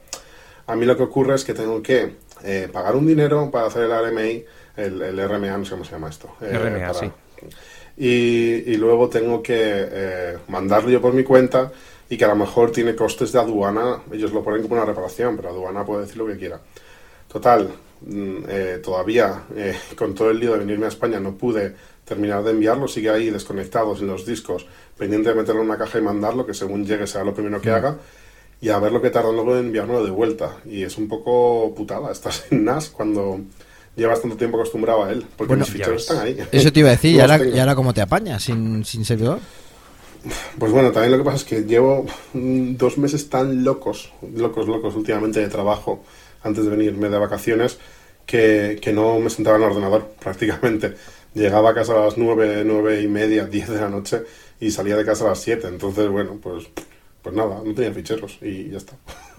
A 0.67 0.77
mí 0.77 0.87
lo 0.87 0.97
que 0.97 1.05
ocurre 1.05 1.35
es 1.35 1.45
que 1.45 1.55
tengo 1.55 1.83
que 1.83 2.17
eh, 2.45 2.69
pagar 2.73 2.97
un 2.97 3.07
dinero 3.07 3.51
para 3.51 3.67
hacer 3.69 3.85
el 3.85 3.93
RMI, 3.93 4.45
el, 4.77 5.03
el 5.03 5.19
RMA, 5.29 5.57
no 5.59 5.65
sé 5.65 5.73
cómo 5.73 5.85
se 5.85 5.93
llama 5.93 6.11
esto. 6.11 6.37
eh, 6.43 6.59
RMA, 6.59 6.93
sí. 6.95 7.11
Y, 7.99 8.73
y 8.73 8.77
luego 8.77 9.09
tengo 9.09 9.43
que 9.43 9.57
eh, 9.61 10.39
mandarlo 10.49 10.91
yo 10.91 11.01
por 11.01 11.13
mi 11.15 11.25
cuenta 11.25 11.73
y 12.09 12.17
que 12.17 12.25
a 12.25 12.29
lo 12.29 12.37
mejor 12.37 12.71
tiene 12.71 12.95
costes 12.95 13.33
de 13.33 13.41
aduana. 13.41 14.03
Ellos 14.13 14.33
lo 14.33 14.43
ponen 14.43 14.63
como 14.63 14.75
una 14.75 14.85
reparación, 14.85 15.37
pero 15.37 15.51
aduana 15.51 15.85
puede 15.85 16.03
decir 16.03 16.17
lo 16.17 16.27
que 16.27 16.37
quiera. 16.37 16.61
Total, 17.27 17.69
mm, 18.01 18.37
eh, 18.49 18.81
todavía 18.83 19.45
eh, 19.55 19.77
con 19.97 20.15
todo 20.15 20.31
el 20.31 20.41
lío 20.41 20.53
de 20.53 20.61
venirme 20.61 20.87
a 20.87 20.89
España 20.89 21.21
no 21.21 21.37
pude 21.37 21.75
terminar 22.05 22.43
de 22.43 22.53
enviarlo. 22.53 22.89
Sigue 22.89 23.11
ahí 23.11 23.31
desconectado 23.31 23.97
en 23.97 24.07
los 24.07 24.25
discos, 24.25 24.67
pendiente 24.97 25.31
de 25.31 25.35
meterlo 25.35 25.61
en 25.61 25.69
una 25.69 25.79
caja 25.79 25.99
y 25.99 26.03
mandarlo, 26.03 26.47
que 26.47 26.55
según 26.55 26.87
llegue 26.87 27.07
será 27.07 27.25
lo 27.25 27.35
primero 27.35 27.61
que 27.61 27.71
haga. 27.71 27.99
Y 28.61 28.71
a 28.71 28.79
ver 28.79 28.91
lo 28.91 29.01
que 29.01 29.11
tarda 29.11 29.31
luego 29.31 29.57
en 29.57 29.67
enviármelo 29.67 30.05
de 30.05 30.11
vuelta. 30.11 30.57
Y 30.65 30.83
es 30.83 30.97
un 30.99 31.09
poco 31.09 31.75
putada. 31.75 32.11
Estás 32.13 32.47
en 32.51 32.65
NAS 32.65 32.89
cuando 32.91 33.41
llevas 33.99 34.23
tanto 34.23 34.37
tiempo 34.37 34.57
acostumbrado 34.57 35.05
a 35.05 35.13
él. 35.13 35.27
Porque 35.37 35.51
Bueno, 35.51 35.65
mis 35.65 35.73
ficheros 35.73 36.07
ya 36.07 36.15
están 36.15 36.27
ahí. 36.27 36.49
Eso 36.53 36.73
te 36.73 36.81
iba 36.81 36.89
a 36.89 36.93
decir, 36.93 37.15
¿y 37.17 37.21
ahora, 37.21 37.45
y 37.45 37.59
ahora 37.59 37.75
cómo 37.75 37.93
te 37.93 38.01
apañas 38.01 38.43
sin, 38.45 38.85
sin 38.85 39.05
servidor? 39.05 39.41
Pues 40.59 40.73
bueno, 40.73 40.91
también 40.93 41.13
lo 41.13 41.19
que 41.19 41.25
pasa 41.25 41.37
es 41.37 41.45
que 41.45 41.63
llevo 41.65 42.07
dos 42.33 42.99
meses 42.99 43.29
tan 43.29 43.65
locos, 43.65 44.13
locos, 44.35 44.67
locos 44.67 44.95
últimamente 44.95 45.41
de 45.41 45.49
trabajo 45.49 46.03
antes 46.43 46.65
de 46.65 46.71
venirme 46.71 47.09
de 47.09 47.19
vacaciones 47.19 47.79
que, 48.27 48.79
que 48.81 48.93
no 48.93 49.19
me 49.19 49.31
sentaba 49.31 49.57
en 49.57 49.65
el 49.65 49.71
ordenador 49.71 50.13
prácticamente. 50.21 50.95
Llegaba 51.35 51.71
a 51.71 51.75
casa 51.75 51.93
a 51.93 52.05
las 52.07 52.17
nueve, 52.19 52.63
nueve 52.65 53.03
y 53.03 53.09
media, 53.09 53.45
diez 53.47 53.69
de 53.69 53.81
la 53.81 53.89
noche 53.89 54.23
y 54.61 54.71
salía 54.71 54.97
de 54.97 55.05
casa 55.05 55.25
a 55.25 55.29
las 55.29 55.41
siete. 55.41 55.69
Entonces, 55.69 56.09
bueno, 56.09 56.39
pues, 56.43 56.67
pues 57.31 57.37
nada, 57.37 57.61
no 57.65 57.75
tenía 57.75 57.93
ficheros 57.93 58.39
y 58.43 58.71
ya 58.71 58.79
está. 58.79 58.95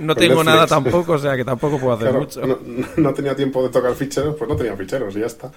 No 0.00 0.14
tengo 0.16 0.36
Netflix. 0.36 0.44
nada 0.44 0.66
tampoco, 0.66 1.12
o 1.12 1.18
sea 1.18 1.36
que 1.36 1.44
tampoco 1.44 1.78
puedo 1.78 1.92
hacer 1.94 2.08
Claro, 2.08 2.20
mucho. 2.24 2.46
no, 2.46 2.58
no 2.96 3.14
tenía 3.14 3.36
tiempo 3.36 3.62
de 3.62 3.68
tocar 3.68 3.94
ficheros, 3.94 4.34
pues 4.36 4.48
no 4.48 4.56
tenía 4.56 4.76
ficheros 4.76 5.14
y 5.16 5.20
ya 5.20 5.26
está. 5.26 5.52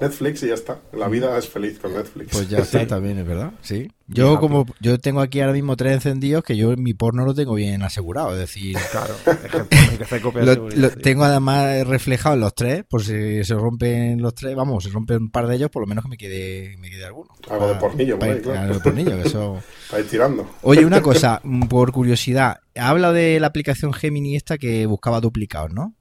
Netflix 0.00 0.42
y 0.44 0.48
ya 0.48 0.54
está. 0.54 0.78
La 0.92 1.08
vida 1.08 1.36
es 1.38 1.48
feliz 1.48 1.78
con 1.78 1.92
Netflix. 1.94 2.30
Pues 2.32 2.48
ya 2.48 2.58
está, 2.58 2.86
también 2.86 3.18
es 3.18 3.26
verdad. 3.26 3.52
Sí. 3.62 3.90
Yo 4.10 4.40
como 4.40 4.64
yo 4.80 4.98
tengo 4.98 5.20
aquí 5.20 5.40
ahora 5.40 5.52
mismo 5.52 5.76
tres 5.76 5.92
encendidos 5.94 6.42
que 6.42 6.56
yo 6.56 6.74
mi 6.78 6.94
porno 6.94 7.26
lo 7.26 7.34
tengo 7.34 7.54
bien 7.54 7.82
asegurado, 7.82 8.32
es 8.32 8.38
decir, 8.38 8.74
Claro, 8.90 9.14
hay 9.70 9.96
que 9.98 10.04
hacer 10.04 10.20
copia 10.22 10.40
de 10.42 10.56
lo, 10.56 10.68
lo 10.70 10.90
tengo 10.90 11.24
además 11.24 11.86
reflejado 11.86 12.34
en 12.34 12.40
los 12.40 12.54
tres, 12.54 12.84
por 12.88 13.04
si 13.04 13.44
se 13.44 13.54
rompen 13.54 14.22
los 14.22 14.34
tres, 14.34 14.54
vamos, 14.56 14.84
se 14.84 14.90
rompen 14.90 15.18
un 15.24 15.30
par 15.30 15.46
de 15.46 15.56
ellos, 15.56 15.68
por 15.70 15.82
lo 15.82 15.86
menos 15.86 16.04
que 16.04 16.08
me 16.10 16.16
quede 16.16 16.76
me 16.78 16.88
quede 16.88 17.04
alguno. 17.04 17.28
Algo 17.50 17.68
de 17.68 17.74
Pa- 17.74 17.80
pornillo, 17.80 18.18
pa- 18.18 18.26
por 18.26 18.34
ahí, 18.36 18.40
claro. 18.42 18.60
algo 18.60 18.74
de 18.74 18.80
pornillo, 18.80 19.22
que 19.22 19.28
eso 19.28 19.62
Para 19.90 20.02
ir 20.02 20.08
tirando. 20.08 20.48
Oye, 20.62 20.86
una 20.86 21.02
cosa, 21.02 21.40
mm, 21.44 21.64
por 21.68 21.92
curiosidad, 21.92 22.60
habla 22.76 23.12
de 23.12 23.38
la 23.40 23.48
aplicación 23.48 23.92
Gemini 23.92 24.36
esta 24.36 24.56
que 24.56 24.86
buscaba 24.86 25.20
duplicados, 25.20 25.72
¿no? 25.72 25.94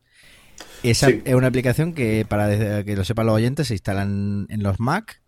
Esa 0.83 1.07
Sí. 1.07 1.21
es 1.25 1.33
una 1.35 1.47
aplicación 1.47 1.93
que, 1.93 2.25
para 2.27 2.83
que 2.83 2.95
lo 2.95 3.03
sepan 3.03 3.25
los 3.25 3.35
oyentes, 3.35 3.67
se 3.67 3.73
instalan 3.73 4.45
en 4.49 4.63
los 4.63 4.79
Mac, 4.79 5.21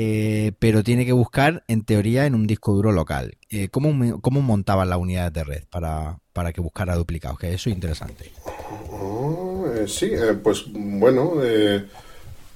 eh, 0.00 0.52
pero 0.60 0.84
tiene 0.84 1.04
que 1.04 1.10
buscar, 1.12 1.64
en 1.66 1.82
teoría, 1.84 2.24
en 2.26 2.36
un 2.36 2.46
disco 2.46 2.72
duro 2.72 2.92
local. 2.92 3.36
Eh, 3.50 3.68
¿cómo, 3.68 4.20
¿Cómo 4.20 4.40
montaban 4.42 4.88
las 4.88 4.98
unidades 4.98 5.32
de 5.32 5.42
red 5.42 5.64
para, 5.68 6.20
para 6.32 6.52
que 6.52 6.60
buscara 6.60 6.94
duplicados? 6.94 7.36
Que 7.36 7.52
eso 7.52 7.68
es 7.68 7.74
interesante. 7.74 8.30
Oh, 8.92 9.66
eh, 9.74 9.88
sí, 9.88 10.06
eh, 10.12 10.34
pues 10.40 10.66
bueno, 10.72 11.32
eh, 11.42 11.84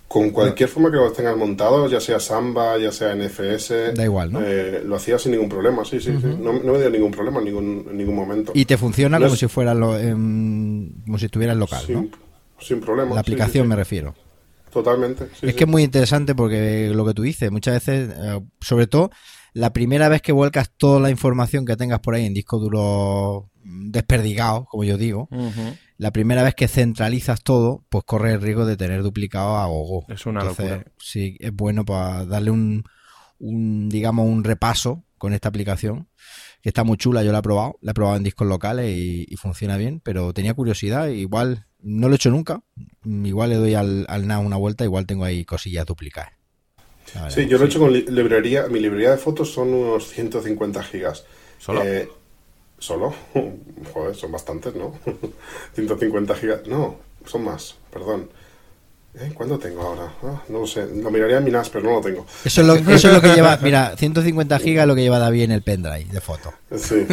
con 0.06 0.30
cualquier 0.30 0.68
forma 0.68 0.90
que 0.92 0.98
lo 0.98 1.10
tengas 1.10 1.36
montado, 1.36 1.88
ya 1.88 1.98
sea 2.00 2.20
Samba, 2.20 2.78
ya 2.78 2.92
sea 2.92 3.12
NFS, 3.16 3.92
Da 3.94 4.04
igual, 4.04 4.30
¿no? 4.32 4.40
lo 4.40 4.94
hacía 4.94 5.18
sin 5.18 5.32
ningún 5.32 5.48
problema, 5.48 5.84
sí, 5.84 5.98
sí, 6.00 6.12
sí. 6.20 6.28
No, 6.38 6.52
no 6.52 6.72
me 6.74 6.78
dio 6.78 6.90
ningún 6.90 7.10
problema 7.10 7.38
en 7.40 7.46
ningún, 7.46 7.86
en 7.90 7.96
ningún 7.96 8.14
momento. 8.14 8.52
Y 8.54 8.66
te 8.66 8.76
funciona 8.76 9.18
No 9.18 9.24
como 9.24 9.34
es- 9.34 9.40
si 9.40 9.48
fuera 9.48 9.74
lo- 9.74 9.98
em, 9.98 10.92
como 11.06 11.18
si 11.18 11.24
estuvieras 11.24 11.56
local, 11.56 11.82
sin, 11.86 11.94
¿no? 11.94 12.08
sin 12.60 12.80
problema. 12.80 13.14
La 13.16 13.20
aplicación 13.22 13.64
sí, 13.64 13.68
me 13.68 13.74
refiero. 13.74 14.14
Totalmente. 14.72 15.26
sí, 15.26 15.46
es 15.46 15.52
sí. 15.52 15.56
que 15.56 15.64
es 15.64 15.70
muy 15.70 15.82
interesante 15.82 16.34
porque 16.34 16.90
lo 16.94 17.04
que 17.04 17.14
tú 17.14 17.22
dices, 17.22 17.50
muchas 17.50 17.74
veces, 17.74 18.14
eh, 18.16 18.40
sobre 18.60 18.86
todo, 18.86 19.10
la 19.52 19.72
primera 19.72 20.08
vez 20.08 20.22
que 20.22 20.32
vuelcas 20.32 20.70
toda 20.76 20.98
la 21.00 21.10
información 21.10 21.66
que 21.66 21.76
tengas 21.76 22.00
por 22.00 22.14
ahí 22.14 22.24
en 22.24 22.34
disco 22.34 22.58
duro 22.58 23.50
desperdigado, 23.64 24.64
como 24.64 24.84
yo 24.84 24.96
digo, 24.96 25.28
la 25.98 26.10
primera 26.10 26.42
vez 26.42 26.54
que 26.54 26.68
centralizas 26.68 27.42
todo, 27.42 27.84
pues 27.88 28.04
corre 28.04 28.32
el 28.32 28.40
riesgo 28.40 28.66
de 28.66 28.76
tener 28.76 29.02
duplicado 29.02 29.56
a 29.56 29.66
gogo. 29.66 30.06
Es 30.08 30.26
una 30.26 30.42
locura. 30.42 30.84
Sí, 30.98 31.36
es 31.38 31.52
bueno 31.52 31.84
para 31.84 32.24
darle 32.24 32.50
un, 32.50 32.84
un, 33.38 33.88
digamos, 33.88 34.26
un 34.26 34.42
repaso 34.42 35.04
con 35.18 35.32
esta 35.34 35.48
aplicación, 35.48 36.08
que 36.62 36.70
está 36.70 36.82
muy 36.82 36.96
chula, 36.96 37.22
yo 37.22 37.30
la 37.30 37.38
he 37.38 37.42
probado, 37.42 37.78
la 37.82 37.92
he 37.92 37.94
probado 37.94 38.16
en 38.16 38.24
discos 38.24 38.48
locales 38.48 38.96
y, 38.96 39.26
y 39.28 39.36
funciona 39.36 39.76
bien, 39.76 40.00
pero 40.02 40.32
tenía 40.32 40.54
curiosidad, 40.54 41.08
igual 41.08 41.66
no 41.82 42.08
lo 42.08 42.14
he 42.14 42.16
hecho 42.16 42.30
nunca, 42.30 42.60
igual 43.04 43.50
le 43.50 43.56
doy 43.56 43.74
al, 43.74 44.06
al 44.08 44.26
NAS 44.26 44.44
una 44.44 44.56
vuelta, 44.56 44.84
igual 44.84 45.06
tengo 45.06 45.24
ahí 45.24 45.44
cosillas 45.44 45.84
duplicadas. 45.86 46.32
Sí, 47.28 47.46
yo 47.46 47.58
lo 47.58 47.64
he 47.64 47.66
hecho 47.66 47.78
con 47.78 47.92
li- 47.92 48.06
librería. 48.08 48.68
Mi 48.68 48.80
librería 48.80 49.10
de 49.10 49.18
fotos 49.18 49.52
son 49.52 49.74
unos 49.74 50.08
150 50.08 50.82
gigas. 50.82 51.24
¿Solo? 51.58 51.82
Eh, 51.84 52.08
¿Solo? 52.78 53.12
Joder, 53.92 54.14
son 54.16 54.32
bastantes, 54.32 54.74
¿no? 54.74 54.94
150 55.74 56.34
gigas. 56.36 56.66
No, 56.66 56.96
son 57.26 57.44
más, 57.44 57.76
perdón. 57.92 58.30
¿Eh? 59.14 59.30
¿Cuánto 59.34 59.58
tengo 59.58 59.82
ahora? 59.82 60.10
Ah, 60.22 60.42
no 60.48 60.60
lo 60.60 60.66
sé. 60.66 60.86
Lo 60.86 61.10
miraría 61.10 61.36
en 61.36 61.44
mi 61.44 61.50
NAS, 61.50 61.68
pero 61.68 61.84
no 61.84 61.96
lo 61.96 62.00
tengo. 62.00 62.24
Eso 62.46 62.62
es, 62.62 62.66
lo, 62.66 62.74
eso 62.94 63.08
es 63.08 63.12
lo 63.14 63.20
que 63.20 63.34
lleva, 63.34 63.58
mira, 63.60 63.94
150 63.94 64.58
gigas 64.58 64.84
es 64.84 64.88
lo 64.88 64.94
que 64.94 65.02
lleva 65.02 65.18
David 65.18 65.42
en 65.42 65.52
el 65.52 65.62
pendrive 65.62 66.06
de 66.10 66.20
fotos. 66.22 66.54
Sí. 66.78 67.04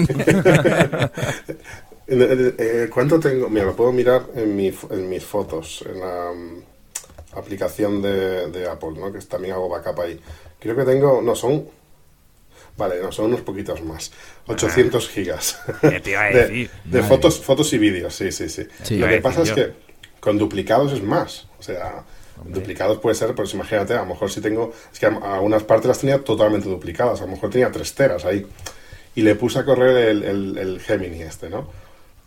Eh, 2.12 2.90
¿Cuánto 2.92 3.20
tengo? 3.20 3.50
Mira, 3.50 3.66
lo 3.66 3.76
puedo 3.76 3.92
mirar 3.92 4.24
en, 4.36 4.56
mi, 4.56 4.74
en 4.90 5.10
mis 5.10 5.24
fotos, 5.24 5.84
en 5.88 6.00
la 6.00 6.32
mm, 6.34 7.38
aplicación 7.38 8.02
de, 8.02 8.50
de 8.50 8.68
Apple, 8.68 8.92
¿no? 8.98 9.12
Que 9.12 9.20
también 9.20 9.54
hago 9.54 9.70
backup 9.70 10.00
ahí. 10.02 10.20
Creo 10.60 10.76
que 10.76 10.84
tengo, 10.84 11.22
no, 11.22 11.36
son, 11.36 11.66
vale, 12.78 13.02
no, 13.02 13.12
son 13.12 13.26
unos 13.26 13.42
poquitos 13.42 13.82
más. 13.84 14.12
800 14.48 15.08
gigas. 15.10 15.60
¿Qué 15.82 16.00
te 16.00 16.12
iba 16.12 16.22
a 16.24 16.26
De, 16.30 16.34
decir? 16.48 16.72
de 16.84 17.02
Madre 17.02 17.16
fotos, 17.16 17.40
fotos 17.40 17.72
y 17.74 17.78
vídeos, 17.78 18.16
sí, 18.16 18.32
sí, 18.32 18.50
sí. 18.50 18.68
Sí. 18.84 18.98
Lo 18.98 19.08
que 19.08 19.22
pasa 19.22 19.44
es 19.44 19.50
yo. 19.50 19.56
que 19.56 19.72
con 20.20 20.38
duplicados 20.38 20.92
es 20.94 21.04
más. 21.04 21.48
O 21.60 21.64
sea, 21.64 22.04
duplicados 22.46 22.98
puede 23.00 23.16
ser, 23.16 23.36
pues 23.36 23.54
imagínate, 23.54 23.94
a 23.94 24.00
lo 24.00 24.06
mejor 24.08 24.32
si 24.32 24.42
tengo, 24.42 24.74
es 24.92 25.00
que 25.00 25.06
a- 25.06 25.36
algunas 25.36 25.64
partes 25.64 25.88
las 25.88 26.00
tenía 26.00 26.24
totalmente 26.24 26.68
duplicadas, 26.70 27.22
a 27.22 27.26
lo 27.26 27.32
mejor 27.32 27.50
tenía 27.50 27.72
tres 27.72 27.94
teras 27.94 28.26
ahí. 28.26 28.46
Y 29.16 29.22
le 29.22 29.36
puse 29.36 29.60
a 29.60 29.66
correr 29.66 30.08
el, 30.10 30.24
el, 30.24 30.58
el 30.58 30.80
Gemini 30.80 31.22
este, 31.22 31.50
¿no? 31.50 31.70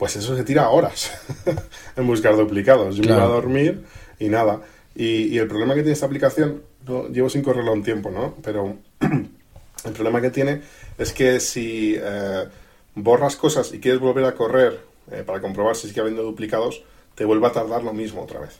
Pues 0.02 0.16
eso 0.16 0.36
se 0.36 0.42
tira 0.42 0.68
horas 0.68 1.12
en 1.96 2.08
buscar 2.08 2.36
duplicados. 2.36 2.96
Yo 2.96 3.02
me 3.04 3.10
iba 3.10 3.18
a 3.18 3.20
Claro. 3.20 3.34
dormir 3.34 3.84
y 4.18 4.28
nada. 4.28 4.60
Y, 4.96 5.26
y 5.28 5.38
el 5.38 5.46
problema 5.46 5.74
que 5.74 5.82
tiene 5.82 5.92
esta 5.92 6.06
aplicación, 6.06 6.60
no, 6.88 7.06
llevo 7.06 7.30
sin 7.30 7.40
correrla 7.40 7.70
un 7.70 7.84
tiempo, 7.84 8.10
¿no? 8.10 8.34
Pero 8.42 8.78
el 9.84 9.92
problema 9.92 10.20
que 10.20 10.30
tiene 10.30 10.60
es 10.98 11.12
que 11.12 11.38
si 11.38 11.94
eh, 11.96 12.48
borras 12.96 13.36
cosas 13.36 13.72
y 13.72 13.78
quieres 13.78 14.00
volver 14.00 14.24
a 14.24 14.34
correr 14.34 14.80
eh, 15.12 15.22
para 15.24 15.40
comprobar 15.40 15.76
si 15.76 15.86
sigue 15.86 16.00
habiendo 16.00 16.24
duplicados, 16.24 16.82
te 17.14 17.24
vuelve 17.24 17.46
a 17.46 17.52
tardar 17.52 17.84
lo 17.84 17.92
mismo 17.92 18.22
otra 18.24 18.40
vez. 18.40 18.58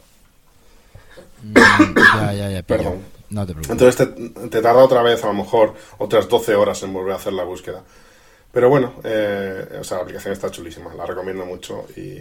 Mm, 1.43 1.55
ya, 2.19 2.33
ya, 2.35 2.51
ya. 2.51 2.63
Perdón. 2.63 3.01
No 3.31 3.45
te 3.45 3.53
preocupes. 3.53 3.71
Entonces 3.71 3.97
te, 3.97 4.49
te 4.49 4.63
tarda 4.63 4.85
otra 4.85 5.03
vez, 5.03 5.25
a 5.25 5.27
lo 5.27 5.35
mejor, 5.35 5.75
otras 5.99 6.29
12 6.29 6.55
horas 6.55 6.81
en 6.85 6.93
volver 6.93 7.15
a 7.15 7.17
hacer 7.17 7.33
la 7.33 7.43
búsqueda. 7.43 7.83
Pero 8.53 8.69
bueno, 8.69 8.95
eh, 9.03 9.79
o 9.81 9.85
sea, 9.85 9.97
la 9.99 10.03
aplicación 10.03 10.33
está 10.33 10.51
chulísima, 10.51 10.95
la 10.95 11.07
recomiendo 11.07 11.47
mucho 11.47 11.87
y 11.97 12.19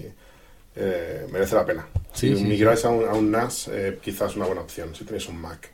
eh, 0.76 1.28
merece 1.32 1.56
la 1.56 1.66
pena. 1.66 1.88
si 2.14 2.30
migráis 2.32 2.86
A, 2.86 2.90
un, 2.90 3.32
NAS, 3.32 3.68
eh, 3.68 4.00
quizás 4.02 4.36
una 4.38 4.46
buena 4.46 4.62
opción, 4.62 4.96
si 4.96 5.04
tenéis 5.04 5.28
un 5.28 5.42
Mac. 5.42 5.70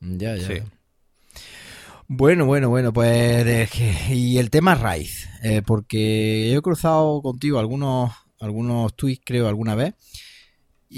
Ya, 0.00 0.36
ya. 0.36 0.64
Bueno, 2.08 2.44
bueno, 2.44 2.68
bueno, 2.68 2.92
pues 2.92 3.70
y 4.10 4.38
el 4.38 4.50
tema 4.50 4.74
raíz, 4.74 5.28
porque 5.66 6.54
he 6.54 6.60
cruzado 6.60 7.20
contigo 7.22 7.58
algunos 7.58 8.12
algunos 8.40 8.94
tweets, 8.94 9.22
creo, 9.24 9.48
alguna 9.48 9.74
vez, 9.74 9.94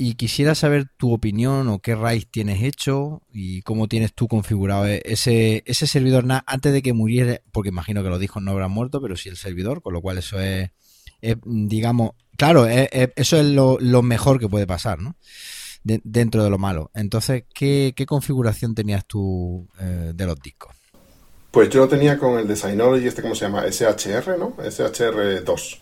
y 0.01 0.15
quisiera 0.15 0.55
saber 0.55 0.87
tu 0.97 1.12
opinión 1.12 1.66
o 1.69 1.81
qué 1.81 1.97
RAID 1.97 2.27
tienes 2.31 2.62
hecho 2.62 3.23
y 3.33 3.62
cómo 3.62 3.89
tienes 3.89 4.15
tú 4.15 4.29
configurado 4.29 4.87
ese, 4.87 5.65
ese 5.66 5.89
servidor 5.89 6.25
NAS 6.25 6.43
antes 6.47 6.73
de 6.73 6.83
que 6.83 6.93
muriera, 6.93 7.41
porque 7.51 7.70
imagino 7.70 8.05
que 8.05 8.09
los 8.09 8.20
discos 8.20 8.41
no 8.41 8.53
habrán 8.53 8.70
muerto, 8.70 9.03
pero 9.03 9.16
sí 9.16 9.29
el 9.29 9.37
servidor, 9.37 9.83
con 9.83 9.93
lo 9.93 10.01
cual 10.01 10.19
eso 10.19 10.39
es, 10.39 10.70
digamos, 11.45 12.12
claro, 12.37 12.66
eso 12.69 13.37
es 13.39 13.47
lo, 13.47 14.03
mejor 14.03 14.39
que 14.39 14.49
puede 14.49 14.69
pasar, 14.69 15.01
¿no? 15.01 15.16
dentro 15.83 16.45
de 16.45 16.51
lo 16.51 16.59
malo. 16.59 16.93
Entonces, 16.95 17.45
¿qué, 17.53 17.93
configuración 18.07 18.77
tenías 18.77 19.05
tú 19.05 19.66
eh, 19.81 20.12
de 20.15 20.27
los 20.27 20.41
discos? 20.41 20.77
Pues 21.51 21.70
yo 21.70 21.81
lo 21.81 21.89
tenía 21.89 22.19
con 22.19 22.39
el 22.39 22.47
de 22.47 22.55
Synology, 22.55 23.09
este, 23.09 23.23
¿cómo 23.23 23.35
se 23.35 23.47
llama? 23.47 23.65
SHR, 23.66 24.39
¿no? 24.39 24.57
SHR2. 24.59 25.79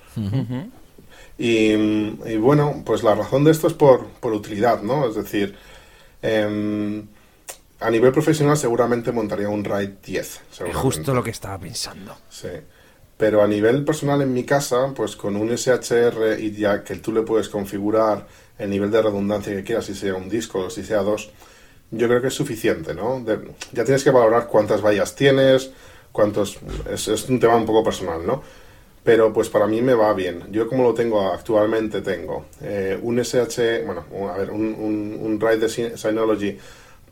Y, 1.38 2.36
bueno, 2.36 2.82
pues 2.84 3.02
la 3.02 3.14
razón 3.14 3.44
de 3.44 3.50
esto 3.50 3.66
es 3.66 3.74
por, 3.74 4.06
por 4.06 4.32
utilidad, 4.32 4.82
¿no? 4.82 5.06
Es 5.08 5.16
decir, 5.16 5.54
em, 6.22 7.06
a 7.80 7.90
nivel 7.90 8.12
profesional 8.12 8.56
seguramente 8.56 9.12
montaría 9.12 9.48
un 9.48 9.62
RAID 9.62 9.90
10. 10.04 10.40
Justo 10.72 11.12
lo 11.12 11.22
que 11.22 11.30
estaba 11.30 11.58
pensando. 11.58 12.16
Sí. 12.30 12.48
Pero 13.18 13.42
a 13.42 13.46
nivel 13.46 13.84
personal 13.84 14.22
en 14.22 14.32
mi 14.32 14.44
casa, 14.44 14.92
pues 14.94 15.16
con 15.16 15.36
un 15.36 15.50
SHR 15.50 16.38
y 16.38 16.52
ya 16.52 16.84
que 16.84 16.96
tú 16.96 17.12
le 17.12 17.22
puedes 17.22 17.48
configurar 17.48 18.26
el 18.58 18.70
nivel 18.70 18.90
de 18.90 19.02
redundancia 19.02 19.54
que 19.54 19.64
quieras, 19.64 19.86
si 19.86 19.94
sea 19.94 20.14
un 20.14 20.28
disco 20.28 20.60
o 20.60 20.70
si 20.70 20.84
sea 20.84 21.02
dos, 21.02 21.30
yo 21.90 22.08
creo 22.08 22.20
que 22.20 22.28
es 22.28 22.34
suficiente, 22.34 22.94
¿no? 22.94 23.24
ya 23.72 23.84
tienes 23.84 24.02
que 24.02 24.10
valorar 24.10 24.48
cuántas 24.48 24.82
vallas 24.82 25.14
tienes, 25.14 25.70
cuántos... 26.12 26.58
Es, 26.90 27.08
es 27.08 27.28
un 27.28 27.38
tema 27.38 27.56
un 27.56 27.66
poco 27.66 27.84
personal, 27.84 28.26
¿no? 28.26 28.42
Pero 29.06 29.32
pues 29.32 29.48
para 29.48 29.68
mí 29.68 29.80
me 29.82 29.94
va 29.94 30.12
bien. 30.14 30.42
Yo 30.50 30.66
como 30.66 30.82
lo 30.82 30.92
tengo 30.92 31.30
actualmente, 31.30 32.02
tengo 32.02 32.46
eh, 32.60 32.98
un 33.00 33.20
SH, 33.20 33.84
bueno, 33.84 34.04
a 34.32 34.36
ver, 34.36 34.50
un, 34.50 34.74
un, 35.22 35.40
RAID 35.40 35.60
de 35.60 35.96
Synology 35.96 36.58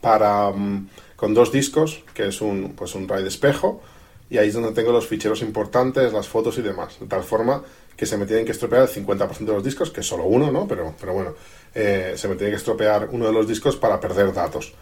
para, 0.01 0.51
mm, 0.51 0.89
con 1.15 1.35
dos 1.35 1.53
discos, 1.53 2.03
que 2.13 2.27
es 2.27 2.41
un, 2.41 2.73
pues 2.75 2.97
un 2.97 3.07
RAID 3.07 3.27
espejo, 3.27 3.81
y 4.29 4.39
ahí 4.39 4.49
es 4.49 4.55
donde 4.55 4.73
tengo 4.73 4.91
los 4.91 5.07
ficheros 5.07 5.41
importantes, 5.43 6.13
las 6.13 6.27
fotos 6.27 6.59
y 6.59 6.63
demás, 6.63 6.99
de 6.99 7.07
tal 7.07 7.23
forma 7.23 7.63
que 7.97 8.07
se 8.07 8.19
me 8.19 8.27
tienen 8.27 8.45
que 8.45 8.51
estropear 8.51 8.83
el 8.83 8.89
50% 8.89 9.39
de 9.39 9.53
los 9.53 9.63
discos, 9.63 9.93
que 9.93 10.01
es 10.01 10.07
solo 10.07 10.25
uno, 10.25 10.51
¿no? 10.51 10.67
Pero, 10.67 10.97
pero 10.99 11.13
bueno, 11.13 11.35
eh, 11.77 12.15
se 12.17 12.27
me 12.27 12.35
tiene 12.35 12.51
que 12.51 12.57
estropear 12.57 13.09
uno 13.13 13.27
de 13.27 13.33
los 13.33 13.47
discos 13.47 13.77
para 13.77 14.01
perder 14.01 14.33
datos. 14.33 14.75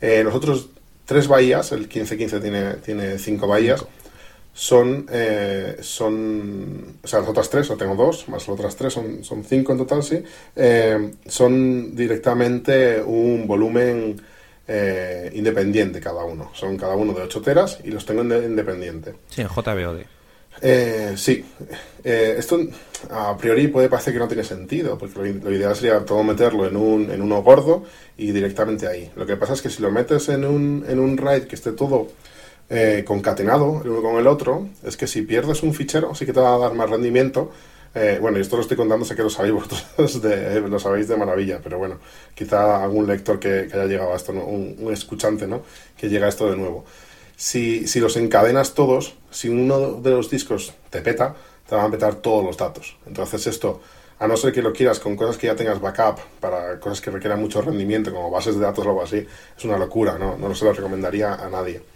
Eh, 0.00 0.22
nosotros 0.24 0.70
tres 1.04 1.28
bahías, 1.28 1.70
el 1.70 1.82
1515 1.82 2.40
tiene, 2.40 2.72
tiene 2.84 3.18
cinco 3.20 3.46
bahías, 3.46 3.86
son, 4.54 5.06
eh, 5.10 5.78
son, 5.80 6.98
o 7.02 7.06
sea, 7.06 7.20
las 7.20 7.28
otras 7.28 7.48
tres, 7.48 7.70
o 7.70 7.76
tengo 7.76 7.94
dos, 7.94 8.28
más 8.28 8.42
las 8.42 8.48
otras 8.50 8.76
tres, 8.76 8.92
son, 8.92 9.24
son 9.24 9.44
cinco 9.44 9.72
en 9.72 9.78
total, 9.78 10.02
sí, 10.02 10.22
eh, 10.54 11.12
son 11.26 11.96
directamente 11.96 13.00
un 13.00 13.46
volumen 13.46 14.20
eh, 14.68 15.30
independiente 15.34 16.00
cada 16.00 16.24
uno. 16.24 16.50
Son 16.54 16.76
cada 16.76 16.94
uno 16.94 17.12
de 17.14 17.22
8 17.22 17.40
teras 17.42 17.78
y 17.82 17.90
los 17.90 18.04
tengo 18.06 18.22
en 18.22 18.44
independiente. 18.44 19.14
Sí, 19.28 19.40
en 19.42 19.48
JBOD. 19.48 20.02
sí, 21.16 21.44
esto 22.04 22.60
a 23.10 23.36
priori 23.36 23.68
puede 23.68 23.88
parecer 23.88 24.12
que 24.12 24.18
no 24.18 24.28
tiene 24.28 24.44
sentido, 24.44 24.98
porque 24.98 25.32
lo, 25.32 25.50
ideal 25.50 25.74
sería 25.74 26.04
todo 26.04 26.22
meterlo 26.22 26.66
en, 26.66 26.76
un, 26.76 27.10
en 27.10 27.22
uno 27.22 27.42
gordo 27.42 27.84
y 28.16 28.30
directamente 28.30 28.86
ahí. 28.86 29.10
Lo 29.16 29.26
que 29.26 29.36
pasa 29.36 29.54
es 29.54 29.62
que 29.62 29.70
si 29.70 29.82
lo 29.82 29.90
metes 29.90 30.28
en 30.28 30.44
un, 30.44 30.84
en 30.86 31.00
un 31.00 31.16
RAID 31.16 31.44
que 31.44 31.56
esté 31.56 31.72
todo 31.72 32.08
eh, 32.74 33.04
concatenado 33.04 33.82
el 33.84 33.90
uno 33.90 34.00
con 34.00 34.16
el 34.16 34.26
otro, 34.26 34.66
es 34.82 34.96
que 34.96 35.06
si 35.06 35.20
pierdes 35.20 35.62
un 35.62 35.74
fichero, 35.74 36.14
sí 36.14 36.24
que 36.24 36.32
te 36.32 36.40
va 36.40 36.54
a 36.54 36.58
dar 36.58 36.72
más 36.72 36.88
rendimiento. 36.88 37.52
Eh, 37.94 38.16
bueno, 38.18 38.38
esto 38.38 38.56
lo 38.56 38.62
estoy 38.62 38.78
contando, 38.78 39.04
sé 39.04 39.14
que 39.14 39.22
lo 39.22 39.28
sabéis 39.28 39.52
de, 40.22 40.58
lo 40.62 40.78
sabéis 40.78 41.06
de 41.06 41.18
maravilla, 41.18 41.60
pero 41.62 41.76
bueno, 41.76 41.98
quizá 42.34 42.82
algún 42.82 43.06
lector 43.06 43.38
que, 43.38 43.68
haya 43.70 43.84
llegado 43.84 44.14
a 44.14 44.16
esto, 44.16 44.32
un, 44.32 44.90
escuchante, 44.90 45.46
¿no? 45.46 45.62
Que 45.98 46.08
llega 46.08 46.24
a 46.24 46.28
esto 46.30 46.50
de 46.50 46.56
nuevo. 46.56 46.86
Si, 47.36 47.86
si 47.86 48.00
los 48.00 48.16
encadenas 48.16 48.72
todos, 48.72 49.16
si 49.30 49.50
uno 49.50 50.00
de 50.00 50.10
los 50.12 50.30
discos 50.30 50.72
te 50.88 51.02
peta, 51.02 51.34
te 51.68 51.74
van 51.74 51.86
a 51.86 51.90
petar 51.90 52.14
todos 52.14 52.42
los 52.42 52.56
datos. 52.56 52.96
Entonces 53.06 53.46
esto, 53.48 53.82
a 54.18 54.26
no 54.26 54.38
ser 54.38 54.50
que 54.54 54.62
lo 54.62 54.72
quieras 54.72 54.98
con 54.98 55.14
cosas 55.14 55.36
que 55.36 55.48
ya 55.48 55.56
tengas 55.56 55.78
backup, 55.78 56.20
para 56.40 56.80
cosas 56.80 57.02
que 57.02 57.10
requieran 57.10 57.38
mucho 57.38 57.60
rendimiento, 57.60 58.14
como 58.14 58.30
bases 58.30 58.54
de 58.54 58.62
datos 58.62 58.86
o 58.86 58.88
algo 58.88 59.02
así, 59.02 59.26
es 59.58 59.64
una 59.66 59.76
locura, 59.76 60.16
¿no? 60.16 60.38
No 60.38 60.54
se 60.54 60.64
lo 60.64 60.72
recomendaría 60.72 61.34
a 61.34 61.50
nadie 61.50 61.91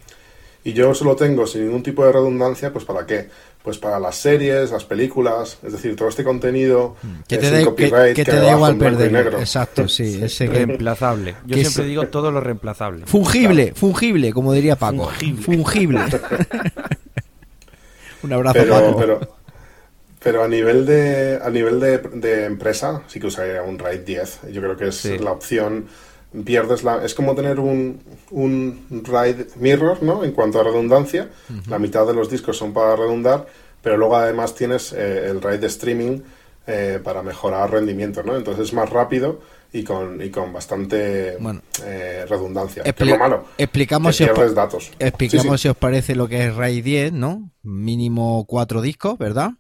y 0.67 0.73
yo 0.73 0.93
solo 0.95 1.15
tengo 1.15 1.47
sin 1.47 1.65
ningún 1.65 1.85
tipo 1.85 2.05
de 2.05 2.11
redundancia, 2.11 2.73
pues 2.73 2.85
¿para 2.85 3.07
qué? 3.07 3.29
Pues 3.63 3.79
para 3.79 4.01
las 4.01 4.17
series, 4.17 4.73
las 4.73 4.85
películas, 4.85 5.59
es 5.63 5.71
decir, 5.71 5.95
todo 5.95 6.09
este 6.09 6.25
contenido 6.25 6.97
mm. 7.01 7.21
que 7.29 7.39
te, 7.39 8.15
que, 8.15 8.25
te 8.25 8.37
da 8.37 8.51
igual 8.51 8.77
perder. 8.77 9.37
Exacto, 9.39 9.87
sí. 9.87 10.19
Ese 10.25 10.49
reemplazable. 10.49 11.37
Yo 11.47 11.59
siempre 11.59 11.85
digo 11.85 12.09
todo 12.09 12.33
lo 12.33 12.41
reemplazable. 12.41 13.07
Fungible, 13.07 13.75
fungible, 13.77 14.33
como 14.33 14.53
diría 14.53 14.75
Paco. 14.75 15.09
Fungible. 15.41 16.01
Un 18.25 18.33
abrazo, 18.33 18.59
pero, 18.59 18.75
Paco. 18.75 18.97
Pero, 18.97 19.21
pero 20.21 20.43
a 20.43 20.49
nivel 20.49 20.85
de 20.85 21.39
a 21.41 21.49
nivel 21.49 21.79
de, 21.79 22.45
empresa 22.45 23.03
sí 23.07 23.21
que 23.21 23.29
usaría 23.29 23.63
un 23.63 23.79
RAID 23.79 24.01
10. 24.01 24.41
Yo 24.51 24.61
creo 24.61 24.77
que 24.77 24.89
es 24.89 25.05
la 25.21 25.31
opción 25.31 25.87
pierdes 26.45 26.85
la... 26.85 27.05
Es 27.05 27.15
como 27.15 27.35
tener 27.35 27.61
un, 27.61 28.01
un 28.31 29.03
RAID 29.05 29.57
mirror, 29.57 30.03
¿no? 30.03 30.25
En 30.25 30.33
cuanto 30.33 30.61
a 30.61 30.65
redundancia. 30.65 31.31
La 31.69 31.79
mitad 31.79 32.07
de 32.07 32.15
los 32.15 32.31
discos 32.31 32.57
son 32.57 32.73
para 32.73 32.97
redundar, 32.97 33.47
pero 33.83 33.97
luego 33.97 34.17
además 34.17 34.55
tienes 34.55 34.93
eh, 34.93 35.29
el 35.29 35.41
RAID 35.41 35.61
de 35.61 35.67
streaming 35.67 36.21
eh, 36.67 37.01
para 37.03 37.23
mejorar 37.23 37.71
rendimiento, 37.71 38.23
¿no? 38.23 38.37
Entonces 38.37 38.69
es 38.69 38.73
más 38.73 38.91
rápido 38.91 39.41
y 39.73 39.85
con, 39.85 40.21
y 40.23 40.31
con 40.31 40.53
bastante 40.53 41.37
eh, 41.85 42.27
redundancia. 42.29 42.83
es 42.85 43.01
lo 43.01 43.19
malo. 43.19 43.45
Explicamos, 43.59 44.17
si 44.17 44.25
os, 44.25 44.55
datos. 44.55 44.91
explicamos 44.99 45.61
si 45.61 45.69
os 45.69 45.77
parece 45.77 46.15
lo 46.15 46.29
que 46.29 46.47
es 46.47 46.55
RAID 46.55 46.85
10, 46.85 47.13
¿no? 47.13 47.51
Mínimo 47.63 48.45
cuatro 48.47 48.83
discos, 48.83 49.19
¿verdad? 49.19 49.53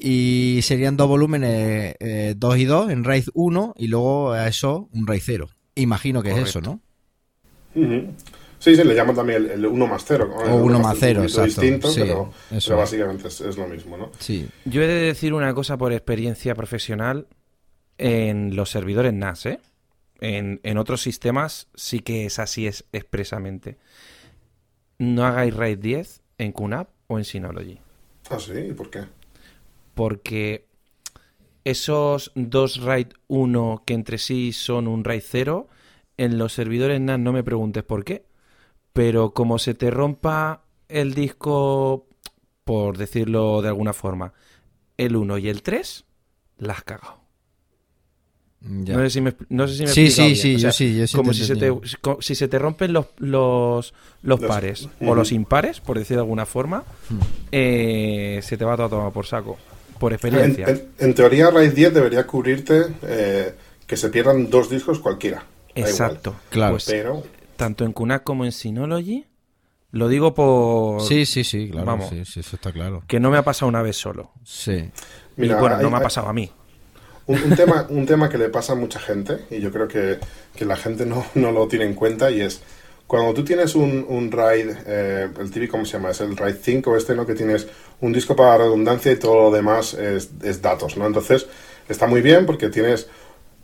Y 0.00 0.60
serían 0.62 0.96
dos 0.96 1.08
volúmenes, 1.08 1.96
2 2.36 2.58
y 2.58 2.64
2 2.64 2.90
en 2.90 3.02
RAID 3.02 3.24
1 3.34 3.74
y 3.76 3.88
luego 3.88 4.30
a 4.30 4.46
eso 4.46 4.88
un 4.92 5.04
RAID 5.04 5.22
0. 5.24 5.48
Imagino 5.78 6.22
que 6.22 6.32
es 6.32 6.38
eso, 6.38 6.60
¿no? 6.60 6.80
Sí, 8.58 8.74
se 8.74 8.84
le 8.84 8.94
llama 8.94 9.14
también 9.14 9.48
el 9.50 9.64
1 9.64 9.86
más 9.86 10.04
0. 10.06 10.34
O 10.34 10.56
1 10.56 10.80
más 10.80 10.96
0, 10.98 11.22
exacto. 11.22 11.60
distinto, 11.60 11.88
pero, 11.94 12.76
básicamente 12.76 13.28
es, 13.28 13.56
lo 13.56 13.68
mismo, 13.68 13.96
¿no? 13.96 14.10
Sí. 14.18 14.48
Yo 14.64 14.82
he 14.82 14.86
de 14.86 15.00
decir 15.00 15.32
una 15.32 15.54
cosa 15.54 15.78
por 15.78 15.92
experiencia 15.92 16.54
profesional 16.54 17.28
en 17.98 18.56
los 18.56 18.70
servidores 18.70 19.12
NAS, 19.12 19.46
¿eh? 19.46 19.60
En, 20.20 20.60
en 20.64 20.78
otros 20.78 21.00
sistemas 21.00 21.68
sí 21.74 22.00
que 22.00 22.26
es 22.26 22.40
así 22.40 22.66
es 22.66 22.84
expresamente. 22.92 23.78
No 24.98 25.24
hagáis 25.24 25.54
RAID 25.54 25.78
10 25.78 26.22
en 26.38 26.52
QNAP 26.52 26.88
o 27.06 27.18
en 27.18 27.24
Synology. 27.24 27.78
Ah, 28.28 28.40
sí, 28.40 28.52
¿y 28.52 28.72
por 28.72 28.90
qué? 28.90 29.04
Porque 29.94 30.67
esos 31.64 32.32
dos 32.34 32.80
RAID 32.80 33.08
1 33.28 33.82
que 33.84 33.94
entre 33.94 34.18
sí 34.18 34.52
son 34.52 34.88
un 34.88 35.04
RAID 35.04 35.22
0, 35.24 35.68
en 36.16 36.38
los 36.38 36.52
servidores 36.52 37.00
NAS 37.00 37.18
no 37.18 37.32
me 37.32 37.44
preguntes 37.44 37.82
por 37.84 38.04
qué, 38.04 38.26
pero 38.92 39.32
como 39.32 39.58
se 39.58 39.74
te 39.74 39.90
rompa 39.90 40.64
el 40.88 41.14
disco, 41.14 42.06
por 42.64 42.98
decirlo 42.98 43.62
de 43.62 43.68
alguna 43.68 43.92
forma, 43.92 44.32
el 44.96 45.16
1 45.16 45.38
y 45.38 45.48
el 45.48 45.62
3, 45.62 46.04
la 46.58 46.72
has 46.74 46.82
cagado. 46.82 47.18
No 48.60 48.98
sé 48.98 49.10
si 49.10 49.20
me, 49.20 49.34
no 49.50 49.68
sé 49.68 49.74
si 49.76 49.82
me 49.84 49.88
sí, 49.88 50.10
sí, 50.10 50.34
sí, 50.34 50.56
yo 50.56 50.72
sí, 50.72 50.98
yo 50.98 51.06
sí, 51.06 51.16
Como 51.16 51.32
si 51.32 51.44
se, 51.44 51.54
te, 51.54 51.72
si 52.18 52.34
se 52.34 52.48
te 52.48 52.58
rompen 52.58 52.92
los, 52.92 53.06
los, 53.18 53.94
los 54.22 54.40
pares 54.40 54.88
o 55.00 55.14
los 55.14 55.30
impares, 55.30 55.80
por 55.80 55.96
decir 55.96 56.16
de 56.16 56.22
alguna 56.22 56.44
forma, 56.44 56.82
hmm. 57.08 57.18
eh, 57.52 58.40
se 58.42 58.56
te 58.56 58.64
va 58.64 58.74
todo 58.74 58.86
a 58.86 58.90
tomar 58.90 59.12
por 59.12 59.26
saco 59.26 59.56
por 59.98 60.12
experiencia. 60.12 60.66
En, 60.98 61.14
teoría, 61.14 61.50
RAID 61.50 61.72
10 61.72 61.94
debería 61.94 62.26
cubrirte 62.26 62.86
eh, 63.02 63.54
que 63.86 63.96
se 63.96 64.08
pierdan 64.10 64.50
dos 64.50 64.70
discos 64.70 64.98
cualquiera. 64.98 65.44
Exacto, 65.74 66.36
claro. 66.50 66.74
Pues, 66.74 66.86
pero... 66.86 67.22
Tanto 67.56 67.84
en 67.84 67.92
QNAP 67.92 68.22
como 68.22 68.44
en 68.44 68.52
Synology, 68.52 69.26
lo 69.90 70.08
digo 70.08 70.34
por... 70.34 71.00
Sí, 71.02 71.26
sí, 71.26 71.44
sí, 71.44 71.70
claro, 71.70 71.86
Vamos, 71.86 72.10
sí, 72.10 72.18
eso 72.20 72.56
está 72.56 72.72
claro. 72.72 73.02
Que 73.06 73.18
no 73.18 73.30
me 73.30 73.38
ha 73.38 73.42
pasado 73.42 73.68
una 73.68 73.82
vez 73.82 73.96
solo. 73.96 74.30
Sí. 74.44 74.90
y 75.36 75.48
bueno, 75.48 75.78
no 75.80 75.90
me 75.90 75.96
ha 75.96 76.00
pasado 76.00 76.28
a 76.28 76.32
mí. 76.32 76.50
Un, 77.26 77.56
tema, 77.56 77.86
un 77.88 78.06
tema 78.06 78.28
que 78.28 78.38
le 78.38 78.48
pasa 78.48 78.72
a 78.72 78.76
mucha 78.76 79.00
gente, 79.00 79.44
y 79.50 79.60
yo 79.60 79.70
creo 79.70 79.88
que, 79.88 80.18
que 80.54 80.64
la 80.64 80.76
gente 80.76 81.04
no, 81.04 81.26
no 81.34 81.52
lo 81.52 81.68
tiene 81.68 81.84
en 81.84 81.94
cuenta, 81.94 82.30
y 82.30 82.40
es 82.40 82.62
Cuando 83.08 83.32
tú 83.32 83.42
tienes 83.42 83.74
un, 83.74 84.04
un 84.06 84.30
RAID, 84.30 84.68
eh, 84.86 85.28
el 85.40 85.50
típico, 85.50 85.72
¿cómo 85.72 85.86
se 85.86 85.94
llama? 85.94 86.10
Es 86.10 86.20
el 86.20 86.36
RAID 86.36 86.56
5 86.60 86.94
este, 86.94 87.14
¿no? 87.14 87.24
Que 87.26 87.34
tienes 87.34 87.66
un 88.02 88.12
disco 88.12 88.36
para 88.36 88.58
redundancia 88.58 89.10
y 89.10 89.16
todo 89.16 89.44
lo 89.44 89.50
demás 89.50 89.94
es, 89.94 90.28
es 90.42 90.60
datos, 90.60 90.98
¿no? 90.98 91.06
Entonces, 91.06 91.46
está 91.88 92.06
muy 92.06 92.20
bien 92.20 92.44
porque 92.44 92.68
tienes 92.68 93.08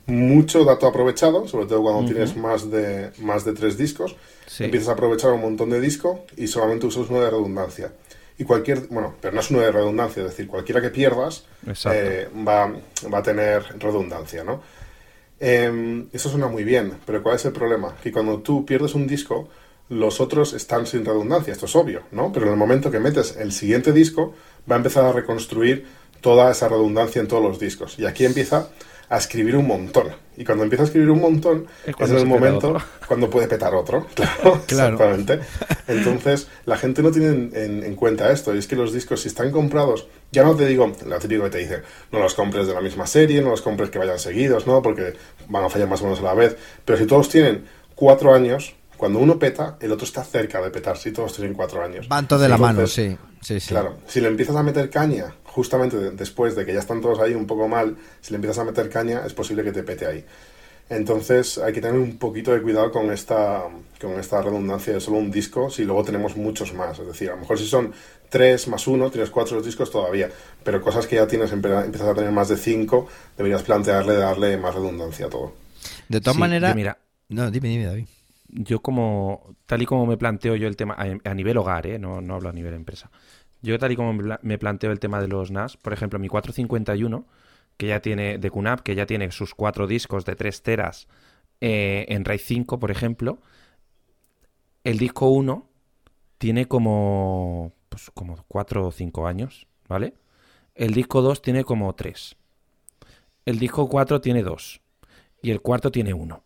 mucho 0.06 0.64
dato 0.64 0.86
aprovechado, 0.86 1.46
sobre 1.46 1.66
todo 1.66 1.82
cuando 1.82 2.10
tienes 2.10 2.34
más 2.36 2.70
de, 2.70 3.10
más 3.18 3.44
de 3.44 3.52
tres 3.52 3.76
discos. 3.76 4.16
Empiezas 4.58 4.88
a 4.88 4.92
aprovechar 4.92 5.32
un 5.32 5.42
montón 5.42 5.68
de 5.68 5.80
disco 5.80 6.24
y 6.38 6.46
solamente 6.46 6.86
usas 6.86 7.10
uno 7.10 7.20
de 7.20 7.28
redundancia. 7.28 7.92
Y 8.38 8.44
cualquier, 8.44 8.86
bueno, 8.88 9.14
pero 9.20 9.34
no 9.34 9.40
es 9.40 9.50
uno 9.50 9.60
de 9.60 9.70
redundancia, 9.70 10.22
es 10.22 10.30
decir, 10.30 10.46
cualquiera 10.48 10.80
que 10.80 10.88
pierdas 10.88 11.44
eh, 11.92 12.28
va, 12.46 12.72
va, 13.12 13.18
a 13.18 13.22
tener 13.22 13.62
redundancia, 13.78 14.42
¿no? 14.42 14.62
Em, 15.46 16.08
eso 16.10 16.30
suena 16.30 16.48
muy 16.48 16.64
bien, 16.64 16.94
pero 17.04 17.22
¿cuál 17.22 17.36
es 17.36 17.44
el 17.44 17.52
problema? 17.52 17.94
Que 18.02 18.10
cuando 18.10 18.38
tú 18.38 18.64
pierdes 18.64 18.94
un 18.94 19.06
disco, 19.06 19.46
los 19.90 20.18
otros 20.18 20.54
están 20.54 20.86
sin 20.86 21.04
redundancia, 21.04 21.52
esto 21.52 21.66
es 21.66 21.76
obvio, 21.76 22.04
¿no? 22.12 22.32
Pero 22.32 22.46
en 22.46 22.52
el 22.52 22.58
momento 22.58 22.90
que 22.90 22.98
metes 22.98 23.36
el 23.36 23.52
siguiente 23.52 23.92
disco, 23.92 24.32
va 24.70 24.76
a 24.76 24.78
empezar 24.78 25.04
a 25.04 25.12
reconstruir 25.12 25.84
toda 26.22 26.50
esa 26.50 26.70
redundancia 26.70 27.20
en 27.20 27.28
todos 27.28 27.42
los 27.42 27.58
discos. 27.58 27.98
Y 27.98 28.06
aquí 28.06 28.24
empieza 28.24 28.70
a 29.08 29.18
escribir 29.18 29.56
un 29.56 29.66
montón. 29.66 30.08
Y 30.36 30.44
cuando 30.44 30.64
empieza 30.64 30.82
a 30.82 30.86
escribir 30.86 31.10
un 31.10 31.20
montón, 31.20 31.66
es, 31.86 32.10
en 32.10 32.16
el 32.16 32.26
momento 32.26 32.76
cuando 33.08 33.30
puede 33.30 33.46
petar 33.46 33.74
otro. 33.74 34.06
Claro, 34.14 34.60
exactamente. 34.66 35.40
Entonces, 35.86 36.48
la 36.64 36.76
gente 36.76 37.02
no 37.02 37.10
tiene 37.10 37.50
en, 37.54 37.94
cuenta 37.94 38.30
esto. 38.32 38.54
Y 38.54 38.58
es 38.58 38.66
que 38.66 38.76
los 38.76 38.92
discos, 38.92 39.20
si 39.20 39.28
están 39.28 39.50
comprados, 39.50 40.06
ya 40.32 40.42
no 40.42 40.56
te 40.56 40.66
digo, 40.66 40.92
lo 41.06 41.18
típico 41.18 41.44
que 41.44 41.50
te 41.50 41.58
dice, 41.58 41.82
no 42.10 42.18
los 42.18 42.34
compres 42.34 42.66
de 42.66 42.74
la 42.74 42.80
misma 42.80 43.06
serie, 43.06 43.40
no 43.42 43.50
los 43.50 43.62
compres 43.62 43.90
que 43.90 43.98
vayan 43.98 44.18
seguidos, 44.18 44.66
¿no? 44.66 44.82
Porque 44.82 45.14
van 45.48 45.64
a 45.64 45.70
fallar 45.70 45.88
más 45.88 46.00
o 46.00 46.04
menos 46.04 46.20
a 46.20 46.22
la 46.22 46.34
vez. 46.34 46.56
Pero 46.84 46.98
si 46.98 47.06
todos 47.06 47.28
tienen 47.28 47.64
cuatro 47.94 48.34
años, 48.34 48.74
cuando 48.96 49.18
uno 49.18 49.38
peta, 49.38 49.76
el 49.80 49.92
otro 49.92 50.04
está 50.04 50.24
cerca 50.24 50.60
de 50.62 50.70
petar, 50.70 50.96
si 50.96 51.12
todos 51.12 51.34
tienen 51.34 51.54
cuatro 51.54 51.82
años. 51.82 52.08
Van 52.08 52.28
todos 52.28 52.42
de 52.42 52.48
la 52.48 52.58
mano, 52.58 52.86
sí. 52.86 53.16
sí, 53.40 53.60
sí. 53.60 53.68
Claro, 53.68 53.98
si 54.06 54.20
le 54.20 54.28
empiezas 54.28 54.56
a 54.56 54.62
meter 54.62 54.90
caña 54.90 55.34
justamente 55.44 56.10
después 56.10 56.56
de 56.56 56.66
que 56.66 56.74
ya 56.74 56.80
están 56.80 57.00
todos 57.00 57.20
ahí 57.20 57.34
un 57.34 57.46
poco 57.46 57.68
mal, 57.68 57.96
si 58.20 58.32
le 58.32 58.36
empiezas 58.36 58.58
a 58.58 58.64
meter 58.64 58.88
caña, 58.88 59.22
es 59.24 59.34
posible 59.34 59.62
que 59.62 59.72
te 59.72 59.82
pete 59.82 60.06
ahí. 60.06 60.24
Entonces 60.88 61.58
hay 61.58 61.72
que 61.72 61.80
tener 61.80 61.98
un 61.98 62.18
poquito 62.18 62.52
de 62.52 62.60
cuidado 62.60 62.90
con 62.90 63.10
esta, 63.10 63.62
con 64.00 64.12
esta 64.20 64.42
redundancia 64.42 64.92
de 64.92 65.00
solo 65.00 65.16
un 65.16 65.30
disco 65.30 65.70
si 65.70 65.84
luego 65.84 66.04
tenemos 66.04 66.36
muchos 66.36 66.74
más. 66.74 66.98
Es 66.98 67.06
decir, 67.06 67.30
a 67.30 67.34
lo 67.34 67.40
mejor 67.40 67.58
si 67.58 67.66
son 67.66 67.92
tres 68.28 68.68
más 68.68 68.86
uno, 68.86 69.10
tienes 69.10 69.30
cuatro 69.30 69.62
discos 69.62 69.90
todavía, 69.90 70.28
pero 70.62 70.82
cosas 70.82 71.06
que 71.06 71.16
ya 71.16 71.26
tienes, 71.26 71.52
empiezas 71.52 72.02
a 72.02 72.14
tener 72.14 72.32
más 72.32 72.48
de 72.48 72.56
cinco, 72.56 73.08
deberías 73.36 73.62
plantearle 73.62 74.14
darle 74.16 74.56
más 74.58 74.74
redundancia 74.74 75.26
a 75.26 75.30
todo. 75.30 75.54
De 76.08 76.20
todas 76.20 76.36
maneras... 76.36 76.74
Mira, 76.74 76.98
no, 77.28 77.50
dime, 77.50 77.68
dime, 77.68 77.84
David. 77.86 78.06
Yo 78.56 78.80
como, 78.80 79.56
tal 79.66 79.82
y 79.82 79.86
como 79.86 80.06
me 80.06 80.16
planteo 80.16 80.54
yo 80.54 80.68
el 80.68 80.76
tema, 80.76 80.96
a, 80.96 81.34
nivel 81.34 81.56
hogar, 81.56 81.88
¿eh? 81.88 81.98
no, 81.98 82.20
no 82.20 82.36
hablo 82.36 82.50
a 82.50 82.52
nivel 82.52 82.72
empresa, 82.74 83.10
yo 83.62 83.78
tal 83.78 83.90
y 83.90 83.96
como 83.96 84.12
me 84.12 84.58
planteo 84.58 84.92
el 84.92 85.00
tema 85.00 85.20
de 85.20 85.26
los 85.26 85.50
NAS, 85.50 85.76
por 85.76 85.92
ejemplo, 85.92 86.18
mi 86.18 86.28
451, 86.28 87.26
que 87.76 87.86
ya 87.88 88.00
tiene 88.00 88.38
de 88.38 88.50
QNAP, 88.50 88.80
que 88.80 88.94
ya 88.94 89.06
tiene 89.06 89.30
sus 89.32 89.54
cuatro 89.54 89.86
discos 89.86 90.24
de 90.24 90.36
3 90.36 90.62
teras 90.62 91.08
eh, 91.60 92.06
en 92.08 92.24
RAID 92.24 92.40
5, 92.40 92.78
por 92.78 92.90
ejemplo, 92.90 93.40
el 94.84 94.98
disco 94.98 95.28
1 95.28 95.66
tiene 96.38 96.68
como, 96.68 97.72
pues, 97.88 98.10
como 98.12 98.36
4 98.48 98.86
o 98.86 98.92
5 98.92 99.26
años, 99.26 99.66
¿vale? 99.88 100.14
El 100.74 100.92
disco 100.92 101.22
2 101.22 101.40
tiene 101.40 101.64
como 101.64 101.94
3. 101.94 102.36
El 103.46 103.58
disco 103.58 103.88
4 103.88 104.20
tiene 104.20 104.42
2. 104.42 104.80
Y 105.42 105.50
el 105.50 105.62
cuarto 105.62 105.90
tiene 105.90 106.12
1. 106.12 106.43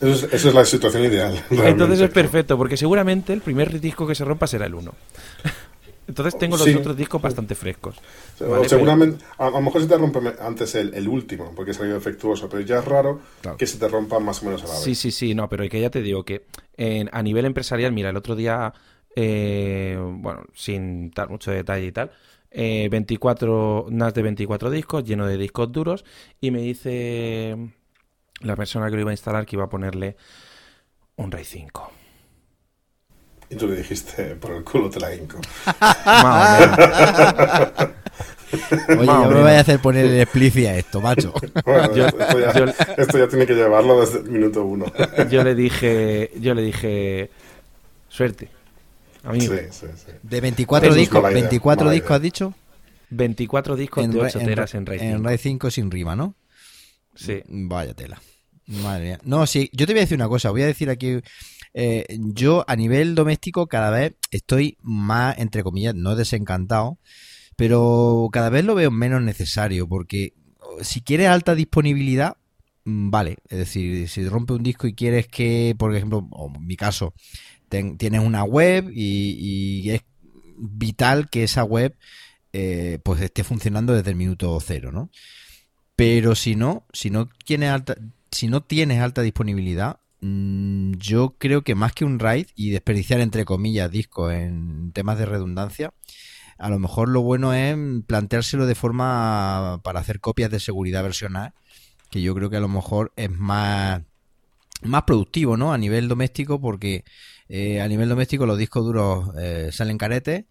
Eso 0.00 0.28
es, 0.30 0.54
la 0.54 0.64
situación 0.64 1.04
ideal. 1.04 1.44
Entonces 1.50 2.00
es 2.00 2.10
perfecto, 2.10 2.56
porque 2.56 2.76
seguramente 2.76 3.32
el 3.32 3.40
primer 3.40 3.80
disco 3.80 4.06
que 4.06 4.14
se 4.14 4.24
rompa 4.24 4.46
será 4.46 4.66
el 4.66 4.74
1. 4.74 4.94
Entonces 6.06 6.38
tengo 6.38 6.58
los 6.58 6.68
otros 6.68 6.96
discos 6.96 7.20
bastante 7.20 7.54
frescos. 7.54 7.96
seguramente, 8.66 9.24
a, 9.38 9.48
lo 9.48 9.60
mejor 9.62 9.80
se 9.80 9.88
te 9.88 9.96
rompe 9.96 10.20
antes 10.38 10.74
el, 10.74 11.08
último, 11.08 11.52
porque 11.56 11.70
es 11.70 11.80
algo 11.80 11.94
defectuoso, 11.94 12.48
pero 12.48 12.60
ya 12.62 12.80
es 12.80 12.84
raro 12.84 13.20
que 13.56 13.66
se 13.66 13.78
te 13.78 13.88
rompa 13.88 14.18
más 14.18 14.42
o 14.42 14.46
menos 14.46 14.62
a 14.64 14.66
la 14.66 14.74
vez. 14.74 14.82
Sí, 14.82 14.94
sí, 14.94 15.10
sí, 15.10 15.34
no, 15.34 15.48
pero 15.48 15.66
que 15.68 15.80
ya 15.80 15.90
te 15.90 16.02
digo 16.02 16.24
que 16.24 16.44
a 17.10 17.22
nivel 17.22 17.46
empresarial, 17.46 17.92
mira, 17.92 18.10
el 18.10 18.16
otro 18.16 18.36
día, 18.36 18.74
eh, 19.16 19.98
bueno, 19.98 20.42
sin 20.52 21.10
dar 21.10 21.30
mucho 21.30 21.50
detalle 21.50 21.86
y 21.86 21.92
tal, 21.92 22.10
24 22.52 23.86
eh, 23.88 23.90
NAS 23.90 24.14
de 24.14 24.22
24 24.22 24.70
discos, 24.70 25.04
lleno 25.04 25.26
de 25.26 25.38
discos 25.38 25.72
duros, 25.72 26.04
y 26.38 26.50
me 26.50 26.60
dice 26.60 27.56
la 28.40 28.56
persona 28.56 28.88
que 28.88 28.96
lo 28.96 29.00
iba 29.00 29.10
a 29.10 29.14
instalar 29.14 29.46
que 29.46 29.56
iba 29.56 29.64
a 29.64 29.68
ponerle 29.68 30.16
un 31.16 31.30
RAID 31.30 31.44
5. 31.44 31.92
Y 33.50 33.56
tú 33.56 33.68
le 33.68 33.76
dijiste, 33.76 34.36
por 34.36 34.52
el 34.52 34.64
culo 34.64 34.90
te 34.90 35.00
la 35.00 35.14
hinco. 35.14 35.38
Oye, 38.88 39.06
yo 39.06 39.30
me 39.30 39.40
voy 39.40 39.52
a 39.52 39.60
hacer 39.60 39.80
poner 39.80 40.06
el 40.06 40.20
explicit 40.20 40.66
a 40.66 40.76
esto, 40.76 41.00
macho. 41.00 41.32
esto, 42.96 43.18
ya, 43.18 43.28
tiene 43.28 43.46
que 43.46 43.54
llevarlo 43.54 44.00
desde 44.00 44.20
el 44.20 44.30
minuto 44.30 44.64
uno. 44.64 44.86
yo 45.30 45.44
le 45.44 45.54
dije, 45.54 46.30
yo 46.38 46.54
le 46.54 46.62
dije, 46.62 47.30
suerte, 48.08 48.48
amigo. 49.24 49.54
De 50.22 50.40
24 50.40 50.94
discos, 50.94 51.22
24 51.22 51.90
discos 51.90 52.10
has 52.10 52.22
dicho. 52.22 52.54
24 53.10 53.76
discos 53.76 54.10
de 54.10 54.20
8 54.20 54.38
teras 54.40 54.74
en 54.74 54.86
RAID 54.86 55.00
5. 55.00 55.16
En 55.16 55.24
RAID 55.24 55.38
5 55.38 55.70
sin 55.70 55.90
rima, 55.90 56.16
¿no? 56.16 56.34
Sí. 57.14 57.42
Vaya 57.48 57.94
tela. 57.94 58.20
Madre 58.66 59.04
mía. 59.04 59.20
No, 59.24 59.46
sí, 59.46 59.70
yo 59.72 59.86
te 59.86 59.92
voy 59.92 60.00
a 60.00 60.02
decir 60.02 60.16
una 60.16 60.28
cosa. 60.28 60.50
Voy 60.50 60.62
a 60.62 60.66
decir 60.66 60.90
aquí. 60.90 61.20
Eh, 61.74 62.06
yo 62.18 62.64
a 62.68 62.76
nivel 62.76 63.14
doméstico 63.14 63.66
cada 63.66 63.90
vez 63.90 64.14
estoy 64.30 64.78
más, 64.80 65.38
entre 65.38 65.62
comillas, 65.62 65.94
no 65.94 66.14
desencantado, 66.14 66.98
pero 67.56 68.28
cada 68.32 68.48
vez 68.48 68.64
lo 68.64 68.74
veo 68.74 68.90
menos 68.90 69.22
necesario 69.22 69.88
porque 69.88 70.34
si 70.82 71.02
quieres 71.02 71.28
alta 71.28 71.54
disponibilidad, 71.54 72.36
mm, 72.84 73.10
vale. 73.10 73.38
Es 73.48 73.58
decir, 73.58 74.08
si 74.08 74.28
rompe 74.28 74.54
un 74.54 74.62
disco 74.62 74.86
y 74.86 74.94
quieres 74.94 75.26
que, 75.28 75.74
por 75.78 75.94
ejemplo, 75.94 76.28
en 76.54 76.66
mi 76.66 76.76
caso, 76.76 77.14
tienes 77.68 78.20
una 78.20 78.44
web 78.44 78.90
y, 78.92 79.90
es 79.90 80.02
vital 80.56 81.28
que 81.28 81.44
esa 81.44 81.64
web 81.64 81.96
eh, 82.52 82.98
pues 83.02 83.20
esté 83.20 83.42
funcionando 83.42 83.92
desde 83.92 84.10
el 84.10 84.16
minuto 84.16 84.58
cero, 84.60 84.92
¿no? 84.92 85.10
Pero 85.96 86.34
si 86.34 86.56
no, 86.56 86.84
si 86.92 87.10
no 87.10 87.28
tienes 87.44 87.70
alta, 87.70 87.96
si 88.30 88.48
no 88.48 88.62
tienes 88.62 89.00
alta 89.00 89.22
disponibilidad, 89.22 90.00
mm, 90.20 90.94
yo 90.94 91.36
creo 91.38 91.62
que 91.62 91.74
más 91.74 91.92
que 91.92 92.04
un 92.04 92.18
RAID 92.18 92.48
y 92.56 92.70
desperdiciar 92.70 93.20
entre 93.20 93.44
comillas 93.44 93.90
discos 93.90 94.32
en 94.32 94.92
temas 94.92 95.18
de 95.18 95.26
redundancia, 95.26 95.94
a 96.58 96.68
lo 96.70 96.78
mejor 96.78 97.08
lo 97.08 97.22
bueno 97.22 97.52
es 97.54 97.76
planteárselo 98.06 98.66
de 98.66 98.74
forma 98.74 99.80
para 99.84 100.00
hacer 100.00 100.20
copias 100.20 100.50
de 100.50 100.60
seguridad 100.60 101.02
versional, 101.02 101.52
que 102.10 102.22
yo 102.22 102.34
creo 102.34 102.50
que 102.50 102.56
a 102.56 102.60
lo 102.60 102.68
mejor 102.68 103.12
es 103.16 103.30
más 103.30 104.02
más 104.82 105.04
productivo, 105.04 105.56
¿no? 105.56 105.72
A 105.72 105.78
nivel 105.78 106.08
doméstico, 106.08 106.60
porque 106.60 107.04
eh, 107.48 107.80
a 107.80 107.88
nivel 107.88 108.08
doméstico 108.08 108.46
los 108.46 108.58
discos 108.58 108.84
duros 108.84 109.30
eh, 109.38 109.70
salen 109.72 109.98
caretes 109.98 110.44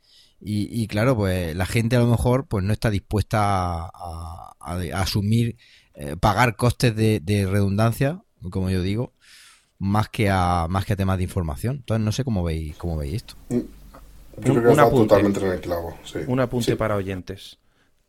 y, 0.45 0.88
claro, 0.88 1.15
pues 1.15 1.56
la 1.56 1.65
gente 1.65 1.95
a 1.95 1.99
lo 1.99 2.07
mejor 2.07 2.48
pues 2.48 2.65
no 2.65 2.74
está 2.74 2.90
dispuesta 2.90 3.86
a, 3.86 4.53
asumir, 4.94 5.57
eh, 5.94 6.18
pagar 6.20 6.56
costes 6.57 6.95
de, 6.95 7.48
redundancia, 7.49 8.22
como 8.49 8.70
yo 8.70 8.82
digo, 8.82 9.14
más 9.80 10.10
que 10.10 10.30
a 10.30 10.68
más 10.70 10.86
que 10.86 10.94
a 10.94 10.95
temas 10.95 11.18
de 11.18 11.24
información. 11.24 11.78
Entonces 11.78 12.03
no 12.03 12.11
sé 12.11 12.24
cómo 12.24 12.44
veis 12.44 12.76
cómo 12.76 12.98
veis 12.98 13.15
esto. 13.15 13.36
Mm, 13.49 13.56
yo 13.56 14.53
creo 14.53 14.64
que 14.64 14.70
está 14.72 14.90
totalmente 14.90 15.40
en 15.40 15.52
el 15.53 15.61
clavo. 15.61 15.98
Un 16.28 16.40
apunte 16.40 16.76
para 16.76 16.95
oyentes. 16.95 17.57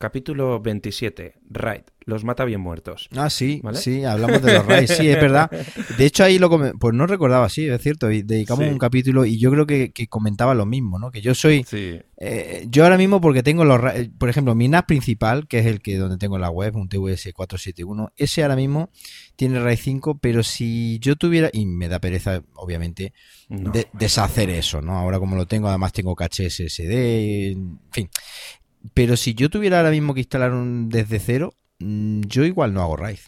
Capítulo 0.04 0.60
27, 0.60 1.36
Raid, 1.48 1.80
los 2.04 2.24
mata 2.24 2.44
bien 2.44 2.60
muertos. 2.60 3.08
Ah, 3.16 3.30
sí, 3.30 3.62
sí, 3.72 4.04
hablamos 4.04 4.42
de 4.42 4.52
los 4.52 4.66
Raid, 4.66 4.86
sí, 4.86 5.08
es 5.08 5.18
verdad. 5.18 5.50
De 5.96 6.04
hecho, 6.04 6.24
ahí 6.24 6.38
lo 6.38 6.50
pues 6.50 6.92
no 6.92 7.06
recordaba, 7.06 7.48
sí, 7.48 7.66
es 7.66 7.80
cierto, 7.80 8.10
y 8.10 8.20
dedicamos 8.20 8.68
un 8.68 8.76
capítulo 8.76 9.24
y 9.24 9.38
yo 9.38 9.50
creo 9.50 9.66
que, 9.66 9.92
comentaba 10.10 10.54
lo 10.54 10.66
mismo, 10.66 10.98
¿no? 10.98 11.10
Que 11.10 11.22
yo 11.22 11.34
soy, 11.34 11.64
eh, 11.72 12.66
yo 12.68 12.84
ahora 12.84 12.98
mismo 12.98 13.18
porque 13.22 13.42
tengo 13.42 13.64
los 13.64 13.80
por 14.18 14.28
ejemplo, 14.28 14.54
mi 14.54 14.68
NAS 14.68 14.84
principal, 14.84 15.48
que 15.48 15.60
es 15.60 15.64
el 15.64 15.80
que 15.80 15.96
donde 15.96 16.18
tengo 16.18 16.36
la 16.36 16.50
web, 16.50 16.76
un 16.76 16.90
TVS 16.90 17.32
471, 17.32 18.12
ese 18.14 18.42
ahora 18.42 18.56
mismo 18.56 18.90
tiene 19.36 19.58
RAID 19.58 19.78
5, 19.78 20.18
pero 20.18 20.42
si 20.42 20.98
yo 20.98 21.16
tuviera, 21.16 21.48
y 21.50 21.64
me 21.64 21.88
da 21.88 21.98
pereza, 21.98 22.42
obviamente, 22.56 23.14
deshacer 23.94 24.50
eso, 24.50 24.82
¿no? 24.82 24.98
Ahora 24.98 25.18
como 25.18 25.34
lo 25.34 25.46
tengo, 25.46 25.68
además 25.68 25.94
tengo 25.94 26.14
caché 26.14 26.50
SSD, 26.50 27.52
en 27.52 27.80
fin. 27.90 28.10
Pero 28.92 29.16
si 29.16 29.34
yo 29.34 29.48
tuviera 29.48 29.78
ahora 29.78 29.90
mismo 29.90 30.12
que 30.12 30.20
instalar 30.20 30.52
un 30.52 30.88
desde 30.90 31.18
cero, 31.18 31.54
mm, 31.78 32.22
yo 32.22 32.44
igual 32.44 32.74
no 32.74 32.82
hago 32.82 32.96
RAID. 32.96 33.20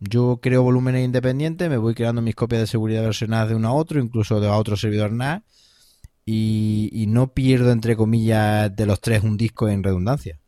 Yo 0.00 0.38
creo 0.40 0.62
volúmenes 0.62 1.04
independientes, 1.04 1.68
me 1.68 1.76
voy 1.76 1.94
creando 1.94 2.22
mis 2.22 2.36
copias 2.36 2.60
de 2.60 2.66
seguridad 2.68 3.02
versionadas 3.02 3.48
de 3.48 3.56
uno 3.56 3.68
a 3.68 3.72
otro, 3.72 4.00
incluso 4.00 4.40
de 4.40 4.46
a 4.46 4.56
otro 4.56 4.76
servidor 4.76 5.12
NAS, 5.12 5.42
y, 6.24 7.06
no 7.08 7.32
pierdo, 7.32 7.72
entre 7.72 7.96
comillas, 7.96 8.74
de 8.76 8.86
los 8.86 9.00
tres 9.00 9.22
un 9.24 9.36
disco 9.36 9.68
en 9.68 9.82
redundancia. 9.82 10.38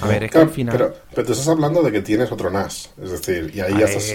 A 0.00 0.06
ver, 0.06 0.24
es 0.24 0.30
que 0.30 0.38
al 0.38 0.50
final... 0.50 0.76
Pero, 0.76 0.94
pero, 1.14 1.26
tú 1.26 1.32
estás 1.32 1.48
hablando 1.48 1.82
de 1.82 1.92
que 1.92 2.02
tienes 2.02 2.30
otro 2.32 2.50
NAS. 2.50 2.90
Es 3.02 3.10
decir, 3.10 3.50
y 3.54 3.60
ahí 3.60 3.74
ya 3.78 3.84
estás. 3.86 4.12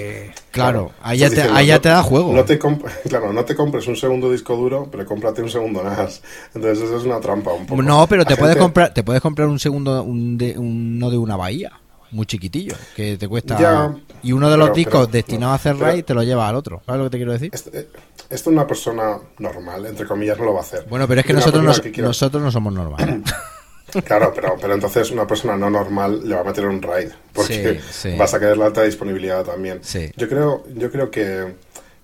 Claro, 0.52 0.92
ahí 1.02 1.20
ya, 1.20 1.30
te, 1.30 1.42
ahí 1.42 1.68
ya 1.68 1.80
te 1.80 1.90
da 1.90 2.02
juego. 2.02 2.34
No 2.34 2.44
te 2.46 2.58
claro, 3.10 3.34
no 3.34 3.46
te 3.46 3.56
compres 3.56 3.88
un 3.88 3.96
segundo 3.96 4.32
disco 4.32 4.56
duro, 4.56 4.88
pero 4.92 5.06
cómprate 5.06 5.42
un 5.42 5.50
segundo 5.50 5.84
NAS. 5.84 6.22
Entonces, 6.56 6.84
eso 6.84 6.98
es 6.98 7.04
una 7.04 7.20
trampa 7.20 7.54
un 7.54 7.66
poco. 7.66 7.82
No, 7.82 8.08
pero 8.08 8.26
te 8.26 8.36
puedes 8.36 8.56
comprar 8.56 8.94
te 8.94 9.04
puedes 9.04 9.22
comprar 9.22 9.48
un 9.48 9.60
segundo, 9.60 10.04
un 10.04 10.38
de, 10.38 10.58
uno 10.58 11.10
de 11.10 11.18
una 11.18 11.36
bahía 11.36 11.72
muy 12.12 12.26
chiquitillo, 12.26 12.76
que 12.96 13.18
te 13.18 13.28
cuesta... 13.28 13.94
y 14.24 14.32
uno 14.32 14.50
de 14.50 14.58
los 14.58 14.74
discos 14.74 15.12
destinados 15.12 15.54
a 15.54 15.56
hacer 15.56 15.78
RAID 15.78 16.06
te 16.06 16.14
lo 16.14 16.24
lleva 16.24 16.48
al 16.48 16.56
otro. 16.56 16.82
¿Sabes 16.86 17.00
lo 17.00 17.06
que 17.06 17.10
te 17.12 17.18
quiero 17.18 17.34
decir? 17.34 17.50
Esto, 17.54 17.70
eh, 17.74 17.88
esto, 18.30 18.50
una 18.50 18.66
persona 18.66 19.18
normal, 19.40 19.86
entre 19.86 20.08
comillas, 20.08 20.38
no 20.38 20.46
lo 20.46 20.54
va 20.54 20.60
a 20.60 20.64
hacer. 20.64 20.86
Bueno, 20.90 21.08
pero 21.08 21.22
es 21.22 21.28
que 21.28 21.34
nosotros, 21.34 21.82
nosotros 21.98 22.44
no 22.44 22.52
somos 22.52 22.74
normales. 22.74 23.22
Claro, 24.06 24.34
pero, 24.36 24.58
pero 24.60 24.74
entonces 24.74 25.12
una 25.12 25.26
persona 25.26 25.56
no 25.56 25.70
normal 25.70 26.28
le 26.28 26.36
va 26.36 26.42
a 26.42 26.44
meter 26.44 26.66
un 26.66 26.82
RAID, 26.82 27.10
porque 27.34 27.80
vas 28.18 28.34
a 28.34 28.40
querer 28.40 28.58
la 28.58 28.66
alta 28.66 28.84
disponibilidad 28.84 29.44
también. 29.44 29.80
Yo 30.16 30.28
creo, 30.28 30.66
yo 30.74 30.92
creo 30.92 31.10
que, 31.10 31.56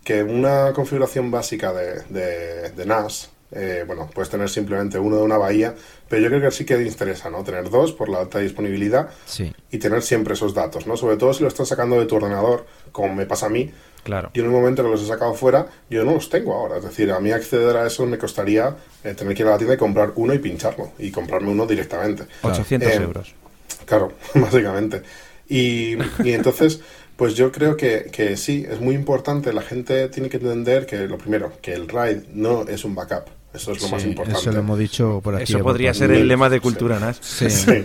que 0.03 0.23
una 0.23 0.71
configuración 0.73 1.29
básica 1.29 1.73
de, 1.73 2.03
de, 2.09 2.69
de 2.71 2.85
NAS 2.85 3.29
eh, 3.55 3.83
bueno, 3.85 4.09
puedes 4.13 4.29
tener 4.29 4.49
simplemente 4.49 4.97
uno 4.97 5.17
de 5.17 5.21
una 5.21 5.37
bahía, 5.37 5.75
pero 6.09 6.21
yo 6.21 6.29
creo 6.29 6.41
que 6.41 6.51
sí 6.51 6.65
que 6.65 6.81
interesa, 6.81 7.29
¿no? 7.29 7.43
Tener 7.43 7.69
dos 7.69 7.91
por 7.91 8.09
la 8.09 8.19
alta 8.19 8.39
disponibilidad 8.39 9.09
y 9.69 9.77
tener 9.77 10.01
siempre 10.01 10.33
esos 10.33 10.53
datos, 10.53 10.87
¿no? 10.87 10.97
Sobre 10.97 11.17
todo 11.17 11.33
si 11.33 11.43
lo 11.43 11.49
estás 11.49 11.67
sacando 11.67 11.99
de 11.99 12.05
tu 12.07 12.15
ordenador, 12.15 12.65
como 12.91 13.13
me 13.13 13.25
pasa 13.25 13.45
a 13.47 13.49
mí. 13.49 13.71
Claro. 14.03 14.31
Yo 14.33 14.43
en 14.43 14.49
el 14.49 14.55
momento 14.55 14.83
que 14.83 14.89
los 14.89 15.01
he 15.01 15.07
sacado 15.07 15.33
fuera, 15.33 15.67
yo 15.89 16.03
no 16.03 16.13
los 16.13 16.29
tengo 16.29 16.53
ahora. 16.53 16.77
Es 16.77 16.83
decir, 16.83 17.11
a 17.11 17.19
mí 17.19 17.31
acceder 17.31 17.77
a 17.77 17.87
eso 17.87 18.05
me 18.05 18.17
costaría 18.17 18.75
eh, 19.03 19.13
tener 19.13 19.35
que 19.35 19.43
ir 19.43 19.47
a 19.47 19.51
la 19.51 19.57
tienda 19.57 19.75
y 19.75 19.77
comprar 19.77 20.11
uno 20.15 20.33
y 20.33 20.39
pincharlo, 20.39 20.91
y 20.99 21.11
comprarme 21.11 21.49
uno 21.49 21.65
directamente. 21.65 22.25
800 22.41 22.89
eh, 22.89 22.95
euros. 22.95 23.33
Claro, 23.85 24.13
básicamente. 24.35 25.01
Y, 25.47 25.95
y 26.23 26.33
entonces... 26.33 26.81
Pues 27.15 27.35
yo 27.35 27.51
creo 27.51 27.77
que, 27.77 28.09
que, 28.11 28.35
sí, 28.35 28.65
es 28.67 28.81
muy 28.81 28.95
importante. 28.95 29.53
La 29.53 29.61
gente 29.61 30.09
tiene 30.09 30.29
que 30.29 30.37
entender 30.37 30.87
que 30.87 30.97
lo 31.07 31.19
primero, 31.19 31.53
que 31.61 31.71
el 31.73 31.87
RAID 31.87 32.23
no 32.33 32.63
es 32.67 32.83
un 32.85 32.95
backup. 32.95 33.25
Eso 33.53 33.71
es 33.71 33.83
lo 33.83 33.89
más 33.89 34.03
importante. 34.03 34.39
Eso 34.39 34.51
lo 34.51 34.59
hemos 34.59 34.79
dicho 34.79 35.21
por 35.23 35.35
aquí. 35.35 35.53
Eso 35.53 35.59
podría 35.59 35.93
ser 35.93 36.11
el 36.11 36.27
lema 36.27 36.49
de 36.49 36.59
Cultura 36.59 36.99
NAS. 36.99 37.19
Sí. 37.21 37.45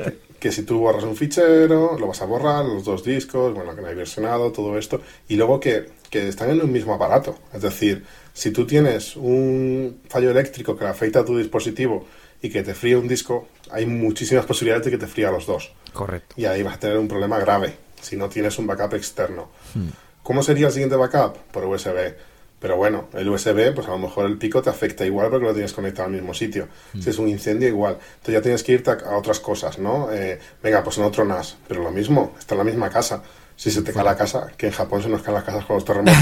que 0.38 0.52
si 0.52 0.62
tú 0.62 0.78
borras 0.78 1.04
un 1.04 1.16
fichero, 1.16 1.98
lo 1.98 2.06
vas 2.06 2.22
a 2.22 2.26
borrar, 2.26 2.64
los 2.64 2.84
dos 2.84 3.04
discos, 3.04 3.54
bueno, 3.54 3.74
que 3.74 3.82
no 3.82 3.88
hay 3.88 3.94
versionado, 3.94 4.52
todo 4.52 4.78
esto. 4.78 5.00
Y 5.28 5.36
luego 5.36 5.58
que, 5.58 5.90
que 6.10 6.28
están 6.28 6.50
en 6.50 6.60
un 6.60 6.70
mismo 6.70 6.94
aparato. 6.94 7.36
Es 7.52 7.62
decir, 7.62 8.04
si 8.32 8.52
tú 8.52 8.66
tienes 8.66 9.16
un 9.16 10.00
fallo 10.08 10.30
eléctrico 10.30 10.76
que 10.76 10.84
le 10.84 10.90
afecta 10.90 11.20
a 11.20 11.24
tu 11.24 11.36
dispositivo 11.36 12.06
y 12.40 12.50
que 12.50 12.62
te 12.62 12.74
fríe 12.74 12.96
un 12.96 13.08
disco, 13.08 13.48
hay 13.70 13.86
muchísimas 13.86 14.46
posibilidades 14.46 14.84
de 14.84 14.92
que 14.92 14.98
te 14.98 15.06
fría 15.06 15.30
los 15.30 15.46
dos. 15.46 15.72
Correcto. 15.92 16.34
Y 16.38 16.44
ahí 16.44 16.62
vas 16.62 16.76
a 16.76 16.80
tener 16.80 16.98
un 16.98 17.08
problema 17.08 17.38
grave 17.38 17.74
si 18.00 18.16
no 18.16 18.28
tienes 18.28 18.58
un 18.58 18.66
backup 18.66 18.94
externo. 18.94 19.48
Hmm. 19.74 19.88
¿Cómo 20.22 20.42
sería 20.42 20.66
el 20.66 20.72
siguiente 20.72 20.94
backup? 20.94 21.36
Por 21.50 21.64
USB. 21.64 22.14
Pero 22.60 22.76
bueno, 22.76 23.08
el 23.14 23.28
USB, 23.28 23.72
pues 23.74 23.86
a 23.86 23.90
lo 23.90 23.98
mejor 23.98 24.26
el 24.26 24.36
pico 24.36 24.60
te 24.60 24.70
afecta 24.70 25.06
igual 25.06 25.30
porque 25.30 25.46
lo 25.46 25.52
tienes 25.52 25.72
conectado 25.72 26.06
al 26.06 26.14
mismo 26.14 26.34
sitio. 26.34 26.68
Mm. 26.92 27.00
Si 27.00 27.10
es 27.10 27.18
un 27.18 27.28
incendio, 27.28 27.68
igual. 27.68 27.98
Entonces 28.00 28.34
ya 28.34 28.42
tienes 28.42 28.62
que 28.62 28.72
irte 28.72 28.90
a, 28.90 29.16
otras 29.16 29.38
cosas, 29.40 29.78
¿no? 29.78 30.10
Eh, 30.12 30.38
venga, 30.62 30.82
pues 30.82 30.98
en 30.98 31.04
otro 31.04 31.24
NAS. 31.24 31.56
Pero 31.68 31.82
lo 31.82 31.90
mismo, 31.90 32.34
está 32.38 32.54
en 32.54 32.58
la 32.58 32.64
misma 32.64 32.90
casa. 32.90 33.22
Si 33.54 33.70
se 33.70 33.82
te 33.82 33.92
cae 33.92 34.04
la 34.04 34.16
casa, 34.16 34.48
que 34.56 34.66
en 34.66 34.72
Japón 34.72 35.02
se 35.02 35.08
nos 35.08 35.22
caen 35.22 35.34
las 35.34 35.44
casas 35.44 35.64
con 35.64 35.76
los 35.76 35.84
terremotos. 35.84 36.14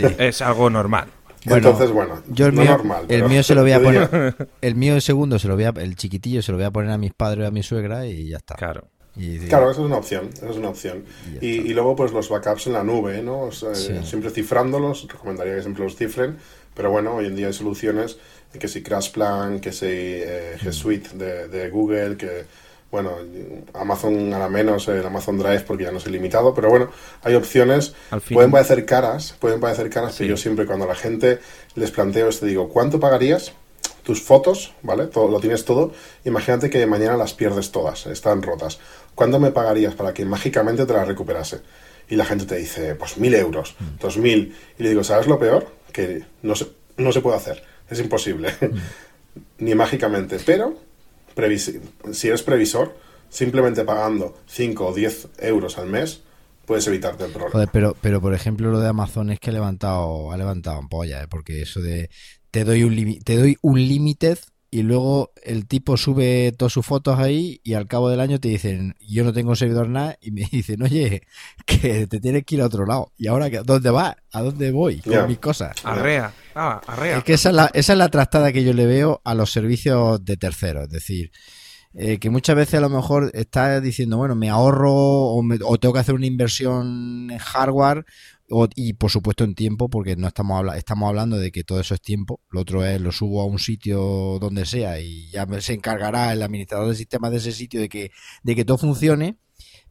Es 0.18 0.40
algo 0.42 0.70
normal. 0.70 1.08
Entonces, 1.46 1.90
bueno, 1.90 2.22
yo 2.28 2.46
el 2.46 2.52
mío, 2.52 2.64
normal. 2.64 3.04
El 3.08 3.24
mío 3.28 3.42
se 3.42 3.54
lo 3.54 3.62
voy 3.62 3.72
a 3.72 3.80
poner. 3.82 4.48
El 4.60 4.74
mío, 4.74 4.94
el 4.94 5.02
segundo, 5.02 5.38
se 5.38 5.48
lo 5.48 5.54
voy 5.54 5.64
a, 5.64 5.74
el 5.76 5.96
chiquitillo 5.96 6.42
se 6.42 6.52
lo 6.52 6.58
voy 6.58 6.66
a 6.66 6.70
poner 6.70 6.90
a 6.90 6.98
mis 6.98 7.12
padres 7.12 7.44
y 7.44 7.46
a 7.46 7.50
mi 7.50 7.62
suegra 7.62 8.06
y 8.06 8.30
ya 8.30 8.38
está. 8.38 8.54
Claro. 8.54 8.88
Claro, 9.48 9.70
eso 9.70 9.82
es 9.82 9.86
una 9.86 9.96
opción, 9.96 10.30
eso 10.34 10.50
es 10.50 10.56
una 10.56 10.70
opción. 10.70 11.04
Y, 11.40 11.72
luego 11.72 11.94
pues 11.94 12.12
los 12.12 12.28
backups 12.28 12.66
en 12.66 12.72
la 12.72 12.82
nube, 12.82 13.22
¿no? 13.22 13.50
Siempre 13.52 14.30
cifrándolos, 14.30 15.06
recomendaría 15.08 15.54
que 15.54 15.62
siempre 15.62 15.84
los 15.84 15.96
cifren, 15.96 16.36
pero 16.74 16.90
bueno, 16.90 17.14
hoy 17.16 17.26
en 17.26 17.36
día 17.36 17.46
hay 17.46 17.52
soluciones 17.52 18.18
que 18.58 18.68
si 18.68 18.82
CrashPlan, 18.82 19.60
que 19.60 19.72
si 19.72 19.86
eh, 19.88 20.56
G 20.60 20.72
Suite 20.72 21.16
de, 21.16 21.70
Google, 21.70 22.16
que 22.16 22.44
bueno, 22.90 23.10
Amazon 23.72 24.32
a 24.32 24.38
la 24.38 24.48
menos 24.48 24.86
el 24.86 25.04
Amazon 25.04 25.36
Drive 25.38 25.62
porque 25.62 25.84
ya 25.84 25.90
no 25.90 25.98
es 25.98 26.06
ilimitado, 26.06 26.54
pero 26.54 26.70
bueno, 26.70 26.90
hay 27.22 27.34
opciones, 27.34 27.94
pueden 28.32 28.52
parecer 28.52 28.86
caras, 28.86 29.34
pueden 29.40 29.60
parecer 29.60 29.90
caras, 29.90 30.14
pero 30.16 30.30
yo 30.30 30.36
siempre 30.36 30.64
cuando 30.64 30.84
a 30.84 30.88
la 30.88 30.94
gente 30.94 31.40
les 31.74 31.90
planteo 31.90 32.28
esto 32.28 32.46
digo, 32.46 32.68
¿cuánto 32.68 33.00
pagarías 33.00 33.52
tus 34.04 34.22
fotos, 34.22 34.72
¿vale? 34.82 35.06
Todo, 35.06 35.28
lo 35.28 35.40
tienes 35.40 35.64
todo. 35.64 35.92
Imagínate 36.24 36.70
que 36.70 36.86
mañana 36.86 37.16
las 37.16 37.32
pierdes 37.32 37.72
todas, 37.72 38.06
están 38.06 38.42
rotas. 38.42 38.78
¿Cuándo 39.14 39.38
me 39.38 39.50
pagarías 39.50 39.94
para 39.94 40.12
que 40.12 40.24
mágicamente 40.24 40.86
te 40.86 40.92
las 40.92 41.06
recuperase? 41.06 41.60
Y 42.08 42.16
la 42.16 42.24
gente 42.24 42.44
te 42.44 42.56
dice, 42.56 42.94
pues 42.94 43.16
mil 43.18 43.34
euros, 43.34 43.76
mm. 43.78 44.00
dos 44.00 44.18
mil. 44.18 44.54
Y 44.78 44.82
le 44.82 44.90
digo, 44.90 45.04
¿sabes 45.04 45.26
lo 45.26 45.38
peor? 45.38 45.66
Que 45.92 46.24
no 46.42 46.54
se, 46.54 46.66
no 46.96 47.12
se 47.12 47.20
puede 47.20 47.36
hacer, 47.36 47.62
es 47.88 48.00
imposible. 48.00 48.50
Mm. 48.60 48.78
Ni 49.64 49.74
mágicamente. 49.74 50.38
Pero, 50.44 50.76
si 52.12 52.28
eres 52.28 52.42
previsor, 52.42 52.96
simplemente 53.28 53.84
pagando 53.84 54.36
5 54.46 54.86
o 54.86 54.94
10 54.94 55.28
euros 55.38 55.78
al 55.78 55.86
mes, 55.86 56.22
puedes 56.64 56.86
evitarte 56.86 57.24
el 57.24 57.32
problema. 57.32 57.70
pero, 57.72 57.96
pero 58.00 58.20
por 58.20 58.34
ejemplo, 58.34 58.70
lo 58.70 58.80
de 58.80 58.88
Amazon 58.88 59.30
es 59.30 59.40
que 59.40 59.50
ha 59.50 59.52
levantado, 59.52 60.32
ha 60.32 60.36
levantado 60.36 60.78
un 60.78 60.88
polla, 60.88 61.22
¿eh? 61.22 61.26
porque 61.28 61.62
eso 61.62 61.80
de 61.80 62.10
te 62.50 62.64
doy 62.64 62.84
un 62.84 63.18
te 63.24 63.36
doy 63.36 63.56
un 63.62 63.80
limited 63.80 64.38
y 64.74 64.82
luego 64.82 65.32
el 65.44 65.68
tipo 65.68 65.96
sube 65.96 66.50
todas 66.50 66.72
sus 66.72 66.84
fotos 66.84 67.20
ahí 67.20 67.60
y 67.62 67.74
al 67.74 67.86
cabo 67.86 68.10
del 68.10 68.18
año 68.18 68.40
te 68.40 68.48
dicen, 68.48 68.96
yo 69.06 69.22
no 69.22 69.32
tengo 69.32 69.54
servidor 69.54 69.88
nada 69.88 70.18
y 70.20 70.32
me 70.32 70.48
dicen, 70.50 70.82
oye, 70.82 71.22
que 71.64 72.08
te 72.08 72.18
tienes 72.18 72.44
que 72.44 72.56
ir 72.56 72.60
a 72.60 72.66
otro 72.66 72.84
lado. 72.84 73.12
¿Y 73.16 73.28
ahora 73.28 73.48
dónde 73.62 73.90
vas? 73.90 74.16
¿A 74.32 74.42
dónde 74.42 74.72
voy 74.72 74.98
con 74.98 75.28
mis 75.28 75.38
cosas? 75.38 75.76
Arrea, 75.84 76.32
ah, 76.56 76.80
arrea. 76.88 77.18
Es 77.18 77.22
que 77.22 77.34
esa 77.34 77.50
es, 77.50 77.54
la, 77.54 77.70
esa 77.72 77.92
es 77.92 77.98
la 78.00 78.08
trastada 78.08 78.50
que 78.50 78.64
yo 78.64 78.72
le 78.72 78.84
veo 78.84 79.20
a 79.22 79.36
los 79.36 79.52
servicios 79.52 80.24
de 80.24 80.36
terceros. 80.36 80.86
Es 80.86 80.90
decir, 80.90 81.30
eh, 81.94 82.18
que 82.18 82.28
muchas 82.28 82.56
veces 82.56 82.74
a 82.74 82.80
lo 82.80 82.88
mejor 82.88 83.30
estás 83.32 83.80
diciendo, 83.80 84.16
bueno, 84.16 84.34
me 84.34 84.50
ahorro 84.50 84.92
o, 84.92 85.38
o 85.38 85.78
tengo 85.78 85.94
que 85.94 86.00
hacer 86.00 86.16
una 86.16 86.26
inversión 86.26 87.30
en 87.30 87.38
hardware 87.38 88.04
y 88.74 88.92
por 88.94 89.10
supuesto 89.10 89.44
en 89.44 89.54
tiempo, 89.54 89.88
porque 89.88 90.16
no 90.16 90.28
estamos, 90.28 90.58
hablando 90.58 90.78
estamos 90.78 91.08
hablando 91.08 91.38
de 91.38 91.50
que 91.50 91.64
todo 91.64 91.80
eso 91.80 91.94
es 91.94 92.00
tiempo. 92.00 92.40
Lo 92.50 92.60
otro 92.60 92.84
es 92.84 93.00
lo 93.00 93.12
subo 93.12 93.40
a 93.40 93.46
un 93.46 93.58
sitio 93.58 94.38
donde 94.40 94.66
sea 94.66 95.00
y 95.00 95.30
ya 95.30 95.46
se 95.60 95.74
encargará 95.74 96.32
el 96.32 96.42
administrador 96.42 96.88
del 96.88 96.96
sistema 96.96 97.30
de 97.30 97.38
ese 97.38 97.52
sitio 97.52 97.80
de 97.80 97.88
que, 97.88 98.10
de 98.42 98.54
que 98.54 98.64
todo 98.64 98.78
funcione. 98.78 99.38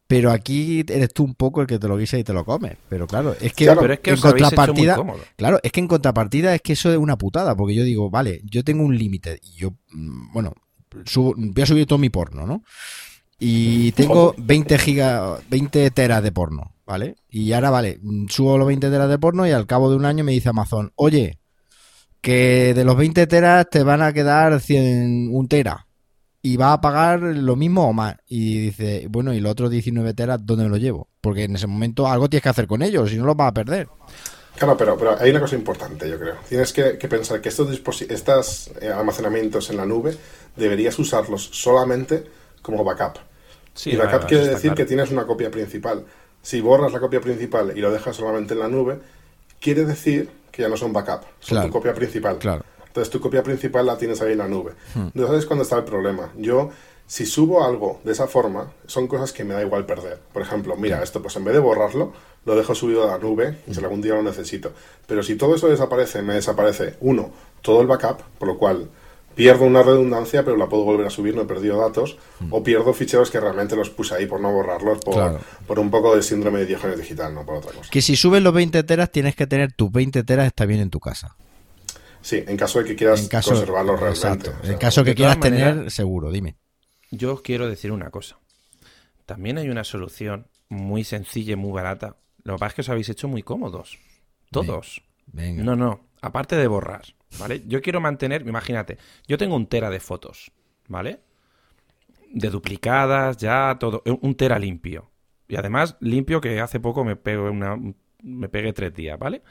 Pero 0.05 0.31
aquí 0.31 0.81
eres 0.81 1.13
tú 1.13 1.23
un 1.23 1.33
poco 1.33 1.61
el 1.61 1.67
que 1.67 1.79
te 1.79 1.87
lo 1.87 1.97
guisa 1.97 2.19
y 2.19 2.23
te 2.23 2.33
lo 2.33 2.43
comes. 2.45 2.77
Pero 2.89 3.07
claro, 3.07 3.35
es 3.39 3.53
que, 3.53 3.65
en 3.65 4.19
contrapartida, 4.19 4.97
claro, 5.37 5.59
es 5.63 5.71
que 5.71 5.79
en 5.79 5.87
contrapartida 5.87 6.53
es 6.53 6.61
que 6.61 6.73
eso 6.73 6.91
es 6.91 6.97
una 6.97 7.17
putada, 7.17 7.55
porque 7.55 7.73
yo 7.73 7.83
digo, 7.83 8.09
vale, 8.09 8.41
yo 8.43 8.63
tengo 8.63 8.83
un 8.83 8.97
límite 8.97 9.39
y 9.41 9.55
yo, 9.55 9.71
mm, 9.91 10.33
bueno, 10.33 10.53
voy 11.15 11.63
a 11.63 11.65
subir 11.65 11.87
todo 11.87 11.97
mi 11.97 12.09
porno, 12.09 12.45
¿no? 12.45 12.63
Y 13.39 13.93
tengo 13.93 14.35
20 14.37 14.77
gigas, 14.77 15.41
20 15.49 15.89
teras 15.91 16.21
de 16.21 16.31
porno. 16.31 16.72
¿Vale? 16.85 17.15
Y 17.29 17.53
ahora, 17.53 17.69
vale, 17.69 17.99
subo 18.29 18.57
los 18.57 18.67
20 18.67 18.89
teras 18.89 19.09
de 19.09 19.19
porno 19.19 19.47
y 19.47 19.51
al 19.51 19.67
cabo 19.67 19.89
de 19.89 19.95
un 19.95 20.05
año 20.05 20.23
me 20.23 20.31
dice 20.31 20.49
Amazon, 20.49 20.91
oye, 20.95 21.39
que 22.21 22.73
de 22.73 22.85
los 22.85 22.95
20 22.95 23.27
teras 23.27 23.69
te 23.69 23.83
van 23.83 24.01
a 24.01 24.13
quedar 24.13 24.59
100, 24.59 25.29
un 25.31 25.47
tera 25.47 25.87
y 26.45 26.57
va 26.57 26.73
a 26.73 26.81
pagar 26.81 27.21
lo 27.21 27.55
mismo 27.55 27.87
o 27.87 27.93
más. 27.93 28.15
Y 28.27 28.59
dice, 28.59 29.07
bueno, 29.09 29.33
y 29.33 29.39
los 29.39 29.53
otros 29.53 29.71
19 29.71 30.13
teras, 30.13 30.39
¿dónde 30.45 30.65
me 30.65 30.69
lo 30.69 30.77
llevo? 30.77 31.07
Porque 31.21 31.45
en 31.45 31.55
ese 31.55 31.67
momento 31.67 32.05
algo 32.05 32.29
tienes 32.29 32.43
que 32.43 32.49
hacer 32.49 32.67
con 32.67 32.81
ellos, 32.81 33.09
si 33.09 33.17
no 33.17 33.25
los 33.25 33.37
vas 33.37 33.49
a 33.49 33.53
perder. 33.53 33.87
Claro, 34.57 34.77
pero, 34.77 34.97
pero 34.97 35.17
hay 35.19 35.31
una 35.31 35.39
cosa 35.39 35.55
importante, 35.55 36.07
yo 36.09 36.19
creo. 36.19 36.35
Tienes 36.47 36.73
que, 36.73 36.93
pensar 37.07 37.39
que 37.39 37.49
estos, 37.49 37.69
estos 38.09 38.71
eh, 38.81 38.89
almacenamientos 38.89 39.69
en 39.69 39.77
la 39.77 39.85
nube 39.85 40.15
deberías 40.55 40.99
usarlos 40.99 41.49
solamente 41.53 42.25
como 42.61 42.83
backup. 42.83 43.19
y 43.85 43.95
backup 43.95 44.27
quiere 44.27 44.47
decir 44.47 44.73
que 44.73 44.85
tienes 44.85 45.11
una 45.11 45.25
copia 45.25 45.49
principal. 45.49 46.05
Si 46.43 46.61
borras 46.61 46.93
la 46.93 46.99
copia 46.99 47.19
principal 47.19 47.73
y 47.75 47.81
lo 47.81 47.91
dejas 47.91 48.15
solamente 48.15 48.53
en 48.53 48.59
la 48.59 48.67
nube, 48.67 48.99
quiere 49.59 49.85
decir 49.85 50.29
que 50.51 50.61
ya 50.61 50.69
no 50.69 50.77
son 50.77 50.93
backup, 50.93 51.23
son 51.39 51.65
tu 51.65 51.71
copia 51.71 51.95
principal. 51.95 52.37
Claro. 52.37 52.63
Entonces 52.85 53.09
tu 53.09 53.19
copia 53.19 53.41
principal 53.41 53.87
la 53.87 53.97
tienes 53.97 54.21
ahí 54.21 54.33
en 54.33 54.37
la 54.37 54.47
nube. 54.47 54.73
Hmm. 54.93 55.07
Entonces 55.15 55.39
es 55.39 55.45
cuando 55.47 55.63
está 55.63 55.77
el 55.77 55.83
problema. 55.83 56.31
Yo, 56.37 56.69
si 57.07 57.25
subo 57.25 57.63
algo 57.63 58.01
de 58.03 58.11
esa 58.11 58.27
forma, 58.27 58.71
son 58.85 59.07
cosas 59.07 59.33
que 59.33 59.43
me 59.43 59.55
da 59.55 59.63
igual 59.63 59.87
perder. 59.87 60.19
Por 60.31 60.43
ejemplo, 60.43 60.75
mira, 60.75 61.01
esto 61.01 61.19
pues 61.19 61.35
en 61.37 61.45
vez 61.45 61.55
de 61.55 61.59
borrarlo, 61.59 62.13
lo 62.45 62.55
dejo 62.55 62.75
subido 62.75 63.03
a 63.03 63.07
la 63.07 63.17
nube 63.17 63.57
y 63.65 63.73
si 63.73 63.79
algún 63.79 64.01
día 64.01 64.13
lo 64.13 64.21
necesito. 64.21 64.73
Pero 65.07 65.23
si 65.23 65.35
todo 65.35 65.55
eso 65.55 65.69
desaparece, 65.69 66.21
me 66.21 66.35
desaparece, 66.35 66.95
uno, 66.99 67.31
todo 67.63 67.81
el 67.81 67.87
backup, 67.87 68.21
por 68.37 68.47
lo 68.47 68.57
cual 68.59 68.89
pierdo 69.35 69.65
una 69.65 69.83
redundancia, 69.83 70.43
pero 70.43 70.57
la 70.57 70.67
puedo 70.67 70.83
volver 70.83 71.07
a 71.07 71.09
subir, 71.09 71.35
no 71.35 71.43
he 71.43 71.45
perdido 71.45 71.77
datos, 71.77 72.17
mm. 72.39 72.53
o 72.53 72.63
pierdo 72.63 72.93
ficheros 72.93 73.31
que 73.31 73.39
realmente 73.39 73.75
los 73.75 73.89
puse 73.89 74.15
ahí 74.15 74.25
por 74.25 74.39
no 74.39 74.51
borrarlos, 74.51 74.99
por, 74.99 75.79
un 75.79 75.91
poco 75.91 76.15
de 76.15 76.23
síndrome 76.23 76.59
de 76.59 76.65
Diógenes 76.67 76.97
digital, 76.97 77.33
no 77.33 77.45
por 77.45 77.57
otra 77.57 77.71
cosa. 77.71 77.89
Que 77.89 78.01
si 78.01 78.15
subes 78.15 78.41
los 78.41 78.53
20 78.53 78.83
teras, 78.83 79.11
tienes 79.11 79.35
que 79.35 79.47
tener 79.47 79.73
tus 79.73 79.91
20 79.91 80.23
teras 80.23 80.47
está 80.47 80.65
bien 80.65 80.79
en 80.79 80.89
tu 80.89 80.99
casa. 80.99 81.35
Sí, 82.21 82.43
en 82.47 82.55
caso 82.55 82.79
de 82.79 82.85
que 82.85 82.95
quieras 82.95 83.27
conservarlos 83.29 83.99
realmente. 83.99 84.51
en 84.63 84.77
caso 84.77 85.03
que 85.03 85.13
quieras 85.13 85.39
tener, 85.39 85.91
seguro, 85.91 86.31
dime. 86.31 86.55
yo 87.11 87.33
os 87.33 87.41
quiero 87.41 87.67
decir 87.67 87.91
una 87.91 88.09
cosa. 88.09 88.37
También 89.25 89.57
hay 89.57 89.69
una 89.69 89.83
solución 89.83 90.47
muy 90.69 91.03
sencilla 91.03 91.53
y 91.53 91.55
muy 91.57 91.71
barata. 91.71 92.17
Lo 92.43 92.55
que 92.55 92.59
pasa 92.59 92.67
es 92.67 92.73
que 92.75 92.81
os 92.81 92.89
habéis 92.89 93.09
hecho 93.09 93.27
muy 93.27 93.43
cómodos. 93.43 93.97
Todos. 94.51 95.01
Venga. 95.27 95.63
No, 95.63 95.75
no. 95.75 96.07
Aparte 96.21 96.55
de 96.55 96.67
borrar, 96.67 97.03
¿vale? 97.39 97.63
Yo 97.67 97.81
quiero 97.81 98.01
mantener, 98.01 98.47
imagínate, 98.47 98.97
yo 99.27 99.37
tengo 99.37 99.55
un 99.55 99.67
tera 99.67 99.89
de 99.89 99.99
fotos, 99.99 100.51
¿vale? 100.87 101.21
De 102.29 102.49
duplicadas, 102.49 103.37
ya 103.37 103.77
todo, 103.79 104.03
un 104.05 104.35
tera 104.35 104.59
limpio. 104.59 105.11
Y 105.47 105.55
además 105.55 105.97
limpio 105.99 106.41
que 106.41 106.59
hace 106.59 106.79
poco 106.79 107.03
me 107.03 107.15
pegué 107.15 107.37
una, 107.37 107.77
me 108.23 108.49
pegué 108.49 108.73
tres 108.73 108.93
días, 108.93 109.19
¿vale? 109.19 109.43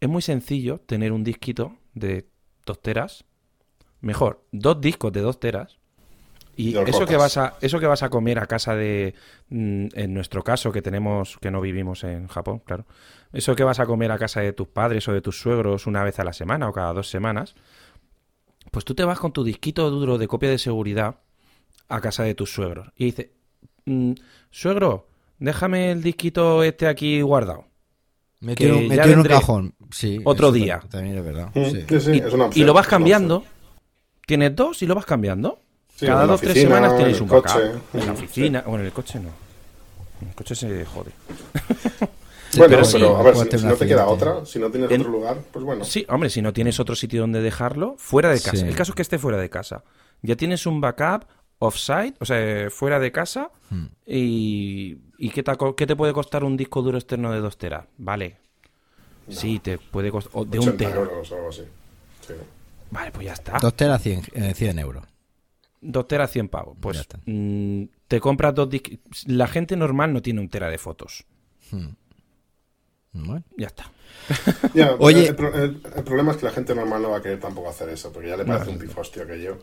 Es 0.00 0.08
muy 0.08 0.22
sencillo 0.22 0.80
tener 0.80 1.12
un 1.12 1.24
disquito 1.24 1.78
de 1.94 2.28
dos 2.66 2.80
teras, 2.82 3.24
mejor, 4.00 4.44
dos 4.52 4.80
discos 4.80 5.12
de 5.12 5.20
dos 5.20 5.40
teras. 5.40 5.78
Y 6.70 6.76
eso 6.90 7.06
que 7.06 7.16
vas 7.16 7.36
a 7.36 7.54
eso 7.60 7.78
que 7.80 7.86
vas 7.86 8.02
a 8.02 8.08
comer 8.10 8.38
a 8.38 8.46
casa 8.46 8.74
de 8.74 9.14
mm, 9.48 9.86
en 9.94 10.14
nuestro 10.14 10.42
caso 10.42 10.72
que 10.72 10.82
tenemos 10.82 11.38
que 11.40 11.50
no 11.50 11.60
vivimos 11.60 12.04
en 12.04 12.26
Japón, 12.28 12.60
claro. 12.64 12.86
Eso 13.32 13.54
que 13.56 13.64
vas 13.64 13.80
a 13.80 13.86
comer 13.86 14.10
a 14.12 14.18
casa 14.18 14.40
de 14.40 14.52
tus 14.52 14.68
padres 14.68 15.08
o 15.08 15.12
de 15.12 15.20
tus 15.22 15.40
suegros 15.40 15.86
una 15.86 16.04
vez 16.04 16.18
a 16.18 16.24
la 16.24 16.32
semana 16.32 16.68
o 16.68 16.72
cada 16.72 16.92
dos 16.92 17.08
semanas, 17.08 17.54
pues 18.70 18.84
tú 18.84 18.94
te 18.94 19.04
vas 19.04 19.18
con 19.18 19.32
tu 19.32 19.44
disquito 19.44 19.88
duro 19.90 20.18
de 20.18 20.28
copia 20.28 20.50
de 20.50 20.58
seguridad 20.58 21.16
a 21.88 22.00
casa 22.00 22.22
de 22.24 22.34
tus 22.34 22.52
suegros 22.52 22.88
y 22.96 23.06
dices, 23.06 23.28
"Mm, 23.86 24.12
suegro, 24.50 25.08
déjame 25.38 25.90
el 25.92 26.02
disquito 26.02 26.62
este 26.62 26.86
aquí 26.86 27.20
guardado. 27.22 27.66
Ya 28.40 29.04
en 29.04 29.18
un 29.20 29.24
cajón. 29.24 29.74
Sí, 29.92 30.20
otro 30.24 30.50
día. 30.50 30.80
ta- 30.80 30.88
También 30.98 31.16
es 31.18 31.24
verdad. 31.24 31.50
Sí. 31.54 31.84
sí, 31.88 32.00
sí, 32.00 32.10
y, 32.14 32.18
es 32.18 32.32
una 32.32 32.44
y 32.44 32.46
opción, 32.48 32.66
lo 32.66 32.74
vas 32.74 32.88
cambiando. 32.88 33.44
Tienes 34.26 34.54
dos 34.56 34.82
y 34.82 34.86
lo 34.86 34.94
vas 34.96 35.06
cambiando. 35.06 35.61
Sí, 36.02 36.06
Cada 36.08 36.26
dos, 36.26 36.40
tres 36.40 36.50
oficina, 36.50 36.74
semanas 36.76 37.00
el 37.00 37.22
un 37.22 37.28
coche. 37.28 37.54
backup. 37.54 37.94
En 37.94 38.06
la 38.06 38.12
oficina. 38.12 38.62
Bueno, 38.66 38.80
en 38.80 38.86
el 38.86 38.92
coche 38.92 39.20
no. 39.20 39.28
En 40.20 40.28
el 40.28 40.34
coche 40.34 40.54
se 40.56 40.84
jode. 40.84 41.10
Sí, 42.50 42.58
Bueno, 42.58 42.70
pero 42.76 42.82
pero, 42.82 42.84
sí, 42.84 42.96
a 43.02 43.22
ver, 43.22 43.34
si, 43.36 43.56
un 43.64 43.68
no 43.68 43.76
te 43.76 43.86
queda 43.86 44.06
otra, 44.08 44.44
si 44.44 44.58
no 44.58 44.68
tienes 44.70 44.90
En- 44.90 45.00
otro 45.02 45.12
lugar, 45.12 45.38
pues 45.52 45.64
bueno. 45.64 45.84
Sí, 45.84 46.04
hombre, 46.08 46.28
si 46.28 46.42
no 46.42 46.52
tienes 46.52 46.78
otro 46.80 46.94
sitio 46.96 47.20
donde 47.20 47.40
dejarlo, 47.40 47.94
fuera 47.98 48.28
de 48.30 48.40
casa. 48.40 48.56
Sí. 48.56 48.64
El 48.66 48.74
caso 48.74 48.92
es 48.92 48.96
que 48.96 49.02
esté 49.02 49.18
fuera 49.18 49.38
de 49.38 49.48
casa. 49.48 49.84
Ya 50.22 50.34
tienes 50.36 50.66
un 50.66 50.80
backup 50.80 51.24
offsite, 51.60 52.14
o 52.18 52.24
sea, 52.26 52.68
fuera 52.70 52.98
de 52.98 53.10
casa. 53.12 53.50
Hmm. 53.70 53.86
¿Y, 54.06 54.98
y 55.18 55.30
qué, 55.30 55.42
te, 55.44 55.56
co- 55.56 55.74
qué 55.76 55.86
te 55.86 55.94
puede 55.96 56.12
costar 56.12 56.42
un 56.44 56.56
disco 56.56 56.82
duro 56.82 56.98
externo 56.98 57.30
de 57.32 57.38
2 57.40 57.56
teras? 57.56 57.86
Vale. 57.96 58.36
Sí, 59.28 59.58
te 59.60 59.78
puede 59.78 60.10
costar. 60.10 60.32
o 60.34 60.44
de 60.44 60.58
un 60.58 60.68
80 60.70 60.84
tera. 60.88 61.00
euros 61.00 61.30
o 61.30 61.36
algo 61.36 61.48
así. 61.48 61.62
Sí. 62.26 62.34
Vale, 62.90 63.10
pues 63.12 63.26
ya 63.28 63.32
está. 63.32 63.58
Dos 63.60 63.74
teras 63.74 64.02
100, 64.02 64.22
eh, 64.34 64.52
100 64.54 64.78
euros. 64.80 65.04
2 65.82 66.08
teras 66.08 66.30
100 66.30 66.48
pavos. 66.48 66.76
Pues 66.80 66.96
Ya 66.96 67.00
está. 67.02 67.18
mm, 67.26 67.84
te 68.08 68.20
compras 68.20 68.54
dos 68.54 68.70
discos. 68.70 68.98
La 69.26 69.46
gente 69.46 69.76
normal 69.76 70.12
no 70.12 70.22
tiene 70.22 70.40
un 70.40 70.48
tera 70.48 70.70
de 70.70 70.78
fotos. 70.78 71.24
Bueno. 73.12 73.44
Ya 73.56 73.66
está. 73.66 73.90
Ya, 74.74 74.94
Oye- 74.98 75.28
el, 75.28 75.36
pro- 75.36 75.54
el- 75.54 75.80
el 75.96 76.04
problema 76.04 76.32
es 76.32 76.38
que 76.38 76.46
la 76.46 76.52
gente 76.52 76.74
normal 76.74 77.02
no 77.02 77.10
va 77.10 77.18
a 77.18 77.22
querer 77.22 77.40
tampoco 77.40 77.68
hacer 77.68 77.88
eso, 77.90 78.12
porque 78.12 78.28
ya 78.28 78.36
le 78.36 78.44
parece 78.44 78.70
un 78.70 78.78
pifostio 78.78 79.22
aquello. 79.24 79.58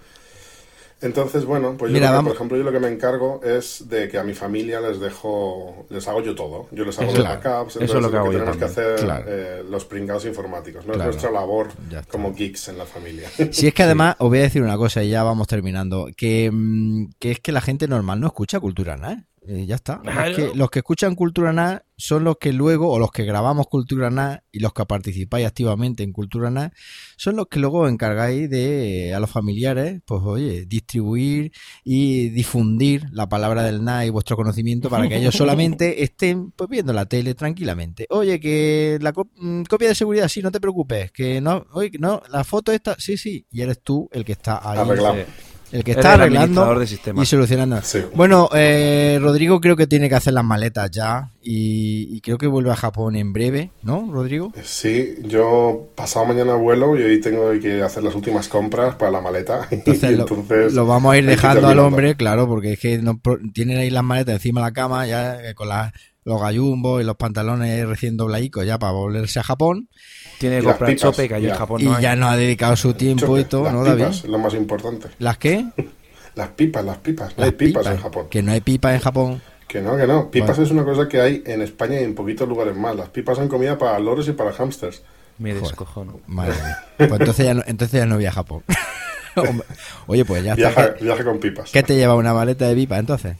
Entonces, 1.01 1.45
bueno, 1.45 1.75
pues 1.77 1.91
yo 1.91 1.97
Mira, 1.97 2.17
que, 2.17 2.23
por 2.23 2.35
ejemplo, 2.35 2.57
yo 2.57 2.63
lo 2.63 2.71
que 2.71 2.79
me 2.79 2.89
encargo 2.89 3.39
es 3.43 3.85
de 3.87 4.09
que 4.09 4.17
a 4.17 4.23
mi 4.23 4.33
familia 4.33 4.81
les 4.81 4.99
dejo, 4.99 5.85
les 5.89 6.07
hago 6.07 6.21
yo 6.21 6.35
todo. 6.35 6.67
Yo 6.71 6.83
les 6.83 6.97
hago 6.99 7.11
Eso- 7.11 7.19
los 7.19 7.27
backups, 7.27 7.75
eso 7.77 7.97
es 7.97 8.03
lo 8.03 8.11
que 8.11 8.17
hago 8.17 8.27
yo 8.31 8.39
tenemos 8.39 8.57
que 8.57 8.65
hacer 8.65 8.95
Claro. 8.99 9.25
eh, 9.27 9.63
los 9.69 9.85
pringados 9.85 10.25
informáticos. 10.25 10.85
No 10.85 10.93
Claro. 10.93 11.09
es 11.09 11.15
nuestra 11.15 11.31
labor 11.31 11.67
como 12.11 12.33
geeks 12.33 12.67
en 12.69 12.77
la 12.77 12.85
familia. 12.85 13.29
Si 13.51 13.67
es 13.67 13.73
que 13.73 13.83
además, 13.83 14.15
os 14.19 14.29
voy 14.29 14.39
a 14.39 14.43
decir 14.43 14.61
una 14.61 14.77
cosa 14.77 15.03
y 15.03 15.09
ya 15.09 15.23
vamos 15.23 15.47
terminando, 15.47 16.07
que, 16.17 16.49
mm, 16.51 17.11
que 17.19 17.31
es 17.31 17.39
que 17.39 17.51
la 17.51 17.61
gente 17.61 17.87
normal 17.87 18.19
no 18.19 18.27
escucha 18.27 18.59
cultura 18.59 18.97
nada. 18.97 19.25
Eh, 19.51 19.65
ya 19.65 19.75
está. 19.75 19.99
Es 20.29 20.35
que 20.35 20.55
los 20.55 20.69
que 20.69 20.79
escuchan 20.79 21.15
cultura 21.15 21.51
nada 21.51 21.83
son 21.97 22.23
los 22.23 22.37
que 22.37 22.53
luego, 22.53 22.91
o 22.91 22.99
los 22.99 23.11
que 23.11 23.23
grabamos 23.25 23.65
cultura 23.67 24.11
nada 24.11 24.43
y 24.51 24.59
los 24.59 24.73
que 24.73 24.85
participáis 24.85 25.47
activamente 25.47 26.03
en 26.03 26.11
cultura 26.13 26.51
nada, 26.51 26.71
son 27.17 27.35
los 27.35 27.47
que 27.47 27.59
luego 27.59 27.87
encargáis 27.87 28.47
de 28.47 29.11
a 29.15 29.19
los 29.19 29.29
familiares, 29.31 30.01
pues 30.05 30.21
oye, 30.23 30.65
distribuir 30.67 31.51
y 31.83 32.29
difundir 32.29 33.05
la 33.11 33.27
palabra 33.27 33.63
del 33.63 33.83
nada 33.83 34.05
y 34.05 34.11
vuestro 34.11 34.35
conocimiento 34.35 34.87
para 34.87 35.09
que 35.09 35.15
ellos 35.17 35.33
solamente 35.35 36.03
estén 36.03 36.51
pues, 36.51 36.69
viendo 36.69 36.93
la 36.93 37.07
tele 37.07 37.33
tranquilamente. 37.33 38.05
Oye, 38.11 38.39
que 38.39 38.99
la 39.01 39.13
co- 39.13 39.29
mm, 39.35 39.63
copia 39.63 39.87
de 39.89 39.95
seguridad, 39.95 40.27
sí, 40.27 40.43
no 40.43 40.51
te 40.51 40.61
preocupes, 40.61 41.11
que 41.11 41.41
no, 41.41 41.65
oye, 41.71 41.89
que 41.89 41.97
no, 41.97 42.21
la 42.29 42.43
foto 42.43 42.71
esta, 42.71 42.95
sí, 42.99 43.17
sí, 43.17 43.47
y 43.51 43.61
eres 43.61 43.81
tú 43.81 44.07
el 44.11 44.23
que 44.23 44.33
está 44.33 44.59
ahí, 44.63 44.77
Arreglado. 44.77 45.15
Sí. 45.15 45.21
El 45.71 45.83
que 45.83 45.91
está 45.91 46.15
el 46.15 46.21
arreglando 46.21 46.81
y 47.21 47.25
solucionando. 47.25 47.81
Sí. 47.83 47.99
Bueno, 48.15 48.49
eh, 48.53 49.19
Rodrigo 49.21 49.61
creo 49.61 49.75
que 49.75 49.87
tiene 49.87 50.09
que 50.09 50.15
hacer 50.15 50.33
las 50.33 50.43
maletas 50.43 50.89
ya 50.91 51.29
y, 51.41 52.07
y 52.15 52.21
creo 52.21 52.37
que 52.37 52.47
vuelve 52.47 52.71
a 52.71 52.75
Japón 52.75 53.15
en 53.15 53.33
breve, 53.33 53.71
¿no, 53.83 54.07
Rodrigo? 54.11 54.51
Sí, 54.63 55.15
yo 55.23 55.87
pasado 55.95 56.25
mañana 56.25 56.55
vuelo 56.55 56.97
y 56.99 57.03
hoy 57.03 57.21
tengo 57.21 57.51
que 57.59 57.81
hacer 57.81 58.03
las 58.03 58.15
últimas 58.15 58.47
compras 58.47 58.95
para 58.95 59.11
la 59.11 59.21
maleta. 59.21 59.67
Entonces, 59.71 60.11
Y 60.11 60.15
lo, 60.15 60.23
entonces 60.27 60.73
lo 60.73 60.85
vamos 60.85 61.13
a 61.13 61.17
ir 61.17 61.25
dejando 61.25 61.67
al 61.67 61.79
hombre, 61.79 62.15
claro, 62.15 62.47
porque 62.47 62.73
es 62.73 62.79
que 62.79 62.97
no, 62.99 63.19
tienen 63.53 63.77
ahí 63.77 63.89
las 63.89 64.03
maletas 64.03 64.35
encima 64.35 64.61
de 64.61 64.67
la 64.67 64.73
cama, 64.73 65.05
ya 65.07 65.41
eh, 65.49 65.53
con 65.53 65.69
las- 65.69 65.91
los 66.25 66.41
gallumbos 66.41 67.01
y 67.01 67.05
los 67.05 67.15
pantalones 67.15 67.87
recién 67.87 68.17
dobladicos 68.17 68.65
ya 68.65 68.77
para 68.77 68.91
volverse 68.93 69.39
a 69.39 69.43
Japón 69.43 69.89
Tiene 70.37 70.57
que 70.57 70.63
Y 70.63 70.65
comprar 70.65 70.89
pipas, 70.91 71.01
chope 71.01 71.27
que 71.27 71.35
allí 71.35 71.47
en 71.47 71.53
ya. 71.53 71.55
Japón 71.55 71.81
y 71.81 71.85
no 71.85 71.95
hay. 71.95 72.03
ya 72.03 72.15
nos 72.15 72.29
ha 72.31 72.35
dedicado 72.37 72.75
su 72.75 72.93
tiempo 72.93 73.25
Chope, 73.27 73.41
y 73.41 73.45
todo, 73.45 73.63
las 73.63 73.73
¿no, 73.73 73.83
pipas, 73.83 73.97
David? 73.99 74.15
es 74.15 74.25
lo 74.25 74.37
más 74.39 74.53
importante. 74.53 75.07
¿Las 75.19 75.37
qué? 75.37 75.65
Las 76.35 76.49
pipas, 76.49 76.85
las 76.85 76.97
pipas. 76.99 77.35
No 77.37 77.43
Las 77.43 77.45
hay 77.45 77.51
pipas, 77.51 77.85
en 77.87 77.97
Japón. 77.97 78.27
Que 78.29 78.41
no 78.41 78.51
hay 78.53 78.61
pipas 78.61 78.93
en 78.93 79.01
Japón. 79.01 79.41
Que 79.67 79.81
no, 79.81 79.97
que 79.97 80.07
no. 80.07 80.31
Pipas 80.31 80.57
Bueno. 80.57 80.63
es 80.63 80.71
una 80.71 80.85
cosa 80.85 81.07
que 81.09 81.19
hay 81.19 81.43
en 81.45 81.61
España 81.61 81.99
y 81.99 82.03
en 82.03 82.15
poquitos 82.15 82.47
lugares 82.47 82.75
más. 82.77 82.95
Las 82.95 83.09
pipas 83.09 83.37
son 83.37 83.49
comida 83.49 83.77
para 83.77 83.99
loros 83.99 84.27
y 84.29 84.31
para 84.31 84.53
hámsters. 84.53 85.01
Me 85.37 85.53
descojono. 85.53 86.21
Madre 86.27 86.53
mía. 86.53 86.77
Pues 86.97 87.11
entonces 87.11 87.45
ya 87.45 87.53
no, 87.55 87.63
entonces 87.65 87.99
ya 87.99 88.05
no 88.05 88.15
voy 88.15 88.25
a 88.27 88.31
Japón. 88.31 88.63
Oye, 90.07 90.23
pues 90.25 90.43
ya 90.43 90.53
está. 90.53 90.69
Viaja, 90.69 90.93
viaja 91.01 91.23
con 91.25 91.39
pipas. 91.39 91.71
¿Qué 91.71 91.83
te 91.83 91.95
lleva 91.95 92.15
una 92.15 92.33
maleta 92.33 92.67
de 92.67 92.75
pipa 92.75 92.97
entonces? 92.97 93.35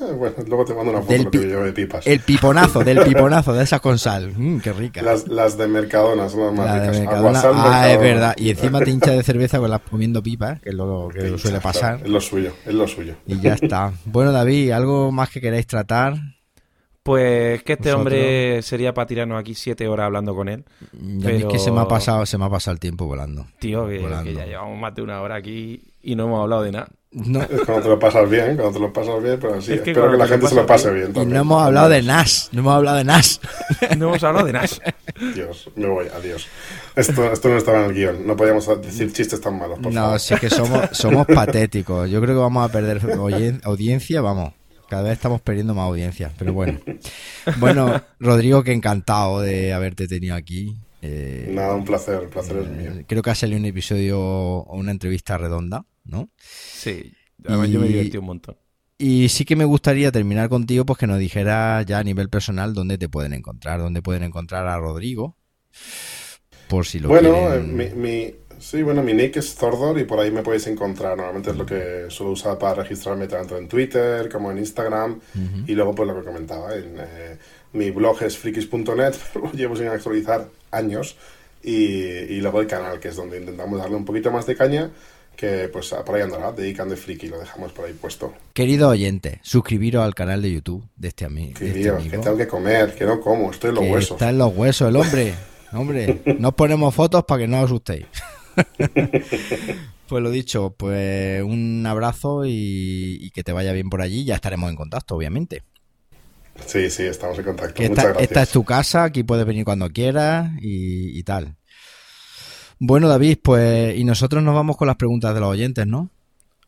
Eh, 0.00 0.12
bueno, 0.12 0.34
luego 0.46 0.64
te 0.64 0.74
mando 0.74 0.90
una 0.92 1.00
foto 1.00 1.12
Del 1.12 1.18
de 1.20 1.24
lo 1.24 1.30
que 1.30 1.38
pi- 1.38 1.44
yo 1.44 1.50
llevo 1.50 1.62
de 1.64 1.72
pipas. 1.72 2.06
El 2.06 2.20
piponazo, 2.20 2.84
del 2.84 3.00
piponazo, 3.04 3.52
de 3.54 3.64
esas 3.64 3.80
con 3.80 3.98
sal. 3.98 4.32
Mm, 4.36 4.58
qué 4.58 4.72
rica. 4.72 5.00
Las, 5.02 5.26
las 5.28 5.56
de 5.56 5.66
Mercadona 5.68 6.28
son 6.28 6.40
las 6.46 6.52
más 6.54 6.66
La 6.66 6.74
de 6.80 6.80
ricas. 6.90 6.98
Mercadona. 7.00 7.40
Aguasal, 7.40 7.54
Ah, 7.56 7.92
es 7.92 7.98
verdad. 8.00 8.34
Y 8.36 8.50
encima 8.50 8.80
te 8.80 8.90
hincha 8.90 9.12
de 9.12 9.22
cerveza 9.22 9.58
con 9.58 9.70
las 9.70 9.80
comiendo 9.80 10.22
pipas, 10.22 10.60
que 10.60 10.68
es 10.70 10.74
lo 10.74 11.08
que 11.12 11.20
suele 11.20 11.38
claro, 11.40 11.60
pasar. 11.62 12.00
Es 12.04 12.08
lo 12.08 12.20
suyo, 12.20 12.52
es 12.66 12.74
lo 12.74 12.86
suyo. 12.86 13.14
Y 13.26 13.40
ya 13.40 13.54
está. 13.54 13.92
Bueno, 14.04 14.32
David, 14.32 14.70
¿algo 14.72 15.10
más 15.12 15.30
que 15.30 15.40
queráis 15.40 15.66
tratar? 15.66 16.14
Pues 17.02 17.62
que 17.62 17.74
este 17.74 17.92
hombre 17.92 18.62
sería 18.62 18.92
para 18.92 19.06
tirarnos 19.06 19.38
aquí 19.38 19.54
siete 19.54 19.86
horas 19.86 20.06
hablando 20.06 20.34
con 20.34 20.48
él. 20.48 20.64
Ya 20.92 21.30
es 21.30 21.44
que 21.44 21.58
se 21.60 21.70
me 21.70 21.80
ha 21.80 21.86
pasado, 21.86 22.26
se 22.26 22.36
me 22.36 22.44
ha 22.46 22.50
pasado 22.50 22.72
el 22.74 22.80
tiempo 22.80 23.06
volando. 23.06 23.46
Tío, 23.60 23.86
que, 23.86 24.00
Volando. 24.00 24.24
que 24.24 24.34
ya 24.34 24.44
llevamos 24.44 24.76
más 24.80 24.92
de 24.94 25.02
una 25.02 25.20
hora 25.22 25.36
aquí 25.36 25.82
y 26.02 26.16
no 26.16 26.24
hemos 26.24 26.42
hablado 26.42 26.62
de 26.62 26.72
nada. 26.72 26.88
No, 27.24 27.40
Es 27.42 27.48
cuando 27.64 27.82
te 27.82 27.88
lo 27.88 27.98
pasas 27.98 28.28
bien, 28.28 28.56
cuando 28.56 28.72
te 28.72 28.78
lo 28.78 28.92
pasas 28.92 29.22
bien, 29.22 29.38
pero 29.40 29.58
sí. 29.62 29.72
Es 29.72 29.80
que 29.80 29.90
espero 29.92 30.10
que 30.10 30.18
la 30.18 30.26
gente 30.28 30.48
se 30.48 30.54
lo 30.54 30.66
pase 30.66 30.88
bien- 30.90 30.96
bien. 30.98 31.10
y 31.10 31.14
también. 31.14 31.34
no 31.34 31.40
hemos 31.40 31.62
hablado 31.62 31.88
de 31.88 32.02
Nash. 32.02 32.48
No 32.52 32.60
hemos 32.60 32.74
hablado 32.74 32.96
de 32.98 33.04
Nash. 33.04 33.36
No 33.96 34.08
hemos 34.08 34.22
hablado 34.22 34.46
de 34.46 34.52
nada. 34.52 34.66
Dios, 35.34 35.70
me 35.76 35.86
voy, 35.88 36.06
adiós. 36.14 36.46
Esto, 36.94 37.32
esto 37.32 37.48
no 37.48 37.56
estaba 37.56 37.78
en 37.80 37.84
el 37.90 37.94
guion. 37.94 38.26
No 38.26 38.36
podíamos 38.36 38.66
decir 38.82 39.10
chistes 39.12 39.40
tan 39.40 39.58
malos, 39.58 39.78
por 39.78 39.92
No, 39.92 40.00
favor. 40.02 40.20
sí 40.20 40.34
que 40.36 40.50
somos, 40.50 40.88
somos 40.92 41.26
patéticos. 41.34 42.10
Yo 42.10 42.20
creo 42.20 42.34
que 42.34 42.40
vamos 42.40 42.68
a 42.68 42.72
perder 42.72 43.00
audiencia, 43.64 44.20
vamos. 44.20 44.52
Cada 44.88 45.02
vez 45.04 45.12
estamos 45.14 45.40
perdiendo 45.40 45.74
más 45.74 45.86
audiencia, 45.86 46.30
pero 46.38 46.52
bueno. 46.52 46.78
Bueno, 47.58 48.02
Rodrigo, 48.20 48.62
que 48.62 48.72
encantado 48.72 49.40
de 49.40 49.72
haberte 49.72 50.06
tenido 50.06 50.34
aquí. 50.36 50.76
Eh, 51.02 51.48
Nada, 51.52 51.74
un 51.74 51.84
placer, 51.84 52.20
el 52.22 52.28
placer 52.28 52.58
es 52.58 52.68
mío. 52.68 52.90
eh, 52.92 53.04
creo 53.06 53.22
que 53.22 53.30
ha 53.30 53.34
salido 53.34 53.58
un 53.58 53.64
episodio 53.66 54.20
o 54.20 54.76
una 54.76 54.90
entrevista 54.90 55.38
redonda, 55.38 55.84
¿no? 56.06 56.30
Sí, 56.38 57.12
además 57.46 57.70
yo 57.70 57.80
me 57.80 57.86
Y- 57.86 57.90
divertí 57.92 58.16
un 58.18 58.26
montón. 58.26 58.56
Y 58.98 59.28
sí 59.28 59.44
que 59.44 59.56
me 59.56 59.66
gustaría 59.66 60.10
terminar 60.10 60.48
contigo, 60.48 60.86
pues 60.86 60.98
que 60.98 61.06
nos 61.06 61.18
dijeras 61.18 61.84
ya 61.84 61.98
a 61.98 62.02
nivel 62.04 62.30
personal 62.30 62.72
dónde 62.72 62.96
te 62.96 63.10
pueden 63.10 63.34
encontrar, 63.34 63.78
dónde 63.78 64.00
pueden 64.00 64.22
encontrar 64.22 64.66
a 64.68 64.78
Rodrigo, 64.78 65.36
por 66.68 66.86
si 66.86 66.98
lo 66.98 67.08
Bueno, 67.08 67.30
quieren. 67.48 67.80
eh, 67.80 67.92
mi, 67.94 68.00
mi- 68.00 68.34
sí, 68.58 68.82
bueno, 68.82 69.02
mi 69.02 69.12
nick 69.12 69.36
es 69.36 69.54
Thordor 69.54 69.98
y 69.98 70.04
por 70.04 70.18
ahí 70.18 70.30
me 70.30 70.42
podéis 70.42 70.66
encontrar. 70.66 71.16
Normalmente 71.16 71.50
es 71.50 71.56
lo 71.56 71.66
que 71.66 72.06
suelo 72.08 72.32
usar 72.32 72.58
para 72.58 72.82
registrarme 72.82 73.28
tanto 73.28 73.56
en 73.58 73.68
Twitter 73.68 74.28
como 74.30 74.50
en 74.50 74.58
Instagram. 74.58 75.20
Y 75.66 75.74
luego, 75.74 75.94
pues 75.94 76.08
lo 76.08 76.18
que 76.18 76.24
comentaba, 76.26 76.74
en, 76.74 76.96
eh, 76.98 77.38
mi 77.74 77.90
blog 77.90 78.22
es 78.22 78.36
frikis.net, 78.38 79.14
pero 79.32 79.44
lo 79.46 79.52
llevo 79.52 79.76
sin 79.76 79.88
actualizar 79.88 80.48
años. 80.70 81.16
Y, 81.62 81.74
y 81.74 82.40
luego 82.40 82.60
el 82.60 82.66
canal, 82.66 82.98
que 83.00 83.08
es 83.08 83.16
donde 83.16 83.38
intentamos 83.40 83.78
darle 83.78 83.96
un 83.96 84.04
poquito 84.04 84.30
más 84.30 84.46
de 84.46 84.56
caña, 84.56 84.90
que 85.36 85.68
pues 85.68 85.94
por 86.04 86.14
ahí 86.16 86.22
andará, 86.22 86.50
dedican 86.52 86.88
de 86.88 86.96
friki, 86.96 87.28
lo 87.28 87.38
dejamos 87.38 87.72
por 87.72 87.84
ahí 87.84 87.92
puesto. 87.92 88.32
Querido 88.54 88.88
oyente, 88.88 89.40
suscribiros 89.42 90.02
al 90.04 90.14
canal 90.14 90.40
de 90.42 90.52
YouTube 90.52 90.84
de 90.96 91.08
este, 91.08 91.26
ami- 91.28 91.56
de 91.56 91.68
este 91.68 91.88
amigo. 91.90 92.10
que 92.10 92.18
tengo 92.18 92.36
que 92.36 92.48
comer, 92.48 92.94
que 92.94 93.04
no 93.04 93.20
como, 93.20 93.50
estoy 93.50 93.68
en 93.70 93.74
los 93.76 93.84
que 93.84 93.90
huesos. 93.92 94.10
Está 94.12 94.30
en 94.30 94.38
los 94.38 94.56
huesos 94.56 94.88
el 94.88 94.96
hombre. 94.96 95.34
Hombre, 95.72 96.22
no 96.38 96.48
os 96.48 96.54
ponemos 96.54 96.94
fotos 96.94 97.24
para 97.24 97.40
que 97.42 97.48
no 97.48 97.58
os 97.58 97.64
asustéis. 97.66 98.06
Pues 100.08 100.22
lo 100.22 100.30
dicho, 100.30 100.72
pues 100.78 101.42
un 101.42 101.84
abrazo 101.84 102.42
y, 102.46 103.30
que 103.34 103.42
te 103.42 103.52
vaya 103.52 103.72
bien 103.72 103.90
por 103.90 104.02
allí. 104.02 104.24
Ya 104.24 104.36
estaremos 104.36 104.70
en 104.70 104.76
contacto, 104.76 105.16
obviamente. 105.16 105.64
Sí, 106.64 106.90
sí, 106.90 107.02
estamos 107.02 107.36
en 107.38 107.44
contacto. 107.44 107.82
Esta, 107.82 107.90
Muchas 107.90 108.04
gracias. 108.04 108.22
esta 108.22 108.42
es 108.42 108.50
tu 108.50 108.64
casa, 108.64 109.04
aquí 109.04 109.24
puedes 109.24 109.44
venir 109.44 109.64
cuando 109.64 109.90
quieras 109.90 110.52
y, 110.60 111.20
tal. 111.24 111.56
Bueno, 112.78 113.08
David, 113.08 113.38
pues 113.42 113.96
y 113.96 114.04
nosotros 114.04 114.42
nos 114.42 114.54
vamos 114.54 114.76
con 114.76 114.86
las 114.86 114.96
preguntas 114.96 115.34
de 115.34 115.40
los 115.40 115.48
oyentes, 115.50 115.86
¿no? 115.86 116.10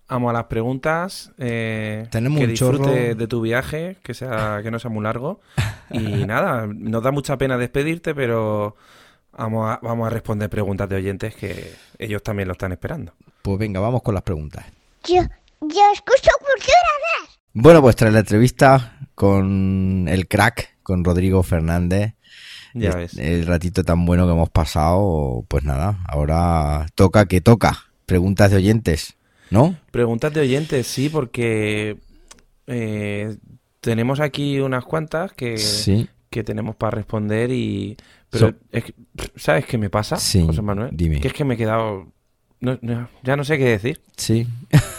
Vamos 0.08 0.30
a 0.30 0.32
las 0.32 0.44
preguntas. 0.44 1.32
Eh, 1.36 2.06
Tenemos 2.10 2.38
que 2.40 2.46
un 2.46 2.54
chorro. 2.54 2.78
disfrute 2.78 3.14
de 3.14 3.26
tu 3.26 3.42
viaje, 3.42 3.98
que 4.02 4.14
sea 4.14 4.60
que 4.62 4.70
no 4.70 4.78
sea 4.78 4.90
muy 4.90 5.02
largo. 5.02 5.40
Y 5.90 6.26
nada, 6.26 6.66
nos 6.66 7.02
da 7.02 7.10
mucha 7.12 7.38
pena 7.38 7.56
despedirte, 7.56 8.14
pero 8.14 8.76
vamos 9.32 9.70
a, 9.70 9.78
vamos 9.82 10.06
a 10.06 10.10
responder 10.10 10.50
preguntas 10.50 10.86
de 10.86 10.96
oyentes 10.96 11.34
que 11.34 11.72
ellos 11.98 12.22
también 12.22 12.46
lo 12.46 12.52
están 12.52 12.72
esperando. 12.72 13.14
Pues 13.40 13.58
venga, 13.58 13.80
vamos 13.80 14.02
con 14.02 14.12
las 14.12 14.22
preguntas. 14.22 14.66
Yo, 15.04 15.22
yo 15.62 15.82
escucho 15.94 16.30
cultura 16.40 17.32
Bueno, 17.54 17.80
pues 17.80 17.96
tras 17.96 18.12
la 18.12 18.18
entrevista 18.18 18.98
con 19.14 20.06
el 20.10 20.28
crack, 20.28 20.76
con 20.82 21.02
Rodrigo 21.04 21.42
Fernández, 21.42 22.12
Ya 22.74 22.90
el, 22.90 22.96
ves. 22.96 23.16
el 23.18 23.46
ratito 23.46 23.84
tan 23.84 24.04
bueno 24.06 24.26
que 24.26 24.32
hemos 24.32 24.50
pasado, 24.50 25.44
pues 25.48 25.64
nada, 25.64 25.98
ahora 26.08 26.86
toca 26.94 27.26
que 27.26 27.40
toca. 27.40 27.78
Preguntas 28.06 28.50
de 28.50 28.56
oyentes, 28.56 29.16
¿no? 29.50 29.76
Preguntas 29.90 30.32
de 30.32 30.40
oyentes, 30.40 30.86
sí, 30.86 31.08
porque 31.08 31.98
eh, 32.66 33.36
tenemos 33.80 34.20
aquí 34.20 34.60
unas 34.60 34.84
cuantas 34.84 35.32
que, 35.32 35.58
Sí. 35.58 36.08
que 36.30 36.42
tenemos 36.44 36.76
para 36.76 36.92
responder 36.96 37.50
y... 37.50 37.96
Pero, 38.30 38.48
So- 38.50 38.54
es 38.72 38.84
que, 38.84 38.94
¿sabes 39.36 39.64
qué 39.66 39.78
me 39.78 39.88
pasa, 39.90 40.16
Sí, 40.16 40.44
José 40.44 40.60
Manuel? 40.62 40.90
dime. 40.92 41.20
Que 41.20 41.28
es 41.28 41.34
que 41.34 41.44
me 41.44 41.54
he 41.54 41.56
quedado... 41.56 42.06
no- 42.60 42.78
no, 42.82 43.08
ya 43.22 43.36
no 43.36 43.44
sé 43.44 43.56
qué 43.58 43.64
decir. 43.64 44.00
Sí. 44.16 44.46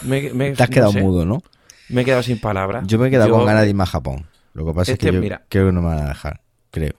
Me, 0.02 0.32
me- 0.32 0.52
Te 0.56 0.62
has 0.64 0.70
no 0.70 0.74
quedado 0.74 0.92
sé. 0.92 1.00
mudo, 1.02 1.24
¿no? 1.24 1.42
Me 1.88 2.02
he 2.02 2.04
quedado 2.04 2.22
sin 2.22 2.38
palabras. 2.40 2.84
Yo 2.86 2.98
me 2.98 3.08
he 3.08 3.10
quedado 3.10 3.28
Yo- 3.28 3.36
con 3.36 3.46
ganas 3.46 3.62
de 3.64 3.70
irme 3.70 3.82
a 3.82 3.86
Japón. 3.86 4.26
Lo 4.54 4.66
que 4.66 4.72
pasa 4.72 4.92
Este, 4.92 5.06
es 5.06 5.10
que 5.10 5.14
yo 5.16 5.20
mira. 5.22 5.44
creo 5.48 5.66
que 5.66 5.72
no 5.72 5.80
me 5.82 5.88
van 5.88 6.00
a 6.00 6.08
dejar, 6.08 6.40
creo. 6.72 6.94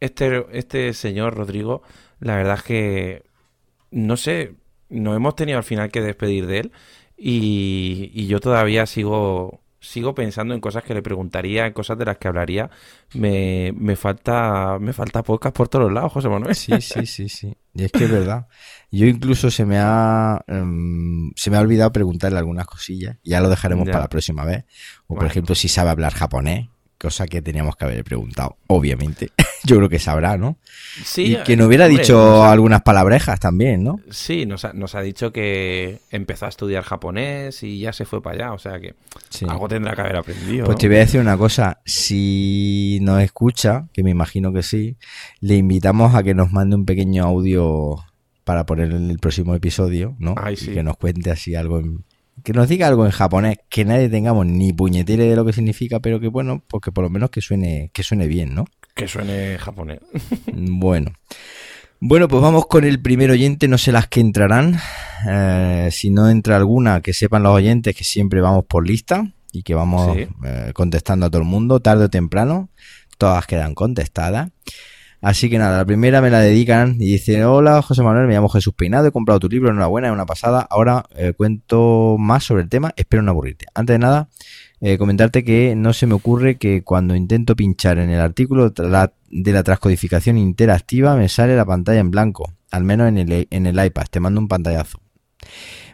Este, 0.00 0.44
este 0.52 0.92
señor 0.92 1.34
Rodrigo, 1.36 1.82
la 2.20 2.36
verdad 2.36 2.56
es 2.56 2.62
que 2.62 3.22
no 3.90 4.16
sé, 4.16 4.54
nos 4.88 5.16
hemos 5.16 5.36
tenido 5.36 5.58
al 5.58 5.64
final 5.64 5.90
que 5.90 6.00
despedir 6.02 6.46
de 6.46 6.58
él 6.60 6.72
y, 7.16 8.10
y 8.14 8.26
yo 8.26 8.40
todavía 8.40 8.86
sigo 8.86 9.60
sigo 9.78 10.14
pensando 10.16 10.52
en 10.52 10.60
cosas 10.60 10.82
que 10.82 10.94
le 10.94 11.02
preguntaría, 11.02 11.64
en 11.66 11.72
cosas 11.72 11.96
de 11.96 12.04
las 12.06 12.18
que 12.18 12.26
hablaría. 12.26 12.70
Me, 13.14 13.72
me 13.76 13.94
falta 13.94 14.78
me 14.80 14.92
falta 14.92 15.22
podcast 15.22 15.54
por 15.54 15.68
todos 15.68 15.92
lados, 15.92 16.12
José 16.12 16.28
Manuel. 16.28 16.56
Sí, 16.56 16.80
sí, 16.80 17.06
sí, 17.06 17.28
sí. 17.28 17.56
Y 17.72 17.84
es 17.84 17.92
que 17.92 18.04
es 18.04 18.10
verdad. 18.10 18.48
Yo 18.90 19.06
incluso 19.06 19.48
se 19.50 19.64
me 19.64 19.76
ha 19.78 20.42
em, 20.48 21.30
se 21.36 21.50
me 21.50 21.56
ha 21.56 21.60
olvidado 21.60 21.92
preguntarle 21.92 22.38
algunas 22.38 22.66
cosillas. 22.66 23.18
Ya 23.22 23.40
lo 23.40 23.48
dejaremos 23.48 23.86
Ya. 23.86 23.92
para 23.92 24.04
la 24.04 24.08
próxima 24.08 24.44
vez. 24.44 24.64
O 25.06 25.14
por 25.14 25.26
ejemplo, 25.26 25.54
si 25.54 25.68
sabe 25.68 25.90
hablar 25.90 26.14
japonés, 26.14 26.68
cosa 26.98 27.26
que 27.26 27.42
teníamos 27.42 27.76
que 27.76 27.84
haber 27.84 28.04
preguntado, 28.04 28.56
obviamente. 28.68 29.30
Yo 29.64 29.76
creo 29.76 29.88
que 29.88 29.98
sabrá, 29.98 30.36
¿no? 30.38 30.58
Sí, 31.04 31.34
y 31.34 31.42
que 31.42 31.56
nos 31.56 31.66
hubiera 31.66 31.86
hombre, 31.86 32.00
dicho 32.02 32.14
nos 32.14 32.40
ha- 32.44 32.52
algunas 32.52 32.82
palabrejas 32.82 33.40
también, 33.40 33.82
¿no? 33.82 34.00
Sí, 34.10 34.46
nos 34.46 34.64
ha, 34.64 34.72
nos 34.72 34.94
ha 34.94 35.00
dicho 35.02 35.32
que 35.32 35.98
empezó 36.10 36.46
a 36.46 36.48
estudiar 36.48 36.84
japonés 36.84 37.62
y 37.64 37.80
ya 37.80 37.92
se 37.92 38.04
fue 38.04 38.22
para 38.22 38.36
allá, 38.36 38.52
o 38.52 38.58
sea 38.58 38.78
que 38.80 38.94
Sí. 39.28 39.44
algo 39.48 39.66
tendrá 39.68 39.94
que 39.94 40.00
haber 40.02 40.16
aprendido. 40.16 40.66
Pues 40.66 40.76
¿no? 40.76 40.78
te 40.80 40.86
voy 40.88 40.96
a 40.96 41.00
decir 41.00 41.20
una 41.20 41.36
cosa, 41.36 41.80
si 41.84 42.98
nos 43.02 43.20
escucha, 43.22 43.88
que 43.92 44.02
me 44.02 44.10
imagino 44.10 44.52
que 44.52 44.62
sí, 44.62 44.96
le 45.40 45.56
invitamos 45.56 46.14
a 46.14 46.22
que 46.22 46.34
nos 46.34 46.52
mande 46.52 46.76
un 46.76 46.84
pequeño 46.86 47.24
audio 47.24 47.96
para 48.44 48.64
poner 48.66 48.92
en 48.92 49.10
el 49.10 49.18
próximo 49.18 49.54
episodio, 49.54 50.14
¿no? 50.18 50.34
Ay, 50.38 50.54
Y 50.54 50.56
sí. 50.56 50.72
que 50.72 50.82
nos 50.82 50.96
cuente 50.96 51.30
así 51.32 51.54
algo 51.56 51.80
en, 51.80 52.04
que 52.46 52.52
nos 52.52 52.68
diga 52.68 52.86
algo 52.86 53.04
en 53.04 53.10
japonés, 53.10 53.58
que 53.68 53.84
nadie 53.84 54.08
tengamos 54.08 54.46
ni 54.46 54.72
puñetera 54.72 55.24
de 55.24 55.34
lo 55.34 55.44
que 55.44 55.52
significa, 55.52 55.98
pero 55.98 56.20
que 56.20 56.28
bueno, 56.28 56.62
pues 56.68 56.80
que 56.80 56.92
por 56.92 57.02
lo 57.02 57.10
menos 57.10 57.30
que 57.30 57.40
suene, 57.40 57.90
que 57.92 58.04
suene 58.04 58.28
bien, 58.28 58.54
¿no? 58.54 58.66
Que 58.94 59.08
suene 59.08 59.58
japonés. 59.58 59.98
Bueno. 60.54 61.10
Bueno, 61.98 62.28
pues 62.28 62.40
vamos 62.40 62.66
con 62.66 62.84
el 62.84 63.02
primer 63.02 63.32
oyente, 63.32 63.66
no 63.66 63.78
sé 63.78 63.90
las 63.90 64.06
que 64.06 64.20
entrarán. 64.20 64.78
Eh, 65.28 65.88
si 65.90 66.10
no 66.10 66.30
entra 66.30 66.54
alguna, 66.54 67.00
que 67.00 67.12
sepan 67.12 67.42
los 67.42 67.52
oyentes 67.52 67.96
que 67.96 68.04
siempre 68.04 68.40
vamos 68.40 68.64
por 68.68 68.86
lista 68.86 69.24
y 69.50 69.64
que 69.64 69.74
vamos 69.74 70.14
Sí. 70.16 70.28
eh, 70.44 70.70
contestando 70.72 71.26
a 71.26 71.30
todo 71.30 71.42
el 71.42 71.48
mundo, 71.48 71.80
tarde 71.80 72.04
o 72.04 72.08
temprano. 72.10 72.68
Todas 73.18 73.44
quedan 73.48 73.74
contestadas. 73.74 74.50
Así 75.22 75.48
que 75.48 75.58
nada, 75.58 75.78
la 75.78 75.84
primera 75.84 76.20
me 76.20 76.30
la 76.30 76.40
dedican 76.40 76.96
y 77.00 77.06
dice, 77.12 77.44
hola 77.44 77.80
José 77.82 78.02
Manuel, 78.02 78.26
me 78.26 78.34
llamo 78.34 78.48
Jesús 78.48 78.74
Peinado, 78.74 79.08
he 79.08 79.12
comprado 79.12 79.40
tu 79.40 79.48
libro, 79.48 79.70
enhorabuena, 79.70 80.08
es 80.08 80.12
una 80.12 80.26
pasada. 80.26 80.66
Ahora 80.70 81.06
eh, 81.16 81.32
cuento 81.36 82.16
más 82.18 82.44
sobre 82.44 82.62
el 82.62 82.68
tema, 82.68 82.92
espero 82.96 83.22
no 83.22 83.30
aburrirte. 83.30 83.66
Antes 83.74 83.94
de 83.94 83.98
nada, 83.98 84.28
eh, 84.80 84.98
comentarte 84.98 85.42
que 85.42 85.74
no 85.74 85.92
se 85.92 86.06
me 86.06 86.14
ocurre 86.14 86.56
que 86.56 86.82
cuando 86.82 87.16
intento 87.16 87.56
pinchar 87.56 87.98
en 87.98 88.10
el 88.10 88.20
artículo 88.20 88.70
de 88.70 89.52
la 89.52 89.62
transcodificación 89.62 90.36
interactiva 90.36 91.16
me 91.16 91.28
sale 91.28 91.56
la 91.56 91.64
pantalla 91.64 92.00
en 92.00 92.10
blanco, 92.10 92.52
al 92.70 92.84
menos 92.84 93.08
en 93.08 93.18
el, 93.18 93.48
en 93.50 93.66
el 93.66 93.84
iPad, 93.84 94.04
te 94.10 94.20
mando 94.20 94.40
un 94.40 94.48
pantallazo. 94.48 95.00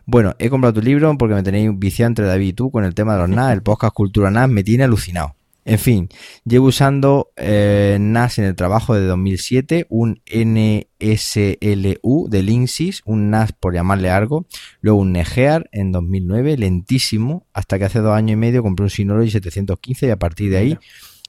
Bueno, 0.05 0.35
he 0.39 0.51
comprado 0.51 0.75
tu 0.75 0.83
libro 0.83 1.17
porque 1.17 1.35
me 1.35 1.45
tenéis 1.45 1.71
viciado 1.79 2.09
entre 2.09 2.27
David 2.27 2.49
y 2.49 2.53
tú 2.55 2.71
con 2.71 2.85
el 2.85 2.95
tema 2.95 3.15
de 3.15 3.21
los 3.21 3.29
NAS, 3.31 3.53
el 3.53 3.63
podcast 3.63 3.95
Cultura 3.95 4.31
NAS 4.31 4.49
me 4.49 4.65
tiene 4.65 4.85
alucinado. 4.85 5.37
En 5.65 5.79
fin, 5.79 6.09
llevo 6.45 6.67
usando 6.67 7.31
eh, 7.37 7.97
NAS 8.01 8.41
en 8.41 8.47
el 8.47 8.57
trabajo 8.57 8.95
desde 8.95 9.07
2007, 9.07 9.87
un 9.91 10.21
NSLU 10.27 12.29
de 12.29 12.43
Linksys, 12.43 13.03
un 13.05 13.31
NAS 13.31 13.53
por 13.53 13.73
llamarle 13.73 14.11
algo, 14.11 14.47
luego 14.81 14.99
un 14.99 15.13
Negear 15.13 15.69
en 15.71 15.93
2009, 15.93 16.57
lentísimo, 16.57 17.47
hasta 17.53 17.79
que 17.79 17.85
hace 17.85 18.01
dos 18.01 18.13
años 18.13 18.33
y 18.33 18.37
medio 18.37 18.65
compré 18.65 18.83
un 18.83 18.91
Synology 18.91 19.31
715 19.31 20.07
y 20.07 20.11
a 20.11 20.19
partir 20.19 20.51
de 20.51 20.57
ahí 20.57 20.69
Mira. 20.71 20.81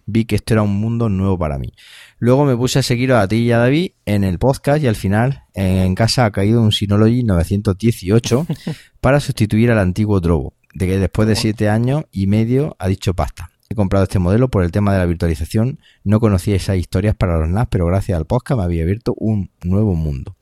vi 0.08 0.26
que 0.26 0.36
esto 0.36 0.56
era 0.56 0.64
un 0.64 0.80
mundo 0.80 1.10
nuevo 1.10 1.38
para 1.38 1.60
mí. 1.60 1.72
Luego 2.18 2.44
me 2.44 2.58
puse 2.58 2.80
a 2.80 2.84
seguir 2.84 3.14
a 3.14 3.28
ti 3.28 3.36
y 3.36 3.52
a 3.52 3.60
David 3.60 3.92
en 4.06 4.24
el 4.24 4.40
podcast 4.40 4.82
y 4.82 4.88
al 4.88 4.96
final 4.96 5.44
en 5.54 5.94
casa 5.94 6.26
ha 6.26 6.32
caído 6.32 6.60
un 6.60 6.72
Synology 6.72 7.22
918 7.22 8.48
para 9.00 9.20
sustituir 9.20 9.70
al 9.70 9.78
antiguo 9.78 10.20
Drobo, 10.20 10.56
de 10.74 10.88
que 10.88 10.98
después 10.98 11.28
de 11.28 11.36
siete 11.36 11.70
años 11.70 12.06
y 12.12 12.26
medio 12.26 12.76
ha 12.80 12.88
dicho 12.88 13.14
pasta. 13.14 13.53
He 13.74 13.76
comprado 13.76 14.04
este 14.04 14.20
modelo 14.20 14.50
por 14.50 14.64
el 14.64 14.72
tema 14.72 14.94
de 14.94 15.00
la 15.00 15.08
virtualización. 15.08 15.80
No 16.04 16.20
conocía 16.20 16.56
esas 16.56 16.78
historias 16.78 17.16
para 17.16 17.40
los 17.40 17.50
NAS, 17.50 17.70
pero 17.72 17.88
gracias 17.88 18.16
al 18.16 18.28
podcast 18.28 18.60
me 18.60 18.66
había 18.66 18.84
abierto 18.84 19.16
un 19.18 19.50
nuevo 19.64 19.96
mundo. 19.96 20.36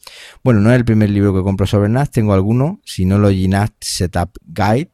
Bueno, 0.44 0.60
no 0.60 0.70
es 0.70 0.76
el 0.76 0.84
primer 0.84 1.10
libro 1.12 1.34
que 1.34 1.42
compro 1.42 1.66
sobre 1.66 1.88
NAS, 1.88 2.12
tengo 2.12 2.34
algunos, 2.34 2.80
Synology 2.84 3.48
NAS 3.48 3.72
Setup 3.80 4.32
Guide. 4.46 4.90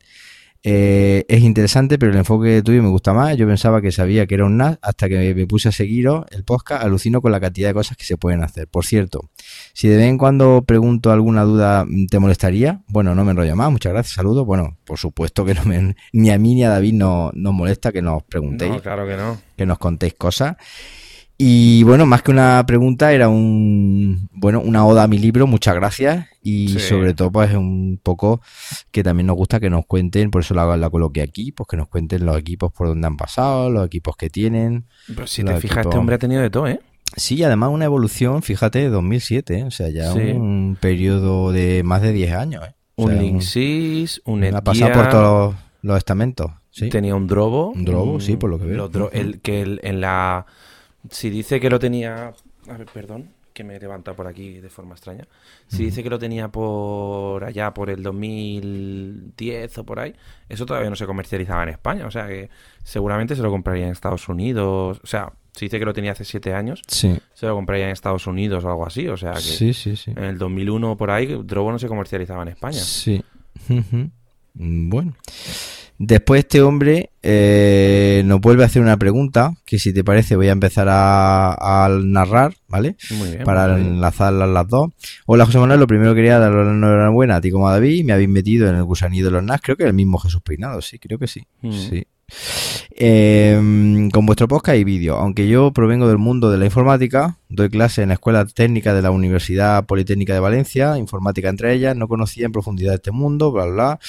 Eh, 0.63 1.25
es 1.27 1.41
interesante, 1.43 1.97
pero 1.97 2.11
el 2.11 2.17
enfoque 2.17 2.61
tuyo 2.61 2.81
me 2.83 2.89
gusta 2.89 3.13
más. 3.13 3.37
Yo 3.37 3.47
pensaba 3.47 3.81
que 3.81 3.91
sabía 3.91 4.25
que 4.27 4.35
era 4.35 4.45
un 4.45 4.57
NAS 4.57 4.79
hasta 4.81 5.07
que 5.07 5.33
me 5.33 5.47
puse 5.47 5.69
a 5.69 5.71
seguiros 5.71 6.25
el 6.31 6.43
podcast. 6.43 6.83
Alucino 6.83 7.21
con 7.21 7.31
la 7.31 7.39
cantidad 7.39 7.69
de 7.69 7.73
cosas 7.73 7.95
que 7.97 8.03
se 8.05 8.17
pueden 8.17 8.43
hacer. 8.43 8.67
Por 8.67 8.85
cierto, 8.85 9.29
si 9.73 9.87
de 9.87 9.97
vez 9.97 10.07
en 10.07 10.17
cuando 10.17 10.63
pregunto 10.67 11.11
alguna 11.11 11.43
duda, 11.43 11.85
¿te 12.09 12.19
molestaría? 12.19 12.81
Bueno, 12.87 13.15
no 13.15 13.23
me 13.23 13.31
enrollo 13.31 13.55
más. 13.55 13.71
Muchas 13.71 13.93
gracias, 13.93 14.15
saludos. 14.15 14.45
Bueno, 14.45 14.77
por 14.85 14.97
supuesto 14.97 15.45
que 15.45 15.53
no 15.53 15.63
me, 15.65 15.95
ni 16.13 16.29
a 16.31 16.37
mí 16.37 16.55
ni 16.55 16.63
a 16.63 16.69
David 16.69 16.93
no- 16.93 17.31
nos 17.33 17.53
molesta 17.53 17.91
que 17.91 18.01
nos 18.01 18.23
preguntéis 18.23 18.71
No, 18.71 18.81
claro 18.81 19.07
que 19.07 19.15
no. 19.15 19.37
que 19.55 19.65
nos 19.65 19.77
contéis 19.77 20.15
cosas. 20.15 20.55
Y 21.39 21.83
bueno, 21.83 22.07
más 22.07 22.23
que 22.23 22.31
una 22.31 22.63
pregunta, 22.65 23.13
era 23.13 23.29
un 23.29 24.27
bueno, 24.33 24.59
una 24.59 24.85
oda 24.87 25.03
a 25.03 25.07
mi 25.07 25.19
libro, 25.19 25.45
muchas 25.45 25.75
gracias. 25.75 26.25
Y 26.41 26.69
Sí. 26.69 26.79
sobre 26.79 27.13
todo, 27.13 27.31
pues 27.31 27.53
un 27.53 27.99
poco 28.01 28.41
que 28.91 29.03
también 29.03 29.27
nos 29.27 29.35
gusta 29.35 29.59
que 29.59 29.69
nos 29.69 29.85
cuenten, 29.85 30.31
por 30.31 30.41
eso 30.41 30.53
la, 30.55 30.75
la 30.77 30.89
coloqué 30.89 31.21
aquí, 31.21 31.51
pues 31.51 31.67
que 31.67 31.77
nos 31.77 31.89
cuenten 31.89 32.25
los 32.25 32.37
equipos 32.37 32.71
por 32.73 32.87
donde 32.87 33.05
han 33.05 33.17
pasado, 33.17 33.69
los 33.69 33.85
equipos 33.85 34.15
que 34.17 34.29
tienen. 34.31 34.85
Pero 35.07 35.27
si 35.27 35.43
te 35.43 35.55
fijas, 35.59 35.85
este 35.85 35.97
hombre 35.97 36.15
ha 36.15 36.19
tenido 36.19 36.41
de 36.41 36.49
todo, 36.49 36.67
¿eh? 36.67 36.79
Sí, 37.15 37.41
además 37.43 37.69
una 37.71 37.85
evolución, 37.85 38.41
fíjate, 38.41 38.79
de 38.79 38.89
2007, 38.89 39.59
¿eh? 39.59 39.63
o 39.63 39.71
sea, 39.71 39.89
ya 39.89 40.11
Sí. 40.13 40.19
un 40.19 40.77
periodo 40.79 41.51
de 41.51 41.83
más 41.83 42.01
de 42.01 42.13
10 42.13 42.33
años. 42.33 42.63
¿eh? 42.67 42.73
O 42.95 43.03
Un 43.05 43.17
Linksys, 43.19 44.21
un 44.25 44.43
ha 44.43 44.61
pasado 44.63 44.91
por 44.91 45.09
todos 45.09 45.53
los, 45.53 45.55
los 45.83 45.97
estamentos. 45.99 46.51
¿sí? 46.71 46.89
tenía 46.89 47.15
un 47.15 47.27
Drobo. 47.27 47.69
Un 47.71 47.85
Drobo, 47.85 48.19
sí, 48.19 48.37
por 48.37 48.49
lo 48.49 48.59
que 48.59 48.65
veo. 48.65 48.89
el, 49.13 49.39
que 49.41 49.61
el- 49.61 49.79
en 49.83 50.01
la... 50.01 50.45
Si 51.09 51.29
dice 51.29 51.59
que 51.59 51.69
lo 51.69 51.79
tenía... 51.79 52.33
A 52.69 52.77
ver, 52.77 52.87
perdón, 52.93 53.31
que 53.57 53.63
me 53.63 53.75
he 53.75 53.79
levantado 53.79 54.15
por 54.15 54.27
aquí 54.27 54.59
de 54.59 54.69
forma 54.69 54.93
extraña. 54.93 55.27
Si 55.67 55.85
dice 55.85 56.03
que 56.03 56.11
lo 56.11 56.19
tenía 56.19 56.47
por 56.49 57.43
allá, 57.43 57.73
por 57.73 57.89
el 57.89 58.03
2010 58.03 59.77
o 59.79 59.83
por 59.83 59.99
ahí, 59.99 60.13
eso 60.47 60.65
todavía 60.67 60.91
no 60.91 60.95
se 60.95 61.07
comercializaba 61.07 61.63
en 61.63 61.69
España. 61.69 62.05
O 62.05 62.11
sea 62.11 62.27
que 62.27 62.51
seguramente 62.83 63.35
se 63.35 63.41
lo 63.41 63.49
compraría 63.49 63.85
en 63.85 63.93
Estados 63.93 64.29
Unidos. 64.29 64.99
O 65.03 65.07
sea, 65.07 65.33
si 65.53 65.65
dice 65.65 65.79
que 65.79 65.85
lo 65.85 65.93
tenía 65.93 66.11
hace 66.11 66.23
siete 66.23 66.53
años, 66.53 66.83
Sí, 66.87 67.17
se 67.33 67.47
lo 67.47 67.55
compraría 67.55 67.85
en 67.85 67.91
Estados 67.91 68.27
Unidos 68.27 68.63
o 68.63 68.69
algo 68.69 68.85
así. 68.85 69.07
O 69.07 69.17
sea 69.17 69.33
que 69.33 69.39
sí, 69.39 69.73
sí, 69.73 69.95
en 70.05 70.23
el 70.23 70.37
2001 70.37 70.95
por 70.95 71.09
ahí, 71.09 71.41
Drobo 71.43 71.71
no 71.71 71.79
se 71.79 71.87
comercializaba 71.87 72.43
en 72.43 72.49
España. 72.49 72.79
Sí. 72.79 73.23
Bueno. 74.53 75.15
Después 75.99 76.39
este 76.39 76.61
hombre 76.61 77.09
eh, 77.23 78.21
nos 78.25 78.39
vuelve 78.39 78.61
a 78.63 78.67
hacer 78.67 78.83
una 78.83 78.97
pregunta 78.97 79.55
que 79.65 79.79
si 79.79 79.93
te 79.93 80.03
parece 80.03 80.35
voy 80.35 80.47
a 80.47 80.51
empezar 80.51 80.87
a, 80.89 81.85
a 81.85 81.89
narrar, 81.89 82.53
¿vale? 82.67 82.95
Muy 83.17 83.31
bien, 83.31 83.43
Para 83.43 83.67
muy 83.69 83.81
bien. 83.81 83.93
enlazarlas 83.95 84.47
las 84.49 84.67
dos. 84.67 84.91
Hola 85.25 85.45
José 85.47 85.57
Manuel, 85.57 85.79
lo 85.79 85.87
primero 85.87 86.13
quería 86.13 86.37
dar 86.37 86.51
la 86.51 86.71
enhorabuena 86.71 87.37
a 87.37 87.41
ti 87.41 87.49
como 87.49 87.67
a 87.67 87.71
David. 87.73 88.05
Me 88.05 88.13
habéis 88.13 88.29
metido 88.29 88.69
en 88.69 88.75
el 88.75 88.83
gusanillo 88.83 89.25
de 89.25 89.31
los 89.31 89.43
NAS, 89.43 89.59
creo 89.61 89.75
que 89.75 89.85
el 89.85 89.93
mismo 89.93 90.19
Jesús 90.19 90.41
Peinado, 90.41 90.81
sí, 90.81 90.99
creo 90.99 91.17
que 91.17 91.27
sí. 91.27 91.41
Mm. 91.61 91.71
Sí. 91.71 92.05
Eh, 92.91 94.09
con 94.13 94.25
vuestro 94.25 94.47
podcast 94.47 94.77
y 94.77 94.83
vídeo. 94.83 95.15
Aunque 95.15 95.47
yo 95.47 95.71
provengo 95.71 96.07
del 96.07 96.17
mundo 96.19 96.51
de 96.51 96.57
la 96.57 96.65
informática, 96.65 97.37
doy 97.49 97.69
clase 97.69 98.01
en 98.03 98.09
la 98.09 98.15
Escuela 98.15 98.45
Técnica 98.45 98.93
de 98.93 99.01
la 99.01 99.11
Universidad 99.11 99.85
Politécnica 99.85 100.33
de 100.33 100.41
Valencia, 100.41 100.97
informática 100.97 101.49
entre 101.49 101.73
ellas, 101.73 101.95
no 101.95 102.07
conocía 102.07 102.45
en 102.45 102.51
profundidad 102.51 102.95
este 102.95 103.11
mundo, 103.11 103.51
bla, 103.51 103.65
bla, 103.65 103.73
bla. 103.73 103.99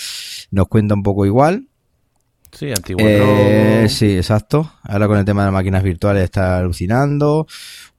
Nos 0.51 0.69
cuenta 0.69 0.95
un 0.95 1.03
poco 1.03 1.25
igual. 1.27 1.67
Sí, 2.59 2.73
antiguo. 2.73 3.07
Eh, 3.07 3.87
sí, 3.89 4.17
exacto. 4.17 4.73
Ahora 4.83 5.07
con 5.07 5.17
el 5.17 5.25
tema 5.25 5.45
de 5.45 5.53
máquinas 5.53 5.85
virtuales 5.85 6.25
está 6.25 6.59
alucinando. 6.59 7.47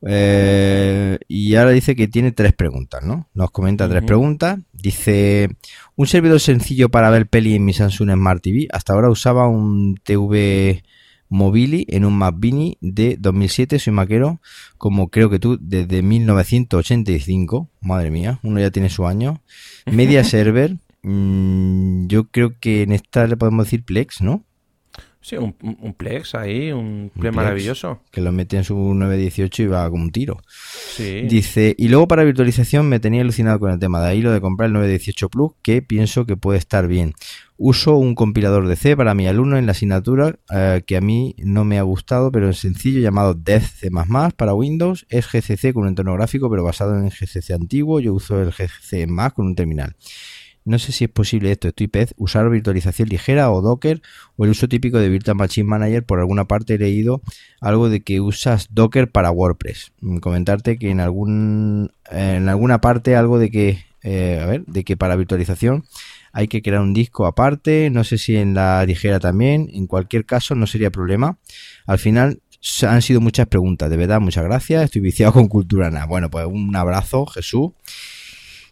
Eh, 0.06 1.18
y 1.30 1.56
ahora 1.56 1.72
dice 1.72 1.96
que 1.96 2.10
tiene 2.10 2.34
tres 2.34 2.52
preguntas, 2.52 3.02
¿no? 3.02 3.30
Nos 3.34 3.52
comenta 3.52 3.88
tres 3.88 4.04
preguntas. 4.04 4.60
Dice, 4.74 5.48
un 5.96 6.08
servidor 6.08 6.42
sencillo 6.42 6.90
para 6.90 7.10
ver 7.10 7.30
peli 7.30 7.56
en 7.56 7.64
mi 7.64 7.72
Samsung 7.72 8.12
Smart 8.12 8.44
TV. 8.44 8.68
Hasta 8.74 8.92
ahora 8.92 9.10
usaba 9.10 9.48
un 9.48 9.96
TV 10.04 10.84
Mobili 11.30 11.86
en 11.88 12.04
un 12.04 12.18
Mac 12.18 12.36
Mini 12.38 12.78
de 12.82 13.16
2007. 13.18 13.80
Soy 13.80 13.94
maquero, 13.94 14.42
como 14.78 15.08
creo 15.08 15.30
que 15.30 15.40
tú, 15.40 15.58
desde 15.62 16.02
1985. 16.02 17.70
Madre 17.80 18.12
mía, 18.12 18.40
uno 18.44 18.60
ya 18.60 18.72
tiene 18.72 18.90
su 18.90 19.08
año. 19.08 19.42
Media 19.86 20.22
Server. 20.26 20.76
mm, 21.04 22.08
yo 22.08 22.28
creo 22.28 22.60
que 22.60 22.82
en 22.82 22.92
esta 22.92 23.26
le 23.26 23.38
podemos 23.38 23.66
decir 23.66 23.86
Plex, 23.86 24.20
¿no? 24.20 24.44
Sí, 25.22 25.36
un, 25.36 25.54
un- 25.82 25.94
Plex 25.94 26.34
ahí, 26.34 26.72
un 26.72 27.12
Plex 27.14 27.22
Plex. 27.22 27.36
maravilloso. 27.36 28.02
que 28.10 28.22
lo 28.22 28.32
mete 28.32 28.56
en 28.58 28.64
su 28.64 28.76
918 28.76 29.64
y 29.64 29.68
va 29.68 29.90
como 29.90 30.04
un 30.04 30.12
tiro. 30.12 30.40
Sí. 30.96 31.22
Dice, 31.28 31.76
y 31.78 31.90
luego 31.90 32.08
para 32.08 32.24
virtualización 32.24 32.88
me 32.88 33.00
tenía 33.02 33.22
alucinado 33.22 33.60
con 33.60 33.72
el 33.72 33.80
tema 33.80 34.02
de 34.02 34.08
ahí, 34.08 34.22
lo 34.22 34.32
de 34.32 34.40
comprar 34.40 34.68
el 34.68 34.74
918 34.74 35.30
Plus, 35.30 35.52
que 35.62 35.82
pienso 35.82 36.26
que 36.26 36.38
puede 36.38 36.58
estar 36.58 36.88
bien. 36.88 37.14
Uso 37.58 37.98
un 37.98 38.16
compilador 38.16 38.70
de 38.70 38.78
C 38.78 38.96
para 38.96 39.14
mi 39.14 39.28
alumno 39.28 39.58
en 39.58 39.66
la 39.66 39.74
asignatura 39.74 40.40
eh, 40.56 40.82
que 40.88 40.96
a 40.96 41.02
mí 41.02 41.36
no 41.40 41.66
me 41.66 41.78
ha 41.78 41.82
gustado, 41.82 42.32
pero 42.32 42.50
es 42.50 42.58
sencillo, 42.60 43.02
llamado 43.02 43.34
Dev 43.34 43.62
C++ 43.62 43.90
para 44.38 44.54
Windows. 44.54 45.06
Es 45.10 45.28
GCC 45.30 45.74
con 45.74 45.84
un 45.84 45.90
entorno 45.90 46.14
gráfico, 46.14 46.50
pero 46.50 46.64
basado 46.64 46.98
en 46.98 47.10
GCC 47.10 47.52
antiguo. 47.52 48.00
Yo 48.00 48.14
uso 48.14 48.42
el 48.42 48.52
GCC 48.52 49.08
más 49.10 49.34
con 49.34 49.48
un 49.48 49.56
terminal. 49.56 49.94
No 50.70 50.78
sé 50.78 50.92
si 50.92 51.06
es 51.06 51.10
posible 51.10 51.52
esto, 51.52 51.70
estoy 51.70 51.88
pez, 51.88 52.14
usar 52.16 52.48
virtualización 52.48 53.10
ligera 53.10 53.50
o 53.50 53.60
Docker 53.60 54.04
o 54.36 54.46
el 54.46 54.52
uso 54.52 54.68
típico 54.68 55.00
de 55.00 55.10
Virtual 55.10 55.36
Machine 55.36 55.68
Manager. 55.68 56.04
Por 56.04 56.20
alguna 56.20 56.46
parte 56.46 56.76
he 56.76 56.78
leído 56.78 57.24
algo 57.60 57.90
de 57.90 58.02
que 58.02 58.22
usas 58.22 58.68
Docker 58.70 59.10
para 59.10 59.32
WordPress. 59.32 59.94
Mm, 60.02 60.18
Comentarte 60.20 60.78
que 60.78 60.92
en 60.92 61.00
algún 61.00 61.92
en 62.12 62.50
alguna 62.50 62.82
parte 62.82 63.16
algo 63.16 63.40
de 63.40 63.50
que 63.50 63.84
eh, 64.04 64.40
a 64.44 64.46
ver, 64.46 64.64
de 64.68 64.84
que 64.84 64.96
para 64.96 65.16
virtualización 65.16 65.86
hay 66.34 66.48
que 66.48 66.62
crear 66.62 66.82
un 66.82 66.94
disco 66.94 67.26
aparte, 67.26 67.90
no 67.90 68.04
sé 68.04 68.20
si 68.20 68.36
en 68.36 68.54
la 68.54 68.86
ligera 68.86 69.20
también, 69.20 69.72
en 69.74 69.88
cualquier 69.88 70.28
caso 70.28 70.54
no 70.54 70.68
sería 70.68 70.92
problema. 70.92 71.40
Al 71.88 71.98
final 71.98 72.44
han 72.88 73.02
sido 73.02 73.22
muchas 73.22 73.48
preguntas, 73.48 73.90
de 73.90 73.98
verdad, 73.98 74.22
muchas 74.22 74.44
gracias, 74.44 74.84
estoy 74.84 75.02
viciado 75.02 75.34
con 75.34 75.48
cultura 75.48 75.90
nada. 75.90 76.06
Bueno, 76.06 76.30
pues 76.30 76.46
un 76.46 76.76
abrazo, 76.76 77.26
Jesús. 77.26 77.72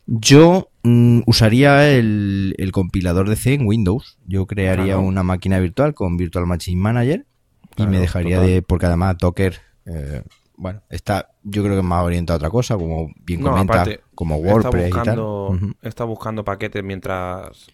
Yo 0.08 0.70
mm, 0.84 1.22
usaría 1.26 1.90
el, 1.92 2.56
el 2.58 2.72
compilador 2.72 3.30
de 3.30 3.36
C 3.36 3.54
en 3.54 3.68
Windows. 3.68 4.18
Yo 4.26 4.46
crearía 4.48 4.86
Claro. 4.96 5.02
una 5.02 5.22
máquina 5.24 5.60
virtual 5.60 5.94
con 5.94 6.16
Virtual 6.18 6.46
Machine 6.48 6.82
Manager 6.82 7.26
y 7.72 7.76
Claro, 7.76 7.92
me 7.92 8.00
dejaría 8.00 8.38
total. 8.38 8.50
de, 8.50 8.62
porque 8.62 8.86
además 8.86 9.18
Docker, 9.20 9.60
eh, 9.86 10.24
bueno, 10.56 10.82
está, 10.90 11.30
yo 11.44 11.62
creo 11.64 11.76
que 11.76 11.82
más 11.84 12.04
orientado 12.04 12.36
a 12.36 12.38
otra 12.38 12.50
cosa, 12.50 12.76
como 12.78 13.12
bien 13.26 13.42
No, 13.42 13.52
comenta, 13.52 13.74
aparte, 13.82 14.00
como 14.16 14.36
Está 14.38 14.48
WordPress 14.54 14.88
y 14.88 14.92
tal. 14.92 14.98
buscando, 15.00 15.60
está 15.84 16.04
buscando 16.06 16.44
paquetes 16.44 16.84
mientras 16.84 17.68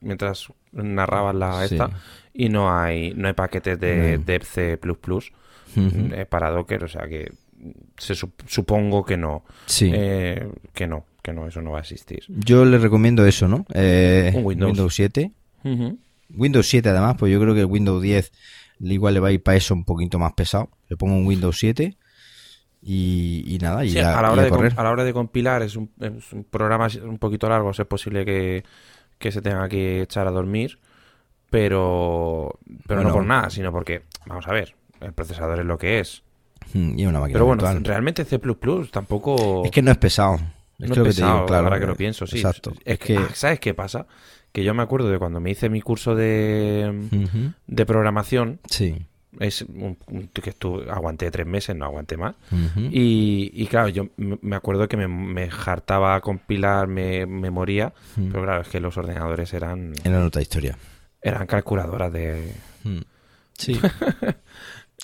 mientras 0.00 0.48
narrabas 0.72 1.34
la 1.34 1.66
Sí. 1.68 1.74
esta 1.76 1.90
y 2.34 2.48
no 2.48 2.76
hay 2.76 3.14
no 3.14 3.28
hay 3.28 3.34
paquetes 3.34 3.78
de 3.78 4.18
No. 4.18 4.24
DevC++ 4.24 4.78
Ujú. 5.76 6.14
eh, 6.14 6.26
para 6.26 6.50
Docker, 6.50 6.82
o 6.84 6.88
sea 6.88 7.06
que 7.08 7.30
se 7.96 8.14
sup- 8.14 8.42
supongo 8.46 9.04
que 9.04 9.16
no, 9.16 9.44
Sí. 9.66 9.90
eh, 9.94 10.48
que 10.74 10.86
no, 10.86 11.04
que 11.24 11.32
no, 11.32 11.48
eso 11.48 11.60
no 11.62 11.72
va 11.72 11.78
a 11.78 11.80
existir. 11.80 12.22
Yo 12.28 12.64
le 12.66 12.78
recomiendo 12.78 13.24
eso, 13.26 13.48
¿no? 13.48 13.64
Eh, 13.74 14.30
Un 14.36 14.44
Windows. 14.44 14.94
7. 14.94 15.32
Ujú. 15.64 15.98
Windows 16.36 16.68
7 16.68 16.88
además, 16.90 17.16
pues 17.18 17.32
yo 17.32 17.40
creo 17.40 17.54
que 17.54 17.60
el 17.60 17.66
Windows 17.66 18.02
10 18.02 18.30
igual 18.80 19.14
le 19.14 19.20
va 19.20 19.28
a 19.28 19.32
ir 19.32 19.42
para 19.42 19.56
eso 19.56 19.72
un 19.74 19.84
poquito 19.84 20.18
más 20.18 20.34
pesado. 20.34 20.68
Le 20.88 20.96
pongo 20.96 21.14
un 21.16 21.26
Windows 21.26 21.58
7 21.58 21.96
y, 22.82 23.44
y 23.46 23.58
nada, 23.58 23.84
y 23.84 23.88
Sí, 23.90 23.94
ya, 23.94 24.18
a, 24.18 24.22
la 24.22 24.28
y 24.28 24.32
hora 24.32 24.42
de, 24.42 24.72
a 24.76 24.82
la 24.82 24.90
hora 24.90 25.04
de 25.04 25.12
compilar 25.14 25.62
es 25.62 25.76
un, 25.76 25.90
es 26.00 26.32
un 26.34 26.44
programa 26.44 26.88
un 27.02 27.16
poquito 27.18 27.48
largo, 27.48 27.70
es 27.70 27.78
posible 27.86 28.26
que, 28.26 28.62
que 29.18 29.32
se 29.32 29.40
tenga 29.40 29.66
que 29.70 30.02
echar 30.02 30.26
a 30.26 30.30
dormir, 30.30 30.78
pero, 31.50 32.58
pero 32.86 33.00
Bueno. 33.00 33.08
no 33.10 33.14
por 33.14 33.24
nada, 33.24 33.48
sino 33.48 33.72
porque, 33.72 34.02
vamos 34.26 34.46
a 34.46 34.52
ver, 34.52 34.74
el 35.00 35.12
procesador 35.14 35.60
es 35.60 35.64
lo 35.66 35.78
que 35.78 36.00
es. 36.00 36.22
Mm, 36.74 36.98
Y 36.98 37.06
una 37.06 37.20
máquina 37.20 37.34
Pero 37.36 37.46
bueno, 37.46 37.62
virtual. 37.62 37.84
realmente 37.84 38.24
C++ 38.24 38.38
tampoco... 38.90 39.62
Es 39.64 39.70
que 39.70 39.82
no 39.82 39.90
es 39.90 39.98
pesado. 39.98 40.38
Es 40.78 40.88
no 40.88 40.94
que 40.94 40.98
lo 41.00 41.04
que 41.04 41.10
es 41.10 41.16
te 41.16 41.22
digo, 41.22 41.32
pesado, 41.32 41.46
claro. 41.46 41.64
ahora 41.66 41.80
que 41.80 41.86
lo 41.86 41.94
pienso, 41.96 42.26
sí. 42.26 42.36
Exacto. 42.38 42.72
Es 42.84 42.98
que, 42.98 43.16
ah, 43.16 43.28
¿Sabes 43.34 43.60
qué 43.60 43.74
pasa? 43.74 44.06
Que 44.52 44.64
yo 44.64 44.74
me 44.74 44.82
acuerdo 44.82 45.08
de 45.08 45.18
cuando 45.18 45.40
me 45.40 45.50
hice 45.50 45.68
mi 45.68 45.80
curso 45.80 46.14
de, 46.14 47.48
de 47.66 47.86
programación, 47.86 48.60
Sí. 48.70 48.94
es 49.40 49.62
un, 49.62 49.96
que 50.32 50.50
estuve, 50.50 50.88
aguanté 50.90 51.30
tres 51.32 51.46
meses, 51.46 51.74
no 51.74 51.84
aguanté 51.86 52.16
más. 52.16 52.36
Y, 52.92 53.50
y 53.52 53.66
claro, 53.66 53.88
yo 53.88 54.08
me 54.16 54.54
acuerdo 54.56 54.86
que 54.88 54.96
me, 54.96 55.08
me 55.08 55.48
hartaba 55.66 56.20
compilar, 56.20 56.86
me, 56.86 57.26
me 57.26 57.50
moría, 57.50 57.92
pero 58.14 58.42
claro, 58.44 58.62
es 58.62 58.68
que 58.68 58.78
los 58.80 58.96
ordenadores 58.96 59.52
eran, 59.54 59.92
Era 60.04 60.24
otra 60.24 60.42
historia. 60.42 60.78
eran 61.20 61.46
calculadoras 61.46 62.12
de... 62.12 62.52
Sí. 63.56 63.80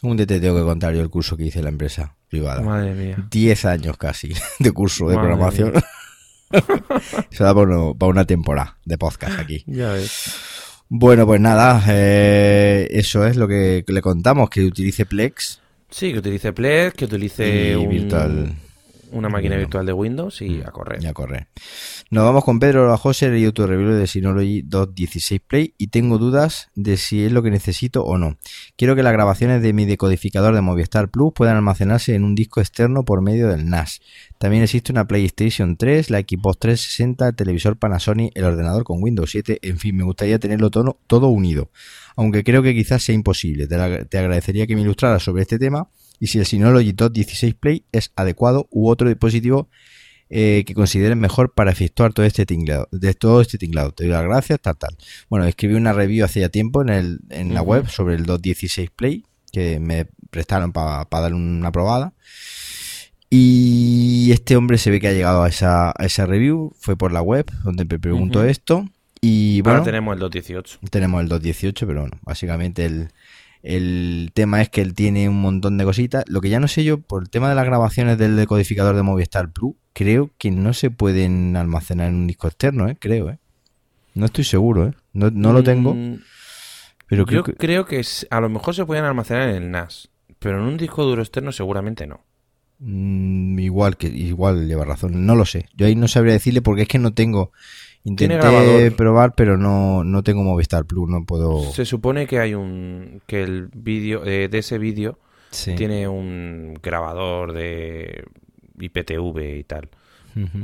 un 0.02 0.16
día 0.16 0.26
te 0.26 0.40
tengo 0.40 0.56
que 0.56 0.62
contar 0.64 0.94
yo 0.94 1.00
el 1.02 1.10
curso 1.10 1.36
que 1.36 1.44
hice 1.44 1.58
en 1.58 1.64
la 1.64 1.70
empresa 1.70 2.16
privada. 2.28 2.62
Madre 2.62 2.94
mía. 2.94 3.26
10 3.30 3.64
años 3.66 3.96
casi 3.96 4.32
de 4.58 4.72
curso 4.72 5.08
de 5.08 5.16
Madre 5.16 5.28
programación. 5.28 5.72
Se 7.30 7.44
da 7.44 7.54
para, 7.54 7.66
uno- 7.66 7.94
para 7.96 8.10
una 8.10 8.24
temporada 8.24 8.78
de 8.84 8.98
podcast 8.98 9.38
aquí. 9.38 9.62
Ya 9.66 9.92
ves. 9.92 10.34
Bueno, 10.88 11.24
pues 11.26 11.40
nada, 11.40 11.82
eh, 11.88 12.88
eso 12.90 13.24
es 13.26 13.36
lo 13.36 13.46
que 13.46 13.84
le 13.86 14.02
contamos, 14.02 14.50
que 14.50 14.64
utilice 14.64 15.06
Plex 15.06 15.60
Sí, 15.88 16.12
que 16.12 16.18
utilice 16.18 16.52
Plex, 16.52 16.94
que 16.94 17.04
utilice 17.04 17.72
y 17.72 17.74
un- 17.76 17.88
virtual 17.88 18.54
una 19.12 19.28
máquina 19.28 19.56
virtual 19.56 19.86
de 19.86 19.92
Windows 19.92 20.40
y 20.42 20.50
Mm, 20.50 20.62
a 20.66 20.70
correr. 20.70 21.02
y 21.02 21.06
a 21.06 21.12
correr. 21.12 21.48
Nos 22.10 22.24
vamos 22.24 22.44
con 22.44 22.58
Pedro 22.58 22.88
Rajoser 22.88 23.34
y 23.36 23.44
autorreview 23.44 23.90
de 23.92 24.06
Synology 24.06 24.62
2.16 24.62 25.40
Play 25.46 25.74
y 25.78 25.88
tengo 25.88 26.18
dudas 26.18 26.68
de 26.74 26.96
si 26.96 27.24
es 27.24 27.32
lo 27.32 27.42
que 27.42 27.50
necesito 27.50 28.04
o 28.04 28.18
no. 28.18 28.36
Quiero 28.76 28.96
que 28.96 29.02
las 29.02 29.12
grabaciones 29.12 29.62
de 29.62 29.72
mi 29.72 29.84
decodificador 29.84 30.54
de 30.54 30.60
Movistar 30.60 31.10
Plus 31.10 31.32
puedan 31.34 31.56
almacenarse 31.56 32.14
en 32.14 32.24
un 32.24 32.34
disco 32.34 32.60
externo 32.60 33.04
por 33.04 33.22
medio 33.22 33.48
del 33.48 33.68
NAS. 33.68 34.00
También 34.38 34.62
existe 34.62 34.90
una 34.92 35.06
PlayStation 35.06 35.76
3, 35.76 36.10
la 36.10 36.18
Xbox 36.20 36.58
360, 36.58 37.28
el 37.28 37.34
televisor 37.36 37.76
Panasonic, 37.78 38.32
el 38.34 38.44
ordenador 38.44 38.84
con 38.84 39.02
Windows 39.02 39.30
7, 39.30 39.58
en 39.62 39.78
fin, 39.78 39.96
me 39.96 40.04
gustaría 40.04 40.38
tenerlo 40.38 40.70
todo, 40.70 40.98
todo 41.06 41.28
unido. 41.28 41.70
Aunque 42.16 42.42
creo 42.44 42.62
que 42.62 42.74
quizás 42.74 43.02
sea 43.02 43.14
imposible. 43.14 43.66
Te, 43.66 43.76
la- 43.76 44.04
te 44.04 44.18
agradecería 44.18 44.66
que 44.66 44.74
me 44.74 44.82
ilustraras 44.82 45.22
sobre 45.22 45.42
este 45.42 45.58
tema 45.58 45.88
y 46.20 46.28
si 46.28 46.38
el 46.38 46.46
Synology 46.46 46.92
2.16 46.92 47.56
Play 47.58 47.84
es 47.90 48.12
adecuado 48.14 48.68
u 48.70 48.88
otro 48.88 49.08
dispositivo 49.08 49.68
eh, 50.28 50.62
que 50.64 50.74
consideren 50.74 51.18
mejor 51.18 51.54
para 51.54 51.72
efectuar 51.72 52.12
todo 52.12 52.24
este 52.24 52.46
tinglado. 52.46 52.86
De 52.92 53.14
todo 53.14 53.40
este 53.40 53.58
tinglado. 53.58 53.90
Te 53.90 54.04
doy 54.04 54.12
las 54.12 54.22
gracias, 54.22 54.60
tal, 54.60 54.76
tal. 54.76 54.96
Bueno, 55.28 55.46
escribí 55.46 55.74
una 55.74 55.92
review 55.92 56.24
hace 56.24 56.40
ya 56.40 56.50
tiempo 56.50 56.82
en, 56.82 56.90
el, 56.90 57.20
en 57.30 57.52
la 57.52 57.62
web 57.62 57.88
sobre 57.88 58.14
el 58.14 58.26
2.16 58.26 58.90
Play 58.94 59.24
que 59.50 59.80
me 59.80 60.06
prestaron 60.30 60.72
para 60.72 61.06
dar 61.10 61.34
una 61.34 61.72
probada. 61.72 62.12
Y 63.28 64.30
este 64.32 64.56
hombre 64.56 64.78
se 64.78 64.90
ve 64.90 65.00
que 65.00 65.08
ha 65.08 65.12
llegado 65.12 65.42
a 65.42 65.48
esa, 65.48 65.90
a 65.90 66.04
esa 66.04 66.26
review, 66.26 66.72
fue 66.78 66.96
por 66.96 67.12
la 67.12 67.22
web 67.22 67.50
donde 67.64 67.84
me 67.84 67.98
preguntó 67.98 68.44
esto. 68.44 68.88
Y 69.20 69.62
bueno, 69.62 69.78
Ahora 69.78 69.84
tenemos 69.84 70.14
el 70.14 70.20
218. 70.20 70.78
tenemos 70.90 71.22
el 71.22 71.28
218, 71.28 71.86
pero 71.86 72.00
bueno, 72.02 72.18
básicamente 72.22 72.84
el, 72.86 73.10
el 73.62 74.30
tema 74.34 74.62
es 74.62 74.68
que 74.70 74.80
él 74.80 74.94
tiene 74.94 75.28
un 75.28 75.40
montón 75.40 75.76
de 75.78 75.84
cositas. 75.84 76.24
Lo 76.28 76.40
que 76.40 76.48
ya 76.48 76.60
no 76.60 76.68
sé 76.68 76.84
yo, 76.84 76.98
por 77.00 77.22
el 77.22 77.30
tema 77.30 77.48
de 77.48 77.54
las 77.54 77.66
grabaciones 77.66 78.18
del 78.18 78.36
decodificador 78.36 78.96
de 78.96 79.02
Movistar 79.02 79.50
Plus, 79.52 79.74
creo 79.92 80.30
que 80.38 80.50
no 80.50 80.72
se 80.72 80.90
pueden 80.90 81.56
almacenar 81.56 82.08
en 82.08 82.14
un 82.14 82.26
disco 82.26 82.46
externo, 82.48 82.88
¿eh? 82.88 82.96
Creo, 82.98 83.30
¿eh? 83.30 83.38
No 84.14 84.26
estoy 84.26 84.44
seguro, 84.44 84.88
¿eh? 84.88 84.92
No, 85.12 85.30
no 85.30 85.52
lo 85.52 85.62
tengo, 85.62 85.94
Mm, 85.94 86.20
pero 87.06 87.26
creo 87.26 87.40
Yo 87.40 87.44
que... 87.44 87.54
creo 87.54 87.84
que 87.86 88.02
a 88.30 88.40
lo 88.40 88.48
mejor 88.48 88.74
se 88.74 88.84
pueden 88.86 89.04
almacenar 89.04 89.48
en 89.50 89.56
el 89.56 89.70
NAS, 89.70 90.08
pero 90.38 90.58
en 90.58 90.64
un 90.64 90.76
disco 90.76 91.04
duro 91.04 91.22
externo 91.22 91.52
seguramente 91.52 92.06
no. 92.06 92.24
Mm, 92.78 93.58
igual 93.58 93.96
que 93.96 94.06
igual 94.08 94.66
lleva 94.66 94.84
razón, 94.84 95.26
no 95.26 95.34
lo 95.36 95.44
sé. 95.44 95.68
Yo 95.76 95.86
ahí 95.86 95.94
no 95.96 96.08
sabría 96.08 96.32
decirle 96.32 96.62
porque 96.62 96.82
es 96.82 96.88
que 96.88 96.98
no 96.98 97.12
tengo 97.12 97.52
Intenté 98.04 98.90
probar, 98.92 99.34
pero 99.34 99.56
no, 99.58 100.04
no 100.04 100.22
tengo 100.22 100.42
Movistar 100.42 100.86
Plus, 100.86 101.08
no 101.08 101.24
puedo... 101.24 101.60
Se 101.72 101.84
supone 101.84 102.26
que 102.26 102.38
hay 102.38 102.54
un. 102.54 103.20
que 103.26 103.42
el 103.42 103.68
vídeo. 103.74 104.24
eh, 104.24 104.48
de 104.48 104.58
ese 104.58 104.78
vídeo 104.78 105.18
Sí. 105.50 105.74
tiene 105.74 106.06
un 106.08 106.78
grabador 106.82 107.52
de 107.52 108.24
IPTV 108.78 109.58
y 109.58 109.64
tal. 109.64 109.88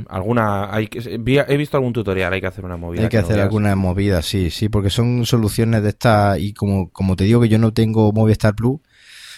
Alguna. 0.07 0.73
Hay 0.73 0.89
he 0.93 1.57
visto 1.57 1.75
algún 1.77 1.91
tutorial, 1.93 2.31
hay 2.33 2.39
que 2.41 2.47
hacer 2.47 2.63
una 2.63 2.77
movida. 2.77 3.03
Hay 3.03 3.09
que 3.09 3.17
hacer 3.17 3.39
alguna 3.39 3.75
movida, 3.75 4.21
sí, 4.21 4.49
sí, 4.49 4.69
porque 4.69 4.89
son 4.89 5.25
soluciones 5.25 5.83
de 5.83 5.89
estas 5.89 6.39
y 6.39 6.53
como, 6.53 6.89
como 6.89 7.15
te 7.17 7.25
digo 7.25 7.41
que 7.41 7.49
yo 7.49 7.59
no 7.59 7.73
tengo 7.73 8.11
Movistar 8.13 8.55
Plus, 8.55 8.79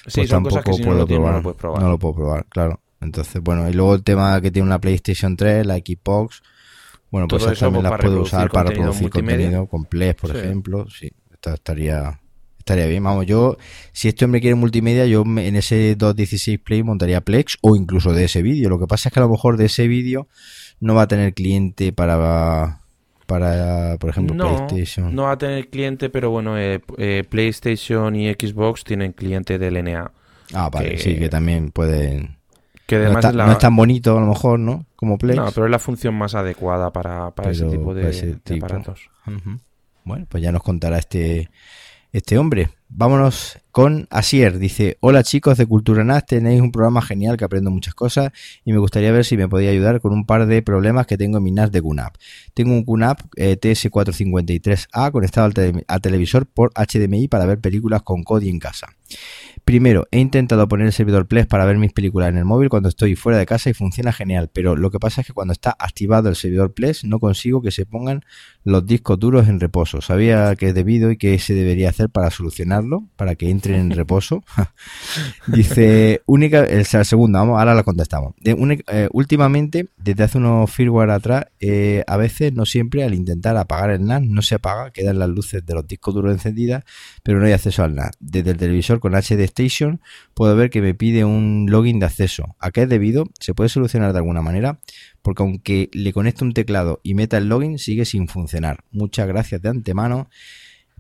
Sí, 0.05 0.21
pues 0.21 0.29
cosas 0.29 0.29
tampoco 0.29 0.61
que 0.63 0.73
si 0.73 0.81
no 0.81 0.85
puedo 0.87 1.05
tienes, 1.07 1.25
no 1.25 1.41
probar. 1.41 1.43
lo 1.43 1.57
probar. 1.57 1.81
No 1.81 1.89
lo 1.89 1.97
puedo 1.99 2.15
probar, 2.15 2.45
claro. 2.47 2.79
Entonces, 3.01 3.41
bueno, 3.41 3.67
y 3.67 3.73
luego 3.73 3.95
el 3.95 4.03
tema 4.03 4.39
que 4.39 4.51
tiene 4.51 4.67
una 4.67 4.79
PlayStation 4.79 5.35
3, 5.35 5.65
la 5.65 5.77
Xbox, 5.77 6.41
bueno, 7.11 7.27
pues 7.27 7.43
esas 7.43 7.59
también 7.59 7.83
las 7.83 7.99
puedo 7.99 8.21
usar 8.21 8.49
para 8.51 8.69
reproducir 8.69 9.03
multimedia. 9.03 9.37
contenido 9.45 9.65
con 9.67 9.85
Plex, 9.85 10.19
por 10.21 10.31
Sí. 10.31 10.37
ejemplo, 10.37 10.87
sí, 10.89 11.11
esto 11.31 11.53
estaría 11.53 12.19
estaría 12.57 12.85
bien. 12.85 13.03
Vamos, 13.03 13.25
yo 13.25 13.57
si 13.93 14.09
este 14.09 14.25
hombre 14.25 14.41
quiere 14.41 14.53
multimedia, 14.55 15.05
yo 15.07 15.23
en 15.25 15.55
ese 15.55 15.95
216 15.95 16.59
Play 16.59 16.83
montaría 16.83 17.21
Plex 17.21 17.57
o 17.61 17.75
incluso 17.75 18.13
de 18.13 18.25
ese 18.25 18.43
vídeo. 18.43 18.69
Lo 18.69 18.79
que 18.79 18.85
pasa 18.85 19.09
es 19.09 19.13
que 19.13 19.19
a 19.19 19.23
lo 19.23 19.29
mejor 19.29 19.57
de 19.57 19.65
ese 19.65 19.87
vídeo 19.87 20.27
no 20.79 20.93
va 20.93 21.03
a 21.03 21.07
tener 21.07 21.33
cliente 21.33 21.91
para 21.93 22.81
para 23.25 23.97
por 23.99 24.09
ejemplo 24.09 24.35
no, 24.35 24.67
PlayStation. 24.67 25.13
no 25.15 25.23
va 25.23 25.33
a 25.33 25.37
tener 25.37 25.69
cliente, 25.69 26.09
pero 26.09 26.31
bueno, 26.31 26.57
eh, 26.57 26.81
eh, 26.97 27.23
PlayStation 27.29 28.15
y 28.15 28.31
Xbox 28.33 28.83
tienen 28.83 29.13
cliente 29.13 29.57
de 29.59 29.67
LNA. 29.71 30.11
Ah, 30.53 30.69
vale, 30.71 30.91
que- 30.91 30.97
sí, 30.97 31.15
que 31.15 31.29
también 31.29 31.69
pueden 31.71 32.37
Que 32.89 32.95
no, 32.97 33.01
además 33.05 33.17
está- 33.25 33.29
es 33.29 33.35
la. 33.35 33.45
no 33.45 33.51
es 33.53 33.57
tan 33.59 33.75
bonito 33.75 34.17
a 34.17 34.21
lo 34.21 34.27
mejor, 34.27 34.59
¿no? 34.59 34.85
Como 34.95 35.17
Plex. 35.17 35.35
no, 35.37 35.51
pero 35.51 35.65
es 35.65 35.71
la 35.71 35.79
función 35.79 36.15
más 36.15 36.35
adecuada 36.35 36.91
para, 36.91 37.31
para 37.31 37.51
ese 37.51 37.65
tipo 37.71 37.93
de, 37.93 38.01
aparatos. 38.57 39.09
Bueno, 40.03 40.25
pues 40.27 40.41
ya 40.43 40.51
nos 40.51 40.63
contará 40.63 40.97
este, 40.97 41.49
este 42.11 42.37
hombre. 42.37 42.69
Vámonos 42.91 43.59
con 43.71 44.07
Asier. 44.09 44.57
Dice, 44.57 44.97
hola 45.01 45.21
chicos 45.23 45.57
de 45.59 45.67
Cultura 45.67 46.03
NAS, 46.03 46.25
tenéis 46.25 46.59
un 46.59 46.71
programa 46.71 47.03
genial 47.03 47.37
que 47.37 47.45
aprendo 47.45 47.69
muchas 47.69 47.93
cosas 47.93 48.31
y 48.65 48.71
me 48.73 48.79
gustaría 48.79 49.11
ver 49.11 49.23
si 49.25 49.37
me 49.37 49.47
podía 49.47 49.69
ayudar 49.69 50.01
con 50.01 50.11
un 50.13 50.25
par 50.25 50.47
de 50.47 50.63
problemas 50.63 51.05
que 51.05 51.15
tengo 51.17 51.37
en 51.37 51.43
mi 51.43 51.51
NAS 51.51 51.71
de 51.71 51.83
QNAP. 51.83 52.15
Tengo 52.55 52.73
un 52.73 52.83
QNAP 52.83 53.19
eh, 53.35 53.57
TS453A 53.61 55.11
conectado 55.11 55.45
al, 55.45 55.53
tele- 55.53 55.83
al 55.87 56.01
televisor 56.01 56.47
por 56.47 56.71
HDMI 56.73 57.27
para 57.27 57.45
ver 57.45 57.59
películas 57.59 58.01
con 58.01 58.23
Kodi 58.23 58.49
en 58.49 58.57
casa. 58.59 58.87
Primero, 59.69 60.07
he 60.09 60.17
intentado 60.17 60.67
poner 60.67 60.87
el 60.87 60.93
servidor 60.93 61.27
Plex 61.27 61.45
para 61.45 61.63
ver 61.63 61.77
mis 61.77 61.93
películas 61.93 62.29
en 62.29 62.37
el 62.37 62.43
móvil 62.43 62.69
cuando 62.69 62.89
estoy 62.89 63.15
fuera 63.15 63.37
de 63.37 63.45
casa 63.45 63.69
y 63.69 63.75
funciona 63.75 64.11
genial, 64.11 64.49
pero 64.51 64.75
lo 64.75 64.89
que 64.89 64.97
pasa 64.97 65.21
es 65.21 65.27
que 65.27 65.33
cuando 65.33 65.53
está 65.53 65.75
activado 65.77 66.27
el 66.27 66.35
servidor 66.35 66.73
Plex 66.73 67.03
no 67.03 67.19
consigo 67.19 67.61
que 67.61 67.69
se 67.69 67.85
pongan 67.85 68.25
los 68.69 68.85
discos 68.85 69.19
duros 69.19 69.47
en 69.47 69.59
reposo. 69.59 70.01
Sabía 70.01 70.55
que 70.55 70.69
es 70.69 70.73
debido 70.73 71.11
y 71.11 71.17
que 71.17 71.37
se 71.39 71.53
debería 71.53 71.89
hacer 71.89 72.09
para 72.09 72.29
solucionarlo, 72.29 73.03
para 73.15 73.35
que 73.35 73.49
entren 73.49 73.79
en 73.79 73.91
reposo. 73.91 74.43
Dice, 75.47 76.21
única, 76.25 76.63
el, 76.63 76.85
la 76.91 77.03
segunda, 77.03 77.39
vamos, 77.39 77.59
ahora 77.59 77.73
la 77.73 77.83
contestamos. 77.83 78.33
De 78.39 78.55
eh, 78.87 79.09
últimamente, 79.11 79.89
desde 79.97 80.23
hace 80.23 80.37
unos 80.37 80.71
firmware 80.71 81.11
atrás, 81.11 81.45
eh, 81.59 82.03
a 82.07 82.17
veces, 82.17 82.53
no 82.53 82.65
siempre, 82.65 83.03
al 83.03 83.13
intentar 83.13 83.57
apagar 83.57 83.89
el 83.89 84.05
NAS, 84.05 84.21
no 84.21 84.41
se 84.41 84.55
apaga, 84.55 84.91
quedan 84.91 85.19
las 85.19 85.29
luces 85.29 85.65
de 85.65 85.73
los 85.73 85.87
discos 85.87 86.13
duros 86.13 86.31
encendidas, 86.31 86.83
pero 87.23 87.39
no 87.39 87.45
hay 87.45 87.53
acceso 87.53 87.83
al 87.83 87.95
NAS. 87.95 88.11
Desde 88.19 88.51
el 88.51 88.57
televisor 88.57 88.99
con 88.99 89.13
HD 89.13 89.41
Station 89.41 90.01
puedo 90.33 90.55
ver 90.55 90.69
que 90.69 90.81
me 90.81 90.93
pide 90.93 91.25
un 91.25 91.67
login 91.69 91.99
de 91.99 92.05
acceso. 92.05 92.55
¿A 92.59 92.71
qué 92.71 92.83
es 92.83 92.89
debido? 92.89 93.25
¿Se 93.39 93.53
puede 93.53 93.69
solucionar 93.69 94.13
de 94.13 94.19
alguna 94.19 94.41
manera? 94.41 94.79
Porque 95.21 95.43
aunque 95.43 95.89
le 95.93 96.13
conecte 96.13 96.43
un 96.43 96.53
teclado 96.53 96.99
y 97.03 97.13
meta 97.13 97.37
el 97.37 97.49
login, 97.49 97.77
sigue 97.77 98.05
sin 98.05 98.27
funcionar. 98.27 98.83
Muchas 98.91 99.27
gracias 99.27 99.61
de 99.61 99.69
antemano 99.69 100.29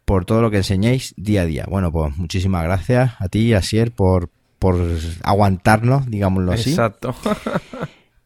por 0.05 0.25
todo 0.25 0.41
lo 0.41 0.51
que 0.51 0.57
enseñáis 0.57 1.13
día 1.17 1.43
a 1.43 1.45
día. 1.45 1.65
Bueno, 1.69 1.91
pues 1.91 2.17
muchísimas 2.17 2.63
gracias 2.63 3.13
a 3.19 3.29
ti, 3.29 3.53
Asier, 3.53 3.91
por, 3.91 4.29
por 4.57 4.75
aguantarnos, 5.23 6.09
digámoslo 6.09 6.51
así. 6.51 6.71
Exacto. 6.71 7.15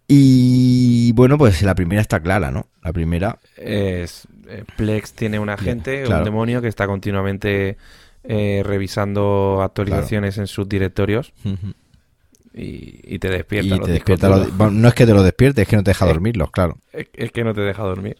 Y 0.07 1.11
bueno, 1.13 1.37
pues 1.37 1.61
la 1.63 1.75
primera 1.75 2.01
está 2.01 2.19
clara, 2.19 2.51
¿no? 2.51 2.67
La 2.83 2.91
primera, 2.91 3.39
es, 3.55 4.27
eh, 4.47 4.63
Plex 4.75 5.13
tiene 5.13 5.39
un 5.39 5.49
agente, 5.49 6.03
claro. 6.03 6.19
un 6.19 6.25
demonio 6.25 6.61
que 6.61 6.67
está 6.67 6.87
continuamente 6.87 7.77
eh, 8.23 8.61
revisando 8.65 9.61
actualizaciones 9.63 10.37
en 10.37 10.47
sus 10.47 10.67
directorios 10.67 11.33
y, 12.53 12.99
y 13.15 13.19
te 13.19 13.29
despierta. 13.29 13.67
y 13.75 13.77
los 13.77 13.85
te 13.87 13.93
discos 13.93 14.07
despierta. 14.19 14.27
duros. 14.27 14.47
los- 14.47 14.57
bueno, 14.57 14.71
no 14.73 14.87
es 14.87 14.93
que 14.93 15.05
te 15.05 15.13
lo 15.13 15.23
despiertes, 15.23 15.63
es 15.63 15.67
que 15.67 15.75
no 15.75 15.83
te 15.83 15.91
deja 15.91 16.05
dormirlos, 16.05 16.51
claro. 16.51 16.77
Es, 16.91 17.07
es 17.13 17.31
que 17.31 17.43
no 17.43 17.53
te 17.53 17.61
deja 17.61 17.83
dormir. 17.83 18.17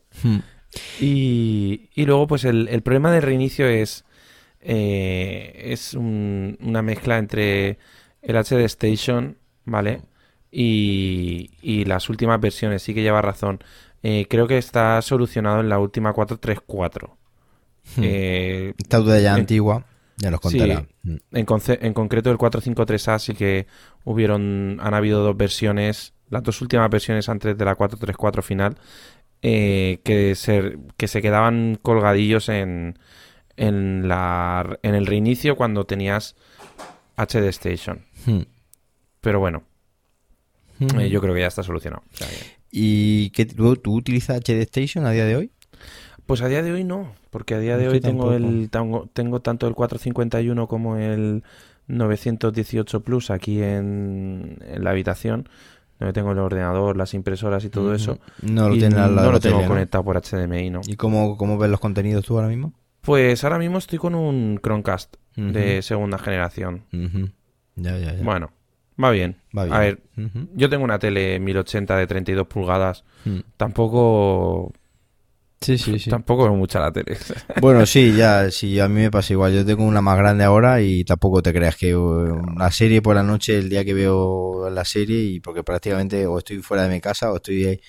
Y, 1.00 1.90
y 1.94 2.06
luego, 2.06 2.28
pues 2.28 2.46
el, 2.46 2.68
el 2.70 2.82
problema 2.82 3.12
del 3.12 3.22
reinicio 3.22 3.68
es, 3.68 4.06
eh, 4.62 5.62
es 5.66 5.94
un- 5.94 6.58
una 6.62 6.82
mezcla 6.82 7.18
entre 7.18 7.78
el 8.22 8.36
HD 8.38 8.64
Station, 8.66 9.38
¿vale? 9.66 10.02
Y, 10.52 11.52
y 11.62 11.86
las 11.86 12.10
últimas 12.10 12.40
versiones, 12.40 12.82
sí 12.84 12.94
que 12.94 13.02
lleva 13.02 13.22
razón. 13.22 13.60
Eh, 14.04 14.26
creo 14.30 14.48
que 14.48 14.58
está 14.58 15.02
solucionado 15.02 15.60
en 15.62 15.70
la 15.70 15.80
última 15.80 16.14
434. 16.14 17.18
Eh, 18.02 18.74
Esta 18.78 18.98
duda 19.00 19.20
ya 19.20 19.34
antigua, 19.36 19.86
ya 20.18 20.32
nos 20.32 20.40
sí, 20.42 20.58
contará. 20.58 20.88
Mm. 21.04 21.16
en, 21.32 21.94
concreto 21.94 22.32
el 22.32 22.38
453A 22.38 23.20
sí 23.20 23.34
que 23.34 23.68
hubieron, 24.04 24.78
han 24.82 24.94
habido 24.94 25.24
dos 25.24 25.36
versiones, 25.38 26.14
las 26.30 26.44
dos 26.44 26.62
últimas 26.62 26.90
versiones 26.90 27.30
antes 27.30 27.58
de 27.58 27.66
la 27.66 27.76
434 27.76 28.42
final, 28.44 28.78
eh, 29.42 30.00
que, 30.04 30.36
se, 30.36 30.78
que 30.98 31.08
se 31.08 31.22
quedaban 31.22 31.78
colgadillos 31.82 32.50
en, 32.50 32.98
en, 33.58 34.08
la, 34.08 34.80
en 34.84 34.96
el 34.96 35.06
reinicio 35.06 35.56
cuando 35.56 35.86
tenías 35.86 36.36
HD 37.18 37.48
Station. 37.50 38.06
Mm. 38.26 38.42
Pero 39.22 39.40
bueno, 39.40 39.64
Mm. 40.80 41.00
eh, 41.02 41.10
yo 41.10 41.22
creo 41.22 41.36
que 41.36 41.42
ya 41.42 41.48
está 41.48 41.62
solucionado. 41.62 42.04
O 42.14 42.18
sea 42.18 42.28
que- 42.28 42.36
¿Y 42.72 43.30
qué, 43.30 43.46
tú, 43.46 43.76
tú 43.76 43.94
utilizas 43.94 44.38
HD 44.40 44.62
Station 44.64 45.06
a 45.06 45.12
día 45.12 45.26
de 45.26 45.36
hoy? 45.36 45.52
Pues 46.26 46.42
a 46.42 46.48
día 46.48 46.64
de 46.64 46.72
hoy 46.72 46.84
no, 46.84 47.14
porque 47.34 47.56
a 47.56 47.60
día 47.60 47.78
de 47.78 47.86
Yo 47.86 47.92
hoy 47.92 48.00
tengo, 48.00 48.30
tampoco. 48.30 48.34
el, 48.36 49.10
tengo, 49.12 49.42
tanto 49.42 49.68
el 49.68 49.74
451 49.74 50.68
como 50.68 50.98
el 50.98 51.44
918 51.88 53.02
Plus 53.02 53.32
aquí 53.32 53.60
en, 53.62 54.60
en 54.62 54.84
la 54.84 54.92
habitación, 54.92 55.50
donde 56.00 56.14
tengo 56.14 56.32
el 56.32 56.38
ordenador, 56.38 56.96
las 56.96 57.16
impresoras 57.16 57.66
y 57.66 57.72
todo 57.72 57.96
eso. 57.96 58.20
No 58.44 58.70
lo 58.70 58.76
y 58.76 58.82
no 58.82 59.40
tengo 59.40 59.66
conectado 59.66 60.04
por 60.04 60.22
HDMI, 60.22 60.70
¿no? 60.70 60.82
¿Y 60.86 60.96
cómo, 60.96 61.36
cómo 61.36 61.58
ves 61.58 61.72
los 61.72 61.80
contenidos 61.80 62.24
tú 62.24 62.36
ahora 62.36 62.50
mismo? 62.50 62.72
Pues 63.02 63.44
ahora 63.44 63.58
mismo 63.58 63.80
estoy 63.80 63.98
con 63.98 64.14
un 64.14 64.60
Chromecast 64.64 65.16
de 65.36 65.82
segunda 65.82 66.20
generación. 66.20 66.84
Ya, 67.76 67.98
ya, 67.98 68.14
ya. 68.14 68.24
Bueno, 68.24 68.52
va 69.04 69.10
bien. 69.10 69.38
Va 69.58 69.64
bien. 69.64 69.76
A 69.76 69.80
ver, 69.80 70.04
yo 70.54 70.70
tengo 70.70 70.84
una 70.84 71.00
tele 71.00 71.40
1080 71.40 71.98
de 71.98 72.06
32 72.06 72.46
pulgadas. 72.46 73.04
Mm. 73.26 73.40
Tampoco... 73.58 74.72
Sí, 75.64 75.78
sí, 75.78 75.98
sí. 76.00 76.10
Tampoco 76.10 76.44
veo 76.44 76.56
mucha 76.56 76.80
la 76.80 76.92
tele. 76.92 77.18
Bueno, 77.62 77.86
sí, 77.86 78.14
ya, 78.16 78.52
sí, 78.52 78.80
a 78.80 78.88
mí 78.88 78.96
me 79.02 79.12
pasa 79.12 79.34
igual. 79.34 79.54
Yo 79.54 79.66
tengo 79.66 79.84
una 79.84 80.02
más 80.02 80.18
grande 80.18 80.44
ahora 80.44 80.82
y 80.82 81.04
tampoco 81.04 81.42
te 81.42 81.54
creas 81.54 81.76
que 81.78 81.90
eh, 81.92 81.96
una 81.96 82.70
serie 82.72 83.02
por 83.02 83.16
la 83.16 83.24
noche, 83.24 83.58
el 83.58 83.70
día 83.70 83.84
que 83.86 83.94
veo 83.94 84.70
la 84.70 84.84
serie, 84.86 85.20
y 85.24 85.40
porque 85.40 85.64
prácticamente 85.64 86.26
o 86.28 86.38
estoy 86.38 86.58
fuera 86.62 86.84
de 86.84 86.90
mi 86.90 87.00
casa 87.02 87.32
o 87.32 87.38
estoy 87.38 87.80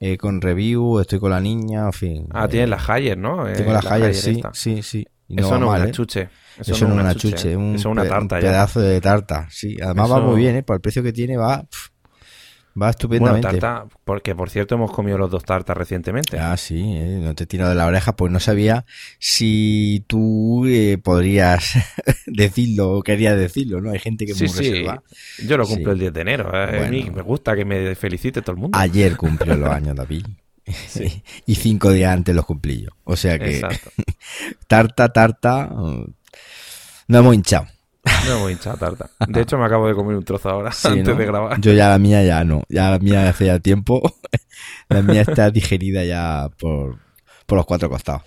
eh, 0.00 0.16
con 0.18 0.40
review, 0.40 0.96
o 0.96 1.00
estoy 1.00 1.18
con 1.20 1.30
la 1.30 1.40
niña, 1.40 1.84
en 1.86 1.92
fin. 1.92 2.26
ah, 2.32 2.46
Eh, 2.46 2.48
tienes 2.48 2.68
la 2.70 2.78
Haier, 2.84 3.16
¿no? 3.18 3.46
Eh, 3.48 3.52
Tengo 3.52 3.72
la 3.72 3.80
Haier, 3.80 3.92
Haier 4.10 4.14
sí, 4.14 4.40
sí, 4.52 4.82
sí. 4.82 5.06
Y 5.28 5.38
Eso 5.40 5.58
no 5.60 5.72
es 5.74 5.80
una 5.80 5.88
¿eh? 5.88 5.92
chuche. 5.92 6.28
Eso, 6.58 6.70
no 6.88 6.94
es 6.94 7.00
una 7.00 7.14
chuche, 7.14 7.56
un, 7.56 7.74
Eso 7.76 7.88
es 7.88 7.92
una 7.92 8.02
tarta 8.08 8.36
un 8.36 8.42
ya. 8.42 8.48
pedazo 8.48 8.80
de 8.80 9.00
tarta, 9.00 9.46
sí. 9.48 9.76
Además 9.80 10.10
va 10.10 10.20
muy 10.20 10.40
bien, 10.40 10.56
¿eh? 10.56 10.62
Por 10.64 10.74
el 10.76 10.80
precio 10.80 11.02
que 11.04 11.12
tiene 11.12 11.36
va, 11.36 11.64
va 12.70 12.86
Bueno, 12.86 12.90
estupendamente. 12.90 13.48
tarta, 13.58 13.86
porque 14.04 14.34
por 14.34 14.48
cierto 14.50 14.76
hemos 14.76 14.92
comido 14.92 15.18
los 15.18 15.30
dos 15.30 15.44
tartas 15.44 15.76
recientemente. 15.76 16.38
Ah, 16.38 16.56
sí, 16.56 16.80
eh, 16.96 17.18
no 17.20 17.34
te 17.34 17.44
he 17.44 17.46
tirado 17.46 17.70
de 17.70 17.76
la 17.76 17.86
oreja, 17.86 18.14
pues 18.16 18.30
no 18.32 18.38
sabía 18.40 18.84
si 19.18 20.04
tú 20.06 20.64
eh, 20.66 20.98
podrías 21.02 21.74
decirlo 22.26 22.92
o 22.92 23.02
querías 23.02 23.36
decirlo, 23.36 23.80
¿no? 23.80 23.90
Hay 23.90 23.98
gente 23.98 24.24
que 24.26 24.34
sí, 24.34 24.44
muy 24.44 24.52
sí. 24.52 24.70
reservada. 24.70 25.02
Yo 25.46 25.56
lo 25.56 25.64
Sí. 25.66 25.74
cumplo 25.74 25.92
el 25.92 25.98
10 25.98 26.12
de 26.12 26.20
enero. 26.20 26.50
eh. 26.54 26.86
A 26.86 26.90
mí 26.90 27.00
Bueno. 27.02 27.16
me 27.16 27.22
gusta 27.22 27.54
que 27.56 27.64
me 27.64 27.94
felicite 27.94 28.40
todo 28.42 28.52
el 28.52 28.58
mundo. 28.58 28.78
Ayer 28.78 29.16
cumplió 29.16 29.56
los 29.56 29.70
años, 29.72 29.96
David. 29.96 30.26
y 31.46 31.54
cinco 31.56 31.90
días 31.90 32.12
antes 32.12 32.34
los 32.34 32.44
cumplí 32.46 32.82
yo. 32.82 32.90
O 33.04 33.16
sea 33.16 33.38
que 33.38 33.56
Exacto. 33.56 33.90
tarta, 34.68 35.08
tarta, 35.12 35.68
eh, 35.72 36.06
no 37.08 37.18
hemos 37.18 37.34
hinchado. 37.34 37.66
No 38.26 38.36
hemos 38.36 38.50
hinchado 38.50 38.76
tarta. 38.76 39.10
De 39.26 39.40
hecho, 39.40 39.58
me 39.58 39.64
acabo 39.66 39.86
de 39.88 39.94
comer 39.94 40.16
un 40.16 40.24
trozo 40.24 40.50
ahora 40.50 40.72
Sí, 40.72 40.88
antes 40.88 41.08
¿no? 41.08 41.14
de 41.16 41.26
grabar. 41.26 41.60
Yo 41.60 41.72
ya 41.72 41.88
la 41.88 41.98
mía 41.98 42.22
ya 42.24 42.44
no, 42.44 42.62
ya 42.68 42.90
la 42.90 42.98
mía 42.98 43.28
hace 43.28 43.46
ya 43.46 43.58
tiempo. 43.58 44.02
la 44.88 45.02
mía 45.02 45.22
está 45.22 45.50
digerida 45.50 46.04
ya 46.04 46.50
por, 46.58 46.98
por 47.46 47.56
los 47.56 47.66
cuatro 47.66 47.88
costados. 47.90 48.22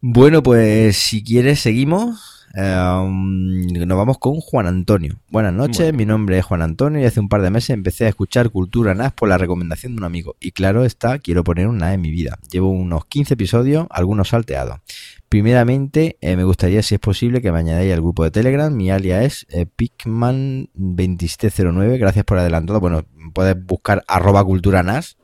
Bueno, 0.00 0.42
pues 0.42 0.96
si 0.96 1.22
quieres 1.22 1.60
seguimos. 1.60 2.39
Um, 2.52 3.68
nos 3.68 3.96
vamos 3.96 4.18
con 4.18 4.40
Juan 4.40 4.66
Antonio. 4.66 5.20
Buenas 5.30 5.52
noches, 5.52 5.94
mi 5.94 6.04
nombre 6.04 6.36
es 6.36 6.44
Juan 6.44 6.62
Antonio 6.62 7.00
y 7.00 7.04
hace 7.04 7.20
un 7.20 7.28
par 7.28 7.42
de 7.42 7.50
meses 7.50 7.70
empecé 7.70 8.06
a 8.06 8.08
escuchar 8.08 8.50
Cultura 8.50 8.92
NAS 8.92 9.12
por 9.12 9.28
la 9.28 9.38
recomendación 9.38 9.94
de 9.94 9.98
un 9.98 10.04
amigo. 10.04 10.34
Y 10.40 10.50
claro 10.50 10.84
está, 10.84 11.20
quiero 11.20 11.44
poner 11.44 11.68
un 11.68 11.78
NAS 11.78 11.94
en 11.94 12.00
mi 12.00 12.10
vida. 12.10 12.40
Llevo 12.50 12.70
unos 12.70 13.06
15 13.06 13.34
episodios, 13.34 13.86
algunos 13.90 14.30
salteados. 14.30 14.80
Primeramente, 15.28 16.18
eh, 16.20 16.34
me 16.34 16.42
gustaría, 16.42 16.82
si 16.82 16.96
es 16.96 17.00
posible, 17.00 17.40
que 17.40 17.52
me 17.52 17.60
añadáis 17.60 17.92
al 17.92 18.00
grupo 18.00 18.24
de 18.24 18.32
Telegram. 18.32 18.74
Mi 18.74 18.90
alias 18.90 19.24
es 19.24 19.46
eh, 19.50 19.64
Picman2709. 19.64 21.98
Gracias 21.98 22.24
por 22.24 22.38
adelantado. 22.38 22.80
Bueno, 22.80 23.04
puedes 23.32 23.64
buscar 23.64 24.02
arroba 24.08 24.42
cultura 24.42 24.82
NAS 24.82 25.19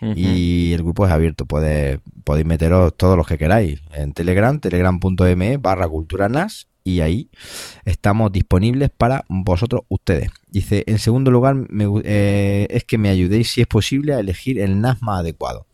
y 0.00 0.72
el 0.72 0.82
grupo 0.82 1.06
es 1.06 1.12
abierto. 1.12 1.46
Podéis, 1.46 1.98
podéis 2.24 2.46
meteros 2.46 2.96
todos 2.96 3.16
los 3.16 3.26
que 3.26 3.38
queráis 3.38 3.80
en 3.92 4.12
Telegram, 4.12 4.58
telegram.me 4.58 5.56
barra 5.56 5.88
cultura 5.88 6.28
NAS 6.28 6.66
y 6.84 7.00
ahí 7.00 7.30
estamos 7.84 8.32
disponibles 8.32 8.90
para 8.90 9.24
vosotros 9.28 9.82
ustedes. 9.88 10.30
Dice, 10.48 10.84
en 10.86 10.98
segundo 10.98 11.30
lugar, 11.30 11.54
me, 11.54 11.86
eh, 12.04 12.66
es 12.70 12.84
que 12.84 12.98
me 12.98 13.10
ayudéis 13.10 13.50
si 13.50 13.60
es 13.60 13.66
posible 13.66 14.14
a 14.14 14.20
elegir 14.20 14.58
el 14.58 14.80
NAS 14.80 15.02
más 15.02 15.20
adecuado. 15.20 15.66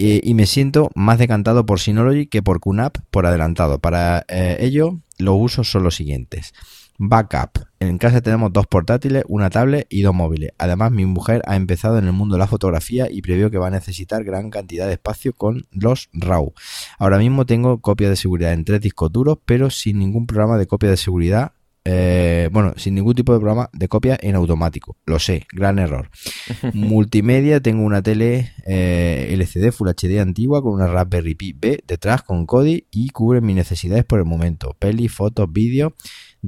Eh, 0.00 0.20
y 0.22 0.34
me 0.34 0.46
siento 0.46 0.90
más 0.94 1.18
decantado 1.18 1.66
por 1.66 1.80
Synology 1.80 2.26
que 2.26 2.40
por 2.40 2.60
QNAP 2.60 2.98
por 3.10 3.26
adelantado. 3.26 3.80
Para 3.80 4.24
eh, 4.28 4.56
ello, 4.60 5.00
los 5.18 5.36
usos 5.38 5.68
son 5.70 5.82
los 5.82 5.96
siguientes. 5.96 6.54
Backup. 6.98 7.64
En 7.80 7.96
casa 7.96 8.20
tenemos 8.20 8.52
dos 8.52 8.66
portátiles, 8.66 9.24
una 9.28 9.50
tablet 9.50 9.86
y 9.88 10.02
dos 10.02 10.14
móviles. 10.14 10.50
Además, 10.58 10.90
mi 10.90 11.06
mujer 11.06 11.42
ha 11.46 11.54
empezado 11.54 11.96
en 11.98 12.06
el 12.06 12.12
mundo 12.12 12.34
de 12.34 12.40
la 12.40 12.48
fotografía 12.48 13.08
y 13.10 13.22
previo 13.22 13.50
que 13.50 13.58
va 13.58 13.68
a 13.68 13.70
necesitar 13.70 14.24
gran 14.24 14.50
cantidad 14.50 14.86
de 14.86 14.94
espacio 14.94 15.32
con 15.32 15.66
los 15.70 16.10
RAW. 16.12 16.52
Ahora 16.98 17.18
mismo 17.18 17.46
tengo 17.46 17.80
copia 17.80 18.10
de 18.10 18.16
seguridad 18.16 18.52
en 18.52 18.64
tres 18.64 18.80
discos 18.80 19.12
duros, 19.12 19.38
pero 19.44 19.70
sin 19.70 19.98
ningún 19.98 20.26
programa 20.26 20.58
de 20.58 20.66
copia 20.66 20.90
de 20.90 20.96
seguridad 20.96 21.52
eh, 21.90 22.50
bueno, 22.52 22.74
sin 22.76 22.94
ningún 22.94 23.14
tipo 23.14 23.32
de 23.32 23.38
programa 23.38 23.70
de 23.72 23.88
copia 23.88 24.18
en 24.20 24.34
automático. 24.34 24.98
Lo 25.06 25.18
sé, 25.18 25.46
gran 25.50 25.78
error. 25.78 26.10
Multimedia, 26.74 27.60
tengo 27.60 27.82
una 27.82 28.02
tele 28.02 28.52
eh, 28.66 29.28
LCD 29.32 29.72
Full 29.72 29.88
HD 29.88 30.20
antigua 30.20 30.60
con 30.60 30.74
una 30.74 30.86
Raspberry 30.86 31.34
Pi 31.34 31.54
B 31.54 31.82
detrás 31.86 32.22
con 32.22 32.44
Kodi 32.44 32.86
y 32.90 33.08
cubre 33.08 33.40
mis 33.40 33.56
necesidades 33.56 34.04
por 34.04 34.18
el 34.18 34.26
momento. 34.26 34.76
Peli, 34.78 35.08
fotos, 35.08 35.50
vídeos, 35.50 35.94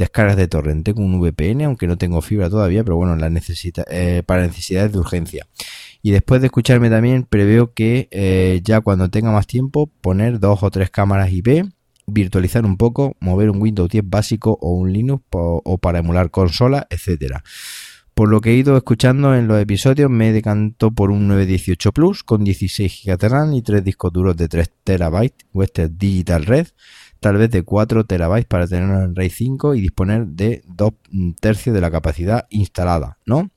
descargas 0.01 0.37
de 0.37 0.49
torrent. 0.49 0.85
Tengo 0.85 1.03
un 1.03 1.21
VPN, 1.21 1.63
aunque 1.65 1.87
no 1.87 1.97
tengo 1.97 2.21
fibra 2.21 2.51
todavía, 2.51 2.83
pero 2.83 2.97
bueno, 2.97 3.15
la 3.15 3.31
necesita, 3.31 3.85
eh, 3.89 4.25
para 4.27 4.43
necesidades 4.43 4.93
de 4.93 4.99
urgencia. 4.99 5.47
Y 6.03 6.11
después 6.11 6.41
de 6.41 6.49
escucharme 6.49 6.91
también, 6.91 7.23
preveo 7.23 7.73
que 7.73 8.61
ya 8.65 8.81
cuando 8.81 9.11
tenga 9.11 9.31
más 9.31 9.47
tiempo, 9.47 9.87
poner 10.01 10.41
dos 10.41 10.63
o 10.63 10.71
tres 10.71 10.91
cámaras 10.91 11.31
IP 11.31 11.71
virtualizar 12.13 12.65
un 12.65 12.77
poco, 12.77 13.17
mover 13.21 13.51
un 13.51 13.61
Windows 13.63 13.89
10 13.89 14.05
básico 14.07 14.59
o 14.61 14.73
un 14.73 14.93
Linux 14.93 15.25
o 15.31 15.79
para 15.79 16.01
emular 16.01 16.31
consola, 16.31 16.87
etcétera. 16.91 17.43
Por 18.15 18.29
lo 18.29 18.41
que 18.41 18.51
he 18.51 18.55
ido 18.55 18.77
escuchando 18.77 19.35
en 19.35 19.49
los 19.49 19.61
episodios, 19.63 20.11
me 20.11 20.33
decanto 20.33 20.91
por 20.91 21.11
un 21.11 21.27
918 21.29 21.93
Plus 21.93 22.23
con 22.23 22.45
16 22.45 23.03
GB 23.05 23.17
de 23.17 23.29
RAM 23.29 23.55
y 23.55 23.63
3 23.63 23.83
discos 23.83 24.13
duros 24.13 24.37
de 24.37 24.49
3 24.49 24.71
TB 24.85 25.33
Western 25.55 25.97
Digital 25.97 26.45
Red, 26.45 26.67
tal 27.21 27.37
vez 27.37 27.51
de 27.51 27.63
4 27.63 28.05
TB 28.05 28.47
para 28.49 28.67
tener 28.67 28.85
en 28.85 29.15
RAID 29.15 29.33
5 29.33 29.75
y 29.75 29.81
disponer 29.83 30.27
de 30.27 30.63
2 30.67 30.93
tercios 31.41 31.75
de 31.75 31.81
la 31.81 31.91
capacidad 31.91 32.47
instalada, 32.51 33.19
¿no? 33.27 33.51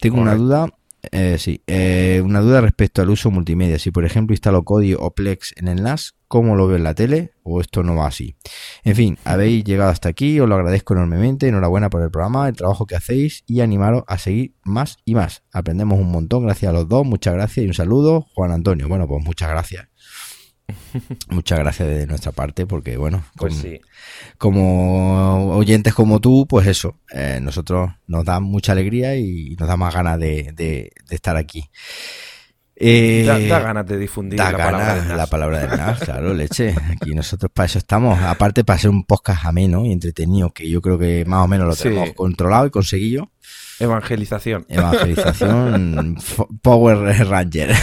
Tengo 0.00 0.20
una 0.20 0.34
duda 0.34 0.68
eh, 1.12 1.38
sí, 1.38 1.62
eh, 1.66 2.20
una 2.22 2.40
duda 2.40 2.60
respecto 2.60 3.00
al 3.00 3.10
uso 3.10 3.30
multimedia. 3.30 3.78
Si 3.78 3.90
por 3.90 4.04
ejemplo 4.04 4.34
instalo 4.34 4.64
Kodi 4.64 4.94
o 4.94 5.10
Plex 5.12 5.54
en 5.56 5.68
el 5.68 5.82
NAS, 5.82 6.14
¿cómo 6.28 6.56
lo 6.56 6.66
veo 6.66 6.76
en 6.76 6.84
la 6.84 6.94
tele? 6.94 7.32
¿O 7.42 7.60
esto 7.60 7.82
no 7.82 7.96
va 7.96 8.06
así? 8.06 8.36
En 8.84 8.94
fin, 8.94 9.18
habéis 9.24 9.64
llegado 9.64 9.90
hasta 9.90 10.08
aquí, 10.08 10.38
os 10.40 10.48
lo 10.48 10.54
agradezco 10.56 10.94
enormemente. 10.94 11.48
Enhorabuena 11.48 11.90
por 11.90 12.02
el 12.02 12.10
programa, 12.10 12.48
el 12.48 12.56
trabajo 12.56 12.86
que 12.86 12.96
hacéis 12.96 13.44
y 13.46 13.60
animaros 13.60 14.04
a 14.06 14.18
seguir 14.18 14.54
más 14.62 14.98
y 15.04 15.14
más. 15.14 15.42
Aprendemos 15.52 15.98
un 15.98 16.10
montón, 16.10 16.44
gracias 16.44 16.70
a 16.70 16.72
los 16.72 16.88
dos. 16.88 17.06
Muchas 17.06 17.34
gracias 17.34 17.64
y 17.64 17.66
un 17.66 17.74
saludo, 17.74 18.26
Juan 18.34 18.52
Antonio. 18.52 18.88
Bueno, 18.88 19.08
pues 19.08 19.24
muchas 19.24 19.48
gracias. 19.48 19.89
Muchas 21.28 21.58
gracias 21.58 21.88
de 21.88 22.06
nuestra 22.06 22.32
parte, 22.32 22.66
porque 22.66 22.96
bueno, 22.96 23.24
pues 23.36 23.66
como, 24.38 25.56
oyentes 25.56 25.94
como 25.94 26.20
tú, 26.20 26.46
pues 26.48 26.66
eso, 26.66 26.96
eh, 27.12 27.38
nosotros 27.40 27.90
nos 28.06 28.24
da 28.24 28.40
mucha 28.40 28.72
alegría 28.72 29.16
y 29.16 29.56
nos 29.58 29.68
da 29.68 29.76
más 29.76 29.94
ganas 29.94 30.18
de, 30.18 30.92
estar 31.10 31.36
aquí. 31.36 31.70
Eh, 32.82 33.24
da, 33.26 33.60
ganas 33.60 33.86
de 33.86 33.98
difundir 33.98 34.38
la, 34.38 34.52
palabra 34.52 34.94
del 34.94 35.16
la 35.16 35.26
palabra 35.26 35.58
del 35.58 35.98
claro, 36.04 36.32
leche. 36.32 36.74
Aquí 36.90 37.14
nosotros 37.14 37.50
para 37.52 37.66
eso 37.66 37.78
estamos, 37.78 38.18
aparte 38.20 38.64
para 38.64 38.78
ser 38.78 38.90
un 38.90 39.04
podcast 39.04 39.44
ameno 39.44 39.84
y 39.84 39.92
entretenido, 39.92 40.50
que 40.50 40.68
yo 40.68 40.80
creo 40.80 40.98
que 40.98 41.24
más 41.26 41.44
o 41.44 41.48
menos 41.48 41.68
lo 41.68 41.76
tenemos 41.76 42.14
controlado 42.14 42.66
y 42.66 42.70
conseguido. 42.70 43.30
Evangelización. 43.80 44.66
Evangelización 44.68 46.16
Power 46.62 46.98
Ranger. 47.26 47.70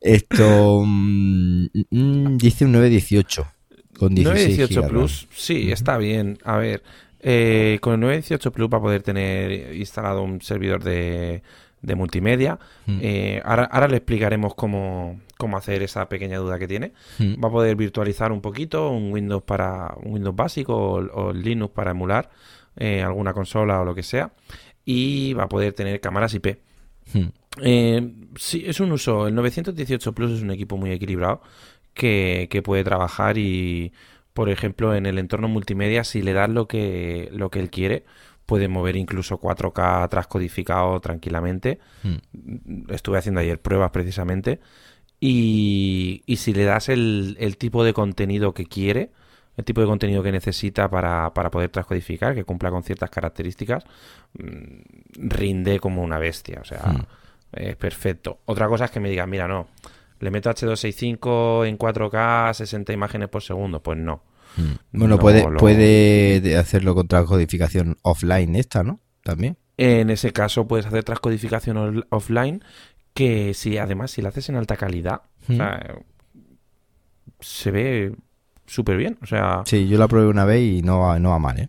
Esto 0.00 0.82
mm, 0.84 1.66
mm, 1.90 2.36
dice 2.38 2.64
un 2.64 2.72
918 2.72 3.46
con 4.00 4.14
918 4.14 4.88
Plus, 4.88 5.28
sí, 5.30 5.70
está 5.70 5.98
bien. 5.98 6.38
A 6.42 6.56
ver, 6.56 6.82
eh, 7.20 7.76
con 7.82 7.92
el 7.92 8.00
918 8.00 8.50
Plus 8.50 8.70
va 8.72 8.78
a 8.78 8.80
poder 8.80 9.02
tener 9.02 9.76
instalado 9.76 10.22
un 10.22 10.40
servidor 10.40 10.82
de, 10.82 11.42
de 11.82 11.94
multimedia. 11.94 12.58
Eh, 12.88 13.42
ahora, 13.44 13.88
le 13.88 13.98
explicaremos 13.98 14.54
cómo, 14.54 15.20
cómo, 15.36 15.58
hacer 15.58 15.82
esa 15.82 16.08
pequeña 16.08 16.38
duda 16.38 16.58
que 16.58 16.66
tiene. 16.66 16.94
Va 17.20 17.48
a 17.48 17.52
poder 17.52 17.76
virtualizar 17.76 18.32
un 18.32 18.40
poquito 18.40 18.88
un 18.88 19.12
Windows 19.12 19.42
para 19.42 19.94
un 20.02 20.14
Windows 20.14 20.34
básico 20.34 20.74
o, 20.74 21.32
Linux 21.34 21.74
para 21.74 21.90
emular 21.90 22.30
eh, 22.76 23.02
alguna 23.02 23.32
consola 23.32 23.80
o 23.80 23.84
lo 23.84 23.94
que 23.94 24.02
sea. 24.02 24.32
Y 24.84 25.34
va 25.34 25.44
a 25.44 25.48
poder 25.48 25.72
tener 25.72 26.00
cámaras 26.00 26.34
IP. 26.34 26.58
Hmm. 27.12 27.28
Eh, 27.62 28.12
sí, 28.36 28.64
es 28.66 28.80
un 28.80 28.92
uso. 28.92 29.26
El 29.26 29.34
918 29.34 30.12
Plus 30.12 30.32
es 30.32 30.42
un 30.42 30.50
equipo 30.50 30.76
muy 30.76 30.92
equilibrado 30.92 31.42
que, 31.94 32.62
puede 32.64 32.84
trabajar 32.84 33.38
y, 33.38 33.92
por 34.32 34.48
ejemplo, 34.48 34.94
en 34.94 35.06
el 35.06 35.18
entorno 35.18 35.48
multimedia, 35.48 36.04
si 36.04 36.22
le 36.22 36.32
das 36.32 36.50
lo 36.50 36.68
que, 36.68 37.28
lo 37.32 37.50
que 37.50 37.60
él 37.60 37.70
quiere, 37.70 38.04
puede 38.46 38.68
mover 38.68 38.96
incluso 38.96 39.40
4K 39.40 40.08
transcodificado 40.08 41.00
tranquilamente. 41.00 41.78
Hmm. 42.02 42.88
Estuve 42.88 43.18
haciendo 43.18 43.40
ayer 43.40 43.60
pruebas 43.60 43.90
precisamente. 43.90 44.60
Y, 45.20 46.22
y 46.24 46.36
si 46.36 46.54
le 46.54 46.64
das 46.64 46.88
el, 46.88 47.36
el, 47.38 47.58
tipo 47.58 47.84
de 47.84 47.92
contenido 47.92 48.54
que 48.54 48.64
quiere, 48.64 49.10
el 49.60 49.64
tipo 49.64 49.80
de 49.80 49.86
contenido 49.86 50.22
que 50.22 50.32
necesita 50.32 50.88
para, 50.90 51.32
para 51.32 51.50
poder 51.50 51.70
transcodificar, 51.70 52.34
que 52.34 52.44
cumpla 52.44 52.70
con 52.70 52.82
ciertas 52.82 53.10
características, 53.10 53.84
mm, 54.38 55.28
rinde 55.28 55.80
como 55.80 56.02
una 56.02 56.18
bestia. 56.18 56.58
O 56.60 56.64
sea, 56.64 56.80
hmm 56.80 57.04
es 57.52 57.76
perfecto. 57.76 58.40
Otra 58.46 58.68
cosa 58.68 58.86
es 58.86 58.90
que 58.90 59.00
me 59.00 59.10
digan, 59.10 59.28
mira, 59.28 59.48
no, 59.48 59.68
le 60.20 60.30
meto 60.30 60.50
H265 60.50 61.66
en 61.66 61.78
4K 61.78 62.54
60 62.54 62.92
imágenes 62.92 63.28
por 63.28 63.42
segundo. 63.42 63.82
Pues 63.82 63.98
no. 63.98 64.22
Mm. 64.56 64.98
Bueno, 64.98 65.18
puede, 65.18 65.46
puede 65.58 66.56
hacerlo 66.56 66.94
con 66.94 67.08
transcodificación 67.08 67.96
offline 68.02 68.56
esta, 68.56 68.82
¿no? 68.82 69.00
También. 69.22 69.56
En 69.76 70.10
ese 70.10 70.32
caso 70.32 70.68
puedes 70.68 70.86
hacer 70.86 71.04
transcodificación 71.04 72.04
offline 72.10 72.62
que 73.14 73.54
si 73.54 73.78
además 73.78 74.10
si 74.10 74.22
la 74.22 74.28
haces 74.28 74.48
en 74.48 74.56
alta 74.56 74.76
calidad, 74.76 75.22
o 75.48 75.54
sea, 75.54 75.96
se 77.40 77.70
ve 77.70 78.14
súper 78.70 78.96
bien. 78.96 79.18
O 79.22 79.26
sea, 79.26 79.62
sí, 79.66 79.88
yo 79.88 79.98
la 79.98 80.08
probé 80.08 80.26
una 80.26 80.44
vez 80.44 80.62
y 80.62 80.82
no, 80.82 81.18
no 81.18 81.30
va 81.30 81.38
mal, 81.38 81.58
¿eh? 81.58 81.68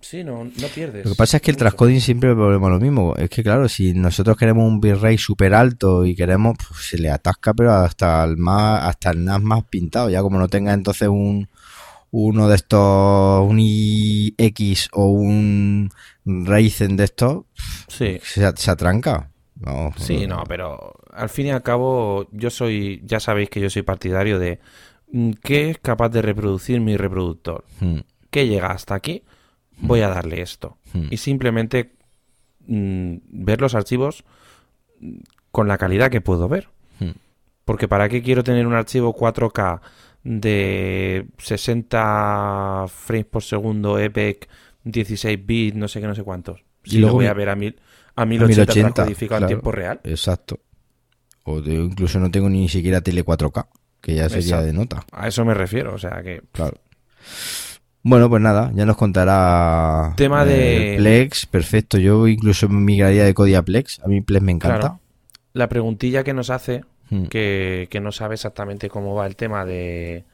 Sí, 0.00 0.22
no, 0.22 0.44
no 0.44 0.68
pierdes. 0.72 1.04
Lo 1.04 1.10
que 1.10 1.16
pasa 1.16 1.38
es 1.38 1.42
que 1.42 1.50
el 1.50 1.56
transcoding 1.56 2.00
siempre 2.00 2.32
volvemos 2.32 2.70
lo 2.70 2.78
mismo. 2.78 3.16
Es 3.16 3.28
que, 3.30 3.42
claro, 3.42 3.68
si 3.68 3.94
nosotros 3.94 4.36
queremos 4.36 4.64
un 4.64 4.80
bitrate 4.80 5.18
súper 5.18 5.54
alto 5.54 6.06
y 6.06 6.14
queremos, 6.14 6.56
pues 6.56 6.86
se 6.86 6.98
le 6.98 7.10
atasca, 7.10 7.52
pero 7.52 7.72
hasta 7.72 8.22
el 8.22 8.36
más, 8.36 8.84
hasta 8.84 9.10
el 9.10 9.24
NAS 9.24 9.42
más 9.42 9.64
pintado. 9.64 10.08
Ya 10.08 10.22
como 10.22 10.38
no 10.38 10.48
tenga 10.48 10.72
entonces 10.72 11.08
un 11.08 11.48
uno 12.10 12.48
de 12.48 12.54
estos, 12.54 13.46
un 13.46 13.58
iX 13.58 14.88
o 14.92 15.06
un 15.08 15.90
Ryzen 16.24 16.96
de 16.96 17.04
estos, 17.04 17.44
sí. 17.88 18.18
se, 18.22 18.56
se 18.56 18.70
atranca. 18.70 19.30
No, 19.56 19.92
sí, 19.96 20.26
no, 20.28 20.44
pero 20.46 20.94
al 21.12 21.28
fin 21.28 21.46
y 21.46 21.50
al 21.50 21.62
cabo, 21.64 22.28
yo 22.30 22.48
soy, 22.48 23.02
ya 23.04 23.18
sabéis 23.18 23.50
que 23.50 23.60
yo 23.60 23.68
soy 23.68 23.82
partidario 23.82 24.38
de 24.38 24.60
qué 25.42 25.70
es 25.70 25.78
capaz 25.78 26.08
de 26.10 26.22
reproducir 26.22 26.80
mi 26.80 26.96
reproductor. 26.96 27.64
Hmm. 27.80 28.00
¿Qué 28.30 28.46
llega 28.46 28.68
hasta 28.68 28.94
aquí? 28.94 29.22
voy 29.80 30.00
a 30.00 30.08
darle 30.08 30.42
esto. 30.42 30.78
Hmm. 30.92 31.06
Y 31.10 31.16
simplemente 31.18 31.92
mm, 32.66 33.16
ver 33.28 33.60
los 33.60 33.74
archivos 33.74 34.24
con 35.50 35.68
la 35.68 35.78
calidad 35.78 36.10
que 36.10 36.20
puedo 36.20 36.48
ver. 36.48 36.68
Hmm. 36.98 37.12
Porque 37.64 37.88
¿para 37.88 38.08
qué 38.08 38.22
quiero 38.22 38.44
tener 38.44 38.66
un 38.66 38.74
archivo 38.74 39.14
4K 39.14 39.80
de 40.24 41.26
60 41.38 42.86
frames 42.88 43.26
por 43.26 43.42
segundo, 43.42 43.98
EPEC, 43.98 44.48
16 44.84 45.46
bits, 45.46 45.76
no 45.76 45.88
sé 45.88 46.00
qué, 46.00 46.06
no 46.06 46.14
sé 46.14 46.22
cuántos? 46.22 46.64
Si 46.84 46.98
lo 46.98 47.12
voy 47.12 47.26
a 47.26 47.34
ver 47.34 47.50
a, 47.50 47.56
mil, 47.56 47.78
a 48.14 48.24
1080, 48.24 49.04
codificado 49.04 49.42
en 49.42 49.46
tiempo 49.48 49.72
real. 49.72 50.00
Exacto. 50.04 50.60
O 51.44 51.58
incluso 51.58 52.18
no 52.18 52.30
tengo 52.30 52.48
ni 52.48 52.68
siquiera 52.68 53.00
tele 53.00 53.24
4K, 53.24 53.68
que 54.00 54.14
ya 54.14 54.28
sería 54.28 54.60
de 54.62 54.72
nota. 54.72 55.04
A 55.12 55.28
eso 55.28 55.44
me 55.44 55.54
refiero, 55.54 55.94
o 55.94 55.98
sea 55.98 56.22
que... 56.22 56.42
Claro. 56.52 56.76
Bueno, 58.02 58.28
pues 58.30 58.40
nada, 58.40 58.70
ya 58.74 58.86
nos 58.86 58.96
contará. 58.96 60.14
Tema 60.16 60.44
de- 60.44 60.94
Plex, 60.98 61.46
perfecto. 61.46 61.98
Yo 61.98 62.26
incluso 62.28 62.68
migraría 62.68 63.24
de 63.24 63.34
Kodi 63.34 63.54
a 63.54 63.62
Plex. 63.62 64.00
A 64.00 64.08
mí 64.08 64.20
Plex 64.20 64.42
me 64.42 64.52
encanta. 64.52 64.78
Claro. 64.80 65.00
La 65.52 65.68
preguntilla 65.68 66.24
que 66.24 66.32
nos 66.34 66.50
hace, 66.50 66.84
Hmm. 67.10 67.24
que, 67.24 67.88
que 67.90 68.00
no 68.00 68.12
sabe 68.12 68.34
exactamente 68.34 68.90
cómo 68.90 69.14
va 69.14 69.26
el 69.26 69.34
tema 69.34 69.64
de, 69.64 70.24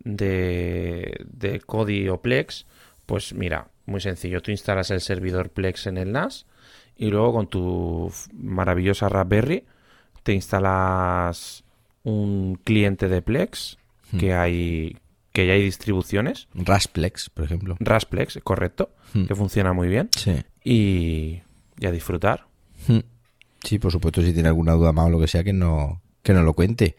de, 0.00 1.24
de 1.30 1.60
Kodi 1.60 2.08
o 2.08 2.20
Plex, 2.22 2.66
pues 3.04 3.34
mira, 3.34 3.68
muy 3.84 4.00
sencillo. 4.00 4.40
Tú 4.40 4.50
instalas 4.50 4.90
el 4.90 5.00
servidor 5.00 5.50
Plex 5.50 5.86
en 5.86 5.98
el 5.98 6.12
NAS 6.12 6.46
y 6.96 7.10
luego 7.10 7.34
con 7.34 7.48
tu 7.48 8.10
maravillosa 8.32 9.08
Raspberry 9.10 9.64
te 10.22 10.32
instalas 10.32 11.64
un 12.06 12.58
cliente 12.64 13.08
de 13.08 13.20
Plex 13.22 13.78
Hmm. 14.12 14.18
que 14.18 14.32
hay 14.34 14.96
que 15.32 15.46
ya 15.46 15.52
hay 15.54 15.62
distribuciones. 15.62 16.46
Rasplex, 16.54 17.28
por 17.28 17.44
ejemplo. 17.44 17.76
Rasplex, 17.80 18.38
correcto, 18.44 18.90
Hmm. 19.12 19.24
que 19.26 19.34
funciona 19.34 19.72
muy 19.72 19.88
bien. 19.88 20.08
Sí. 20.16 20.32
Y, 20.64 21.42
y 21.78 21.86
a 21.86 21.90
disfrutar. 21.90 22.46
Hmm. 22.88 23.00
Sí, 23.64 23.78
por 23.80 23.90
supuesto, 23.92 24.22
si 24.22 24.32
tiene 24.32 24.48
alguna 24.48 24.72
duda 24.72 24.92
más 24.92 25.06
o 25.06 25.10
lo 25.10 25.18
que 25.20 25.26
sea, 25.26 25.42
que 25.44 25.52
no, 25.52 26.00
que 26.22 26.32
no 26.32 26.42
lo 26.42 26.54
cuente. 26.54 26.94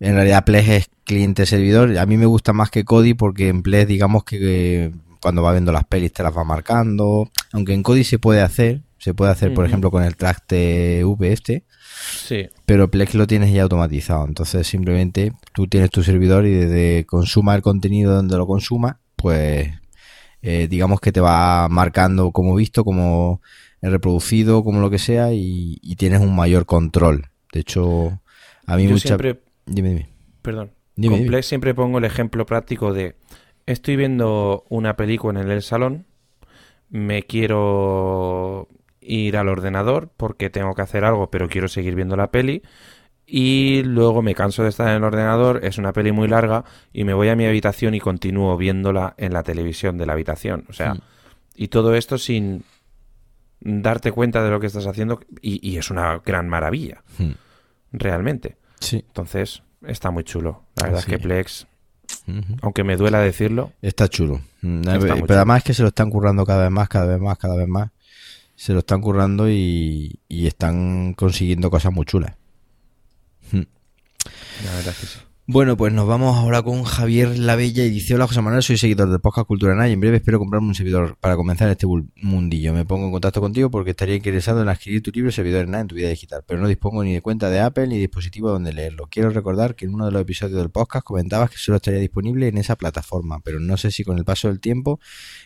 En 0.00 0.14
realidad, 0.14 0.44
Plex 0.44 0.68
es 0.68 0.90
cliente-servidor. 1.04 1.96
A 1.98 2.06
mí 2.06 2.16
me 2.16 2.26
gusta 2.26 2.52
más 2.52 2.70
que 2.70 2.84
Kodi 2.84 3.14
porque 3.14 3.48
en 3.48 3.62
Plex, 3.62 3.86
digamos 3.86 4.24
que 4.24 4.92
cuando 5.20 5.42
va 5.42 5.52
viendo 5.52 5.72
las 5.72 5.84
pelis 5.84 6.12
te 6.12 6.22
las 6.22 6.36
va 6.36 6.44
marcando. 6.44 7.30
Aunque 7.52 7.74
en 7.74 7.82
Kodi 7.82 8.04
se 8.04 8.18
puede 8.18 8.40
hacer, 8.40 8.80
se 8.98 9.12
puede 9.14 9.30
hacer, 9.32 9.52
por 9.54 9.66
ejemplo, 9.66 9.90
con 9.90 10.02
el 10.02 10.16
track 10.16 10.44
TV 10.46 11.32
este. 11.32 11.64
Sí, 11.98 12.48
Pero 12.66 12.90
Plex 12.90 13.14
lo 13.14 13.26
tienes 13.26 13.52
ya 13.52 13.62
automatizado. 13.62 14.26
Entonces, 14.26 14.66
simplemente 14.66 15.32
tú 15.54 15.66
tienes 15.66 15.90
tu 15.90 16.02
servidor 16.02 16.46
y 16.46 16.52
desde 16.52 17.06
consuma 17.06 17.54
el 17.54 17.62
contenido 17.62 18.14
donde 18.14 18.36
lo 18.36 18.46
consuma, 18.46 19.00
pues 19.16 19.70
eh, 20.42 20.68
digamos 20.68 21.00
que 21.00 21.12
te 21.12 21.20
va 21.20 21.68
marcando 21.68 22.30
como 22.32 22.54
visto, 22.54 22.84
como 22.84 23.40
reproducido, 23.80 24.64
como 24.64 24.80
lo 24.80 24.90
que 24.90 24.98
sea, 24.98 25.32
y, 25.32 25.78
y 25.82 25.96
tienes 25.96 26.20
un 26.20 26.34
mayor 26.34 26.66
control. 26.66 27.30
De 27.52 27.60
hecho, 27.60 28.20
a 28.66 28.76
mí 28.76 28.84
yo 28.84 28.90
mucha... 28.90 29.08
siempre 29.08 29.40
Dime, 29.66 29.88
dime. 29.90 30.08
Perdón. 30.42 30.72
Dime, 30.94 31.18
Con. 31.18 31.26
Plex 31.26 31.46
siempre 31.46 31.74
pongo 31.74 31.98
el 31.98 32.04
ejemplo 32.04 32.46
práctico 32.46 32.92
de 32.92 33.16
estoy 33.66 33.96
viendo 33.96 34.64
una 34.68 34.96
película 34.96 35.40
en 35.40 35.50
el 35.50 35.62
salón, 35.62 36.06
me 36.88 37.24
quiero 37.24 38.68
ir 39.06 39.36
al 39.36 39.48
ordenador 39.48 40.10
porque 40.16 40.50
tengo 40.50 40.74
que 40.74 40.82
hacer 40.82 41.04
algo, 41.04 41.30
pero 41.30 41.48
quiero 41.48 41.68
seguir 41.68 41.94
viendo 41.94 42.16
la 42.16 42.30
peli 42.30 42.62
y 43.26 43.82
luego 43.82 44.22
me 44.22 44.34
canso 44.34 44.62
de 44.62 44.68
estar 44.68 44.88
en 44.88 44.94
el 44.96 45.04
ordenador, 45.04 45.64
es 45.64 45.78
una 45.78 45.92
peli 45.92 46.12
muy 46.12 46.28
larga 46.28 46.64
y 46.92 47.04
me 47.04 47.12
voy 47.14 47.28
a 47.28 47.36
mi 47.36 47.44
habitación 47.46 47.94
y 47.94 48.00
continúo 48.00 48.56
viéndola 48.56 49.14
en 49.16 49.32
la 49.32 49.42
televisión 49.42 49.98
de 49.98 50.06
la 50.06 50.12
habitación, 50.12 50.64
o 50.68 50.72
sea, 50.72 50.94
Mm. 50.94 51.00
y 51.56 51.68
todo 51.68 51.94
esto 51.94 52.18
sin 52.18 52.62
darte 53.60 54.12
cuenta 54.12 54.44
de 54.44 54.50
lo 54.50 54.60
que 54.60 54.66
estás 54.68 54.86
haciendo 54.86 55.20
y, 55.40 55.66
y 55.68 55.78
es 55.78 55.90
una 55.90 56.18
gran 56.24 56.48
maravilla, 56.48 57.02
Hmm. 57.18 57.32
realmente. 57.92 58.56
Sí. 58.78 59.02
Entonces, 59.08 59.62
está 59.86 60.10
muy 60.10 60.22
chulo. 60.22 60.64
La 60.76 60.84
verdad 60.84 61.00
es 61.00 61.06
que. 61.06 61.18
Plex, 61.18 61.66
aunque 62.62 62.84
me 62.84 62.96
duela 62.96 63.18
decirlo, 63.20 63.72
Está 63.82 64.08
chulo. 64.08 64.34
Está 64.36 64.60
pero 64.62 64.82
muy 64.82 65.00
pero 65.00 65.16
chulo. 65.20 65.34
además 65.34 65.58
es 65.58 65.64
que 65.64 65.74
se 65.74 65.82
lo 65.82 65.88
están 65.88 66.10
currando 66.10 66.44
cada 66.44 66.62
vez 66.64 66.70
más, 66.70 66.88
cada 66.88 67.06
vez 67.06 67.18
más, 67.20 67.38
cada 67.38 67.56
vez 67.56 67.66
más. 67.66 67.90
Se 68.56 68.72
lo 68.72 68.80
están 68.80 69.00
currando 69.00 69.48
y, 69.48 70.20
y 70.28 70.46
están 70.46 71.14
consiguiendo 71.14 71.70
cosas 71.70 71.92
muy 71.92 72.04
chulas. 72.06 72.34
Mm. 73.52 73.62
la 74.64 74.74
verdad 74.74 74.88
es 74.88 74.98
que 74.98 75.06
sí. 75.06 75.18
Bueno, 75.48 75.76
pues 75.76 75.92
nos 75.92 76.08
vamos 76.08 76.36
ahora 76.36 76.60
con 76.62 76.82
Javier 76.82 77.38
Lavella 77.38 77.84
y 77.84 77.90
dice, 77.90 78.16
hola 78.16 78.26
José 78.26 78.42
Manuel, 78.42 78.64
soy 78.64 78.78
seguidor 78.78 79.12
de 79.12 79.20
Podcast 79.20 79.46
Cultura 79.46 79.88
y 79.88 79.92
en 79.92 80.00
breve 80.00 80.16
espero 80.16 80.40
comprarme 80.40 80.66
un 80.66 80.74
servidor 80.74 81.16
para 81.20 81.36
comenzar 81.36 81.68
este 81.68 81.86
mundillo. 82.16 82.74
Me 82.74 82.84
pongo 82.84 83.06
en 83.06 83.12
contacto 83.12 83.40
contigo 83.40 83.70
porque 83.70 83.90
estaría 83.90 84.16
interesado 84.16 84.60
en 84.60 84.68
adquirir 84.68 85.04
tu 85.04 85.12
libro 85.12 85.30
Servidor 85.30 85.68
Nada 85.68 85.82
en 85.82 85.86
tu 85.86 85.94
vida 85.94 86.08
digital, 86.08 86.42
pero 86.44 86.60
no 86.60 86.66
dispongo 86.66 87.04
ni 87.04 87.14
de 87.14 87.22
cuenta 87.22 87.48
de 87.48 87.60
Apple 87.60 87.86
ni 87.86 87.96
dispositivo 87.96 88.50
donde 88.50 88.72
leerlo. 88.72 89.06
Quiero 89.08 89.30
recordar 89.30 89.76
que 89.76 89.84
en 89.84 89.94
uno 89.94 90.06
de 90.06 90.10
los 90.10 90.22
episodios 90.22 90.58
del 90.58 90.70
podcast 90.70 91.04
comentabas 91.04 91.50
que 91.50 91.58
solo 91.58 91.76
estaría 91.76 92.00
disponible 92.00 92.48
en 92.48 92.58
esa 92.58 92.74
plataforma, 92.74 93.38
pero 93.44 93.60
no 93.60 93.76
sé 93.76 93.92
si 93.92 94.02
con 94.02 94.18
el 94.18 94.24
paso 94.24 94.48
del 94.48 94.58
tiempo 94.58 94.98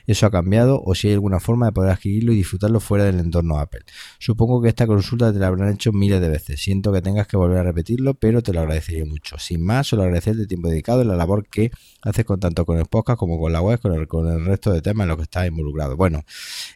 eso 0.07 0.25
ha 0.25 0.31
cambiado 0.31 0.81
o 0.83 0.95
si 0.95 1.09
hay 1.09 1.13
alguna 1.13 1.41
forma 1.41 1.67
de 1.67 1.73
poder 1.73 1.93
adquirirlo 1.93 2.33
y 2.33 2.37
disfrutarlo 2.37 2.81
fuera 2.81 3.05
del 3.05 3.21
entorno 3.21 3.59
Apple. 3.59 3.83
Supongo 4.19 4.63
que 4.63 4.71
esta 4.71 4.87
consulta 4.87 5.31
te 5.31 5.39
la 5.39 5.49
habrán 5.49 5.75
hecho 5.75 5.93
miles 5.93 6.23
de 6.23 6.31
veces. 6.31 6.59
Siento 6.59 6.91
que 6.91 7.03
tengas 7.03 7.27
que 7.27 7.37
volver 7.37 7.59
a 7.59 7.65
repetirlo, 7.65 8.15
pero 8.15 8.43
te 8.43 8.55
lo 8.55 8.61
agradecería 8.61 9.05
mucho. 9.05 9.37
Sin 9.39 9.63
más, 9.63 9.90
solo 9.91 10.03
agradecerte 10.05 10.43
el 10.43 10.49
tiempo 10.49 10.69
dedicado 10.69 11.03
y 11.03 11.07
la 11.07 11.17
labor 11.17 11.47
que 11.49 11.71
haces 12.03 12.25
con 12.25 12.41
tanto 12.41 12.65
con 12.65 12.79
el 12.79 12.87
podcast 12.87 13.19
como 13.19 13.39
con 13.39 13.53
la 13.53 13.61
web, 13.61 13.79
con 13.81 13.93
el, 13.93 14.07
con 14.09 14.29
el 14.31 14.45
resto 14.47 14.73
de 14.73 14.81
temas 14.83 15.05
en 15.05 15.09
los 15.09 15.17
que 15.19 15.25
estás 15.25 15.47
involucrado. 15.49 15.97
Bueno, 15.97 16.23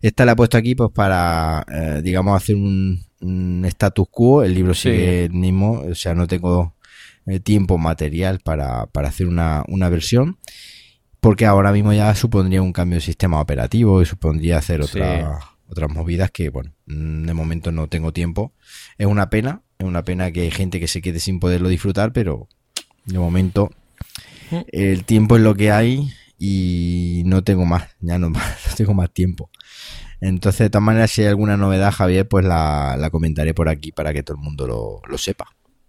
esta 0.03 0.25
la 0.25 0.33
he 0.33 0.37
puesto 0.37 0.59
aquí 0.59 0.75
pues 0.75 0.91
para, 0.93 1.65
eh, 1.73 2.01
digamos, 2.03 2.37
hacer 2.37 2.57
un, 2.57 3.01
un 3.21 3.65
status 3.67 4.07
quo. 4.11 4.43
El 4.43 4.55
libro 4.55 4.75
Sí. 4.75 4.91
sigue 4.91 5.25
el 5.25 5.33
mismo, 5.33 5.83
o 5.91 5.95
sea, 5.95 6.15
no 6.15 6.27
tengo 6.27 6.75
eh, 7.27 7.41
tiempo 7.41 7.79
material 7.79 8.41
para, 8.41 8.87
para 8.87 9.09
hacer 9.09 9.27
una, 9.27 9.65
una 9.69 9.89
versión. 9.89 10.37
Porque 11.21 11.47
ahora 11.47 11.73
mismo 11.73 11.93
ya 11.95 12.15
supondría 12.15 12.61
un 12.61 12.73
cambio 12.75 12.97
de 12.97 13.01
sistema 13.01 13.41
operativo 13.41 14.03
y 14.03 14.05
supondría 14.05 14.59
hacer 14.59 14.85
Sí. 14.85 14.99
otra, 14.99 15.39
otras 15.69 15.91
movidas 15.91 16.31
que, 16.31 16.51
bueno, 16.51 16.73
de 16.87 17.33
momento 17.33 17.73
no 17.73 17.89
tengo 17.89 18.13
tiempo. 18.13 18.53
Es 18.99 19.07
una 19.07 19.31
pena, 19.31 19.63
es 19.79 19.87
una 19.87 20.05
pena 20.05 20.31
que 20.33 20.43
hay 20.43 20.51
gente 20.51 20.79
que 20.81 20.87
se 20.87 21.01
quede 21.01 21.21
sin 21.21 21.41
poderlo 21.41 21.71
disfrutar, 21.71 22.13
pero 22.13 22.47
de 23.07 23.19
momento 23.19 23.71
el 24.73 25.05
tiempo 25.05 25.37
es 25.37 25.43
lo 25.43 25.55
que 25.55 25.71
hay 25.71 26.11
y 26.39 27.23
no 27.27 27.43
tengo 27.43 27.65
más, 27.65 27.89
ya 28.01 28.19
no, 28.19 28.31
no 28.31 28.41
tengo 28.77 28.95
más 28.95 29.11
tiempo. 29.13 29.51
Entonces, 30.21 30.61
de 30.61 30.71
todas 30.71 30.85
maneras, 30.85 31.11
si 31.11 31.21
hay 31.23 31.29
alguna 31.29 31.57
novedad, 31.57 31.93
Javier, 31.93 32.27
pues 32.27 32.45
la, 32.47 32.97
la 32.99 33.11
comentaré 33.11 33.53
por 33.53 33.69
aquí 33.69 33.93
para 33.93 34.13
que 34.15 34.23
todo 34.23 34.37
el 34.39 34.43
mundo 34.43 34.67
lo, 34.67 35.01
lo 35.07 35.19
sepa, 35.19 35.47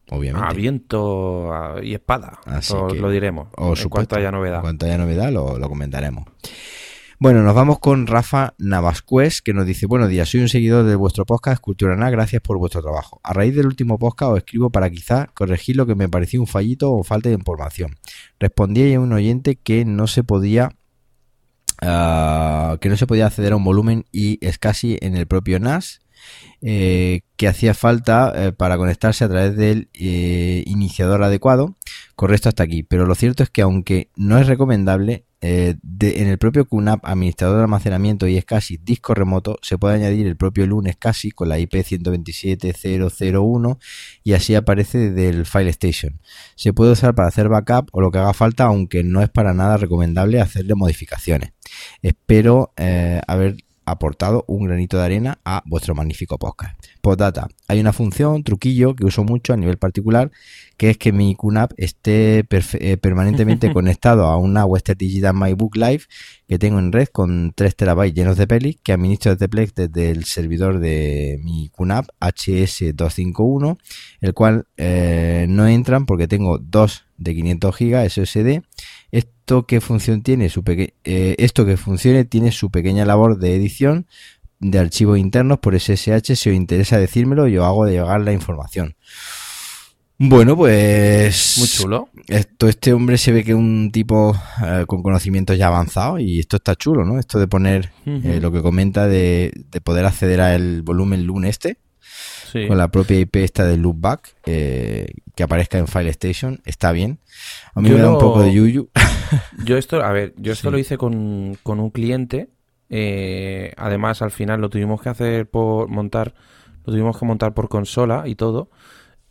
obviamente. 0.10 0.48
A 0.50 0.54
viento 0.54 1.50
y 1.82 1.94
espada. 1.94 2.40
Así 2.46 2.74
Os 2.74 2.94
que- 2.94 3.00
lo 3.00 3.10
diremos. 3.10 3.48
En 3.58 3.64
supuesto. 3.76 3.90
cuanto 3.90 4.16
haya 4.18 4.32
novedad. 4.32 4.58
En 4.58 4.62
cuanto 4.62 4.86
haya 4.88 4.98
novedad, 4.98 5.32
lo, 5.32 5.58
lo 5.58 5.70
comentaremos. 5.70 6.26
Bueno, 7.18 7.44
nos 7.44 7.56
vamos 7.56 7.80
con 7.80 8.08
Rafa 8.08 8.56
Navascués, 8.58 9.42
que 9.42 9.54
nos 9.54 9.66
dice, 9.66 9.86
buenos 9.86 10.10
días, 10.10 10.28
soy 10.28 10.42
un 10.42 10.50
seguidor 10.50 10.84
de 10.84 10.98
vuestro 10.98 11.26
podcast 11.26 11.62
Cultura 11.62 11.96
Nada, 11.96 12.12
gracias 12.12 12.42
por 12.42 12.58
vuestro 12.58 12.82
trabajo. 12.82 13.22
A 13.24 13.32
raíz 13.32 13.56
del 13.56 13.68
último 13.68 13.98
podcast 13.98 14.34
os 14.34 14.38
escribo 14.40 14.70
para 14.70 14.90
quizá 14.90 15.28
corregir 15.34 15.78
lo 15.78 15.86
que 15.86 15.96
me 15.96 16.10
pareció 16.10 16.42
un 16.42 16.48
fallito 16.48 16.92
o 16.92 17.06
falta 17.06 17.30
de 17.30 17.36
información. 17.36 17.96
Respondí 18.38 18.94
a 18.94 19.00
un 19.00 19.14
oyente 19.14 19.56
que 19.56 19.86
no 19.86 20.08
se 20.08 20.26
podía 20.26 20.76
ah, 21.82 22.78
que 22.82 22.90
no 22.90 22.98
se 22.98 23.08
podía 23.08 23.28
acceder 23.28 23.54
a 23.54 23.56
un 23.56 23.64
volumen 23.64 24.04
y 24.12 24.38
casi 24.60 24.98
en 25.00 25.16
el 25.16 25.26
propio 25.26 25.58
NAS 25.62 26.02
eh, 26.62 27.22
que 27.38 27.48
hacía 27.48 27.74
falta 27.74 28.34
eh, 28.36 28.52
para 28.52 28.78
conectarse 28.78 29.24
a 29.24 29.30
través 29.30 29.56
del 29.56 29.90
eh, 29.94 30.64
iniciador 30.66 31.24
adecuado. 31.24 31.76
Correcto 32.16 32.50
hasta 32.50 32.64
aquí. 32.64 32.84
Pero 32.84 33.06
lo 33.06 33.16
cierto 33.16 33.44
es 33.44 33.50
que 33.50 33.62
aunque 33.62 34.10
no 34.16 34.38
es 34.38 34.48
recomendable, 34.48 35.26
eh, 35.48 35.76
en 36.02 36.28
el 36.28 36.40
propio 36.40 36.66
QNAP 36.66 37.06
administrador 37.06 37.58
de 37.58 37.64
almacenamiento 37.66 38.28
y 38.28 38.42
SCSI 38.42 38.78
disco 38.78 39.14
remoto 39.14 39.60
se 39.62 39.78
puede 39.78 39.94
añadir 39.94 40.26
el 40.26 40.36
propio 40.36 40.66
LUN 40.66 40.88
SCSI 40.88 41.30
con 41.32 41.50
la 41.50 41.60
IP 41.60 41.74
127.001 41.74 43.78
y 44.24 44.34
así 44.34 44.56
aparece 44.56 45.12
del 45.12 45.46
File 45.46 45.70
Station. 45.70 46.20
Se 46.56 46.74
puede 46.74 46.94
usar 46.94 47.14
para 47.14 47.28
hacer 47.28 47.48
backup 47.48 47.90
o 47.92 48.02
lo 48.02 48.10
que 48.10 48.18
haga 48.18 48.34
falta, 48.34 48.64
aunque 48.64 49.04
no 49.04 49.22
es 49.22 49.30
para 49.30 49.54
nada 49.54 49.78
recomendable 49.78 50.42
hacerle 50.42 50.74
modificaciones. 50.74 51.52
Espero 52.02 52.74
eh, 52.78 53.22
haber 53.28 53.58
aportado 53.86 54.44
un 54.48 54.66
granito 54.66 54.98
de 54.98 55.06
arena 55.06 55.40
a 55.46 55.64
vuestro 55.66 55.96
magnífico 55.96 56.38
podcast. 56.38 56.76
Postdata. 57.02 57.48
Hay 57.68 57.80
una 57.80 57.94
función, 57.94 58.44
truquillo, 58.44 58.96
que 58.96 59.06
uso 59.06 59.24
mucho 59.24 59.54
a 59.54 59.58
nivel 59.58 59.78
particular, 59.78 60.32
que 60.78 60.90
es 60.90 60.98
que 60.98 61.12
mi 61.12 61.36
QNAP 61.36 61.74
esté 61.78 62.46
eh, 62.50 62.98
permanentemente 62.98 63.72
conectado 63.74 64.26
a 64.26 64.38
una 64.38 64.66
Western 64.66 64.98
Digital 64.98 65.34
My 65.36 65.54
Book 65.54 65.76
Live 65.78 66.04
que 66.48 66.60
tengo 66.60 66.80
en 66.80 66.92
red 66.92 67.08
con 67.08 67.54
3 67.56 67.76
terabytes 67.76 68.16
llenos 68.16 68.38
de 68.38 68.48
pelis 68.48 68.78
que 68.84 68.94
administro 68.94 69.32
desde 69.32 69.50
Plex 69.50 69.74
desde 69.74 70.12
el 70.12 70.26
servidor 70.26 70.80
de 70.80 71.40
mi 71.44 71.70
QNAP 71.70 72.08
HS251, 72.20 73.78
el 74.22 74.34
cual 74.34 74.68
eh, 74.78 75.46
no 75.50 75.68
entran 75.68 76.06
porque 76.06 76.28
tengo 76.28 76.60
dos 76.60 77.06
de 77.18 77.34
500 77.34 77.76
GB 77.78 78.10
SSD. 78.10 78.62
Esto 79.16 79.66
que 79.66 79.80
función 79.80 80.22
tiene 80.24 80.50
su 80.50 80.64
peque- 80.64 80.94
eh, 81.04 81.36
esto 81.40 81.66
que 81.66 81.78
funcione 81.78 82.26
tiene 82.26 82.52
su 82.52 82.70
pequeña 82.70 83.06
labor 83.06 83.38
de 83.40 83.56
edición 83.56 84.08
de 84.60 84.80
archivos 84.80 85.18
internos 85.20 85.60
por 85.60 85.74
SSH. 85.76 86.36
Si 86.36 86.50
os 86.50 86.56
interesa 86.56 86.98
decírmelo, 86.98 87.48
yo 87.48 87.64
hago 87.66 87.86
de 87.86 87.94
llegar 87.94 88.22
la 88.22 88.34
información. 88.34 88.96
Bueno, 90.18 90.56
pues 90.56 91.56
Muy 91.60 91.68
chulo. 91.68 92.08
esto, 92.28 92.70
este 92.70 92.94
hombre 92.94 93.18
se 93.18 93.34
ve 93.34 93.44
que 93.44 93.52
es 93.52 93.58
un 93.58 93.90
tipo 93.92 94.34
eh, 94.66 94.86
con 94.88 95.04
conocimientos 95.04 95.58
ya 95.58 95.68
avanzados 95.68 96.22
y 96.22 96.40
esto 96.40 96.56
está 96.56 96.76
chulo, 96.76 97.04
¿no? 97.04 97.20
Esto 97.20 97.38
de 97.38 97.48
poner 97.48 97.92
eh, 98.06 98.40
lo 98.42 98.50
que 98.52 98.62
comenta 98.62 99.08
de, 99.08 99.52
de 99.72 99.82
poder 99.82 100.06
acceder 100.06 100.40
al 100.40 100.84
volumen 100.84 101.26
LUN 101.26 101.44
este. 101.46 101.78
Sí. 102.56 102.68
con 102.68 102.78
la 102.78 102.88
propia 102.90 103.20
IP 103.20 103.36
esta 103.38 103.66
de 103.66 103.78
Loopback, 103.78 104.36
eh, 104.46 105.08
que 105.36 105.44
aparezca 105.44 105.78
en 105.78 105.88
File 105.88 106.10
Station, 106.12 106.62
está 106.66 106.92
bien. 106.94 107.20
A 107.74 107.82
mí 107.82 107.90
Yo 107.90 107.96
me 107.96 108.02
da 108.02 108.12
un 108.12 108.18
poco 108.20 108.42
de 108.42 108.54
yuyu. 108.54 108.90
Yo 109.66 109.78
esto, 109.78 110.02
a 110.04 110.12
ver, 110.12 110.34
yo 110.38 110.54
esto 110.54 110.70
Sí. 110.70 110.72
lo 110.72 110.78
hice 110.80 110.98
con, 110.98 111.58
con 111.64 111.80
un 111.80 111.90
cliente. 111.90 112.50
eh, 112.90 113.74
además, 113.78 114.22
al 114.22 114.32
final 114.32 114.62
lo 114.62 114.70
tuvimos 114.70 115.02
que 115.02 115.10
hacer 115.10 115.50
por 115.50 115.90
montar, 115.90 116.34
lo 116.86 116.94
tuvimos 116.94 117.18
que 117.20 117.26
montar 117.26 117.54
por 117.54 117.68
consola 117.68 118.24
y 118.28 118.36
todo. 118.36 118.70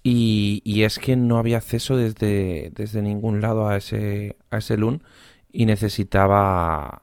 Y, 0.03 0.61
y 0.65 0.83
es 0.83 0.99
que 0.99 1.17
no 1.17 1.39
había 1.39 1.57
acceso 1.57 1.97
desde, 1.97 2.71
desde 2.75 3.01
ningún 3.01 3.41
lado 3.41 3.69
a 3.69 3.77
ese, 3.79 4.37
a 4.51 4.59
ese 4.59 4.77
LUN 4.77 5.03
y 5.51 5.65
necesitaba 5.67 7.03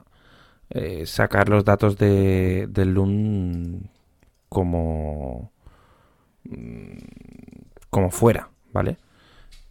eh, 0.69 1.05
sacar 1.07 1.49
los 1.49 1.65
datos 1.65 1.97
de, 1.97 2.67
del 2.69 2.93
LUN 2.93 3.89
como, 4.49 5.51
como 7.89 8.09
fuera, 8.11 8.49
¿vale? 8.73 8.97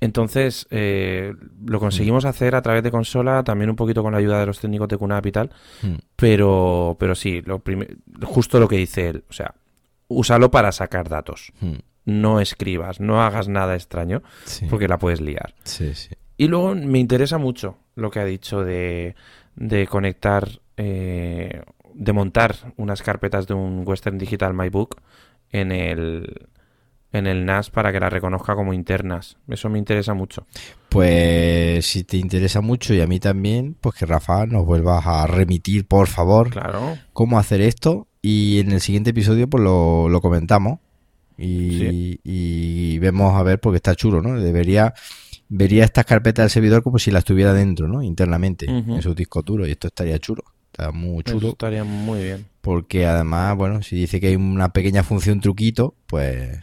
Entonces, 0.02 0.66
eh, 0.70 1.34
lo 1.66 1.78
conseguimos 1.78 2.24
hacer 2.24 2.54
a 2.54 2.62
través 2.62 2.82
de 2.82 2.90
consola, 2.90 3.44
también 3.44 3.68
un 3.68 3.76
poquito 3.76 4.02
con 4.02 4.12
la 4.12 4.18
ayuda 4.18 4.40
de 4.40 4.46
los 4.46 4.58
técnicos 4.60 4.88
de 4.88 4.96
QNAP 4.96 5.26
y 5.26 5.32
tal, 5.32 5.50
Mm. 5.82 5.94
pero, 6.16 6.96
pero 6.98 7.14
sí, 7.14 7.42
lo 7.42 7.62
justo 8.22 8.58
lo 8.60 8.68
que 8.68 8.76
dice 8.76 9.08
él, 9.08 9.24
o 9.28 9.32
sea, 9.32 9.54
úsalo 10.08 10.50
para 10.50 10.72
sacar 10.72 11.08
datos, 11.08 11.52
Mm, 11.60 11.74
no 12.06 12.40
escribas, 12.40 12.98
no 13.00 13.22
hagas 13.22 13.48
nada 13.48 13.74
extraño, 13.74 14.22
Sí, 14.44 14.66
porque 14.70 14.88
la 14.88 14.98
puedes 14.98 15.20
liar. 15.20 15.54
sí, 15.64 15.94
sí. 15.94 16.14
Y 16.38 16.48
luego 16.48 16.74
me 16.74 16.98
interesa 16.98 17.36
mucho 17.36 17.76
lo 17.94 18.10
que 18.10 18.20
ha 18.20 18.24
dicho 18.24 18.64
de, 18.64 19.14
de 19.56 19.86
conectar, 19.86 20.48
eh, 20.78 21.60
de 21.92 22.12
montar 22.14 22.56
unas 22.78 23.02
carpetas 23.02 23.46
de 23.46 23.52
un 23.52 23.82
Western 23.86 24.16
Digital 24.16 24.54
MyBook 24.54 24.96
en 25.50 25.70
el, 25.72 26.48
en 27.12 27.26
el 27.26 27.44
NAS 27.44 27.70
para 27.70 27.92
que 27.92 28.00
las 28.00 28.12
reconozca 28.12 28.54
como 28.54 28.72
internas. 28.72 29.36
Eso 29.48 29.68
me 29.68 29.78
interesa 29.78 30.14
mucho. 30.14 30.46
Pues 30.88 31.86
si 31.86 32.04
te 32.04 32.16
interesa 32.16 32.60
mucho 32.60 32.94
y 32.94 33.00
a 33.00 33.06
mí 33.06 33.18
también, 33.20 33.76
pues 33.80 33.94
que 33.96 34.06
Rafa 34.06 34.46
nos 34.46 34.66
vuelvas 34.66 35.06
a 35.06 35.26
remitir, 35.26 35.86
por 35.86 36.06
favor, 36.08 36.50
Claro. 36.50 36.98
cómo 37.12 37.38
hacer 37.38 37.60
esto 37.60 38.06
y 38.22 38.60
en 38.60 38.72
el 38.72 38.80
siguiente 38.80 39.10
episodio 39.10 39.48
pues 39.48 39.62
lo, 39.64 40.08
lo 40.08 40.20
comentamos 40.20 40.78
y, 41.38 41.78
Sí. 41.78 42.20
y 42.22 42.98
vemos 42.98 43.34
a 43.34 43.42
ver 43.42 43.58
porque 43.60 43.76
está 43.76 43.94
chulo, 43.94 44.20
¿no? 44.20 44.38
Debería 44.40 44.92
vería 45.48 45.84
estas 45.84 46.04
carpetas 46.04 46.44
del 46.44 46.50
servidor 46.50 46.82
como 46.84 46.98
si 47.00 47.10
las 47.10 47.24
tuviera 47.24 47.52
dentro, 47.52 47.88
¿no? 47.88 48.02
Internamente 48.02 48.66
Ujú. 48.70 48.94
en 48.96 49.02
sus 49.02 49.16
discos 49.16 49.44
duros 49.44 49.66
y 49.68 49.72
esto 49.72 49.88
estaría 49.88 50.18
chulo, 50.18 50.44
está 50.70 50.92
muy 50.92 51.22
Eso 51.26 51.38
chulo 51.38 51.48
estaría 51.48 51.82
muy 51.82 52.22
bien. 52.22 52.46
porque 52.60 53.06
además, 53.06 53.56
bueno, 53.56 53.82
si 53.82 53.96
dice 53.96 54.20
que 54.20 54.28
hay 54.28 54.36
una 54.36 54.68
pequeña 54.68 55.02
función 55.02 55.40
truquito, 55.40 55.94
pues 56.06 56.58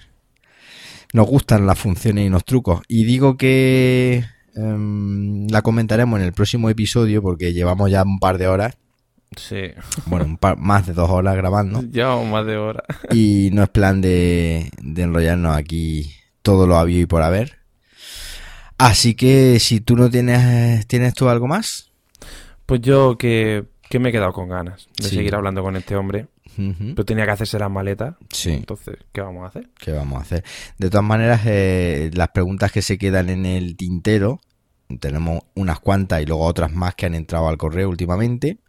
nos 1.18 1.28
gustan 1.28 1.66
las 1.66 1.78
funciones 1.80 2.26
y 2.26 2.30
los 2.30 2.46
trucos. 2.46 2.82
Y 2.88 3.04
digo 3.06 3.36
que 3.38 4.24
em, 4.56 5.48
la 5.48 5.62
comentaremos 5.64 6.20
en 6.20 6.26
el 6.26 6.32
próximo 6.34 6.70
episodio 6.70 7.22
porque 7.22 7.54
llevamos 7.54 7.90
ya 7.92 8.04
un 8.04 8.20
par 8.20 8.38
de 8.38 8.48
horas, 8.48 8.78
Sí. 9.36 9.72
bueno, 10.06 10.26
un 10.26 10.38
par, 10.38 10.58
más 10.58 10.88
de 10.88 10.94
dos 10.94 11.10
horas 11.10 11.36
grabando. 11.36 11.82
Llevamos 11.82 12.28
más 12.30 12.46
de 12.46 12.58
hora. 12.58 12.84
Y 13.12 13.50
no 13.52 13.64
es 13.64 13.70
plan 13.70 14.00
de, 14.00 14.70
de 14.82 15.02
enrollarnos 15.02 15.56
aquí 15.58 16.12
todo 16.42 16.66
lo 16.68 16.78
habido 16.78 17.02
y 17.02 17.06
por 17.08 17.22
haber. 17.24 17.58
Así 18.78 19.16
que 19.16 19.60
si 19.60 19.82
tú 19.82 19.96
no 19.96 20.10
tienes, 20.10 20.86
¿tienes 20.88 21.14
tú 21.14 21.28
algo 21.30 21.48
más? 21.48 21.92
Pues 22.66 22.82
yo 22.82 23.18
que, 23.18 23.66
que 23.90 24.00
me 24.00 24.10
he 24.10 24.12
quedado 24.12 24.34
con 24.34 24.50
ganas 24.50 24.88
de 24.98 25.10
Sí. 25.10 25.16
seguir 25.16 25.36
hablando 25.36 25.62
con 25.64 25.76
este 25.76 25.96
hombre. 25.96 26.28
Pero 26.58 27.06
tenía 27.06 27.26
que 27.26 27.32
hacerse 27.32 27.60
las 27.60 27.70
maletas. 27.72 28.16
Sí. 28.30 28.52
Entonces, 28.52 28.96
¿qué 29.12 29.22
vamos 29.22 29.44
a 29.44 29.48
hacer? 29.48 29.70
¿Qué 29.80 29.92
vamos 29.92 30.20
a 30.20 30.22
hacer? 30.22 30.44
De 30.78 30.90
todas 30.90 31.06
maneras, 31.06 31.42
eh, 31.46 32.10
las 32.14 32.30
preguntas 32.30 32.72
que 32.72 32.82
se 32.82 32.98
quedan 32.98 33.30
en 33.30 33.46
el 33.46 33.78
tintero, 33.78 34.40
tenemos 35.00 35.44
unas 35.56 35.80
cuantas 35.80 36.22
y 36.22 36.26
luego 36.26 36.46
otras 36.46 36.72
más 36.72 36.96
que 36.96 37.06
han 37.06 37.14
entrado 37.16 37.48
al 37.48 37.58
correo 37.58 37.90
últimamente, 37.90 38.60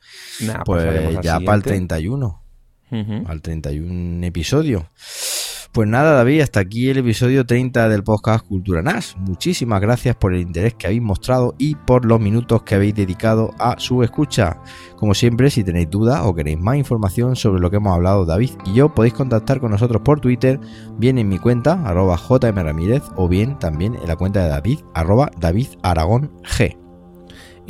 pues 0.65 0.85
al 0.85 1.21
ya 1.23 1.41
para 1.41 1.57
el 1.57 1.63
siguiente. 1.63 1.69
31, 1.71 2.43
Ujú. 2.91 3.25
al 3.27 3.43
31 3.43 4.25
episodio. 4.27 4.89
Pues 5.79 5.89
nada, 5.89 6.15
David, 6.15 6.41
hasta 6.41 6.59
aquí 6.59 6.91
el 6.91 6.99
episodio 6.99 7.47
30 7.47 7.89
del 7.89 8.03
podcast 8.03 8.45
Cultura 8.45 8.83
NAS. 8.83 9.17
Muchísimas 9.17 9.81
gracias 9.81 10.17
por 10.17 10.35
el 10.35 10.41
interés 10.41 10.75
que 10.75 10.89
habéis 10.89 11.03
mostrado 11.03 11.55
y 11.57 11.77
por 11.77 12.05
los 12.05 12.19
minutos 12.19 12.65
que 12.65 12.75
habéis 12.75 12.97
dedicado 12.97 13.55
a 13.61 13.79
su 13.79 14.03
escucha. 14.03 14.61
Como 14.97 15.15
siempre, 15.15 15.51
si 15.51 15.63
tenéis 15.63 15.89
dudas 15.89 16.23
o 16.25 16.35
queréis 16.35 16.59
más 16.59 16.79
información 16.79 17.37
sobre 17.37 17.61
lo 17.61 17.71
que 17.71 17.77
hemos 17.77 17.95
hablado 17.95 18.27
David 18.27 18.51
y 18.65 18.73
yo, 18.73 18.93
podéis 18.93 19.15
contactar 19.15 19.61
con 19.61 19.71
nosotros 19.71 20.03
por 20.03 20.19
Twitter, 20.19 20.59
bien 20.99 21.17
en 21.17 21.29
mi 21.29 21.39
cuenta, 21.39 21.81
arroba 21.85 22.19
jmramírez, 22.19 23.05
o 23.15 23.29
bien 23.29 23.57
también 23.61 23.95
en 23.95 24.09
la 24.09 24.17
cuenta 24.17 24.43
de 24.43 24.49
David, 24.49 24.81
arroba 24.95 25.31
David 25.39 25.69
Aragón 25.85 26.33
G. 26.43 26.88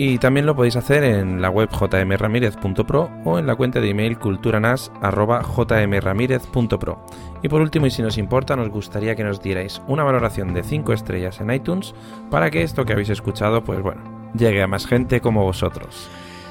Y 0.01 0.19
también 0.19 0.47
lo 0.47 0.55
podéis 0.55 0.77
hacer 0.77 1.03
en 1.03 1.43
la 1.43 1.51
web 1.51 1.69
jmramirez.pro 1.71 3.11
o 3.25 3.41
en 3.41 3.49
la 3.49 3.57
cuenta 3.57 3.81
de 3.81 3.91
email 3.91 4.17
culturanas.jmramirez.pro. 4.17 7.05
Y 7.43 7.49
por 7.49 7.61
último, 7.61 7.87
y 7.87 7.91
si 7.91 8.01
nos 8.01 8.17
importa, 8.17 8.55
nos 8.55 8.69
gustaría 8.69 9.17
que 9.17 9.25
nos 9.25 9.43
dierais 9.43 9.83
una 9.89 10.05
valoración 10.05 10.55
de 10.55 10.63
5 10.63 10.93
estrellas 10.93 11.41
en 11.41 11.51
iTunes 11.51 11.97
para 12.31 12.53
que 12.53 12.63
esto 12.63 12.85
que 12.85 12.93
habéis 12.93 13.09
escuchado, 13.09 13.65
pues 13.65 13.83
bueno, 13.83 14.31
llegue 14.35 14.63
a 14.63 14.69
más 14.69 14.87
gente 14.87 15.21
como 15.21 15.43
vosotros. 15.43 16.09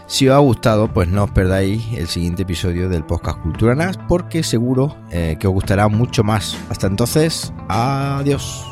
Si 0.08 0.28
os 0.28 0.36
ha 0.36 0.40
gustado, 0.40 0.90
pues 0.90 1.08
no 1.08 1.24
os 1.24 1.32
perdáis 1.32 1.94
el 1.94 2.08
siguiente 2.08 2.42
episodio 2.42 2.90
del 2.90 3.06
podcast 3.06 3.40
Cultura 3.40 3.76
NAS 3.76 3.98
porque 4.10 4.44
seguro 4.44 4.98
eh, 5.10 5.38
que 5.40 5.48
os 5.48 5.54
gustará 5.54 5.88
mucho 5.88 6.26
más. 6.26 6.58
Hasta 6.70 6.88
entonces, 6.88 7.54
adiós. 7.70 8.66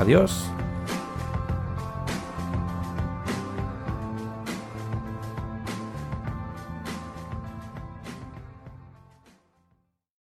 Adiós. 0.00 0.53